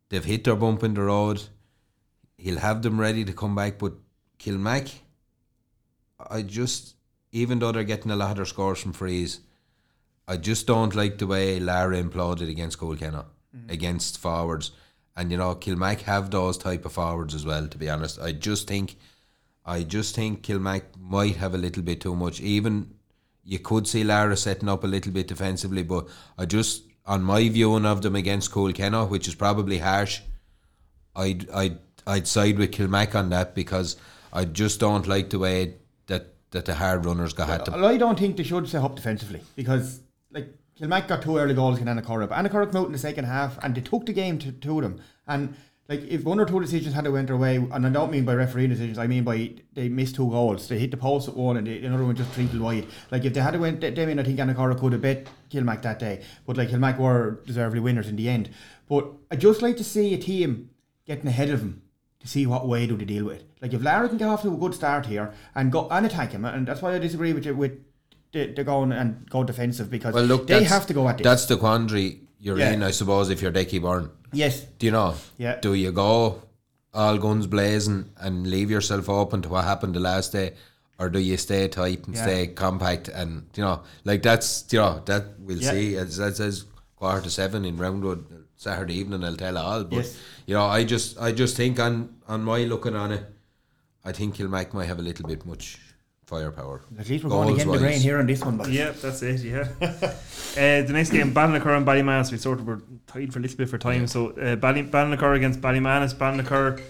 They've 0.09 0.25
hit 0.25 0.45
their 0.45 0.57
bump 0.57 0.83
in 0.83 0.95
the 0.95 1.03
road. 1.03 1.43
He'll 2.37 2.59
have 2.59 2.83
them 2.83 3.01
ready 3.01 3.25
to 3.25 3.33
come 3.33 3.55
back. 3.55 3.79
But 3.79 3.95
Kilmac, 4.41 4.93
I 6.29 6.43
just, 6.43 6.95
even 7.31 7.61
though 7.61 7.71
they're 7.71 7.85
getting 7.85 8.11
a 8.11 8.17
lot 8.17 8.33
of 8.33 8.37
their 8.37 8.47
scores 8.47 8.81
from 8.81 8.93
frees, 8.93 9.41
I 10.27 10.37
just 10.37 10.67
don't 10.67 10.95
like 10.95 11.19
the 11.19 11.27
way 11.29 11.61
Laragh 11.61 12.11
imploded 12.11 12.51
against 12.51 12.79
Coolkenno, 12.79 13.27
mm. 13.57 13.71
against 13.71 14.19
forwards. 14.19 14.73
And 15.21 15.31
you 15.31 15.37
know, 15.37 15.55
Kilmac 15.55 16.01
have 16.03 16.31
those 16.31 16.57
type 16.57 16.87
of 16.87 16.93
forwards 16.93 17.35
as 17.35 17.45
well. 17.45 17.69
To 17.69 17.77
be 17.77 17.91
honest, 17.91 18.19
I 18.19 18.33
just 18.33 18.67
think, 18.67 18.97
I 19.67 19.83
just 19.83 20.15
think 20.15 20.43
Kilmac 20.43 20.85
might 20.99 21.37
have 21.37 21.53
a 21.53 21.59
little 21.59 21.83
bit 21.83 22.01
too 22.01 22.17
much. 22.17 22.41
Even 22.41 22.95
you 23.45 23.59
could 23.59 23.87
see 23.87 24.03
Laragh 24.03 24.39
setting 24.39 24.71
up 24.71 24.83
a 24.83 24.87
little 24.87 25.13
bit 25.13 25.29
defensively, 25.29 25.83
but 25.83 26.09
I 26.39 26.47
just, 26.47 26.85
on 27.05 27.23
my 27.23 27.47
viewing 27.51 27.85
of 27.85 28.01
them 28.01 28.17
against 28.17 28.51
Coolkenno, 28.51 29.11
which 29.11 29.29
is 29.29 29.35
probably 29.35 29.77
harsh, 29.77 30.23
I'd 31.15 31.51
I'd 31.51 31.79
I'd 32.07 32.27
side 32.27 32.59
with 32.59 32.71
Kilmac 32.71 33.15
on 33.15 33.29
that 33.29 33.55
because 33.55 33.97
I 34.33 34.47
just 34.47 34.81
don't 34.81 35.07
like 35.07 35.29
the 35.29 35.39
way 35.39 35.75
that 36.07 36.29
that 36.53 36.65
the 36.65 36.77
hard 36.77 37.05
runners 37.05 37.35
got 37.35 37.51
at 37.51 37.67
them. 37.67 37.75
Well, 37.75 37.91
I 37.91 37.99
don't 37.99 38.19
think 38.19 38.39
they 38.39 38.43
should 38.43 38.67
set 38.71 38.83
up 38.83 38.97
defensively 38.97 39.43
because 39.55 40.01
like 40.31 40.49
Kilmac 40.81 41.09
got 41.09 41.23
two 41.23 41.37
early 41.37 41.55
goals 41.55 41.79
against 41.79 42.07
Annacurra, 42.07 42.27
but 42.29 42.39
Annacurra 42.39 42.67
came 42.67 42.81
out 42.81 42.87
in 42.87 42.93
the 42.93 42.99
second 42.99 43.25
half 43.25 43.59
and 43.63 43.75
they 43.75 43.83
took 43.83 44.07
the 44.07 44.15
game 44.15 44.39
to, 44.39 44.51
to 44.51 44.81
them. 44.81 45.01
And 45.27 45.55
like 45.91 46.03
if 46.05 46.25
one 46.25 46.41
or 46.41 46.47
two 46.47 46.61
decisions 46.61 46.95
had 46.95 47.05
to 47.05 47.11
went 47.11 47.27
their 47.27 47.37
way, 47.37 47.57
and 47.57 47.87
I 47.87 47.91
don't 47.91 48.11
mean 48.11 48.25
by 48.25 48.35
referee 48.35 48.69
decisions, 48.69 48.97
I 48.97 49.07
mean 49.07 49.25
by 49.25 49.53
they 49.75 49.91
missed 49.91 50.15
two 50.15 50.31
goals. 50.31 50.69
They 50.69 50.79
hit 50.79 50.91
the 50.91 50.97
post 50.97 51.29
at 51.29 51.37
one 51.37 51.59
and 51.59 51.67
the 51.67 51.85
another 51.85 52.05
one 52.05 52.17
just 52.17 52.33
treated 52.33 52.61
wide. 52.61 52.87
Like 53.11 53.25
if 53.25 53.35
they 53.35 53.41
had 53.41 53.53
to 53.53 53.59
went, 53.59 53.81
they 53.81 54.07
mean 54.07 54.19
I 54.19 54.23
think 54.23 54.39
Annacurra 54.39 54.79
could 54.79 54.93
have 54.93 55.03
bet 55.03 55.27
Kilmac 55.51 55.83
that 55.83 55.99
day, 55.99 56.23
but 56.47 56.57
like 56.57 56.71
Kilmac 56.71 56.99
were 56.99 57.43
deservedly 57.45 57.81
winners 57.81 58.09
in 58.09 58.17
the 58.17 58.31
end. 58.31 58.49
But 58.89 59.13
I 59.31 59.37
just 59.37 59.61
like 59.61 59.77
to 59.77 59.85
see 59.85 60.15
a 60.15 60.19
team 60.19 60.71
getting 61.05 61.27
ahead 61.27 61.51
of 61.51 61.61
them 61.61 61.83
to 62.21 62.29
see 62.29 62.47
what 62.47 62.67
way 62.67 62.87
do 62.87 62.97
they 62.97 63.05
deal 63.05 63.27
with 63.27 63.41
it. 63.41 63.51
Like 63.61 63.75
if 63.75 63.83
Laragh 63.83 64.09
can 64.09 64.19
get 64.19 64.29
off 64.29 64.43
to 64.43 64.55
a 64.55 64.57
good 64.57 64.75
start 64.75 65.07
here 65.07 65.35
and 65.55 65.71
go 65.73 65.89
and 65.91 66.07
attack 66.07 66.33
him, 66.33 66.47
and 66.47 66.67
that's 66.67 66.81
why 66.81 66.95
I 66.95 66.99
disagree 66.99 67.35
with 67.35 67.45
you 67.45 67.55
with 67.55 67.79
the, 68.33 68.47
the 68.53 68.65
going 68.65 68.93
and 68.93 69.29
go 69.29 69.45
defensive 69.45 69.91
because 69.91 70.15
Well, 70.15 70.25
look, 70.25 70.47
they 70.47 70.65
have 70.65 70.87
to 70.87 70.95
go 70.95 71.09
at 71.09 71.19
this. 71.19 71.25
That's 71.25 71.47
the 71.47 71.57
quandary 71.57 72.21
you're 72.39 72.59
Yeah. 72.59 72.73
in, 72.73 72.83
I 72.83 72.91
suppose, 72.93 73.31
if 73.31 73.43
you're 73.43 73.53
Decky 73.53 73.81
Byrne. 73.83 74.11
yes, 74.33 74.61
Do 74.79 74.87
you 74.87 74.93
know? 74.93 75.15
Yeah. 75.39 75.59
Do 75.61 75.75
you 75.75 75.93
go 75.93 76.43
all 76.95 77.19
guns 77.19 77.47
blazing 77.47 78.11
and 78.19 78.47
leave 78.47 78.71
yourself 78.71 79.09
open 79.09 79.43
to 79.43 79.49
what 79.49 79.65
happened 79.65 79.95
the 79.95 80.01
last 80.01 80.33
day, 80.33 80.55
or 80.99 81.09
do 81.09 81.19
you 81.19 81.37
stay 81.37 81.69
tight 81.69 82.07
and 82.07 82.15
Yeah. 82.17 82.23
stay 82.23 82.47
compact 82.49 83.09
and 83.09 83.47
you 83.57 83.63
know, 83.63 83.83
like 84.05 84.23
that's 84.23 84.65
you 84.71 84.79
know 84.81 85.03
that 85.07 85.39
we'll 85.41 85.59
Yeah. 85.63 85.71
see. 85.71 85.97
As 85.97 86.17
that 86.17 86.37
says 86.37 86.65
quarter 86.97 87.23
to 87.23 87.31
seven 87.31 87.65
in 87.65 87.77
Roundwood 87.79 88.25
uh, 88.33 88.37
Saturday 88.57 88.95
evening, 88.95 89.23
I'll 89.25 89.37
tell 89.37 89.57
all. 89.59 89.85
But 89.85 89.97
Yes. 90.05 90.17
you 90.47 90.55
know, 90.55 90.65
I 90.65 90.85
just 90.85 91.19
I 91.21 91.33
just 91.33 91.57
think 91.57 91.79
on 91.79 92.09
on 92.29 92.43
my 92.45 92.65
looking 92.65 92.97
on 92.97 93.13
it, 93.13 93.25
I 94.05 94.13
think 94.13 94.37
Kilmac 94.37 94.73
might 94.73 94.87
have 94.87 94.99
a 94.99 95.03
little 95.03 95.27
bit 95.29 95.45
much 95.47 95.79
firepower. 96.31 96.81
At 96.99 97.09
least 97.09 97.25
we're 97.25 97.31
going 97.31 97.49
to 97.49 97.55
get 97.57 97.65
the 97.67 97.79
Goals-wise. 97.79 98.03
here 98.03 98.19
on 98.19 98.27
this 98.27 98.41
one, 98.43 98.57
but 98.57 98.71
Yeah, 98.71 98.93
that's 98.93 99.21
it. 99.23 99.41
Yeah. 99.41 99.67
uh, 99.83 100.87
the 100.87 100.93
next 100.93 101.11
game, 101.11 101.35
Ballinacor 101.35 101.77
and 101.77 101.85
Ballymanus. 101.85 102.31
We 102.31 102.39
sort 102.39 102.61
of 102.61 102.67
were 102.67 102.81
tied 103.09 103.33
for 103.33 103.41
a 103.41 103.43
little 103.43 103.59
bit 103.59 103.69
for 103.69 103.79
time. 103.79 104.07
So 104.07 104.31
uh, 104.31 104.57
Bally, 104.57 104.85
Ballinacor 104.85 105.35
against 105.37 105.61
Ballymanus. 105.61 106.15
Ballinacor. 106.15 106.81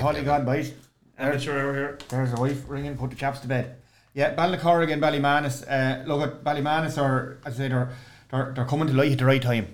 Holy 0.00 0.22
God, 0.22 0.46
boys. 0.46 0.72
Amateur 1.18 1.60
over 1.60 1.74
here. 1.74 1.98
There's 2.08 2.32
a 2.32 2.40
wife 2.40 2.64
ringing, 2.66 2.96
put 2.96 3.10
the 3.10 3.16
chaps 3.16 3.40
to 3.40 3.46
bed. 3.46 3.76
Yeah, 4.14 4.34
Ballinacor 4.34 4.82
again, 4.82 5.00
Ballymanus. 5.00 5.56
Uh, 5.68 6.04
look 6.06 6.22
at 6.22 6.42
Ballymanus 6.42 7.00
are, 7.00 7.38
as 7.44 7.54
I 7.54 7.58
say, 7.58 7.68
they're, 7.68 7.90
they're, 8.30 8.52
they're 8.56 8.64
coming 8.64 8.88
to 8.88 8.94
light 8.94 9.12
at 9.12 9.18
the 9.18 9.26
right 9.26 9.42
time. 9.42 9.66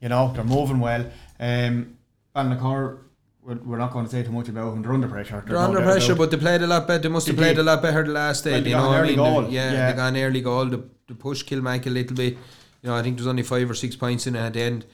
You 0.00 0.08
know, 0.08 0.32
they're 0.34 0.44
moving 0.44 0.80
well. 0.80 1.04
Um, 1.38 1.98
Ballinacor, 2.34 2.98
we're, 3.42 3.76
not 3.78 3.92
going 3.92 4.04
to 4.04 4.10
say 4.10 4.22
too 4.22 4.30
much 4.32 4.48
about 4.48 4.70
them. 4.72 4.82
They're 4.82 4.92
under 4.92 5.08
pressure. 5.08 5.42
They're 5.46 5.56
under 5.58 5.80
pressure, 5.82 6.14
but 6.14 6.30
they 6.30 6.36
played 6.36 6.62
a 6.62 6.66
lot 6.66 6.86
better. 6.86 7.02
They 7.02 7.08
must 7.08 7.26
have 7.26 7.36
They 7.36 7.42
played 7.42 7.56
did. 7.56 7.62
a 7.62 7.64
lot 7.64 7.82
better 7.82 8.04
the 8.04 8.12
last 8.12 8.44
day. 8.44 8.52
Well, 8.52 8.62
they 8.62 8.68
you 8.70 8.76
got 8.76 8.82
know 8.82 8.88
an 8.90 8.94
I 8.94 8.98
early 9.00 9.08
mean? 9.08 9.16
goal. 9.16 9.42
They- 9.42 9.50
yeah, 9.50 9.72
Yeah. 9.72 9.90
they 9.90 9.96
got 9.96 10.08
an 10.08 10.16
early 10.16 10.40
goal. 10.40 10.66
The, 10.66 10.82
the 11.08 11.14
push 11.14 11.44
Kilmac 11.44 11.86
a 11.86 11.90
little 11.90 12.16
bit. 12.16 12.34
You 12.82 12.88
know, 12.90 12.96
I 12.96 13.02
think 13.02 13.16
there's 13.16 13.26
only 13.26 13.42
five 13.42 13.68
or 13.70 13.74
six 13.74 13.96
points 13.96 14.26
in 14.26 14.36
it 14.36 14.40
at 14.40 14.52
the 14.52 14.62
end. 14.62 14.86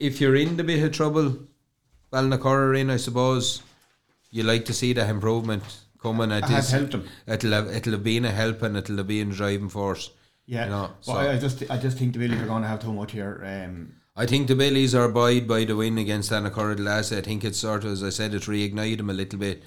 If 0.00 0.20
you're 0.20 0.34
in 0.36 0.56
the 0.56 0.64
bit 0.64 0.82
of 0.82 0.92
trouble, 0.92 1.36
Ballinacor 2.12 2.46
are 2.46 2.74
in, 2.74 2.90
I 2.90 2.96
suppose. 2.96 3.62
You 4.30 4.42
like 4.42 4.64
to 4.66 4.72
see 4.72 4.92
that 4.94 5.08
improvement 5.08 5.62
coming. 6.02 6.30
It 6.32 6.44
has 6.44 6.70
helped 6.70 6.92
them. 6.92 7.04
It'll 7.26 7.52
have, 7.52 7.68
it'll 7.68 7.92
have 7.92 8.02
been 8.04 8.24
a 8.24 8.30
help 8.30 8.62
and 8.62 8.76
it'll 8.76 8.96
have 8.96 9.06
been 9.06 9.30
a 9.30 9.34
driving 9.34 9.68
force. 9.68 10.10
Yeah, 10.46 10.64
You 10.64 10.70
know, 10.70 10.90
so- 11.00 11.12
I, 11.12 11.32
I 11.34 11.38
just 11.38 11.62
I 11.70 11.76
just 11.78 11.96
think 11.98 12.12
the 12.14 12.18
Billies 12.18 12.40
are 12.40 12.46
going 12.46 12.62
to 12.62 12.68
have 12.68 12.80
too 12.80 12.92
much 12.92 13.12
here. 13.12 13.40
Um, 13.46 13.92
I 14.14 14.26
think 14.26 14.46
the 14.46 14.54
Billies 14.54 14.94
are 14.94 15.08
buoyed 15.08 15.48
by 15.48 15.64
the 15.64 15.74
win 15.74 15.96
against 15.96 16.30
Annacurra 16.30 16.78
last. 16.78 17.12
I 17.12 17.22
think 17.22 17.44
it's 17.44 17.58
sort 17.58 17.84
of, 17.84 17.92
as 17.92 18.02
I 18.02 18.10
said, 18.10 18.34
it's 18.34 18.46
reignited 18.46 18.98
them 18.98 19.10
a 19.10 19.14
little 19.14 19.38
bit. 19.38 19.62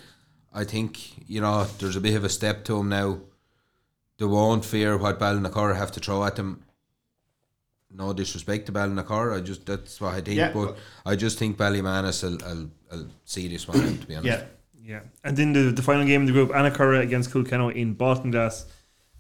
I 0.53 0.63
think, 0.63 1.27
you 1.27 1.41
know, 1.41 1.65
there's 1.80 1.95
a 1.95 2.01
bit 2.01 2.15
of 2.15 2.23
a 2.23 2.30
step 2.30 2.63
to 2.65 2.77
them 2.77 2.89
now. 2.89 3.19
They 4.17 4.26
won't 4.26 4.63
fear 4.63 4.97
what 4.97 5.19
Ballinacurra 5.19 5.76
have 5.76 5.91
to 5.93 5.99
throw 5.99 6.23
at 6.23 6.35
them. 6.35 6.63
No 7.91 8.13
disrespect 8.13 8.67
to 8.67 8.72
Ballinacurra, 8.72 9.38
I 9.38 9.41
just 9.41 9.65
that's 9.65 9.99
what 9.99 10.13
I 10.13 10.22
think. 10.22 10.38
Yeah, 10.38 10.51
but 10.53 10.77
I 11.05 11.15
just 11.15 11.39
think 11.39 11.57
Ballymanus 11.57 12.23
will, 12.23 12.38
will, 12.47 12.69
will 12.91 13.07
see 13.23 13.47
this 13.47 13.67
one 13.67 13.81
out, 13.81 14.01
to 14.01 14.07
be 14.07 14.15
honest. 14.15 14.27
yeah, 14.27 14.43
Yeah. 14.84 14.99
And 15.23 15.35
then 15.35 15.53
the, 15.53 15.72
the 15.72 15.81
final 15.81 16.05
game 16.05 16.22
in 16.22 16.27
the 16.27 16.34
group, 16.34 16.51
Annacurra 16.51 17.01
against 17.01 17.31
Coolkenno 17.31 17.73
in 17.73 17.95
Baltinglass. 17.95 18.65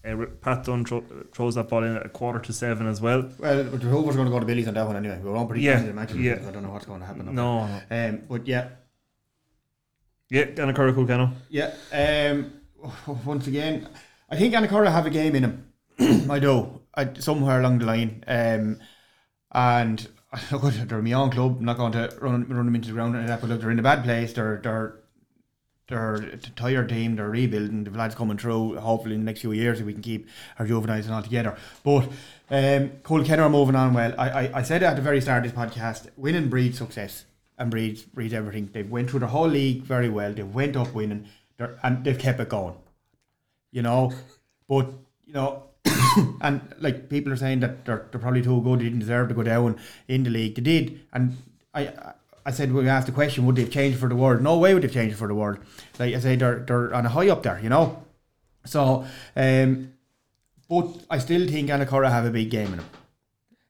Uh, 0.05 0.25
Pat 0.41 0.63
Dunn 0.63 0.85
thro- 0.85 1.03
throws 1.33 1.55
that 1.55 1.67
ball 1.69 1.83
in 1.83 1.95
at 1.95 2.05
a 2.05 2.09
quarter 2.09 2.39
to 2.39 2.53
seven 2.53 2.85
as 2.87 3.01
well. 3.01 3.29
well, 3.39 3.63
but 3.63 3.79
the 3.81 3.87
Rovers 3.87 4.15
are 4.15 4.17
going 4.19 4.27
to 4.27 4.31
go 4.31 4.39
to 4.39 4.45
Billy's 4.45 4.67
on 4.67 4.73
that 4.75 4.85
one 4.85 4.95
anyway. 4.95 5.19
We 5.23 5.31
won't 5.31 5.49
predict 5.49 5.63
Yeah, 5.65 5.81
the 5.81 5.93
matches. 5.93 6.17
yeah. 6.17 6.39
I 6.47 6.51
don't 6.51 6.63
know 6.63 6.69
what's 6.71 6.85
going 6.85 6.99
to 7.01 7.05
happen. 7.07 7.33
No, 7.33 7.67
there. 7.89 8.09
Um, 8.09 8.21
but 8.29 8.47
yeah, 8.47 8.69
Yeah, 10.29 10.45
Annacurra 10.45 10.93
Coolkenno. 10.93 11.31
Yeah. 11.49 11.73
Um, 11.91 12.51
once 13.25 13.47
again, 13.47 13.87
I 14.29 14.35
think 14.37 14.53
Annacurra 14.53 14.91
have 14.91 15.05
a 15.05 15.09
game 15.09 15.35
in 15.35 15.41
them. 15.43 15.71
I 16.31 16.39
do. 16.39 16.81
I, 16.93 17.13
somewhere 17.19 17.59
along 17.59 17.79
the 17.79 17.85
line. 17.85 18.23
Um, 18.27 18.79
and 19.51 20.07
look, 20.51 20.73
they're 20.73 21.01
my 21.01 21.13
own 21.13 21.31
club. 21.31 21.57
I'm 21.59 21.65
not 21.65 21.77
going 21.77 21.93
to 21.93 22.15
run 22.21 22.47
run 22.47 22.65
them 22.65 22.75
into 22.75 22.89
the 22.89 22.93
ground 22.93 23.15
and 23.15 23.27
that. 23.29 23.41
But 23.41 23.49
look, 23.49 23.61
they're 23.61 23.71
in 23.71 23.79
a 23.79 23.83
bad 23.83 24.03
place. 24.03 24.33
They're 24.33 24.59
they're 24.61 24.99
they're 25.87 26.15
a 26.15 26.37
tired 26.37 26.89
team. 26.89 27.15
They're 27.15 27.29
rebuilding. 27.29 27.83
The 27.83 27.91
lads 27.91 28.15
coming 28.15 28.37
through. 28.37 28.77
Hopefully, 28.77 29.15
in 29.15 29.21
the 29.21 29.25
next 29.25 29.41
few 29.41 29.51
years, 29.51 29.79
if 29.79 29.85
we 29.85 29.93
can 29.93 30.01
keep 30.01 30.27
our 30.57 30.65
juveniles 30.65 31.05
and 31.05 31.13
all 31.13 31.21
together. 31.21 31.55
But 31.83 32.05
um, 32.49 32.89
Coolkenno 33.03 33.43
are 33.43 33.49
moving 33.49 33.75
on 33.75 33.93
well. 33.93 34.13
I, 34.17 34.29
I 34.29 34.59
I 34.59 34.61
said 34.63 34.81
at 34.81 34.95
the 34.95 35.01
very 35.01 35.21
start 35.21 35.45
of 35.45 35.51
this 35.51 35.59
podcast, 35.59 36.09
winning 36.17 36.49
breeds 36.49 36.79
success 36.79 37.25
and 37.57 37.69
breeds 37.69 38.01
breeds 38.01 38.33
everything. 38.33 38.69
They 38.73 38.83
went 38.83 39.11
through 39.11 39.21
the 39.21 39.27
whole 39.27 39.47
league 39.47 39.83
very 39.83 40.09
well. 40.09 40.33
They 40.33 40.43
went 40.43 40.75
up 40.75 40.93
winning, 40.93 41.27
and 41.59 42.03
they've 42.03 42.17
kept 42.17 42.39
it 42.39 42.49
going. 42.49 42.75
You 43.71 43.83
know, 43.83 44.11
but 44.67 44.87
you 45.25 45.33
know. 45.33 45.63
and 46.41 46.61
like 46.79 47.09
people 47.09 47.31
are 47.31 47.35
saying 47.35 47.59
that 47.59 47.85
they're, 47.85 48.07
they're 48.09 48.19
probably 48.19 48.41
too 48.41 48.59
good, 48.61 48.79
they 48.79 48.85
didn't 48.85 48.99
deserve 48.99 49.27
to 49.27 49.35
go 49.35 49.43
down 49.43 49.77
in 50.07 50.23
the 50.23 50.31
league. 50.31 50.55
They 50.55 50.61
did, 50.61 50.99
and 51.13 51.37
I 51.75 51.81
I 51.81 52.13
said 52.51 52.71
we 52.71 52.87
asked 52.87 53.07
the 53.07 53.11
question, 53.11 53.45
would 53.45 53.55
they've 53.55 53.69
changed 53.69 53.97
for 53.99 54.07
the 54.07 54.15
world? 54.15 54.41
No 54.41 54.57
way 54.59 54.73
would 54.73 54.83
they've 54.83 54.91
changed 54.91 55.17
for 55.17 55.27
the 55.27 55.33
world. 55.33 55.57
Like 55.97 56.13
I 56.13 56.19
say, 56.19 56.35
they're 56.35 56.59
they're 56.59 56.93
on 56.93 57.05
a 57.05 57.09
high 57.09 57.29
up 57.29 57.41
there, 57.41 57.59
you 57.59 57.69
know. 57.69 58.03
So, 58.65 59.05
um, 59.35 59.93
but 60.69 60.87
I 61.09 61.17
still 61.19 61.47
think 61.47 61.69
Annacurra 61.69 62.09
have 62.09 62.25
a 62.25 62.29
big 62.29 62.51
game 62.51 62.67
in 62.67 62.77
them. 62.77 62.89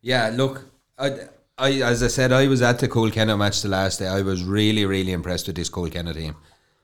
Yeah, 0.02 0.30
look, 0.34 0.66
I, 0.98 1.28
I 1.58 1.72
as 1.82 2.04
I 2.04 2.08
said, 2.08 2.32
I 2.32 2.48
was 2.48 2.62
at 2.62 2.80
the 2.80 2.88
Cole 2.88 3.10
match 3.38 3.62
the 3.62 3.70
last 3.70 4.00
day. 4.00 4.08
I 4.08 4.22
was 4.22 4.44
really, 4.44 4.86
really 4.86 5.14
impressed 5.14 5.48
with 5.48 5.56
this 5.56 5.70
Cole 5.70 5.90
team. 5.90 6.36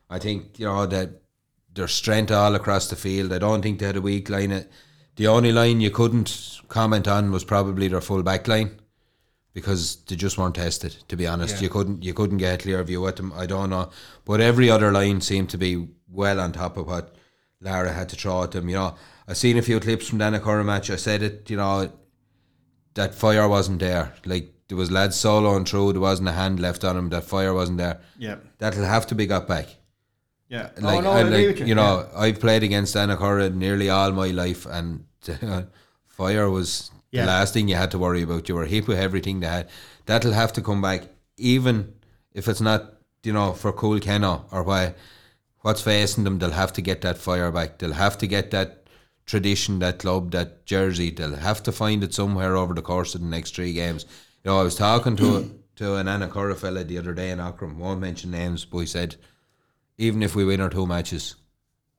I 0.09 0.19
think 0.19 0.59
you 0.59 0.65
know 0.65 0.85
that 0.85 1.09
their 1.73 1.87
strength 1.87 2.31
all 2.31 2.55
across 2.55 2.89
the 2.89 2.95
field. 2.95 3.33
I 3.33 3.37
don't 3.37 3.61
think 3.61 3.79
they 3.79 3.87
had 3.87 3.97
a 3.97 4.01
weak 4.01 4.29
line. 4.29 4.65
The 5.17 5.27
only 5.27 5.51
line 5.51 5.81
you 5.81 5.91
couldn't 5.91 6.61
comment 6.69 7.07
on 7.07 7.31
was 7.31 7.43
probably 7.43 7.89
their 7.89 8.01
full 8.01 8.23
back 8.23 8.47
line 8.47 8.80
because 9.53 9.97
they 10.05 10.15
just 10.15 10.37
weren't 10.37 10.55
tested. 10.55 10.95
To 11.09 11.15
be 11.15 11.27
honest, 11.27 11.61
you 11.61 11.69
couldn't 11.69 12.03
you 12.03 12.13
couldn't 12.13 12.37
get 12.37 12.55
a 12.55 12.63
clear 12.63 12.83
view 12.83 13.05
at 13.07 13.17
them. 13.17 13.33
I 13.35 13.45
don't 13.45 13.69
know, 13.69 13.89
but 14.25 14.41
every 14.41 14.69
other 14.69 14.91
line 14.91 15.21
seemed 15.21 15.49
to 15.51 15.57
be 15.57 15.87
well 16.09 16.39
on 16.39 16.51
top 16.53 16.77
of 16.77 16.87
what 16.87 17.15
Laragh 17.63 17.93
had 17.93 18.09
to 18.09 18.15
throw 18.15 18.43
at 18.43 18.51
them. 18.51 18.69
You 18.69 18.75
know, 18.75 18.95
I 19.27 19.33
seen 19.33 19.57
a 19.57 19.61
few 19.61 19.79
clips 19.79 20.07
from 20.07 20.19
the 20.19 20.25
Annacurra 20.25 20.65
match. 20.65 20.89
I 20.89 20.95
said 20.95 21.21
it. 21.21 21.49
You 21.49 21.57
know, 21.57 21.91
that 22.93 23.13
fire 23.15 23.47
wasn't 23.47 23.79
there. 23.79 24.13
Like 24.25 24.53
there 24.67 24.77
was 24.77 24.89
lads 24.89 25.17
soloing 25.17 25.67
through, 25.67 25.93
there 25.93 26.01
wasn't 26.01 26.29
a 26.29 26.33
hand 26.33 26.59
left 26.59 26.83
on 26.83 26.95
him. 26.97 27.09
That 27.09 27.25
fire 27.25 27.53
wasn't 27.53 27.77
there. 27.79 27.99
Yeah, 28.17 28.37
That'll 28.59 28.85
have 28.85 29.05
to 29.07 29.15
be 29.15 29.25
got 29.25 29.47
back. 29.47 29.67
yeah. 30.47 30.69
Like, 30.79 30.99
oh 30.99 31.01
no, 31.01 31.11
I 31.11 31.23
like, 31.23 31.59
you. 31.59 31.65
you 31.65 31.75
know, 31.75 32.07
I've 32.15 32.39
played 32.39 32.63
against 32.63 32.95
Annacurra 32.95 33.53
nearly 33.53 33.89
all 33.89 34.11
my 34.13 34.27
life, 34.27 34.65
and 34.65 35.05
fire 36.07 36.49
was 36.49 36.89
Yeah. 37.11 37.25
the 37.25 37.27
last 37.31 37.53
thing 37.53 37.67
you 37.67 37.75
had 37.75 37.91
to 37.91 37.99
worry 37.99 38.21
about. 38.21 38.47
You 38.49 38.55
were 38.55 38.65
hit 38.65 38.87
with 38.87 38.97
everything 38.97 39.39
they 39.39 39.47
had. 39.47 39.69
That'll 40.05 40.33
have 40.33 40.53
to 40.53 40.61
come 40.61 40.81
back, 40.81 41.03
even 41.37 41.93
if 42.33 42.47
it's 42.47 42.61
not, 42.61 42.93
you 43.23 43.33
know, 43.33 43.53
for 43.53 43.73
Coolkenno 43.73 44.45
or 44.51 44.63
why. 44.63 44.95
What's 45.59 45.81
facing 45.81 46.23
them, 46.23 46.39
they'll 46.39 46.51
have 46.51 46.73
to 46.73 46.81
get 46.81 47.01
that 47.01 47.17
fire 47.19 47.51
back. 47.51 47.77
They'll 47.77 47.93
have 47.93 48.17
to 48.19 48.27
get 48.27 48.49
that 48.51 48.87
tradition, 49.27 49.77
that 49.79 49.99
club, 49.99 50.31
that 50.31 50.65
jersey. 50.65 51.11
They'll 51.11 51.35
have 51.35 51.61
to 51.63 51.71
find 51.71 52.03
it 52.03 52.13
somewhere 52.13 52.55
over 52.57 52.73
the 52.73 52.81
course 52.81 53.13
of 53.13 53.21
the 53.21 53.27
next 53.27 53.55
three 53.55 53.73
games. 53.73 54.05
You 54.43 54.49
know, 54.49 54.59
I 54.59 54.63
was 54.63 54.75
talking 54.75 55.15
to 55.17 55.59
to 55.75 55.95
an 55.95 56.07
Annacurra 56.07 56.57
fella 56.57 56.83
the 56.83 56.97
other 56.97 57.13
day 57.13 57.29
in 57.29 57.37
Aughrim. 57.39 57.77
Won't 57.77 57.99
mention 57.99 58.31
names, 58.31 58.65
but 58.65 58.79
he 58.79 58.85
said, 58.87 59.17
even 59.97 60.23
if 60.23 60.35
we 60.35 60.45
win 60.45 60.61
our 60.61 60.69
two 60.69 60.87
matches, 60.87 61.35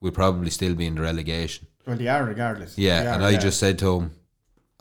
we'll 0.00 0.10
probably 0.12 0.50
still 0.50 0.74
be 0.74 0.86
in 0.86 0.96
the 0.96 1.02
relegation. 1.02 1.68
Well, 1.86 1.96
they 1.96 2.08
are 2.08 2.24
regardless. 2.24 2.74
They 2.74 2.82
Yeah, 2.82 3.12
are, 3.12 3.14
and 3.14 3.24
I 3.24 3.36
just 3.38 3.60
said 3.60 3.78
to 3.80 4.00
him, 4.00 4.10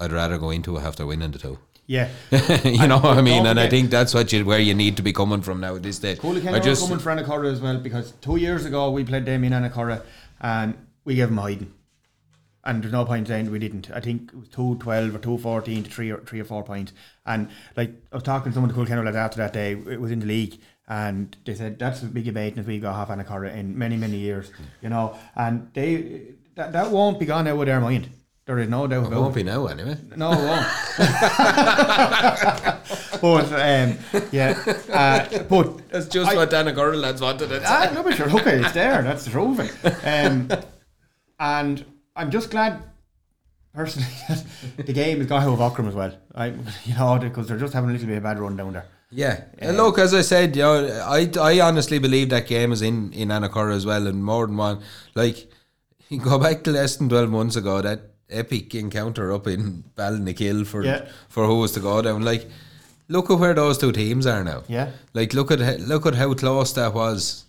I'd 0.02 0.12
rather 0.12 0.38
go 0.38 0.50
into 0.50 0.78
it 0.78 0.82
after 0.82 1.06
winning 1.06 1.32
the 1.32 1.40
two. 1.40 1.60
yeah. 1.88 2.10
you 2.64 2.88
know 2.88 3.00
what 3.00 3.18
I 3.18 3.22
mean? 3.22 3.46
And 3.46 3.60
I 3.60 3.70
think 3.70 3.90
that's 3.90 4.14
what 4.14 4.32
you 4.34 4.46
where 4.46 4.60
you 4.60 4.74
need 4.74 4.98
to 4.98 5.04
be 5.04 5.14
coming 5.14 5.42
from 5.42 5.60
now 5.60 5.76
at 5.76 5.84
this 5.84 5.98
stage. 5.98 6.20
Cooley 6.20 6.48
I 6.48 6.60
just 6.60 6.82
coming 6.84 7.00
for 7.00 7.12
Annacurra 7.12 7.52
as 7.52 7.62
well 7.62 7.78
because 7.78 8.12
two 8.22 8.38
years 8.38 8.66
ago 8.66 8.90
we 8.92 9.04
played 9.04 9.26
them 9.26 9.44
in 9.44 9.54
Annacurra 9.54 10.02
and 10.40 10.76
we 11.06 11.16
gave 11.16 11.30
them 11.30 11.38
hiding. 11.38 11.74
And 12.64 12.84
there's 12.84 12.94
no 12.94 13.06
point 13.06 13.28
saying 13.28 13.50
we 13.50 13.58
didn't. 13.58 13.90
I 13.92 14.00
think 14.00 14.32
it 14.34 14.40
was 14.40 14.50
two 14.50 14.76
twelve 14.76 15.16
or 15.16 15.20
two 15.20 15.38
fourteen 15.38 15.84
to 15.84 15.90
three 15.90 16.12
or 16.12 16.20
three 16.20 16.40
or 16.40 16.46
four 16.46 16.64
points. 16.64 16.94
And 17.26 17.50
like 17.76 17.92
I 18.12 18.16
was 18.16 18.24
talking 18.24 18.52
to 18.52 18.54
someone 18.54 18.74
to 18.74 18.80
Coolkenno 18.80 19.14
after 19.16 19.38
that 19.38 19.54
day, 19.54 19.72
it 19.72 20.00
was 20.00 20.12
in 20.12 20.20
the 20.20 20.28
league 20.28 20.60
and 20.88 21.38
they 21.46 21.56
said 21.56 21.80
that's 21.80 22.04
a 22.04 22.06
big 22.06 22.26
debate 22.26 22.58
if 22.58 22.68
we 22.68 22.78
got 22.78 22.96
half 22.96 23.08
Annacurra 23.10 23.56
in 23.56 23.78
many, 23.78 23.96
many 23.96 24.18
years. 24.18 24.52
You 24.82 24.90
know, 24.90 25.18
and 25.36 25.72
they 25.74 26.34
that, 26.56 26.74
that 26.74 26.92
won't 26.92 27.20
be 27.20 27.26
gone 27.26 27.48
out 27.48 27.60
of 27.60 27.66
their 27.66 27.80
mind. 27.80 28.10
There 28.46 28.58
is 28.60 28.68
no 28.70 28.88
doubt 28.88 29.04
it 29.04 29.08
about 29.08 29.22
won't 29.22 29.34
it. 29.38 29.44
be 29.44 29.44
now 29.44 29.68
anyway. 29.68 29.98
No, 30.16 30.32
it 30.32 30.38
won't. 30.38 30.68
but 33.22 33.52
um, 33.54 33.98
yeah, 34.32 34.58
uh, 34.92 35.44
but 35.44 35.90
That's 35.90 36.08
just 36.08 36.32
I- 36.32 36.36
what 36.36 36.50
Annacurra 36.52 37.00
lads 37.00 37.22
wanted. 37.22 37.52
It. 37.52 37.64
Ah, 37.66 37.92
no, 37.94 38.04
but 38.04 38.16
sure, 38.16 38.30
okay, 38.40 38.60
it's 38.62 38.72
there. 38.74 39.02
That's 39.04 39.26
the 39.26 39.32
trophy. 39.32 39.70
Um, 40.06 40.50
and 41.40 41.86
I'm 42.16 42.32
just 42.32 42.50
glad, 42.52 42.82
personally, 43.74 44.08
that 44.28 44.86
the 44.88 44.94
game 44.94 45.20
has 45.20 45.28
got 45.28 45.44
out 45.44 45.54
of 45.54 45.60
Aughrim 45.60 45.88
as 45.88 45.96
well. 45.96 46.14
I, 46.34 46.48
you 46.86 46.96
know, 46.98 47.20
because 47.20 47.48
they're 47.48 47.58
just 47.60 47.74
having 47.74 47.90
a 47.90 47.94
little 47.94 48.08
bit 48.08 48.18
of 48.18 48.24
a 48.24 48.28
bad 48.28 48.40
run 48.40 48.56
down 48.58 48.74
there. 48.74 48.86
Yeah. 49.12 49.44
And 49.60 49.78
look, 49.78 50.00
as 50.00 50.14
I 50.14 50.22
said, 50.22 50.56
you 50.56 50.62
know, 50.64 50.88
I, 51.06 51.30
I 51.40 51.60
honestly 51.60 52.00
believe 52.00 52.30
that 52.30 52.48
game 52.48 52.72
is 52.72 52.82
in, 52.82 53.12
in 53.14 53.30
Annacurra 53.30 53.76
as 53.76 53.86
well, 53.86 54.08
and 54.08 54.24
more 54.24 54.48
than 54.48 54.58
one. 54.58 54.82
Like, 55.16 55.52
you 56.10 56.20
go 56.24 56.40
back 56.40 56.64
to 56.64 56.72
less 56.72 56.96
than 56.98 57.10
12 57.10 57.30
months 57.30 57.56
ago, 57.56 57.82
that 57.82 58.11
epic 58.32 58.74
encounter 58.76 59.32
up 59.32 59.48
in 59.48 59.84
Ballinackill 59.98 60.66
for, 60.66 60.84
Yeah. 60.84 61.08
for 61.30 61.46
who 61.46 61.60
was 61.60 61.72
to 61.74 61.80
go 61.80 62.02
down. 62.02 62.24
Like, 62.24 62.50
look 63.10 63.30
at 63.30 63.40
where 63.40 63.54
those 63.54 63.78
two 63.78 63.92
teams 63.92 64.26
are 64.26 64.44
now. 64.44 64.64
Yeah. 64.68 64.92
Like, 65.14 65.34
look 65.34 65.52
at 65.52 65.80
look 65.82 66.06
at 66.06 66.16
how 66.16 66.34
close 66.34 66.74
that 66.74 66.94
was. 66.94 67.46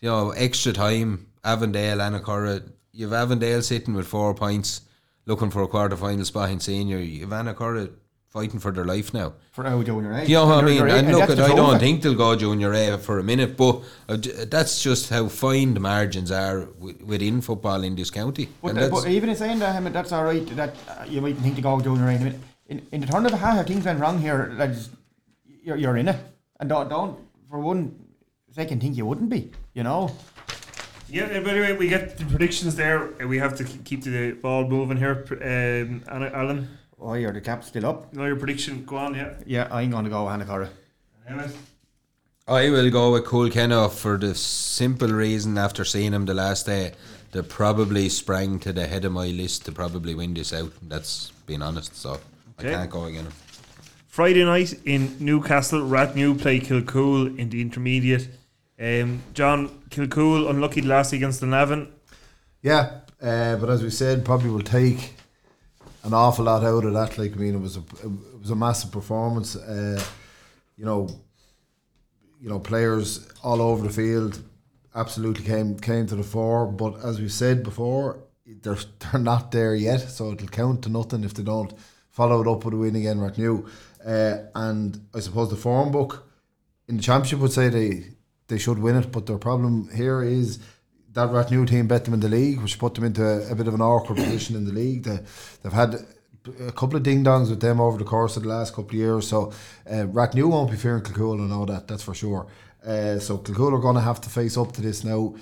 You 0.00 0.08
know, 0.10 0.30
extra 0.30 0.72
time, 0.72 1.26
Avondale, 1.44 1.98
Annacurra. 1.98 2.62
You've 2.92 3.12
Avondale 3.12 3.62
sitting 3.62 3.94
with 3.94 4.06
four 4.06 4.34
points, 4.34 4.82
looking 5.26 5.50
for 5.50 5.62
a 5.62 5.68
quarter 5.68 5.96
final 5.96 6.24
spot 6.24 6.50
in 6.50 6.60
senior. 6.60 6.98
You've 6.98 7.30
Annacurra 7.30 7.90
fighting 8.30 8.60
for 8.60 8.70
their 8.72 8.84
life 8.84 9.14
now. 9.14 9.32
For 9.52 9.64
now, 9.64 9.82
junior 9.82 10.12
A. 10.12 10.24
You 10.24 10.34
know 10.36 10.46
what 10.46 10.64
I 10.64 10.66
mean? 10.66 10.78
they're- 10.86 10.96
And 10.96 11.08
look, 11.12 11.20
that's 11.20 11.34
the 11.36 11.44
I 11.44 11.48
don't 11.48 11.70
trophy. 11.70 11.78
think 11.78 12.02
they'll 12.02 12.14
go 12.14 12.36
junior 12.36 12.72
A 12.74 12.98
for 12.98 13.18
a 13.18 13.22
minute, 13.22 13.56
but 13.56 13.82
uh, 14.08 14.16
that's 14.48 14.82
just 14.82 15.08
how 15.10 15.28
fine 15.28 15.74
the 15.74 15.80
margins 15.80 16.30
are 16.30 16.68
within 16.78 17.40
football 17.40 17.82
in 17.84 17.96
this 17.96 18.10
county. 18.10 18.48
But, 18.62 18.68
And 18.70 18.78
uh, 18.78 18.82
that's- 18.82 19.04
but 19.04 19.10
even 19.10 19.30
in 19.30 19.36
saying 19.36 19.58
that, 19.60 19.76
I 19.76 19.80
mean, 19.80 19.92
that's 19.92 20.12
all 20.12 20.24
right. 20.24 20.46
That 20.56 20.74
uh, 20.88 21.04
you 21.08 21.20
might 21.22 21.36
think 21.38 21.56
to 21.56 21.62
go 21.62 21.80
junior 21.80 22.06
A. 22.08 22.12
I 22.14 22.18
mean, 22.18 22.40
in, 22.68 22.86
in 22.92 23.00
the 23.00 23.06
turn 23.06 23.24
of 23.24 23.32
a 23.32 23.36
hat, 23.36 23.58
if 23.60 23.66
things 23.66 23.84
went 23.86 23.98
wrong 24.00 24.18
here, 24.18 24.52
that's, 24.58 24.90
you're, 25.64 25.76
you're 25.76 25.96
in 25.96 26.08
it, 26.08 26.16
and 26.60 26.68
don't 26.68 26.88
don't 26.90 27.16
for 27.50 27.58
one 27.60 27.94
second 28.50 28.80
think 28.82 28.96
you 28.96 29.06
wouldn't 29.06 29.30
be. 29.30 29.50
You 29.72 29.84
know. 29.84 30.10
Yeah, 31.10 31.24
uh, 31.24 31.40
but 31.40 31.54
anyway, 31.54 31.72
we 31.72 31.88
get 31.88 32.18
the 32.18 32.26
predictions 32.26 32.76
there. 32.76 33.08
Uh, 33.22 33.26
We 33.26 33.38
have 33.38 33.56
to 33.56 33.64
keep 33.64 34.02
the 34.04 34.32
ball 34.32 34.68
moving 34.68 34.98
here. 34.98 35.14
Pr- 35.14 35.42
Um, 35.42 36.02
Alan, 36.10 36.68
Oh, 37.00 37.14
your 37.14 37.32
the 37.32 37.40
cap's 37.40 37.68
still 37.68 37.86
up. 37.86 38.08
you 38.12 38.18
know 38.18 38.26
your 38.26 38.36
prediction. 38.36 38.84
Go 38.84 38.96
on, 38.96 39.14
yeah. 39.14 39.34
Yeah, 39.46 39.68
I'm 39.70 39.90
going 39.90 40.04
to 40.04 40.10
go 40.10 40.26
Annacurra. 40.26 40.68
Emmett? 41.28 41.54
I 42.46 42.70
will 42.70 42.90
go 42.90 43.12
with 43.12 43.24
Coolkenno 43.24 43.90
for 43.92 44.16
the 44.16 44.34
simple 44.34 45.08
reason 45.08 45.58
after 45.58 45.84
seeing 45.84 46.12
him 46.12 46.24
the 46.24 46.34
last 46.34 46.64
day, 46.66 46.92
they 47.32 47.42
probably 47.42 48.08
sprang 48.08 48.58
to 48.60 48.72
the 48.72 48.86
head 48.86 49.04
of 49.04 49.12
my 49.12 49.26
list 49.26 49.66
to 49.66 49.72
probably 49.72 50.14
win 50.14 50.32
this 50.34 50.52
out. 50.54 50.72
That's 50.82 51.30
being 51.46 51.62
honest, 51.62 51.94
so 51.94 52.18
Okay. 52.58 52.70
I 52.70 52.76
can't 52.78 52.90
go 52.90 53.04
again. 53.04 53.28
Friday 54.08 54.44
night 54.44 54.74
in 54.84 55.14
Newcastle, 55.20 55.80
Rathnew 55.80 56.40
play 56.40 56.58
Kilcool 56.58 57.38
in 57.38 57.50
the 57.50 57.60
intermediate. 57.60 58.28
Um, 58.80 59.22
John 59.34 59.68
Kilcool 59.90 60.48
unlucky 60.50 60.80
last 60.82 61.12
against 61.12 61.40
the 61.40 61.46
Navan. 61.46 61.88
Yeah, 62.62 63.00
uh, 63.22 63.56
but 63.56 63.68
as 63.70 63.82
we 63.82 63.90
said, 63.90 64.24
probably 64.24 64.50
will 64.50 64.62
take 64.62 65.14
an 66.04 66.14
awful 66.14 66.44
lot 66.44 66.64
out 66.64 66.84
of 66.84 66.92
that. 66.94 67.18
Like 67.18 67.34
I 67.34 67.36
mean, 67.36 67.54
it 67.54 67.60
was 67.60 67.76
a 67.76 67.80
it 68.02 68.40
was 68.40 68.50
a 68.50 68.56
massive 68.56 68.92
performance. 68.92 69.56
Uh, 69.56 70.02
you 70.76 70.84
know, 70.84 71.08
you 72.40 72.48
know, 72.48 72.60
players 72.60 73.30
all 73.42 73.60
over 73.60 73.86
the 73.86 73.92
field 73.92 74.42
absolutely 74.94 75.44
came 75.44 75.78
came 75.78 76.06
to 76.06 76.16
the 76.16 76.22
fore. 76.22 76.66
But 76.66 77.04
as 77.04 77.20
we 77.20 77.28
said 77.28 77.62
before, 77.62 78.18
they're 78.46 78.78
they're 79.12 79.20
not 79.20 79.50
there 79.52 79.74
yet, 79.74 79.98
so 79.98 80.32
it'll 80.32 80.48
count 80.48 80.82
to 80.82 80.88
nothing 80.88 81.24
if 81.24 81.34
they 81.34 81.42
don't 81.42 81.72
follow 82.10 82.40
it 82.40 82.48
up 82.48 82.64
with 82.64 82.74
a 82.74 82.76
win 82.76 82.96
again 82.96 83.20
right 83.20 83.36
now. 83.38 83.64
Uh, 84.04 84.38
and 84.54 85.00
I 85.14 85.20
suppose 85.20 85.50
the 85.50 85.56
form 85.56 85.90
book 85.90 86.28
in 86.86 86.96
the 86.96 87.02
championship 87.02 87.40
would 87.40 87.52
say 87.52 87.68
they 87.68 88.04
they 88.48 88.58
should 88.58 88.78
win 88.78 88.96
it, 88.96 89.12
but 89.12 89.26
their 89.26 89.38
problem 89.38 89.90
here 89.94 90.22
is 90.22 90.58
that 91.18 91.30
Rathnew 91.30 91.68
team 91.68 91.88
bet 91.88 92.04
them 92.04 92.14
in 92.14 92.20
the 92.20 92.28
league, 92.28 92.60
which 92.60 92.78
put 92.78 92.94
them 92.94 93.04
into 93.04 93.24
a, 93.50 93.54
bit 93.54 93.66
of 93.66 93.74
an 93.74 93.80
awkward 93.80 94.16
position 94.24 94.54
in 94.54 94.64
the 94.64 94.72
league. 94.72 95.02
They, 95.02 95.18
they've 95.62 95.72
had 95.72 95.96
a 96.60 96.72
couple 96.72 96.96
of 96.96 97.02
ding 97.02 97.24
dongs 97.24 97.50
with 97.50 97.60
them 97.60 97.80
over 97.80 97.98
the 97.98 98.04
course 98.04 98.36
of 98.36 98.44
the 98.44 98.48
last 98.48 98.72
couple 98.72 98.90
of 98.90 98.94
years, 98.94 99.28
so 99.28 99.52
uh, 99.90 100.06
Rathnew 100.06 100.48
won't 100.48 100.70
be 100.70 100.76
fearing 100.76 101.02
Kilcool, 101.02 101.40
and 101.40 101.52
all 101.52 101.66
that, 101.66 101.88
that's 101.88 102.04
for 102.04 102.14
sure. 102.14 102.46
Uh, 102.86 103.18
so 103.18 103.38
Kilcool 103.38 103.72
are 103.72 103.80
going 103.80 103.96
to 103.96 104.00
have 104.00 104.20
to 104.22 104.30
face 104.30 104.56
up 104.56 104.72
to 104.72 104.80
this 104.80 105.02
now. 105.02 105.34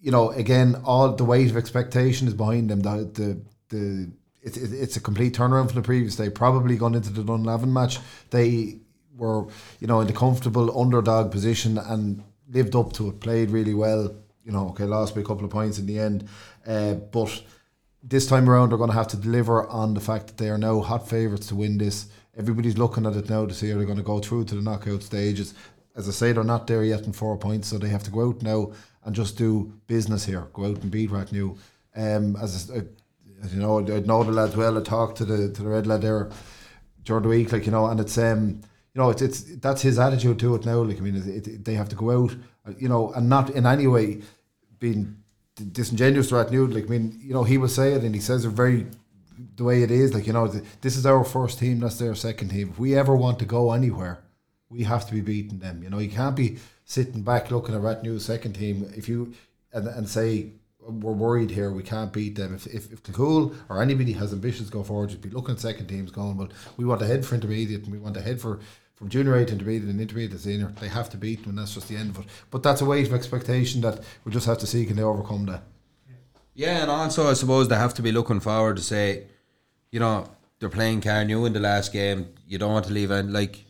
You 0.00 0.10
know, 0.10 0.30
again, 0.30 0.80
all 0.84 1.14
the 1.14 1.24
weight 1.24 1.50
of 1.50 1.56
expectation 1.56 2.26
is 2.26 2.34
behind 2.34 2.70
them. 2.70 2.80
The 2.80 3.10
the, 3.14 3.40
the 3.68 4.12
it, 4.42 4.56
it, 4.56 4.72
it's 4.72 4.96
a 4.96 5.00
complete 5.00 5.34
turnaround 5.34 5.66
from 5.66 5.76
the 5.76 5.86
previous 5.86 6.16
day. 6.16 6.30
Probably 6.30 6.76
gone 6.76 6.94
into 6.94 7.10
the 7.10 7.22
Dunlavin 7.22 7.72
match, 7.72 7.98
they 8.30 8.80
were 9.16 9.46
you 9.78 9.86
know 9.86 10.00
in 10.00 10.06
the 10.08 10.12
comfortable 10.12 10.80
underdog 10.80 11.30
position 11.30 11.78
and 11.78 12.24
lived 12.48 12.74
up 12.74 12.92
to 12.94 13.10
it. 13.10 13.20
Played 13.20 13.50
really 13.50 13.74
well. 13.74 14.14
You 14.44 14.52
know, 14.52 14.68
okay, 14.70 14.84
lost 14.84 15.14
by 15.14 15.20
a 15.20 15.24
couple 15.24 15.44
of 15.44 15.50
points 15.50 15.78
in 15.78 15.86
the 15.86 15.98
end, 15.98 16.28
uh, 16.66 16.94
but 16.94 17.42
this 18.02 18.26
time 18.26 18.48
around 18.48 18.70
they're 18.70 18.78
going 18.78 18.90
to 18.90 18.96
have 18.96 19.08
to 19.08 19.16
deliver 19.16 19.66
on 19.68 19.94
the 19.94 20.00
fact 20.00 20.28
that 20.28 20.38
they 20.38 20.48
are 20.48 20.58
now 20.58 20.80
hot 20.80 21.08
favourites 21.08 21.48
to 21.48 21.54
win 21.54 21.78
this. 21.78 22.08
Everybody's 22.36 22.78
looking 22.78 23.06
at 23.06 23.16
it 23.16 23.28
now 23.28 23.44
to 23.44 23.52
see 23.52 23.70
are 23.70 23.78
they 23.78 23.84
going 23.84 23.98
to 23.98 24.02
go 24.02 24.18
through 24.18 24.44
to 24.44 24.54
the 24.54 24.62
knockout 24.62 25.02
stages. 25.02 25.54
As 25.94 26.08
I 26.08 26.12
say, 26.12 26.32
they're 26.32 26.44
not 26.44 26.66
there 26.66 26.84
yet 26.84 27.02
in 27.02 27.12
four 27.12 27.36
points, 27.36 27.68
so 27.68 27.76
they 27.76 27.88
have 27.88 28.04
to 28.04 28.10
go 28.10 28.28
out 28.28 28.42
now 28.42 28.72
and 29.04 29.14
just 29.14 29.36
do 29.36 29.72
business 29.86 30.24
here. 30.24 30.46
Go 30.52 30.66
out 30.66 30.82
and 30.82 30.90
beat 30.90 31.10
Rathnew. 31.10 31.58
Um, 31.94 32.36
as, 32.36 32.70
I, 32.70 32.82
as 33.42 33.52
you 33.52 33.60
know, 33.60 33.80
I 33.80 34.00
know 34.00 34.22
the 34.22 34.32
lads 34.32 34.56
well. 34.56 34.78
I 34.78 34.82
talked 34.82 35.18
to 35.18 35.24
the 35.24 35.52
to 35.52 35.62
the 35.62 35.68
red 35.68 35.86
lad 35.86 36.02
there 36.02 36.30
during 37.04 37.24
the 37.24 37.28
week, 37.28 37.52
like 37.52 37.66
you 37.66 37.72
know, 37.72 37.86
and 37.86 38.00
it's 38.00 38.16
um, 38.16 38.60
know, 39.00 39.10
it's 39.10 39.22
it's 39.22 39.40
that's 39.56 39.82
his 39.82 39.98
attitude 39.98 40.38
to 40.40 40.54
it 40.54 40.64
now. 40.64 40.82
Like 40.82 40.98
I 40.98 41.00
mean, 41.00 41.16
it, 41.16 41.46
it, 41.46 41.64
they 41.64 41.74
have 41.74 41.88
to 41.90 41.96
go 41.96 42.24
out, 42.24 42.36
uh, 42.66 42.72
you 42.78 42.88
know, 42.88 43.12
and 43.12 43.28
not 43.28 43.50
in 43.50 43.66
any 43.66 43.86
way 43.86 44.22
being 44.78 45.16
disingenuous 45.72 46.28
to 46.28 46.36
Rathnew. 46.36 46.72
Like 46.72 46.84
I 46.84 46.88
mean, 46.88 47.18
you 47.22 47.34
know, 47.34 47.44
he 47.44 47.58
will 47.58 47.68
say 47.68 47.92
it, 47.92 48.02
and 48.02 48.14
he 48.14 48.20
says 48.20 48.44
it 48.44 48.50
very 48.50 48.86
the 49.56 49.64
way 49.64 49.82
it 49.82 49.90
is. 49.90 50.14
Like 50.14 50.26
you 50.26 50.32
know, 50.32 50.48
this 50.80 50.96
is 50.96 51.06
our 51.06 51.24
first 51.24 51.58
team. 51.58 51.80
That's 51.80 51.98
their 51.98 52.14
second 52.14 52.50
team. 52.50 52.70
If 52.70 52.78
we 52.78 52.96
ever 52.96 53.16
want 53.16 53.38
to 53.40 53.44
go 53.44 53.72
anywhere, 53.72 54.22
we 54.68 54.84
have 54.84 55.06
to 55.06 55.12
be 55.12 55.20
beating 55.20 55.58
them. 55.58 55.82
You 55.82 55.90
know, 55.90 55.98
you 55.98 56.10
can't 56.10 56.36
be 56.36 56.58
sitting 56.84 57.22
back 57.22 57.50
looking 57.50 57.74
at 57.74 57.80
Rathnew's 57.80 58.24
second 58.24 58.54
team 58.54 58.90
if 58.96 59.08
you 59.08 59.34
and, 59.72 59.86
and 59.86 60.08
say 60.08 60.52
we're 60.82 61.12
worried 61.12 61.50
here, 61.50 61.70
we 61.70 61.82
can't 61.82 62.12
beat 62.12 62.36
them. 62.36 62.54
If 62.54 62.66
if, 62.66 62.92
if 62.92 63.02
Kilcoole 63.02 63.54
or 63.68 63.82
anybody 63.82 64.12
has 64.12 64.32
ambitions 64.32 64.68
to 64.68 64.72
go 64.72 64.82
forward, 64.82 65.10
just 65.10 65.22
be 65.22 65.30
looking 65.30 65.54
at 65.54 65.60
second 65.60 65.86
teams 65.86 66.10
going, 66.10 66.36
well, 66.36 66.48
we 66.76 66.84
want 66.84 67.00
to 67.00 67.06
head 67.06 67.24
for 67.24 67.34
intermediate 67.34 67.84
and 67.84 67.92
we 67.92 67.98
want 67.98 68.14
to 68.14 68.22
head 68.22 68.40
for 68.40 68.60
from 69.00 69.08
junior 69.08 69.34
A 69.34 69.46
to 69.46 69.52
intermediate 69.54 69.88
and 69.88 69.98
intermediate 69.98 70.32
to 70.32 70.38
senior. 70.38 70.74
They 70.78 70.88
have 70.88 71.08
to 71.08 71.16
beat 71.16 71.40
them 71.40 71.50
and 71.50 71.58
that's 71.58 71.72
just 71.72 71.88
the 71.88 71.96
end 71.96 72.10
of 72.10 72.22
it. 72.22 72.30
But 72.50 72.62
that's 72.62 72.82
a 72.82 72.84
weight 72.84 73.06
of 73.06 73.14
expectation 73.14 73.80
that 73.80 74.04
we 74.24 74.30
just 74.30 74.44
have 74.44 74.58
to 74.58 74.66
see 74.66 74.84
can 74.84 74.96
they 74.96 75.02
overcome 75.02 75.46
that. 75.46 75.62
Yeah, 76.52 76.82
and 76.82 76.90
also 76.90 77.26
I 77.26 77.32
suppose 77.32 77.68
they 77.68 77.76
have 77.76 77.94
to 77.94 78.02
be 78.02 78.12
looking 78.12 78.40
forward 78.40 78.76
to 78.76 78.82
say, 78.82 79.28
you 79.90 80.00
know, 80.00 80.28
they're 80.58 80.68
playing 80.68 81.00
Carnew 81.00 81.46
in 81.46 81.54
the 81.54 81.60
last 81.60 81.94
game. 81.94 82.28
You 82.46 82.58
don't 82.58 82.74
want 82.74 82.84
to 82.86 82.92
leave 82.92 83.10
out 83.10 83.24
like 83.24 83.64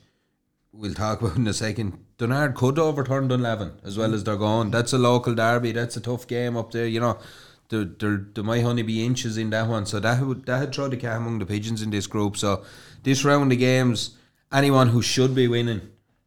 we'll 0.72 0.94
talk 0.94 1.22
about 1.22 1.36
in 1.36 1.46
a 1.46 1.52
second. 1.52 2.04
Donard 2.18 2.56
could 2.56 2.80
overturn 2.80 3.28
Dunlavin 3.28 3.74
as 3.84 3.96
well 3.96 4.12
as 4.14 4.24
they're 4.24 4.34
going. 4.34 4.72
That's 4.72 4.92
a 4.92 4.98
local 4.98 5.36
derby. 5.36 5.70
That's 5.70 5.96
a 5.96 6.00
tough 6.00 6.26
game 6.26 6.56
up 6.56 6.72
there. 6.72 6.88
You 6.88 6.98
know, 6.98 7.20
there 7.68 7.84
there, 7.84 8.26
there 8.34 8.42
might 8.42 8.64
only 8.64 8.82
be 8.82 9.06
inches 9.06 9.38
in 9.38 9.50
that 9.50 9.68
one. 9.68 9.86
So 9.86 10.00
that 10.00 10.20
would 10.22 10.44
that 10.46 10.58
had 10.58 10.74
throw 10.74 10.88
the 10.88 10.96
cat 10.96 11.18
among 11.18 11.38
the 11.38 11.46
pigeons 11.46 11.82
in 11.82 11.90
this 11.90 12.08
group. 12.08 12.36
So 12.36 12.64
this 13.04 13.24
round 13.24 13.52
of 13.52 13.58
games, 13.60 14.16
anyone 14.52 14.88
who 14.88 15.02
should 15.02 15.34
be 15.34 15.48
winning 15.48 15.82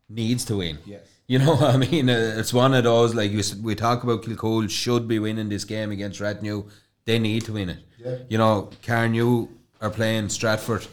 needs 0.10 0.46
to 0.46 0.58
win. 0.58 0.78
Yes. 0.86 1.02
You 1.28 1.40
know 1.40 1.56
what 1.56 1.76
I 1.76 1.78
mean? 1.78 2.10
Uh, 2.10 2.36
It's 2.38 2.54
one 2.54 2.74
of 2.74 2.84
those 2.84 3.14
like 3.16 3.32
we 3.32 3.40
s- 3.40 3.56
we 3.56 3.76
talk 3.76 4.04
about 4.04 4.24
Kilcoole 4.24 4.70
should 4.70 5.08
be 5.08 5.20
winning 5.20 5.50
this 5.50 5.66
game 5.66 5.92
against 5.92 6.20
Rathnew. 6.20 6.70
They 7.06 7.20
need 7.20 7.46
to 7.46 7.54
win 7.54 7.70
it. 7.70 7.80
Yeah. 7.98 8.18
You 8.30 8.38
know, 8.38 8.70
Carnew 8.82 9.48
are 9.82 9.90
playing 9.90 10.30
Stratford. 10.30 10.86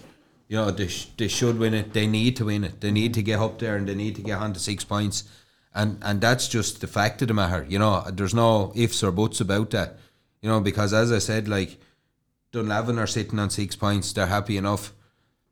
You 0.49 0.57
know, 0.57 0.71
they, 0.73 0.89
sh- 0.89 1.09
they 1.17 1.29
should 1.29 1.59
win 1.59 1.75
it. 1.75 1.93
They 1.93 2.07
need 2.09 2.37
to 2.37 2.45
win 2.47 2.65
it. 2.65 2.81
They 2.81 2.91
need 2.91 3.15
to 3.15 3.23
get 3.23 3.39
up 3.39 3.59
there 3.61 3.77
and 3.77 3.89
they 3.89 3.95
need 3.95 4.17
to 4.17 4.23
get 4.23 4.39
on 4.41 4.53
to 4.53 4.61
six 4.61 4.85
points. 4.85 5.25
And 5.73 5.99
and 6.03 6.21
that's 6.21 6.49
just 6.49 6.81
the 6.81 6.89
fact 6.89 7.23
of 7.23 7.29
the 7.29 7.35
matter. 7.35 7.65
You 7.69 7.79
know, 7.79 8.05
there's 8.13 8.35
no 8.35 8.73
ifs 8.75 9.03
or 9.05 9.13
buts 9.13 9.41
about 9.41 9.71
that. 9.71 9.99
You 10.43 10.49
know, 10.49 10.61
because 10.61 10.93
as 10.93 11.13
I 11.13 11.19
said, 11.19 11.47
like 11.49 11.79
Dunlavin 12.53 12.99
are 12.99 13.07
sitting 13.07 13.39
on 13.39 13.51
six 13.51 13.77
points. 13.77 14.13
They're 14.13 14.27
happy 14.27 14.57
enough. 14.57 14.93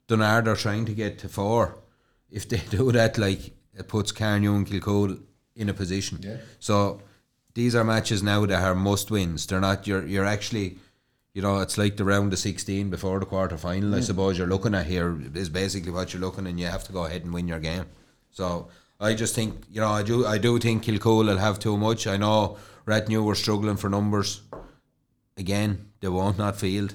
Donard 0.09 0.49
are 0.49 0.57
trying 0.57 0.87
to 0.87 0.95
get 0.95 1.19
to 1.21 1.29
four. 1.29 1.77
If 2.31 2.49
they 2.49 2.63
do 2.71 2.91
that, 2.93 3.17
like 3.19 3.53
it 3.75 3.89
puts 3.89 4.11
Carnew 4.13 4.57
and 4.57 4.67
Kilcoole 4.67 5.21
in 5.55 5.69
a 5.69 5.75
position. 5.75 6.19
Yeah. 6.21 6.39
So 6.59 7.03
these 7.55 7.75
are 7.75 7.85
matches 7.85 8.23
now 8.23 8.45
that 8.47 8.63
are 8.63 8.75
must 8.75 9.11
wins. 9.11 9.47
They're 9.47 9.61
not. 9.61 9.87
You're 9.87 10.07
you're 10.07 10.25
actually, 10.25 10.79
you 11.35 11.43
know, 11.43 11.61
it's 11.61 11.79
like 11.79 11.97
the 11.97 12.05
round 12.05 12.33
of 12.33 12.39
sixteen 12.39 12.91
before 12.91 13.21
the 13.21 13.27
quarter 13.27 13.57
final. 13.57 13.95
I 13.95 14.01
suppose 14.01 14.39
you're 14.39 14.47
looking 14.47 14.75
at 14.75 14.87
here 14.87 15.17
is 15.35 15.49
basically 15.49 15.93
what 15.93 16.13
you're 16.13 16.23
looking, 16.23 16.47
and 16.47 16.59
you 16.59 16.67
have 16.67 16.85
to 16.85 16.93
go 16.93 17.05
ahead 17.05 17.25
and 17.25 17.33
win 17.33 17.49
your 17.49 17.61
game. 17.61 17.87
So 18.31 18.69
I 19.01 19.15
just 19.15 19.35
think 19.35 19.65
you 19.71 19.81
know 19.81 19.91
I 19.91 20.03
do 20.03 20.27
I 20.27 20.39
do 20.39 20.59
think 20.59 20.85
Kilcoole 20.85 21.27
will 21.27 21.39
have 21.39 21.59
too 21.59 21.77
much. 21.77 22.07
I 22.07 22.17
know 22.17 22.59
Rathnew 22.87 23.23
were 23.23 23.35
struggling 23.35 23.77
for 23.77 23.91
numbers. 23.91 24.43
Again, 25.37 25.93
they 26.01 26.09
won't 26.09 26.39
not 26.39 26.57
field. 26.57 26.95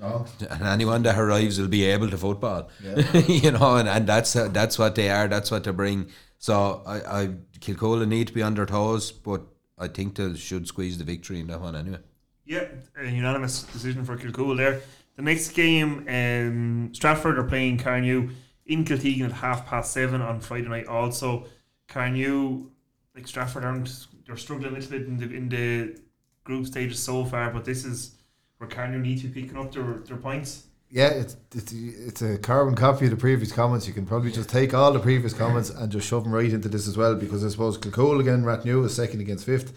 No. 0.00 0.26
and 0.50 0.62
anyone 0.62 1.02
that 1.02 1.18
arrives 1.18 1.58
will 1.58 1.68
be 1.68 1.84
able 1.84 2.10
to 2.10 2.18
football. 2.18 2.68
Yeah. 2.82 3.18
you 3.26 3.50
know, 3.50 3.76
and, 3.76 3.88
and 3.88 4.06
that's 4.06 4.36
uh, 4.36 4.48
that's 4.48 4.78
what 4.78 4.94
they 4.94 5.10
are. 5.10 5.28
That's 5.28 5.50
what 5.50 5.64
they 5.64 5.72
bring. 5.72 6.10
So 6.38 6.82
I, 6.86 7.22
I 7.22 7.26
Kilcola 7.60 8.06
need 8.06 8.28
to 8.28 8.32
be 8.32 8.42
on 8.42 8.54
their 8.54 8.66
toes, 8.66 9.10
but 9.10 9.42
I 9.78 9.88
think 9.88 10.16
they 10.16 10.34
should 10.34 10.68
squeeze 10.68 10.98
the 10.98 11.04
victory 11.04 11.40
in 11.40 11.48
that 11.48 11.60
one 11.60 11.74
anyway. 11.76 11.98
Yeah, 12.44 12.66
a 12.96 13.04
unanimous 13.04 13.64
decision 13.64 14.04
for 14.04 14.16
Kilcoole 14.16 14.56
there. 14.56 14.80
The 15.16 15.22
next 15.22 15.48
game, 15.50 16.06
um, 16.08 16.94
Stratford 16.94 17.38
are 17.38 17.44
playing 17.44 17.78
Carnew 17.78 18.30
in 18.66 18.84
Kiltegan 18.84 19.24
at 19.24 19.32
half 19.32 19.66
past 19.66 19.92
seven 19.92 20.20
on 20.20 20.40
Friday 20.40 20.68
night. 20.68 20.86
Also, 20.86 21.46
Carnew, 21.88 22.70
like 23.14 23.26
Stratford, 23.26 23.64
aren't 23.64 24.06
they're 24.26 24.36
struggling 24.36 24.72
a 24.72 24.74
little 24.74 24.90
bit 24.90 25.06
in 25.06 25.16
the 25.16 25.34
in 25.34 25.48
the 25.48 26.00
group 26.44 26.66
stages 26.66 27.02
so 27.02 27.24
far, 27.24 27.50
but 27.50 27.64
this 27.64 27.84
is 27.84 28.15
where 28.58 28.68
Carnew 28.68 28.98
need 28.98 29.20
to 29.20 29.28
be 29.28 29.42
picking 29.42 29.58
up 29.58 29.72
their, 29.72 29.84
their 30.06 30.16
points. 30.16 30.64
Yeah, 30.88 31.08
it's, 31.08 31.36
it's 31.52 31.72
it's 31.72 32.22
a 32.22 32.38
carbon 32.38 32.76
copy 32.76 33.06
of 33.06 33.10
the 33.10 33.16
previous 33.16 33.50
comments. 33.50 33.88
You 33.88 33.92
can 33.92 34.06
probably 34.06 34.30
just 34.30 34.48
take 34.48 34.72
all 34.72 34.92
the 34.92 35.00
previous 35.00 35.32
comments 35.32 35.68
and 35.68 35.90
just 35.90 36.06
shove 36.06 36.22
them 36.22 36.32
right 36.32 36.52
into 36.52 36.68
this 36.68 36.86
as 36.86 36.96
well 36.96 37.16
because 37.16 37.44
I 37.44 37.48
suppose 37.48 37.76
Kilcoole 37.76 38.20
again, 38.20 38.44
Rathnew 38.44 38.84
is 38.84 38.94
second 38.94 39.20
against 39.20 39.44
fifth, 39.44 39.72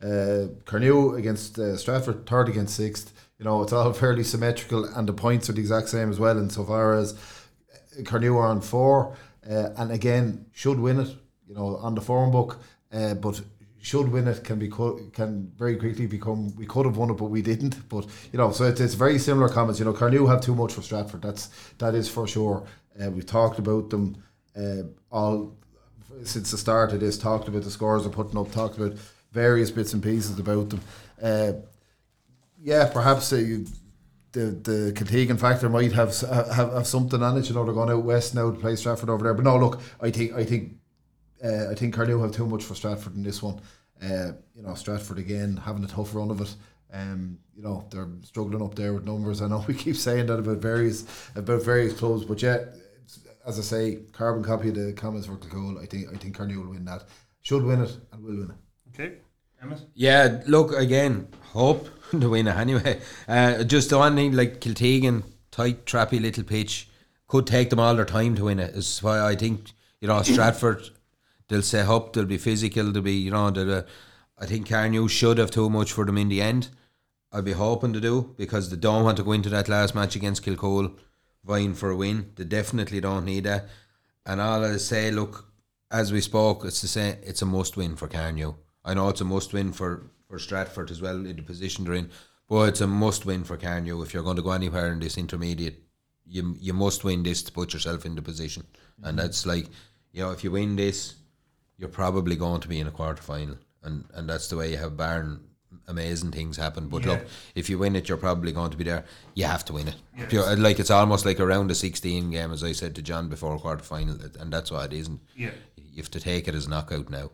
uh, 0.00 0.46
Carnew 0.64 1.14
against 1.14 1.58
uh, 1.58 1.76
Stratford 1.76 2.26
third 2.26 2.48
against 2.48 2.76
sixth. 2.76 3.12
You 3.38 3.44
know, 3.44 3.60
it's 3.62 3.72
all 3.72 3.92
fairly 4.04 4.22
symmetrical 4.22 4.84
and 4.84 5.08
the 5.08 5.12
points 5.12 5.50
are 5.50 5.52
the 5.52 5.60
exact 5.60 5.88
same 5.88 6.10
as 6.10 6.20
well 6.20 6.38
insofar 6.38 6.94
as 6.94 7.18
Carnew 8.04 8.36
are 8.36 8.46
on 8.46 8.60
four, 8.60 9.16
uh, 9.50 9.70
and 9.76 9.90
again 9.90 10.46
should 10.52 10.78
win 10.78 11.00
it. 11.00 11.08
You 11.48 11.56
know, 11.56 11.76
on 11.78 11.96
the 11.96 12.00
form 12.00 12.30
book, 12.30 12.60
uh, 12.92 13.14
but 13.14 13.42
should 13.82 14.08
win 14.08 14.28
it 14.28 14.44
can 14.44 14.60
be 14.60 14.68
can 14.68 15.50
very 15.56 15.76
quickly 15.76 16.06
become 16.06 16.54
we 16.54 16.64
could 16.64 16.86
have 16.86 16.96
won 16.96 17.10
it 17.10 17.14
but 17.14 17.24
we 17.26 17.42
didn't. 17.42 17.88
But 17.88 18.06
you 18.32 18.38
know 18.38 18.52
so 18.52 18.64
it's, 18.64 18.80
it's 18.80 18.94
very 18.94 19.18
similar 19.18 19.48
comments. 19.48 19.80
You 19.80 19.84
know 19.84 19.92
Carnew 19.92 20.26
have 20.28 20.40
too 20.40 20.54
much 20.54 20.72
for 20.72 20.82
Stratford. 20.82 21.20
That's 21.20 21.48
that 21.78 21.94
is 21.94 22.08
for 22.08 22.28
sure. 22.28 22.64
Uh, 22.98 23.10
we've 23.10 23.26
talked 23.26 23.58
about 23.58 23.90
them 23.90 24.22
uh, 24.56 24.84
all 25.10 25.56
since 26.22 26.52
the 26.52 26.58
start 26.58 26.92
of 26.92 27.00
this 27.00 27.18
talked 27.18 27.48
about 27.48 27.64
the 27.64 27.70
scores 27.70 28.04
they're 28.04 28.12
putting 28.12 28.38
up 28.38 28.52
talked 28.52 28.78
about 28.78 28.92
various 29.32 29.72
bits 29.72 29.92
and 29.92 30.02
pieces 30.02 30.38
about 30.38 30.70
them. 30.70 30.80
Uh, 31.20 31.52
yeah 32.62 32.88
perhaps 32.88 33.30
the 33.30 33.66
the 34.32 34.92
Kiltegan 34.94 35.40
factor 35.40 35.68
might 35.68 35.92
have, 35.92 36.18
have 36.20 36.72
have 36.72 36.86
something 36.86 37.20
on 37.20 37.36
it. 37.36 37.48
You 37.48 37.56
know 37.56 37.64
they're 37.64 37.74
going 37.74 37.90
out 37.90 38.04
west 38.04 38.36
now 38.36 38.52
to 38.52 38.58
play 38.58 38.76
Stratford 38.76 39.10
over 39.10 39.24
there. 39.24 39.34
But 39.34 39.44
no 39.44 39.56
look 39.58 39.80
I 40.00 40.12
think 40.12 40.34
I 40.34 40.44
think 40.44 40.76
uh, 41.44 41.70
I 41.70 41.74
think 41.74 41.94
Carnew 41.94 42.20
have 42.20 42.32
too 42.32 42.46
much 42.46 42.64
for 42.64 42.74
Stratford 42.74 43.14
in 43.14 43.22
this 43.22 43.42
one. 43.42 43.60
Uh, 44.02 44.32
you 44.54 44.62
know, 44.62 44.74
Stratford 44.74 45.18
again 45.18 45.56
having 45.56 45.84
a 45.84 45.88
tough 45.88 46.14
run 46.14 46.30
of 46.30 46.40
it. 46.40 46.54
Um, 46.92 47.38
you 47.54 47.62
know, 47.62 47.86
they're 47.90 48.08
struggling 48.22 48.62
up 48.62 48.74
there 48.74 48.92
with 48.92 49.04
numbers. 49.04 49.40
I 49.40 49.48
know 49.48 49.64
we 49.68 49.74
keep 49.74 49.96
saying 49.96 50.26
that 50.26 50.38
about 50.38 50.58
various 50.58 51.06
about 51.34 51.62
various 51.62 51.94
clubs, 51.94 52.24
but 52.24 52.42
yeah, 52.42 52.64
as 53.46 53.58
I 53.58 53.62
say, 53.62 53.98
carbon 54.12 54.44
copy 54.44 54.68
of 54.68 54.74
the 54.74 54.92
comments 54.92 55.26
for 55.26 55.36
Kilcoole. 55.36 55.82
I 55.82 55.86
think 55.86 56.08
I 56.12 56.16
think 56.16 56.36
Carnew 56.36 56.60
will 56.60 56.70
win 56.70 56.84
that. 56.84 57.04
Should 57.42 57.64
win 57.64 57.82
it 57.82 57.96
and 58.12 58.22
will 58.22 58.36
win 58.36 58.50
it. 58.50 58.94
Okay, 58.94 59.16
Emmett. 59.62 59.80
Yeah, 59.94 60.42
look 60.46 60.72
again. 60.72 61.28
Hope 61.52 61.88
to 62.10 62.30
win 62.30 62.46
it 62.46 62.56
anyway. 62.56 63.00
Uh, 63.26 63.64
just 63.64 63.90
the 63.90 63.98
one 63.98 64.16
thing, 64.16 64.32
like 64.32 64.60
Kiltegan, 64.60 65.24
tight, 65.50 65.86
trappy 65.86 66.20
little 66.20 66.44
pitch, 66.44 66.88
could 67.26 67.46
take 67.46 67.70
them 67.70 67.80
all 67.80 67.96
their 67.96 68.04
time 68.04 68.34
to 68.36 68.44
win 68.44 68.60
it. 68.60 68.74
Is 68.74 69.02
why 69.02 69.20
I 69.20 69.34
think 69.34 69.72
you 70.00 70.08
know 70.08 70.22
Stratford. 70.22 70.90
They'll 71.52 71.60
set 71.60 71.86
up. 71.86 72.14
They'll 72.14 72.24
be 72.24 72.38
physical. 72.38 72.90
They'll 72.90 73.02
be 73.02 73.12
you 73.12 73.30
know. 73.30 73.48
Uh, 73.48 73.82
I 74.38 74.46
think 74.46 74.68
Carnew 74.68 75.06
should 75.06 75.36
have 75.36 75.50
too 75.50 75.68
much 75.68 75.92
for 75.92 76.06
them 76.06 76.16
in 76.16 76.30
the 76.30 76.40
end. 76.40 76.70
I'd 77.30 77.44
be 77.44 77.52
hoping 77.52 77.92
to 77.92 78.00
do 78.00 78.34
because 78.38 78.70
they 78.70 78.76
don't 78.76 79.04
want 79.04 79.18
to 79.18 79.22
go 79.22 79.32
into 79.32 79.50
that 79.50 79.68
last 79.68 79.94
match 79.94 80.16
against 80.16 80.44
Kilcoole 80.44 80.96
vying 81.44 81.74
for 81.74 81.90
a 81.90 81.96
win. 81.96 82.32
They 82.36 82.44
definitely 82.44 83.02
don't 83.02 83.26
need 83.26 83.44
that. 83.44 83.68
And 84.24 84.40
all 84.40 84.64
I 84.64 84.78
say, 84.78 85.10
look, 85.10 85.44
as 85.90 86.10
we 86.10 86.22
spoke, 86.22 86.64
it's 86.64 86.80
the 86.80 86.88
same. 86.88 87.16
It's 87.22 87.42
a 87.42 87.46
must 87.46 87.76
win 87.76 87.96
for 87.96 88.08
Carnew. 88.08 88.54
I 88.82 88.94
know 88.94 89.10
it's 89.10 89.20
a 89.20 89.24
must 89.24 89.52
win 89.52 89.72
for, 89.72 90.06
for 90.28 90.38
Stratford 90.38 90.90
as 90.90 91.02
well 91.02 91.26
in 91.26 91.36
the 91.36 91.42
position 91.42 91.84
they're 91.84 91.94
in, 91.94 92.10
but 92.48 92.70
it's 92.70 92.80
a 92.80 92.86
must 92.86 93.26
win 93.26 93.44
for 93.44 93.58
Carnew 93.58 94.02
if 94.02 94.14
you're 94.14 94.22
going 94.22 94.36
to 94.36 94.42
go 94.42 94.52
anywhere 94.52 94.90
in 94.90 95.00
this 95.00 95.18
intermediate. 95.18 95.82
You 96.24 96.56
you 96.58 96.72
must 96.72 97.04
win 97.04 97.22
this 97.22 97.42
to 97.42 97.52
put 97.52 97.74
yourself 97.74 98.06
in 98.06 98.14
the 98.14 98.22
position, 98.22 98.64
and 99.02 99.18
that's 99.18 99.44
like, 99.44 99.66
you 100.12 100.22
know, 100.22 100.30
if 100.30 100.44
you 100.44 100.52
win 100.52 100.76
this, 100.76 101.16
you're 101.82 101.90
probably 101.90 102.36
going 102.36 102.60
to 102.62 102.68
be 102.68 102.78
in 102.80 102.86
a 102.86 102.90
quarter 102.90 103.20
final, 103.22 103.58
and 103.82 104.04
and 104.14 104.28
that's 104.30 104.48
the 104.48 104.56
way 104.56 104.70
you 104.70 104.78
have 104.78 104.96
barn 104.96 105.40
amazing 105.88 106.30
things 106.30 106.56
happen. 106.56 106.88
But 106.88 107.04
look, 107.04 107.26
if 107.56 107.68
you 107.68 107.76
win 107.78 107.96
it, 107.96 108.08
you're 108.08 108.16
probably 108.18 108.52
going 108.52 108.70
to 108.70 108.76
be 108.76 108.84
there. 108.84 109.04
You 109.34 109.44
have 109.46 109.64
to 109.66 109.72
win 109.72 109.88
it. 109.88 109.96
If 110.16 110.32
you're- 110.32 110.54
like 110.56 110.78
it's 110.78 110.90
almost 110.90 111.24
like 111.26 111.40
around 111.40 111.70
a 111.70 111.74
16 111.74 112.30
game, 112.30 112.52
as 112.52 112.62
I 112.62 112.72
said 112.72 112.94
to 112.94 113.02
John 113.02 113.28
before 113.28 113.58
quarter 113.58 113.82
final, 113.82 114.16
and 114.38 114.52
that's 114.52 114.70
what 114.70 114.92
it 114.92 114.96
is. 114.96 115.08
And 115.08 115.18
Yeah. 115.36 115.50
you 115.76 115.96
have 115.96 116.10
to 116.12 116.20
take 116.20 116.46
it 116.46 116.54
as 116.54 116.68
knockout 116.68 117.10
now. 117.10 117.30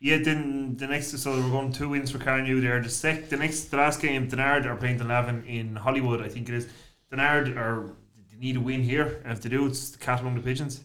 Yeah, 0.00 0.18
then 0.18 0.76
the 0.76 0.86
next 0.86 1.16
so 1.18 1.30
we're 1.40 1.50
going 1.50 1.72
two 1.72 1.88
wins 1.88 2.10
for 2.10 2.18
Carnew 2.18 2.60
there. 2.60 2.80
The 2.82 2.90
sec, 2.90 3.30
the 3.30 3.36
next 3.38 3.64
the 3.70 3.78
last 3.78 4.00
game, 4.02 4.28
Donard 4.28 4.66
are 4.66 4.76
playing 4.76 4.98
Dunlavin 4.98 5.44
in 5.46 5.74
Hollywood, 5.76 6.20
I 6.20 6.28
think 6.28 6.48
it 6.48 6.54
is. 6.56 6.66
Donard 7.10 7.56
are 7.56 7.94
they 8.30 8.36
need 8.38 8.56
a 8.56 8.60
win 8.60 8.82
here, 8.82 9.22
and 9.24 9.32
if 9.32 9.40
they 9.40 9.48
do, 9.48 9.66
it's 9.66 9.90
the 9.90 9.98
cat 9.98 10.20
among 10.20 10.34
the 10.34 10.42
pigeons. 10.42 10.82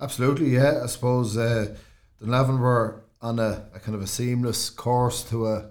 Absolutely, 0.00 0.50
yeah. 0.50 0.80
I 0.84 0.86
suppose 0.86 1.36
uh, 1.36 1.74
Dunlavin 2.20 2.58
were 2.58 3.04
on 3.20 3.38
a, 3.38 3.66
a 3.74 3.80
kind 3.80 3.94
of 3.94 4.02
a 4.02 4.06
seamless 4.06 4.70
course 4.70 5.22
to 5.24 5.46
a, 5.46 5.70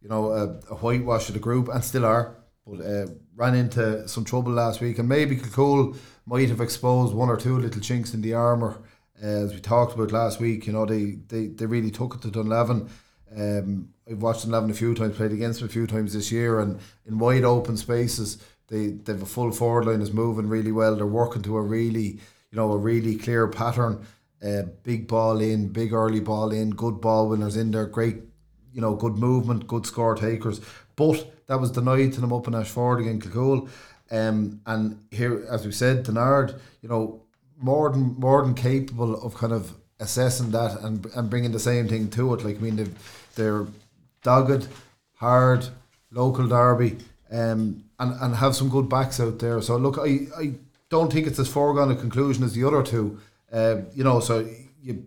you 0.00 0.08
know, 0.08 0.30
a, 0.32 0.44
a 0.70 0.76
whitewash 0.76 1.28
of 1.28 1.34
the 1.34 1.40
group, 1.40 1.68
and 1.68 1.84
still 1.84 2.04
are. 2.04 2.36
But 2.66 2.84
uh, 2.84 3.06
ran 3.34 3.54
into 3.54 4.06
some 4.08 4.24
trouble 4.24 4.52
last 4.52 4.80
week, 4.80 4.98
and 4.98 5.08
maybe 5.08 5.36
Kilcoole 5.36 5.96
might 6.26 6.48
have 6.50 6.60
exposed 6.60 7.14
one 7.14 7.30
or 7.30 7.36
two 7.36 7.58
little 7.58 7.80
chinks 7.80 8.12
in 8.12 8.20
the 8.20 8.34
armour. 8.34 8.82
Uh, 9.22 9.26
as 9.26 9.54
we 9.54 9.60
talked 9.60 9.94
about 9.94 10.12
last 10.12 10.38
week, 10.40 10.66
you 10.66 10.72
know, 10.72 10.84
they, 10.84 11.18
they, 11.28 11.46
they 11.46 11.66
really 11.66 11.90
took 11.90 12.14
it 12.14 12.22
to 12.22 12.30
Dunlavin. 12.30 12.88
Um, 13.36 13.88
I've 14.10 14.22
watched 14.22 14.42
Dunlavin 14.42 14.70
a 14.70 14.74
few 14.74 14.94
times, 14.94 15.16
played 15.16 15.32
against 15.32 15.60
them 15.60 15.68
a 15.68 15.72
few 15.72 15.86
times 15.86 16.12
this 16.12 16.30
year, 16.30 16.60
and 16.60 16.78
in 17.06 17.18
wide 17.18 17.44
open 17.44 17.76
spaces, 17.76 18.42
they 18.68 18.88
they've 18.88 19.22
a 19.22 19.26
full 19.26 19.50
forward 19.50 19.86
line 19.86 20.02
is 20.02 20.12
moving 20.12 20.48
really 20.48 20.72
well. 20.72 20.94
They're 20.94 21.06
working 21.06 21.42
to 21.42 21.56
a 21.56 21.62
really, 21.62 22.20
you 22.50 22.56
know, 22.56 22.72
a 22.72 22.76
really 22.76 23.16
clear 23.16 23.48
pattern. 23.48 24.06
Uh, 24.44 24.62
big 24.84 25.08
ball 25.08 25.40
in, 25.40 25.68
big 25.68 25.92
early 25.92 26.20
ball 26.20 26.52
in, 26.52 26.70
good 26.70 27.00
ball 27.00 27.28
winners 27.28 27.56
in 27.56 27.72
there, 27.72 27.86
great, 27.86 28.18
you 28.72 28.80
know, 28.80 28.94
good 28.94 29.16
movement, 29.16 29.66
good 29.66 29.84
score 29.84 30.14
takers. 30.14 30.60
But 30.94 31.28
that 31.48 31.60
was 31.60 31.72
denied 31.72 32.12
to 32.12 32.20
them 32.20 32.32
up 32.32 32.46
in 32.46 32.54
Ashford 32.54 33.00
against 33.00 33.28
Kilcoole. 33.28 33.68
Um, 34.10 34.60
and 34.66 35.04
here, 35.10 35.46
as 35.50 35.66
we 35.66 35.72
said, 35.72 36.04
Donard, 36.04 36.54
you 36.82 36.88
know, 36.88 37.22
more 37.60 37.90
than 37.90 38.14
more 38.18 38.42
than 38.42 38.54
capable 38.54 39.20
of 39.20 39.34
kind 39.34 39.52
of 39.52 39.74
assessing 40.00 40.50
that 40.52 40.80
and 40.80 41.04
and 41.16 41.28
bringing 41.28 41.52
the 41.52 41.58
same 41.58 41.88
thing 41.88 42.08
to 42.10 42.34
it. 42.34 42.44
Like 42.44 42.56
I 42.56 42.60
mean, 42.60 42.76
they've, 42.76 43.32
they're 43.34 43.66
dogged, 44.22 44.68
hard, 45.14 45.66
local 46.10 46.46
derby, 46.46 46.96
um, 47.30 47.84
and 47.98 48.20
and 48.20 48.36
have 48.36 48.56
some 48.56 48.68
good 48.68 48.88
backs 48.88 49.20
out 49.20 49.38
there. 49.40 49.60
So 49.60 49.76
look, 49.76 49.98
I 49.98 50.28
I 50.40 50.54
don't 50.88 51.12
think 51.12 51.26
it's 51.26 51.38
as 51.38 51.48
foregone 51.48 51.90
a 51.90 51.96
conclusion 51.96 52.44
as 52.44 52.54
the 52.54 52.64
other 52.64 52.82
two. 52.82 53.18
Uh, 53.52 53.82
you 53.94 54.04
know, 54.04 54.20
so 54.20 54.48
you 54.82 55.04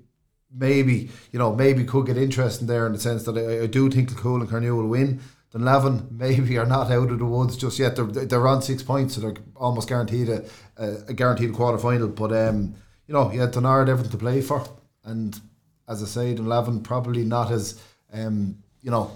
maybe 0.54 1.10
you 1.32 1.40
know 1.40 1.56
maybe 1.56 1.84
could 1.84 2.06
get 2.06 2.18
interesting 2.18 2.68
there 2.68 2.86
in 2.86 2.94
the 2.94 3.00
sense 3.00 3.24
that 3.24 3.38
I, 3.38 3.64
I 3.64 3.68
do 3.68 3.90
think 3.90 4.12
Kilcoole 4.12 4.42
and 4.42 4.50
Carnew 4.50 4.76
will 4.76 4.88
win. 4.88 5.22
Dunlavin 5.52 6.08
maybe 6.12 6.58
are 6.58 6.66
not 6.66 6.92
out 6.92 7.12
of 7.12 7.20
the 7.20 7.26
woods 7.26 7.58
just 7.58 7.80
yet. 7.80 7.96
They're 7.96 8.06
they're 8.06 8.48
on 8.48 8.62
six 8.62 8.84
points, 8.84 9.16
so 9.16 9.22
they're 9.22 9.36
almost 9.56 9.90
guaranteed 9.90 10.30
a, 10.30 10.46
a, 10.78 11.14
guaranteed 11.14 11.54
quarter 11.54 11.78
final. 11.78 12.08
But 12.08 12.32
um, 12.32 12.76
you 13.08 13.14
know, 13.14 13.32
yeah, 13.32 13.48
Donard 13.48 13.90
everything 13.90 14.12
to 14.12 14.18
play 14.18 14.42
for, 14.42 14.66
and 15.04 15.40
as 15.88 16.02
I 16.02 16.06
say, 16.06 16.34
Dunlavin 16.34 16.84
probably 16.84 17.26
not 17.26 17.52
as 17.52 17.82
um, 18.14 18.64
you 18.82 18.92
know, 18.92 19.12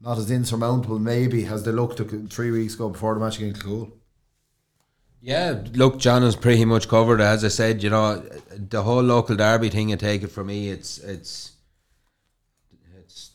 not 0.00 0.18
as 0.18 0.30
insurmountable 0.30 0.98
maybe 0.98 1.44
as 1.46 1.64
they 1.64 1.72
looked 1.72 2.00
three 2.32 2.50
weeks 2.50 2.74
ago 2.74 2.88
before 2.88 3.14
the 3.14 3.20
match 3.20 3.38
against 3.38 3.62
Kilcoole. 3.62 3.92
Yeah, 5.20 5.64
look, 5.74 5.98
John 5.98 6.22
is 6.22 6.36
pretty 6.36 6.64
much 6.64 6.88
covered. 6.88 7.20
As 7.20 7.44
I 7.44 7.48
said, 7.48 7.82
you 7.82 7.90
know, 7.90 8.22
the 8.56 8.82
whole 8.82 9.02
local 9.02 9.36
derby 9.36 9.68
thing. 9.68 9.88
You 9.88 9.96
take 9.96 10.22
it 10.22 10.28
from 10.28 10.46
me. 10.46 10.68
It's 10.70 10.98
it's 10.98 11.52
it's 13.00 13.32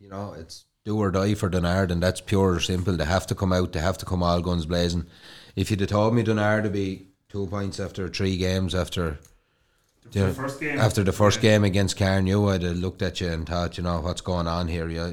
you 0.00 0.08
know 0.08 0.34
it's 0.38 0.64
do 0.84 0.96
or 0.98 1.10
die 1.10 1.34
for 1.34 1.48
Donard, 1.48 1.90
and 1.90 2.02
that's 2.02 2.20
pure 2.20 2.54
or 2.54 2.60
simple. 2.60 2.96
They 2.96 3.04
have 3.04 3.26
to 3.28 3.34
come 3.34 3.52
out. 3.52 3.72
They 3.72 3.80
have 3.80 3.98
to 3.98 4.06
come 4.06 4.22
all 4.22 4.40
guns 4.42 4.66
blazing. 4.66 5.06
If 5.56 5.70
you'd 5.70 5.80
have 5.80 5.88
told 5.88 6.14
me 6.14 6.22
Donard 6.22 6.64
to 6.64 6.70
be 6.70 7.08
two 7.28 7.46
points 7.46 7.80
after 7.80 8.08
three 8.08 8.36
games 8.36 8.74
after 8.74 9.18
The 10.12 10.32
first 10.32 10.60
game. 10.60 10.78
after 10.78 11.02
the 11.02 11.12
first 11.12 11.40
game 11.40 11.64
against 11.64 11.96
Carnew, 11.96 12.48
I'd 12.48 12.62
have 12.62 12.76
looked 12.76 13.02
at 13.02 13.20
you 13.20 13.28
and 13.28 13.48
thought, 13.48 13.76
you 13.76 13.82
know, 13.84 14.00
what's 14.00 14.20
going 14.20 14.46
on 14.46 14.68
here? 14.68 14.88
Yeah, 14.88 15.12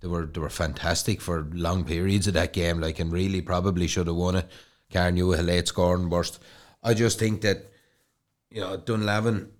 they 0.00 0.08
were 0.08 0.26
they 0.26 0.40
were 0.40 0.50
fantastic 0.50 1.20
for 1.20 1.48
long 1.52 1.84
periods 1.84 2.26
of 2.28 2.34
that 2.34 2.52
game, 2.52 2.80
like, 2.80 2.98
and 3.00 3.10
really 3.12 3.40
probably 3.40 3.86
should 3.88 4.06
have 4.06 4.16
won 4.16 4.36
it. 4.36 4.48
Carnew 4.92 5.34
a 5.34 5.42
late 5.42 5.68
scoring 5.68 6.08
burst. 6.08 6.38
I 6.82 6.94
just 6.94 7.18
think 7.18 7.40
that, 7.42 7.70
you 8.50 8.60
know, 8.60 8.76
Dunlavin, 8.76 9.50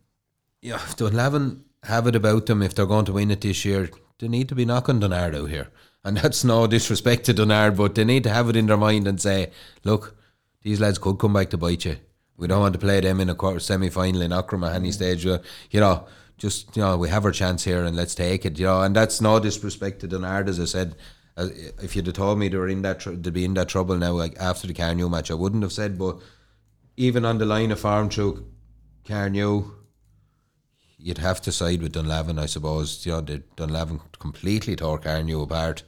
you 0.62 0.70
know, 0.70 0.76
if 0.76 0.96
Dunlavin 0.96 1.64
have 1.84 2.06
it 2.06 2.16
about 2.16 2.46
them 2.46 2.62
if 2.62 2.74
they're 2.74 2.86
going 2.86 3.04
to 3.06 3.12
win 3.12 3.30
it 3.30 3.40
this 3.40 3.64
year, 3.64 3.88
they 4.18 4.28
need 4.28 4.48
to 4.48 4.54
be 4.54 4.64
knocking 4.64 5.00
Donard 5.00 5.34
out 5.34 5.50
here. 5.50 5.68
And 6.04 6.16
that's 6.16 6.44
no 6.44 6.66
disrespect 6.66 7.24
to 7.24 7.32
Donard, 7.32 7.76
but 7.76 7.94
they 7.94 8.04
need 8.04 8.22
to 8.24 8.30
have 8.30 8.48
it 8.48 8.56
in 8.56 8.66
their 8.66 8.76
mind 8.76 9.08
and 9.08 9.20
say, 9.20 9.50
look, 9.84 10.16
these 10.62 10.80
lads 10.80 10.98
could 10.98 11.18
come 11.18 11.32
back 11.32 11.50
to 11.50 11.56
bite 11.56 11.84
you. 11.84 11.96
We 12.36 12.46
don't 12.46 12.60
want 12.60 12.74
to 12.74 12.78
play 12.78 13.00
them 13.00 13.20
in 13.20 13.30
a 13.30 13.34
quarter 13.34 13.60
semi 13.60 13.88
final 13.88 14.22
in 14.22 14.32
any 14.32 14.92
stage. 14.92 15.24
You 15.24 15.40
know, 15.72 16.06
just 16.38 16.76
you 16.76 16.82
know, 16.82 16.96
we 16.96 17.08
have 17.08 17.24
our 17.24 17.32
chance 17.32 17.64
here 17.64 17.84
and 17.84 17.96
let's 17.96 18.14
take 18.14 18.44
it. 18.44 18.58
You 18.58 18.66
know, 18.66 18.82
and 18.82 18.94
that's 18.94 19.20
no 19.20 19.40
disrespect 19.40 20.00
to 20.00 20.08
Donard, 20.08 20.48
as 20.48 20.60
I 20.60 20.66
said. 20.66 20.96
Uh, 21.36 21.48
if 21.82 21.94
you'd 21.94 22.06
have 22.06 22.14
told 22.14 22.38
me 22.38 22.48
they 22.48 22.56
were 22.56 22.68
in 22.68 22.82
that 22.82 23.00
tr- 23.00 23.14
to 23.14 23.30
be 23.30 23.44
in 23.44 23.54
that 23.54 23.68
trouble 23.68 23.96
now, 23.96 24.12
like 24.12 24.36
after 24.38 24.66
the 24.66 24.72
Carnew 24.74 25.08
match, 25.08 25.30
I 25.30 25.34
wouldn't 25.34 25.62
have 25.62 25.72
said. 25.72 25.98
But 25.98 26.18
even 26.96 27.24
on 27.24 27.38
the 27.38 27.44
line 27.44 27.72
of 27.72 27.80
farm 27.80 28.08
through 28.08 28.46
Carnew, 29.04 29.70
you'd 30.96 31.18
have 31.18 31.40
to 31.42 31.52
side 31.52 31.82
with 31.82 31.92
Dunlavin, 31.92 32.38
I 32.38 32.46
suppose. 32.46 33.04
You 33.04 33.12
know, 33.12 33.20
the 33.20 33.42
Dunlavin 33.56 34.00
completely 34.18 34.76
tore 34.76 34.98
Carnew 34.98 35.42
apart, 35.42 35.82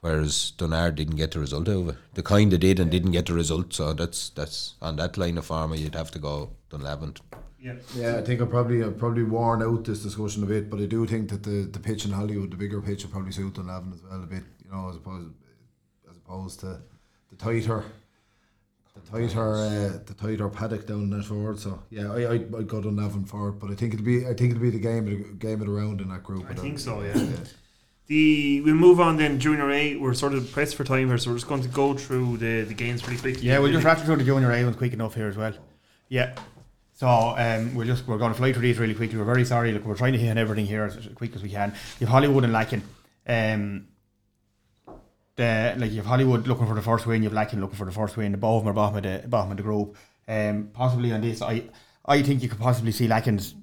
whereas 0.00 0.52
Donard 0.52 0.94
didn't 0.94 1.16
get 1.16 1.32
the 1.32 1.40
result 1.40 1.68
out 1.68 1.76
of 1.76 1.88
it. 1.90 1.96
The 2.14 2.22
kind 2.22 2.52
of 2.52 2.60
did 2.60 2.80
and 2.80 2.90
didn't 2.90 3.12
get 3.12 3.26
the 3.26 3.34
result. 3.34 3.74
So 3.74 3.92
that's 3.92 4.30
that's 4.30 4.76
on 4.80 4.96
that 4.96 5.18
line 5.18 5.36
of 5.36 5.44
farmer, 5.44 5.76
you'd 5.76 5.94
have 5.94 6.10
to 6.12 6.18
go 6.18 6.52
Dunlavin. 6.70 7.16
Yeah. 7.60 7.74
Yeah, 7.94 8.16
I 8.16 8.22
think 8.22 8.40
I've 8.40 8.48
probably 8.48 8.82
I've 8.82 8.96
probably 8.96 9.24
worn 9.24 9.62
out 9.62 9.84
this 9.84 10.02
discussion 10.02 10.42
a 10.42 10.46
bit, 10.46 10.70
but 10.70 10.80
I 10.80 10.86
do 10.86 11.06
think 11.06 11.28
that 11.28 11.42
the, 11.42 11.68
the 11.70 11.78
pitch 11.78 12.06
in 12.06 12.12
Hollywood, 12.12 12.50
the 12.50 12.56
bigger 12.56 12.80
pitch, 12.80 13.04
will 13.04 13.10
probably 13.10 13.32
suit 13.32 13.54
Dunlavin 13.54 13.92
as 13.92 14.02
well 14.02 14.22
a 14.22 14.26
bit. 14.26 14.44
You 14.70 14.76
know, 14.76 14.88
as 14.88 14.96
opposed 14.96 15.32
as 16.08 16.16
opposed 16.16 16.60
to 16.60 16.80
the 17.30 17.36
tighter, 17.36 17.84
the 18.94 19.10
tighter 19.10 19.54
uh, 19.54 19.98
the 20.06 20.14
tighter 20.14 20.48
paddock 20.48 20.86
down 20.86 21.10
that 21.10 21.24
forward. 21.24 21.58
So 21.58 21.82
yeah, 21.90 22.12
I 22.12 22.20
I 22.20 22.34
I'd 22.34 22.68
go 22.68 22.80
to 22.80 22.90
Navan 22.92 23.24
for 23.24 23.48
it, 23.48 23.52
but 23.52 23.70
I 23.70 23.74
think 23.74 23.94
it'll 23.94 24.06
be 24.06 24.26
I 24.26 24.34
think 24.34 24.52
it'll 24.52 24.62
be 24.62 24.70
the 24.70 24.78
game 24.78 25.08
of 25.08 25.18
the 25.18 25.34
game 25.38 25.60
of 25.60 25.66
the 25.66 25.72
round 25.72 26.00
in 26.00 26.08
that 26.10 26.22
group. 26.22 26.46
I 26.48 26.54
think 26.54 26.78
so, 26.78 27.02
yeah. 27.02 27.14
The 28.06 28.60
we'll 28.60 28.74
move 28.74 29.00
on 29.00 29.16
then. 29.16 29.38
Junior 29.38 29.70
A, 29.70 29.96
we're 29.96 30.14
sort 30.14 30.34
of 30.34 30.50
pressed 30.52 30.74
for 30.74 30.84
time 30.84 31.08
here, 31.08 31.18
so 31.18 31.30
we're 31.30 31.36
just 31.36 31.48
going 31.48 31.62
to 31.62 31.68
go 31.68 31.94
through 31.94 32.38
the, 32.38 32.62
the 32.62 32.74
games 32.74 33.02
pretty 33.02 33.20
quickly. 33.20 33.42
Yeah, 33.42 33.60
we'll 33.60 33.72
just 33.72 33.84
rattle 33.84 34.04
through 34.04 34.16
the 34.16 34.24
junior 34.24 34.52
A 34.52 34.64
ones 34.64 34.76
quick 34.76 34.92
enough 34.92 35.14
here 35.14 35.28
as 35.28 35.36
well. 35.36 35.52
Yeah. 36.08 36.34
So 36.94 37.08
um, 37.08 37.74
we're 37.74 37.86
just 37.86 38.06
we're 38.06 38.18
going 38.18 38.32
to 38.32 38.36
fly 38.36 38.52
through 38.52 38.62
these 38.62 38.78
really 38.78 38.94
quickly. 38.94 39.18
We're 39.18 39.24
very 39.24 39.44
sorry. 39.44 39.72
Look, 39.72 39.84
we're 39.84 39.96
trying 39.96 40.12
to 40.12 40.18
hit 40.18 40.30
on 40.30 40.38
everything 40.38 40.66
here 40.66 40.84
as 40.84 41.08
quick 41.14 41.34
as 41.34 41.42
we 41.42 41.50
can. 41.50 41.72
You 41.98 42.06
have 42.06 42.12
Hollywood 42.12 42.44
and 42.44 42.52
Lacken. 42.52 42.82
Um, 43.26 43.86
the 45.40 45.74
like 45.78 45.90
you 45.90 45.98
have 45.98 46.06
Hollywood 46.06 46.46
looking 46.46 46.66
for 46.66 46.74
the 46.74 46.82
first 46.82 47.06
win. 47.06 47.22
You 47.22 47.30
have 47.30 47.38
Lacken 47.40 47.60
looking 47.60 47.76
for 47.76 47.86
the 47.86 47.92
first 48.00 48.16
win. 48.16 48.32
The 48.32 48.38
them 48.38 48.68
are 48.68 48.72
bottom 48.72 48.96
of 48.98 49.02
the 49.02 49.28
bottom 49.28 49.50
of 49.50 49.56
the 49.56 49.62
group. 49.62 49.96
Um, 50.28 50.70
possibly 50.72 51.12
on 51.12 51.20
this, 51.22 51.40
I 51.42 51.64
I 52.04 52.22
think 52.22 52.42
you 52.42 52.48
could 52.48 52.60
possibly 52.60 52.92
see 52.92 53.08
Lacken's. 53.08 53.54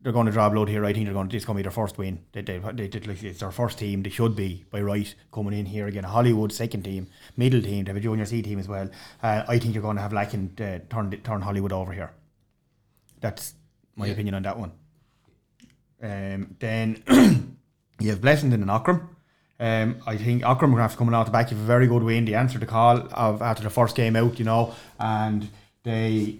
They're 0.00 0.12
going 0.12 0.26
to 0.26 0.32
draw 0.32 0.48
blood 0.48 0.68
here. 0.68 0.84
I 0.84 0.92
think 0.92 1.06
they're 1.06 1.12
going. 1.14 1.28
To, 1.28 1.32
this 1.32 1.42
is 1.42 1.46
going 1.46 1.56
to 1.56 1.58
be 1.58 1.62
their 1.64 1.72
first 1.72 1.98
win. 1.98 2.20
They, 2.32 2.40
they, 2.42 2.58
they, 2.58 2.86
they, 2.86 3.00
like, 3.00 3.22
it's 3.24 3.40
their 3.40 3.50
first 3.50 3.78
team. 3.80 4.04
They 4.04 4.10
should 4.10 4.36
be 4.36 4.64
by 4.70 4.80
right 4.80 5.12
coming 5.32 5.54
in 5.58 5.66
here 5.66 5.88
again. 5.88 6.04
Hollywood 6.04 6.52
second 6.52 6.84
team, 6.84 7.08
middle 7.36 7.60
team. 7.60 7.84
They 7.84 7.90
have 7.90 7.96
a 7.96 8.00
junior 8.00 8.24
C 8.24 8.40
team 8.40 8.60
as 8.60 8.68
well. 8.68 8.88
Uh, 9.22 9.42
I 9.48 9.58
think 9.58 9.74
you're 9.74 9.82
going 9.82 9.96
to 9.96 10.02
have 10.02 10.12
Lacken 10.12 10.42
uh, 10.60 10.78
turn 10.88 11.10
turn 11.24 11.40
Hollywood 11.42 11.72
over 11.72 11.92
here. 11.92 12.12
That's 13.20 13.54
my 13.96 14.06
Yeah. 14.06 14.12
opinion 14.12 14.34
on 14.36 14.42
that 14.44 14.58
one. 14.58 14.72
Um, 16.00 16.54
then 16.60 17.02
you 18.00 18.10
have 18.10 18.20
Blessington 18.20 18.62
and 18.62 18.70
Aughrim. 18.70 19.08
Um, 19.60 19.96
I 20.06 20.16
think 20.16 20.42
Aughrim 20.42 20.50
are 20.52 20.66
going 20.66 20.76
to 20.76 20.82
have 20.82 20.92
to 20.92 20.98
come 20.98 21.12
out 21.12 21.26
the 21.26 21.32
back 21.32 21.50
of 21.50 21.58
a 21.58 21.62
very 21.64 21.86
good 21.88 22.02
win. 22.02 22.24
They 22.24 22.34
answered 22.34 22.60
the 22.62 22.66
call 22.66 23.08
of 23.12 23.42
after 23.42 23.64
the 23.64 23.70
first 23.70 23.96
game 23.96 24.14
out, 24.14 24.38
you 24.38 24.44
know, 24.44 24.74
and 25.00 25.48
they 25.82 26.36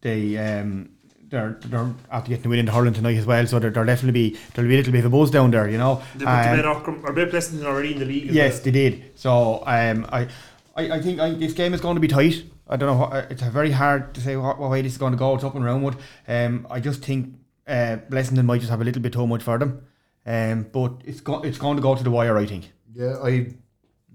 they 0.00 0.36
um 0.38 0.88
they're 1.28 1.58
they're 1.66 1.92
after 2.10 2.30
getting 2.30 2.42
the 2.42 2.48
win 2.48 2.58
in 2.58 2.66
Hurling 2.66 2.94
tonight 2.94 3.16
as 3.16 3.26
well. 3.26 3.46
So 3.46 3.58
there 3.58 3.70
there 3.70 3.84
definitely 3.84 4.30
be 4.30 4.38
there'll 4.54 4.68
be 4.68 4.74
a 4.74 4.78
little 4.78 4.92
bit 4.92 5.04
of 5.04 5.12
a 5.12 5.16
buzz 5.16 5.30
down 5.30 5.50
there, 5.52 5.68
you 5.68 5.78
know. 5.78 6.02
They 6.16 6.24
Um, 6.24 6.56
put 6.56 6.64
Aughrim, 6.64 7.04
or 7.04 7.12
Bet 7.12 7.30
Pleasanton 7.30 7.66
already 7.66 7.92
in 7.92 7.98
the 8.00 8.06
league. 8.06 8.30
Yes, 8.30 8.54
well. 8.54 8.62
they 8.64 8.70
did. 8.72 9.12
So 9.14 9.62
um, 9.66 10.06
I, 10.10 10.26
I, 10.74 10.90
I 10.92 11.00
think 11.00 11.20
I, 11.20 11.34
this 11.34 11.52
game 11.52 11.74
is 11.74 11.80
going 11.80 11.94
to 11.94 12.00
be 12.00 12.08
tight. 12.08 12.42
I 12.68 12.76
don't 12.76 12.88
know. 12.92 13.06
What, 13.06 13.30
it's 13.30 13.42
very 13.42 13.70
hard 13.70 14.14
to 14.14 14.20
say 14.20 14.36
what, 14.36 14.58
what 14.58 14.70
way 14.70 14.82
this 14.82 14.92
is 14.92 14.98
going 14.98 15.12
to 15.12 15.18
go. 15.18 15.34
It's 15.34 15.44
up 15.44 15.54
and 15.54 15.64
roundwood. 15.64 15.96
Um, 16.26 16.66
I 16.70 16.80
just 16.80 17.02
think 17.04 17.34
uh, 17.66 17.98
Blessington 18.10 18.44
might 18.44 18.58
just 18.58 18.70
have 18.70 18.80
a 18.80 18.84
little 18.84 19.00
bit 19.02 19.12
too 19.12 19.26
much 19.26 19.42
for 19.42 19.58
them. 19.58 19.86
Um, 20.28 20.66
but 20.70 20.92
it's 21.06 21.22
go, 21.22 21.40
it's 21.40 21.56
going 21.56 21.76
to 21.76 21.82
go 21.82 21.94
to 21.94 22.04
the 22.04 22.10
wire. 22.10 22.36
I 22.36 22.44
think. 22.44 22.70
Yeah, 22.94 23.16
I 23.24 23.54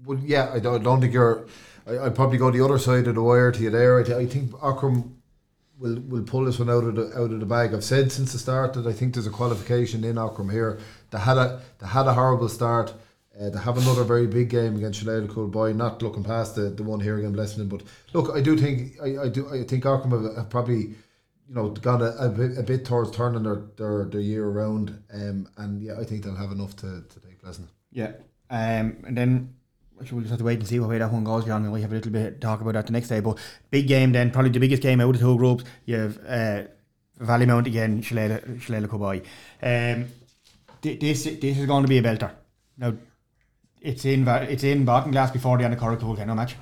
well, 0.06 0.18
yeah, 0.22 0.52
I 0.54 0.60
don't, 0.60 0.82
don't 0.84 1.00
think 1.00 1.12
you're. 1.12 1.48
I, 1.88 1.98
I'd 1.98 2.14
probably 2.14 2.38
go 2.38 2.52
the 2.52 2.64
other 2.64 2.78
side 2.78 3.08
of 3.08 3.16
the 3.16 3.22
wire 3.22 3.50
to 3.50 3.60
you 3.60 3.70
there. 3.70 3.98
I, 3.98 4.04
th- 4.04 4.16
I 4.16 4.26
think 4.26 4.52
Aughrim 4.52 5.10
will 5.80 6.00
will 6.08 6.22
pull 6.22 6.44
this 6.44 6.60
one 6.60 6.70
out 6.70 6.84
of 6.84 6.94
the 6.94 7.06
out 7.18 7.32
of 7.32 7.40
the 7.40 7.46
bag. 7.46 7.74
I've 7.74 7.82
said 7.82 8.12
since 8.12 8.32
the 8.32 8.38
start 8.38 8.74
that 8.74 8.86
I 8.86 8.92
think 8.92 9.14
there's 9.14 9.26
a 9.26 9.30
qualification 9.30 10.04
in 10.04 10.14
Aughrim 10.14 10.52
here. 10.52 10.78
They 11.10 11.18
had 11.18 11.36
a 11.36 11.60
they 11.80 11.88
had 11.88 12.06
a 12.06 12.14
horrible 12.14 12.48
start. 12.48 12.94
Uh, 13.36 13.50
they 13.50 13.58
have 13.58 13.76
another 13.76 14.04
very 14.04 14.28
big 14.28 14.48
game 14.48 14.76
against 14.76 15.00
Shillelagh 15.00 15.28
Coolboy. 15.28 15.72
Not 15.72 16.00
looking 16.00 16.22
past 16.22 16.54
the, 16.54 16.70
the 16.70 16.84
one 16.84 17.00
here 17.00 17.18
against 17.18 17.36
Blessington, 17.36 17.68
but 17.68 17.82
look, 18.12 18.32
I 18.32 18.40
do 18.40 18.56
think 18.56 18.92
I, 19.02 19.24
I 19.24 19.28
do 19.28 19.48
I 19.52 19.64
think 19.64 19.82
Aughrim 19.82 20.12
have, 20.12 20.36
have 20.36 20.48
probably 20.48 20.94
you 21.48 21.54
know 21.54 21.70
got 21.70 22.00
a, 22.00 22.16
a, 22.18 22.28
bit, 22.28 22.58
a 22.58 22.62
bit 22.62 22.84
towards 22.84 23.10
turning 23.10 23.42
their, 23.42 23.62
their, 23.76 24.04
their 24.04 24.20
year 24.20 24.46
around. 24.46 25.02
Um, 25.12 25.48
and 25.56 25.82
yeah, 25.82 25.98
I 25.98 26.04
think 26.04 26.24
they'll 26.24 26.36
have 26.36 26.52
enough 26.52 26.76
to, 26.76 27.02
to 27.02 27.20
take 27.20 27.42
Blessington. 27.42 27.68
Yeah. 27.92 28.12
Um, 28.50 29.02
and 29.06 29.16
then 29.16 29.54
we'll 29.96 30.20
just 30.20 30.30
have 30.30 30.38
to 30.38 30.44
wait 30.44 30.58
and 30.58 30.68
see 30.68 30.78
what 30.80 30.90
way 30.90 30.98
that 30.98 31.12
one 31.12 31.24
goes, 31.24 31.44
John. 31.44 31.62
We 31.62 31.70
might 31.70 31.82
have 31.82 31.92
a 31.92 31.94
little 31.94 32.12
bit 32.12 32.34
to 32.34 32.40
talk 32.40 32.60
about 32.60 32.74
that 32.74 32.86
the 32.86 32.92
next 32.92 33.08
day. 33.08 33.20
But 33.20 33.38
big 33.70 33.88
game 33.88 34.12
then, 34.12 34.30
probably 34.30 34.50
the 34.50 34.60
biggest 34.60 34.82
game 34.82 35.00
out 35.00 35.10
of 35.10 35.12
the 35.14 35.18
two 35.20 35.36
groups. 35.36 35.64
You 35.86 35.96
have 35.96 36.18
uh, 36.26 36.62
Valleymount 37.20 37.66
again, 37.66 38.02
Shillelagh 38.02 38.88
Coolboy. 38.88 39.22
Um, 39.62 40.06
thi- 40.82 40.96
this 40.96 41.24
this 41.24 41.58
is 41.58 41.66
going 41.66 41.82
to 41.82 41.88
be 41.88 41.98
a 41.98 42.02
belter. 42.02 42.30
Now, 42.76 42.94
it's 43.80 44.04
in 44.04 44.26
it's 44.26 44.64
in 44.64 44.84
Baltinglass 44.84 45.32
before 45.32 45.58
the 45.58 45.64
Annacurra 45.64 45.96
Coolkenno 45.96 46.34
match, 46.34 46.56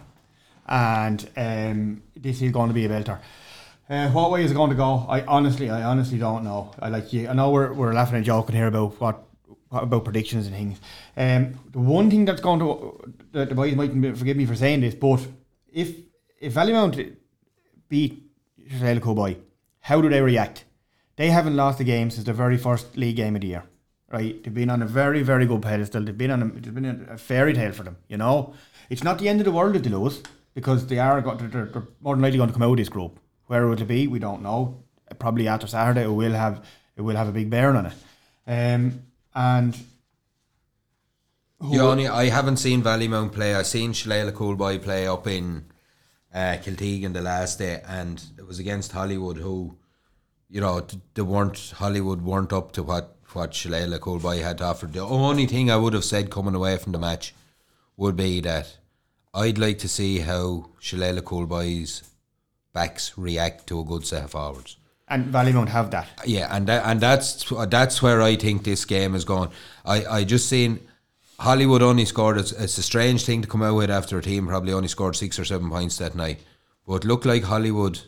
and 0.66 1.28
um, 1.36 2.02
this 2.16 2.42
is 2.42 2.52
going 2.52 2.68
to 2.68 2.74
be 2.74 2.84
a 2.84 2.88
belter. 2.88 3.18
Uh, 3.92 4.08
what 4.08 4.30
way 4.30 4.42
is 4.42 4.50
it 4.50 4.54
going 4.54 4.70
to 4.70 4.76
go? 4.76 5.04
I 5.06 5.20
honestly, 5.26 5.68
I 5.68 5.82
honestly 5.82 6.16
don't 6.16 6.44
know. 6.44 6.70
I 6.78 6.88
like 6.88 7.12
you. 7.12 7.28
I 7.28 7.34
know 7.34 7.50
we're, 7.50 7.74
we're 7.74 7.92
laughing 7.92 8.16
and 8.16 8.24
joking 8.24 8.56
here 8.56 8.68
about 8.68 8.98
what, 8.98 9.22
what 9.68 9.82
about 9.82 10.04
predictions 10.04 10.46
and 10.46 10.56
things. 10.56 10.80
Um, 11.14 11.60
the 11.70 11.78
one 11.78 12.10
thing 12.10 12.24
that's 12.24 12.40
going 12.40 12.60
to 12.60 13.14
the, 13.32 13.54
boys 13.54 13.76
might 13.76 13.90
forgive 14.16 14.38
me 14.38 14.46
for 14.46 14.56
saying 14.56 14.80
this, 14.80 14.94
but 14.94 15.20
if 15.70 15.94
if 16.40 16.54
Valleymount 16.54 17.16
beat 17.90 18.30
Shillelagh 18.66 19.02
Coolboy, 19.02 19.36
how 19.80 20.00
do 20.00 20.08
they 20.08 20.22
react? 20.22 20.64
They 21.16 21.28
haven't 21.28 21.54
lost 21.54 21.78
a 21.78 21.84
game 21.84 22.08
since 22.08 22.24
the 22.24 22.32
very 22.32 22.56
first 22.56 22.96
league 22.96 23.16
game 23.16 23.34
of 23.34 23.42
the 23.42 23.48
year. 23.48 23.64
Right, 24.10 24.42
they've 24.42 24.54
been 24.54 24.70
on 24.70 24.80
a 24.80 24.86
very, 24.86 25.22
very 25.22 25.44
good 25.44 25.60
pedestal. 25.60 26.02
They've 26.02 26.16
been 26.16 26.30
on 26.30 26.42
a, 26.42 26.46
it's 26.46 26.68
been 26.68 26.86
a, 26.86 27.12
a 27.12 27.18
fairy 27.18 27.52
tale 27.52 27.72
for 27.72 27.82
them. 27.82 27.98
You 28.08 28.16
know, 28.16 28.54
it's 28.88 29.04
not 29.04 29.18
the 29.18 29.28
end 29.28 29.40
of 29.40 29.44
the 29.44 29.52
world 29.52 29.76
if 29.76 29.82
they 29.82 29.90
lose 29.90 30.22
because 30.54 30.86
they 30.86 30.98
are 30.98 31.20
got, 31.20 31.40
they're, 31.40 31.66
they're 31.66 31.88
more 32.00 32.14
than 32.14 32.22
likely 32.22 32.38
going 32.38 32.48
to 32.48 32.54
come 32.54 32.62
out 32.62 32.70
of 32.70 32.76
this 32.78 32.88
group. 32.88 33.18
Where 33.52 33.64
it 33.64 33.68
will 33.68 33.84
be, 33.84 34.06
we 34.06 34.18
don't 34.18 34.40
know. 34.40 34.82
Probably 35.18 35.46
after 35.46 35.66
Saturday, 35.66 36.04
it 36.04 36.10
will 36.10 36.32
have 36.32 36.64
it 36.96 37.02
will 37.02 37.16
have 37.16 37.28
a 37.28 37.32
big 37.32 37.50
bearing 37.50 37.76
on 37.76 37.84
it. 37.84 37.92
Um, 38.46 39.02
and 39.34 39.76
only 41.60 42.08
I 42.08 42.30
haven't 42.30 42.56
seen 42.56 42.82
Valley 42.82 43.08
play. 43.28 43.54
I've 43.54 43.66
seen 43.66 43.92
Shillelagh 43.92 44.32
Coolboy 44.32 44.78
play 44.78 45.06
up 45.06 45.26
in 45.26 45.66
uh, 46.32 46.56
Kiltegan 46.62 47.12
the 47.12 47.20
last 47.20 47.58
day, 47.58 47.82
and 47.86 48.24
it 48.38 48.46
was 48.46 48.58
against 48.58 48.92
Hollywood, 48.92 49.36
who, 49.36 49.76
you 50.48 50.62
know, 50.62 50.86
they 51.12 51.20
weren't 51.20 51.74
Hollywood 51.76 52.22
weren't 52.22 52.54
up 52.54 52.72
to 52.72 52.82
what 52.82 53.16
what 53.34 53.52
Shillelagh 53.52 54.00
Coolboy 54.00 54.38
had 54.38 54.56
to 54.58 54.64
offer. 54.64 54.86
The 54.86 55.00
only 55.00 55.44
thing 55.44 55.70
I 55.70 55.76
would 55.76 55.92
have 55.92 56.06
said 56.06 56.30
coming 56.30 56.54
away 56.54 56.78
from 56.78 56.92
the 56.92 56.98
match 56.98 57.34
would 57.98 58.16
be 58.16 58.40
that 58.40 58.78
I'd 59.34 59.58
like 59.58 59.78
to 59.80 59.88
see 59.88 60.20
how 60.20 60.70
Shillelagh 60.80 61.26
Coolboy's 61.26 62.02
backs 62.72 63.12
react 63.16 63.66
to 63.68 63.80
a 63.80 63.84
good 63.84 64.06
set 64.06 64.24
of 64.24 64.30
forwards. 64.30 64.76
and 65.08 65.32
Valleymount 65.32 65.68
have 65.68 65.90
that. 65.90 66.08
Yeah, 66.24 66.48
and 66.54 66.66
that, 66.68 66.84
and 66.86 67.00
that's 67.00 67.44
that's 67.68 68.02
where 68.02 68.22
I 68.22 68.36
think 68.36 68.64
this 68.64 68.84
game 68.84 69.14
is 69.14 69.24
going. 69.24 69.50
I, 69.84 70.04
I 70.06 70.24
just 70.24 70.48
seen 70.48 70.80
Hollywood 71.38 71.82
only 71.82 72.04
scored. 72.04 72.38
It's, 72.38 72.52
it's 72.52 72.78
a 72.78 72.82
strange 72.82 73.24
thing 73.24 73.42
to 73.42 73.48
come 73.48 73.62
out 73.62 73.76
with 73.76 73.90
after 73.90 74.16
a 74.18 74.22
team 74.22 74.46
probably 74.46 74.72
only 74.72 74.88
scored 74.88 75.16
six 75.16 75.38
or 75.38 75.44
seven 75.44 75.68
points 75.68 75.98
that 75.98 76.14
night, 76.14 76.40
but 76.86 76.94
it 76.96 77.04
looked 77.04 77.26
like 77.26 77.42
Hollywood 77.44 78.00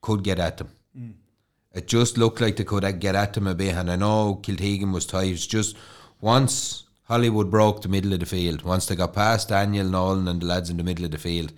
could 0.00 0.24
get 0.24 0.38
at 0.38 0.56
them. 0.58 0.70
Mm. 0.98 1.12
It 1.72 1.86
just 1.86 2.18
looked 2.18 2.40
like 2.40 2.56
they 2.56 2.64
could 2.64 3.00
get 3.00 3.14
at 3.14 3.34
them 3.34 3.46
a 3.46 3.54
bit, 3.54 3.74
and 3.74 3.90
I 3.90 3.96
know 3.96 4.40
Kiltegan 4.42 4.92
was 4.92 5.06
tight. 5.06 5.32
It's 5.32 5.46
just 5.46 5.76
once 6.20 6.84
Hollywood 7.04 7.50
broke 7.50 7.82
the 7.82 7.88
middle 7.88 8.12
of 8.12 8.20
the 8.20 8.26
field, 8.26 8.62
once 8.62 8.86
they 8.86 8.96
got 8.96 9.12
past 9.12 9.50
Daniel 9.50 9.86
Nolan 9.86 10.26
and 10.26 10.40
the 10.40 10.46
lads 10.46 10.70
in 10.70 10.78
the 10.78 10.82
middle 10.84 11.04
of 11.04 11.10
the 11.10 11.18
field, 11.18 11.52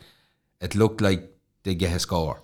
it 0.60 0.74
looked 0.74 1.00
like 1.00 1.35
they 1.66 1.74
get 1.74 1.94
a 1.94 1.98
score. 1.98 2.40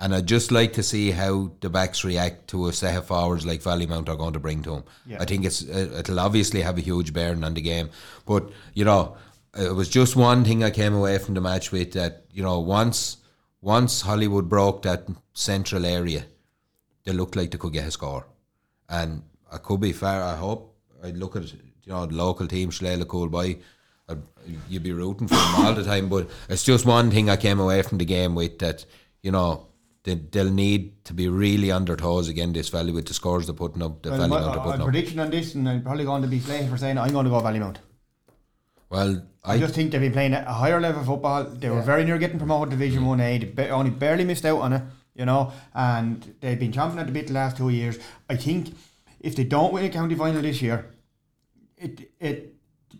And 0.00 0.12
I'd 0.12 0.26
just 0.26 0.50
like 0.50 0.72
to 0.72 0.82
see 0.82 1.12
how 1.12 1.52
the 1.60 1.70
backs 1.70 2.02
react 2.04 2.48
to 2.48 2.66
a 2.66 2.72
set 2.72 2.96
of 2.96 3.06
forwards 3.06 3.46
like 3.46 3.62
Valleymount 3.62 4.08
are 4.08 4.16
going 4.16 4.32
to 4.32 4.40
bring 4.40 4.60
to 4.64 4.70
them. 4.70 4.84
Yeah. 5.06 5.18
I 5.20 5.24
think 5.26 5.44
it's 5.44 5.62
uh, 5.62 5.94
it'll 5.96 6.18
obviously 6.18 6.62
have 6.62 6.76
a 6.76 6.80
huge 6.80 7.12
bearing 7.12 7.44
on 7.44 7.54
the 7.54 7.60
game. 7.60 7.90
But, 8.26 8.50
you 8.74 8.84
know, 8.84 9.16
it 9.56 9.72
was 9.76 9.88
just 9.88 10.16
one 10.16 10.42
thing 10.44 10.64
I 10.64 10.70
came 10.70 10.94
away 10.94 11.18
from 11.18 11.34
the 11.34 11.40
match 11.40 11.70
with 11.70 11.92
that, 11.92 12.24
you 12.32 12.42
know, 12.42 12.58
once 12.58 13.18
once 13.60 14.00
Hollywood 14.00 14.48
broke 14.48 14.82
that 14.82 15.06
central 15.34 15.86
area, 15.86 16.24
they 17.04 17.12
looked 17.12 17.36
like 17.36 17.52
they 17.52 17.58
could 17.58 17.72
get 17.72 17.86
a 17.86 17.92
score. 17.92 18.26
And 18.88 19.22
I 19.52 19.58
could 19.58 19.80
be 19.80 19.92
fair, 19.92 20.20
I 20.20 20.34
hope. 20.34 20.74
I'd 21.04 21.16
look 21.16 21.36
at, 21.36 21.52
you 21.52 21.60
know, 21.92 22.06
the 22.06 22.14
local 22.14 22.48
team, 22.48 22.70
Shillelagh 22.70 23.06
Coolboy. 23.06 23.50
I'd- 23.50 23.62
You'd 24.68 24.82
be 24.82 24.92
rooting 24.92 25.28
for 25.28 25.34
them 25.34 25.54
all 25.56 25.74
the 25.74 25.84
time, 25.84 26.08
but 26.08 26.28
it's 26.48 26.64
just 26.64 26.84
one 26.84 27.10
thing 27.10 27.30
I 27.30 27.36
came 27.36 27.60
away 27.60 27.82
from 27.82 27.98
the 27.98 28.04
game 28.04 28.34
with 28.34 28.58
that, 28.58 28.84
you 29.22 29.30
know, 29.30 29.68
they, 30.04 30.16
they'll 30.16 30.50
need 30.50 31.04
to 31.04 31.14
be 31.14 31.28
really 31.28 31.70
on 31.70 31.84
their 31.84 31.96
toes 31.96 32.28
again 32.28 32.52
this 32.52 32.68
Valley 32.68 32.92
with 32.92 33.06
the 33.06 33.14
scores 33.14 33.46
they're 33.46 33.54
putting 33.54 33.82
up, 33.82 34.02
the 34.02 34.10
Well, 34.10 34.18
Valley 34.18 34.30
my, 34.30 34.40
Mount 34.40 34.56
are 34.56 34.64
putting 34.64 34.80
up. 34.80 34.86
prediction 34.86 35.20
on 35.20 35.30
this, 35.30 35.54
and 35.54 35.68
I'm 35.68 35.82
probably 35.82 36.04
going 36.04 36.22
to 36.22 36.28
be 36.28 36.40
slated 36.40 36.68
for 36.68 36.76
saying 36.76 36.98
I'm 36.98 37.12
going 37.12 37.24
to 37.24 37.30
go 37.30 37.40
Valleymount. 37.40 37.76
Well, 38.90 39.22
I, 39.44 39.54
I, 39.54 39.58
just 39.58 39.74
think 39.74 39.92
they've 39.92 40.00
been 40.00 40.12
playing 40.12 40.34
a 40.34 40.52
higher 40.52 40.80
level 40.80 41.00
of 41.00 41.06
football. 41.06 41.44
They 41.44 41.70
were 41.70 41.82
very 41.82 42.04
near 42.04 42.18
getting 42.18 42.38
promoted 42.38 42.70
to 42.72 42.76
Division 42.76 43.06
One 43.06 43.20
A. 43.20 43.38
They 43.38 43.46
ba- 43.46 43.70
only 43.70 43.90
barely 43.90 44.24
missed 44.24 44.44
out 44.44 44.60
on 44.60 44.72
it, 44.72 44.82
you 45.14 45.24
know, 45.24 45.52
and 45.72 46.34
they've 46.40 46.58
been 46.58 46.72
chomping 46.72 46.98
at 46.98 47.06
the 47.06 47.12
bit 47.12 47.28
the 47.28 47.32
last 47.32 47.56
two 47.56 47.70
years. 47.70 47.98
I 48.28 48.36
think 48.36 48.74
if 49.20 49.34
they 49.34 49.44
don't 49.44 49.72
win 49.72 49.84
a 49.84 49.88
county 49.88 50.14
final 50.14 50.42
this 50.42 50.60
year, 50.60 50.90
it 51.78 52.12
it 52.20 52.54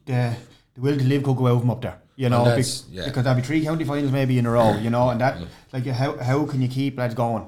the 0.06 0.34
the 0.74 0.80
will 0.80 0.96
to 0.98 1.04
live 1.04 1.22
could 1.22 1.36
go 1.36 1.46
out 1.48 1.52
of 1.56 1.60
them 1.60 1.70
up 1.70 1.82
there, 1.82 1.98
you 2.16 2.28
know, 2.28 2.38
Well, 2.42 2.44
that's- 2.50 2.82
bec- 2.82 2.96
yeah. 2.96 3.04
because 3.06 3.24
there'll 3.24 3.40
be 3.40 3.46
three 3.46 3.62
county 3.64 3.84
finals 3.84 4.12
maybe 4.12 4.38
in 4.38 4.46
a 4.46 4.50
row, 4.50 4.76
you 4.76 4.90
know, 4.90 5.10
and 5.10 5.20
that 5.20 5.38
like 5.72 5.86
how 5.86 6.16
how 6.18 6.44
can 6.46 6.62
you 6.62 6.68
keep 6.68 6.98
lads 6.98 7.14
going? 7.14 7.46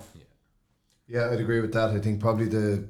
Yeah, 1.06 1.30
I'd 1.30 1.40
agree 1.40 1.60
with 1.60 1.72
that. 1.74 1.90
I 1.90 2.00
think 2.00 2.20
probably 2.20 2.46
the 2.46 2.84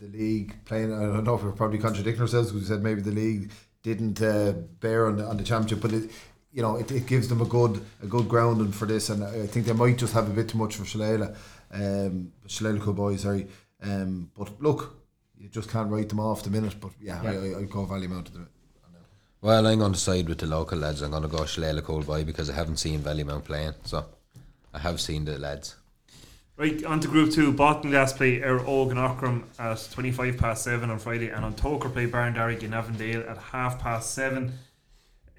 the 0.00 0.08
league 0.08 0.54
playing. 0.64 0.92
I 0.92 1.02
don't 1.02 1.24
know 1.24 1.34
if 1.36 1.42
we're 1.44 1.52
probably 1.52 1.78
contradicting 1.78 2.20
ourselves 2.22 2.48
because 2.50 2.62
we 2.68 2.74
said 2.74 2.82
maybe 2.82 3.00
the 3.02 3.12
league 3.12 3.50
didn't 3.82 4.20
uh, 4.22 4.52
bear 4.80 5.06
on 5.06 5.16
the, 5.16 5.24
on 5.26 5.36
the 5.36 5.42
championship, 5.44 5.80
but 5.80 5.92
it, 5.92 6.10
you 6.52 6.60
know, 6.62 6.76
it, 6.76 6.90
it 6.92 7.06
gives 7.06 7.28
them 7.28 7.40
a 7.40 7.44
good 7.44 7.80
a 8.02 8.06
good 8.06 8.28
grounding 8.28 8.72
for 8.72 8.86
this, 8.86 9.10
and 9.10 9.22
I 9.24 9.46
think 9.46 9.66
they 9.66 9.72
might 9.72 9.98
just 9.98 10.12
have 10.14 10.28
a 10.28 10.32
bit 10.32 10.48
too 10.48 10.58
much 10.58 10.76
for 10.76 10.84
Shillelagh, 10.84 11.34
um, 11.72 12.32
Shillelagh 12.46 12.92
boys, 12.94 13.22
sorry. 13.22 13.46
Um, 13.82 14.30
but 14.36 14.60
look, 14.60 14.96
you 15.36 15.48
just 15.48 15.68
can't 15.70 15.90
write 15.90 16.08
them 16.08 16.20
off 16.20 16.42
the 16.44 16.50
minute. 16.50 16.76
But 16.80 16.92
yeah, 17.00 17.20
I, 17.22 17.28
I, 17.28 17.58
I'd 17.60 17.70
go 17.70 17.86
Valleymount 17.86 18.26
to 18.26 18.32
do 18.32 18.42
it. 18.42 18.48
Well, 19.42 19.66
I'm 19.66 19.80
going 19.80 19.92
to 19.92 19.98
side 19.98 20.28
with 20.28 20.38
the 20.38 20.46
local 20.46 20.78
lads. 20.78 21.02
I'm 21.02 21.10
going 21.10 21.24
to 21.24 21.28
go 21.28 21.44
Shillelagh 21.44 21.82
Coolboy 21.82 22.24
because 22.24 22.48
I 22.48 22.54
haven't 22.54 22.76
seen 22.76 23.00
Valley 23.00 23.24
playing. 23.24 23.74
So 23.84 24.04
I 24.72 24.78
have 24.78 25.00
seen 25.00 25.24
the 25.24 25.36
lads. 25.36 25.74
Right, 26.56 26.84
on 26.84 27.00
to 27.00 27.08
Group 27.08 27.32
2. 27.32 27.52
Baltinglass 27.54 28.16
play 28.16 28.38
Éire 28.38 28.64
Óg 28.64 28.90
and 28.90 29.00
Aughrim 29.00 29.42
at 29.58 29.88
25 29.92 30.36
past 30.36 30.62
7 30.62 30.90
on 30.90 30.98
Friday, 31.00 31.30
and 31.30 31.44
An 31.44 31.54
Tóchar 31.54 31.92
play 31.92 32.06
Barndarrig 32.06 32.62
in 32.62 32.72
Avondale 32.72 33.24
at 33.28 33.36
half 33.36 33.80
past 33.80 34.14
7. 34.14 34.52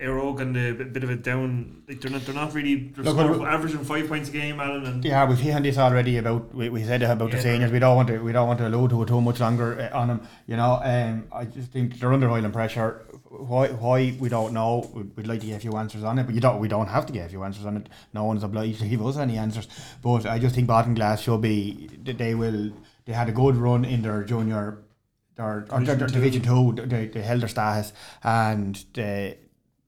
Éire 0.02 0.20
Óg 0.22 0.42
and 0.42 0.58
a 0.58 0.74
bit, 0.74 0.92
bit 0.92 1.04
of 1.04 1.10
a 1.12 1.16
down, 1.16 1.84
like 1.88 2.02
they're 2.02 2.12
not, 2.12 2.26
they're 2.26 2.36
not 2.36 2.54
really 2.54 2.76
they're 2.90 3.06
Look, 3.06 3.16
sort 3.16 3.30
well, 3.30 3.42
of 3.44 3.48
averaging 3.48 3.86
5 3.86 4.08
points 4.10 4.28
a 4.28 4.32
game, 4.34 4.60
Alan. 4.60 4.86
And 4.86 5.06
Yeah, 5.06 5.30
we've 5.30 5.38
hit 5.40 5.56
on 5.56 5.64
this 5.64 5.78
already 5.78 6.18
about 6.18 6.54
we, 6.54 6.68
we 6.68 6.84
said 6.84 7.04
about 7.04 7.30
Yeah. 7.30 7.36
the 7.38 7.42
seniors. 7.42 7.72
We 7.72 7.80
don't 7.80 7.96
want 7.96 8.08
to 8.10 8.18
we 8.18 8.34
don't 8.34 8.48
want 8.48 8.60
to 8.60 8.68
allude 8.68 8.90
to 8.90 9.04
it 9.04 9.08
too 9.08 9.22
much 9.22 9.40
longer 9.40 9.80
uh, 9.94 9.98
on 9.98 10.08
them. 10.10 10.28
You 10.48 10.58
know, 10.58 10.82
um, 10.84 11.28
I 11.32 11.46
just 11.46 11.72
think 11.72 12.00
they're 12.00 12.12
under 12.12 12.30
oil 12.30 12.44
and 12.44 12.52
pressure. 12.52 13.06
Why 13.36 13.68
why 13.70 14.16
we 14.20 14.30
don't 14.30 14.54
know. 14.54 14.90
We'd, 14.94 15.18
we'd 15.18 15.28
like 15.28 15.40
to 15.40 15.48
give 15.48 15.58
a 15.58 15.60
few 15.60 15.74
answers 15.74 16.04
on 16.04 16.20
it, 16.20 16.26
but 16.26 16.36
you 16.36 16.42
don't. 16.42 16.60
We 16.60 16.68
don't 16.68 16.88
have 16.88 17.06
to 17.08 17.14
give 17.14 17.26
a 17.26 17.30
few 17.30 17.44
answers 17.44 17.66
on 17.66 17.78
it. 17.78 17.90
No 18.14 18.26
one's 18.26 18.44
obliged 18.44 18.80
to 18.82 18.88
give 18.88 19.06
us 19.06 19.18
any 19.18 19.38
answers. 19.38 19.68
But 20.02 20.26
I 20.28 20.38
just 20.38 20.56
think 20.56 20.68
Baltinglass 20.68 21.24
should 21.24 21.42
be. 21.42 21.90
They 22.04 22.36
will. 22.36 22.72
They 23.06 23.14
had 23.14 23.30
a 23.30 23.32
good 23.32 23.56
run 23.56 23.86
in 23.86 24.02
their 24.04 24.24
junior. 24.24 24.84
Their, 25.36 25.66
or 25.72 25.82
their, 25.82 25.96
their 25.96 26.08
division 26.08 26.44
two, 26.44 26.74
they, 26.74 27.08
they 27.08 27.24
held 27.24 27.42
their 27.42 27.50
status 27.50 27.92
and 28.24 28.76
they, 28.94 29.40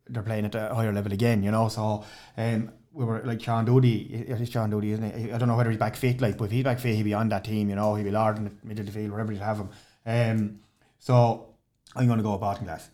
they're 0.09 0.23
playing 0.23 0.45
at 0.45 0.55
a 0.55 0.73
higher 0.73 0.91
level 0.91 1.13
again, 1.13 1.43
you 1.43 1.51
know. 1.51 1.67
So 1.67 2.03
um, 2.35 2.71
we 2.91 3.05
were 3.05 3.21
like 3.23 3.43
Sean 3.43 3.63
Doody, 3.63 4.25
it 4.27 4.41
is 4.41 4.49
Sean 4.49 4.71
Doody, 4.71 4.93
isn't 4.93 5.03
it? 5.03 5.31
I 5.31 5.37
don't 5.37 5.47
know 5.47 5.55
whether 5.55 5.69
he's 5.69 5.77
back 5.77 5.95
fit, 5.95 6.19
like, 6.19 6.39
but 6.39 6.45
if 6.45 6.51
he's 6.51 6.63
back 6.63 6.79
fit, 6.79 6.95
he'll 6.95 7.03
be 7.03 7.13
on 7.13 7.29
that 7.29 7.43
team, 7.43 7.69
you 7.69 7.75
know. 7.75 7.93
He'll 7.93 8.05
be 8.05 8.09
Lord 8.09 8.39
in 8.39 8.45
the 8.45 8.51
middle 8.63 8.87
of 8.87 8.91
the 8.91 8.99
field, 8.99 9.11
wherever 9.11 9.31
you 9.31 9.37
have 9.37 9.59
him. 9.59 9.69
Um, 10.03 10.59
so 10.97 11.53
I'm 11.95 12.07
going 12.07 12.17
to 12.17 12.23
go 12.23 12.31
with 12.31 12.41
Baltinglass. 12.41 12.87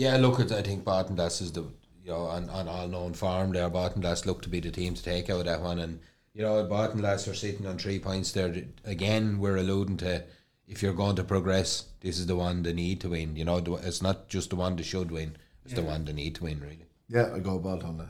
Yeah, 0.00 0.16
look 0.16 0.40
at 0.40 0.50
I 0.50 0.62
think 0.62 0.82
Baltinglass 0.82 1.42
is 1.42 1.52
the 1.52 1.60
you 1.60 2.10
know 2.10 2.22
on, 2.22 2.48
on 2.48 2.68
all 2.68 2.88
known 2.88 3.12
farm 3.12 3.52
there. 3.52 3.68
Baltinglass 3.68 4.24
look 4.24 4.40
to 4.42 4.48
be 4.48 4.58
the 4.58 4.70
team 4.70 4.94
to 4.94 5.02
take 5.02 5.28
out 5.28 5.44
that 5.44 5.60
one, 5.60 5.78
and 5.78 6.00
you 6.32 6.40
know 6.40 6.64
Baltinglass 6.64 7.30
are 7.30 7.34
sitting 7.34 7.66
on 7.66 7.76
three 7.76 7.98
points 7.98 8.32
there. 8.32 8.64
Again, 8.86 9.38
we're 9.40 9.58
alluding 9.58 9.98
to 9.98 10.24
if 10.66 10.82
you're 10.82 10.94
going 10.94 11.16
to 11.16 11.24
progress, 11.24 11.84
this 12.00 12.18
is 12.18 12.26
the 12.26 12.36
one 12.36 12.62
they 12.62 12.72
need 12.72 13.02
to 13.02 13.10
win. 13.10 13.36
You 13.36 13.44
know, 13.44 13.58
it's 13.58 14.00
not 14.00 14.30
just 14.30 14.48
the 14.48 14.56
one 14.56 14.76
they 14.76 14.84
should 14.84 15.10
win; 15.10 15.36
it's 15.66 15.74
the 15.74 15.82
one 15.82 16.06
they 16.06 16.14
need 16.14 16.34
to 16.36 16.44
win. 16.44 16.60
Really. 16.60 16.86
Yeah, 17.10 17.34
I 17.34 17.40
go 17.40 17.58
Bolt 17.58 17.84
on 17.84 17.98
that. 17.98 18.08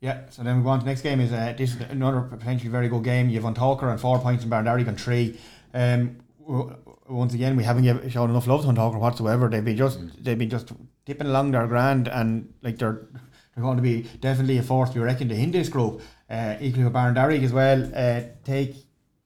Yeah, 0.00 0.22
so 0.30 0.42
then 0.42 0.56
we 0.56 0.64
go 0.64 0.70
on 0.70 0.80
to 0.80 0.84
the 0.84 0.90
next 0.90 1.02
game. 1.02 1.20
Is 1.20 1.32
uh, 1.32 1.54
this 1.56 1.76
is 1.76 1.80
another 1.82 2.22
potentially 2.22 2.70
very 2.70 2.88
good 2.88 3.04
game? 3.04 3.28
You 3.28 3.36
have 3.36 3.44
An 3.44 3.54
Tóchar 3.54 3.84
on 3.84 3.98
four 3.98 4.18
points 4.18 4.42
and 4.42 4.52
Barndarrig 4.52 4.88
on 4.88 4.96
three. 4.96 5.38
Um, 5.72 6.16
w- 6.44 6.76
once 7.08 7.34
again, 7.34 7.56
we 7.56 7.62
haven't 7.62 7.84
give, 7.84 8.12
shown 8.12 8.30
enough 8.30 8.48
love 8.48 8.62
to 8.62 8.68
Tóchar 8.68 8.98
whatsoever. 8.98 9.48
They've 9.48 9.64
been 9.64 9.76
just 9.76 10.00
they've 10.22 10.36
been 10.36 10.50
just 10.50 10.72
tipping 11.06 11.26
along 11.26 11.50
their 11.52 11.66
grand, 11.66 12.08
and 12.08 12.52
like 12.62 12.78
they're 12.78 13.06
they're 13.54 13.62
going 13.62 13.76
to 13.76 13.82
be 13.82 14.02
definitely 14.20 14.58
a 14.58 14.62
force 14.62 14.90
to 14.90 14.94
be 14.96 15.00
reckoned 15.00 15.30
in 15.32 15.50
this 15.52 15.68
group. 15.68 16.00
Uh, 16.28 16.56
equally 16.60 16.84
with 16.84 16.92
Barndarrig 16.92 17.44
as 17.44 17.52
well. 17.52 17.88
Uh, 17.94 18.22
take 18.44 18.74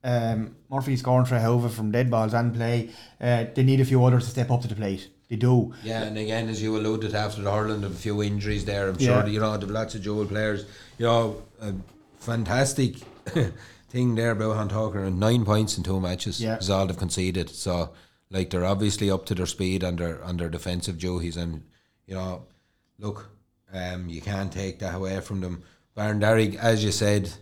um, 0.04 0.56
Murphy 0.70 0.96
scoring 0.96 1.24
for 1.26 1.38
however 1.38 1.68
from 1.68 1.90
dead 1.90 2.10
balls 2.10 2.34
and 2.34 2.54
play. 2.54 2.90
Uh, 3.20 3.44
they 3.54 3.62
need 3.62 3.80
a 3.80 3.84
few 3.84 4.04
others 4.04 4.24
to 4.24 4.30
step 4.30 4.50
up 4.50 4.60
to 4.62 4.68
the 4.68 4.74
plate. 4.74 5.08
They 5.30 5.36
do. 5.36 5.72
Yeah, 5.84 6.02
and 6.04 6.18
again, 6.18 6.48
as 6.48 6.60
you 6.62 6.76
alluded 6.76 7.14
after 7.14 7.40
the 7.42 7.50
hurling, 7.52 7.84
a 7.84 7.90
few 7.90 8.22
injuries 8.22 8.64
there. 8.64 8.88
I'm 8.88 8.96
Yeah. 8.98 9.20
sure 9.22 9.28
you 9.30 9.40
know 9.40 9.56
they've 9.56 9.70
lots 9.70 9.94
of 9.94 10.02
dual 10.02 10.26
players. 10.26 10.66
You 10.98 11.06
know, 11.06 11.42
a 11.60 11.72
fantastic 12.18 12.96
thing 13.88 14.14
there 14.14 14.32
about 14.32 14.56
An 14.56 14.68
Tóchar 14.68 15.06
and 15.06 15.18
nine 15.20 15.44
points 15.44 15.78
in 15.78 15.84
two 15.84 16.00
matches 16.00 16.40
Yeah. 16.40 16.58
is 16.58 16.68
all 16.70 16.86
they've 16.86 16.96
conceded. 16.96 17.50
So, 17.50 17.90
like 18.30 18.50
they're 18.50 18.64
obviously 18.64 19.10
up 19.10 19.26
to 19.26 19.34
their 19.34 19.46
speed 19.46 19.82
and 19.82 19.98
their 19.98 20.22
on 20.22 20.36
their 20.36 20.48
defensive 20.48 20.98
duties. 20.98 21.36
And 21.36 21.64
you 22.06 22.14
know, 22.14 22.46
look, 22.98 23.28
um, 23.72 24.08
you 24.08 24.20
can't 24.20 24.52
take 24.52 24.78
that 24.80 24.94
away 24.94 25.20
from 25.20 25.40
them. 25.40 25.62
Barndarrig, 25.96 26.56
as 26.56 26.84
you 26.84 26.92
said, 26.92 27.32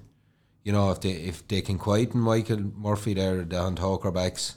you 0.64 0.72
know 0.72 0.90
if 0.90 1.00
they 1.00 1.10
if 1.10 1.46
they 1.48 1.60
can 1.60 1.78
quieten 1.78 2.20
Michael 2.20 2.60
Murphy 2.60 3.14
there, 3.14 3.44
the 3.44 3.64
An 3.66 3.76
Tóchar 3.76 4.12
backs, 4.14 4.56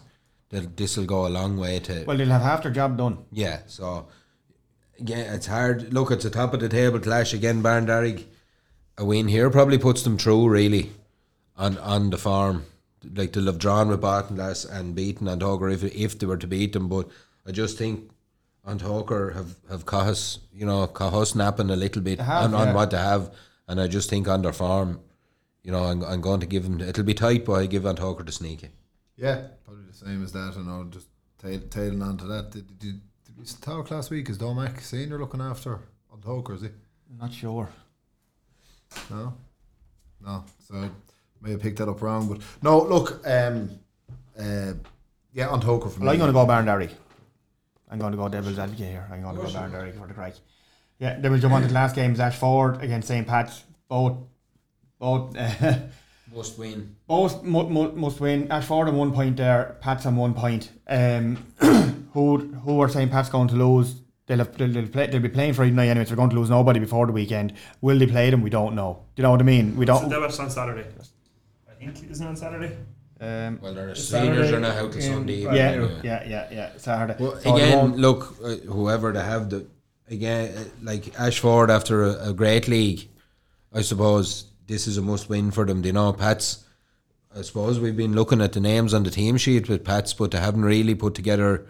this 0.50 0.98
will 0.98 1.06
go 1.06 1.28
a 1.28 1.30
long 1.30 1.58
way 1.58 1.80
to 1.80 2.04
Well, 2.06 2.18
they'll 2.18 2.28
have 2.30 2.42
half 2.42 2.64
their 2.64 2.72
job 2.72 2.98
done. 2.98 3.20
yeah, 3.32 3.60
so 3.68 4.08
yeah, 4.98 5.34
it's 5.36 5.48
hard. 5.48 5.94
Look, 5.94 6.12
it's 6.12 6.24
the 6.24 6.30
top 6.30 6.54
of 6.54 6.60
the 6.60 6.70
table 6.70 7.00
clash 7.00 7.34
again. 7.34 7.62
Barndarrig, 7.64 8.26
a 8.98 9.06
win 9.06 9.28
here 9.28 9.50
probably 9.50 9.78
puts 9.78 10.02
them 10.04 10.18
through 10.18 10.50
really 10.50 10.92
on 11.58 11.78
on 11.78 12.10
the 12.10 12.18
farm. 12.18 12.66
Like 13.04 13.34
they'll 13.34 13.46
have 13.46 13.60
drawn 13.60 13.88
with 13.88 14.02
Baltinglass 14.02 14.70
and 14.70 14.96
beaten 14.96 15.28
An 15.28 15.40
Tóchar 15.40 15.74
if 15.74 15.84
if 15.84 16.20
they 16.20 16.26
were 16.26 16.38
to 16.38 16.48
beat 16.48 16.74
them. 16.74 16.90
But 16.90 17.08
I 17.48 17.52
just 17.52 17.78
think 17.78 18.12
An 18.66 18.80
Tóchar 18.80 19.36
have 19.36 19.56
have 19.70 19.86
caught 19.86 20.08
us, 20.08 20.40
you 20.54 20.66
know, 20.66 20.86
caught 20.88 21.14
us 21.14 21.36
napping 21.36 21.70
a 21.70 21.76
little 21.76 22.02
bit 22.02 22.20
have, 22.20 22.54
on, 22.54 22.68
on 22.68 22.74
what 22.74 22.92
they 22.92 22.98
have, 22.98 23.34
and 23.68 23.80
I 23.80 23.88
just 23.88 24.10
think 24.10 24.28
on 24.28 24.42
their 24.42 24.54
farm, 24.54 25.00
you 25.64 25.72
know, 25.72 25.86
I'm, 25.86 26.04
I'm 26.04 26.22
going 26.22 26.42
to 26.42 26.46
give 26.46 26.64
them. 26.64 26.82
It'll 26.82 27.04
be 27.04 27.14
tight, 27.14 27.46
but 27.46 27.54
I 27.54 27.66
give 27.68 27.86
An 27.86 27.96
Tóchar 27.96 28.26
the 28.26 28.32
sneaky. 28.32 28.70
Yeah, 29.16 29.48
probably 29.66 29.86
the 29.86 29.94
same 29.94 30.24
as 30.24 30.32
that, 30.34 30.56
and 30.56 30.70
I'll 30.70 30.86
just 30.86 31.08
tail, 31.42 31.60
tailing 31.70 32.02
on 32.02 32.18
to 32.18 32.26
that. 32.26 32.52
Did, 32.52 32.80
did, 32.80 33.02
did 33.26 33.38
we 33.38 33.46
talk 33.62 33.92
last 33.92 34.12
week? 34.12 34.30
Is 34.30 34.38
Domac 34.38 34.82
Senior 34.82 35.20
looking 35.20 35.42
after 35.42 35.76
An 36.14 36.20
Tóchar, 36.22 36.56
is 36.56 36.62
he? 36.62 36.68
I'm 37.12 37.18
not 37.18 37.34
sure. 37.34 37.70
No, 39.10 39.34
no. 40.26 40.44
So 40.68 40.76
I 40.76 40.90
may 41.42 41.52
have 41.52 41.62
picked 41.62 41.78
that 41.78 41.88
up 41.90 42.02
wrong, 42.02 42.28
but 42.28 42.42
no. 42.62 42.82
Look, 42.84 43.22
um, 43.28 43.70
uh, 44.38 44.74
yeah, 45.34 45.54
An 45.54 45.62
Tóchar 45.62 45.92
for 45.92 46.00
Well, 46.00 46.10
I'm 46.10 46.18
going 46.18 46.28
to 46.28 46.34
go 46.34 46.46
Barndarry. 46.46 46.90
I'm 47.90 48.00
going 48.00 48.12
to 48.12 48.18
go 48.18 48.30
Devil's 48.30 48.60
Advocate 48.60 48.88
here. 48.88 49.08
I'm 49.12 49.22
going 49.22 49.36
to 49.36 49.42
go 49.42 49.48
Barndarry 49.48 49.98
for 49.98 50.08
the 50.08 50.14
crack. 50.14 50.34
Yeah, 51.00 51.18
then 51.20 51.32
we 51.32 51.40
jump 51.40 51.54
on 51.54 51.62
to 51.62 51.68
the 51.68 51.74
last 51.74 51.96
game. 51.96 52.20
Ashford 52.20 52.84
against 52.84 53.08
St. 53.08 53.26
Pat's. 53.26 53.64
Both, 53.88 54.18
both, 55.00 55.36
uh, 55.38 55.80
Must 56.36 56.60
win. 56.60 56.96
both 57.08 57.44
mu- 57.44 57.68
mu- 57.70 57.92
must 57.94 58.20
win. 58.20 58.52
Ashford 58.52 58.88
on 58.88 58.96
one 58.98 59.12
point 59.12 59.38
there. 59.38 59.78
Pat's 59.82 60.06
on 60.06 60.16
one 60.16 60.36
point. 60.36 60.72
Um, 60.88 61.38
who 62.14 62.38
who 62.38 62.82
are 62.82 62.90
St. 62.90 63.10
Pat's 63.10 63.30
going 63.30 63.48
to 63.48 63.56
lose? 63.56 64.02
They'll, 64.28 64.38
have, 64.38 64.56
they'll, 64.56 64.72
they'll, 64.72 64.88
play, 64.88 65.08
they'll 65.08 65.22
be 65.22 65.30
playing 65.30 65.54
Friday 65.54 65.72
night 65.72 65.88
anyway. 65.88 66.06
So 66.06 66.10
they're 66.10 66.18
going 66.18 66.30
to 66.30 66.36
lose 66.36 66.52
nobody 66.52 66.80
before 66.80 67.08
the 67.08 67.14
weekend. 67.14 67.54
Will 67.82 67.98
they 67.98 68.06
play 68.06 68.30
them? 68.30 68.44
We 68.44 68.52
don't 68.52 68.76
know. 68.76 69.06
Do 69.16 69.22
you 69.22 69.24
know 69.24 69.32
what 69.32 69.40
I 69.40 69.44
mean? 69.44 69.76
We 69.76 69.86
don't. 69.86 70.08
that 70.08 70.20
was 70.20 70.40
on 70.40 70.52
Saturday. 70.52 70.86
I 71.82 71.92
think 71.92 72.12
isn't 72.12 72.26
on 72.28 72.36
Saturday. 72.36 72.76
Um, 73.22 73.60
Well, 73.62 73.74
their 73.74 73.90
It's 73.90 74.04
seniors 74.04 74.48
Saturday 74.50 74.56
are 74.56 74.60
not 74.60 74.76
out 74.78 74.92
till 74.94 75.02
in- 75.02 75.14
Sunday. 75.14 75.34
Yeah, 75.42 75.48
evening 75.50 75.56
yeah, 75.58 75.70
anyway. 75.72 76.02
yeah, 76.04 76.28
yeah, 76.30 76.48
yeah. 76.52 76.70
Saturday. 76.78 77.16
Well, 77.20 77.36
So 77.36 77.56
they 77.56 77.64
again, 77.64 77.78
won't- 77.78 77.98
look, 77.98 78.36
uh, 78.44 78.56
whoever 78.72 79.12
they 79.12 79.22
have 79.24 79.50
the 79.50 79.66
again, 80.10 80.58
uh, 80.58 80.64
like 80.84 81.20
Ashford 81.20 81.70
after 81.70 82.04
a, 82.04 82.30
a 82.30 82.34
great 82.34 82.68
league, 82.68 83.08
I 83.74 83.82
suppose 83.82 84.46
this 84.68 84.88
is 84.88 84.98
a 84.98 85.02
must 85.02 85.30
win 85.30 85.52
for 85.52 85.66
them. 85.66 85.82
Do 85.82 85.88
you 85.90 85.94
know, 85.94 86.14
Pats. 86.14 86.66
I 87.38 87.44
suppose 87.44 87.80
we've 87.80 87.96
been 87.96 88.14
looking 88.16 88.42
at 88.42 88.54
the 88.54 88.60
names 88.60 88.92
on 88.94 89.04
the 89.04 89.12
team 89.12 89.38
sheet 89.38 89.70
with 89.70 89.84
Pats, 89.84 90.14
but 90.14 90.32
they 90.32 90.40
haven't 90.40 90.66
really 90.66 90.96
put 90.96 91.14
together 91.14 91.68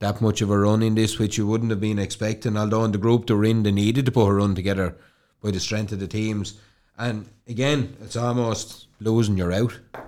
that 0.00 0.20
much 0.20 0.42
of 0.42 0.50
a 0.50 0.58
run 0.58 0.82
in 0.82 0.94
this, 0.96 1.18
which 1.18 1.38
you 1.38 1.46
wouldn't 1.46 1.70
have 1.70 1.80
been 1.80 1.98
expecting. 1.98 2.56
Although 2.58 2.84
in 2.84 2.92
the 2.92 2.98
group 2.98 3.26
they 3.26 3.34
were 3.34 3.44
in, 3.46 3.62
they 3.62 3.72
needed 3.72 4.04
to 4.06 4.12
put 4.12 4.28
a 4.28 4.32
run 4.34 4.54
together 4.54 4.96
by 5.42 5.50
the 5.50 5.60
strength 5.60 5.92
of 5.92 5.98
the 6.00 6.06
teams. 6.06 6.54
And 6.98 7.26
again, 7.46 7.96
it's 8.02 8.16
almost 8.16 8.88
losing 9.00 9.36
you're 9.38 9.52
out. 9.52 9.78
Oh, 9.94 10.00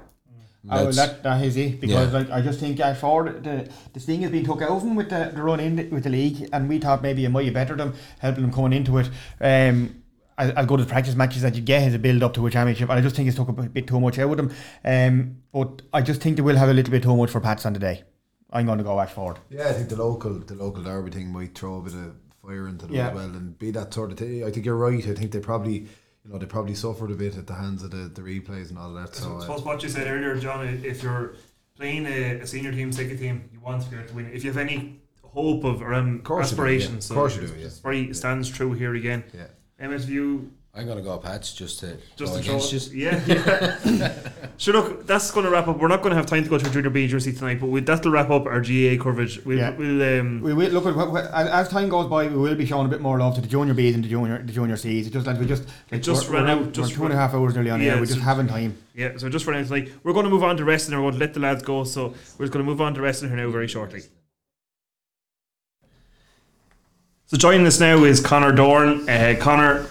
well, 0.64 0.78
That's- 0.92 0.96
that, 0.96 1.22
that 1.22 1.42
is 1.44 1.56
it 1.56 1.80
because 1.80 2.12
Yeah. 2.12 2.18
like, 2.18 2.30
I 2.30 2.42
just 2.42 2.60
think 2.60 2.78
Ashford 2.80 3.42
the 3.44 3.70
the 3.94 4.00
thing 4.00 4.20
has 4.22 4.30
been 4.30 4.44
took 4.44 4.60
out 4.60 4.70
of 4.70 4.82
him 4.82 4.94
with 4.94 5.08
the, 5.08 5.30
the 5.34 5.42
run 5.42 5.58
in 5.60 5.88
with 5.90 6.04
the 6.04 6.10
league 6.10 6.48
and 6.52 6.68
we 6.68 6.78
thought 6.78 7.00
maybe 7.02 7.24
it 7.24 7.30
might 7.30 7.46
have 7.46 7.54
bettered 7.54 7.78
them 7.78 7.94
helping 8.18 8.42
them 8.42 8.52
coming 8.52 8.74
into 8.74 8.98
it 8.98 9.08
Um, 9.40 10.02
I'll 10.36 10.66
go 10.66 10.76
to 10.76 10.84
the 10.84 10.88
practice 10.90 11.14
matches 11.14 11.40
that 11.42 11.54
you 11.54 11.62
get 11.62 11.84
as 11.84 11.94
a 11.94 11.98
build 11.98 12.22
up 12.22 12.34
to 12.34 12.46
a 12.46 12.50
championship 12.50 12.90
and 12.90 12.98
I 12.98 13.02
just 13.02 13.16
think 13.16 13.26
it's 13.28 13.36
took 13.38 13.48
a 13.48 13.52
bit 13.52 13.86
too 13.86 14.00
much 14.00 14.18
out 14.18 14.30
of 14.32 14.36
them 14.36 14.50
um 14.84 15.36
but 15.50 15.80
I 15.94 16.02
just 16.02 16.20
think 16.20 16.36
they 16.36 16.42
will 16.42 16.56
have 16.56 16.68
a 16.68 16.74
little 16.74 16.90
bit 16.90 17.02
too 17.04 17.16
much 17.16 17.30
for 17.30 17.40
Pats 17.40 17.64
on 17.64 17.72
the 17.72 17.78
day 17.78 18.02
I'm 18.52 18.66
going 18.66 18.78
to 18.78 18.84
go 18.84 19.00
Ashford 19.00 19.38
Yeah, 19.48 19.68
I 19.68 19.72
think 19.72 19.88
the 19.88 19.96
local 19.96 20.34
the 20.40 20.54
local 20.56 20.82
derby 20.82 21.10
thing 21.10 21.28
might 21.32 21.56
throw 21.56 21.78
a 21.78 21.82
bit 21.82 21.94
of 21.94 22.16
fire 22.42 22.68
into 22.68 22.84
them 22.86 22.94
Yeah. 22.96 23.08
as 23.08 23.14
well 23.14 23.24
and 23.24 23.58
be 23.58 23.70
that 23.70 23.94
sort 23.94 24.12
of 24.12 24.18
thing. 24.18 24.44
I 24.44 24.50
think 24.50 24.66
you're 24.66 24.76
right. 24.76 25.06
I 25.08 25.14
think 25.14 25.32
they 25.32 25.40
probably 25.40 25.86
you 26.30 26.34
know 26.34 26.38
they 26.38 26.46
probably 26.46 26.76
suffered 26.76 27.10
a 27.10 27.14
bit 27.16 27.36
at 27.36 27.48
the 27.48 27.54
hands 27.54 27.82
of 27.82 27.90
the, 27.90 28.08
the 28.08 28.22
replays 28.22 28.68
and 28.70 28.78
all 28.78 28.92
that. 28.94 29.16
So, 29.16 29.22
So 29.24 29.32
I 29.32 29.36
uh, 29.36 29.40
suppose 29.40 29.62
what 29.64 29.82
you 29.82 29.88
said 29.88 30.06
earlier, 30.06 30.36
John, 30.38 30.64
if 30.84 31.02
you're 31.02 31.34
playing 31.76 32.06
a, 32.06 32.34
a 32.40 32.46
senior 32.46 32.70
team, 32.70 32.92
second 32.92 33.18
team, 33.18 33.50
you 33.52 33.58
want 33.58 33.82
to 33.82 33.90
be 33.90 33.96
able 33.96 34.08
to 34.08 34.14
win. 34.14 34.30
If 34.32 34.44
you 34.44 34.50
have 34.52 34.58
any 34.68 35.00
hope 35.24 35.64
of 35.64 35.82
or 35.82 35.92
um, 35.92 36.06
you 36.08 36.22
do, 36.22 36.34
yeah. 36.34 36.40
aspirations, 36.40 37.10
Of 37.10 37.16
course 37.16 37.34
you 37.34 37.42
it's- 37.42 37.54
do, 37.56 37.60
yeah. 37.60 37.66
it's 37.66 37.78
very 37.80 38.14
stands 38.14 38.48
true 38.48 38.72
here 38.74 38.94
again. 38.94 39.24
yeah. 39.34 39.46
You 40.06 40.52
I'm 40.72 40.86
gonna 40.86 41.02
go 41.02 41.18
Pats 41.18 41.52
just 41.52 41.80
to 41.80 41.96
just 42.16 42.34
to 42.36 42.42
throw 42.42 42.54
against 42.56 42.72
it? 42.72 42.92
you. 42.92 43.10
Yeah, 43.10 43.24
yeah. 43.84 44.18
So 44.56 44.72
look, 44.72 45.06
that's 45.06 45.30
going 45.30 45.46
to 45.46 45.50
wrap 45.50 45.68
up. 45.68 45.78
We're 45.78 45.88
not 45.88 46.02
going 46.02 46.10
to 46.10 46.16
have 46.16 46.26
time 46.26 46.44
to 46.44 46.50
go 46.50 46.58
through 46.58 46.70
Junior 46.70 46.90
B 46.90 47.06
jersey 47.08 47.32
tonight, 47.32 47.60
but 47.60 47.68
we, 47.68 47.80
that'll 47.80 48.12
wrap 48.12 48.28
up 48.28 48.44
our 48.44 48.60
GA 48.60 48.98
coverage. 48.98 49.42
We'll, 49.46 49.56
Yeah. 49.56 49.70
we'll 49.74 50.20
um, 50.20 50.42
We 50.42 50.52
will 50.52 50.68
look 50.68 50.84
at 50.84 50.94
what, 50.94 51.10
what- 51.12 51.24
as 51.32 51.48
as 51.48 51.68
time 51.70 51.88
goes 51.88 52.08
by. 52.10 52.26
We 52.28 52.36
will 52.36 52.54
be 52.54 52.66
showing 52.66 52.84
a 52.86 52.90
bit 52.90 53.00
more 53.00 53.18
love 53.18 53.34
to 53.36 53.40
the 53.40 53.46
junior 53.46 53.72
B's 53.72 53.94
and 53.94 54.04
the 54.04 54.08
junior 54.08 54.42
the 54.42 54.52
junior 54.52 54.76
C's. 54.76 55.06
It 55.06 55.14
just 55.14 55.26
like 55.26 55.40
we 55.40 55.46
just 55.46 55.64
like 55.90 56.02
just 56.02 56.28
we're, 56.28 56.34
ran 56.34 56.44
we're, 56.44 56.50
out, 56.50 56.60
We're 56.66 56.70
just 56.72 56.92
two 56.92 57.04
and 57.04 57.12
a 57.14 57.16
ran- 57.16 57.28
half 57.28 57.34
hours 57.34 57.54
nearly 57.54 57.70
on 57.70 57.80
Yeah, 57.80 57.92
air. 57.94 58.00
We 58.00 58.06
just 58.06 58.18
so- 58.18 58.24
haven't 58.24 58.48
time. 58.48 58.76
yeah. 58.94 59.16
So 59.16 59.30
just 59.30 59.46
for 59.46 59.52
now 59.52 59.62
tonight, 59.64 59.90
we're 60.04 60.12
going 60.12 60.24
to 60.24 60.30
move 60.30 60.44
on 60.44 60.58
to 60.58 60.64
wrestling. 60.66 60.94
and 60.94 61.02
We're 61.02 61.10
going 61.10 61.18
to 61.20 61.26
let 61.26 61.32
the 61.34 61.40
lads 61.40 61.62
go. 61.62 61.84
So 61.84 62.08
we're 62.38 62.44
just 62.46 62.52
going 62.52 62.64
to 62.64 62.70
move 62.70 62.82
on 62.82 62.92
to 62.94 63.00
wrestling 63.00 63.30
here 63.34 63.42
now 63.44 63.50
very 63.50 63.66
shortly. 63.66 64.02
So 67.26 67.36
joining 67.38 67.66
us 67.66 67.80
now 67.80 68.04
is 68.04 68.20
Connor 68.20 68.52
Dorn. 68.52 69.08
Uh, 69.08 69.36
Connor, 69.40 69.86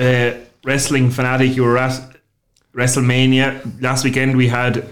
uh, 0.00 0.32
wrestling 0.64 1.10
fanatic. 1.10 1.54
You 1.54 1.64
were 1.64 1.78
at 1.78 2.16
WrestleMania 2.74 3.80
last 3.82 4.04
weekend. 4.04 4.36
We 4.36 4.48
had 4.48 4.88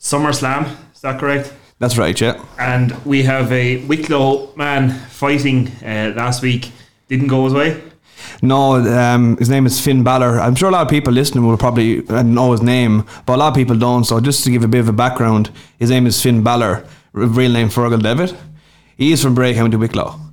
SummerSlam. 0.00 0.76
Is 0.94 1.00
that 1.00 1.20
correct? 1.20 1.54
That's 1.78 1.96
right, 1.96 2.20
yeah. 2.20 2.44
And 2.58 2.92
we 3.06 3.22
have 3.22 3.50
a 3.52 3.84
Wicklow 3.86 4.54
man 4.56 4.90
fighting 5.08 5.68
uh, 5.82 6.12
last 6.16 6.42
week. 6.42 6.72
Didn't 7.08 7.28
go 7.28 7.44
his 7.44 7.54
way. 7.54 7.80
No, 8.42 8.74
um, 8.74 9.36
his 9.38 9.48
name 9.48 9.66
is 9.66 9.80
Finn 9.80 10.02
Balor. 10.02 10.40
I'm 10.40 10.54
sure 10.54 10.68
a 10.68 10.72
lot 10.72 10.82
of 10.82 10.88
people 10.88 11.12
listening 11.12 11.46
will 11.46 11.56
probably 11.56 12.06
uh, 12.08 12.22
know 12.22 12.52
his 12.52 12.62
name, 12.62 13.06
but 13.24 13.34
a 13.34 13.38
lot 13.38 13.48
of 13.48 13.54
people 13.54 13.76
don't. 13.76 14.04
So 14.04 14.20
just 14.20 14.44
to 14.44 14.50
give 14.50 14.62
a 14.62 14.68
bit 14.68 14.80
of 14.80 14.88
a 14.88 14.92
background, 14.92 15.50
his 15.78 15.90
name 15.90 16.06
is 16.06 16.20
Finn 16.20 16.42
Balor, 16.42 16.84
real 17.12 17.52
name 17.52 17.68
Fergal 17.68 18.02
Devitt. 18.02 18.34
He 18.96 19.12
is 19.12 19.22
from 19.22 19.34
Bray 19.34 19.54
County, 19.54 19.76
Wicklow. 19.76 20.29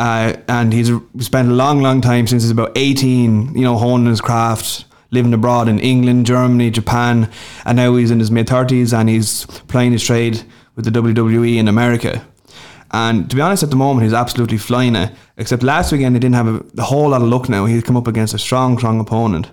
Uh, 0.00 0.34
and 0.48 0.72
he's 0.72 0.90
spent 1.18 1.50
a 1.50 1.52
long, 1.52 1.82
long 1.82 2.00
time 2.00 2.26
since 2.26 2.42
he's 2.42 2.50
about 2.50 2.72
18, 2.74 3.54
you 3.54 3.60
know, 3.60 3.76
honing 3.76 4.06
his 4.06 4.22
craft, 4.22 4.86
living 5.10 5.34
abroad 5.34 5.68
in 5.68 5.78
England, 5.78 6.24
Germany, 6.24 6.70
Japan, 6.70 7.30
and 7.66 7.76
now 7.76 7.94
he's 7.96 8.10
in 8.10 8.18
his 8.18 8.30
mid 8.30 8.46
30s 8.46 8.98
and 8.98 9.10
he's 9.10 9.44
playing 9.68 9.92
his 9.92 10.02
trade 10.02 10.42
with 10.74 10.86
the 10.86 10.90
WWE 10.90 11.58
in 11.58 11.68
America. 11.68 12.26
And 12.92 13.28
to 13.28 13.36
be 13.36 13.42
honest, 13.42 13.62
at 13.62 13.68
the 13.68 13.76
moment, 13.76 14.04
he's 14.04 14.14
absolutely 14.14 14.56
flying 14.56 14.96
it. 14.96 15.14
Except 15.36 15.62
last 15.62 15.92
weekend, 15.92 16.16
he 16.16 16.20
didn't 16.20 16.34
have 16.34 16.48
a, 16.48 16.64
a 16.78 16.82
whole 16.82 17.10
lot 17.10 17.20
of 17.20 17.28
luck 17.28 17.50
now. 17.50 17.66
He's 17.66 17.82
come 17.82 17.98
up 17.98 18.06
against 18.06 18.32
a 18.32 18.38
strong, 18.38 18.78
strong 18.78 19.00
opponent. 19.00 19.50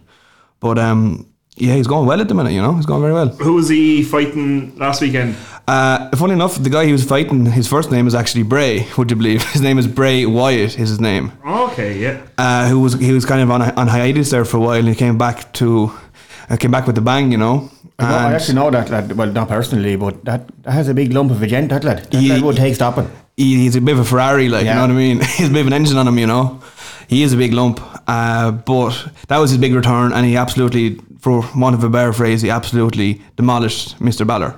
But 0.61 0.79
um, 0.79 1.27
yeah, 1.57 1.73
he's 1.73 1.87
going 1.87 2.07
well 2.07 2.21
at 2.21 2.29
the 2.29 2.35
minute, 2.35 2.53
you 2.53 2.61
know, 2.61 2.73
he's 2.75 2.85
going 2.85 3.01
very 3.01 3.13
well. 3.13 3.27
Who 3.27 3.55
was 3.55 3.67
he 3.67 4.01
fighting 4.01 4.77
last 4.77 5.01
weekend? 5.01 5.35
Uh, 5.67 6.09
funny 6.15 6.33
enough, 6.33 6.55
the 6.55 6.69
guy 6.69 6.85
he 6.85 6.93
was 6.93 7.03
fighting, 7.03 7.45
his 7.45 7.67
first 7.67 7.91
name 7.91 8.07
is 8.07 8.15
actually 8.15 8.43
Bray, 8.43 8.87
would 8.97 9.09
you 9.11 9.17
believe? 9.17 9.43
His 9.51 9.61
name 9.61 9.77
is 9.77 9.85
Bray 9.85 10.25
Wyatt, 10.25 10.79
is 10.79 10.89
his 10.89 11.01
name. 11.01 11.33
Okay, 11.45 11.99
yeah. 11.99 12.21
Uh, 12.37 12.69
who 12.69 12.79
was 12.79 12.93
he 12.93 13.11
was 13.11 13.25
kind 13.25 13.41
of 13.41 13.51
on, 13.51 13.61
on 13.61 13.87
hiatus 13.87 14.29
there 14.29 14.45
for 14.45 14.57
a 14.57 14.59
while, 14.61 14.79
and 14.79 14.87
he 14.87 14.95
came 14.95 15.17
back 15.17 15.51
to 15.53 15.91
uh, 16.49 16.55
came 16.55 16.71
back 16.71 16.87
with 16.87 16.97
a 16.97 17.01
bang, 17.01 17.33
you 17.33 17.37
know. 17.37 17.69
I, 17.99 18.03
know- 18.09 18.17
I 18.29 18.33
actually 18.35 18.55
know 18.55 18.71
that 18.71 18.89
lad. 18.89 19.11
Well, 19.11 19.29
not 19.29 19.49
personally, 19.49 19.97
but 19.97 20.23
that, 20.23 20.47
that 20.63 20.71
has 20.71 20.87
a 20.87 20.93
big 20.93 21.11
lump 21.11 21.31
of 21.31 21.41
a 21.43 21.47
gent. 21.47 21.69
That 21.69 21.83
lad. 21.83 22.05
That 22.11 22.21
He- 22.21 22.29
lad 22.29 22.43
would 22.43 22.55
take 22.55 22.75
stopping. 22.75 23.09
he, 23.35 23.55
he's 23.57 23.75
a 23.75 23.81
bit 23.81 23.91
of 23.93 23.99
a 23.99 24.05
Ferrari, 24.05 24.47
like 24.47 24.65
you 24.65 24.73
know 24.73 24.81
what 24.81 24.91
I 24.91 24.93
mean. 24.93 25.19
he's 25.37 25.49
a 25.49 25.51
bit 25.51 25.61
of 25.61 25.67
an 25.67 25.73
engine 25.73 25.97
on 25.97 26.07
him, 26.07 26.17
you 26.17 26.27
know. 26.27 26.61
He 27.09 27.23
is 27.23 27.33
a 27.33 27.37
big 27.37 27.51
lump, 27.51 27.81
uh, 28.07 28.51
but 28.51 28.93
that 29.27 29.37
was 29.37 29.49
his 29.51 29.59
big 29.59 29.73
return, 29.73 30.13
and 30.13 30.25
he 30.25 30.37
absolutely, 30.37 30.99
for 31.19 31.43
want 31.57 31.75
of 31.75 31.83
a 31.83 31.89
better 31.89 32.13
phrase, 32.13 32.41
he 32.41 32.49
absolutely 32.49 33.21
demolished 33.35 33.99
Mr. 33.99 34.25
Balor. 34.25 34.57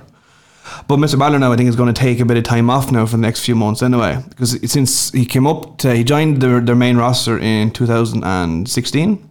But 0.86 0.96
Mr. 0.96 1.18
Balor 1.18 1.38
now, 1.38 1.52
I 1.52 1.56
think, 1.56 1.68
is 1.68 1.76
going 1.76 1.92
to 1.92 1.98
take 1.98 2.20
a 2.20 2.24
bit 2.24 2.36
of 2.36 2.44
time 2.44 2.70
off 2.70 2.92
now 2.92 3.06
for 3.06 3.12
the 3.12 3.22
next 3.22 3.44
few 3.44 3.54
months 3.54 3.82
anyway, 3.82 4.22
because 4.28 4.58
since 4.70 5.10
he 5.12 5.24
came 5.24 5.46
up 5.46 5.78
to, 5.78 5.94
he 5.94 6.04
joined 6.04 6.40
their, 6.40 6.60
their 6.60 6.76
main 6.76 6.96
roster 6.96 7.38
in 7.38 7.70
2016, 7.70 9.30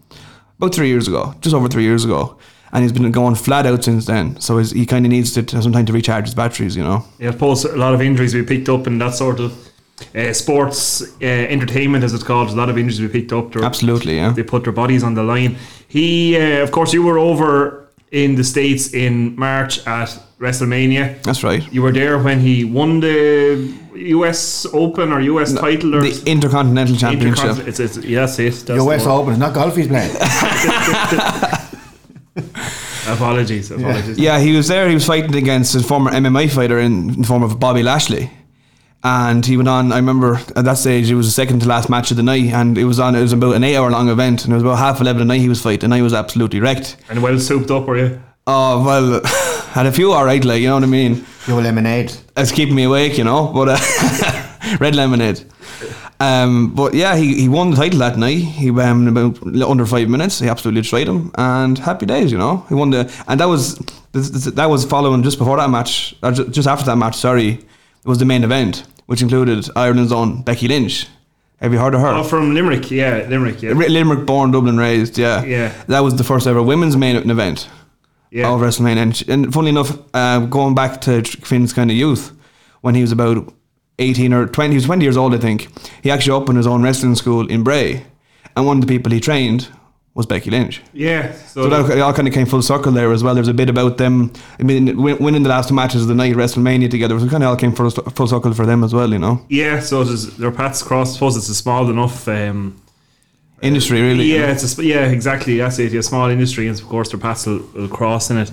about 0.57 0.73
three 0.75 0.87
years 0.87 1.07
ago, 1.07 1.33
just 1.41 1.55
over 1.55 1.67
three 1.67 1.83
years 1.83 2.03
ago, 2.03 2.37
and 2.71 2.83
he's 2.83 2.91
been 2.91 3.11
going 3.11 3.35
flat 3.35 3.65
out 3.65 3.83
since 3.83 4.05
then. 4.05 4.39
So 4.39 4.57
he 4.57 4.85
kind 4.85 5.05
of 5.05 5.11
needs 5.11 5.33
to 5.33 5.41
have 5.55 5.63
some 5.63 5.71
time 5.71 5.85
to 5.85 5.93
recharge 5.93 6.25
his 6.25 6.35
batteries, 6.35 6.75
you 6.75 6.83
know. 6.83 7.05
Yeah, 7.19 7.29
I 7.29 7.31
suppose 7.31 7.65
a 7.65 7.77
lot 7.77 7.93
of 7.93 8.01
injuries 8.01 8.33
we 8.33 8.43
picked 8.43 8.69
up 8.69 8.87
in 8.87 8.97
that 8.99 9.13
sort 9.15 9.39
of 9.39 9.69
uh, 10.15 10.33
sports 10.33 11.01
uh, 11.21 11.25
entertainment, 11.25 12.03
as 12.03 12.13
it's 12.13 12.23
called. 12.23 12.49
A 12.49 12.53
lot 12.53 12.69
of 12.69 12.77
injuries 12.77 13.01
we 13.01 13.07
picked 13.07 13.33
up. 13.33 13.55
Absolutely, 13.55 14.15
yeah. 14.15 14.31
They 14.31 14.43
put 14.43 14.63
their 14.63 14.73
bodies 14.73 15.03
on 15.03 15.13
the 15.13 15.23
line. 15.23 15.57
He, 15.87 16.37
uh, 16.37 16.63
of 16.63 16.71
course, 16.71 16.93
you 16.93 17.03
were 17.03 17.17
over 17.17 17.88
in 18.11 18.35
the 18.35 18.43
States 18.43 18.93
in 18.93 19.35
March 19.35 19.85
at 19.87 20.09
WrestleMania. 20.39 21.21
That's 21.23 21.43
right. 21.43 21.63
You 21.71 21.81
were 21.81 21.91
there 21.91 22.17
when 22.17 22.39
he 22.39 22.65
won 22.65 22.99
the 23.01 23.73
US 23.93 24.65
Open 24.73 25.11
or 25.11 25.19
US 25.21 25.53
title 25.53 25.95
or 25.95 26.01
The 26.01 26.23
Intercontinental 26.25 26.95
Championship. 26.95 27.45
Intercont- 27.45 27.67
It's, 27.67 27.79
it's, 27.79 27.97
yeah, 27.97 28.21
that's 28.21 28.39
it. 28.39 28.53
That's 28.65 28.83
US 28.83 29.03
the. 29.03 29.09
Open. 29.11 29.31
It's 29.33 29.39
not 29.39 29.53
golf 29.53 29.75
he's 29.75 29.87
playing. 29.87 30.15
Apologies, 33.07 33.71
apologies. 33.71 34.19
Yeah, 34.19 34.39
he 34.39 34.55
was 34.55 34.67
there. 34.67 34.87
He 34.87 34.93
was 34.93 35.05
fighting 35.05 35.35
against 35.35 35.73
his 35.73 35.85
former 35.85 36.11
MMA 36.11 36.51
fighter 36.51 36.77
in 36.79 37.21
the 37.21 37.27
form 37.27 37.41
of 37.43 37.59
Bobby 37.59 37.81
Lashley. 37.81 38.29
And 39.03 39.45
he 39.45 39.55
went 39.55 39.69
on. 39.69 39.91
I 39.91 39.97
remember 39.97 40.35
at 40.55 40.65
that 40.65 40.77
stage 40.77 41.09
it 41.09 41.15
was 41.15 41.27
the 41.27 41.31
second 41.31 41.61
to 41.61 41.67
last 41.67 41.89
match 41.89 42.11
of 42.11 42.17
the 42.17 42.23
night, 42.23 42.51
and 42.51 42.77
it 42.77 42.83
was 42.83 42.99
on. 42.99 43.15
It 43.15 43.21
was 43.21 43.31
about 43.31 43.55
an 43.55 43.63
eight-hour-long 43.63 44.09
event, 44.09 44.43
and 44.43 44.53
it 44.53 44.57
was 44.57 44.63
about 44.63 44.77
half 44.77 44.99
eleven 44.99 45.21
at 45.21 45.27
night. 45.27 45.39
He 45.39 45.47
was 45.47 45.61
fighting, 45.61 45.85
and 45.85 45.93
I 45.93 46.01
was 46.01 46.13
absolutely 46.13 46.59
wrecked. 46.59 46.97
And 47.09 47.23
well 47.23 47.39
souped 47.39 47.71
up, 47.71 47.85
were 47.85 47.97
you? 47.97 48.21
Oh 48.45 48.83
well, 48.83 49.21
had 49.71 49.85
a 49.85 49.91
few 49.91 50.11
all 50.11 50.25
right, 50.25 50.43
like 50.43 50.61
you 50.61 50.67
know 50.67 50.75
what 50.75 50.83
I 50.83 50.87
mean. 50.87 51.25
Your 51.47 51.61
lemonade. 51.61 52.13
It's 52.35 52.51
keeping 52.51 52.75
me 52.75 52.83
awake, 52.83 53.17
you 53.17 53.23
know. 53.23 53.47
But 53.53 53.69
uh, 53.79 54.77
red 54.79 54.95
lemonade. 54.95 55.45
Um, 56.19 56.75
but 56.75 56.93
yeah, 56.93 57.15
he, 57.15 57.41
he 57.41 57.47
won 57.47 57.71
the 57.71 57.77
title 57.77 57.99
that 57.99 58.17
night. 58.17 58.39
He 58.39 58.69
um, 58.69 59.07
about 59.07 59.41
under 59.65 59.85
five 59.85 60.09
minutes. 60.09 60.39
He 60.39 60.49
absolutely 60.49 60.81
destroyed 60.81 61.07
him, 61.07 61.31
and 61.35 61.77
happy 61.77 62.05
days, 62.05 62.31
you 62.31 62.37
know. 62.37 62.65
He 62.67 62.75
won 62.75 62.89
the, 62.89 63.23
and 63.27 63.39
that 63.39 63.45
was 63.45 63.77
this, 64.11 64.29
this, 64.29 64.45
that 64.45 64.69
was 64.69 64.83
following 64.85 65.23
just 65.23 65.37
before 65.37 65.57
that 65.57 65.69
match, 65.69 66.15
or 66.21 66.31
just 66.31 66.67
after 66.67 66.85
that 66.87 66.97
match. 66.97 67.15
Sorry, 67.15 67.65
was 68.05 68.17
the 68.17 68.25
main 68.25 68.43
event, 68.43 68.85
which 69.05 69.21
included 69.21 69.65
Ireland's 69.75 70.11
own 70.11 70.41
Becky 70.41 70.67
Lynch. 70.67 71.07
Have 71.57 71.73
you 71.73 71.79
heard 71.79 71.93
of 71.93 72.01
her? 72.01 72.07
Oh, 72.07 72.23
from 72.23 72.53
Limerick, 72.53 72.89
yeah, 72.89 73.25
Limerick, 73.27 73.61
yeah. 73.61 73.73
Limerick 73.73 74.25
born, 74.25 74.51
Dublin 74.51 74.77
raised. 74.77 75.17
Yeah, 75.17 75.43
Yeah. 75.43 75.73
That 75.87 75.99
was 75.99 76.15
the 76.15 76.23
first 76.23 76.47
ever 76.47 76.63
women's 76.63 76.95
main 76.95 77.17
event 77.29 77.67
yeah. 78.31 78.49
of 78.49 78.61
WrestleMania. 78.61 78.97
And, 78.97 79.29
and 79.29 79.53
funny 79.53 79.69
enough, 79.69 79.97
uh, 80.13 80.39
going 80.45 80.75
back 80.75 81.01
to 81.01 81.23
Finn's 81.23 81.73
kind 81.73 81.91
of 81.91 81.97
youth, 81.97 82.31
when 82.81 82.95
he 82.95 83.01
was 83.01 83.11
about 83.11 83.53
18 83.99 84.33
or 84.33 84.47
20, 84.47 84.71
he 84.71 84.75
was 84.75 84.85
20 84.85 85.03
years 85.03 85.17
old, 85.17 85.33
I 85.33 85.37
think, 85.37 85.67
he 86.01 86.11
actually 86.11 86.31
opened 86.31 86.57
his 86.57 86.67
own 86.67 86.81
wrestling 86.81 87.15
school 87.15 87.47
in 87.47 87.63
Bray. 87.63 88.05
And 88.55 88.65
one 88.65 88.77
of 88.77 88.87
the 88.87 88.87
people 88.87 89.11
he 89.11 89.19
trained 89.19 89.67
was 90.19 90.25
Becky 90.25 90.51
Lynch. 90.51 90.81
yeah. 90.93 91.31
So, 91.33 91.63
So 91.63 91.69
that, 91.69 91.97
it 91.97 92.01
all 92.01 92.13
kind 92.13 92.27
of 92.27 92.33
came 92.33 92.45
full 92.45 92.61
circle 92.61 92.91
there 92.91 93.11
as 93.13 93.23
well. 93.23 93.33
There's 93.33 93.47
a 93.47 93.53
bit 93.53 93.69
about 93.69 93.97
them 93.97 94.31
I 94.59 94.63
mean, 94.63 95.01
winning 95.01 95.43
the 95.43 95.49
last 95.49 95.69
two 95.69 95.75
matches 95.75 96.01
of 96.01 96.09
the 96.09 96.13
night 96.13 96.35
WrestleMania 96.35 96.89
together. 96.91 97.17
So 97.17 97.25
it 97.25 97.31
kind 97.31 97.41
of 97.43 97.49
all 97.49 97.55
came 97.55 97.71
full, 97.71 97.89
full 97.89 98.27
circle 98.27 98.53
for 98.53 98.65
them 98.65 98.83
as 98.83 98.93
well, 98.93 99.09
you 99.09 99.17
know. 99.17 99.45
yeah, 99.49 99.79
so 99.79 100.03
their 100.03 100.51
paths 100.51 100.83
crossed. 100.83 101.11
I 101.11 101.13
suppose 101.13 101.37
it's 101.37 101.47
a 101.49 101.55
small 101.55 101.89
enough. 101.89 102.27
Um, 102.27 102.81
Industry, 103.61 104.01
really. 104.01 104.25
you 104.25 104.39
know. 104.39 104.45
yeah, 104.45 104.51
it's 104.53 104.77
a, 104.79 104.83
yeah, 104.85 105.05
exactly. 105.09 105.57
That's 105.57 105.79
it. 105.79 105.91
Yeah, 105.91 106.01
small 106.01 106.29
industry, 106.29 106.67
and 106.67 106.79
of 106.79 106.85
course 106.87 107.11
their 107.11 107.19
paths 107.19 107.45
will, 107.45 107.59
will 107.73 107.89
cross 107.89 108.29
in 108.29 108.37
it. 108.37 108.51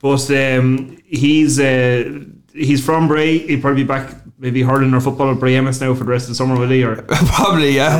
But 0.00 0.28
um, 0.30 0.96
he's 1.06 1.60
uh, 1.60 2.20
he's 2.52 2.84
from 2.84 3.06
Bray. 3.06 3.38
He'll 3.38 3.60
probably 3.60 3.82
be 3.84 3.86
back, 3.88 4.14
maybe 4.38 4.62
hurling 4.62 4.92
or 4.94 5.00
football 5.00 5.30
at 5.30 5.38
Bray 5.38 5.54
Emmets 5.56 5.80
now 5.80 5.94
for 5.94 6.04
the 6.04 6.10
rest 6.10 6.24
of 6.24 6.30
the 6.30 6.34
summer, 6.34 6.56
will 6.58 6.68
he? 6.68 6.82
Or 6.82 6.96
Probably, 7.36 7.76
yeah. 7.76 7.96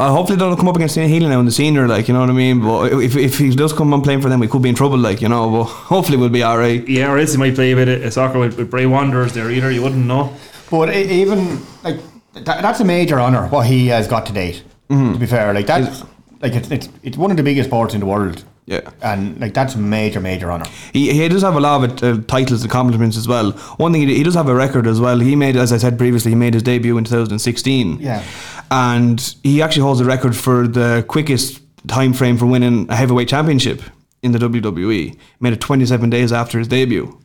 Well, 0.00 0.08
Uh, 0.08 0.12
hopefully, 0.12 0.38
they 0.38 0.46
don't 0.46 0.56
come 0.56 0.68
up 0.68 0.76
against 0.76 0.96
Ian 0.96 1.10
Healy 1.10 1.28
now 1.28 1.40
in 1.40 1.44
the 1.44 1.52
senior, 1.52 1.86
like 1.86 2.08
you 2.08 2.14
know 2.14 2.20
what 2.20 2.30
I 2.30 2.32
mean. 2.32 2.62
But 2.62 2.90
if, 3.02 3.16
if 3.16 3.36
he 3.38 3.54
does 3.54 3.74
come 3.74 3.92
on 3.92 4.00
playing 4.00 4.22
for 4.22 4.30
them, 4.30 4.40
we 4.40 4.48
could 4.48 4.62
be 4.62 4.70
in 4.70 4.74
trouble, 4.74 4.96
like 4.96 5.20
you 5.20 5.28
know. 5.28 5.50
But 5.50 5.64
hopefully, 5.64 6.16
we'll 6.16 6.30
be 6.30 6.42
all 6.42 6.56
right. 6.56 6.86
yeah, 6.88 7.10
or 7.10 7.18
else 7.18 7.32
he 7.32 7.38
might 7.38 7.54
play 7.54 7.72
a 7.72 7.76
bit 7.76 8.02
of 8.02 8.10
soccer 8.10 8.38
with, 8.38 8.56
with 8.56 8.70
Bray 8.70 8.86
Wanderers 8.86 9.34
there 9.34 9.50
either. 9.50 9.70
You 9.70 9.82
wouldn't 9.82 10.06
know. 10.06 10.34
But 10.70 10.94
even 10.96 11.60
like 11.84 11.98
that, 12.32 12.62
that's 12.62 12.80
a 12.80 12.84
major 12.84 13.20
honor 13.20 13.46
what 13.48 13.66
he 13.66 13.88
has 13.88 14.08
got 14.08 14.24
to 14.26 14.32
date. 14.32 14.62
To 14.88 15.18
be 15.18 15.26
fair, 15.26 15.52
like 15.52 15.66
that, 15.66 16.02
like 16.40 16.54
it's, 16.54 16.70
it's 16.70 16.88
it's 17.02 17.18
one 17.18 17.30
of 17.30 17.36
the 17.36 17.42
biggest 17.42 17.68
sports 17.68 17.92
in 17.92 18.00
the 18.00 18.06
world. 18.06 18.42
Yeah. 18.70 18.88
and 19.02 19.40
like 19.40 19.52
that's 19.52 19.74
a 19.74 19.78
major 19.78 20.20
major 20.20 20.48
honor. 20.50 20.64
He, 20.92 21.12
he 21.12 21.28
does 21.28 21.42
have 21.42 21.56
a 21.56 21.60
lot 21.60 21.82
of 21.82 22.02
uh, 22.04 22.22
titles 22.28 22.62
and 22.62 22.70
accomplishments 22.70 23.16
as 23.16 23.26
well. 23.26 23.50
One 23.78 23.92
thing 23.92 24.06
he, 24.06 24.14
he 24.14 24.22
does 24.22 24.34
have 24.36 24.48
a 24.48 24.54
record 24.54 24.86
as 24.86 25.00
well. 25.00 25.18
He 25.18 25.34
made, 25.34 25.56
as 25.56 25.72
I 25.72 25.78
said 25.78 25.98
previously, 25.98 26.30
he 26.30 26.36
made 26.36 26.54
his 26.54 26.62
debut 26.62 26.96
in 26.96 27.02
2016. 27.02 27.98
Yeah. 27.98 28.22
and 28.70 29.34
he 29.42 29.60
actually 29.60 29.82
holds 29.82 29.98
the 29.98 30.04
record 30.06 30.36
for 30.36 30.68
the 30.68 31.04
quickest 31.08 31.60
time 31.88 32.12
frame 32.12 32.36
for 32.38 32.46
winning 32.46 32.86
a 32.88 32.94
heavyweight 32.94 33.28
championship 33.28 33.82
in 34.22 34.30
the 34.32 34.38
WWE. 34.38 34.92
He 35.10 35.18
made 35.40 35.52
it 35.52 35.60
27 35.60 36.08
days 36.08 36.32
after 36.32 36.58
his 36.60 36.68
debut 36.68 37.18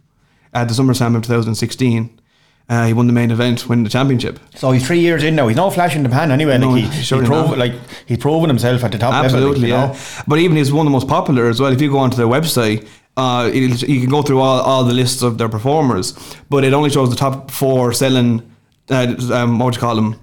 at 0.54 0.68
the 0.68 0.74
SummerSlam 0.74 1.16
of 1.16 1.22
2016. 1.24 2.20
Uh, 2.68 2.88
he 2.88 2.94
won 2.94 3.06
the 3.06 3.14
main 3.14 3.30
event, 3.30 3.70
winning 3.70 3.84
the 3.84 3.90
championship. 3.92 4.40
So 4.56 4.72
he's 4.72 4.86
three 4.86 5.00
years 5.00 5.24
in 5.24 5.36
now. 5.36 5.48
He's 5.48 5.58
no 5.58 5.70
flash 5.70 5.96
in 5.96 6.02
the 6.02 6.10
pan 6.10 6.32
anyway. 6.32 6.58
No, 6.58 6.72
like 6.72 6.84
he, 6.86 6.90
he 6.90 7.04
surely 7.04 7.28
prove, 7.28 7.50
not. 7.50 7.58
like 7.60 7.74
he's 8.08 8.18
proven 8.18 8.50
himself 8.50 8.84
at 8.84 8.92
the 8.92 8.98
top 8.98 9.14
Absolutely, 9.14 9.48
level. 9.48 9.62
you 9.68 9.74
yeah. 9.74 9.88
know? 9.94 10.24
But 10.28 10.40
even 10.40 10.58
he's 10.58 10.74
one 10.74 10.88
of 10.88 10.92
the 10.92 10.96
most 10.96 11.08
popular 11.08 11.48
as 11.48 11.60
well. 11.60 11.72
If 11.72 11.80
you 11.80 11.92
go 11.92 12.00
onto 12.00 12.18
their 12.18 12.26
website, 12.26 12.88
uh, 13.18 13.50
you 13.54 14.02
can 14.02 14.10
go 14.10 14.24
through 14.24 14.40
all, 14.40 14.62
all 14.62 14.84
the 14.84 14.94
lists 14.94 15.22
of 15.22 15.38
their 15.38 15.48
performers, 15.48 16.14
but 16.50 16.64
it 16.64 16.74
only 16.74 16.90
shows 16.90 17.10
the 17.12 17.16
top 17.16 17.52
four 17.52 17.94
selling. 17.94 18.42
Uh, 18.90 19.16
um, 19.32 19.60
what 19.60 19.66
would 19.66 19.76
you 19.76 19.82
call 19.82 19.96
them? 19.96 20.20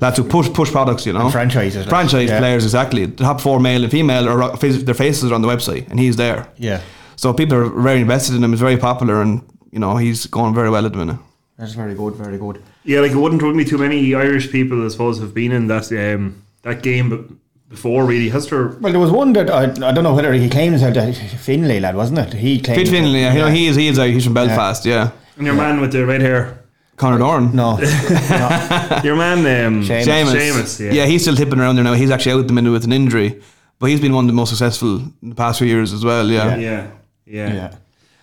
Lads 0.00 0.18
who 0.18 0.24
push 0.24 0.50
push 0.52 0.70
products, 0.70 1.06
you 1.06 1.14
know, 1.14 1.22
And 1.22 1.32
franchises, 1.32 1.78
like, 1.78 1.88
franchise 1.88 2.28
yeah. 2.28 2.38
players, 2.38 2.64
exactly. 2.64 3.06
The 3.06 3.24
top 3.24 3.40
four, 3.40 3.58
male 3.58 3.82
and 3.82 3.90
female, 3.90 4.28
are 4.28 4.56
their 4.58 4.94
faces 4.94 5.30
are 5.30 5.34
on 5.34 5.40
the 5.40 5.48
website, 5.48 5.88
and 5.88 5.98
he's 5.98 6.16
there. 6.16 6.46
Yeah. 6.58 6.82
So 7.16 7.32
people 7.32 7.56
are 7.56 7.68
very 7.68 8.02
invested 8.02 8.36
in 8.36 8.44
him. 8.44 8.50
He's 8.50 8.60
very 8.60 8.76
popular, 8.76 9.22
and 9.22 9.42
you 9.72 9.78
know 9.78 9.96
he's 9.96 10.26
going 10.26 10.54
very 10.54 10.68
well 10.68 10.84
at 10.84 10.92
the 10.92 10.98
minute. 10.98 11.18
That's 11.58 11.72
very 11.72 11.94
good, 11.94 12.14
very 12.14 12.38
good. 12.38 12.62
Yeah, 12.84 13.00
like 13.00 13.12
it 13.12 13.16
wouldn't 13.16 13.40
wouldn't 13.40 13.58
be 13.58 13.64
too 13.64 13.78
many 13.78 14.14
Irish 14.14 14.50
people, 14.50 14.84
I 14.84 14.88
suppose, 14.88 15.18
have 15.20 15.32
been 15.32 15.52
in 15.52 15.68
that 15.68 15.90
um, 15.92 16.42
that 16.62 16.82
game 16.82 17.40
before. 17.68 18.04
Really, 18.04 18.28
has 18.28 18.48
there? 18.50 18.68
Well, 18.68 18.92
there 18.92 19.00
was 19.00 19.10
one 19.10 19.32
that 19.32 19.50
I, 19.50 19.62
I 19.64 19.92
don't 19.92 20.04
know 20.04 20.14
whether 20.14 20.32
he 20.34 20.50
claimed 20.50 20.78
himself 20.78 20.94
that 20.94 21.14
Finlay 21.40 21.80
lad, 21.80 21.96
wasn't 21.96 22.18
it? 22.18 22.34
He 22.34 22.60
claimed 22.60 22.82
Fit 22.82 22.88
Finlay, 22.88 23.20
yeah, 23.20 23.32
you 23.32 23.38
know 23.38 23.48
he 23.48 23.68
is 23.68 23.76
he 23.76 23.88
is 23.88 23.98
uh, 23.98 24.04
he's 24.04 24.24
from 24.24 24.34
Belfast, 24.34 24.84
yeah. 24.84 25.12
And 25.38 25.46
your 25.46 25.54
man 25.54 25.80
with 25.80 25.92
the 25.92 26.04
red 26.04 26.20
hair, 26.20 26.62
Conor 26.96 27.18
Doran. 27.18 27.56
No, 27.56 27.78
your 29.02 29.16
man, 29.16 29.38
um, 29.38 29.82
Seamus. 29.82 30.04
Seamus. 30.04 30.34
Seamus, 30.34 30.92
yeah. 30.94 31.06
he's 31.06 31.22
still 31.22 31.36
tipping 31.36 31.58
around 31.58 31.76
there 31.76 31.84
now. 31.84 31.94
He's 31.94 32.10
actually 32.10 32.32
out 32.32 32.40
at 32.40 32.48
the 32.48 32.52
minute 32.52 32.70
with 32.70 32.84
an 32.84 32.92
injury, 32.92 33.42
but 33.78 33.88
he's 33.88 34.00
been 34.00 34.12
one 34.12 34.24
of 34.24 34.28
the 34.28 34.34
most 34.34 34.50
successful 34.50 34.96
in 35.22 35.30
the 35.30 35.34
past 35.34 35.58
few 35.58 35.68
years 35.68 35.94
as 35.94 36.04
well. 36.04 36.28
Yeah, 36.28 36.56
yeah, 36.56 36.90
yeah. 37.24 37.52
yeah. 37.54 37.76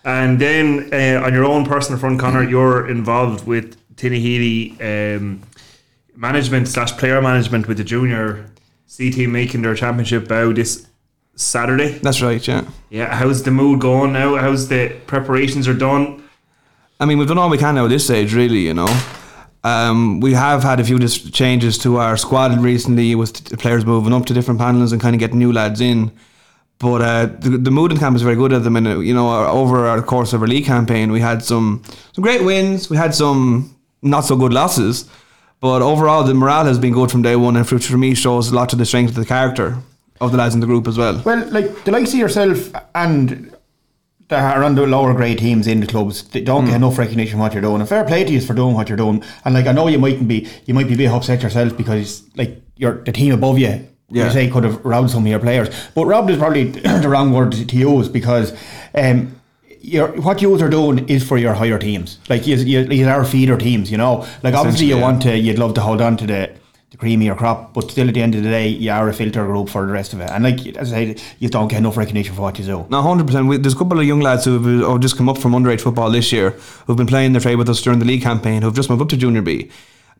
And 0.06 0.40
then 0.40 0.90
uh, 0.94 1.26
on 1.26 1.34
your 1.34 1.46
own 1.46 1.66
personal 1.66 2.00
front, 2.00 2.20
Connor, 2.20 2.44
you're 2.44 2.90
involved 2.90 3.48
with 3.48 3.78
Tinahely 3.96 4.76
um, 4.82 5.42
management 6.16 6.68
slash 6.68 6.92
player 6.98 7.22
management 7.22 7.68
with 7.68 7.78
the 7.78 7.84
junior 7.84 8.46
C 8.86 9.10
team 9.12 9.32
making 9.32 9.62
their 9.62 9.76
championship 9.76 10.28
bow 10.28 10.52
this 10.54 10.88
Saturday. 11.36 11.98
that's 12.00 12.22
right. 12.22 12.46
Yeah, 12.48 12.66
Yeah, 12.90 13.16
how's 13.16 13.44
the 13.44 13.52
mood 13.52 13.80
going 13.80 14.14
now? 14.14 14.36
How's 14.36 14.68
the 14.68 14.90
preparations 15.08 15.68
are 15.68 15.74
done? 15.74 16.24
I 17.00 17.06
mean 17.06 17.18
we've 17.18 17.28
done 17.28 17.40
all 17.40 17.50
we 17.50 17.58
can 17.58 17.76
now 17.76 17.86
at 17.86 17.90
this 17.90 18.06
stage, 18.06 18.34
really. 18.36 18.60
You 18.60 18.74
know, 18.76 19.02
um, 19.64 20.20
we 20.20 20.34
have 20.34 20.62
had 20.64 20.80
a 20.80 20.84
few 20.84 21.00
dis- 21.00 21.32
changes 21.32 21.78
to 21.80 21.98
our 21.98 22.18
squad 22.18 22.60
recently 22.60 23.16
with 23.16 23.34
the 23.46 23.58
players 23.58 23.86
moving 23.86 24.14
up 24.14 24.26
to 24.28 24.34
different 24.34 24.60
panels 24.60 24.92
and 24.92 25.02
kind 25.02 25.16
of 25.16 25.20
getting 25.20 25.40
new 25.40 25.52
lads 25.52 25.82
in. 25.82 26.12
But 26.80 27.02
uh, 27.02 27.26
the, 27.40 27.58
the 27.58 27.72
mood 27.72 27.92
in 27.92 27.98
camp 27.98 28.16
is 28.16 28.22
very 28.24 28.36
good 28.36 28.52
at 28.52 28.64
the 28.64 28.70
minute. 28.70 29.00
You 29.06 29.14
know, 29.14 29.28
our- 29.30 29.48
over 29.48 29.88
our 29.88 30.02
course 30.02 30.34
of 30.34 30.42
our 30.42 30.48
league 30.48 30.66
campaign, 30.66 31.12
we 31.12 31.22
had 31.22 31.44
some 31.44 31.82
some 32.14 32.24
great 32.24 32.44
wins. 32.44 32.90
We 32.90 32.98
had 32.98 33.16
some 33.16 33.76
not 34.02 34.22
so 34.26 34.36
good 34.36 34.52
losses. 34.54 35.10
But 35.62 35.82
overall, 35.82 36.26
the 36.26 36.34
morale 36.34 36.66
has 36.66 36.78
been 36.78 36.92
good 36.94 37.10
from 37.10 37.22
day 37.22 37.38
one, 37.38 37.56
and 37.56 37.66
which 37.70 37.88
for 37.88 37.98
me 37.98 38.16
shows 38.16 38.50
a 38.52 38.56
lot 38.56 38.68
to 38.70 38.76
the 38.76 38.86
strength 38.86 39.10
of 39.12 39.16
the 39.16 39.26
character 39.26 39.78
of 40.20 40.32
the 40.34 40.38
lads 40.38 40.54
in 40.56 40.60
the 40.60 40.68
group 40.68 40.88
as 40.90 40.98
well. 40.98 41.22
Well, 41.24 41.48
like 41.52 41.86
the 41.86 41.92
likes 41.92 42.12
of 42.14 42.20
yourself 42.20 42.70
and 42.96 43.56
that 44.28 44.58
are 44.58 44.64
on 44.64 44.76
the 44.76 44.86
lower 44.88 45.14
grade 45.14 45.38
teams 45.38 45.68
in 45.68 45.80
the 45.80 45.88
clubs, 45.88 46.24
they 46.30 46.42
don't 46.42 46.64
Hmm. 46.64 46.70
get 46.72 46.76
enough 46.78 46.98
recognition 46.98 47.38
for 47.38 47.44
what 47.44 47.54
you're 47.54 47.62
doing. 47.62 47.80
And 47.80 47.88
fair 47.88 48.04
play 48.04 48.24
to 48.26 48.32
you 48.32 48.42
for 48.42 48.54
doing 48.54 48.74
what 48.74 48.90
you're 48.90 48.98
doing. 48.98 49.24
And 49.46 49.54
like 49.54 49.68
I 49.68 49.72
know 49.72 49.88
you 49.88 50.00
mightn't 50.00 50.28
be, 50.28 50.48
you 50.66 50.74
might 50.74 50.88
be 50.88 50.96
a 50.96 50.98
bit 50.98 51.12
upset 51.12 51.44
yourself 51.44 51.78
because 51.78 52.24
like 52.36 52.62
you're 52.76 53.02
the 53.04 53.12
team 53.14 53.34
above 53.34 53.58
you. 53.58 53.88
Yeah. 54.14 54.26
You 54.26 54.32
say 54.32 54.50
could 54.50 54.64
have 54.64 54.84
robbed 54.86 55.10
some 55.10 55.24
of 55.24 55.30
your 55.30 55.40
players, 55.40 55.70
but 55.96 56.06
robbed 56.06 56.30
is 56.30 56.38
probably 56.38 56.64
the 57.04 57.10
wrong 57.10 57.34
word 57.34 57.52
to 57.52 57.76
use 57.76 58.08
because 58.08 58.56
um, 58.94 59.36
your 59.82 60.10
what 60.22 60.42
you 60.42 60.54
are 60.54 60.70
doing 60.70 61.10
is 61.10 61.28
for 61.28 61.38
your 61.38 61.54
higher 61.54 61.80
teams. 61.80 62.20
Like 62.30 62.46
you, 62.46 62.56
you, 62.58 62.82
you 62.82 63.08
are 63.08 63.26
feeder 63.26 63.58
teams, 63.58 63.92
you 63.92 63.98
know. 63.98 64.28
Like 64.44 64.54
obviously 64.54 64.86
you 64.86 64.98
yeah. 64.98 65.02
want 65.02 65.24
to, 65.24 65.38
you'd 65.38 65.60
love 65.60 65.74
to 65.76 65.82
hold 65.82 66.02
on 66.02 66.16
to 66.18 66.28
the 66.28 66.52
the 66.94 66.98
creamier 67.00 67.36
crop, 67.36 67.74
but 67.74 67.90
still 67.90 68.08
at 68.08 68.14
the 68.14 68.22
end 68.22 68.36
of 68.36 68.44
the 68.44 68.50
day, 68.50 68.68
you 68.68 68.92
are 68.92 69.10
a 69.10 69.14
filter 69.14 69.44
group 69.46 69.68
for 69.68 69.84
the 69.88 69.92
rest 69.92 70.14
of 70.14 70.22
it. 70.22 70.30
And 70.30 70.44
like 70.44 70.64
as 70.78 70.94
I 70.94 71.06
said, 71.08 71.22
you 71.40 71.50
don't 71.50 71.68
get 71.68 71.80
enough 71.80 71.98
recognition 71.98 72.36
for 72.36 72.42
what 72.42 72.60
you 72.60 72.66
do. 72.66 72.86
No, 72.90 73.02
hundred 73.02 73.26
percent. 73.26 73.50
There's 73.64 73.74
a 73.74 73.78
couple 73.78 74.00
of 74.00 74.06
young 74.06 74.20
lads 74.20 74.46
who 74.46 74.62
have 74.62 75.02
just 75.02 75.18
come 75.18 75.28
up 75.28 75.40
from 75.40 75.54
underage 75.54 75.82
football 75.82 76.12
this 76.12 76.32
year, 76.32 76.52
who've 76.86 76.96
been 76.96 77.08
playing 77.08 77.34
their 77.34 77.42
trade 77.42 77.56
with 77.56 77.68
us 77.68 77.82
during 77.82 77.98
the 77.98 78.06
league 78.06 78.22
campaign, 78.22 78.62
who've 78.62 78.76
just 78.76 78.92
moved 78.92 79.02
up 79.02 79.10
to 79.10 79.18
junior 79.18 79.42
B. 79.42 79.72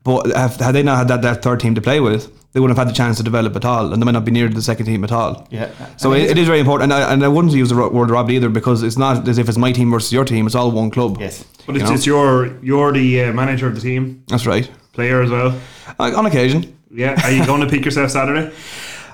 But 0.04 0.36
have, 0.36 0.58
had 0.58 0.74
they 0.74 0.84
not 0.84 0.98
had 0.98 1.08
that, 1.08 1.22
that 1.22 1.42
third 1.44 1.60
team 1.62 1.76
to 1.76 1.82
play 1.82 2.00
with, 2.00 2.30
they 2.52 2.60
wouldn't 2.60 2.78
have 2.78 2.86
had 2.88 2.94
the 2.94 2.98
chance 2.98 3.18
to 3.18 3.24
develop 3.24 3.56
at 3.56 3.66
all, 3.66 3.92
and 3.94 4.02
they 4.02 4.06
might 4.06 4.12
not 4.12 4.26
be 4.26 4.32
near 4.32 4.48
the 4.50 4.62
second 4.62 4.86
team 4.86 5.04
at 5.04 5.12
all. 5.12 5.48
Yeah. 5.50 5.72
So 5.98 6.12
it, 6.14 6.32
it 6.32 6.38
is 6.38 6.46
very 6.48 6.60
important, 6.60 6.92
and 6.92 7.02
I, 7.04 7.14
and 7.14 7.24
I 7.24 7.28
wouldn't 7.30 7.54
use 7.54 7.70
the 7.70 7.76
word 7.90 8.10
robbed 8.12 8.30
either 8.32 8.50
because 8.50 8.84
it's 8.84 8.98
not 8.98 9.28
as 9.28 9.38
if 9.38 9.48
it's 9.50 9.58
my 9.58 9.72
team 9.72 9.90
versus 9.92 10.12
your 10.12 10.26
team. 10.26 10.46
It's 10.46 10.56
all 10.56 10.70
one 10.72 10.92
club. 10.92 11.18
Yes. 11.20 11.46
But 11.66 11.76
it's, 11.78 11.84
You 11.84 11.90
know? 11.90 11.96
it's 11.96 12.06
your 12.06 12.58
you're 12.62 12.92
the 12.92 13.24
uh, 13.24 13.34
manager 13.34 13.68
of 13.68 13.76
the 13.76 13.82
team, 13.82 14.24
That's 14.28 14.46
right. 14.46 14.70
player 14.92 15.22
as 15.22 15.32
well. 15.32 15.58
Uh, 16.00 16.12
on 16.16 16.26
occasion. 16.26 16.78
Yeah, 16.92 17.20
are 17.24 17.32
you 17.32 17.44
going 17.46 17.62
to 17.62 17.68
pick 17.68 17.86
yourself 17.86 18.12
Saturday? 18.12 18.54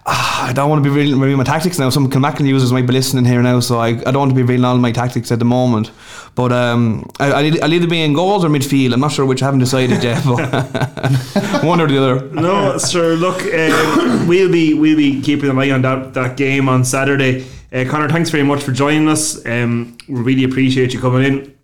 I 0.05 0.51
don't 0.53 0.69
want 0.69 0.83
to 0.83 0.89
be 0.89 0.95
revealing 0.95 1.19
revealing 1.19 1.37
my 1.37 1.43
tactics 1.43 1.77
now. 1.77 1.89
Some 1.89 2.09
Kilmackin 2.09 2.47
users 2.47 2.71
might 2.71 2.87
be 2.87 2.93
listening 2.93 3.25
here 3.25 3.41
now, 3.41 3.59
so 3.59 3.79
I, 3.79 3.89
I 3.89 4.11
don't 4.11 4.17
want 4.17 4.31
to 4.31 4.35
be 4.35 4.41
revealing 4.41 4.65
all 4.65 4.77
my 4.77 4.91
tactics 4.91 5.31
at 5.31 5.39
the 5.39 5.45
moment. 5.45 5.91
But 6.35 6.51
um, 6.51 7.09
I, 7.19 7.31
I'll, 7.31 7.63
I'll 7.63 7.73
either 7.73 7.87
be 7.87 8.01
in 8.01 8.13
goals 8.13 8.45
or 8.45 8.49
midfield. 8.49 8.93
I'm 8.93 9.01
not 9.01 9.11
sure 9.11 9.25
which. 9.25 9.41
I 9.41 9.45
haven't 9.45 9.59
decided 9.59 10.03
yet, 10.03 10.23
but 10.25 11.63
one 11.63 11.81
or 11.81 11.87
the 11.87 11.97
other. 11.97 12.29
No, 12.31 12.77
sir. 12.77 13.15
Look, 13.15 13.41
uh, 13.41 14.25
we'll 14.27 14.51
be 14.51 14.73
we'll 14.73 14.97
be 14.97 15.21
keeping 15.21 15.49
an 15.49 15.59
eye 15.59 15.71
on 15.71 15.81
that 15.81 16.13
that 16.13 16.37
game 16.37 16.69
on 16.69 16.85
Saturday. 16.85 17.45
Uh, 17.71 17.85
Connor, 17.87 18.09
thanks 18.09 18.29
very 18.29 18.43
much 18.43 18.63
for 18.63 18.71
joining 18.71 19.07
us. 19.07 19.45
Um, 19.45 19.97
we 20.07 20.21
really 20.21 20.43
appreciate 20.43 20.93
you 20.93 20.99
coming 20.99 21.23
in. 21.23 21.55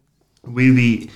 We'll 0.43 0.75
be 0.75 1.09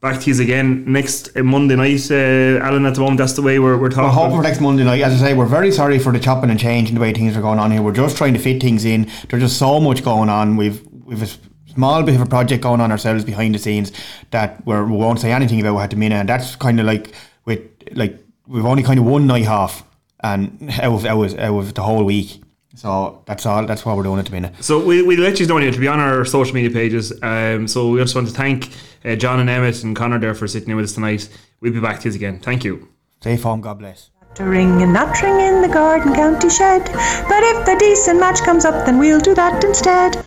back 0.00 0.20
to 0.20 0.30
you 0.30 0.42
again 0.42 0.84
next 0.90 1.36
uh, 1.36 1.42
Monday 1.42 1.76
night. 1.76 2.10
Uh, 2.10 2.64
Alan, 2.64 2.86
at 2.86 2.94
the 2.94 3.00
moment, 3.00 3.18
that's 3.18 3.32
the 3.34 3.42
way 3.42 3.58
we're, 3.58 3.76
we're 3.76 3.82
We're 3.82 3.90
talking. 3.90 4.10
hoping 4.10 4.36
for 4.36 4.42
next 4.42 4.60
Monday 4.60 4.84
night. 4.84 5.00
As 5.02 5.20
I 5.20 5.28
say, 5.28 5.34
we're 5.34 5.46
very 5.46 5.72
sorry 5.72 5.98
for 5.98 6.12
the 6.12 6.20
chopping 6.20 6.50
and 6.50 6.58
changing 6.60 6.94
the 6.94 7.00
way 7.00 7.12
things 7.12 7.36
are 7.36 7.40
going 7.42 7.58
on 7.58 7.70
here. 7.70 7.82
We're 7.82 7.92
just 7.92 8.16
trying 8.16 8.34
to 8.34 8.38
fit 8.38 8.60
things 8.60 8.84
in. 8.84 9.10
There's 9.28 9.42
just 9.42 9.58
so 9.58 9.80
much 9.80 10.04
going 10.04 10.28
on. 10.28 10.56
We've 10.56 10.86
we've 11.04 11.22
a 11.22 11.28
small 11.72 12.02
bit 12.02 12.14
of 12.14 12.20
a 12.20 12.26
project 12.26 12.62
going 12.62 12.80
on 12.80 12.90
ourselves 12.90 13.24
behind 13.24 13.54
the 13.54 13.58
scenes 13.58 13.92
that 14.30 14.64
we're, 14.66 14.84
we 14.84 14.96
won't 14.96 15.20
say 15.20 15.32
anything 15.32 15.60
about 15.60 15.78
at 15.78 15.90
the 15.90 15.96
minute. 15.96 16.16
And 16.16 16.28
that's 16.28 16.56
kind 16.56 16.80
of 16.80 16.86
like 16.86 17.12
with 17.44 17.60
like 17.92 18.18
we've 18.46 18.64
only 18.66 18.82
kind 18.82 18.98
of 18.98 19.04
one 19.06 19.26
night 19.26 19.46
off 19.46 19.84
and 20.20 20.70
out 20.80 20.94
of, 20.94 21.06
out 21.06 21.22
of, 21.24 21.38
out 21.38 21.58
of 21.58 21.74
the 21.74 21.82
whole 21.82 22.04
week. 22.04 22.42
So 22.76 23.22
that's 23.26 23.46
all. 23.46 23.66
That's 23.66 23.84
what 23.84 23.96
we're 23.96 24.02
doing 24.02 24.18
at 24.18 24.26
the 24.26 24.32
minute. 24.32 24.62
So 24.62 24.84
we, 24.84 25.02
we'll 25.02 25.20
let 25.20 25.40
you 25.40 25.46
know 25.46 25.56
here 25.56 25.72
to 25.72 25.78
be 25.80 25.88
on 25.88 25.98
our 25.98 26.24
social 26.24 26.54
media 26.54 26.70
pages. 26.70 27.12
Um, 27.22 27.66
so 27.66 27.90
we 27.90 28.00
just 28.00 28.14
want 28.14 28.28
to 28.28 28.34
thank 28.34 28.70
uh, 29.04 29.16
John 29.16 29.40
and 29.40 29.48
Emmett 29.48 29.82
and 29.82 29.96
Connor 29.96 30.18
there 30.18 30.34
for 30.34 30.46
sitting 30.46 30.70
in 30.70 30.76
with 30.76 30.84
us 30.84 30.92
tonight. 30.92 31.28
We'll 31.60 31.72
be 31.72 31.80
back 31.80 32.00
to 32.00 32.08
you 32.08 32.14
again. 32.14 32.38
Thank 32.38 32.64
you. 32.64 32.88
Stay 33.20 33.36
home. 33.36 33.62
God 33.62 33.78
bless. 33.78 34.10
To 34.34 34.44
ring 34.44 34.82
and 34.82 34.92
not 34.92 35.22
ring 35.22 35.40
in 35.40 35.62
the 35.62 35.68
garden 35.68 36.14
county 36.14 36.50
shed. 36.50 36.84
But 36.84 37.42
if 37.42 37.64
the 37.64 37.76
decent 37.78 38.20
match 38.20 38.40
comes 38.40 38.66
up, 38.66 38.84
then 38.84 38.98
we'll 38.98 39.20
do 39.20 39.34
that 39.34 39.64
instead. 39.64 40.26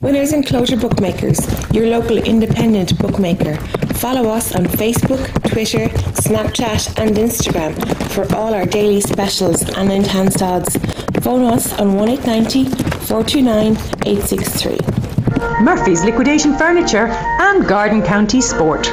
Winners 0.00 0.34
Enclosure 0.34 0.76
Bookmakers, 0.76 1.40
your 1.72 1.86
local 1.86 2.18
independent 2.18 2.98
bookmaker. 2.98 3.56
Follow 3.94 4.28
us 4.28 4.54
on 4.54 4.64
Facebook, 4.66 5.24
Twitter, 5.50 5.88
Snapchat, 6.12 6.98
and 7.00 7.16
Instagram 7.16 7.74
for 8.10 8.30
all 8.36 8.52
our 8.52 8.66
daily 8.66 9.00
specials 9.00 9.62
and 9.70 9.90
enhanced 9.90 10.42
odds. 10.42 10.76
Phone 11.22 11.44
us 11.44 11.72
on 11.80 11.96
1890 11.96 12.64
429 13.06 13.72
863. 14.04 15.64
Murphy's 15.64 16.04
Liquidation 16.04 16.58
Furniture 16.58 17.06
and 17.08 17.66
Garden 17.66 18.02
County 18.02 18.42
Sport. 18.42 18.86